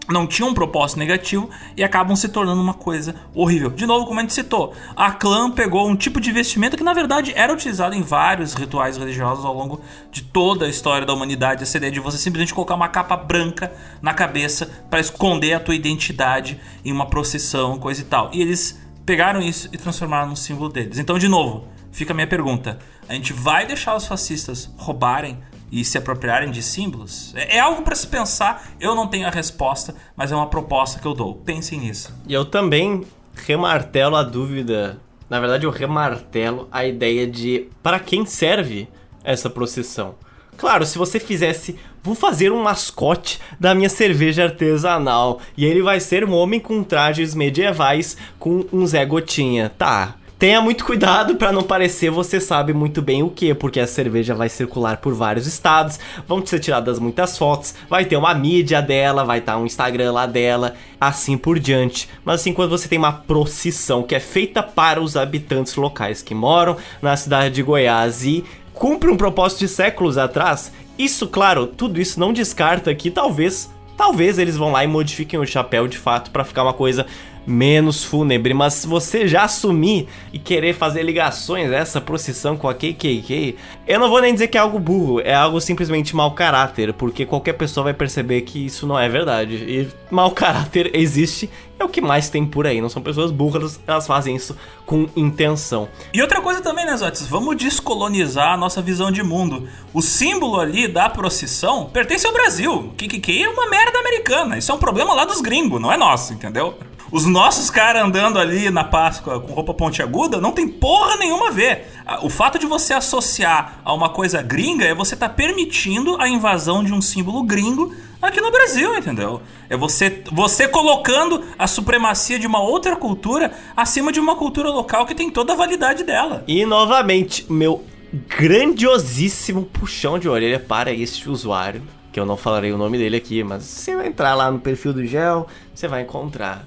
não 0.09 0.27
tinham 0.27 0.51
um 0.51 0.55
propósito 0.55 0.99
negativo 0.99 1.49
e 1.77 1.85
acabam 1.85 2.17
se 2.17 2.29
tornando 2.29 2.61
uma 2.61 2.75
coisa 2.75 3.15
horrível. 3.33 3.71
De 3.71 3.87
novo, 3.87 4.05
como 4.05 4.19
a 4.19 4.23
gente 4.23 4.35
citou, 4.35 4.75
a 4.97 5.13
clã 5.13 5.49
pegou 5.49 5.89
um 5.89 5.95
tipo 5.95 6.21
de 6.21 6.33
vestimenta 6.33 6.77
que 6.77 6.83
na 6.83 6.93
verdade 6.93 7.33
era 7.37 7.53
utilizado 7.53 7.95
em 7.95 8.03
vários 8.03 8.53
rituais 8.55 8.97
religiosos 8.97 9.45
ao 9.45 9.55
longo 9.55 9.81
de 10.11 10.25
toda 10.25 10.67
a 10.67 10.69
história 10.69 11.07
da 11.07 11.15
humanidade. 11.15 11.63
Essa 11.63 11.77
ideia 11.77 11.93
de 11.93 12.01
você 12.01 12.19
simplesmente 12.19 12.53
colocar 12.53 12.75
uma 12.75 12.89
capa 12.89 13.17
branca 13.17 13.73
na 14.03 14.13
cabeça 14.13 14.69
para 14.91 14.99
esconder 14.99 15.53
a 15.53 15.61
tua 15.61 15.77
identidade 15.77 16.61
em 16.85 16.91
uma 16.91 17.07
procissão, 17.07 17.79
coisa 17.79 18.01
e 18.01 18.05
tal. 18.05 18.29
E 18.33 18.43
eles 18.43 18.83
pegaram 19.07 19.41
isso 19.41 19.69
e 19.73 19.79
transformaram 19.79 20.31
no 20.31 20.37
símbolo 20.37 20.69
deles. 20.69 20.99
Então, 20.99 21.17
de 21.17 21.29
novo, 21.29 21.71
fica 21.93 22.13
a 22.13 22.15
minha 22.15 22.27
pergunta: 22.27 22.79
a 23.09 23.15
gente 23.15 23.33
vai 23.33 23.67
deixar 23.67 23.95
os 23.95 24.07
fascistas 24.07 24.69
roubarem 24.77 25.39
e 25.71 25.85
se 25.85 25.97
apropriarem 25.97 26.51
de 26.51 26.63
símbolos? 26.63 27.33
É, 27.37 27.59
é 27.59 27.61
algo 27.61 27.83
para 27.83 27.95
se 27.95 28.07
pensar. 28.07 28.71
Eu 28.81 28.95
não 28.95 29.07
tenho 29.07 29.27
a 29.27 29.31
resposta, 29.31 29.95
mas 30.17 30.33
é 30.33 30.37
uma 30.37 30.49
proposta 30.49 30.99
que 30.99 31.07
eu 31.07 31.15
dou. 31.15 31.37
Pensem 31.37 31.79
nisso. 31.81 32.13
E 32.27 32.33
eu 32.35 32.45
também 32.45 33.05
remartelo 33.35 34.17
a 34.17 34.23
dúvida. 34.23 34.99
Na 35.31 35.41
verdade, 35.41 35.65
eu 35.65 35.71
remartelo 35.71 36.69
a 36.71 36.85
ideia 36.85 37.27
de 37.27 37.69
para 37.83 37.99
quem 38.01 38.27
serve 38.27 38.89
essa 39.25 39.49
procissão. 39.49 40.15
Claro, 40.57 40.85
se 40.85 40.99
você 40.99 41.19
fizesse, 41.19 41.79
vou 42.03 42.15
fazer 42.15 42.53
um 42.53 42.63
mascote 42.63 43.41
da 43.59 43.75
minha 43.75 43.89
cerveja 43.89 44.45
artesanal 44.45 45.41
e 45.57 45.65
ele 45.65 45.83
vai 45.83 45.99
ser 45.99 46.25
um 46.25 46.33
homem 46.33 46.61
com 46.61 46.85
trajes 46.85 47.35
medievais 47.35 48.17
com 48.39 48.65
um 48.73 48.87
Zé 48.87 49.05
Gotinha. 49.07 49.71
Tá, 49.71 50.17
Tenha 50.43 50.61
muito 50.61 50.85
cuidado 50.85 51.37
para 51.37 51.53
não 51.53 51.63
parecer 51.63 52.11
você 52.11 52.41
sabe 52.41 52.73
muito 52.73 53.01
bem 53.01 53.23
o 53.23 53.31
que, 53.31 53.55
porque 53.55 53.79
a 53.79 53.87
cerveja 53.87 54.35
vai 54.35 54.49
circular 54.49 54.97
por 54.97 55.15
vários 55.15 55.47
estados, 55.47 56.01
vão 56.27 56.45
ser 56.45 56.59
tiradas 56.59 56.99
muitas 56.99 57.39
fotos, 57.39 57.77
vai 57.89 58.05
ter 58.07 58.17
uma 58.17 58.35
mídia 58.35 58.83
dela, 58.83 59.25
vai 59.25 59.39
estar 59.39 59.53
tá 59.53 59.59
um 59.61 59.67
Instagram 59.67 60.11
lá 60.11 60.27
dela, 60.27 60.75
assim 61.01 61.39
por 61.39 61.61
diante. 61.61 62.09
Mas 62.25 62.41
assim, 62.41 62.53
quando 62.53 62.71
você 62.71 62.89
tem 62.89 62.99
uma 62.99 63.13
procissão 63.13 64.03
que 64.03 64.17
é 64.17 64.19
feita 64.19 64.65
para 64.65 65.01
os 65.01 65.17
habitantes 65.17 65.77
locais 65.77 66.23
que 66.23 66.35
moram 66.35 66.77
na 67.01 67.17
cidade 67.17 67.55
de 67.55 67.63
Goiás 67.63 68.25
e 68.25 68.45
cumpre 68.75 69.13
um 69.13 69.17
propósito 69.17 69.61
de 69.61 69.69
séculos 69.69 70.19
atrás, 70.19 70.73
isso, 70.99 71.29
claro, 71.29 71.69
tudo 71.69 72.01
isso 72.01 72.19
não 72.19 72.33
descarta 72.33 72.93
que 72.97 73.13
talvez, 73.13 73.71
talvez 73.97 74.41
eles 74.41 74.57
vão 74.57 74.73
lá 74.73 74.83
e 74.83 74.89
modifiquem 74.89 75.39
o 75.39 75.47
chapéu 75.47 75.87
de 75.87 75.99
fato 75.99 76.33
para 76.33 76.43
ficar 76.43 76.65
uma 76.65 76.75
coisa 76.75 77.07
menos 77.47 78.05
fúnebre, 78.05 78.55
mas 78.55 78.85
você 78.85 79.27
já 79.27 79.45
assumir 79.45 80.09
e 80.33 80.39
querer 80.39 80.75
fazer 80.75 81.03
ligações 81.03 81.71
essa 81.71 82.01
procissão 82.01 82.57
com 82.57 82.69
a 82.69 82.75
KKK, 82.75 83.57
eu 83.87 83.99
não 83.99 84.09
vou 84.09 84.21
nem 84.21 84.33
dizer 84.33 84.49
que 84.49 84.57
é 84.57 84.61
algo 84.61 84.79
burro, 84.79 85.21
é 85.21 85.35
algo 85.35 85.61
simplesmente 85.61 86.15
mau 86.15 86.33
caráter, 86.33 86.93
porque 86.93 87.27
qualquer 87.27 87.55
pessoa 87.55 87.85
vai 87.85 87.95
perceber 87.95 88.43
que 88.43 88.67
isso 88.67 88.87
não 88.87 88.99
é 88.99 89.09
verdade. 89.09 89.55
E 89.55 89.89
mau 90.11 90.31
caráter 90.31 90.91
existe, 90.95 91.51
é 91.79 91.85
o 91.85 91.89
que 91.89 92.01
mais 92.01 92.29
tem 92.29 92.47
por 92.47 92.67
aí, 92.67 92.81
não 92.81 92.89
são 92.89 93.03
pessoas 93.03 93.31
burras, 93.31 93.81
elas 93.87 94.07
fazem 94.07 94.37
isso 94.37 94.57
com 94.87 95.09
intenção. 95.17 95.89
E 96.13 96.23
outra 96.23 96.41
coisa 96.41 96.61
também, 96.61 96.87
né, 96.87 96.97
Zotes? 96.97 97.27
Vamos 97.27 97.57
descolonizar 97.57 98.53
a 98.53 98.57
nossa 98.57 98.81
visão 98.81 99.11
de 99.11 99.23
mundo. 99.23 99.69
O 99.93 100.01
símbolo 100.01 100.61
ali 100.61 100.87
da 100.87 101.09
procissão 101.09 101.87
pertence 101.87 102.27
ao 102.27 102.33
Brasil. 102.33 102.93
KKK 102.97 103.43
é 103.43 103.49
uma 103.49 103.69
merda 103.69 103.99
americana, 103.99 104.59
isso 104.59 104.71
é 104.71 104.75
um 104.75 104.79
problema 104.79 105.13
lá 105.15 105.25
dos 105.25 105.41
gringos, 105.41 105.81
não 105.81 105.93
é 105.93 105.97
nosso, 105.97 106.33
entendeu? 106.33 106.75
Os 107.13 107.27
nossos 107.27 107.69
caras 107.69 108.03
andando 108.03 108.39
ali 108.39 108.71
na 108.71 108.85
Páscoa 108.85 109.39
com 109.39 109.53
roupa 109.53 109.75
pontiaguda 109.75 110.41
não 110.41 110.51
tem 110.51 110.67
porra 110.67 111.17
nenhuma 111.17 111.49
a 111.49 111.51
ver. 111.51 111.87
O 112.23 112.31
fato 112.31 112.59
de 112.59 112.65
você 112.65 112.95
associar 112.95 113.81
a 113.85 113.93
uma 113.93 114.09
coisa 114.09 114.41
gringa 114.41 114.87
é 114.87 114.95
você 114.95 115.15
tá 115.15 115.29
permitindo 115.29 116.19
a 116.19 116.27
invasão 116.27 116.83
de 116.83 116.91
um 116.91 117.03
símbolo 117.03 117.43
gringo 117.43 117.95
aqui 118.23 118.41
no 118.41 118.51
Brasil, 118.51 118.97
entendeu? 118.97 119.43
É 119.69 119.77
você, 119.77 120.23
você 120.33 120.67
colocando 120.67 121.45
a 121.59 121.67
supremacia 121.67 122.39
de 122.39 122.47
uma 122.47 122.63
outra 122.63 122.97
cultura 122.97 123.53
acima 123.77 124.11
de 124.11 124.19
uma 124.19 124.35
cultura 124.35 124.71
local 124.71 125.05
que 125.05 125.15
tem 125.15 125.29
toda 125.29 125.53
a 125.53 125.57
validade 125.57 126.05
dela. 126.05 126.43
E 126.49 126.65
novamente, 126.65 127.45
meu 127.53 127.85
grandiosíssimo 128.27 129.67
puxão 129.67 130.19
de 130.19 130.31
orelha 130.31 130.59
para 130.59 130.91
este 130.91 131.29
usuário, 131.29 131.83
que 132.11 132.19
eu 132.19 132.25
não 132.25 132.39
falarei 132.39 132.73
o 132.73 132.79
nome 132.79 132.97
dele 132.97 133.19
aqui, 133.19 133.45
mas 133.45 133.65
você 133.65 133.95
vai 133.95 134.07
entrar 134.07 134.35
lá 134.35 134.51
no 134.51 134.59
perfil 134.59 134.95
do 134.95 135.05
Gel, 135.05 135.47
você 135.75 135.87
vai 135.87 136.01
encontrar 136.01 136.65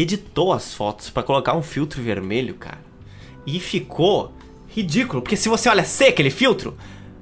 que 0.00 0.14
editou 0.14 0.52
as 0.52 0.72
fotos 0.72 1.10
para 1.10 1.22
colocar 1.22 1.54
um 1.54 1.62
filtro 1.62 2.02
vermelho, 2.02 2.54
cara. 2.54 2.80
E 3.46 3.60
ficou 3.60 4.32
ridículo, 4.68 5.20
porque 5.20 5.36
se 5.36 5.48
você 5.48 5.68
olha 5.68 5.84
C 5.84 6.06
aquele 6.06 6.30
filtro, 6.30 6.76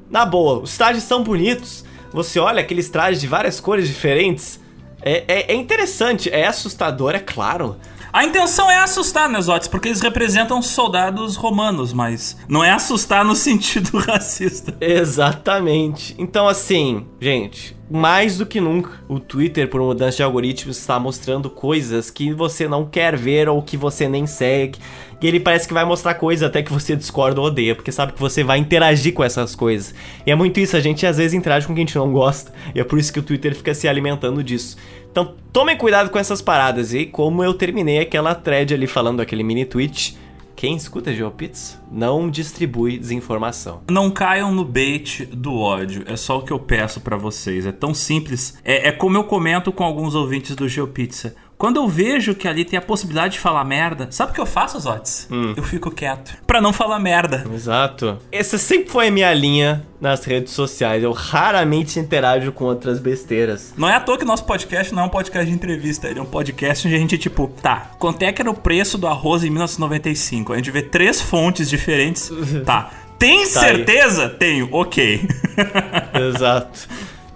na 0.09 0.25
boa, 0.25 0.61
os 0.61 0.77
trajes 0.77 1.03
são 1.03 1.23
bonitos. 1.23 1.85
Você 2.13 2.39
olha 2.39 2.61
aqueles 2.61 2.89
trajes 2.89 3.21
de 3.21 3.27
várias 3.27 3.61
cores 3.61 3.89
diferentes, 3.89 4.61
é, 5.03 5.25
é, 5.29 5.53
é 5.53 5.55
interessante, 5.55 6.31
é 6.31 6.47
assustador, 6.47 7.15
é 7.15 7.19
claro. 7.19 7.77
A 8.13 8.25
intenção 8.25 8.71
é 8.71 8.79
assustar, 8.79 9.29
Nesotes, 9.29 9.69
porque 9.69 9.89
eles 9.89 10.01
representam 10.01 10.63
soldados 10.63 11.37
romanos, 11.37 11.93
mas 11.93 12.37
não 12.49 12.65
é 12.65 12.71
assustar 12.71 13.25
no 13.25 13.35
sentido 13.37 13.99
racista. 13.99 14.75
Exatamente. 14.81 16.15
Então, 16.19 16.49
assim, 16.49 17.07
gente, 17.21 17.77
mais 17.91 18.39
do 18.39 18.47
que 18.47 18.61
nunca, 18.61 18.91
o 19.09 19.19
Twitter, 19.19 19.69
por 19.69 19.81
mudança 19.81 20.19
de 20.19 20.23
algoritmos, 20.23 20.79
está 20.79 20.99
mostrando 20.99 21.49
coisas 21.49 22.11
que 22.11 22.33
você 22.33 22.69
não 22.69 22.85
quer 22.85 23.17
ver 23.17 23.49
ou 23.49 23.63
que 23.63 23.77
você 23.77 24.09
nem 24.09 24.27
segue. 24.27 24.79
E 25.21 25.27
ele 25.27 25.41
parece 25.41 25.67
que 25.67 25.75
vai 25.75 25.85
mostrar 25.85 26.15
coisas 26.15 26.49
até 26.49 26.63
que 26.63 26.73
você 26.73 26.95
discorda 26.95 27.41
ou 27.41 27.47
odeia, 27.47 27.75
porque 27.75 27.91
sabe 27.91 28.13
que 28.13 28.21
você 28.21 28.45
vai 28.45 28.59
interagir 28.59 29.13
com 29.13 29.25
essas 29.25 29.55
coisas. 29.55 29.95
E 30.27 30.31
é 30.31 30.35
muito 30.35 30.61
isso, 30.61 30.77
a 30.77 30.81
gente 30.81 31.05
às 31.07 31.17
vezes 31.17 31.35
interage 31.35 31.67
com 31.67 31.75
quem 31.75 31.83
a 31.83 31.87
gente 31.87 31.97
não 31.97 32.13
gosta, 32.13 32.53
e 32.75 32.81
é 32.81 32.85
por 32.85 32.99
isso 32.99 33.13
que 33.13 33.19
o 33.19 33.23
Twitter 33.23 33.55
fica 33.55 33.75
se 33.75 33.89
alimentando 33.89 34.45
disso. 34.45 34.77
Então 35.11 35.35
tomem 35.53 35.77
cuidado 35.77 36.11
com 36.11 36.19
essas 36.19 36.41
paradas. 36.41 36.95
E 36.95 37.07
como 37.07 37.43
eu 37.43 37.55
terminei 37.55 37.99
aquela 37.99 38.35
thread 38.35 38.73
ali 38.73 38.87
falando 38.87 39.21
aquele 39.21 39.43
mini 39.43 39.65
tweet, 39.65 40.17
quem 40.59 40.75
escuta 40.75 41.15
GeoPizza 41.15 41.81
não 41.89 42.29
distribui 42.29 42.99
desinformação. 42.99 43.83
Não 43.89 44.11
caiam 44.11 44.53
no 44.53 44.65
bait 44.65 45.25
do 45.27 45.55
ódio. 45.55 46.03
É 46.05 46.17
só 46.17 46.39
o 46.39 46.43
que 46.43 46.53
eu 46.53 46.59
peço 46.59 47.01
para 47.01 47.17
vocês. 47.17 47.65
É 47.65 47.71
tão 47.71 47.95
simples. 47.95 48.59
É, 48.65 48.89
é 48.89 48.91
como 48.91 49.17
eu 49.17 49.23
comento 49.23 49.71
com 49.71 49.85
alguns 49.85 50.17
ouvintes 50.17 50.57
do 50.57 50.69
GeoPizza. 50.69 51.37
Quando 51.59 51.79
eu 51.79 51.89
vejo 51.89 52.37
que 52.37 52.47
ali 52.47 52.65
tem 52.65 52.79
a 52.79 52.83
possibilidade 52.83 53.33
de 53.33 53.41
falar 53.41 53.65
merda, 53.65 54.07
sabe 54.13 54.31
o 54.31 54.35
que 54.35 54.41
eu 54.41 54.47
faço, 54.47 54.79
Zotes? 54.79 55.27
Hum. 55.29 55.55
Eu 55.57 55.63
fico 55.65 55.91
quieto. 55.91 56.37
Pra 56.47 56.61
não 56.61 56.73
falar 56.73 57.01
merda. 57.01 57.45
Exato. 57.53 58.17
Essa 58.31 58.57
sempre 58.57 58.89
foi 58.91 59.09
a 59.09 59.11
minha 59.11 59.35
linha 59.35 59.85
nas 60.01 60.25
redes 60.25 60.53
sociais. 60.53 61.03
Eu 61.03 61.11
raramente 61.11 61.99
interajo 61.99 62.53
com 62.53 62.65
outras 62.65 63.01
besteiras. 63.01 63.75
Não 63.77 63.89
é 63.89 63.97
à 63.97 64.01
toa 64.01 64.17
que 64.17 64.25
nosso 64.25 64.45
podcast 64.45 64.95
não 64.95 65.03
é 65.03 65.07
um 65.07 65.09
podcast 65.09 65.51
de 65.51 65.53
entrevista. 65.53 66.07
Ele 66.07 66.21
é 66.21 66.23
um 66.23 66.27
podcast 66.27 66.87
onde 66.87 66.95
a 66.95 66.99
gente, 67.01 67.19
tipo, 67.19 67.49
tá, 67.61 67.91
quanto 67.99 68.23
é 68.23 68.31
que 68.31 68.41
era 68.41 68.51
o 68.51 68.55
preço 68.55 68.97
do 68.97 69.09
arroz 69.09 69.43
em 69.43 69.51
1995? 69.51 70.53
A 70.53 70.57
gente 70.59 70.71
vê 70.71 70.83
três 70.83 71.21
fontes 71.21 71.69
diferentes. 71.69 72.31
Tá. 72.65 72.91
Tem 73.19 73.41
tá 73.43 73.61
certeza? 73.61 74.25
Aí. 74.27 74.31
Tenho. 74.31 74.69
Ok. 74.71 75.29
Exato. 76.15 76.89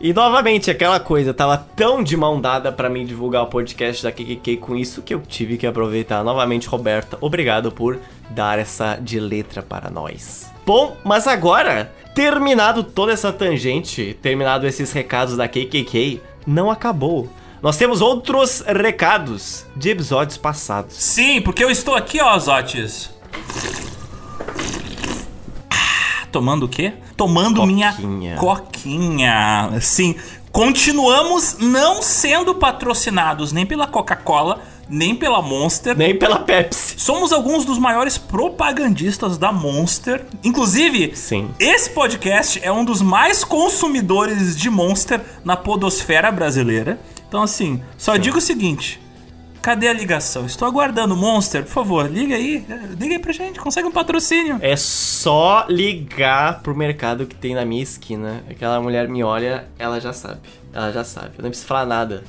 E 0.03 0.13
novamente, 0.13 0.69
aquela 0.69 0.99
coisa, 0.99 1.33
tava 1.33 1.57
tão 1.57 2.03
de 2.03 2.17
mão 2.17 2.41
dada 2.41 2.73
para 2.73 2.91
mim 2.91 3.07
divulgar 3.07 3.45
o 3.45 3.47
podcast 3.47 4.03
da 4.03 4.11
KKK 4.11 4.57
com 4.57 4.75
isso 4.75 5.01
que 5.01 5.15
eu 5.15 5.21
tive 5.21 5.57
que 5.57 5.65
aproveitar. 5.65 6.25
Novamente, 6.25 6.67
Roberta, 6.67 7.17
obrigado 7.21 7.71
por 7.71 8.01
dar 8.29 8.59
essa 8.59 8.97
de 8.97 9.21
letra 9.21 9.63
para 9.63 9.89
nós. 9.91 10.51
Bom, 10.67 10.97
mas 11.05 11.29
agora, 11.29 11.93
terminado 12.17 12.83
toda 12.83 13.13
essa 13.13 13.33
tangente, 13.33 14.19
terminado 14.21 14.67
esses 14.67 14.91
recados 14.91 15.37
da 15.37 15.47
KKK, 15.47 16.21
não 16.45 16.69
acabou. 16.69 17.29
Nós 17.63 17.77
temos 17.77 18.01
outros 18.01 18.61
recados 18.67 19.65
de 19.77 19.91
episódios 19.91 20.37
passados. 20.37 20.95
Sim, 20.97 21.41
porque 21.41 21.63
eu 21.63 21.71
estou 21.71 21.95
aqui, 21.95 22.21
ó, 22.21 22.37
Zotes. 22.41 23.09
Tomando 26.33 26.65
o 26.65 26.69
quê? 26.69 26.95
Tomando 27.17 27.61
coquinha. 27.61 27.95
minha 28.01 28.37
coquinha. 28.37 29.71
Sim, 29.83 30.15
continuamos 30.51 31.59
não 31.61 32.01
sendo 32.03 32.55
patrocinados 32.55 33.53
nem 33.53 33.67
pela 33.67 33.87
Coca-Cola, 33.87 34.63
nem 34.89 35.15
pela 35.15 35.43
Monster, 35.43 35.97
nem 35.97 36.19
pela 36.19 36.39
Pepsi. 36.39 36.95
Somos 36.99 37.33
alguns 37.33 37.67
dos 37.67 37.79
maiores 37.79 38.17
propagandistas 38.17 39.37
da 39.37 39.53
Monster. 39.53 40.25
Inclusive, 40.43 41.15
Sim. 41.15 41.51
esse 41.59 41.91
podcast 41.91 42.59
é 42.63 42.73
um 42.73 42.85
dos 42.85 43.03
mais 43.03 43.45
consumidores 43.45 44.57
de 44.57 44.71
Monster 44.71 45.21
na 45.45 45.55
podosfera 45.57 46.33
brasileira. 46.33 46.99
Então, 47.29 47.43
assim, 47.43 47.83
só 47.97 48.15
Sim. 48.15 48.21
digo 48.21 48.39
o 48.39 48.41
seguinte: 48.41 49.01
Cadê 49.63 49.87
a 49.87 49.93
ligação? 49.93 50.45
Estou 50.45 50.67
aguardando, 50.67 51.17
Monster. 51.17 51.63
Por 51.63 51.71
favor, 51.71 52.11
liga 52.11 52.35
aí. 52.35 52.67
Liga 52.99 53.15
aí 53.15 53.19
pra 53.21 53.33
gente. 53.33 53.61
Consegue 53.61 53.87
um 53.87 53.93
patrocínio. 53.93 54.59
É 54.61 54.75
só 54.77 55.65
ligar 55.69 56.63
pro 56.63 56.75
mercado 56.75 57.27
que 57.27 57.37
tem 57.37 57.55
na 57.55 57.65
minha 57.65 57.81
esquina. 57.81 58.43
Aquela 58.51 58.81
mulher 58.81 59.09
me 59.09 59.23
olha, 59.23 59.69
ela 59.79 60.01
já 60.01 60.13
sabe. 60.13 60.41
Ela 60.73 60.91
já 60.91 61.05
sabe. 61.05 61.31
Eu 61.39 61.45
não 61.45 61.51
preciso 61.51 61.69
falar 61.69 61.87
nada. 61.87 62.25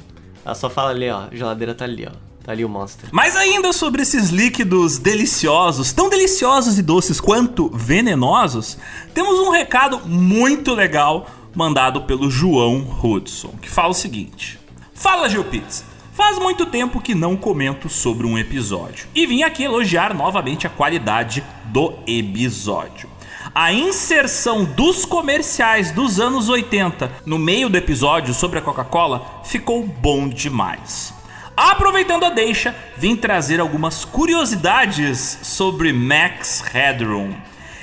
Ela 0.45 0.53
só 0.53 0.69
fala 0.69 0.91
ali, 0.91 1.09
ó. 1.09 1.23
A 1.31 1.35
geladeira 1.35 1.73
tá 1.73 1.85
ali, 1.85 2.07
ó. 2.07 2.11
Tá 2.43 2.51
ali 2.51 2.63
o 2.63 2.69
Monster. 2.69 3.09
Mas 3.11 3.35
ainda 3.35 3.73
sobre 3.73 4.03
esses 4.03 4.29
líquidos 4.29 4.99
deliciosos, 4.99 5.91
tão 5.91 6.09
deliciosos 6.09 6.77
e 6.77 6.83
doces 6.83 7.19
quanto 7.19 7.67
venenosos, 7.69 8.77
temos 9.11 9.39
um 9.39 9.49
recado 9.49 10.01
muito 10.05 10.75
legal 10.75 11.27
mandado 11.55 12.01
pelo 12.03 12.29
João 12.29 12.85
Hudson, 13.01 13.55
que 13.59 13.69
fala 13.69 13.89
o 13.89 13.93
seguinte: 13.93 14.59
Fala, 14.93 15.27
Gil 15.27 15.45
Pizza. 15.45 15.92
Faz 16.13 16.37
muito 16.37 16.67
tempo 16.67 17.01
que 17.01 17.15
não 17.15 17.35
comento 17.35 17.89
sobre 17.89 18.27
um 18.27 18.37
episódio 18.37 19.07
e 19.15 19.25
vim 19.25 19.41
aqui 19.41 19.63
elogiar 19.63 20.13
novamente 20.13 20.67
a 20.67 20.69
qualidade 20.69 21.43
do 21.65 21.95
episódio. 22.05 23.09
A 23.53 23.73
inserção 23.73 24.63
dos 24.63 25.05
comerciais 25.05 25.89
dos 25.89 26.19
anos 26.19 26.49
80 26.49 27.11
no 27.25 27.39
meio 27.39 27.67
do 27.67 27.77
episódio 27.77 28.31
sobre 28.31 28.59
a 28.59 28.61
Coca-Cola 28.61 29.41
ficou 29.43 29.83
bom 29.87 30.29
demais. 30.29 31.11
Aproveitando 31.57 32.25
a 32.25 32.29
deixa, 32.29 32.75
vim 32.95 33.15
trazer 33.15 33.59
algumas 33.59 34.05
curiosidades 34.05 35.39
sobre 35.41 35.91
Max 35.91 36.61
Headroom. 36.61 37.33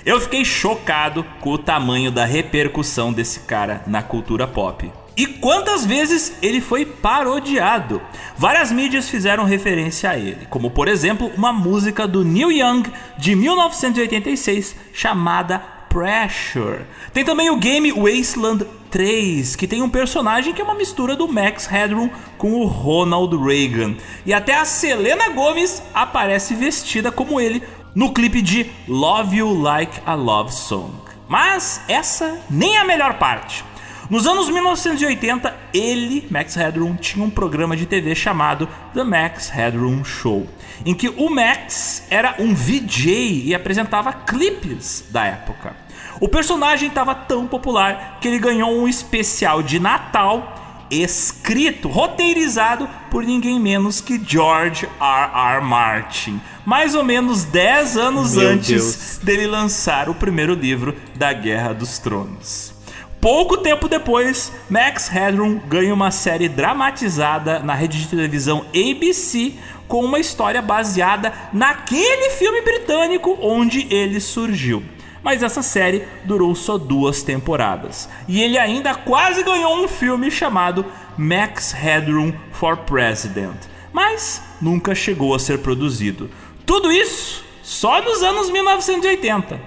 Eu 0.06 0.20
fiquei 0.20 0.44
chocado 0.44 1.24
com 1.40 1.50
o 1.50 1.58
tamanho 1.58 2.12
da 2.12 2.24
repercussão 2.24 3.12
desse 3.12 3.40
cara 3.40 3.82
na 3.88 4.04
cultura 4.04 4.46
pop. 4.46 4.90
E 5.16 5.26
quantas 5.26 5.84
vezes 5.84 6.32
ele 6.40 6.60
foi 6.60 6.84
parodiado? 6.84 8.00
Várias 8.36 8.72
mídias 8.72 9.08
fizeram 9.08 9.44
referência 9.44 10.10
a 10.10 10.16
ele, 10.16 10.46
como 10.48 10.70
por 10.70 10.88
exemplo 10.88 11.30
uma 11.36 11.52
música 11.52 12.06
do 12.06 12.24
Neil 12.24 12.50
Young 12.50 12.84
de 13.18 13.34
1986 13.34 14.76
chamada 14.92 15.58
Pressure. 15.88 16.86
Tem 17.12 17.24
também 17.24 17.50
o 17.50 17.56
game 17.56 17.92
Wasteland 17.92 18.64
3, 18.90 19.56
que 19.56 19.66
tem 19.66 19.82
um 19.82 19.90
personagem 19.90 20.54
que 20.54 20.60
é 20.60 20.64
uma 20.64 20.74
mistura 20.74 21.16
do 21.16 21.26
Max 21.26 21.66
Headroom 21.66 22.08
com 22.38 22.52
o 22.52 22.66
Ronald 22.66 23.36
Reagan. 23.36 23.96
E 24.24 24.32
até 24.32 24.54
a 24.54 24.64
Selena 24.64 25.30
Gomez 25.30 25.82
aparece 25.92 26.54
vestida 26.54 27.10
como 27.10 27.40
ele 27.40 27.62
no 27.94 28.12
clipe 28.12 28.40
de 28.40 28.70
Love 28.86 29.36
You 29.36 29.60
Like 29.60 30.00
a 30.06 30.14
Love 30.14 30.52
Song. 30.52 30.92
Mas 31.28 31.80
essa 31.88 32.40
nem 32.48 32.76
é 32.76 32.80
a 32.80 32.84
melhor 32.84 33.18
parte. 33.18 33.64
Nos 34.10 34.26
anos 34.26 34.50
1980, 34.50 35.54
ele, 35.72 36.26
Max 36.28 36.56
Headroom, 36.56 36.96
tinha 36.96 37.24
um 37.24 37.30
programa 37.30 37.76
de 37.76 37.86
TV 37.86 38.12
chamado 38.16 38.68
The 38.92 39.04
Max 39.04 39.48
Headroom 39.48 40.02
Show, 40.02 40.48
em 40.84 40.92
que 40.92 41.08
o 41.08 41.30
Max 41.30 42.02
era 42.10 42.34
um 42.40 42.52
VJ 42.52 43.44
e 43.44 43.54
apresentava 43.54 44.12
clipes 44.12 45.04
da 45.10 45.24
época. 45.26 45.76
O 46.20 46.28
personagem 46.28 46.88
estava 46.88 47.14
tão 47.14 47.46
popular 47.46 48.18
que 48.20 48.26
ele 48.26 48.40
ganhou 48.40 48.76
um 48.76 48.88
especial 48.88 49.62
de 49.62 49.78
Natal 49.78 50.56
escrito, 50.90 51.86
roteirizado 51.86 52.90
por 53.12 53.22
ninguém 53.22 53.60
menos 53.60 54.00
que 54.00 54.20
George 54.26 54.88
R. 55.00 55.56
R. 55.56 55.64
Martin, 55.64 56.40
mais 56.66 56.96
ou 56.96 57.04
menos 57.04 57.44
10 57.44 57.96
anos 57.96 58.34
Meu 58.34 58.48
antes 58.48 58.68
Deus. 58.68 59.20
dele 59.22 59.46
lançar 59.46 60.08
o 60.08 60.16
primeiro 60.16 60.54
livro 60.54 60.96
da 61.14 61.32
Guerra 61.32 61.72
dos 61.72 62.00
Tronos. 62.00 62.79
Pouco 63.20 63.58
tempo 63.58 63.86
depois, 63.86 64.50
Max 64.70 65.08
Headroom 65.08 65.58
ganha 65.68 65.92
uma 65.92 66.10
série 66.10 66.48
dramatizada 66.48 67.58
na 67.58 67.74
rede 67.74 67.98
de 68.00 68.08
televisão 68.08 68.64
ABC 68.74 69.52
com 69.86 70.02
uma 70.02 70.18
história 70.18 70.62
baseada 70.62 71.30
naquele 71.52 72.30
filme 72.30 72.62
britânico 72.62 73.36
onde 73.42 73.86
ele 73.94 74.20
surgiu. 74.20 74.82
Mas 75.22 75.42
essa 75.42 75.60
série 75.60 76.08
durou 76.24 76.54
só 76.54 76.78
duas 76.78 77.22
temporadas. 77.22 78.08
E 78.26 78.40
ele 78.42 78.56
ainda 78.56 78.94
quase 78.94 79.42
ganhou 79.42 79.84
um 79.84 79.86
filme 79.86 80.30
chamado 80.30 80.86
Max 81.18 81.72
Headroom 81.72 82.32
for 82.52 82.78
President, 82.78 83.58
mas 83.92 84.42
nunca 84.62 84.94
chegou 84.94 85.34
a 85.34 85.38
ser 85.38 85.58
produzido. 85.58 86.30
Tudo 86.64 86.90
isso 86.90 87.44
só 87.62 88.00
nos 88.00 88.22
anos 88.22 88.48
1980. 88.48 89.60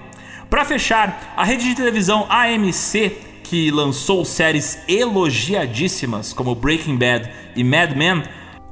Para 0.50 0.64
fechar, 0.64 1.34
a 1.36 1.44
rede 1.44 1.68
de 1.68 1.76
televisão 1.76 2.26
AMC 2.28 3.33
que 3.44 3.70
lançou 3.70 4.24
séries 4.24 4.78
elogiadíssimas 4.88 6.32
como 6.32 6.54
Breaking 6.54 6.96
Bad 6.96 7.30
e 7.54 7.62
Mad 7.62 7.92
Men, 7.94 8.24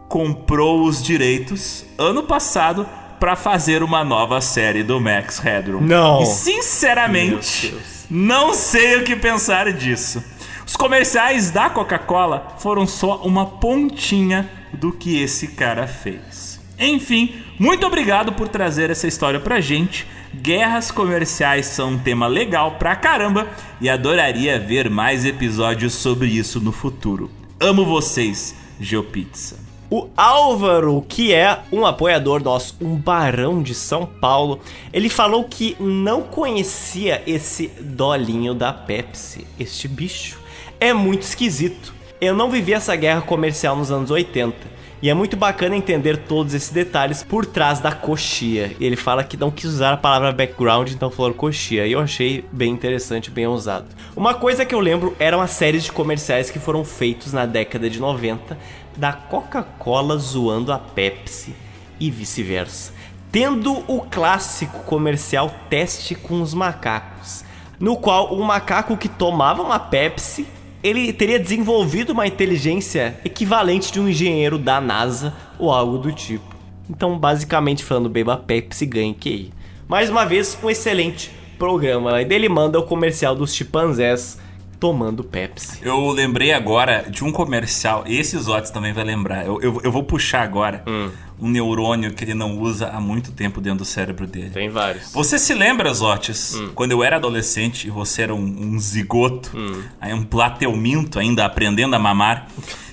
comprou 0.08 0.84
os 0.84 1.02
direitos 1.02 1.84
ano 1.96 2.24
passado 2.24 2.88
para 3.20 3.36
fazer 3.36 3.84
uma 3.84 4.02
nova 4.02 4.40
série 4.40 4.82
do 4.82 5.00
Max 5.00 5.38
Headroom. 5.38 5.82
Não. 5.82 6.22
E 6.22 6.26
sinceramente, 6.26 7.72
não 8.10 8.52
sei 8.52 8.96
o 8.96 9.04
que 9.04 9.14
pensar 9.14 9.72
disso. 9.72 10.24
Os 10.66 10.74
comerciais 10.74 11.50
da 11.50 11.70
Coca-Cola 11.70 12.56
foram 12.58 12.86
só 12.86 13.18
uma 13.22 13.46
pontinha 13.46 14.50
do 14.72 14.90
que 14.90 15.22
esse 15.22 15.48
cara 15.48 15.86
fez. 15.86 16.51
Enfim, 16.82 17.32
muito 17.60 17.86
obrigado 17.86 18.32
por 18.32 18.48
trazer 18.48 18.90
essa 18.90 19.06
história 19.06 19.38
pra 19.38 19.60
gente. 19.60 20.04
Guerras 20.34 20.90
comerciais 20.90 21.66
são 21.66 21.90
um 21.90 21.98
tema 21.98 22.26
legal 22.26 22.72
pra 22.72 22.96
caramba 22.96 23.46
e 23.80 23.88
adoraria 23.88 24.58
ver 24.58 24.90
mais 24.90 25.24
episódios 25.24 25.94
sobre 25.94 26.26
isso 26.26 26.60
no 26.60 26.72
futuro. 26.72 27.30
Amo 27.60 27.84
vocês, 27.84 28.56
GeoPizza. 28.80 29.60
O 29.88 30.08
Álvaro, 30.16 31.04
que 31.08 31.32
é 31.32 31.60
um 31.70 31.86
apoiador 31.86 32.42
nosso, 32.42 32.74
um 32.80 32.96
barão 32.96 33.62
de 33.62 33.76
São 33.76 34.04
Paulo, 34.04 34.58
ele 34.92 35.08
falou 35.08 35.44
que 35.44 35.76
não 35.78 36.22
conhecia 36.22 37.22
esse 37.28 37.68
dolinho 37.80 38.54
da 38.54 38.72
Pepsi, 38.72 39.46
este 39.56 39.86
bicho. 39.86 40.40
É 40.80 40.92
muito 40.92 41.22
esquisito. 41.22 41.94
Eu 42.20 42.34
não 42.34 42.50
vivi 42.50 42.72
essa 42.72 42.96
guerra 42.96 43.20
comercial 43.20 43.76
nos 43.76 43.92
anos 43.92 44.10
80. 44.10 44.81
E 45.02 45.10
é 45.10 45.14
muito 45.14 45.36
bacana 45.36 45.74
entender 45.74 46.16
todos 46.16 46.54
esses 46.54 46.70
detalhes 46.70 47.24
por 47.24 47.44
trás 47.44 47.80
da 47.80 47.90
coxia. 47.90 48.76
Ele 48.78 48.94
fala 48.94 49.24
que 49.24 49.36
não 49.36 49.50
quis 49.50 49.64
usar 49.64 49.92
a 49.92 49.96
palavra 49.96 50.30
background, 50.30 50.92
então 50.92 51.10
falou 51.10 51.34
coxia. 51.34 51.84
E 51.88 51.90
eu 51.90 51.98
achei 51.98 52.44
bem 52.52 52.72
interessante, 52.72 53.28
bem 53.28 53.48
usado. 53.48 53.86
Uma 54.14 54.32
coisa 54.32 54.64
que 54.64 54.72
eu 54.72 54.78
lembro 54.78 55.16
eram 55.18 55.40
as 55.40 55.50
séries 55.50 55.82
de 55.82 55.90
comerciais 55.90 56.50
que 56.50 56.60
foram 56.60 56.84
feitos 56.84 57.32
na 57.32 57.46
década 57.46 57.90
de 57.90 57.98
90 57.98 58.56
da 58.96 59.12
Coca-Cola 59.12 60.16
zoando 60.18 60.72
a 60.72 60.78
Pepsi 60.78 61.52
e 61.98 62.08
vice-versa. 62.08 62.92
tendo 63.32 63.82
o 63.88 64.02
clássico 64.02 64.80
comercial 64.84 65.52
teste 65.70 66.14
com 66.14 66.42
os 66.42 66.52
macacos, 66.52 67.42
no 67.80 67.96
qual 67.96 68.34
o 68.34 68.44
macaco 68.44 68.96
que 68.96 69.08
tomava 69.08 69.62
uma 69.62 69.78
Pepsi, 69.80 70.46
ele 70.82 71.12
teria 71.12 71.38
desenvolvido 71.38 72.10
uma 72.10 72.26
inteligência 72.26 73.16
equivalente 73.24 73.92
de 73.92 74.00
um 74.00 74.08
engenheiro 74.08 74.58
da 74.58 74.80
NASA 74.80 75.32
ou 75.58 75.70
algo 75.70 75.98
do 75.98 76.12
tipo. 76.12 76.56
Então, 76.90 77.18
basicamente 77.18 77.84
falando, 77.84 78.08
beba 78.08 78.36
Pepsi 78.36 78.84
ganhe 78.84 79.14
QI. 79.14 79.52
Mais 79.86 80.10
uma 80.10 80.24
vez, 80.24 80.58
um 80.62 80.68
excelente 80.68 81.30
programa. 81.58 82.20
E 82.20 82.24
dele 82.24 82.48
manda 82.48 82.78
o 82.78 82.82
comercial 82.82 83.36
dos 83.36 83.54
chimpanzés 83.54 84.38
tomando 84.82 85.22
Pepsi. 85.22 85.78
Eu 85.80 86.10
lembrei 86.10 86.50
agora 86.52 87.06
de 87.08 87.22
um 87.22 87.30
comercial, 87.30 88.02
esse 88.04 88.36
Zotes 88.36 88.68
também 88.72 88.92
vai 88.92 89.04
lembrar. 89.04 89.46
Eu, 89.46 89.60
eu, 89.62 89.80
eu 89.84 89.92
vou 89.92 90.02
puxar 90.02 90.42
agora 90.42 90.82
Hum. 90.88 91.08
um 91.40 91.48
neurônio 91.48 92.12
que 92.12 92.24
ele 92.24 92.34
não 92.34 92.58
usa 92.58 92.88
há 92.88 93.00
muito 93.00 93.30
tempo 93.30 93.60
dentro 93.60 93.78
do 93.78 93.84
cérebro 93.84 94.26
dele. 94.26 94.50
Tem 94.50 94.68
vários. 94.68 95.12
Você 95.12 95.38
se 95.38 95.54
lembra, 95.54 95.94
Zotes, 95.94 96.56
Hum. 96.56 96.70
quando 96.74 96.90
eu 96.90 97.00
era 97.04 97.14
adolescente 97.14 97.86
e 97.86 97.90
você 97.90 98.22
era 98.22 98.34
um, 98.34 98.40
um 98.40 98.76
zigoto, 98.80 99.52
aí 100.00 100.12
um 100.12 100.24
plateuminto 100.24 101.20
ainda 101.20 101.44
aprendendo 101.44 101.94
a 101.94 101.98
mamar, 102.00 102.48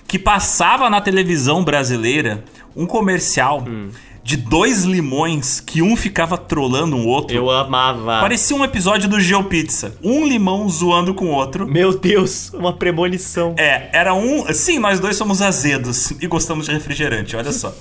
que 0.08 0.20
passava 0.20 0.92
na 0.92 1.02
televisão 1.02 1.64
brasileira 1.64 2.44
um 2.76 2.86
comercial 2.86 3.64
Hum. 3.68 3.90
De 4.30 4.38
dois 4.38 4.84
limões 4.84 5.60
que 5.60 5.82
um 5.82 5.96
ficava 5.96 6.38
trolando 6.38 6.96
um 6.96 7.08
outro. 7.08 7.36
Eu 7.36 7.50
amava. 7.50 8.20
Parecia 8.22 8.56
um 8.56 8.64
episódio 8.64 9.10
do 9.10 9.20
GeoPizza. 9.20 9.96
Um 10.04 10.24
limão 10.24 10.70
zoando 10.70 11.16
com 11.16 11.26
o 11.26 11.32
outro. 11.32 11.68
Meu 11.68 11.98
Deus, 11.98 12.54
uma 12.54 12.72
premonição. 12.72 13.56
É, 13.58 13.90
era 13.92 14.14
um. 14.14 14.46
Sim, 14.54 14.78
nós 14.78 15.00
dois 15.00 15.16
somos 15.16 15.42
azedos 15.42 16.12
e 16.12 16.28
gostamos 16.28 16.68
de 16.68 16.72
refrigerante, 16.72 17.36
olha 17.36 17.52
só. 17.52 17.74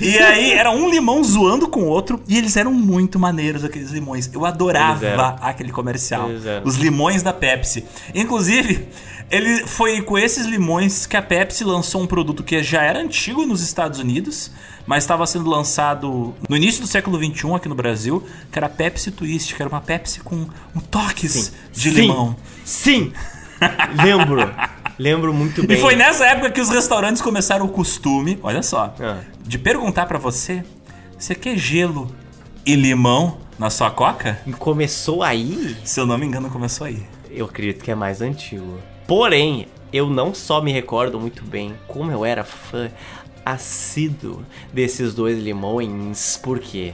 E 0.00 0.16
aí 0.18 0.52
era 0.52 0.70
um 0.70 0.88
limão 0.88 1.24
zoando 1.24 1.66
com 1.66 1.80
o 1.80 1.86
outro 1.86 2.22
e 2.28 2.38
eles 2.38 2.56
eram 2.56 2.72
muito 2.72 3.18
maneiros, 3.18 3.64
aqueles 3.64 3.90
limões. 3.90 4.30
Eu 4.32 4.46
adorava 4.46 5.36
aquele 5.40 5.72
comercial. 5.72 6.28
Os 6.62 6.76
limões 6.76 7.24
da 7.24 7.32
Pepsi. 7.32 7.84
Inclusive, 8.14 8.86
ele 9.30 9.66
foi 9.66 10.00
com 10.02 10.16
esses 10.18 10.46
limões 10.46 11.06
que 11.06 11.16
a 11.16 11.22
Pepsi 11.22 11.64
lançou 11.64 12.02
um 12.02 12.06
produto 12.06 12.42
que 12.42 12.62
já 12.62 12.82
era 12.82 12.98
antigo 13.00 13.44
nos 13.46 13.62
Estados 13.62 13.98
Unidos, 13.98 14.50
mas 14.86 15.04
estava 15.04 15.26
sendo 15.26 15.48
lançado 15.50 16.34
no 16.48 16.56
início 16.56 16.80
do 16.80 16.86
século 16.86 17.18
XXI 17.22 17.52
aqui 17.54 17.68
no 17.68 17.74
Brasil, 17.74 18.26
que 18.50 18.58
era 18.58 18.66
a 18.66 18.70
Pepsi 18.70 19.10
Twist, 19.10 19.54
que 19.54 19.60
era 19.62 19.68
uma 19.68 19.80
Pepsi 19.80 20.20
com 20.20 20.46
um 20.74 20.80
toques 20.80 21.52
de 21.72 21.90
Sim. 21.90 22.00
limão. 22.00 22.36
Sim. 22.64 23.12
Lembro. 24.02 24.50
Lembro 24.98 25.32
muito 25.34 25.62
bem. 25.66 25.76
E 25.76 25.80
foi 25.80 25.94
nessa 25.94 26.26
época 26.26 26.50
que 26.50 26.60
os 26.60 26.70
restaurantes 26.70 27.20
começaram 27.22 27.66
o 27.66 27.68
costume, 27.68 28.38
olha 28.42 28.62
só, 28.62 28.94
Ah. 29.00 29.18
de 29.44 29.58
perguntar 29.58 30.06
pra 30.06 30.18
você: 30.18 30.64
você 31.18 31.34
quer 31.34 31.56
gelo 31.56 32.10
e 32.64 32.74
limão 32.74 33.38
na 33.58 33.68
sua 33.70 33.90
coca? 33.90 34.40
Começou 34.58 35.22
aí? 35.22 35.76
Se 35.84 36.00
eu 36.00 36.06
não 36.06 36.16
me 36.16 36.24
engano, 36.26 36.48
começou 36.50 36.86
aí. 36.86 37.02
Eu 37.30 37.46
acredito 37.46 37.84
que 37.84 37.90
é 37.90 37.94
mais 37.94 38.20
antigo. 38.22 38.78
Porém, 39.08 39.66
eu 39.90 40.10
não 40.10 40.34
só 40.34 40.60
me 40.60 40.70
recordo 40.70 41.18
muito 41.18 41.42
bem 41.42 41.74
como 41.88 42.12
eu 42.12 42.26
era 42.26 42.44
fã 42.44 42.90
assíduo 43.42 44.44
desses 44.70 45.14
dois 45.14 45.42
limões. 45.42 46.38
Por 46.42 46.58
quê? 46.58 46.92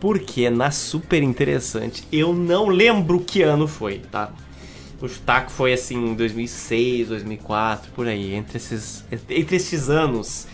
Porque 0.00 0.50
na 0.50 0.72
super 0.72 1.22
interessante, 1.22 2.02
eu 2.10 2.34
não 2.34 2.66
lembro 2.66 3.20
que 3.20 3.42
ano 3.42 3.68
foi, 3.68 4.00
tá? 4.00 4.32
O 5.00 5.08
Taco 5.08 5.52
foi 5.52 5.72
assim 5.72 6.10
em 6.10 6.14
2006, 6.14 7.08
2004, 7.08 7.92
por 7.92 8.08
aí. 8.08 8.34
Entre 8.34 8.56
esses, 8.56 9.04
entre 9.30 9.54
esses 9.54 9.88
anos, 9.88 10.48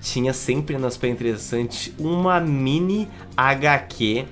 tinha 0.00 0.32
sempre 0.32 0.76
na 0.76 0.90
super 0.90 1.08
interessante 1.08 1.94
uma 1.96 2.40
mini 2.40 3.08
HQ 3.36 4.24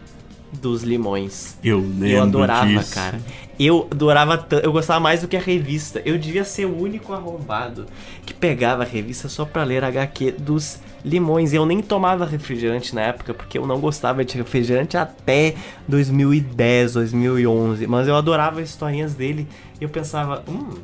dos 0.52 0.82
limões. 0.82 1.56
Eu 1.62 1.80
Eu 2.16 2.22
adorava, 2.24 2.82
cara. 2.82 3.20
Eu 3.62 3.86
adorava 3.90 4.38
tanto. 4.38 4.64
Eu 4.64 4.72
gostava 4.72 4.98
mais 4.98 5.20
do 5.20 5.28
que 5.28 5.36
a 5.36 5.40
revista. 5.40 6.00
Eu 6.06 6.16
devia 6.16 6.44
ser 6.44 6.64
o 6.64 6.74
único 6.74 7.12
arrombado 7.12 7.84
que 8.24 8.32
pegava 8.32 8.84
a 8.84 8.86
revista 8.86 9.28
só 9.28 9.44
pra 9.44 9.64
ler 9.64 9.84
HQ 9.84 10.36
dos 10.38 10.80
limões. 11.04 11.52
Eu 11.52 11.66
nem 11.66 11.82
tomava 11.82 12.24
refrigerante 12.24 12.94
na 12.94 13.02
época, 13.02 13.34
porque 13.34 13.58
eu 13.58 13.66
não 13.66 13.78
gostava 13.78 14.24
de 14.24 14.34
refrigerante 14.38 14.96
até 14.96 15.54
2010, 15.86 16.94
2011. 16.94 17.86
Mas 17.86 18.08
eu 18.08 18.16
adorava 18.16 18.62
as 18.62 18.70
historinhas 18.70 19.12
dele. 19.12 19.46
E 19.78 19.84
eu 19.84 19.90
pensava, 19.90 20.42
hum. 20.48 20.78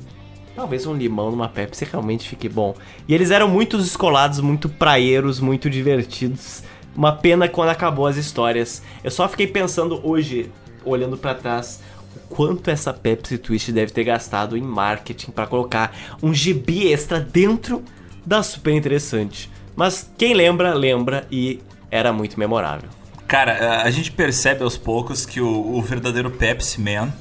Talvez 0.54 0.86
um 0.86 0.94
limão 0.94 1.30
numa 1.30 1.48
Pepsi 1.48 1.84
realmente 1.84 2.26
fique 2.26 2.48
bom. 2.48 2.74
E 3.06 3.14
eles 3.14 3.30
eram 3.30 3.46
muito 3.46 3.76
descolados, 3.76 4.40
muito 4.40 4.70
praeiros, 4.70 5.38
muito 5.38 5.68
divertidos. 5.68 6.62
Uma 6.96 7.12
pena 7.12 7.46
quando 7.46 7.68
acabou 7.68 8.06
as 8.06 8.16
histórias. 8.16 8.82
Eu 9.04 9.10
só 9.10 9.28
fiquei 9.28 9.46
pensando 9.46 10.00
hoje, 10.02 10.50
olhando 10.82 11.18
pra 11.18 11.34
trás, 11.34 11.82
quanto 12.28 12.70
essa 12.70 12.92
Pepsi 12.92 13.38
Twist 13.38 13.72
deve 13.72 13.92
ter 13.92 14.04
gastado 14.04 14.56
em 14.56 14.62
marketing 14.62 15.30
pra 15.30 15.46
colocar 15.46 15.94
um 16.22 16.32
gibi 16.32 16.92
extra 16.92 17.20
dentro 17.20 17.82
da 18.24 18.42
super 18.42 18.72
interessante. 18.72 19.50
Mas 19.74 20.10
quem 20.16 20.34
lembra, 20.34 20.74
lembra 20.74 21.26
e 21.30 21.60
era 21.90 22.12
muito 22.12 22.38
memorável. 22.38 22.88
Cara, 23.28 23.82
a 23.82 23.90
gente 23.90 24.12
percebe 24.12 24.62
aos 24.62 24.76
poucos 24.76 25.26
que 25.26 25.40
o, 25.40 25.76
o 25.76 25.82
verdadeiro 25.82 26.30
Pepsi 26.30 26.80
Man 26.80 27.12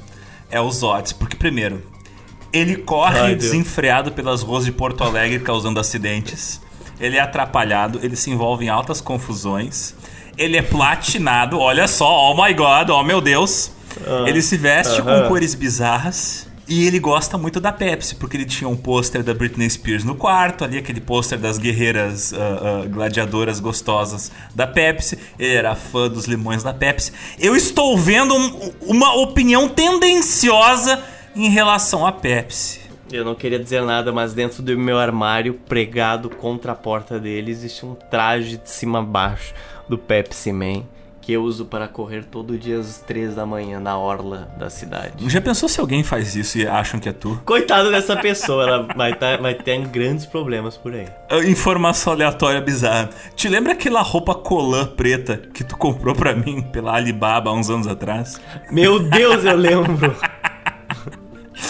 é 0.50 0.62
o 0.62 0.70
Zotes, 0.72 1.12
porque 1.12 1.36
primeiro, 1.36 1.84
ele 2.54 2.78
corre 2.78 3.20
Ai, 3.20 3.36
desenfreado 3.36 4.12
pelas 4.12 4.42
ruas 4.42 4.66
de 4.66 4.72
Porto 4.72 5.04
Alegre 5.04 5.40
causando 5.40 5.80
acidentes. 5.80 6.62
Ele 7.00 7.18
é 7.18 7.20
atrapalhado, 7.20 8.00
ele 8.02 8.16
se 8.16 8.32
envolve 8.32 8.66
em 8.66 8.70
altas 8.70 9.02
confusões. 9.02 9.96
Ele 10.38 10.58
é 10.58 10.62
platinado, 10.62 11.60
olha 11.60 11.88
só, 11.88 12.32
oh 12.32 12.42
my 12.42 12.54
god, 12.54 12.90
oh 12.90 13.04
meu 13.04 13.20
Deus. 13.20 13.72
Ele 14.28 14.42
se 14.42 14.58
veste 14.58 15.00
aham. 15.02 15.24
com 15.24 15.28
cores 15.30 15.54
bizarras. 15.56 16.48
E 16.68 16.88
ele 16.88 16.98
gosta 17.00 17.38
muito 17.38 17.60
da 17.60 17.72
Pepsi, 17.72 18.16
porque 18.16 18.36
ele 18.36 18.46
tinha 18.46 18.68
um 18.68 18.76
pôster 18.76 19.22
da 19.22 19.36
Britney 19.36 19.70
Spears 19.70 20.04
no 20.04 20.16
quarto, 20.16 20.64
ali 20.64 20.80
aquele 20.80 21.00
pôster 21.00 21.38
das 21.38 21.60
guerreiras 21.60 22.34
ah, 22.34 22.82
ah, 22.84 22.88
gladiadoras 22.88 23.60
gostosas 23.60 24.32
da 24.56 24.66
Pepsi. 24.66 25.16
Ele 25.38 25.54
era 25.54 25.76
fã 25.76 26.10
dos 26.10 26.26
limões 26.26 26.64
da 26.64 26.74
Pepsi. 26.74 27.14
Eu 27.38 27.56
estou 27.56 27.96
vendo 27.96 28.34
um- 28.36 28.72
uma 28.82 29.14
opinião 29.14 29.70
tendenciosa 29.70 31.00
em 31.36 31.50
relação 31.50 32.04
à 32.04 32.12
Pepsi. 32.12 32.80
Eu 33.12 33.24
não 33.24 33.36
queria 33.36 33.60
dizer 33.60 33.84
nada, 33.84 34.12
mas 34.12 34.34
dentro 34.34 34.64
do 34.64 34.76
meu 34.76 34.98
armário, 34.98 35.54
pregado 35.70 36.32
contra 36.32 36.72
a 36.72 36.76
porta 36.76 37.20
dele, 37.20 37.52
existe 37.52 37.86
um 37.86 37.94
traje 37.94 38.58
de 38.58 38.72
cima 38.72 39.00
a 39.00 39.04
baixo 39.04 39.54
do 39.88 40.00
Pepsi 40.00 40.52
Man 40.52 40.82
que 41.26 41.34
eu 41.34 41.42
uso 41.42 41.66
para 41.66 41.88
correr 41.88 42.24
todo 42.24 42.56
dia 42.56 42.78
às 42.80 43.00
três 43.00 43.34
da 43.34 43.48
manhã 43.48 43.80
na 43.80 43.98
orla 43.98 44.48
da 44.60 44.70
cidade. 44.70 45.28
Já 45.28 45.42
pensou 45.42 45.68
se 45.68 45.80
alguém 45.80 46.04
faz 46.04 46.36
isso 46.36 46.60
e 46.60 46.68
acham 46.68 47.00
que 47.00 47.10
é 47.10 47.12
tu? 47.12 47.42
Coitado 47.44 47.90
dessa 47.90 48.16
pessoa, 48.16 48.64
ela 48.64 48.88
vai, 48.96 49.16
tá- 49.16 49.38
vai 49.38 49.56
ter 49.56 49.76
grandes 49.88 50.28
problemas 50.28 50.78
por 50.78 50.94
aí. 50.94 51.08
Ah, 51.32 51.38
Informação 51.44 52.14
aleatória 52.14 52.62
bizarra. 52.62 53.10
Te 53.36 53.50
lembra 53.50 53.74
aquela 53.74 54.04
roupa 54.04 54.36
colã 54.36 54.86
preta 54.86 55.38
que 55.52 55.64
tu 55.64 55.76
comprou 55.76 56.14
pra 56.14 56.36
mim 56.36 56.62
pela 56.62 56.96
Alibaba 56.96 57.50
há 57.50 57.54
uns 57.54 57.72
anos 57.72 57.88
atrás? 57.88 58.40
Meu 58.72 59.00
Deus, 59.00 59.44
eu 59.44 59.58
lembro! 59.58 60.16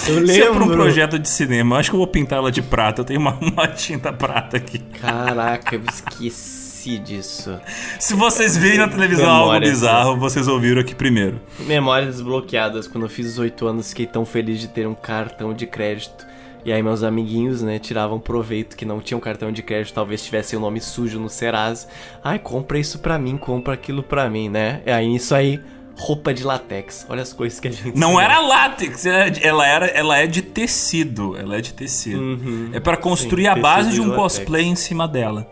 Eu 0.08 0.24
Isso 0.24 0.32
é 0.34 0.42
pra 0.46 0.52
um 0.52 0.60
lembro! 0.60 0.74
projeto 0.74 1.18
de 1.18 1.30
cinema. 1.30 1.76
Eu 1.76 1.80
acho 1.80 1.90
que 1.92 1.96
eu 1.96 2.00
vou 2.00 2.08
pintar 2.08 2.40
ela 2.40 2.52
de 2.52 2.62
prata. 2.62 3.02
Eu 3.02 3.06
tenho 3.06 3.20
uma, 3.20 3.38
uma 3.42 3.68
tinta 3.68 4.12
prata 4.12 4.58
aqui. 4.58 4.80
Caraca, 4.80 5.76
eu 5.76 5.82
esqueci 5.90 6.65
disso. 6.98 7.60
Se 8.00 8.14
vocês 8.14 8.56
virem 8.56 8.78
na 8.78 8.88
televisão 8.88 9.30
algo 9.30 9.60
bizarro, 9.60 10.18
vocês 10.18 10.48
ouviram 10.48 10.82
aqui 10.82 10.94
primeiro. 10.94 11.42
Memórias 11.60 12.16
desbloqueadas. 12.16 12.88
Quando 12.88 13.06
eu 13.06 13.10
fiz 13.10 13.26
18 13.28 13.68
anos, 13.68 13.90
fiquei 13.90 14.06
tão 14.06 14.26
feliz 14.26 14.60
de 14.60 14.68
ter 14.68 14.88
um 14.88 14.94
cartão 14.96 15.54
de 15.54 15.66
crédito. 15.66 16.26
E 16.64 16.72
aí 16.72 16.82
meus 16.82 17.04
amiguinhos, 17.04 17.62
né, 17.62 17.78
tiravam 17.78 18.20
proveito 18.20 18.76
que 18.76 18.86
não 18.86 19.00
tinham 19.00 19.20
cartão 19.20 19.52
de 19.52 19.62
crédito, 19.62 19.94
talvez 19.94 20.24
tivessem 20.24 20.58
o 20.58 20.60
nome 20.60 20.82
sujo 20.82 21.20
no 21.20 21.30
Serasa. 21.30 21.88
Ai, 22.24 22.40
compra 22.40 22.80
isso 22.80 23.00
pra 23.00 23.20
mim, 23.20 23.38
compra 23.38 23.76
aquilo 23.76 24.02
pra 24.02 24.28
mim, 24.30 24.50
né? 24.50 24.82
E 24.84 24.90
aí 24.90 25.16
isso 25.16 25.36
aí, 25.36 25.62
roupa 25.96 26.34
de 26.34 26.44
latex. 26.44 27.06
Olha 27.08 27.22
as 27.22 27.34
coisas 27.34 27.60
que 27.60 27.68
a 27.68 27.72
gente 27.72 27.96
Não 27.96 28.20
era 28.20 28.40
látex, 28.40 29.06
ela 29.06 29.26
ela, 29.42 29.68
era, 29.68 29.86
ela 29.88 30.18
é 30.18 30.26
de 30.26 30.42
tecido. 30.42 31.38
Ela 31.38 31.58
é 31.58 31.62
de 31.62 31.72
tecido. 31.72 32.20
Uhum. 32.20 32.70
É 32.74 32.80
pra 32.80 32.98
construir 32.98 33.44
Sim, 33.44 33.50
a 33.50 33.56
base 33.56 33.92
de 33.92 34.02
um 34.02 34.10
látex. 34.10 34.22
cosplay 34.22 34.66
em 34.66 34.76
cima 34.76 35.08
dela. 35.08 35.48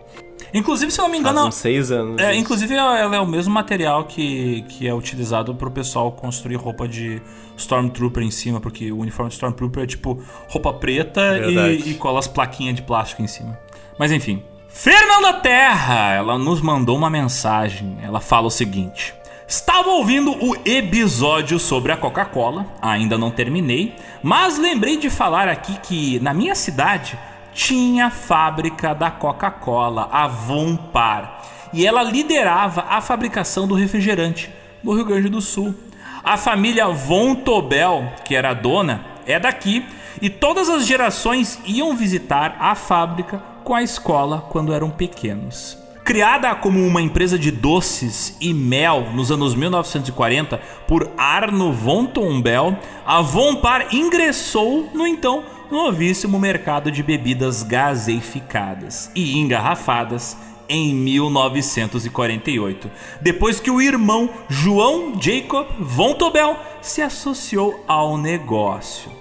Inclusive, 0.54 0.92
se 0.92 1.00
eu 1.00 1.04
não 1.04 1.12
me 1.12 1.22
Faz 1.22 1.32
engano, 1.32 1.48
uns 1.48 1.56
seis 1.56 1.92
anos. 1.92 2.22
É, 2.22 2.36
inclusive 2.36 2.76
ela 2.76 3.16
é 3.16 3.20
o 3.20 3.26
mesmo 3.28 3.54
material 3.54 4.06
que, 4.06 4.64
que 4.70 4.88
é 4.88 4.94
utilizado 4.94 5.56
pro 5.56 5.72
pessoal 5.72 6.12
construir 6.12 6.56
roupa 6.56 6.88
de 6.88 7.22
Stormtrooper 7.58 8.24
em 8.24 8.32
cima, 8.32 8.60
porque 8.62 8.92
o 8.92 9.00
uniforme 9.00 9.30
de 9.30 9.36
Stormtrooper 9.36 9.84
é 9.84 9.88
tipo 9.88 10.22
roupa 10.48 10.72
preta 10.74 11.40
e, 11.40 11.92
e 11.92 11.94
cola 11.96 12.20
as 12.20 12.28
plaquinhas 12.28 12.76
de 12.76 12.84
plástico 12.84 13.22
em 13.22 13.28
cima. 13.28 13.58
Mas 13.98 14.12
enfim. 14.12 14.44
Fernanda 14.68 15.34
Terra, 15.34 16.14
ela 16.14 16.38
nos 16.38 16.60
mandou 16.62 16.98
uma 16.98 17.10
mensagem. 17.10 17.98
Ela 18.02 18.20
fala 18.20 18.48
o 18.48 18.52
seguinte: 18.52 19.14
Estava 19.48 19.90
ouvindo 19.90 20.32
o 20.32 20.56
episódio 20.66 21.60
sobre 21.60 21.92
a 21.92 21.98
Coca-Cola, 21.98 22.66
ainda 22.82 23.18
não 23.18 23.30
terminei, 23.30 23.94
mas 24.24 24.58
lembrei 24.58 24.98
de 24.98 25.10
falar 25.10 25.48
aqui 25.48 25.78
que 25.80 26.20
na 26.22 26.34
minha 26.34 26.56
cidade 26.56 27.20
tinha 27.54 28.10
fábrica 28.10 28.94
da 28.94 29.12
Coca-Cola, 29.12 30.10
a 30.12 30.28
Vompar. 30.28 31.42
e 31.72 31.88
ela 31.88 32.04
liderava 32.04 32.86
a 32.88 33.02
fabricação 33.02 33.68
do 33.68 33.74
refrigerante 33.74 34.52
no 34.84 34.94
Rio 34.94 35.06
Grande 35.06 35.28
do 35.30 35.42
Sul. 35.42 35.74
A 36.24 36.38
família 36.38 36.88
Von 36.88 37.36
Tobel, 37.36 38.14
que 38.24 38.36
era 38.36 38.52
a 38.52 38.54
dona, 38.54 39.06
é 39.26 39.40
daqui 39.40 39.86
e 40.22 40.30
todas 40.30 40.70
as 40.70 40.86
gerações 40.86 41.60
iam 41.66 41.96
visitar 41.96 42.56
a 42.60 42.76
fábrica 42.76 43.42
com 43.64 43.74
a 43.74 43.82
escola 43.82 44.46
quando 44.50 44.74
eram 44.74 44.90
pequenos. 44.90 45.78
Criada 46.04 46.54
como 46.54 46.86
uma 46.86 47.02
empresa 47.02 47.40
de 47.40 47.50
doces 47.50 48.38
e 48.42 48.54
mel 48.54 49.12
nos 49.14 49.32
anos 49.32 49.56
1940 49.56 50.58
por 50.86 51.10
Arno 51.18 51.72
von 51.72 52.06
Tombel, 52.06 52.78
a 53.06 53.22
Vonpar 53.22 53.88
ingressou 53.96 54.90
no 54.94 55.08
então 55.08 55.44
novíssimo 55.72 56.40
mercado 56.40 56.92
de 56.92 57.04
bebidas 57.04 57.64
gaseificadas 57.64 59.12
e 59.16 59.38
engarrafadas 59.38 60.38
em 60.68 60.94
1948, 60.94 62.90
depois 63.22 63.60
que 63.60 63.70
o 63.70 63.82
irmão 63.82 64.30
João 64.50 65.20
Jacob 65.22 65.68
von 65.80 66.14
Tobel 66.14 66.58
se 66.82 67.02
associou 67.02 67.84
ao 67.88 68.18
negócio 68.18 69.12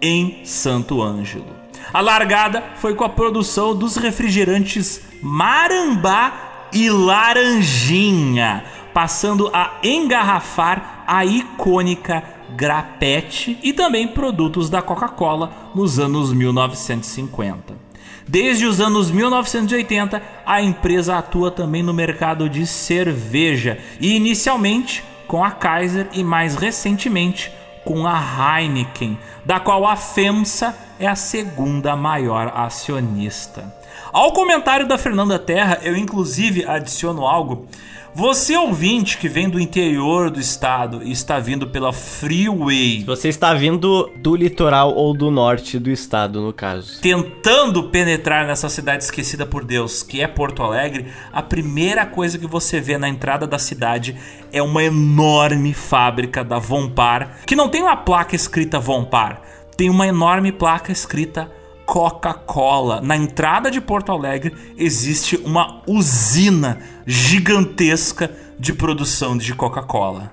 em 0.00 0.44
Santo 0.44 1.02
Ângelo. 1.02 1.60
A 1.92 2.00
largada 2.00 2.62
foi 2.76 2.94
com 2.94 3.04
a 3.04 3.08
produção 3.08 3.74
dos 3.74 3.96
refrigerantes 3.96 5.00
Marambá 5.20 6.68
e 6.72 6.88
Laranjinha, 6.88 8.64
passando 8.94 9.50
a 9.52 9.78
engarrafar 9.82 11.04
a 11.06 11.24
icônica 11.24 12.22
Grapete 12.56 13.58
e 13.62 13.72
também 13.72 14.08
produtos 14.08 14.68
da 14.68 14.82
Coca-Cola 14.82 15.70
nos 15.74 15.98
anos 15.98 16.32
1950. 16.32 17.90
Desde 18.26 18.66
os 18.66 18.80
anos 18.80 19.10
1980, 19.10 20.22
a 20.46 20.62
empresa 20.62 21.18
atua 21.18 21.50
também 21.50 21.82
no 21.82 21.92
mercado 21.92 22.48
de 22.48 22.66
cerveja 22.66 23.78
e 24.00 24.14
inicialmente 24.14 25.02
com 25.26 25.44
a 25.44 25.50
Kaiser 25.50 26.08
e 26.12 26.22
mais 26.22 26.54
recentemente 26.54 27.52
com 27.84 28.06
a 28.06 28.20
Heineken, 28.20 29.18
da 29.44 29.58
qual 29.58 29.86
a 29.86 29.96
FEMSA 29.96 30.76
é 30.98 31.06
a 31.06 31.16
segunda 31.16 31.96
maior 31.96 32.52
acionista. 32.54 33.74
Ao 34.12 34.32
comentário 34.32 34.86
da 34.86 34.98
Fernanda 34.98 35.38
Terra, 35.38 35.78
eu 35.82 35.96
inclusive 35.96 36.64
adiciono 36.64 37.26
algo. 37.26 37.66
Você 38.12 38.56
ouvinte 38.56 39.16
que 39.18 39.28
vem 39.28 39.48
do 39.48 39.60
interior 39.60 40.30
do 40.30 40.40
estado 40.40 41.00
e 41.02 41.12
está 41.12 41.38
vindo 41.38 41.68
pela 41.68 41.92
Freeway. 41.92 43.04
Você 43.04 43.28
está 43.28 43.54
vindo 43.54 44.10
do 44.16 44.34
litoral 44.34 44.92
ou 44.94 45.14
do 45.14 45.30
norte 45.30 45.78
do 45.78 45.90
estado, 45.90 46.40
no 46.40 46.52
caso. 46.52 47.00
Tentando 47.00 47.84
penetrar 47.84 48.46
nessa 48.46 48.68
cidade 48.68 49.04
esquecida 49.04 49.46
por 49.46 49.64
Deus, 49.64 50.02
que 50.02 50.20
é 50.20 50.26
Porto 50.26 50.62
Alegre, 50.62 51.06
a 51.32 51.40
primeira 51.40 52.04
coisa 52.04 52.36
que 52.36 52.48
você 52.48 52.80
vê 52.80 52.98
na 52.98 53.08
entrada 53.08 53.46
da 53.46 53.58
cidade 53.58 54.16
é 54.52 54.60
uma 54.60 54.82
enorme 54.82 55.72
fábrica 55.72 56.42
da 56.42 56.58
Vompar, 56.58 57.38
que 57.46 57.54
não 57.54 57.68
tem 57.68 57.82
uma 57.82 57.96
placa 57.96 58.34
escrita 58.34 58.80
Vompar, 58.80 59.40
tem 59.76 59.88
uma 59.88 60.06
enorme 60.06 60.50
placa 60.50 60.90
escrita 60.90 61.50
Coca-Cola. 61.90 63.00
Na 63.00 63.16
entrada 63.16 63.68
de 63.68 63.80
Porto 63.80 64.12
Alegre 64.12 64.54
existe 64.78 65.36
uma 65.38 65.82
usina 65.88 66.78
gigantesca 67.04 68.30
de 68.56 68.72
produção 68.72 69.36
de 69.36 69.52
Coca-Cola. 69.52 70.32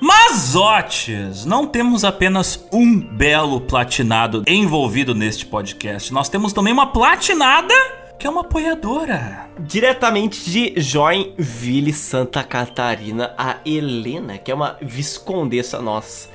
Mas, 0.00 0.54
Otis, 0.54 1.44
não 1.44 1.66
temos 1.66 2.04
apenas 2.04 2.64
um 2.72 3.00
belo 3.00 3.60
platinado 3.62 4.44
envolvido 4.46 5.12
neste 5.12 5.44
podcast. 5.44 6.12
Nós 6.12 6.28
temos 6.28 6.52
também 6.52 6.72
uma 6.72 6.86
platinada 6.86 7.74
que 8.16 8.24
é 8.24 8.30
uma 8.30 8.42
apoiadora. 8.42 9.50
Diretamente 9.58 10.48
de 10.48 10.80
Joinville, 10.80 11.92
Santa 11.92 12.44
Catarina, 12.44 13.34
a 13.36 13.56
Helena, 13.66 14.38
que 14.38 14.52
é 14.52 14.54
uma 14.54 14.76
viscondessa 14.80 15.82
nossa. 15.82 16.28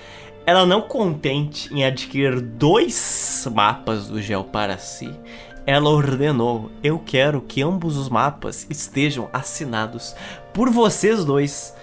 Ela 0.47 0.65
não 0.65 0.81
contente 0.81 1.73
em 1.73 1.83
adquirir 1.83 2.39
dois 2.39 3.45
mapas 3.53 4.07
do 4.07 4.21
gel 4.21 4.45
para 4.45 4.77
si, 4.77 5.13
ela 5.65 5.89
ordenou: 5.89 6.71
Eu 6.81 6.97
quero 6.97 7.41
que 7.41 7.61
ambos 7.61 7.97
os 7.97 8.07
mapas 8.07 8.65
estejam 8.69 9.29
assinados 9.33 10.15
por 10.53 10.69
vocês 10.69 11.25
dois. 11.25 11.75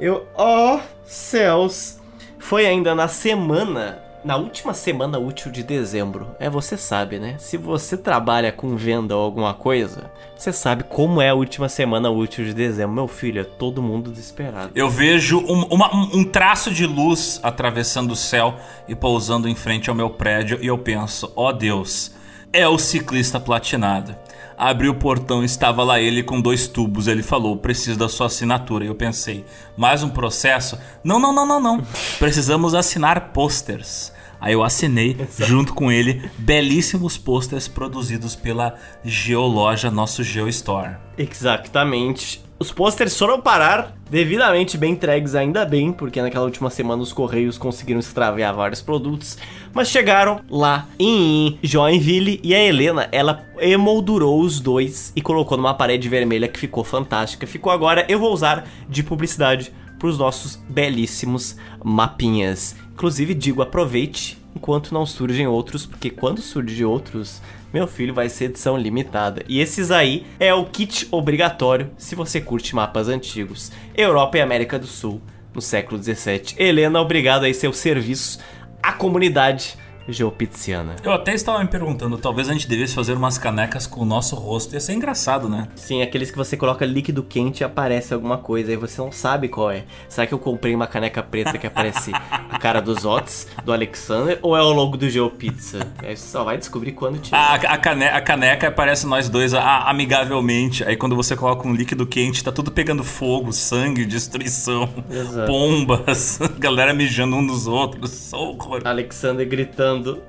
Eu, 0.00 0.26
ó 0.34 0.76
oh, 0.76 0.80
céus! 1.04 2.00
Foi 2.38 2.64
ainda 2.64 2.94
na 2.94 3.06
semana 3.06 4.02
na 4.26 4.36
última 4.36 4.74
semana 4.74 5.20
útil 5.20 5.52
de 5.52 5.62
dezembro. 5.62 6.34
É, 6.40 6.50
você 6.50 6.76
sabe, 6.76 7.20
né? 7.20 7.36
Se 7.38 7.56
você 7.56 7.96
trabalha 7.96 8.50
com 8.50 8.76
venda 8.76 9.16
ou 9.16 9.22
alguma 9.22 9.54
coisa, 9.54 10.10
você 10.36 10.52
sabe 10.52 10.82
como 10.82 11.22
é 11.22 11.28
a 11.28 11.34
última 11.34 11.68
semana 11.68 12.10
útil 12.10 12.44
de 12.44 12.52
dezembro. 12.52 12.92
Meu 12.92 13.06
filho, 13.06 13.40
é 13.40 13.44
todo 13.44 13.80
mundo 13.80 14.10
desesperado. 14.10 14.72
Eu 14.74 14.90
vejo 14.90 15.38
um, 15.38 15.62
uma, 15.66 15.94
um 15.94 16.24
traço 16.24 16.72
de 16.72 16.84
luz 16.84 17.38
atravessando 17.40 18.10
o 18.10 18.16
céu 18.16 18.56
e 18.88 18.96
pousando 18.96 19.48
em 19.48 19.54
frente 19.54 19.88
ao 19.88 19.94
meu 19.94 20.10
prédio 20.10 20.58
e 20.60 20.66
eu 20.66 20.76
penso, 20.76 21.32
ó 21.36 21.50
oh 21.50 21.52
Deus, 21.52 22.12
é 22.52 22.66
o 22.66 22.78
ciclista 22.78 23.38
platinado. 23.38 24.16
Abri 24.58 24.88
o 24.88 24.94
portão 24.94 25.44
estava 25.44 25.84
lá 25.84 26.00
ele 26.00 26.24
com 26.24 26.40
dois 26.40 26.66
tubos. 26.66 27.06
Ele 27.06 27.22
falou: 27.22 27.58
preciso 27.58 27.98
da 27.98 28.08
sua 28.08 28.26
assinatura. 28.26 28.86
Eu 28.86 28.94
pensei: 28.94 29.44
mais 29.76 30.02
um 30.02 30.08
processo? 30.08 30.78
Não, 31.04 31.20
não, 31.20 31.32
não, 31.32 31.46
não, 31.46 31.60
não. 31.60 31.86
Precisamos 32.18 32.74
assinar 32.74 33.32
posters. 33.32 34.15
Aí 34.40 34.52
eu 34.52 34.62
assinei 34.62 35.16
junto 35.38 35.74
com 35.74 35.90
ele 35.90 36.30
belíssimos 36.38 37.16
posters 37.16 37.68
produzidos 37.68 38.36
pela 38.36 38.74
Geoloja, 39.04 39.90
nosso 39.90 40.22
Geostore. 40.22 40.96
Exatamente. 41.16 42.44
Os 42.58 42.72
posters 42.72 43.18
foram 43.18 43.38
parar 43.38 43.94
devidamente 44.10 44.78
bem 44.78 44.92
entregues, 44.92 45.34
ainda 45.34 45.64
bem, 45.66 45.92
porque 45.92 46.22
naquela 46.22 46.46
última 46.46 46.70
semana 46.70 47.02
os 47.02 47.12
correios 47.12 47.58
conseguiram 47.58 48.00
extraviar 48.00 48.54
vários 48.54 48.80
produtos, 48.80 49.36
mas 49.74 49.88
chegaram 49.88 50.40
lá 50.48 50.88
em 50.98 51.58
Joinville 51.62 52.40
e 52.42 52.54
a 52.54 52.58
Helena, 52.58 53.08
ela 53.12 53.44
emoldurou 53.60 54.40
os 54.40 54.58
dois 54.58 55.12
e 55.14 55.20
colocou 55.20 55.58
numa 55.58 55.74
parede 55.74 56.08
vermelha 56.08 56.48
que 56.48 56.58
ficou 56.58 56.82
fantástica. 56.82 57.46
Ficou 57.46 57.70
agora, 57.70 58.06
eu 58.08 58.18
vou 58.18 58.32
usar 58.32 58.66
de 58.88 59.02
publicidade 59.02 59.70
para 59.98 60.08
os 60.08 60.18
nossos 60.18 60.56
belíssimos 60.68 61.56
mapinhas. 61.84 62.74
Inclusive, 62.96 63.34
digo, 63.34 63.60
aproveite 63.60 64.38
enquanto 64.54 64.94
não 64.94 65.04
surgem 65.04 65.46
outros, 65.46 65.84
porque 65.84 66.08
quando 66.08 66.40
surgem 66.40 66.86
outros, 66.86 67.42
meu 67.70 67.86
filho, 67.86 68.14
vai 68.14 68.30
ser 68.30 68.46
edição 68.46 68.74
limitada. 68.74 69.44
E 69.46 69.60
esses 69.60 69.90
aí 69.90 70.24
é 70.40 70.54
o 70.54 70.64
kit 70.64 71.06
obrigatório 71.10 71.90
se 71.98 72.14
você 72.14 72.40
curte 72.40 72.74
mapas 72.74 73.10
antigos, 73.10 73.70
Europa 73.94 74.38
e 74.38 74.40
América 74.40 74.78
do 74.78 74.86
Sul, 74.86 75.20
no 75.52 75.60
século 75.60 75.98
17. 75.98 76.56
Helena, 76.58 76.98
obrigado 76.98 77.44
aí 77.44 77.52
seu 77.52 77.70
serviço 77.70 78.38
à 78.82 78.94
comunidade 78.94 79.76
geopitziana. 80.08 80.96
Eu 81.02 81.12
até 81.12 81.34
estava 81.34 81.58
me 81.60 81.68
perguntando, 81.68 82.18
talvez 82.18 82.48
a 82.48 82.52
gente 82.52 82.68
devesse 82.68 82.94
fazer 82.94 83.14
umas 83.14 83.38
canecas 83.38 83.86
com 83.86 84.00
o 84.00 84.04
nosso 84.04 84.36
rosto. 84.36 84.74
Ia 84.74 84.80
ser 84.80 84.94
engraçado, 84.94 85.48
né? 85.48 85.68
Sim, 85.74 86.02
aqueles 86.02 86.30
que 86.30 86.36
você 86.36 86.56
coloca 86.56 86.84
líquido 86.84 87.22
quente 87.22 87.60
e 87.60 87.64
aparece 87.64 88.14
alguma 88.14 88.38
coisa, 88.38 88.70
aí 88.70 88.76
você 88.76 89.00
não 89.00 89.12
sabe 89.12 89.48
qual 89.48 89.70
é. 89.70 89.84
Será 90.08 90.26
que 90.26 90.34
eu 90.34 90.38
comprei 90.38 90.74
uma 90.74 90.86
caneca 90.86 91.22
preta 91.22 91.58
que 91.58 91.66
aparece 91.66 92.12
a 92.14 92.58
cara 92.58 92.80
dos 92.80 93.04
Otis, 93.04 93.46
do 93.64 93.72
Alexander, 93.72 94.38
ou 94.42 94.56
é 94.56 94.62
o 94.62 94.72
logo 94.72 94.96
do 94.96 95.08
Geopizza? 95.08 95.86
Aí 96.02 96.16
você 96.16 96.26
só 96.28 96.44
vai 96.44 96.58
descobrir 96.58 96.92
quando 96.92 97.18
tiver. 97.18 97.36
A, 97.36 97.54
a, 97.54 97.78
cane 97.78 98.04
a 98.04 98.20
caneca 98.20 98.68
aparece 98.68 99.06
nós 99.06 99.28
dois 99.28 99.54
a, 99.54 99.88
amigavelmente. 99.88 100.84
Aí 100.84 100.96
quando 100.96 101.16
você 101.16 101.36
coloca 101.36 101.66
um 101.66 101.74
líquido 101.74 102.06
quente, 102.06 102.42
tá 102.42 102.52
tudo 102.52 102.70
pegando 102.70 103.02
fogo, 103.02 103.52
sangue, 103.52 104.04
destruição, 104.04 104.88
Exato. 105.10 105.50
bombas, 105.50 106.38
galera 106.58 106.92
mijando 106.92 107.36
um 107.36 107.42
nos 107.42 107.66
outros. 107.66 108.10
Socorro. 108.10 108.80
Alexander 108.84 109.46
gritando 109.46 109.95
falando. 110.04 110.22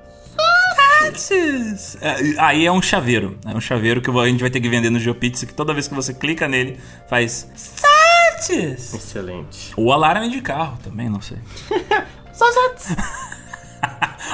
É, 2.02 2.40
aí 2.40 2.66
é 2.66 2.72
um 2.72 2.82
chaveiro. 2.82 3.38
É 3.46 3.56
um 3.56 3.62
chaveiro 3.62 4.02
que 4.02 4.10
a 4.10 4.26
gente 4.28 4.42
vai 4.42 4.50
ter 4.50 4.60
que 4.60 4.70
vender 4.70 4.90
no 4.90 5.00
GeoPizza, 5.00 5.46
que 5.46 5.54
toda 5.54 5.74
vez 5.74 5.88
que 5.88 5.94
você 5.94 6.14
clica 6.14 6.48
nele, 6.48 6.80
faz. 7.10 7.50
Sates! 7.56 8.94
Excelente. 8.94 9.74
O 9.76 9.92
alarme 9.92 10.30
de 10.30 10.42
carro 10.42 10.78
também, 10.84 11.10
não 11.10 11.22
sei. 11.22 11.38
Só 12.34 12.46
Sates! 12.52 12.96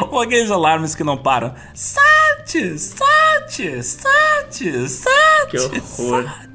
Ou 0.10 0.22
aqueles 0.22 0.50
alarmes 0.50 0.96
que 0.96 1.04
não 1.04 1.18
param. 1.18 1.54
Sates! 1.74 2.96
Sates! 2.96 3.86
Sates! 3.86 4.92
Sates! 4.92 5.02
Que 5.50 5.58
horror! 5.58 6.53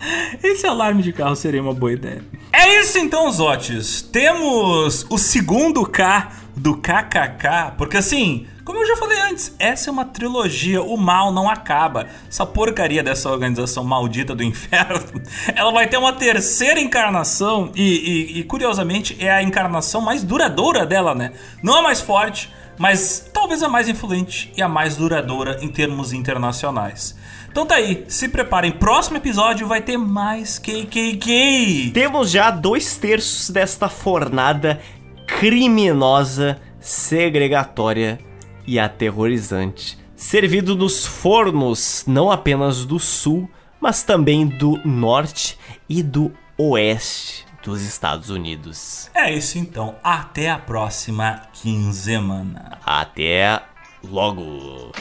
Esse 0.42 0.66
alarme 0.66 1.02
de 1.02 1.12
carro 1.12 1.36
seria 1.36 1.62
uma 1.62 1.74
boa 1.74 1.92
ideia. 1.92 2.22
É 2.52 2.80
isso 2.80 2.98
então, 2.98 3.30
Zotes. 3.30 4.02
Temos 4.02 5.06
o 5.08 5.18
segundo 5.18 5.84
K 5.86 6.32
do 6.56 6.76
KKK, 6.76 7.74
porque 7.78 7.96
assim, 7.96 8.46
como 8.64 8.80
eu 8.80 8.86
já 8.86 8.96
falei 8.96 9.18
antes, 9.20 9.54
essa 9.58 9.88
é 9.88 9.92
uma 9.92 10.04
trilogia, 10.04 10.82
o 10.82 10.96
mal 10.96 11.32
não 11.32 11.48
acaba. 11.48 12.06
Essa 12.28 12.44
porcaria 12.44 13.02
dessa 13.02 13.30
organização 13.30 13.82
maldita 13.84 14.34
do 14.34 14.42
inferno, 14.42 15.00
ela 15.54 15.72
vai 15.72 15.86
ter 15.86 15.96
uma 15.96 16.12
terceira 16.12 16.80
encarnação 16.80 17.72
e, 17.74 17.82
e, 17.82 18.40
e 18.40 18.44
curiosamente 18.44 19.16
é 19.18 19.30
a 19.30 19.42
encarnação 19.42 20.00
mais 20.00 20.22
duradoura 20.22 20.84
dela, 20.84 21.14
né? 21.14 21.32
Não 21.62 21.76
a 21.76 21.82
mais 21.82 22.00
forte, 22.00 22.52
mas 22.78 23.30
talvez 23.32 23.62
a 23.62 23.68
mais 23.68 23.88
influente 23.88 24.52
e 24.56 24.62
a 24.62 24.68
mais 24.68 24.96
duradoura 24.96 25.58
em 25.62 25.68
termos 25.68 26.12
internacionais. 26.12 27.16
Então 27.50 27.66
tá 27.66 27.74
aí, 27.74 28.04
se 28.06 28.28
preparem, 28.28 28.70
próximo 28.70 29.16
episódio 29.16 29.66
vai 29.66 29.82
ter 29.82 29.96
mais 29.96 30.58
KKK. 30.58 31.90
Temos 31.92 32.30
já 32.30 32.48
dois 32.48 32.96
terços 32.96 33.50
desta 33.50 33.88
fornada 33.88 34.80
criminosa, 35.26 36.60
segregatória 36.78 38.20
e 38.64 38.78
aterrorizante, 38.78 39.98
servido 40.14 40.76
nos 40.76 41.04
fornos 41.04 42.04
não 42.06 42.30
apenas 42.30 42.84
do 42.84 43.00
sul, 43.00 43.50
mas 43.80 44.04
também 44.04 44.46
do 44.46 44.78
norte 44.84 45.58
e 45.88 46.04
do 46.04 46.32
oeste 46.56 47.46
dos 47.64 47.82
Estados 47.82 48.30
Unidos. 48.30 49.10
É 49.12 49.32
isso 49.32 49.58
então, 49.58 49.96
até 50.04 50.50
a 50.50 50.58
próxima 50.58 51.42
quinzena. 51.52 52.78
Até 52.86 53.60
logo. 54.04 54.92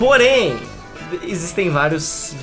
Porém, 0.00 0.56
existem 1.24 1.68
vários 1.68 2.34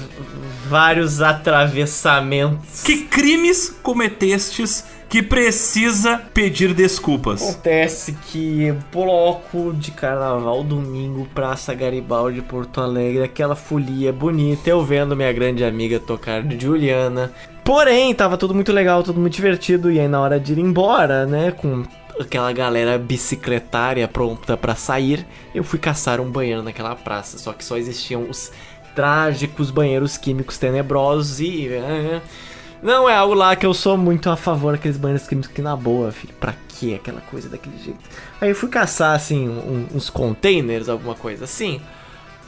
vários 0.68 1.24
atravessamentos. 1.24 2.84
Que 2.84 3.06
crimes 3.06 3.76
cometestes 3.82 4.86
que 5.10 5.24
precisa 5.24 6.22
pedir 6.36 6.76
desculpas? 6.76 7.42
Acontece 7.42 8.16
que 8.28 8.72
bloco 8.94 9.74
de 9.74 9.90
carnaval 9.90 10.64
domingo, 10.64 11.28
Praça 11.34 11.74
Garibaldi, 11.74 12.44
Porto 12.44 12.80
Alegre, 12.80 13.24
aquela 13.24 13.56
folia 13.56 14.14
bonita, 14.14 14.70
eu 14.70 14.84
vendo 14.84 15.16
minha 15.16 15.34
grande 15.34 15.64
amiga 15.64 16.00
tocar 16.00 16.44
de 16.44 16.64
Juliana. 16.64 17.32
Porém, 17.64 18.14
tava 18.14 18.38
tudo 18.38 18.54
muito 18.54 18.72
legal, 18.72 19.02
tudo 19.02 19.20
muito 19.20 19.34
divertido, 19.34 19.92
e 19.92 20.00
aí 20.00 20.08
na 20.08 20.22
hora 20.22 20.40
de 20.40 20.54
ir 20.54 20.60
embora, 20.60 21.26
né, 21.26 21.52
com 21.52 21.84
aquela 22.20 22.52
galera 22.52 22.98
bicicletária 22.98 24.08
pronta 24.08 24.58
para 24.58 24.76
sair, 24.76 25.26
eu 25.54 25.64
fui 25.64 25.80
caçar 25.80 26.20
um 26.20 26.30
banheiro 26.30 26.64
naquela 26.64 26.96
praça. 26.96 27.38
Só 27.38 27.54
que 27.54 27.64
só 27.64 27.78
existiam 27.78 28.30
os 28.30 28.52
trágicos 28.96 29.70
banheiros 29.70 30.18
químicos 30.18 30.58
tenebrosos 30.58 31.40
e. 31.40 31.70
Não 32.82 33.10
é 33.10 33.16
algo 33.16 33.34
lá 33.34 33.56
que 33.56 33.66
eu 33.66 33.74
sou 33.74 33.98
muito 33.98 34.30
a 34.30 34.36
favor 34.36 34.74
daqueles 34.74 34.98
banheiros 34.98 35.28
químicos 35.28 35.52
que 35.52 35.64
na 35.64 35.76
boa, 35.76 36.12
filho. 36.12 36.34
Pra 36.40 36.54
que 36.70 36.94
aquela 36.94 37.22
coisa 37.22 37.50
daquele 37.50 37.78
jeito? 37.80 38.00
Aí 38.40 38.50
eu 38.50 38.56
fui 38.56 38.70
caçar, 38.70 39.16
assim, 39.16 39.50
um, 39.50 39.88
uns 39.96 40.12
containers, 40.12 40.88
alguma 40.88 41.16
coisa 41.16 41.46
assim. 41.46 41.82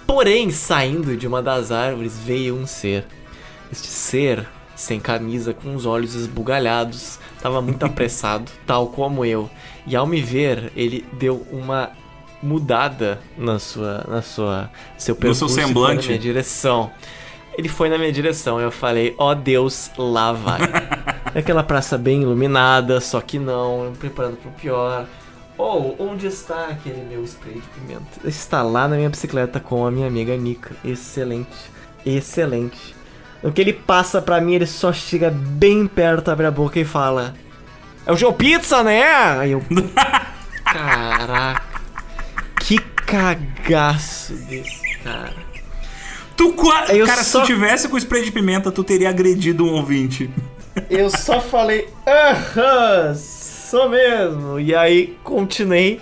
Porém, 0.05 0.51
saindo 0.51 1.17
de 1.17 1.27
uma 1.27 1.41
das 1.41 1.71
árvores 1.71 2.17
veio 2.17 2.55
um 2.55 2.67
ser. 2.67 3.05
Este 3.71 3.87
ser, 3.87 4.47
sem 4.75 4.99
camisa, 4.99 5.53
com 5.53 5.75
os 5.75 5.85
olhos 5.85 6.13
esbugalhados, 6.13 7.19
estava 7.39 7.61
muito 7.61 7.83
apressado, 7.87 8.51
tal 8.67 8.87
como 8.87 9.25
eu. 9.25 9.49
E 9.87 9.95
ao 9.95 10.05
me 10.05 10.21
ver, 10.21 10.71
ele 10.75 11.05
deu 11.13 11.47
uma 11.51 11.91
mudada 12.41 13.19
na 13.37 13.59
sua, 13.59 14.05
na 14.07 14.21
sua, 14.21 14.69
seu 14.97 15.15
percurso, 15.15 15.45
no 15.45 15.49
seu 15.49 15.65
semblante, 15.65 16.03
na 16.03 16.07
minha 16.09 16.19
direção. 16.19 16.91
Ele 17.57 17.67
foi 17.67 17.89
na 17.89 17.97
minha 17.97 18.11
direção. 18.11 18.59
Eu 18.59 18.71
falei, 18.71 19.15
ó 19.17 19.31
oh, 19.31 19.35
Deus, 19.35 19.91
lá 19.97 20.31
vai. 20.31 20.59
Aquela 21.35 21.63
praça 21.63 21.97
bem 21.97 22.21
iluminada, 22.21 23.01
só 23.01 23.19
que 23.19 23.37
não, 23.37 23.93
preparando 23.99 24.37
para 24.37 24.49
o 24.49 24.53
pior. 24.53 25.05
Ou, 25.57 25.97
oh, 25.99 26.03
onde 26.03 26.25
está 26.27 26.67
aquele 26.67 27.03
meu 27.03 27.21
spray 27.25 27.55
de 27.55 27.67
pimenta? 27.67 28.05
Está 28.23 28.63
lá 28.63 28.87
na 28.87 28.95
minha 28.95 29.09
bicicleta 29.09 29.59
com 29.59 29.85
a 29.85 29.91
minha 29.91 30.07
amiga 30.07 30.35
Nika. 30.37 30.73
Excelente, 30.85 31.69
excelente. 32.05 32.95
No 33.41 33.51
que 33.51 33.61
ele 33.61 33.73
passa 33.73 34.21
pra 34.21 34.41
mim, 34.41 34.55
ele 34.55 34.67
só 34.67 34.91
chega 34.91 35.29
bem 35.31 35.87
perto, 35.87 36.29
abre 36.29 36.45
a 36.45 36.51
boca 36.51 36.79
e 36.79 36.85
fala: 36.85 37.33
É 38.05 38.11
o 38.11 38.17
Joe 38.17 38.33
Pizza, 38.33 38.83
né? 38.83 39.03
Aí 39.03 39.51
eu. 39.51 39.63
Caraca. 40.63 41.79
Que 42.59 42.77
cagaço 43.05 44.33
desse 44.33 44.97
cara. 45.03 45.33
Tu 46.35 46.53
quase. 46.53 47.05
Cara, 47.05 47.23
só... 47.23 47.41
se 47.41 47.47
tivesse 47.47 47.87
com 47.87 47.97
spray 47.97 48.23
de 48.23 48.31
pimenta, 48.31 48.71
tu 48.71 48.83
teria 48.83 49.09
agredido 49.09 49.65
um 49.65 49.73
ouvinte. 49.73 50.29
Eu 50.89 51.09
só 51.09 51.41
falei, 51.41 51.89
aham, 52.07 53.13
sou 53.15 53.89
mesmo. 53.89 54.59
E 54.59 54.75
aí 54.75 55.17
continuei 55.23 55.99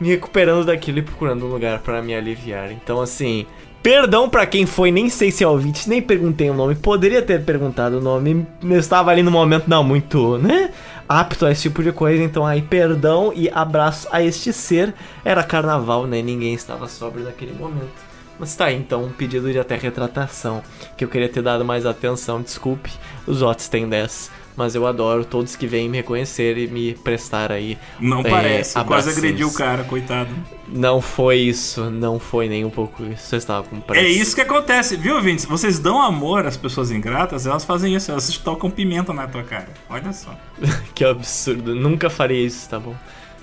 me 0.00 0.08
recuperando 0.08 0.64
daquilo 0.64 0.98
e 0.98 1.02
procurando 1.02 1.46
um 1.46 1.48
lugar 1.48 1.80
para 1.80 2.00
me 2.02 2.14
aliviar. 2.14 2.70
Então, 2.70 3.00
assim, 3.00 3.46
Perdão 3.82 4.28
para 4.28 4.44
quem 4.44 4.66
foi, 4.66 4.90
nem 4.90 5.08
sei 5.08 5.30
se 5.30 5.42
é 5.42 5.48
ouvinte, 5.48 5.88
nem 5.88 6.02
perguntei 6.02 6.50
o 6.50 6.54
nome. 6.54 6.74
Poderia 6.74 7.22
ter 7.22 7.42
perguntado 7.44 7.98
o 7.98 8.00
nome. 8.00 8.46
Eu 8.62 8.78
estava 8.78 9.10
ali 9.10 9.22
no 9.22 9.30
momento 9.30 9.68
não 9.68 9.82
muito, 9.82 10.36
né? 10.36 10.70
Apto 11.08 11.46
a 11.46 11.50
esse 11.50 11.62
tipo 11.62 11.82
de 11.82 11.90
coisa. 11.90 12.22
Então 12.22 12.46
aí, 12.46 12.60
perdão 12.60 13.32
e 13.34 13.48
abraço 13.48 14.06
a 14.12 14.22
este 14.22 14.52
ser. 14.52 14.94
Era 15.24 15.42
carnaval, 15.42 16.06
né? 16.06 16.20
Ninguém 16.20 16.52
estava 16.52 16.86
sóbrio 16.86 17.24
naquele 17.24 17.54
momento. 17.54 18.10
Mas 18.38 18.54
tá 18.54 18.66
aí, 18.66 18.76
então, 18.76 19.04
um 19.04 19.12
pedido 19.12 19.50
de 19.50 19.58
até 19.58 19.76
retratação. 19.76 20.62
Que 20.96 21.04
eu 21.04 21.08
queria 21.08 21.28
ter 21.28 21.42
dado 21.42 21.64
mais 21.64 21.86
atenção, 21.86 22.42
desculpe. 22.42 22.90
Os 23.26 23.40
outros 23.40 23.68
têm 23.68 23.88
10 23.88 24.30
mas 24.60 24.74
eu 24.74 24.86
adoro 24.86 25.24
todos 25.24 25.56
que 25.56 25.66
vêm 25.66 25.88
me 25.88 25.96
reconhecer 25.96 26.58
e 26.58 26.68
me 26.68 26.92
prestar 26.92 27.50
aí. 27.50 27.78
Não 27.98 28.20
é, 28.20 28.28
parece, 28.28 28.84
quase 28.84 29.08
agrediu 29.08 29.48
o 29.48 29.54
cara, 29.54 29.84
coitado. 29.84 30.28
Não 30.68 31.00
foi 31.00 31.38
isso, 31.38 31.90
não 31.90 32.20
foi 32.20 32.46
nem 32.46 32.62
um 32.62 32.68
pouco 32.68 33.02
isso. 33.04 33.26
Você 33.26 33.36
estava 33.36 33.66
com 33.66 33.80
pressa. 33.80 34.06
É 34.06 34.10
isso 34.10 34.34
que 34.34 34.42
acontece, 34.42 34.98
viu, 34.98 35.18
Vintes? 35.22 35.46
Vocês 35.46 35.78
dão 35.78 36.02
amor 36.02 36.44
às 36.44 36.58
pessoas 36.58 36.90
ingratas, 36.90 37.46
elas 37.46 37.64
fazem 37.64 37.94
isso, 37.94 38.10
elas 38.10 38.36
tocam 38.36 38.70
pimenta 38.70 39.14
na 39.14 39.26
tua 39.26 39.42
cara. 39.42 39.68
Olha 39.88 40.12
só. 40.12 40.38
que 40.94 41.06
absurdo, 41.06 41.74
nunca 41.74 42.10
faria 42.10 42.44
isso, 42.44 42.68
tá 42.68 42.78
bom? 42.78 42.94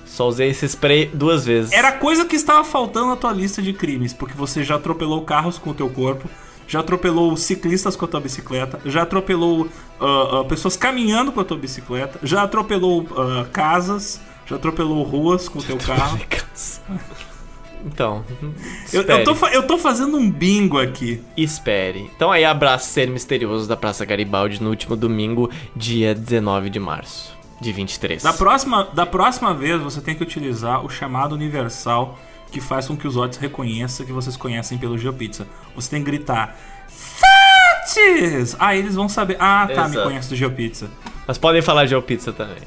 Só 0.06 0.28
usei 0.28 0.50
esse 0.50 0.66
spray 0.68 1.10
duas 1.12 1.44
vezes. 1.44 1.72
Era 1.72 1.90
coisa 1.90 2.26
que 2.26 2.36
estava 2.36 2.62
faltando 2.62 3.08
na 3.08 3.16
tua 3.16 3.32
lista 3.32 3.60
de 3.60 3.72
crimes, 3.72 4.12
porque 4.12 4.34
você 4.34 4.62
já 4.62 4.76
atropelou 4.76 5.22
carros 5.22 5.58
com 5.58 5.70
o 5.70 5.74
teu 5.74 5.90
corpo, 5.90 6.30
já 6.68 6.80
atropelou 6.80 7.34
ciclistas 7.36 7.96
com 7.96 8.04
a 8.04 8.08
tua 8.08 8.20
bicicleta, 8.20 8.78
já 8.84 9.02
atropelou 9.02 9.62
uh, 10.00 10.40
uh, 10.40 10.44
pessoas 10.44 10.76
caminhando 10.76 11.32
com 11.32 11.40
a 11.40 11.44
tua 11.44 11.56
bicicleta, 11.56 12.20
já 12.22 12.42
atropelou 12.42 13.00
uh, 13.00 13.48
casas, 13.50 14.20
já 14.46 14.56
atropelou 14.56 15.02
ruas 15.02 15.48
com 15.48 15.58
o 15.58 15.62
teu 15.62 15.78
carro. 15.78 16.20
Então, 17.86 18.22
eu, 18.92 19.02
eu, 19.02 19.24
tô, 19.24 19.46
eu 19.48 19.66
tô 19.66 19.78
fazendo 19.78 20.18
um 20.18 20.30
bingo 20.30 20.78
aqui. 20.78 21.22
Espere. 21.36 22.10
Então 22.14 22.30
aí 22.30 22.44
abraço 22.44 22.90
ser 22.90 23.08
misterioso 23.08 23.66
da 23.66 23.76
Praça 23.76 24.04
Garibaldi 24.04 24.62
no 24.62 24.68
último 24.68 24.94
domingo, 24.94 25.50
dia 25.74 26.14
19 26.14 26.68
de 26.68 26.78
março 26.78 27.36
de 27.60 27.72
23. 27.72 28.22
Da 28.22 28.32
próxima, 28.32 28.88
da 28.92 29.06
próxima 29.06 29.54
vez 29.54 29.80
você 29.80 30.00
tem 30.00 30.14
que 30.14 30.22
utilizar 30.22 30.84
o 30.84 30.90
chamado 30.90 31.34
universal 31.34 32.18
que 32.50 32.60
faz 32.60 32.86
com 32.86 32.96
que 32.96 33.06
os 33.06 33.16
outros 33.16 33.40
reconheçam 33.40 34.04
que 34.06 34.12
vocês 34.12 34.36
conhecem 34.36 34.78
pelo 34.78 34.96
GeoPizza. 34.98 35.46
Você 35.74 35.90
tem 35.90 36.00
que 36.00 36.10
gritar 36.10 36.56
Fates! 36.88 38.56
Aí 38.58 38.78
eles 38.78 38.94
vão 38.94 39.08
saber. 39.08 39.36
Ah, 39.38 39.66
tá, 39.66 39.72
Exato. 39.72 39.90
me 39.90 40.02
conhece 40.02 40.28
do 40.28 40.36
GeoPizza. 40.36 40.90
Mas 41.26 41.38
podem 41.38 41.62
falar 41.62 41.86
GeoPizza 41.86 42.32
também. 42.32 42.62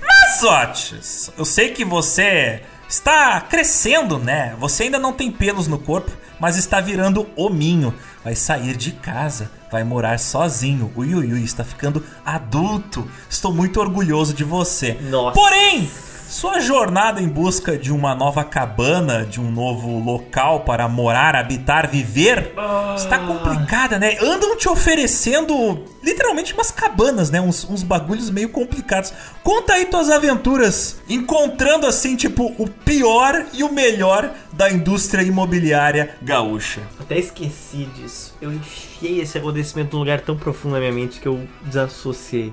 Mas, 0.00 0.42
Otis, 0.42 1.32
eu 1.36 1.44
sei 1.44 1.70
que 1.70 1.84
você 1.84 2.62
está 2.88 3.40
crescendo, 3.40 4.18
né? 4.18 4.54
Você 4.58 4.84
ainda 4.84 4.98
não 4.98 5.12
tem 5.12 5.30
pelos 5.30 5.66
no 5.66 5.78
corpo, 5.78 6.10
mas 6.38 6.56
está 6.56 6.80
virando 6.80 7.26
hominho. 7.36 7.94
Vai 8.22 8.34
sair 8.34 8.76
de 8.76 8.92
casa, 8.92 9.50
vai 9.70 9.84
morar 9.84 10.18
sozinho. 10.18 10.92
O 10.94 11.04
Yuyui 11.04 11.44
está 11.44 11.64
ficando 11.64 12.04
adulto. 12.24 13.08
Estou 13.28 13.52
muito 13.52 13.80
orgulhoso 13.80 14.34
de 14.34 14.44
você. 14.44 14.94
Nossa. 15.02 15.34
Porém, 15.34 15.90
sua 16.34 16.58
jornada 16.58 17.22
em 17.22 17.28
busca 17.28 17.78
de 17.78 17.92
uma 17.92 18.12
nova 18.12 18.42
cabana, 18.42 19.24
de 19.24 19.40
um 19.40 19.52
novo 19.52 20.00
local 20.00 20.64
para 20.64 20.88
morar, 20.88 21.36
habitar, 21.36 21.88
viver, 21.88 22.52
ah. 22.56 22.96
está 22.98 23.20
complicada, 23.20 24.00
né? 24.00 24.18
Andam 24.20 24.56
te 24.56 24.68
oferecendo 24.68 25.84
literalmente 26.02 26.52
umas 26.52 26.72
cabanas, 26.72 27.30
né? 27.30 27.40
Uns, 27.40 27.62
uns 27.70 27.84
bagulhos 27.84 28.30
meio 28.30 28.48
complicados. 28.48 29.12
Conta 29.44 29.74
aí 29.74 29.86
tuas 29.86 30.10
aventuras, 30.10 31.00
encontrando 31.08 31.86
assim, 31.86 32.16
tipo, 32.16 32.52
o 32.58 32.68
pior 32.68 33.46
e 33.52 33.62
o 33.62 33.72
melhor 33.72 34.34
da 34.52 34.68
indústria 34.68 35.22
imobiliária 35.22 36.16
gaúcha. 36.20 36.80
Até 36.98 37.16
esqueci 37.16 37.88
disso. 37.94 38.34
Eu 38.42 38.52
enfiei 38.52 39.20
esse 39.20 39.38
acontecimento 39.38 39.92
num 39.92 40.00
lugar 40.00 40.20
tão 40.20 40.36
profundo 40.36 40.72
na 40.72 40.80
minha 40.80 40.92
mente 40.92 41.20
que 41.20 41.28
eu 41.28 41.46
desassociei. 41.62 42.52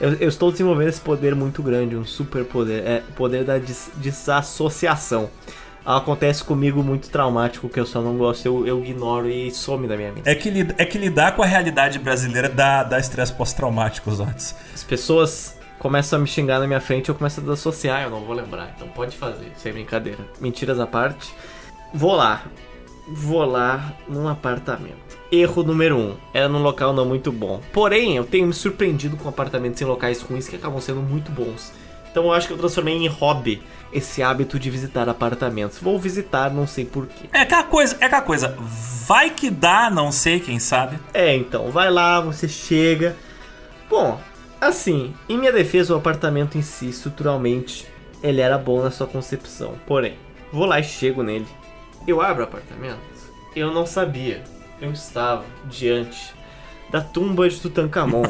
Eu, 0.00 0.12
eu, 0.14 0.28
estou 0.28 0.50
desenvolvendo 0.52 0.88
esse 0.88 1.00
poder 1.00 1.34
muito 1.34 1.62
grande, 1.62 1.96
um 1.96 2.04
super 2.04 2.44
poder. 2.44 2.84
É 2.86 3.02
o 3.08 3.12
poder 3.12 3.44
da 3.44 3.58
des 3.58 3.90
desassociação. 3.96 5.30
acontece 5.84 6.42
comigo 6.44 6.82
muito 6.82 7.08
traumático 7.08 7.68
que 7.68 7.78
eu 7.80 7.86
só 7.86 8.02
não 8.02 8.16
gosto, 8.16 8.44
eu, 8.44 8.66
eu 8.66 8.84
ignoro 8.84 9.28
e 9.28 9.50
some 9.50 9.86
da 9.88 9.96
minha 9.96 10.12
mente. 10.12 10.28
É 10.28 10.34
que, 10.34 10.50
li- 10.50 10.74
é 10.76 10.84
que 10.84 10.98
lidar 10.98 11.34
com 11.36 11.42
a 11.42 11.46
realidade 11.46 11.98
brasileira 11.98 12.48
dá, 12.48 12.82
dá 12.82 12.98
estresse 12.98 13.32
pós-traumático, 13.32 14.10
Zotes. 14.12 14.54
As 14.74 14.82
pessoas 14.84 15.56
começam 15.78 16.18
a 16.18 16.22
me 16.22 16.26
xingar 16.28 16.58
na 16.58 16.66
minha 16.66 16.80
frente, 16.80 17.08
eu 17.08 17.14
começo 17.14 17.40
a 17.40 17.42
desassociar, 17.42 18.02
eu 18.02 18.10
não 18.10 18.20
vou 18.24 18.34
lembrar. 18.34 18.72
Então 18.76 18.88
pode 18.88 19.16
fazer, 19.16 19.50
sem 19.56 19.72
brincadeira. 19.72 20.18
Mentiras 20.40 20.78
à 20.80 20.86
parte. 20.86 21.32
Vou 21.94 22.14
lá. 22.16 22.42
Vou 23.08 23.44
lá 23.44 23.92
num 24.08 24.26
apartamento. 24.28 25.15
Erro 25.30 25.62
número 25.62 25.96
1. 25.96 26.00
Um, 26.00 26.16
era 26.32 26.48
num 26.48 26.62
local 26.62 26.92
não 26.92 27.04
muito 27.04 27.32
bom. 27.32 27.60
Porém, 27.72 28.16
eu 28.16 28.24
tenho 28.24 28.46
me 28.46 28.52
surpreendido 28.52 29.16
com 29.16 29.28
apartamentos 29.28 29.80
em 29.80 29.84
locais 29.84 30.22
ruins 30.22 30.48
que 30.48 30.56
acabam 30.56 30.80
sendo 30.80 31.00
muito 31.00 31.30
bons. 31.32 31.72
Então 32.10 32.24
eu 32.24 32.32
acho 32.32 32.46
que 32.46 32.54
eu 32.54 32.58
transformei 32.58 32.94
em 32.94 33.06
hobby 33.08 33.62
esse 33.92 34.22
hábito 34.22 34.58
de 34.58 34.70
visitar 34.70 35.06
apartamentos. 35.08 35.78
Vou 35.78 35.98
visitar, 35.98 36.50
não 36.50 36.66
sei 36.66 36.84
porquê. 36.84 37.28
É 37.32 37.40
aquela 37.40 37.64
coisa, 37.64 37.96
é 38.00 38.06
aquela 38.06 38.22
coisa. 38.22 38.56
Vai 39.06 39.30
que 39.30 39.50
dá, 39.50 39.90
não 39.90 40.10
sei, 40.10 40.40
quem 40.40 40.58
sabe. 40.58 40.98
É, 41.12 41.34
então, 41.36 41.70
vai 41.70 41.90
lá, 41.90 42.20
você 42.20 42.48
chega. 42.48 43.14
Bom, 43.90 44.18
assim, 44.58 45.14
em 45.28 45.36
minha 45.36 45.52
defesa, 45.52 45.94
o 45.94 45.98
apartamento 45.98 46.56
em 46.56 46.62
si, 46.62 46.88
estruturalmente, 46.88 47.86
ele 48.22 48.40
era 48.40 48.56
bom 48.56 48.82
na 48.82 48.90
sua 48.90 49.06
concepção. 49.06 49.74
Porém, 49.86 50.16
vou 50.50 50.64
lá 50.64 50.80
e 50.80 50.84
chego 50.84 51.22
nele. 51.22 51.46
Eu 52.06 52.22
abro 52.22 52.44
o 52.44 52.46
apartamento. 52.46 52.98
Eu 53.54 53.72
não 53.72 53.84
sabia. 53.84 54.42
Eu 54.80 54.92
estava 54.92 55.44
diante 55.64 56.34
da 56.90 57.00
tumba 57.00 57.48
de 57.48 57.60
Tutankhamon. 57.60 58.22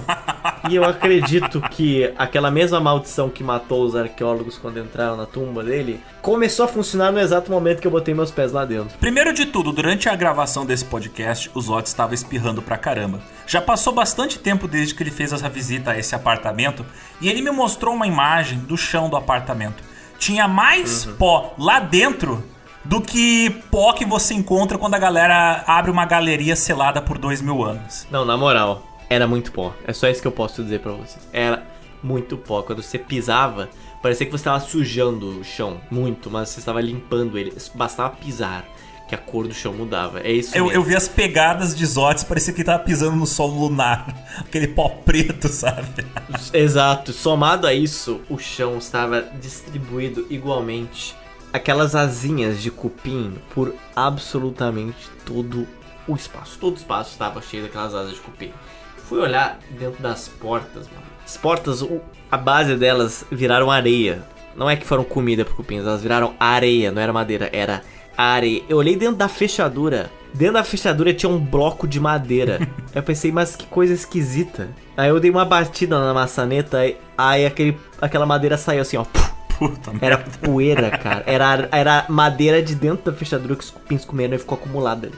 e 0.71 0.77
eu 0.77 0.85
acredito 0.85 1.61
que 1.71 2.13
aquela 2.17 2.51
mesma 2.51 2.81
maldição 2.81 3.29
que 3.29 3.45
matou 3.45 3.85
os 3.85 3.95
arqueólogos 3.95 4.59
quando 4.59 4.79
entraram 4.79 5.17
na 5.17 5.27
tumba 5.27 5.63
dele 5.63 6.01
começou 6.23 6.65
a 6.65 6.69
funcionar 6.69 7.13
no 7.13 7.21
exato 7.21 7.51
momento 7.51 7.81
que 7.81 7.87
eu 7.87 7.91
botei 7.91 8.15
meus 8.15 8.31
pés 8.31 8.53
lá 8.53 8.65
dentro. 8.65 8.97
Primeiro 8.99 9.33
de 9.33 9.47
tudo, 9.47 9.73
durante 9.73 10.09
a 10.09 10.17
gravação 10.17 10.65
desse 10.65 10.85
podcast, 10.85 11.51
o 11.55 11.61
Zot 11.61 11.87
estava 11.87 12.15
espirrando 12.15 12.63
pra 12.63 12.79
caramba. 12.79 13.21
Já 13.47 13.61
passou 13.61 13.93
bastante 13.93 14.39
tempo 14.39 14.67
desde 14.67 14.95
que 14.95 15.03
ele 15.03 15.11
fez 15.11 15.33
essa 15.33 15.49
visita 15.49 15.93
a 15.93 15.99
esse 15.99 16.15
apartamento 16.15 16.85
e 17.21 17.29
ele 17.29 17.43
me 17.43 17.51
mostrou 17.51 17.95
uma 17.95 18.07
imagem 18.07 18.59
do 18.61 18.77
chão 18.77 19.09
do 19.09 19.17
apartamento. 19.17 19.83
Tinha 20.19 20.49
mais 20.49 21.05
pó 21.05 21.55
lá 21.59 21.79
dentro 21.79 22.43
do 22.89 23.01
que 23.01 23.51
pó 23.71 23.93
que 23.93 24.05
você 24.05 24.35
encontra 24.35 24.79
quando 24.79 24.95
a 24.95 24.99
galera 24.99 25.65
abre 25.67 25.91
uma 25.91 26.05
galeria 26.07 26.55
selada 26.57 27.03
por 27.03 27.19
dois 27.19 27.41
mil 27.41 27.65
anos. 27.65 28.07
Não, 28.11 28.25
na 28.25 28.37
moral, 28.37 28.83
era 29.11 29.27
muito 29.27 29.53
pó. 29.53 29.73
É 29.87 29.93
só 29.93 30.09
isso 30.09 30.21
que 30.23 30.29
eu 30.29 30.33
posso 30.33 30.63
dizer 30.63 30.81
pra 30.81 30.93
vocês. 30.93 31.27
Era 31.33 31.63
muito 32.03 32.37
pó. 32.37 32.63
Quando 32.63 32.83
você 32.83 32.99
pisava, 32.99 33.69
parecia 34.03 34.25
que 34.27 34.33
você 34.33 34.43
estava 34.43 34.61
sujando 34.61 35.41
o 35.41 35.45
chão 35.45 35.81
muito, 35.91 36.31
mas 36.31 36.49
você 36.51 36.61
estava 36.61 36.81
limpando 36.81 37.37
ele. 37.37 37.53
Bastava 37.75 38.11
pisar 38.17 38.65
que 39.09 39.15
a 39.15 39.19
cor 39.19 39.47
do 39.47 39.55
chão 39.55 39.73
mudava. 39.73 40.21
É 40.21 40.33
isso 40.33 40.57
Eu, 40.57 40.65
mesmo. 40.65 40.79
eu 40.79 40.83
vi 40.83 40.97
as 40.97 41.07
pegadas 41.09 41.77
de 41.77 41.87
Zotes, 41.87 42.25
parecia 42.25 42.53
que 42.53 42.61
ele 42.61 42.67
tava 42.67 42.83
pisando 42.83 43.15
no 43.17 43.27
solo 43.27 43.59
lunar. 43.69 44.07
Aquele 44.41 44.69
pó 44.69 44.89
preto, 44.89 45.49
sabe? 45.49 46.05
Exato. 46.53 47.13
Somado 47.13 47.67
a 47.67 47.75
isso, 47.75 48.21
o 48.29 48.37
chão 48.39 48.79
estava 48.79 49.23
distribuído 49.41 50.27
igualmente. 50.29 51.15
Aquelas 51.57 51.95
asinhas 51.95 52.61
de 52.63 52.71
cupim 52.71 53.33
por 53.55 53.75
absolutamente 53.97 55.09
todo 55.25 55.67
o 56.07 56.15
espaço. 56.15 56.59
Todo 56.61 56.75
o 56.75 56.77
espaço 56.77 57.13
estava 57.13 57.41
cheio 57.41 57.63
daquelas 57.63 57.95
asas 57.95 58.13
de 58.13 58.21
cupim. 58.21 58.53
Fui 59.09 59.19
olhar 59.19 59.59
dentro 59.71 60.03
das 60.03 60.29
portas, 60.29 60.87
mano. 60.87 61.07
As 61.25 61.39
portas, 61.39 61.83
a 62.31 62.37
base 62.37 62.77
delas 62.77 63.25
viraram 63.33 63.71
areia. 63.71 64.23
Não 64.55 64.69
é 64.69 64.77
que 64.77 64.85
foram 64.85 65.03
comida 65.03 65.47
por 65.47 65.57
cupins, 65.57 65.81
elas 65.81 66.03
viraram 66.03 66.35
areia, 66.39 66.93
não 66.93 67.01
era 67.01 67.11
madeira, 67.11 67.49
era 67.51 67.81
areia. 68.15 68.63
Eu 68.69 68.77
olhei 68.77 68.95
dentro 68.95 69.17
da 69.17 69.27
fechadura. 69.27 70.11
Dentro 70.35 70.55
da 70.55 70.65
fechadura 70.65 71.15
tinha 71.15 71.31
um 71.31 71.39
bloco 71.39 71.89
de 71.89 71.99
madeira. 71.99 72.69
eu 72.95 73.03
pensei, 73.03 73.33
mas 73.33 73.57
que 73.57 73.65
coisa 73.65 73.95
esquisita. 73.95 74.69
Aí 74.95 75.09
eu 75.09 75.19
dei 75.19 75.31
uma 75.31 75.47
batida 75.47 75.99
na 75.99 76.13
maçaneta, 76.13 76.81
aí, 76.81 76.99
aí 77.17 77.47
aquele, 77.47 77.79
aquela 77.99 78.27
madeira 78.27 78.59
saiu 78.59 78.83
assim, 78.83 78.99
ó. 78.99 79.07
Puta 79.59 79.93
Era 80.01 80.17
merda. 80.19 80.31
poeira, 80.43 80.91
cara. 80.99 81.23
Era, 81.27 81.69
era 81.73 82.05
madeira 82.09 82.63
de 82.63 82.75
dentro 82.75 83.11
da 83.11 83.17
fechadura 83.17 83.55
que 83.57 83.65
os 83.65 83.71
cupins 83.71 84.05
comeram 84.05 84.35
e 84.35 84.39
ficou 84.39 84.59
acumulada 84.59 85.07
ali. 85.07 85.17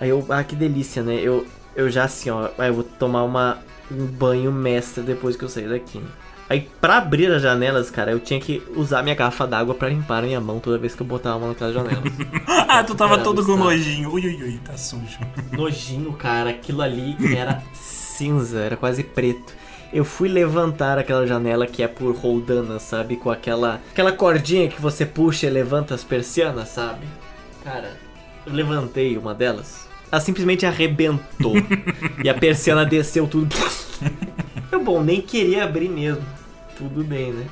Aí 0.00 0.08
eu, 0.08 0.24
ah, 0.30 0.42
que 0.42 0.56
delícia, 0.56 1.02
né? 1.02 1.14
Eu, 1.22 1.46
eu 1.76 1.90
já 1.90 2.04
assim, 2.04 2.30
ó, 2.30 2.48
eu 2.58 2.74
vou 2.74 2.84
tomar 2.84 3.22
uma, 3.22 3.58
um 3.90 4.06
banho 4.06 4.50
mestre 4.50 5.02
depois 5.02 5.36
que 5.36 5.44
eu 5.44 5.48
sair 5.48 5.68
daqui. 5.68 5.98
né? 5.98 6.06
Aí 6.48 6.68
pra 6.80 6.96
abrir 6.98 7.30
as 7.30 7.42
janelas, 7.42 7.90
cara, 7.92 8.10
eu 8.10 8.18
tinha 8.18 8.40
que 8.40 8.60
usar 8.74 9.04
minha 9.04 9.14
garrafa 9.14 9.46
d'água 9.46 9.72
pra 9.72 9.88
limpar 9.88 10.18
a 10.24 10.26
minha 10.26 10.40
mão 10.40 10.58
toda 10.58 10.78
vez 10.78 10.96
que 10.96 11.02
eu 11.02 11.06
botava 11.06 11.36
a 11.36 11.38
mão 11.38 11.48
naquelas 11.50 11.74
janelas. 11.74 12.02
Ah, 12.72 12.82
tu 12.84 12.94
tava 12.94 13.14
Era 13.14 13.22
todo 13.24 13.44
com 13.44 13.56
nojinho. 13.56 14.12
Ui, 14.12 14.24
ui, 14.26 14.42
ui, 14.44 14.60
tá 14.64 14.76
sujo. 14.76 15.18
Nojinho, 15.52 16.12
cara, 16.12 16.50
aquilo 16.50 16.82
ali 16.82 17.16
era 17.36 17.62
cinza, 17.72 18.60
era 18.60 18.76
quase 18.76 19.02
preto. 19.02 19.52
Eu 19.92 20.04
fui 20.04 20.28
levantar 20.28 20.98
aquela 20.98 21.26
janela 21.26 21.66
que 21.66 21.82
é 21.82 21.88
por 21.88 22.14
roldana, 22.14 22.78
sabe? 22.78 23.16
Com 23.16 23.30
aquela 23.30 23.80
aquela 23.90 24.12
cordinha 24.12 24.68
que 24.68 24.80
você 24.80 25.04
puxa 25.04 25.46
e 25.46 25.50
levanta 25.50 25.94
as 25.94 26.04
persianas, 26.04 26.68
sabe? 26.68 27.06
Cara, 27.64 27.96
eu 28.46 28.52
levantei 28.52 29.18
uma 29.18 29.34
delas. 29.34 29.88
Ela 30.10 30.20
simplesmente 30.20 30.64
arrebentou. 30.64 31.54
e 32.22 32.28
a 32.28 32.34
persiana 32.34 32.84
desceu 32.84 33.26
tudo. 33.26 33.54
Eu, 34.70 34.82
bom, 34.82 35.02
nem 35.02 35.20
queria 35.20 35.64
abrir 35.64 35.88
mesmo. 35.88 36.24
Tudo 36.76 37.02
bem, 37.04 37.32
né? 37.32 37.46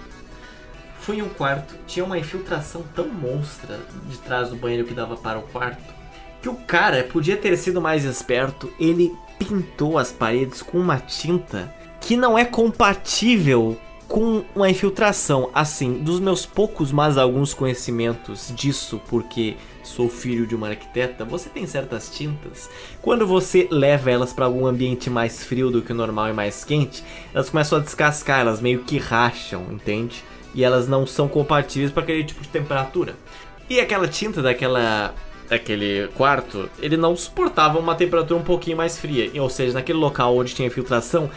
Fui 1.00 1.18
em 1.18 1.22
um 1.22 1.28
quarto, 1.28 1.74
tinha 1.86 2.04
uma 2.04 2.18
infiltração 2.18 2.84
tão 2.94 3.08
monstra 3.08 3.78
de 4.08 4.18
trás 4.18 4.50
do 4.50 4.56
banheiro 4.56 4.86
que 4.86 4.92
dava 4.92 5.16
para 5.16 5.38
o 5.38 5.42
quarto, 5.42 5.94
que 6.42 6.48
o 6.48 6.54
cara 6.54 7.02
podia 7.02 7.36
ter 7.36 7.56
sido 7.56 7.80
mais 7.80 8.04
esperto, 8.04 8.70
ele 8.78 9.12
pintou 9.38 9.96
as 9.96 10.12
paredes 10.12 10.60
com 10.60 10.78
uma 10.78 10.98
tinta 10.98 11.72
que 12.00 12.16
não 12.16 12.38
é 12.38 12.44
compatível 12.44 13.76
com 14.08 14.42
uma 14.56 14.70
infiltração. 14.70 15.50
Assim, 15.54 15.92
dos 15.92 16.18
meus 16.18 16.46
poucos, 16.46 16.90
mas 16.90 17.18
alguns 17.18 17.52
conhecimentos 17.52 18.52
disso, 18.56 19.00
porque 19.08 19.56
sou 19.84 20.08
filho 20.08 20.46
de 20.46 20.54
uma 20.54 20.68
arquiteta, 20.68 21.24
você 21.24 21.48
tem 21.48 21.66
certas 21.66 22.10
tintas. 22.10 22.68
Quando 23.02 23.26
você 23.26 23.68
leva 23.70 24.10
elas 24.10 24.32
para 24.32 24.46
algum 24.46 24.66
ambiente 24.66 25.10
mais 25.10 25.44
frio 25.44 25.70
do 25.70 25.82
que 25.82 25.92
o 25.92 25.94
normal 25.94 26.30
e 26.30 26.32
mais 26.32 26.64
quente, 26.64 27.04
elas 27.32 27.50
começam 27.50 27.78
a 27.78 27.82
descascar, 27.82 28.40
elas 28.40 28.60
meio 28.60 28.80
que 28.80 28.98
racham, 28.98 29.66
entende? 29.70 30.24
E 30.54 30.64
elas 30.64 30.88
não 30.88 31.06
são 31.06 31.28
compatíveis 31.28 31.92
para 31.92 32.02
aquele 32.02 32.24
tipo 32.24 32.42
de 32.42 32.48
temperatura. 32.48 33.14
E 33.68 33.78
aquela 33.80 34.08
tinta 34.08 34.40
daquela 34.42 35.14
daquele 35.48 36.08
quarto, 36.08 36.68
ele 36.78 36.96
não 36.98 37.16
suportava 37.16 37.78
uma 37.78 37.94
temperatura 37.94 38.38
um 38.38 38.44
pouquinho 38.44 38.76
mais 38.76 38.98
fria. 38.98 39.30
Ou 39.40 39.48
seja, 39.48 39.72
naquele 39.72 39.98
local 39.98 40.36
onde 40.36 40.54
tinha 40.54 40.68
infiltração, 40.68 41.30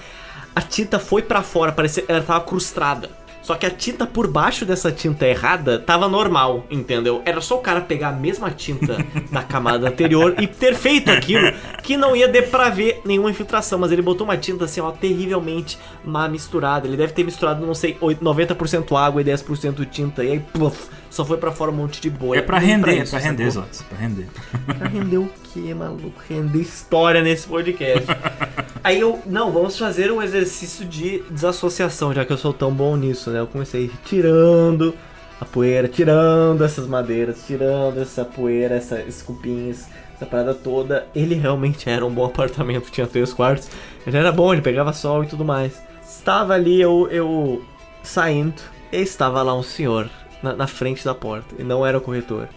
a 0.55 0.61
tinta 0.61 0.99
foi 0.99 1.21
pra 1.21 1.41
fora, 1.41 1.71
parecia 1.71 2.03
ela 2.07 2.21
tava 2.21 2.41
crustada. 2.41 3.21
Só 3.41 3.55
que 3.55 3.65
a 3.65 3.71
tinta 3.71 4.05
por 4.05 4.27
baixo 4.27 4.65
dessa 4.65 4.91
tinta 4.91 5.27
errada 5.27 5.79
tava 5.79 6.07
normal, 6.07 6.63
entendeu? 6.69 7.23
Era 7.25 7.41
só 7.41 7.57
o 7.57 7.61
cara 7.61 7.81
pegar 7.81 8.09
a 8.09 8.11
mesma 8.11 8.51
tinta 8.51 8.97
da 9.31 9.41
camada 9.41 9.89
anterior 9.89 10.35
e 10.39 10.45
ter 10.45 10.75
feito 10.75 11.09
aquilo 11.09 11.51
que 11.81 11.97
não 11.97 12.15
ia 12.15 12.27
dar 12.27 12.43
pra 12.43 12.69
ver 12.69 13.01
nenhuma 13.03 13.31
infiltração, 13.31 13.79
mas 13.79 13.91
ele 13.91 14.01
botou 14.01 14.25
uma 14.25 14.37
tinta 14.37 14.65
assim, 14.65 14.79
ó, 14.79 14.91
terrivelmente 14.91 15.79
má 16.05 16.29
misturada. 16.29 16.87
Ele 16.87 16.95
deve 16.95 17.13
ter 17.13 17.23
misturado, 17.23 17.65
não 17.65 17.73
sei, 17.73 17.97
8 17.99 18.23
90% 18.23 18.95
água 18.95 19.21
e 19.21 19.25
10% 19.25 19.89
tinta. 19.89 20.23
E 20.23 20.33
aí, 20.33 20.39
pluf, 20.39 20.89
só 21.11 21.25
foi 21.25 21.37
pra 21.37 21.51
fora 21.51 21.69
um 21.69 21.73
monte 21.75 22.01
de 22.01 22.09
bolha. 22.09 22.39
É 22.39 22.41
pra 22.41 22.57
Nem 22.59 22.69
render, 22.69 22.91
é 22.91 23.03
isso, 23.03 23.11
pra 23.11 23.19
render? 23.19 23.51
Zotes, 23.51 23.81
pra 23.81 23.97
render. 23.97 24.27
Pra 24.65 24.87
render 24.87 25.17
o 25.17 25.29
que, 25.43 25.73
maluco? 25.73 26.13
Render 26.27 26.59
história 26.59 27.21
nesse 27.21 27.47
podcast. 27.47 28.07
Aí 28.81 28.99
eu, 29.01 29.19
não, 29.25 29.51
vamos 29.51 29.77
fazer 29.77 30.09
um 30.09 30.21
exercício 30.21 30.85
de 30.85 31.21
desassociação, 31.29 32.13
já 32.13 32.23
que 32.23 32.31
eu 32.31 32.37
sou 32.37 32.53
tão 32.53 32.73
bom 32.73 32.95
nisso, 32.95 33.29
né? 33.29 33.41
Eu 33.41 33.47
comecei 33.47 33.91
tirando 34.05 34.95
a 35.39 35.43
poeira, 35.43 35.89
tirando 35.89 36.63
essas 36.63 36.87
madeiras, 36.87 37.43
tirando 37.45 37.99
essa 37.99 38.23
poeira, 38.23 38.75
essa, 38.75 39.01
esses 39.01 39.21
cupins, 39.21 39.87
essa 40.15 40.25
parada 40.25 40.53
toda. 40.53 41.05
Ele 41.13 41.35
realmente 41.35 41.89
era 41.89 42.05
um 42.05 42.11
bom 42.11 42.25
apartamento, 42.25 42.89
tinha 42.89 43.05
três 43.05 43.33
quartos. 43.33 43.69
Ele 44.07 44.15
era 44.15 44.31
bom, 44.31 44.53
ele 44.53 44.61
pegava 44.61 44.93
sol 44.93 45.25
e 45.25 45.27
tudo 45.27 45.43
mais. 45.43 45.73
Estava 46.01 46.53
ali 46.53 46.79
eu, 46.79 47.09
eu 47.11 47.61
saindo, 48.01 48.61
e 48.93 48.97
estava 49.01 49.43
lá 49.43 49.53
um 49.53 49.63
senhor 49.63 50.09
na, 50.41 50.53
na 50.53 50.67
frente 50.67 51.03
da 51.03 51.13
porta, 51.13 51.55
e 51.57 51.63
não 51.63 51.85
era 51.85 51.97
o 51.97 52.01
corretor. 52.01 52.47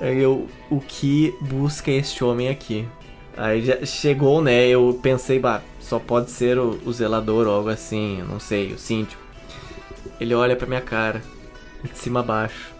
Aí 0.00 0.20
eu, 0.20 0.48
o 0.70 0.80
que 0.80 1.34
busca 1.40 1.90
este 1.90 2.24
homem 2.24 2.48
aqui? 2.48 2.88
Aí 3.36 3.64
já 3.64 3.84
chegou, 3.84 4.42
né? 4.42 4.66
Eu 4.68 4.98
pensei, 5.02 5.38
bah, 5.38 5.62
só 5.80 5.98
pode 5.98 6.30
ser 6.30 6.58
o, 6.58 6.78
o 6.84 6.92
zelador 6.92 7.46
ou 7.46 7.54
algo 7.54 7.68
assim, 7.68 8.20
eu 8.20 8.26
não 8.26 8.40
sei, 8.40 8.72
o 8.72 8.78
síndico. 8.78 9.22
Ele 10.20 10.34
olha 10.34 10.56
pra 10.56 10.66
minha 10.66 10.80
cara, 10.80 11.22
de 11.82 11.96
cima 11.98 12.20
a 12.20 12.22
baixo, 12.22 12.72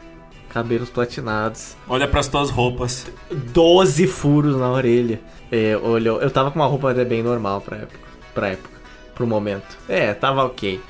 cabelos 0.48 0.90
platinados, 0.90 1.76
Olha 1.88 2.06
pras 2.06 2.28
tuas 2.28 2.50
roupas. 2.50 3.10
12 3.30 4.06
furos 4.06 4.56
na 4.56 4.70
orelha. 4.70 5.20
É, 5.50 5.76
olhou, 5.76 6.20
eu 6.20 6.30
tava 6.30 6.50
com 6.50 6.58
uma 6.58 6.66
roupa 6.66 6.90
até 6.90 7.04
bem 7.04 7.22
normal 7.22 7.60
pra 7.60 7.78
época, 7.78 7.98
pra 8.34 8.48
época, 8.48 8.70
pro 9.14 9.26
momento. 9.26 9.78
É, 9.88 10.12
tava 10.14 10.44
ok. 10.44 10.80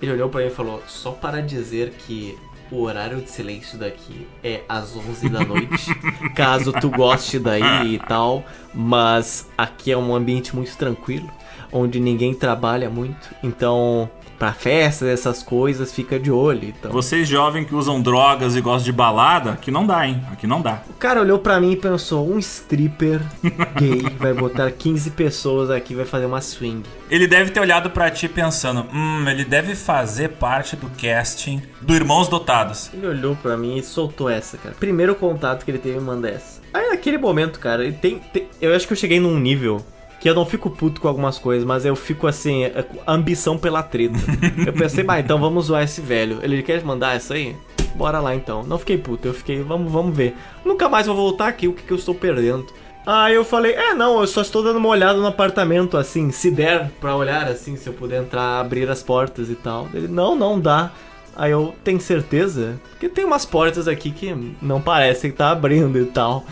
Ele 0.00 0.12
olhou 0.12 0.28
pra 0.28 0.40
mim 0.40 0.48
e 0.48 0.50
falou: 0.50 0.82
Só 0.86 1.10
para 1.10 1.40
dizer 1.40 1.90
que 1.90 2.38
o 2.70 2.82
horário 2.82 3.20
de 3.20 3.30
silêncio 3.30 3.78
daqui 3.78 4.26
é 4.42 4.62
às 4.68 4.96
11 4.96 5.28
da 5.28 5.44
noite. 5.44 5.94
caso 6.34 6.72
tu 6.72 6.90
goste 6.90 7.38
daí 7.38 7.94
e 7.94 7.98
tal. 7.98 8.44
Mas 8.74 9.48
aqui 9.56 9.92
é 9.92 9.96
um 9.96 10.14
ambiente 10.14 10.54
muito 10.54 10.76
tranquilo, 10.76 11.30
onde 11.72 12.00
ninguém 12.00 12.34
trabalha 12.34 12.90
muito. 12.90 13.34
Então, 13.42 14.10
pra 14.38 14.52
festas, 14.52 15.08
essas 15.08 15.42
coisas, 15.42 15.92
fica 15.92 16.18
de 16.18 16.30
olho. 16.30 16.68
Então. 16.68 16.90
Vocês 16.90 17.26
jovens 17.28 17.66
que 17.66 17.74
usam 17.74 18.00
drogas 18.00 18.56
e 18.56 18.60
gostam 18.60 18.84
de 18.84 18.92
balada, 18.92 19.52
aqui 19.52 19.70
não 19.70 19.86
dá, 19.86 20.06
hein? 20.06 20.22
Aqui 20.32 20.46
não 20.46 20.60
dá. 20.60 20.82
O 20.88 20.94
cara 20.94 21.20
olhou 21.20 21.38
pra 21.38 21.60
mim 21.60 21.72
e 21.72 21.76
pensou: 21.76 22.28
um 22.30 22.38
stripper 22.38 23.20
gay 23.78 24.02
vai 24.18 24.32
botar 24.32 24.70
15 24.70 25.10
pessoas 25.10 25.70
aqui 25.70 25.94
vai 25.94 26.04
fazer 26.04 26.26
uma 26.26 26.40
swing. 26.40 26.82
Ele 27.10 27.26
deve 27.26 27.50
ter 27.50 27.60
olhado 27.60 27.90
pra 27.90 28.10
ti 28.10 28.28
pensando: 28.28 28.86
hum, 28.92 29.24
ele 29.28 29.44
deve 29.44 29.74
fazer 29.74 30.30
parte 30.30 30.76
do 30.76 30.90
casting 31.00 31.62
do 31.80 31.94
Irmãos 31.94 32.28
Dotados. 32.28 32.90
Ele 32.92 33.06
olhou 33.06 33.36
pra 33.36 33.56
mim 33.56 33.76
e 33.78 33.82
soltou 33.82 34.28
essa, 34.28 34.56
cara. 34.56 34.74
Primeiro 34.78 35.14
contato 35.14 35.64
que 35.64 35.70
ele 35.70 35.78
teve 35.78 35.98
manda 36.00 36.28
essa. 36.28 36.60
Aí 36.74 36.88
naquele 36.90 37.16
momento, 37.16 37.58
cara, 37.58 37.84
ele 37.84 37.94
tem, 37.96 38.18
tem- 38.18 38.48
eu 38.60 38.74
acho 38.74 38.86
que 38.86 38.92
eu 38.92 38.96
cheguei 38.96 39.18
num 39.18 39.38
nível 39.38 39.84
que 40.20 40.28
eu 40.28 40.34
não 40.34 40.46
fico 40.46 40.70
puto 40.70 41.00
com 41.00 41.08
algumas 41.08 41.38
coisas, 41.38 41.64
mas 41.64 41.84
eu 41.84 41.94
fico 41.94 42.26
assim, 42.26 42.64
é, 42.64 42.84
ambição 43.06 43.58
pela 43.58 43.82
treta. 43.82 44.18
eu 44.66 44.72
pensei, 44.72 45.04
bah, 45.04 45.20
então 45.20 45.38
vamos 45.38 45.66
zoar 45.66 45.82
esse 45.82 46.00
velho. 46.00 46.38
Ele 46.42 46.62
quer 46.62 46.82
mandar 46.82 47.16
essa 47.16 47.34
aí? 47.34 47.56
Bora 47.94 48.20
lá 48.20 48.34
então. 48.34 48.62
Não 48.62 48.78
fiquei 48.78 48.98
puto, 48.98 49.28
eu 49.28 49.34
fiquei, 49.34 49.62
vamos, 49.62 49.90
vamos 49.90 50.16
ver. 50.16 50.36
Nunca 50.64 50.88
mais 50.88 51.06
vou 51.06 51.16
voltar 51.16 51.48
aqui, 51.48 51.68
o 51.68 51.72
que, 51.72 51.82
que 51.82 51.92
eu 51.92 51.96
estou 51.96 52.14
perdendo? 52.14 52.66
Aí 53.06 53.34
eu 53.34 53.44
falei, 53.44 53.72
é 53.72 53.94
não, 53.94 54.20
eu 54.20 54.26
só 54.26 54.40
estou 54.42 54.64
dando 54.64 54.78
uma 54.78 54.88
olhada 54.88 55.18
no 55.20 55.26
apartamento, 55.28 55.96
assim, 55.96 56.32
se 56.32 56.50
der 56.50 56.90
pra 57.00 57.14
olhar, 57.14 57.46
assim, 57.46 57.76
se 57.76 57.86
eu 57.86 57.92
puder 57.92 58.20
entrar, 58.20 58.58
abrir 58.58 58.90
as 58.90 59.00
portas 59.00 59.48
e 59.48 59.54
tal. 59.54 59.88
Ele, 59.94 60.08
não, 60.08 60.34
não 60.34 60.58
dá. 60.58 60.90
Aí 61.36 61.52
eu, 61.52 61.72
tem 61.84 62.00
certeza? 62.00 62.80
Porque 62.90 63.08
tem 63.08 63.24
umas 63.24 63.44
portas 63.44 63.86
aqui 63.86 64.10
que 64.10 64.34
não 64.60 64.80
parecem 64.80 65.30
que 65.30 65.36
tá 65.36 65.50
abrindo 65.50 65.98
e 65.98 66.06
tal. 66.06 66.44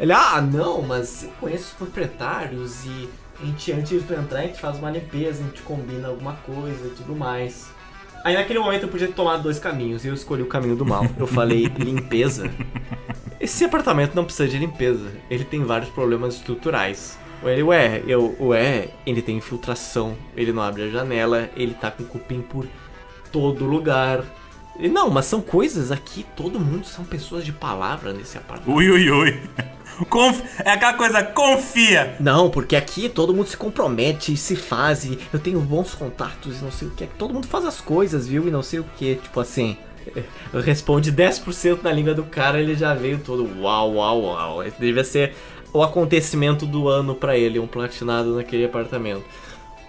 Ele, 0.00 0.12
ah, 0.14 0.40
não, 0.40 0.80
mas 0.80 1.24
eu 1.24 1.30
conheço 1.38 1.64
os 1.64 1.72
proprietários 1.72 2.86
e 2.86 3.08
a 3.38 3.44
gente, 3.44 3.70
antes 3.70 4.00
de 4.00 4.06
tu 4.06 4.14
entrar, 4.14 4.38
a 4.38 4.42
gente 4.44 4.58
faz 4.58 4.78
uma 4.78 4.90
limpeza, 4.90 5.44
a 5.44 5.46
gente 5.46 5.60
combina 5.60 6.08
alguma 6.08 6.32
coisa 6.36 6.86
e 6.86 6.90
tudo 6.90 7.14
mais. 7.14 7.70
Aí 8.24 8.34
naquele 8.34 8.58
momento 8.58 8.84
eu 8.84 8.88
podia 8.88 9.08
tomado 9.08 9.42
dois 9.42 9.58
caminhos 9.58 10.02
e 10.02 10.08
eu 10.08 10.14
escolhi 10.14 10.42
o 10.42 10.46
caminho 10.46 10.74
do 10.74 10.86
mal. 10.86 11.06
Eu 11.18 11.26
falei, 11.26 11.66
limpeza? 11.76 12.50
Esse 13.38 13.62
apartamento 13.62 14.14
não 14.14 14.24
precisa 14.24 14.48
de 14.48 14.58
limpeza, 14.58 15.12
ele 15.28 15.44
tem 15.44 15.64
vários 15.64 15.90
problemas 15.90 16.34
estruturais. 16.34 17.18
Ele, 17.42 17.62
ué, 17.62 18.02
eu, 18.06 18.34
ué, 18.40 18.88
ele 19.06 19.20
tem 19.20 19.36
infiltração, 19.36 20.16
ele 20.34 20.50
não 20.50 20.62
abre 20.62 20.84
a 20.84 20.88
janela, 20.88 21.50
ele 21.54 21.74
tá 21.74 21.90
com 21.90 22.04
cupim 22.04 22.40
por 22.40 22.66
todo 23.30 23.66
lugar. 23.66 24.24
Ele, 24.78 24.88
não, 24.88 25.10
mas 25.10 25.26
são 25.26 25.42
coisas 25.42 25.92
aqui, 25.92 26.24
todo 26.34 26.58
mundo 26.58 26.86
são 26.86 27.04
pessoas 27.04 27.44
de 27.44 27.52
palavra 27.52 28.14
nesse 28.14 28.38
apartamento. 28.38 28.76
Ui, 28.76 28.90
ui, 28.90 29.10
ui. 29.10 29.40
Conf- 30.08 30.42
É 30.64 30.70
aquela 30.72 30.94
coisa, 30.94 31.22
confia. 31.22 32.16
Não, 32.20 32.48
porque 32.50 32.74
aqui 32.76 33.08
todo 33.08 33.34
mundo 33.34 33.48
se 33.48 33.56
compromete 33.56 34.36
se 34.36 34.56
faz, 34.56 35.04
e 35.04 35.18
eu 35.32 35.38
tenho 35.38 35.60
bons 35.60 35.94
contatos 35.94 36.60
e 36.60 36.64
não 36.64 36.70
sei 36.72 36.88
o 36.88 36.90
que. 36.92 37.06
Todo 37.06 37.34
mundo 37.34 37.46
faz 37.46 37.64
as 37.64 37.80
coisas, 37.80 38.26
viu? 38.26 38.46
E 38.48 38.50
não 38.50 38.62
sei 38.62 38.80
o 38.80 38.84
que. 38.96 39.16
Tipo 39.16 39.40
assim, 39.40 39.76
responde 40.64 41.12
10% 41.12 41.82
na 41.82 41.92
língua 41.92 42.14
do 42.14 42.24
cara, 42.24 42.60
ele 42.60 42.74
já 42.74 42.94
veio 42.94 43.18
todo 43.18 43.48
uau, 43.60 43.94
uau, 43.94 44.22
uau. 44.22 44.64
Devia 44.78 45.04
ser 45.04 45.34
o 45.72 45.82
acontecimento 45.82 46.66
do 46.66 46.88
ano 46.88 47.14
pra 47.14 47.36
ele, 47.36 47.58
um 47.58 47.66
platinado 47.66 48.34
naquele 48.36 48.64
apartamento. 48.64 49.24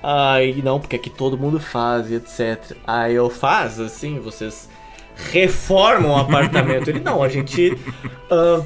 Aí, 0.03 0.61
não, 0.64 0.80
porque 0.80 0.95
aqui 0.95 1.09
todo 1.09 1.38
mundo 1.38 1.59
faz 1.59 2.09
e 2.09 2.15
etc. 2.15 2.75
Aí 2.85 3.14
eu 3.15 3.30
faz, 3.30 3.80
assim, 3.80 4.19
vocês 4.19 4.67
reformam 5.31 6.11
o 6.11 6.17
apartamento. 6.17 6.90
Ele, 6.90 6.99
não, 6.99 7.22
a 7.22 7.30
gente 7.30 7.77
ah, 8.30 8.61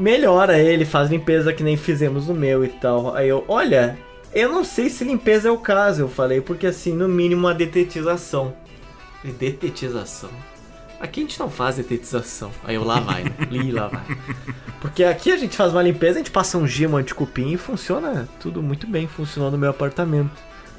melhora 0.00 0.58
ele, 0.58 0.84
faz 0.84 1.10
limpeza 1.10 1.52
que 1.52 1.62
nem 1.62 1.76
fizemos 1.76 2.26
no 2.26 2.34
meu 2.34 2.64
e 2.64 2.68
tal. 2.68 3.14
Aí 3.14 3.28
eu, 3.28 3.44
olha, 3.46 3.98
eu 4.32 4.50
não 4.50 4.64
sei 4.64 4.88
se 4.88 5.04
limpeza 5.04 5.48
é 5.48 5.52
o 5.52 5.58
caso, 5.58 6.02
eu 6.02 6.08
falei, 6.08 6.40
porque 6.40 6.66
assim, 6.66 6.92
no 6.92 7.08
mínimo 7.08 7.46
uma 7.46 7.54
detetização. 7.54 8.54
Detetização? 9.22 10.30
Aqui 11.00 11.20
a 11.20 11.22
gente 11.22 11.40
não 11.40 11.50
faz 11.50 11.76
detetização. 11.76 12.50
Aí 12.64 12.74
eu, 12.74 12.84
lá 12.84 13.00
vai, 13.00 13.24
né? 13.24 13.32
Ih, 13.50 13.72
lá 13.72 13.88
vai. 13.88 14.02
Porque 14.80 15.02
aqui 15.02 15.32
a 15.32 15.36
gente 15.36 15.56
faz 15.56 15.72
uma 15.72 15.82
limpeza, 15.82 16.14
a 16.14 16.18
gente 16.18 16.30
passa 16.30 16.58
um 16.58 16.66
gimo 16.66 16.96
anticupim 16.96 17.52
e 17.52 17.56
funciona 17.56 18.28
tudo 18.40 18.62
muito 18.62 18.86
bem, 18.86 19.06
funcionou 19.06 19.50
no 19.50 19.58
meu 19.58 19.70
apartamento. 19.70 20.30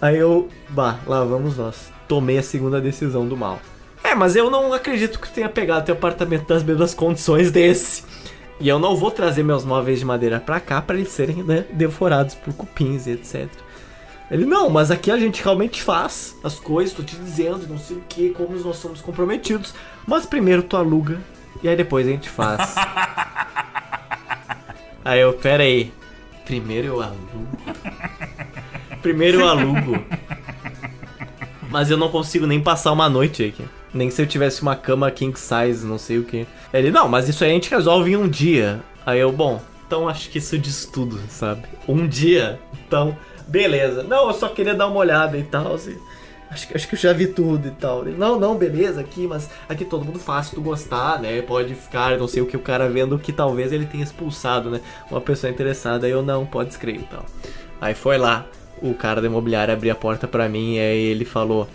Aí 0.02 0.18
eu, 0.18 0.50
bah, 0.70 1.00
lá 1.06 1.24
vamos 1.24 1.58
nós. 1.58 1.92
Tomei 2.08 2.38
a 2.38 2.44
segunda 2.44 2.82
decisão 2.82 3.28
do 3.28 3.38
mal. 3.38 3.60
É, 4.04 4.16
mas 4.16 4.36
eu 4.36 4.50
não 4.50 4.74
acredito 4.74 5.20
que 5.20 5.32
tenha 5.32 5.50
pegado 5.50 5.86
teu 5.86 5.96
apartamento 5.96 6.52
nas 6.52 6.64
mesmas 6.64 6.94
condições 6.94 7.52
desse. 7.52 8.04
E 8.62 8.70
eu 8.70 8.78
não 8.78 8.96
vou 8.96 9.10
trazer 9.10 9.42
meus 9.42 9.66
móveis 9.66 9.98
de 9.98 10.06
madeira 10.06 10.40
pra 10.40 10.60
cá 10.60 10.80
pra 10.80 10.96
eles 10.96 11.10
serem 11.10 11.42
né, 11.42 11.66
devorados 11.74 12.36
por 12.36 12.54
cupins 12.54 13.08
e 13.08 13.12
etc. 13.12 13.50
Ele, 14.30 14.46
não, 14.46 14.70
mas 14.70 14.92
aqui 14.92 15.10
a 15.10 15.18
gente 15.18 15.44
realmente 15.44 15.82
faz 15.82 16.38
as 16.44 16.60
coisas, 16.60 16.94
tô 16.94 17.02
te 17.02 17.16
dizendo, 17.16 17.68
não 17.68 17.80
sei 17.80 17.98
o 17.98 18.04
que, 18.08 18.30
como 18.30 18.56
nós 18.60 18.78
somos 18.78 19.02
comprometidos. 19.02 19.74
Mas 20.08 20.28
primeiro 20.28 20.62
tu 20.62 20.78
aluga 20.78 21.20
e 21.64 21.68
aí 21.68 21.76
depois 21.76 22.08
a 22.08 22.12
gente 22.12 22.30
faz. 22.30 22.76
aí 25.04 25.20
eu, 25.20 25.34
pera 25.34 25.64
aí. 25.64 25.92
Primeiro 26.46 26.88
eu 26.88 27.02
alugo. 27.02 27.48
Primeiro 29.02 29.40
eu 29.40 29.50
alugo. 29.50 30.06
Mas 31.72 31.90
eu 31.90 31.98
não 31.98 32.10
consigo 32.10 32.46
nem 32.46 32.62
passar 32.62 32.92
uma 32.92 33.10
noite 33.10 33.44
aqui. 33.44 33.66
Nem 33.94 34.10
se 34.10 34.22
eu 34.22 34.28
tivesse 34.28 34.62
uma 34.62 34.76
cama 34.76 35.12
king 35.12 35.38
size, 35.38 35.86
não 35.86 35.98
sei 35.98 36.18
o 36.18 36.24
que. 36.24 36.48
Ele, 36.74 36.92
não, 36.92 37.08
mas 37.08 37.28
isso 37.28 37.44
aí 37.44 37.52
a 37.52 37.54
gente 37.54 37.70
resolve 37.70 38.12
em 38.12 38.16
um 38.16 38.28
dia. 38.28 38.80
Aí 39.06 39.20
eu, 39.20 39.32
bom, 39.32 39.62
então 39.86 40.08
acho 40.08 40.30
que 40.30 40.38
isso 40.38 40.58
diz 40.58 40.86
tudo, 40.86 41.20
sabe? 41.28 41.64
Um 41.88 42.08
dia, 42.08 42.60
então, 42.88 43.18
beleza. 43.48 44.04
Não, 44.04 44.28
eu 44.28 44.34
só 44.34 44.48
queria 44.48 44.74
dar 44.74 44.88
uma 44.88 44.98
olhada 44.98 45.38
e 45.38 45.44
tal. 45.44 45.76
Assim. 45.76 45.98
Acho, 46.50 46.68
acho 46.76 46.88
que 46.88 46.96
eu 46.96 47.00
já 47.00 47.14
vi 47.14 47.28
tudo 47.28 47.68
e 47.68 47.72
tal. 47.72 48.08
Ele, 48.08 48.18
não, 48.18 48.40
não, 48.40 48.58
beleza, 48.58 49.02
aqui, 49.02 49.26
mas 49.28 49.50
aqui 49.68 49.84
todo 49.84 50.06
mundo 50.06 50.20
se 50.20 50.56
tu 50.56 50.62
gostar, 50.62 51.20
né? 51.20 51.42
Pode 51.42 51.76
ficar, 51.76 52.18
não 52.18 52.28
sei 52.28 52.42
o 52.42 52.46
que, 52.46 52.58
o 52.58 52.62
cara 52.62 52.90
vendo 52.90 53.18
que 53.18 53.34
talvez 53.34 53.72
ele 53.72 53.86
tenha 53.86 54.04
expulsado, 54.04 54.70
né? 54.70 54.82
Uma 55.10 55.22
pessoa 55.22 55.52
interessada. 55.52 56.06
Aí 56.06 56.12
eu, 56.12 56.22
não, 56.22 56.46
pode 56.46 56.70
escrever 56.70 57.02
e 57.02 57.08
tal. 57.08 57.26
Aí 57.82 57.94
foi 57.94 58.18
lá, 58.18 58.46
o 58.82 58.94
cara 58.94 59.22
da 59.22 59.28
imobiliária 59.28 59.74
abriu 59.74 59.92
a 59.92 59.96
porta 59.96 60.28
pra 60.28 60.50
mim 60.50 60.76
e 60.76 60.80
aí 60.80 61.02
ele 61.06 61.26
falou: 61.26 61.68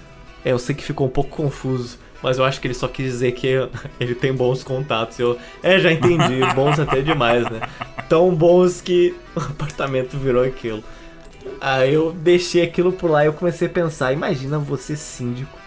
É, 0.45 0.53
eu 0.53 0.59
sei 0.59 0.75
que 0.75 0.85
ficou 0.85 1.07
um 1.07 1.11
pouco 1.11 1.31
confuso, 1.31 1.99
mas 2.23 2.39
eu 2.39 2.45
acho 2.45 2.61
que 2.61 2.67
ele 2.67 2.75
só 2.75 2.89
quis 2.89 3.07
dizer 3.07 3.33
que 3.33 3.49
ele 4.01 4.15
tem 4.15 4.33
bons 4.33 4.63
contatos. 4.63 5.19
Eu, 5.19 5.39
é, 5.63 5.79
já 5.79 5.93
entendi, 5.93 6.41
bons 6.55 6.79
até 6.79 7.01
demais, 7.01 7.45
né? 7.45 7.61
Tão 8.09 8.35
bons 8.35 8.81
que 8.81 9.15
o 9.35 9.41
apartamento 9.41 10.17
virou 10.17 10.45
aquilo. 10.45 10.83
Aí 11.61 11.95
eu 11.95 12.13
deixei 12.13 12.63
aquilo 12.63 12.93
por 12.93 13.11
lá 13.11 13.25
e 13.25 13.29
eu 13.29 13.33
comecei 13.33 13.69
a 13.69 13.71
pensar: 13.71 14.13
imagina 14.13 14.59
você 14.59 14.97
síndico 14.97 15.59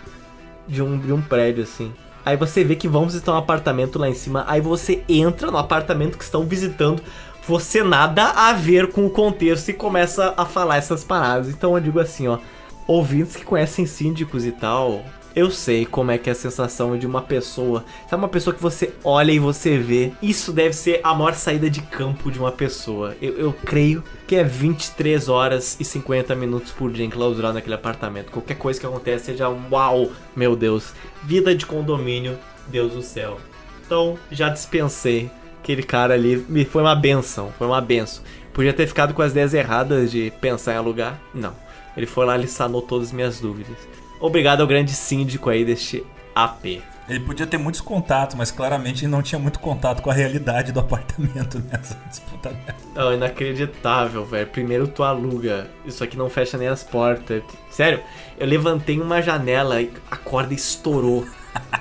de 0.68 0.82
um, 0.82 0.98
de 0.98 1.12
um 1.12 1.22
prédio 1.22 1.64
assim. 1.64 1.92
Aí 2.26 2.38
você 2.38 2.64
vê 2.64 2.76
que 2.76 2.88
vão 2.88 3.06
visitar 3.06 3.34
um 3.34 3.38
apartamento 3.38 3.98
lá 3.98 4.08
em 4.08 4.14
cima, 4.14 4.44
aí 4.48 4.62
você 4.62 5.04
entra 5.08 5.50
no 5.50 5.58
apartamento 5.58 6.18
que 6.18 6.24
estão 6.24 6.44
visitando, 6.44 7.02
você 7.48 7.82
nada 7.82 8.26
a 8.26 8.54
ver 8.54 8.92
com 8.92 9.06
o 9.06 9.10
contexto 9.10 9.70
e 9.70 9.74
começa 9.74 10.34
a 10.38 10.46
falar 10.46 10.78
essas 10.78 11.04
paradas. 11.04 11.50
Então 11.50 11.76
eu 11.76 11.82
digo 11.82 12.00
assim, 12.00 12.28
ó, 12.28 12.38
ouvintes 12.86 13.36
que 13.36 13.46
conhecem 13.46 13.86
síndicos 13.86 14.46
e 14.46 14.52
tal, 14.52 15.04
eu 15.36 15.52
sei 15.52 15.86
como 15.86 16.12
é 16.12 16.18
que 16.18 16.30
é 16.30 16.34
a 16.34 16.36
sensação 16.36 16.98
de 16.98 17.06
uma 17.06 17.22
pessoa. 17.22 17.86
Sabe 18.10 18.24
uma 18.24 18.30
pessoa 18.30 18.56
que 18.56 18.62
você 18.62 18.94
olha 19.04 19.32
e 19.32 19.40
você 19.40 19.78
vê? 19.78 20.12
Isso 20.22 20.52
deve 20.52 20.74
ser 20.74 21.02
a 21.04 21.14
maior 21.14 21.34
saída 21.34 21.70
de 21.70 21.82
campo 21.82 22.32
de 22.32 22.40
uma 22.40 22.52
pessoa. 22.52 23.16
Eu, 23.22 23.38
eu 23.38 23.54
creio 23.54 24.04
que 24.28 24.36
é 24.36 24.44
23 24.44 25.30
horas 25.30 25.78
e 25.80 25.86
50 25.86 26.36
minutos 26.36 26.72
por 26.72 26.92
dia 26.92 27.06
enclausurado 27.06 27.54
naquele 27.54 27.76
apartamento. 27.76 28.32
Qualquer 28.32 28.56
coisa 28.56 28.80
que 28.80 28.86
acontece 28.86 29.26
seja 29.26 29.50
um 29.50 29.70
uau, 29.72 30.12
meu 30.36 30.56
Deus. 30.56 30.94
Vida 31.24 31.54
de 31.54 31.66
condomínio, 31.66 32.38
Deus 32.68 32.94
do 32.94 33.02
céu. 33.02 33.40
Então, 33.86 34.18
já 34.32 34.50
dispensei. 34.50 35.30
Aquele 35.62 35.84
cara 35.84 36.14
ali 36.14 36.44
me 36.50 36.66
foi 36.66 36.82
uma 36.82 36.96
benção, 36.96 37.54
foi 37.58 37.68
uma 37.68 37.82
benção. 37.82 38.24
Podia 38.54 38.74
ter 38.74 38.88
ficado 38.88 39.14
com 39.14 39.22
as 39.22 39.32
ideias 39.32 39.54
erradas 39.54 40.12
de 40.12 40.32
pensar 40.42 40.74
em 40.74 40.78
alugar? 40.78 41.20
Não. 41.34 41.54
Ele 41.96 42.06
foi 42.06 42.26
lá 42.26 42.38
e 42.38 42.48
sanou 42.48 42.82
todas 42.82 43.08
as 43.08 43.14
minhas 43.14 43.40
dúvidas. 43.40 43.78
Obrigado 44.20 44.62
ao 44.62 44.68
grande 44.68 44.92
síndico 44.92 45.50
aí 45.50 45.64
deste 45.64 46.06
AP. 46.36 46.82
Ele 47.08 47.20
podia 47.22 47.48
ter 47.48 47.58
muitos 47.58 47.82
contatos, 47.82 48.36
mas 48.36 48.52
claramente 48.52 49.04
ele 49.04 49.12
não 49.12 49.24
tinha 49.24 49.40
muito 49.40 49.60
contato 49.60 50.02
com 50.04 50.12
a 50.12 50.14
realidade 50.14 50.72
do 50.72 50.80
apartamento 50.80 51.58
nessa 51.72 51.98
disputa. 52.08 52.56
Não, 52.94 53.12
inacreditável, 53.14 54.24
velho. 54.26 54.46
Primeiro 54.48 54.88
tu 54.88 55.02
aluga. 55.02 55.68
Isso 55.84 56.04
aqui 56.04 56.16
não 56.16 56.30
fecha 56.30 56.56
nem 56.58 56.68
as 56.68 56.84
portas. 56.84 57.42
Sério, 57.72 58.02
eu 58.38 58.46
levantei 58.46 59.00
uma 59.00 59.22
janela 59.24 59.82
e 59.82 59.92
a 60.12 60.18
corda 60.18 60.54
estourou. 60.54 61.26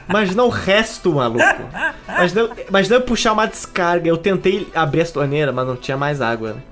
Imagina 0.08 0.44
o 0.44 0.48
resto, 0.48 1.12
maluco. 1.12 1.44
Imagina, 2.08 2.50
imagina 2.66 2.96
eu 2.96 3.02
puxar 3.02 3.32
uma 3.34 3.46
descarga. 3.46 4.08
Eu 4.08 4.16
tentei 4.16 4.66
abrir 4.74 5.02
a 5.02 5.06
torneira, 5.06 5.52
mas 5.52 5.66
não 5.66 5.76
tinha 5.76 5.96
mais 5.96 6.22
água. 6.22 6.54
né? 6.54 6.62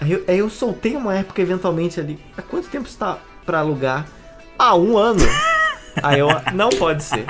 Aí 0.00 0.12
eu, 0.12 0.24
aí 0.26 0.38
eu 0.38 0.48
soltei 0.48 0.96
uma 0.96 1.14
época 1.14 1.42
eventualmente 1.42 2.00
ali. 2.00 2.18
Há 2.36 2.40
quanto 2.40 2.68
tempo 2.68 2.88
está 2.88 3.18
pra 3.44 3.58
alugar? 3.58 4.06
Ah, 4.58 4.74
um 4.74 4.96
ano. 4.96 5.20
Aí 6.02 6.18
eu, 6.18 6.28
não 6.54 6.70
pode 6.70 7.02
ser. 7.02 7.24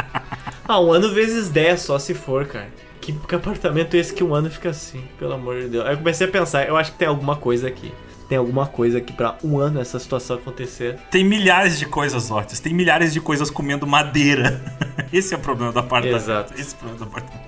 Ah, 0.67 0.81
um 0.81 0.93
ano 0.93 1.13
vezes 1.13 1.49
10 1.49 1.81
só 1.81 1.99
se 1.99 2.15
for, 2.15 2.47
cara. 2.47 2.69
Que, 3.01 3.13
que 3.13 3.35
apartamento 3.35 3.95
é 3.95 3.99
esse 3.99 4.13
que 4.13 4.25
um 4.25 4.35
ano 4.35 4.51
fica 4.51 4.71
assim? 4.71 5.05
Pelo 5.19 5.35
amor 5.35 5.61
de 5.61 5.69
Deus. 5.69 5.87
Aí 5.87 5.93
eu 5.93 5.99
comecei 5.99 6.27
a 6.27 6.31
pensar, 6.31 6.67
eu 6.67 6.77
acho 6.77 6.93
que 6.93 6.99
tem 6.99 7.07
alguma 7.07 7.37
coisa 7.37 7.69
aqui. 7.69 7.93
Tem 8.29 8.37
alguma 8.37 8.67
coisa 8.67 8.99
aqui 8.99 9.13
pra 9.13 9.37
um 9.45 9.59
ano 9.59 9.81
essa 9.81 9.99
situação 10.01 10.37
acontecer. 10.37 10.99
Tem 11.11 11.25
milhares 11.25 11.79
de 11.79 11.87
coisas, 11.87 12.31
Ortiz. 12.31 12.59
Tem 12.59 12.75
milhares 12.75 13.13
de 13.13 13.21
coisas 13.21 13.51
comendo 13.51 13.87
madeira. 13.87 14.61
Esse 15.13 15.35
é 15.35 15.37
o 15.37 15.41
problema 15.41 15.73
do 15.73 15.79
apartamento. 15.79 16.17
Exato. 16.17 16.55
Esse 16.55 16.75
é 16.75 16.77
o 16.77 16.79
problema 16.79 16.99
do 16.99 17.05
apartamento. 17.05 17.47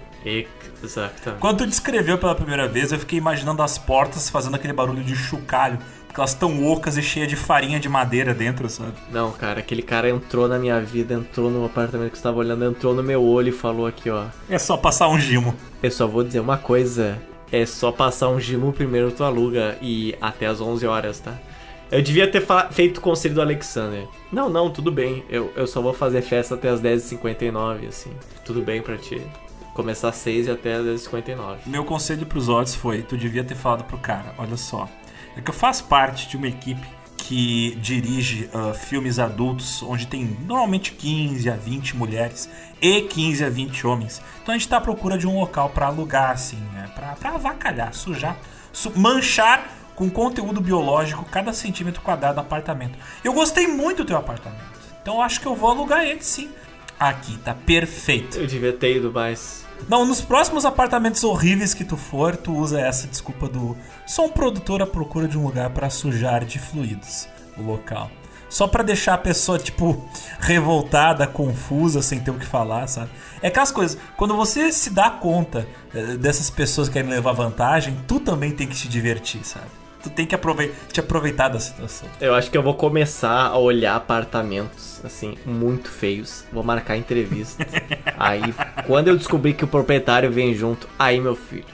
Exatamente. 0.83 1.41
Quando 1.41 1.59
tu 1.59 1.67
descreveu 1.67 2.19
pela 2.19 2.35
primeira 2.35 2.69
vez, 2.69 2.93
eu 2.93 2.99
fiquei 2.99 3.19
imaginando 3.19 3.63
as 3.63 3.79
portas 3.79 4.31
fazendo 4.31 4.55
aquele 4.55 4.73
barulho 4.73 5.03
de 5.03 5.17
chocalho. 5.17 5.79
Elas 6.17 6.35
tão 6.35 6.67
ocas 6.67 6.97
e 6.97 7.03
cheias 7.03 7.28
de 7.28 7.37
farinha 7.37 7.78
de 7.78 7.89
madeira 7.89 8.35
dentro, 8.35 8.69
sabe? 8.69 8.93
Não, 9.12 9.31
cara, 9.31 9.61
aquele 9.61 9.83
cara 9.83 10.11
entrou 10.11 10.49
na 10.49 10.59
minha 10.59 10.81
vida, 10.81 11.15
entrou 11.15 11.49
no 11.49 11.65
apartamento 11.65 12.11
que 12.11 12.17
estava 12.17 12.39
olhando, 12.39 12.65
entrou 12.65 12.93
no 12.93 13.03
meu 13.05 13.23
olho 13.23 13.51
e 13.51 13.53
falou 13.53 13.87
aqui, 13.87 14.11
ó. 14.11 14.25
É 14.49 14.59
só 14.59 14.77
passar 14.77 15.09
um 15.09 15.19
gimo. 15.19 15.55
Eu 15.81 15.91
só 15.93 16.07
vou 16.09 16.25
dizer 16.25 16.41
uma 16.41 16.59
coisa. 16.59 17.17
É 17.53 17.65
só 17.65 17.93
passar 17.93 18.28
um 18.28 18.41
gimo 18.41 18.73
primeiro 18.73 19.12
tu 19.12 19.23
aluga 19.23 19.78
e 19.81 20.15
até 20.20 20.47
as 20.47 20.61
11 20.61 20.87
horas, 20.87 21.20
tá? 21.20 21.35
Eu 21.91 22.03
devia 22.03 22.31
ter 22.31 22.45
feito 22.70 22.99
o 22.99 23.01
conselho 23.01 23.37
do 23.37 23.41
Alexander. 23.41 24.07
Não, 24.31 24.51
não, 24.51 24.69
tudo 24.70 24.93
bem. 24.93 25.25
Eu, 25.31 25.51
eu 25.57 25.67
só 25.67 25.81
vou 25.81 25.95
fazer 25.95 26.20
festa 26.20 26.55
até 26.55 26.69
as 26.69 26.83
10h59, 26.83 27.89
assim. 27.89 28.11
Tudo 28.45 28.61
bem 28.61 28.83
pra 28.83 28.99
ti. 28.99 29.23
Começar 29.73 30.11
às 30.11 30.17
6 30.17 30.49
e 30.49 30.51
até 30.51 30.75
as 30.75 30.85
10h59. 30.85 31.59
Meu 31.65 31.85
conselho 31.85 32.27
pros 32.27 32.49
odds 32.51 32.75
foi: 32.75 33.01
tu 33.03 33.17
devia 33.17 33.43
ter 33.43 33.55
falado 33.55 33.85
pro 33.85 33.97
cara, 33.97 34.35
olha 34.37 34.57
só. 34.57 34.87
É 35.39 35.41
que 35.41 35.50
eu 35.50 35.55
faço 35.55 35.84
parte 35.84 36.28
de 36.28 36.36
uma 36.36 36.49
equipe 36.49 36.84
que 37.17 37.76
dirige 37.81 38.50
uh, 38.52 38.75
filmes 38.75 39.20
adultos, 39.20 39.83
onde 39.84 40.07
tem 40.07 40.36
normalmente 40.47 40.92
15 40.92 41.49
a 41.49 41.55
20 41.55 41.97
mulheres 41.97 42.50
e 42.81 43.02
15 43.02 43.44
a 43.44 43.49
20 43.49 43.86
homens. 43.86 44.20
Então 44.42 44.52
a 44.52 44.58
gente 44.58 44.67
está 44.67 44.78
à 44.78 44.81
procura 44.81 45.17
de 45.17 45.28
um 45.28 45.39
local 45.39 45.70
para 45.70 45.86
alugar, 45.86 46.31
assim, 46.31 46.58
né? 46.73 46.91
Pra, 46.92 47.12
pra 47.12 47.31
avacalhar, 47.34 47.94
sujar, 47.94 48.36
su 48.73 48.99
manchar 48.99 49.70
com 49.94 50.10
conteúdo 50.10 50.60
biológico 50.60 51.25
cada 51.25 51.52
centímetro 51.52 52.02
quadrado 52.02 52.34
do 52.34 52.41
apartamento. 52.41 52.99
Eu 53.23 53.33
gostei 53.33 53.68
muito 53.68 53.99
do 53.99 54.07
teu 54.07 54.17
apartamento, 54.17 54.65
então 55.00 55.17
eu 55.17 55.23
acho 55.23 55.41
que 55.41 55.47
eu 55.47 55.55
vou 55.55 55.70
alugar 55.70 56.05
ele 56.05 56.23
sim. 56.23 56.50
Aqui, 56.99 57.39
tá 57.39 57.55
perfeito. 57.55 58.39
Eu 58.39 58.47
devia 58.47 58.73
ter 58.73 58.97
ido 58.97 59.12
mais. 59.12 59.65
Não, 59.89 60.05
nos 60.05 60.20
próximos 60.20 60.65
apartamentos 60.65 61.23
horríveis 61.23 61.73
que 61.73 61.84
tu 61.84 61.97
for, 61.97 62.36
tu 62.36 62.52
usa 62.52 62.81
essa 62.81 63.07
desculpa 63.07 63.49
do. 63.49 63.76
Sou 64.09 64.25
um 64.25 64.31
produtor 64.31 64.81
à 64.81 64.87
procura 64.87 65.28
de 65.28 65.37
um 65.37 65.45
lugar 65.45 65.69
para 65.69 65.91
sujar 65.91 66.43
de 66.43 66.59
fluidos 66.59 67.28
o 67.59 67.62
local. 67.62 68.11
Só 68.49 68.67
para 68.67 68.83
deixar 68.83 69.12
a 69.12 69.19
pessoa, 69.19 69.59
tipo, 69.59 70.03
revoltada, 70.41 71.27
confusa, 71.27 72.01
sem 72.01 72.19
ter 72.19 72.31
o 72.31 72.39
que 72.39 72.47
falar, 72.47 72.87
sabe? 72.87 73.11
É 73.43 73.49
aquelas 73.49 73.70
coisas, 73.70 73.99
quando 74.17 74.35
você 74.35 74.73
se 74.73 74.89
dá 74.89 75.11
conta 75.11 75.69
eh, 75.95 76.17
dessas 76.17 76.49
pessoas 76.49 76.89
que 76.89 76.95
querem 76.95 77.11
levar 77.11 77.33
vantagem, 77.33 77.99
tu 78.09 78.19
também 78.19 78.51
tem 78.51 78.67
que 78.67 78.75
te 78.75 78.89
divertir, 78.89 79.45
sabe? 79.45 79.67
Tu 80.03 80.09
tem 80.09 80.25
que 80.25 80.35
aproveitar, 80.35 80.75
te 80.91 81.01
aproveitar 81.01 81.49
da 81.51 81.61
situação. 81.61 82.09
Eu 82.19 82.35
acho 82.35 82.51
que 82.51 82.57
eu 82.57 82.62
vou 82.62 82.73
começar 82.73 83.49
a 83.49 83.59
olhar 83.59 83.95
apartamentos, 83.95 85.03
assim, 85.05 85.37
muito 85.45 85.91
feios. 85.91 86.47
Vou 86.51 86.65
marcar 86.65 86.97
entrevista. 86.97 87.67
aí, 88.19 88.55
quando 88.87 89.09
eu 89.09 89.19
descobrir 89.19 89.53
que 89.53 89.65
o 89.65 89.69
proprietário 89.69 90.33
vem 90.33 90.55
junto, 90.55 90.89
aí, 90.99 91.20
meu 91.20 91.37
filho, 91.37 91.67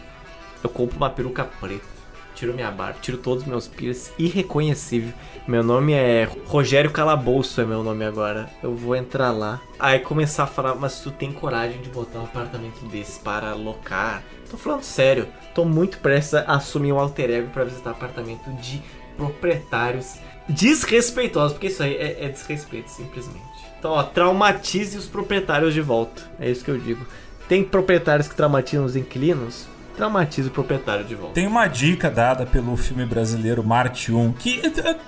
eu 0.64 0.68
compro 0.68 0.96
uma 0.96 1.10
peruca 1.10 1.44
preta. 1.44 1.93
Tiro 2.34 2.52
minha 2.52 2.70
barba, 2.70 2.98
tiro 3.00 3.18
todos 3.18 3.44
os 3.44 3.48
meus 3.48 3.68
piercings, 3.68 4.12
irreconhecível. 4.18 5.12
Meu 5.46 5.62
nome 5.62 5.92
é 5.92 6.28
Rogério 6.46 6.90
Calabouço, 6.90 7.60
é 7.60 7.64
meu 7.64 7.82
nome 7.82 8.04
agora. 8.04 8.50
Eu 8.62 8.74
vou 8.74 8.96
entrar 8.96 9.30
lá. 9.30 9.60
Aí 9.78 10.00
começar 10.00 10.44
a 10.44 10.46
falar, 10.46 10.74
mas 10.74 11.00
tu 11.00 11.10
tem 11.10 11.30
coragem 11.32 11.80
de 11.80 11.88
botar 11.90 12.18
um 12.18 12.24
apartamento 12.24 12.84
desse 12.86 13.20
para 13.20 13.50
alocar? 13.50 14.22
Tô 14.50 14.56
falando 14.56 14.82
sério, 14.82 15.28
tô 15.54 15.64
muito 15.64 15.98
prestes 15.98 16.34
a 16.34 16.56
assumir 16.56 16.92
um 16.92 16.98
alter 16.98 17.30
ego 17.30 17.50
para 17.50 17.64
visitar 17.64 17.90
apartamento 17.90 18.50
de 18.54 18.82
proprietários 19.16 20.16
desrespeitosos, 20.48 21.52
porque 21.52 21.68
isso 21.68 21.82
aí 21.82 21.94
é, 21.94 22.24
é 22.24 22.28
desrespeito, 22.28 22.90
simplesmente. 22.90 23.44
Então, 23.78 23.92
ó, 23.92 24.02
traumatize 24.02 24.96
os 24.96 25.06
proprietários 25.06 25.72
de 25.72 25.80
volta. 25.80 26.22
É 26.40 26.50
isso 26.50 26.64
que 26.64 26.70
eu 26.70 26.78
digo. 26.78 27.06
Tem 27.48 27.62
proprietários 27.62 28.26
que 28.26 28.34
traumatizam 28.34 28.84
os 28.84 28.96
inquilinos? 28.96 29.66
Traumatiza 29.94 30.48
o 30.48 30.50
proprietário 30.50 31.04
de 31.04 31.14
volta. 31.14 31.34
Tem 31.34 31.46
uma 31.46 31.66
dica 31.66 32.10
dada 32.10 32.44
pelo 32.44 32.76
filme 32.76 33.06
brasileiro 33.06 33.62
Marte 33.62 34.12
1, 34.12 34.32
que 34.34 34.60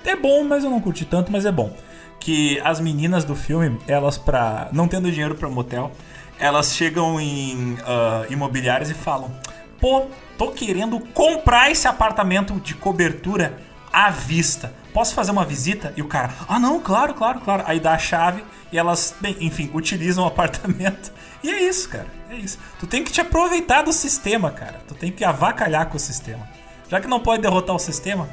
é 0.05 0.15
bom, 0.15 0.43
mas 0.43 0.63
eu 0.63 0.69
não 0.69 0.81
curti 0.81 1.05
tanto, 1.05 1.31
mas 1.31 1.45
é 1.45 1.51
bom. 1.51 1.75
Que 2.19 2.59
as 2.63 2.79
meninas 2.79 3.23
do 3.23 3.35
filme, 3.35 3.77
elas 3.87 4.17
pra. 4.17 4.69
não 4.71 4.87
tendo 4.87 5.11
dinheiro 5.11 5.35
para 5.35 5.47
motel, 5.49 5.91
elas 6.39 6.75
chegam 6.75 7.19
em 7.19 7.73
uh, 7.73 8.31
imobiliárias 8.31 8.89
e 8.89 8.93
falam: 8.93 9.31
Pô, 9.79 10.07
tô 10.37 10.51
querendo 10.51 10.99
comprar 10.99 11.69
esse 11.69 11.87
apartamento 11.87 12.53
de 12.59 12.73
cobertura 12.73 13.57
à 13.91 14.09
vista. 14.09 14.73
Posso 14.93 15.13
fazer 15.13 15.31
uma 15.31 15.45
visita? 15.45 15.93
E 15.95 16.01
o 16.01 16.07
cara, 16.07 16.33
ah 16.47 16.59
não, 16.59 16.79
claro, 16.79 17.13
claro, 17.13 17.39
claro. 17.41 17.63
Aí 17.67 17.79
dá 17.79 17.93
a 17.93 17.97
chave 17.99 18.43
e 18.71 18.77
elas, 18.77 19.15
bem, 19.21 19.37
enfim, 19.39 19.69
utilizam 19.73 20.23
o 20.23 20.27
apartamento. 20.27 21.11
E 21.47 21.49
é 21.49 21.63
isso, 21.63 21.87
cara. 21.87 22.07
É 22.29 22.35
isso. 22.35 22.59
Tu 22.77 22.85
tem 22.85 23.05
que 23.05 23.09
te 23.09 23.21
aproveitar 23.21 23.81
do 23.81 23.93
sistema, 23.93 24.51
cara. 24.51 24.81
Tu 24.85 24.93
tem 24.93 25.09
que 25.13 25.23
avacalhar 25.23 25.87
com 25.87 25.95
o 25.95 25.99
sistema. 25.99 26.45
Já 26.89 26.99
que 26.99 27.07
não 27.07 27.21
pode 27.21 27.41
derrotar 27.41 27.73
o 27.73 27.79
sistema, 27.79 28.29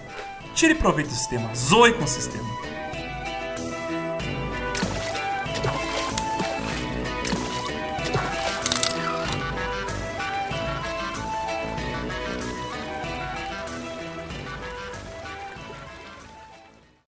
tire 0.53 0.75
proveito 0.75 1.11
do 1.11 1.15
sistema. 1.15 1.55
Zoe 1.55 1.93
com 1.93 2.03
o 2.03 2.09
sistema. 2.09 2.45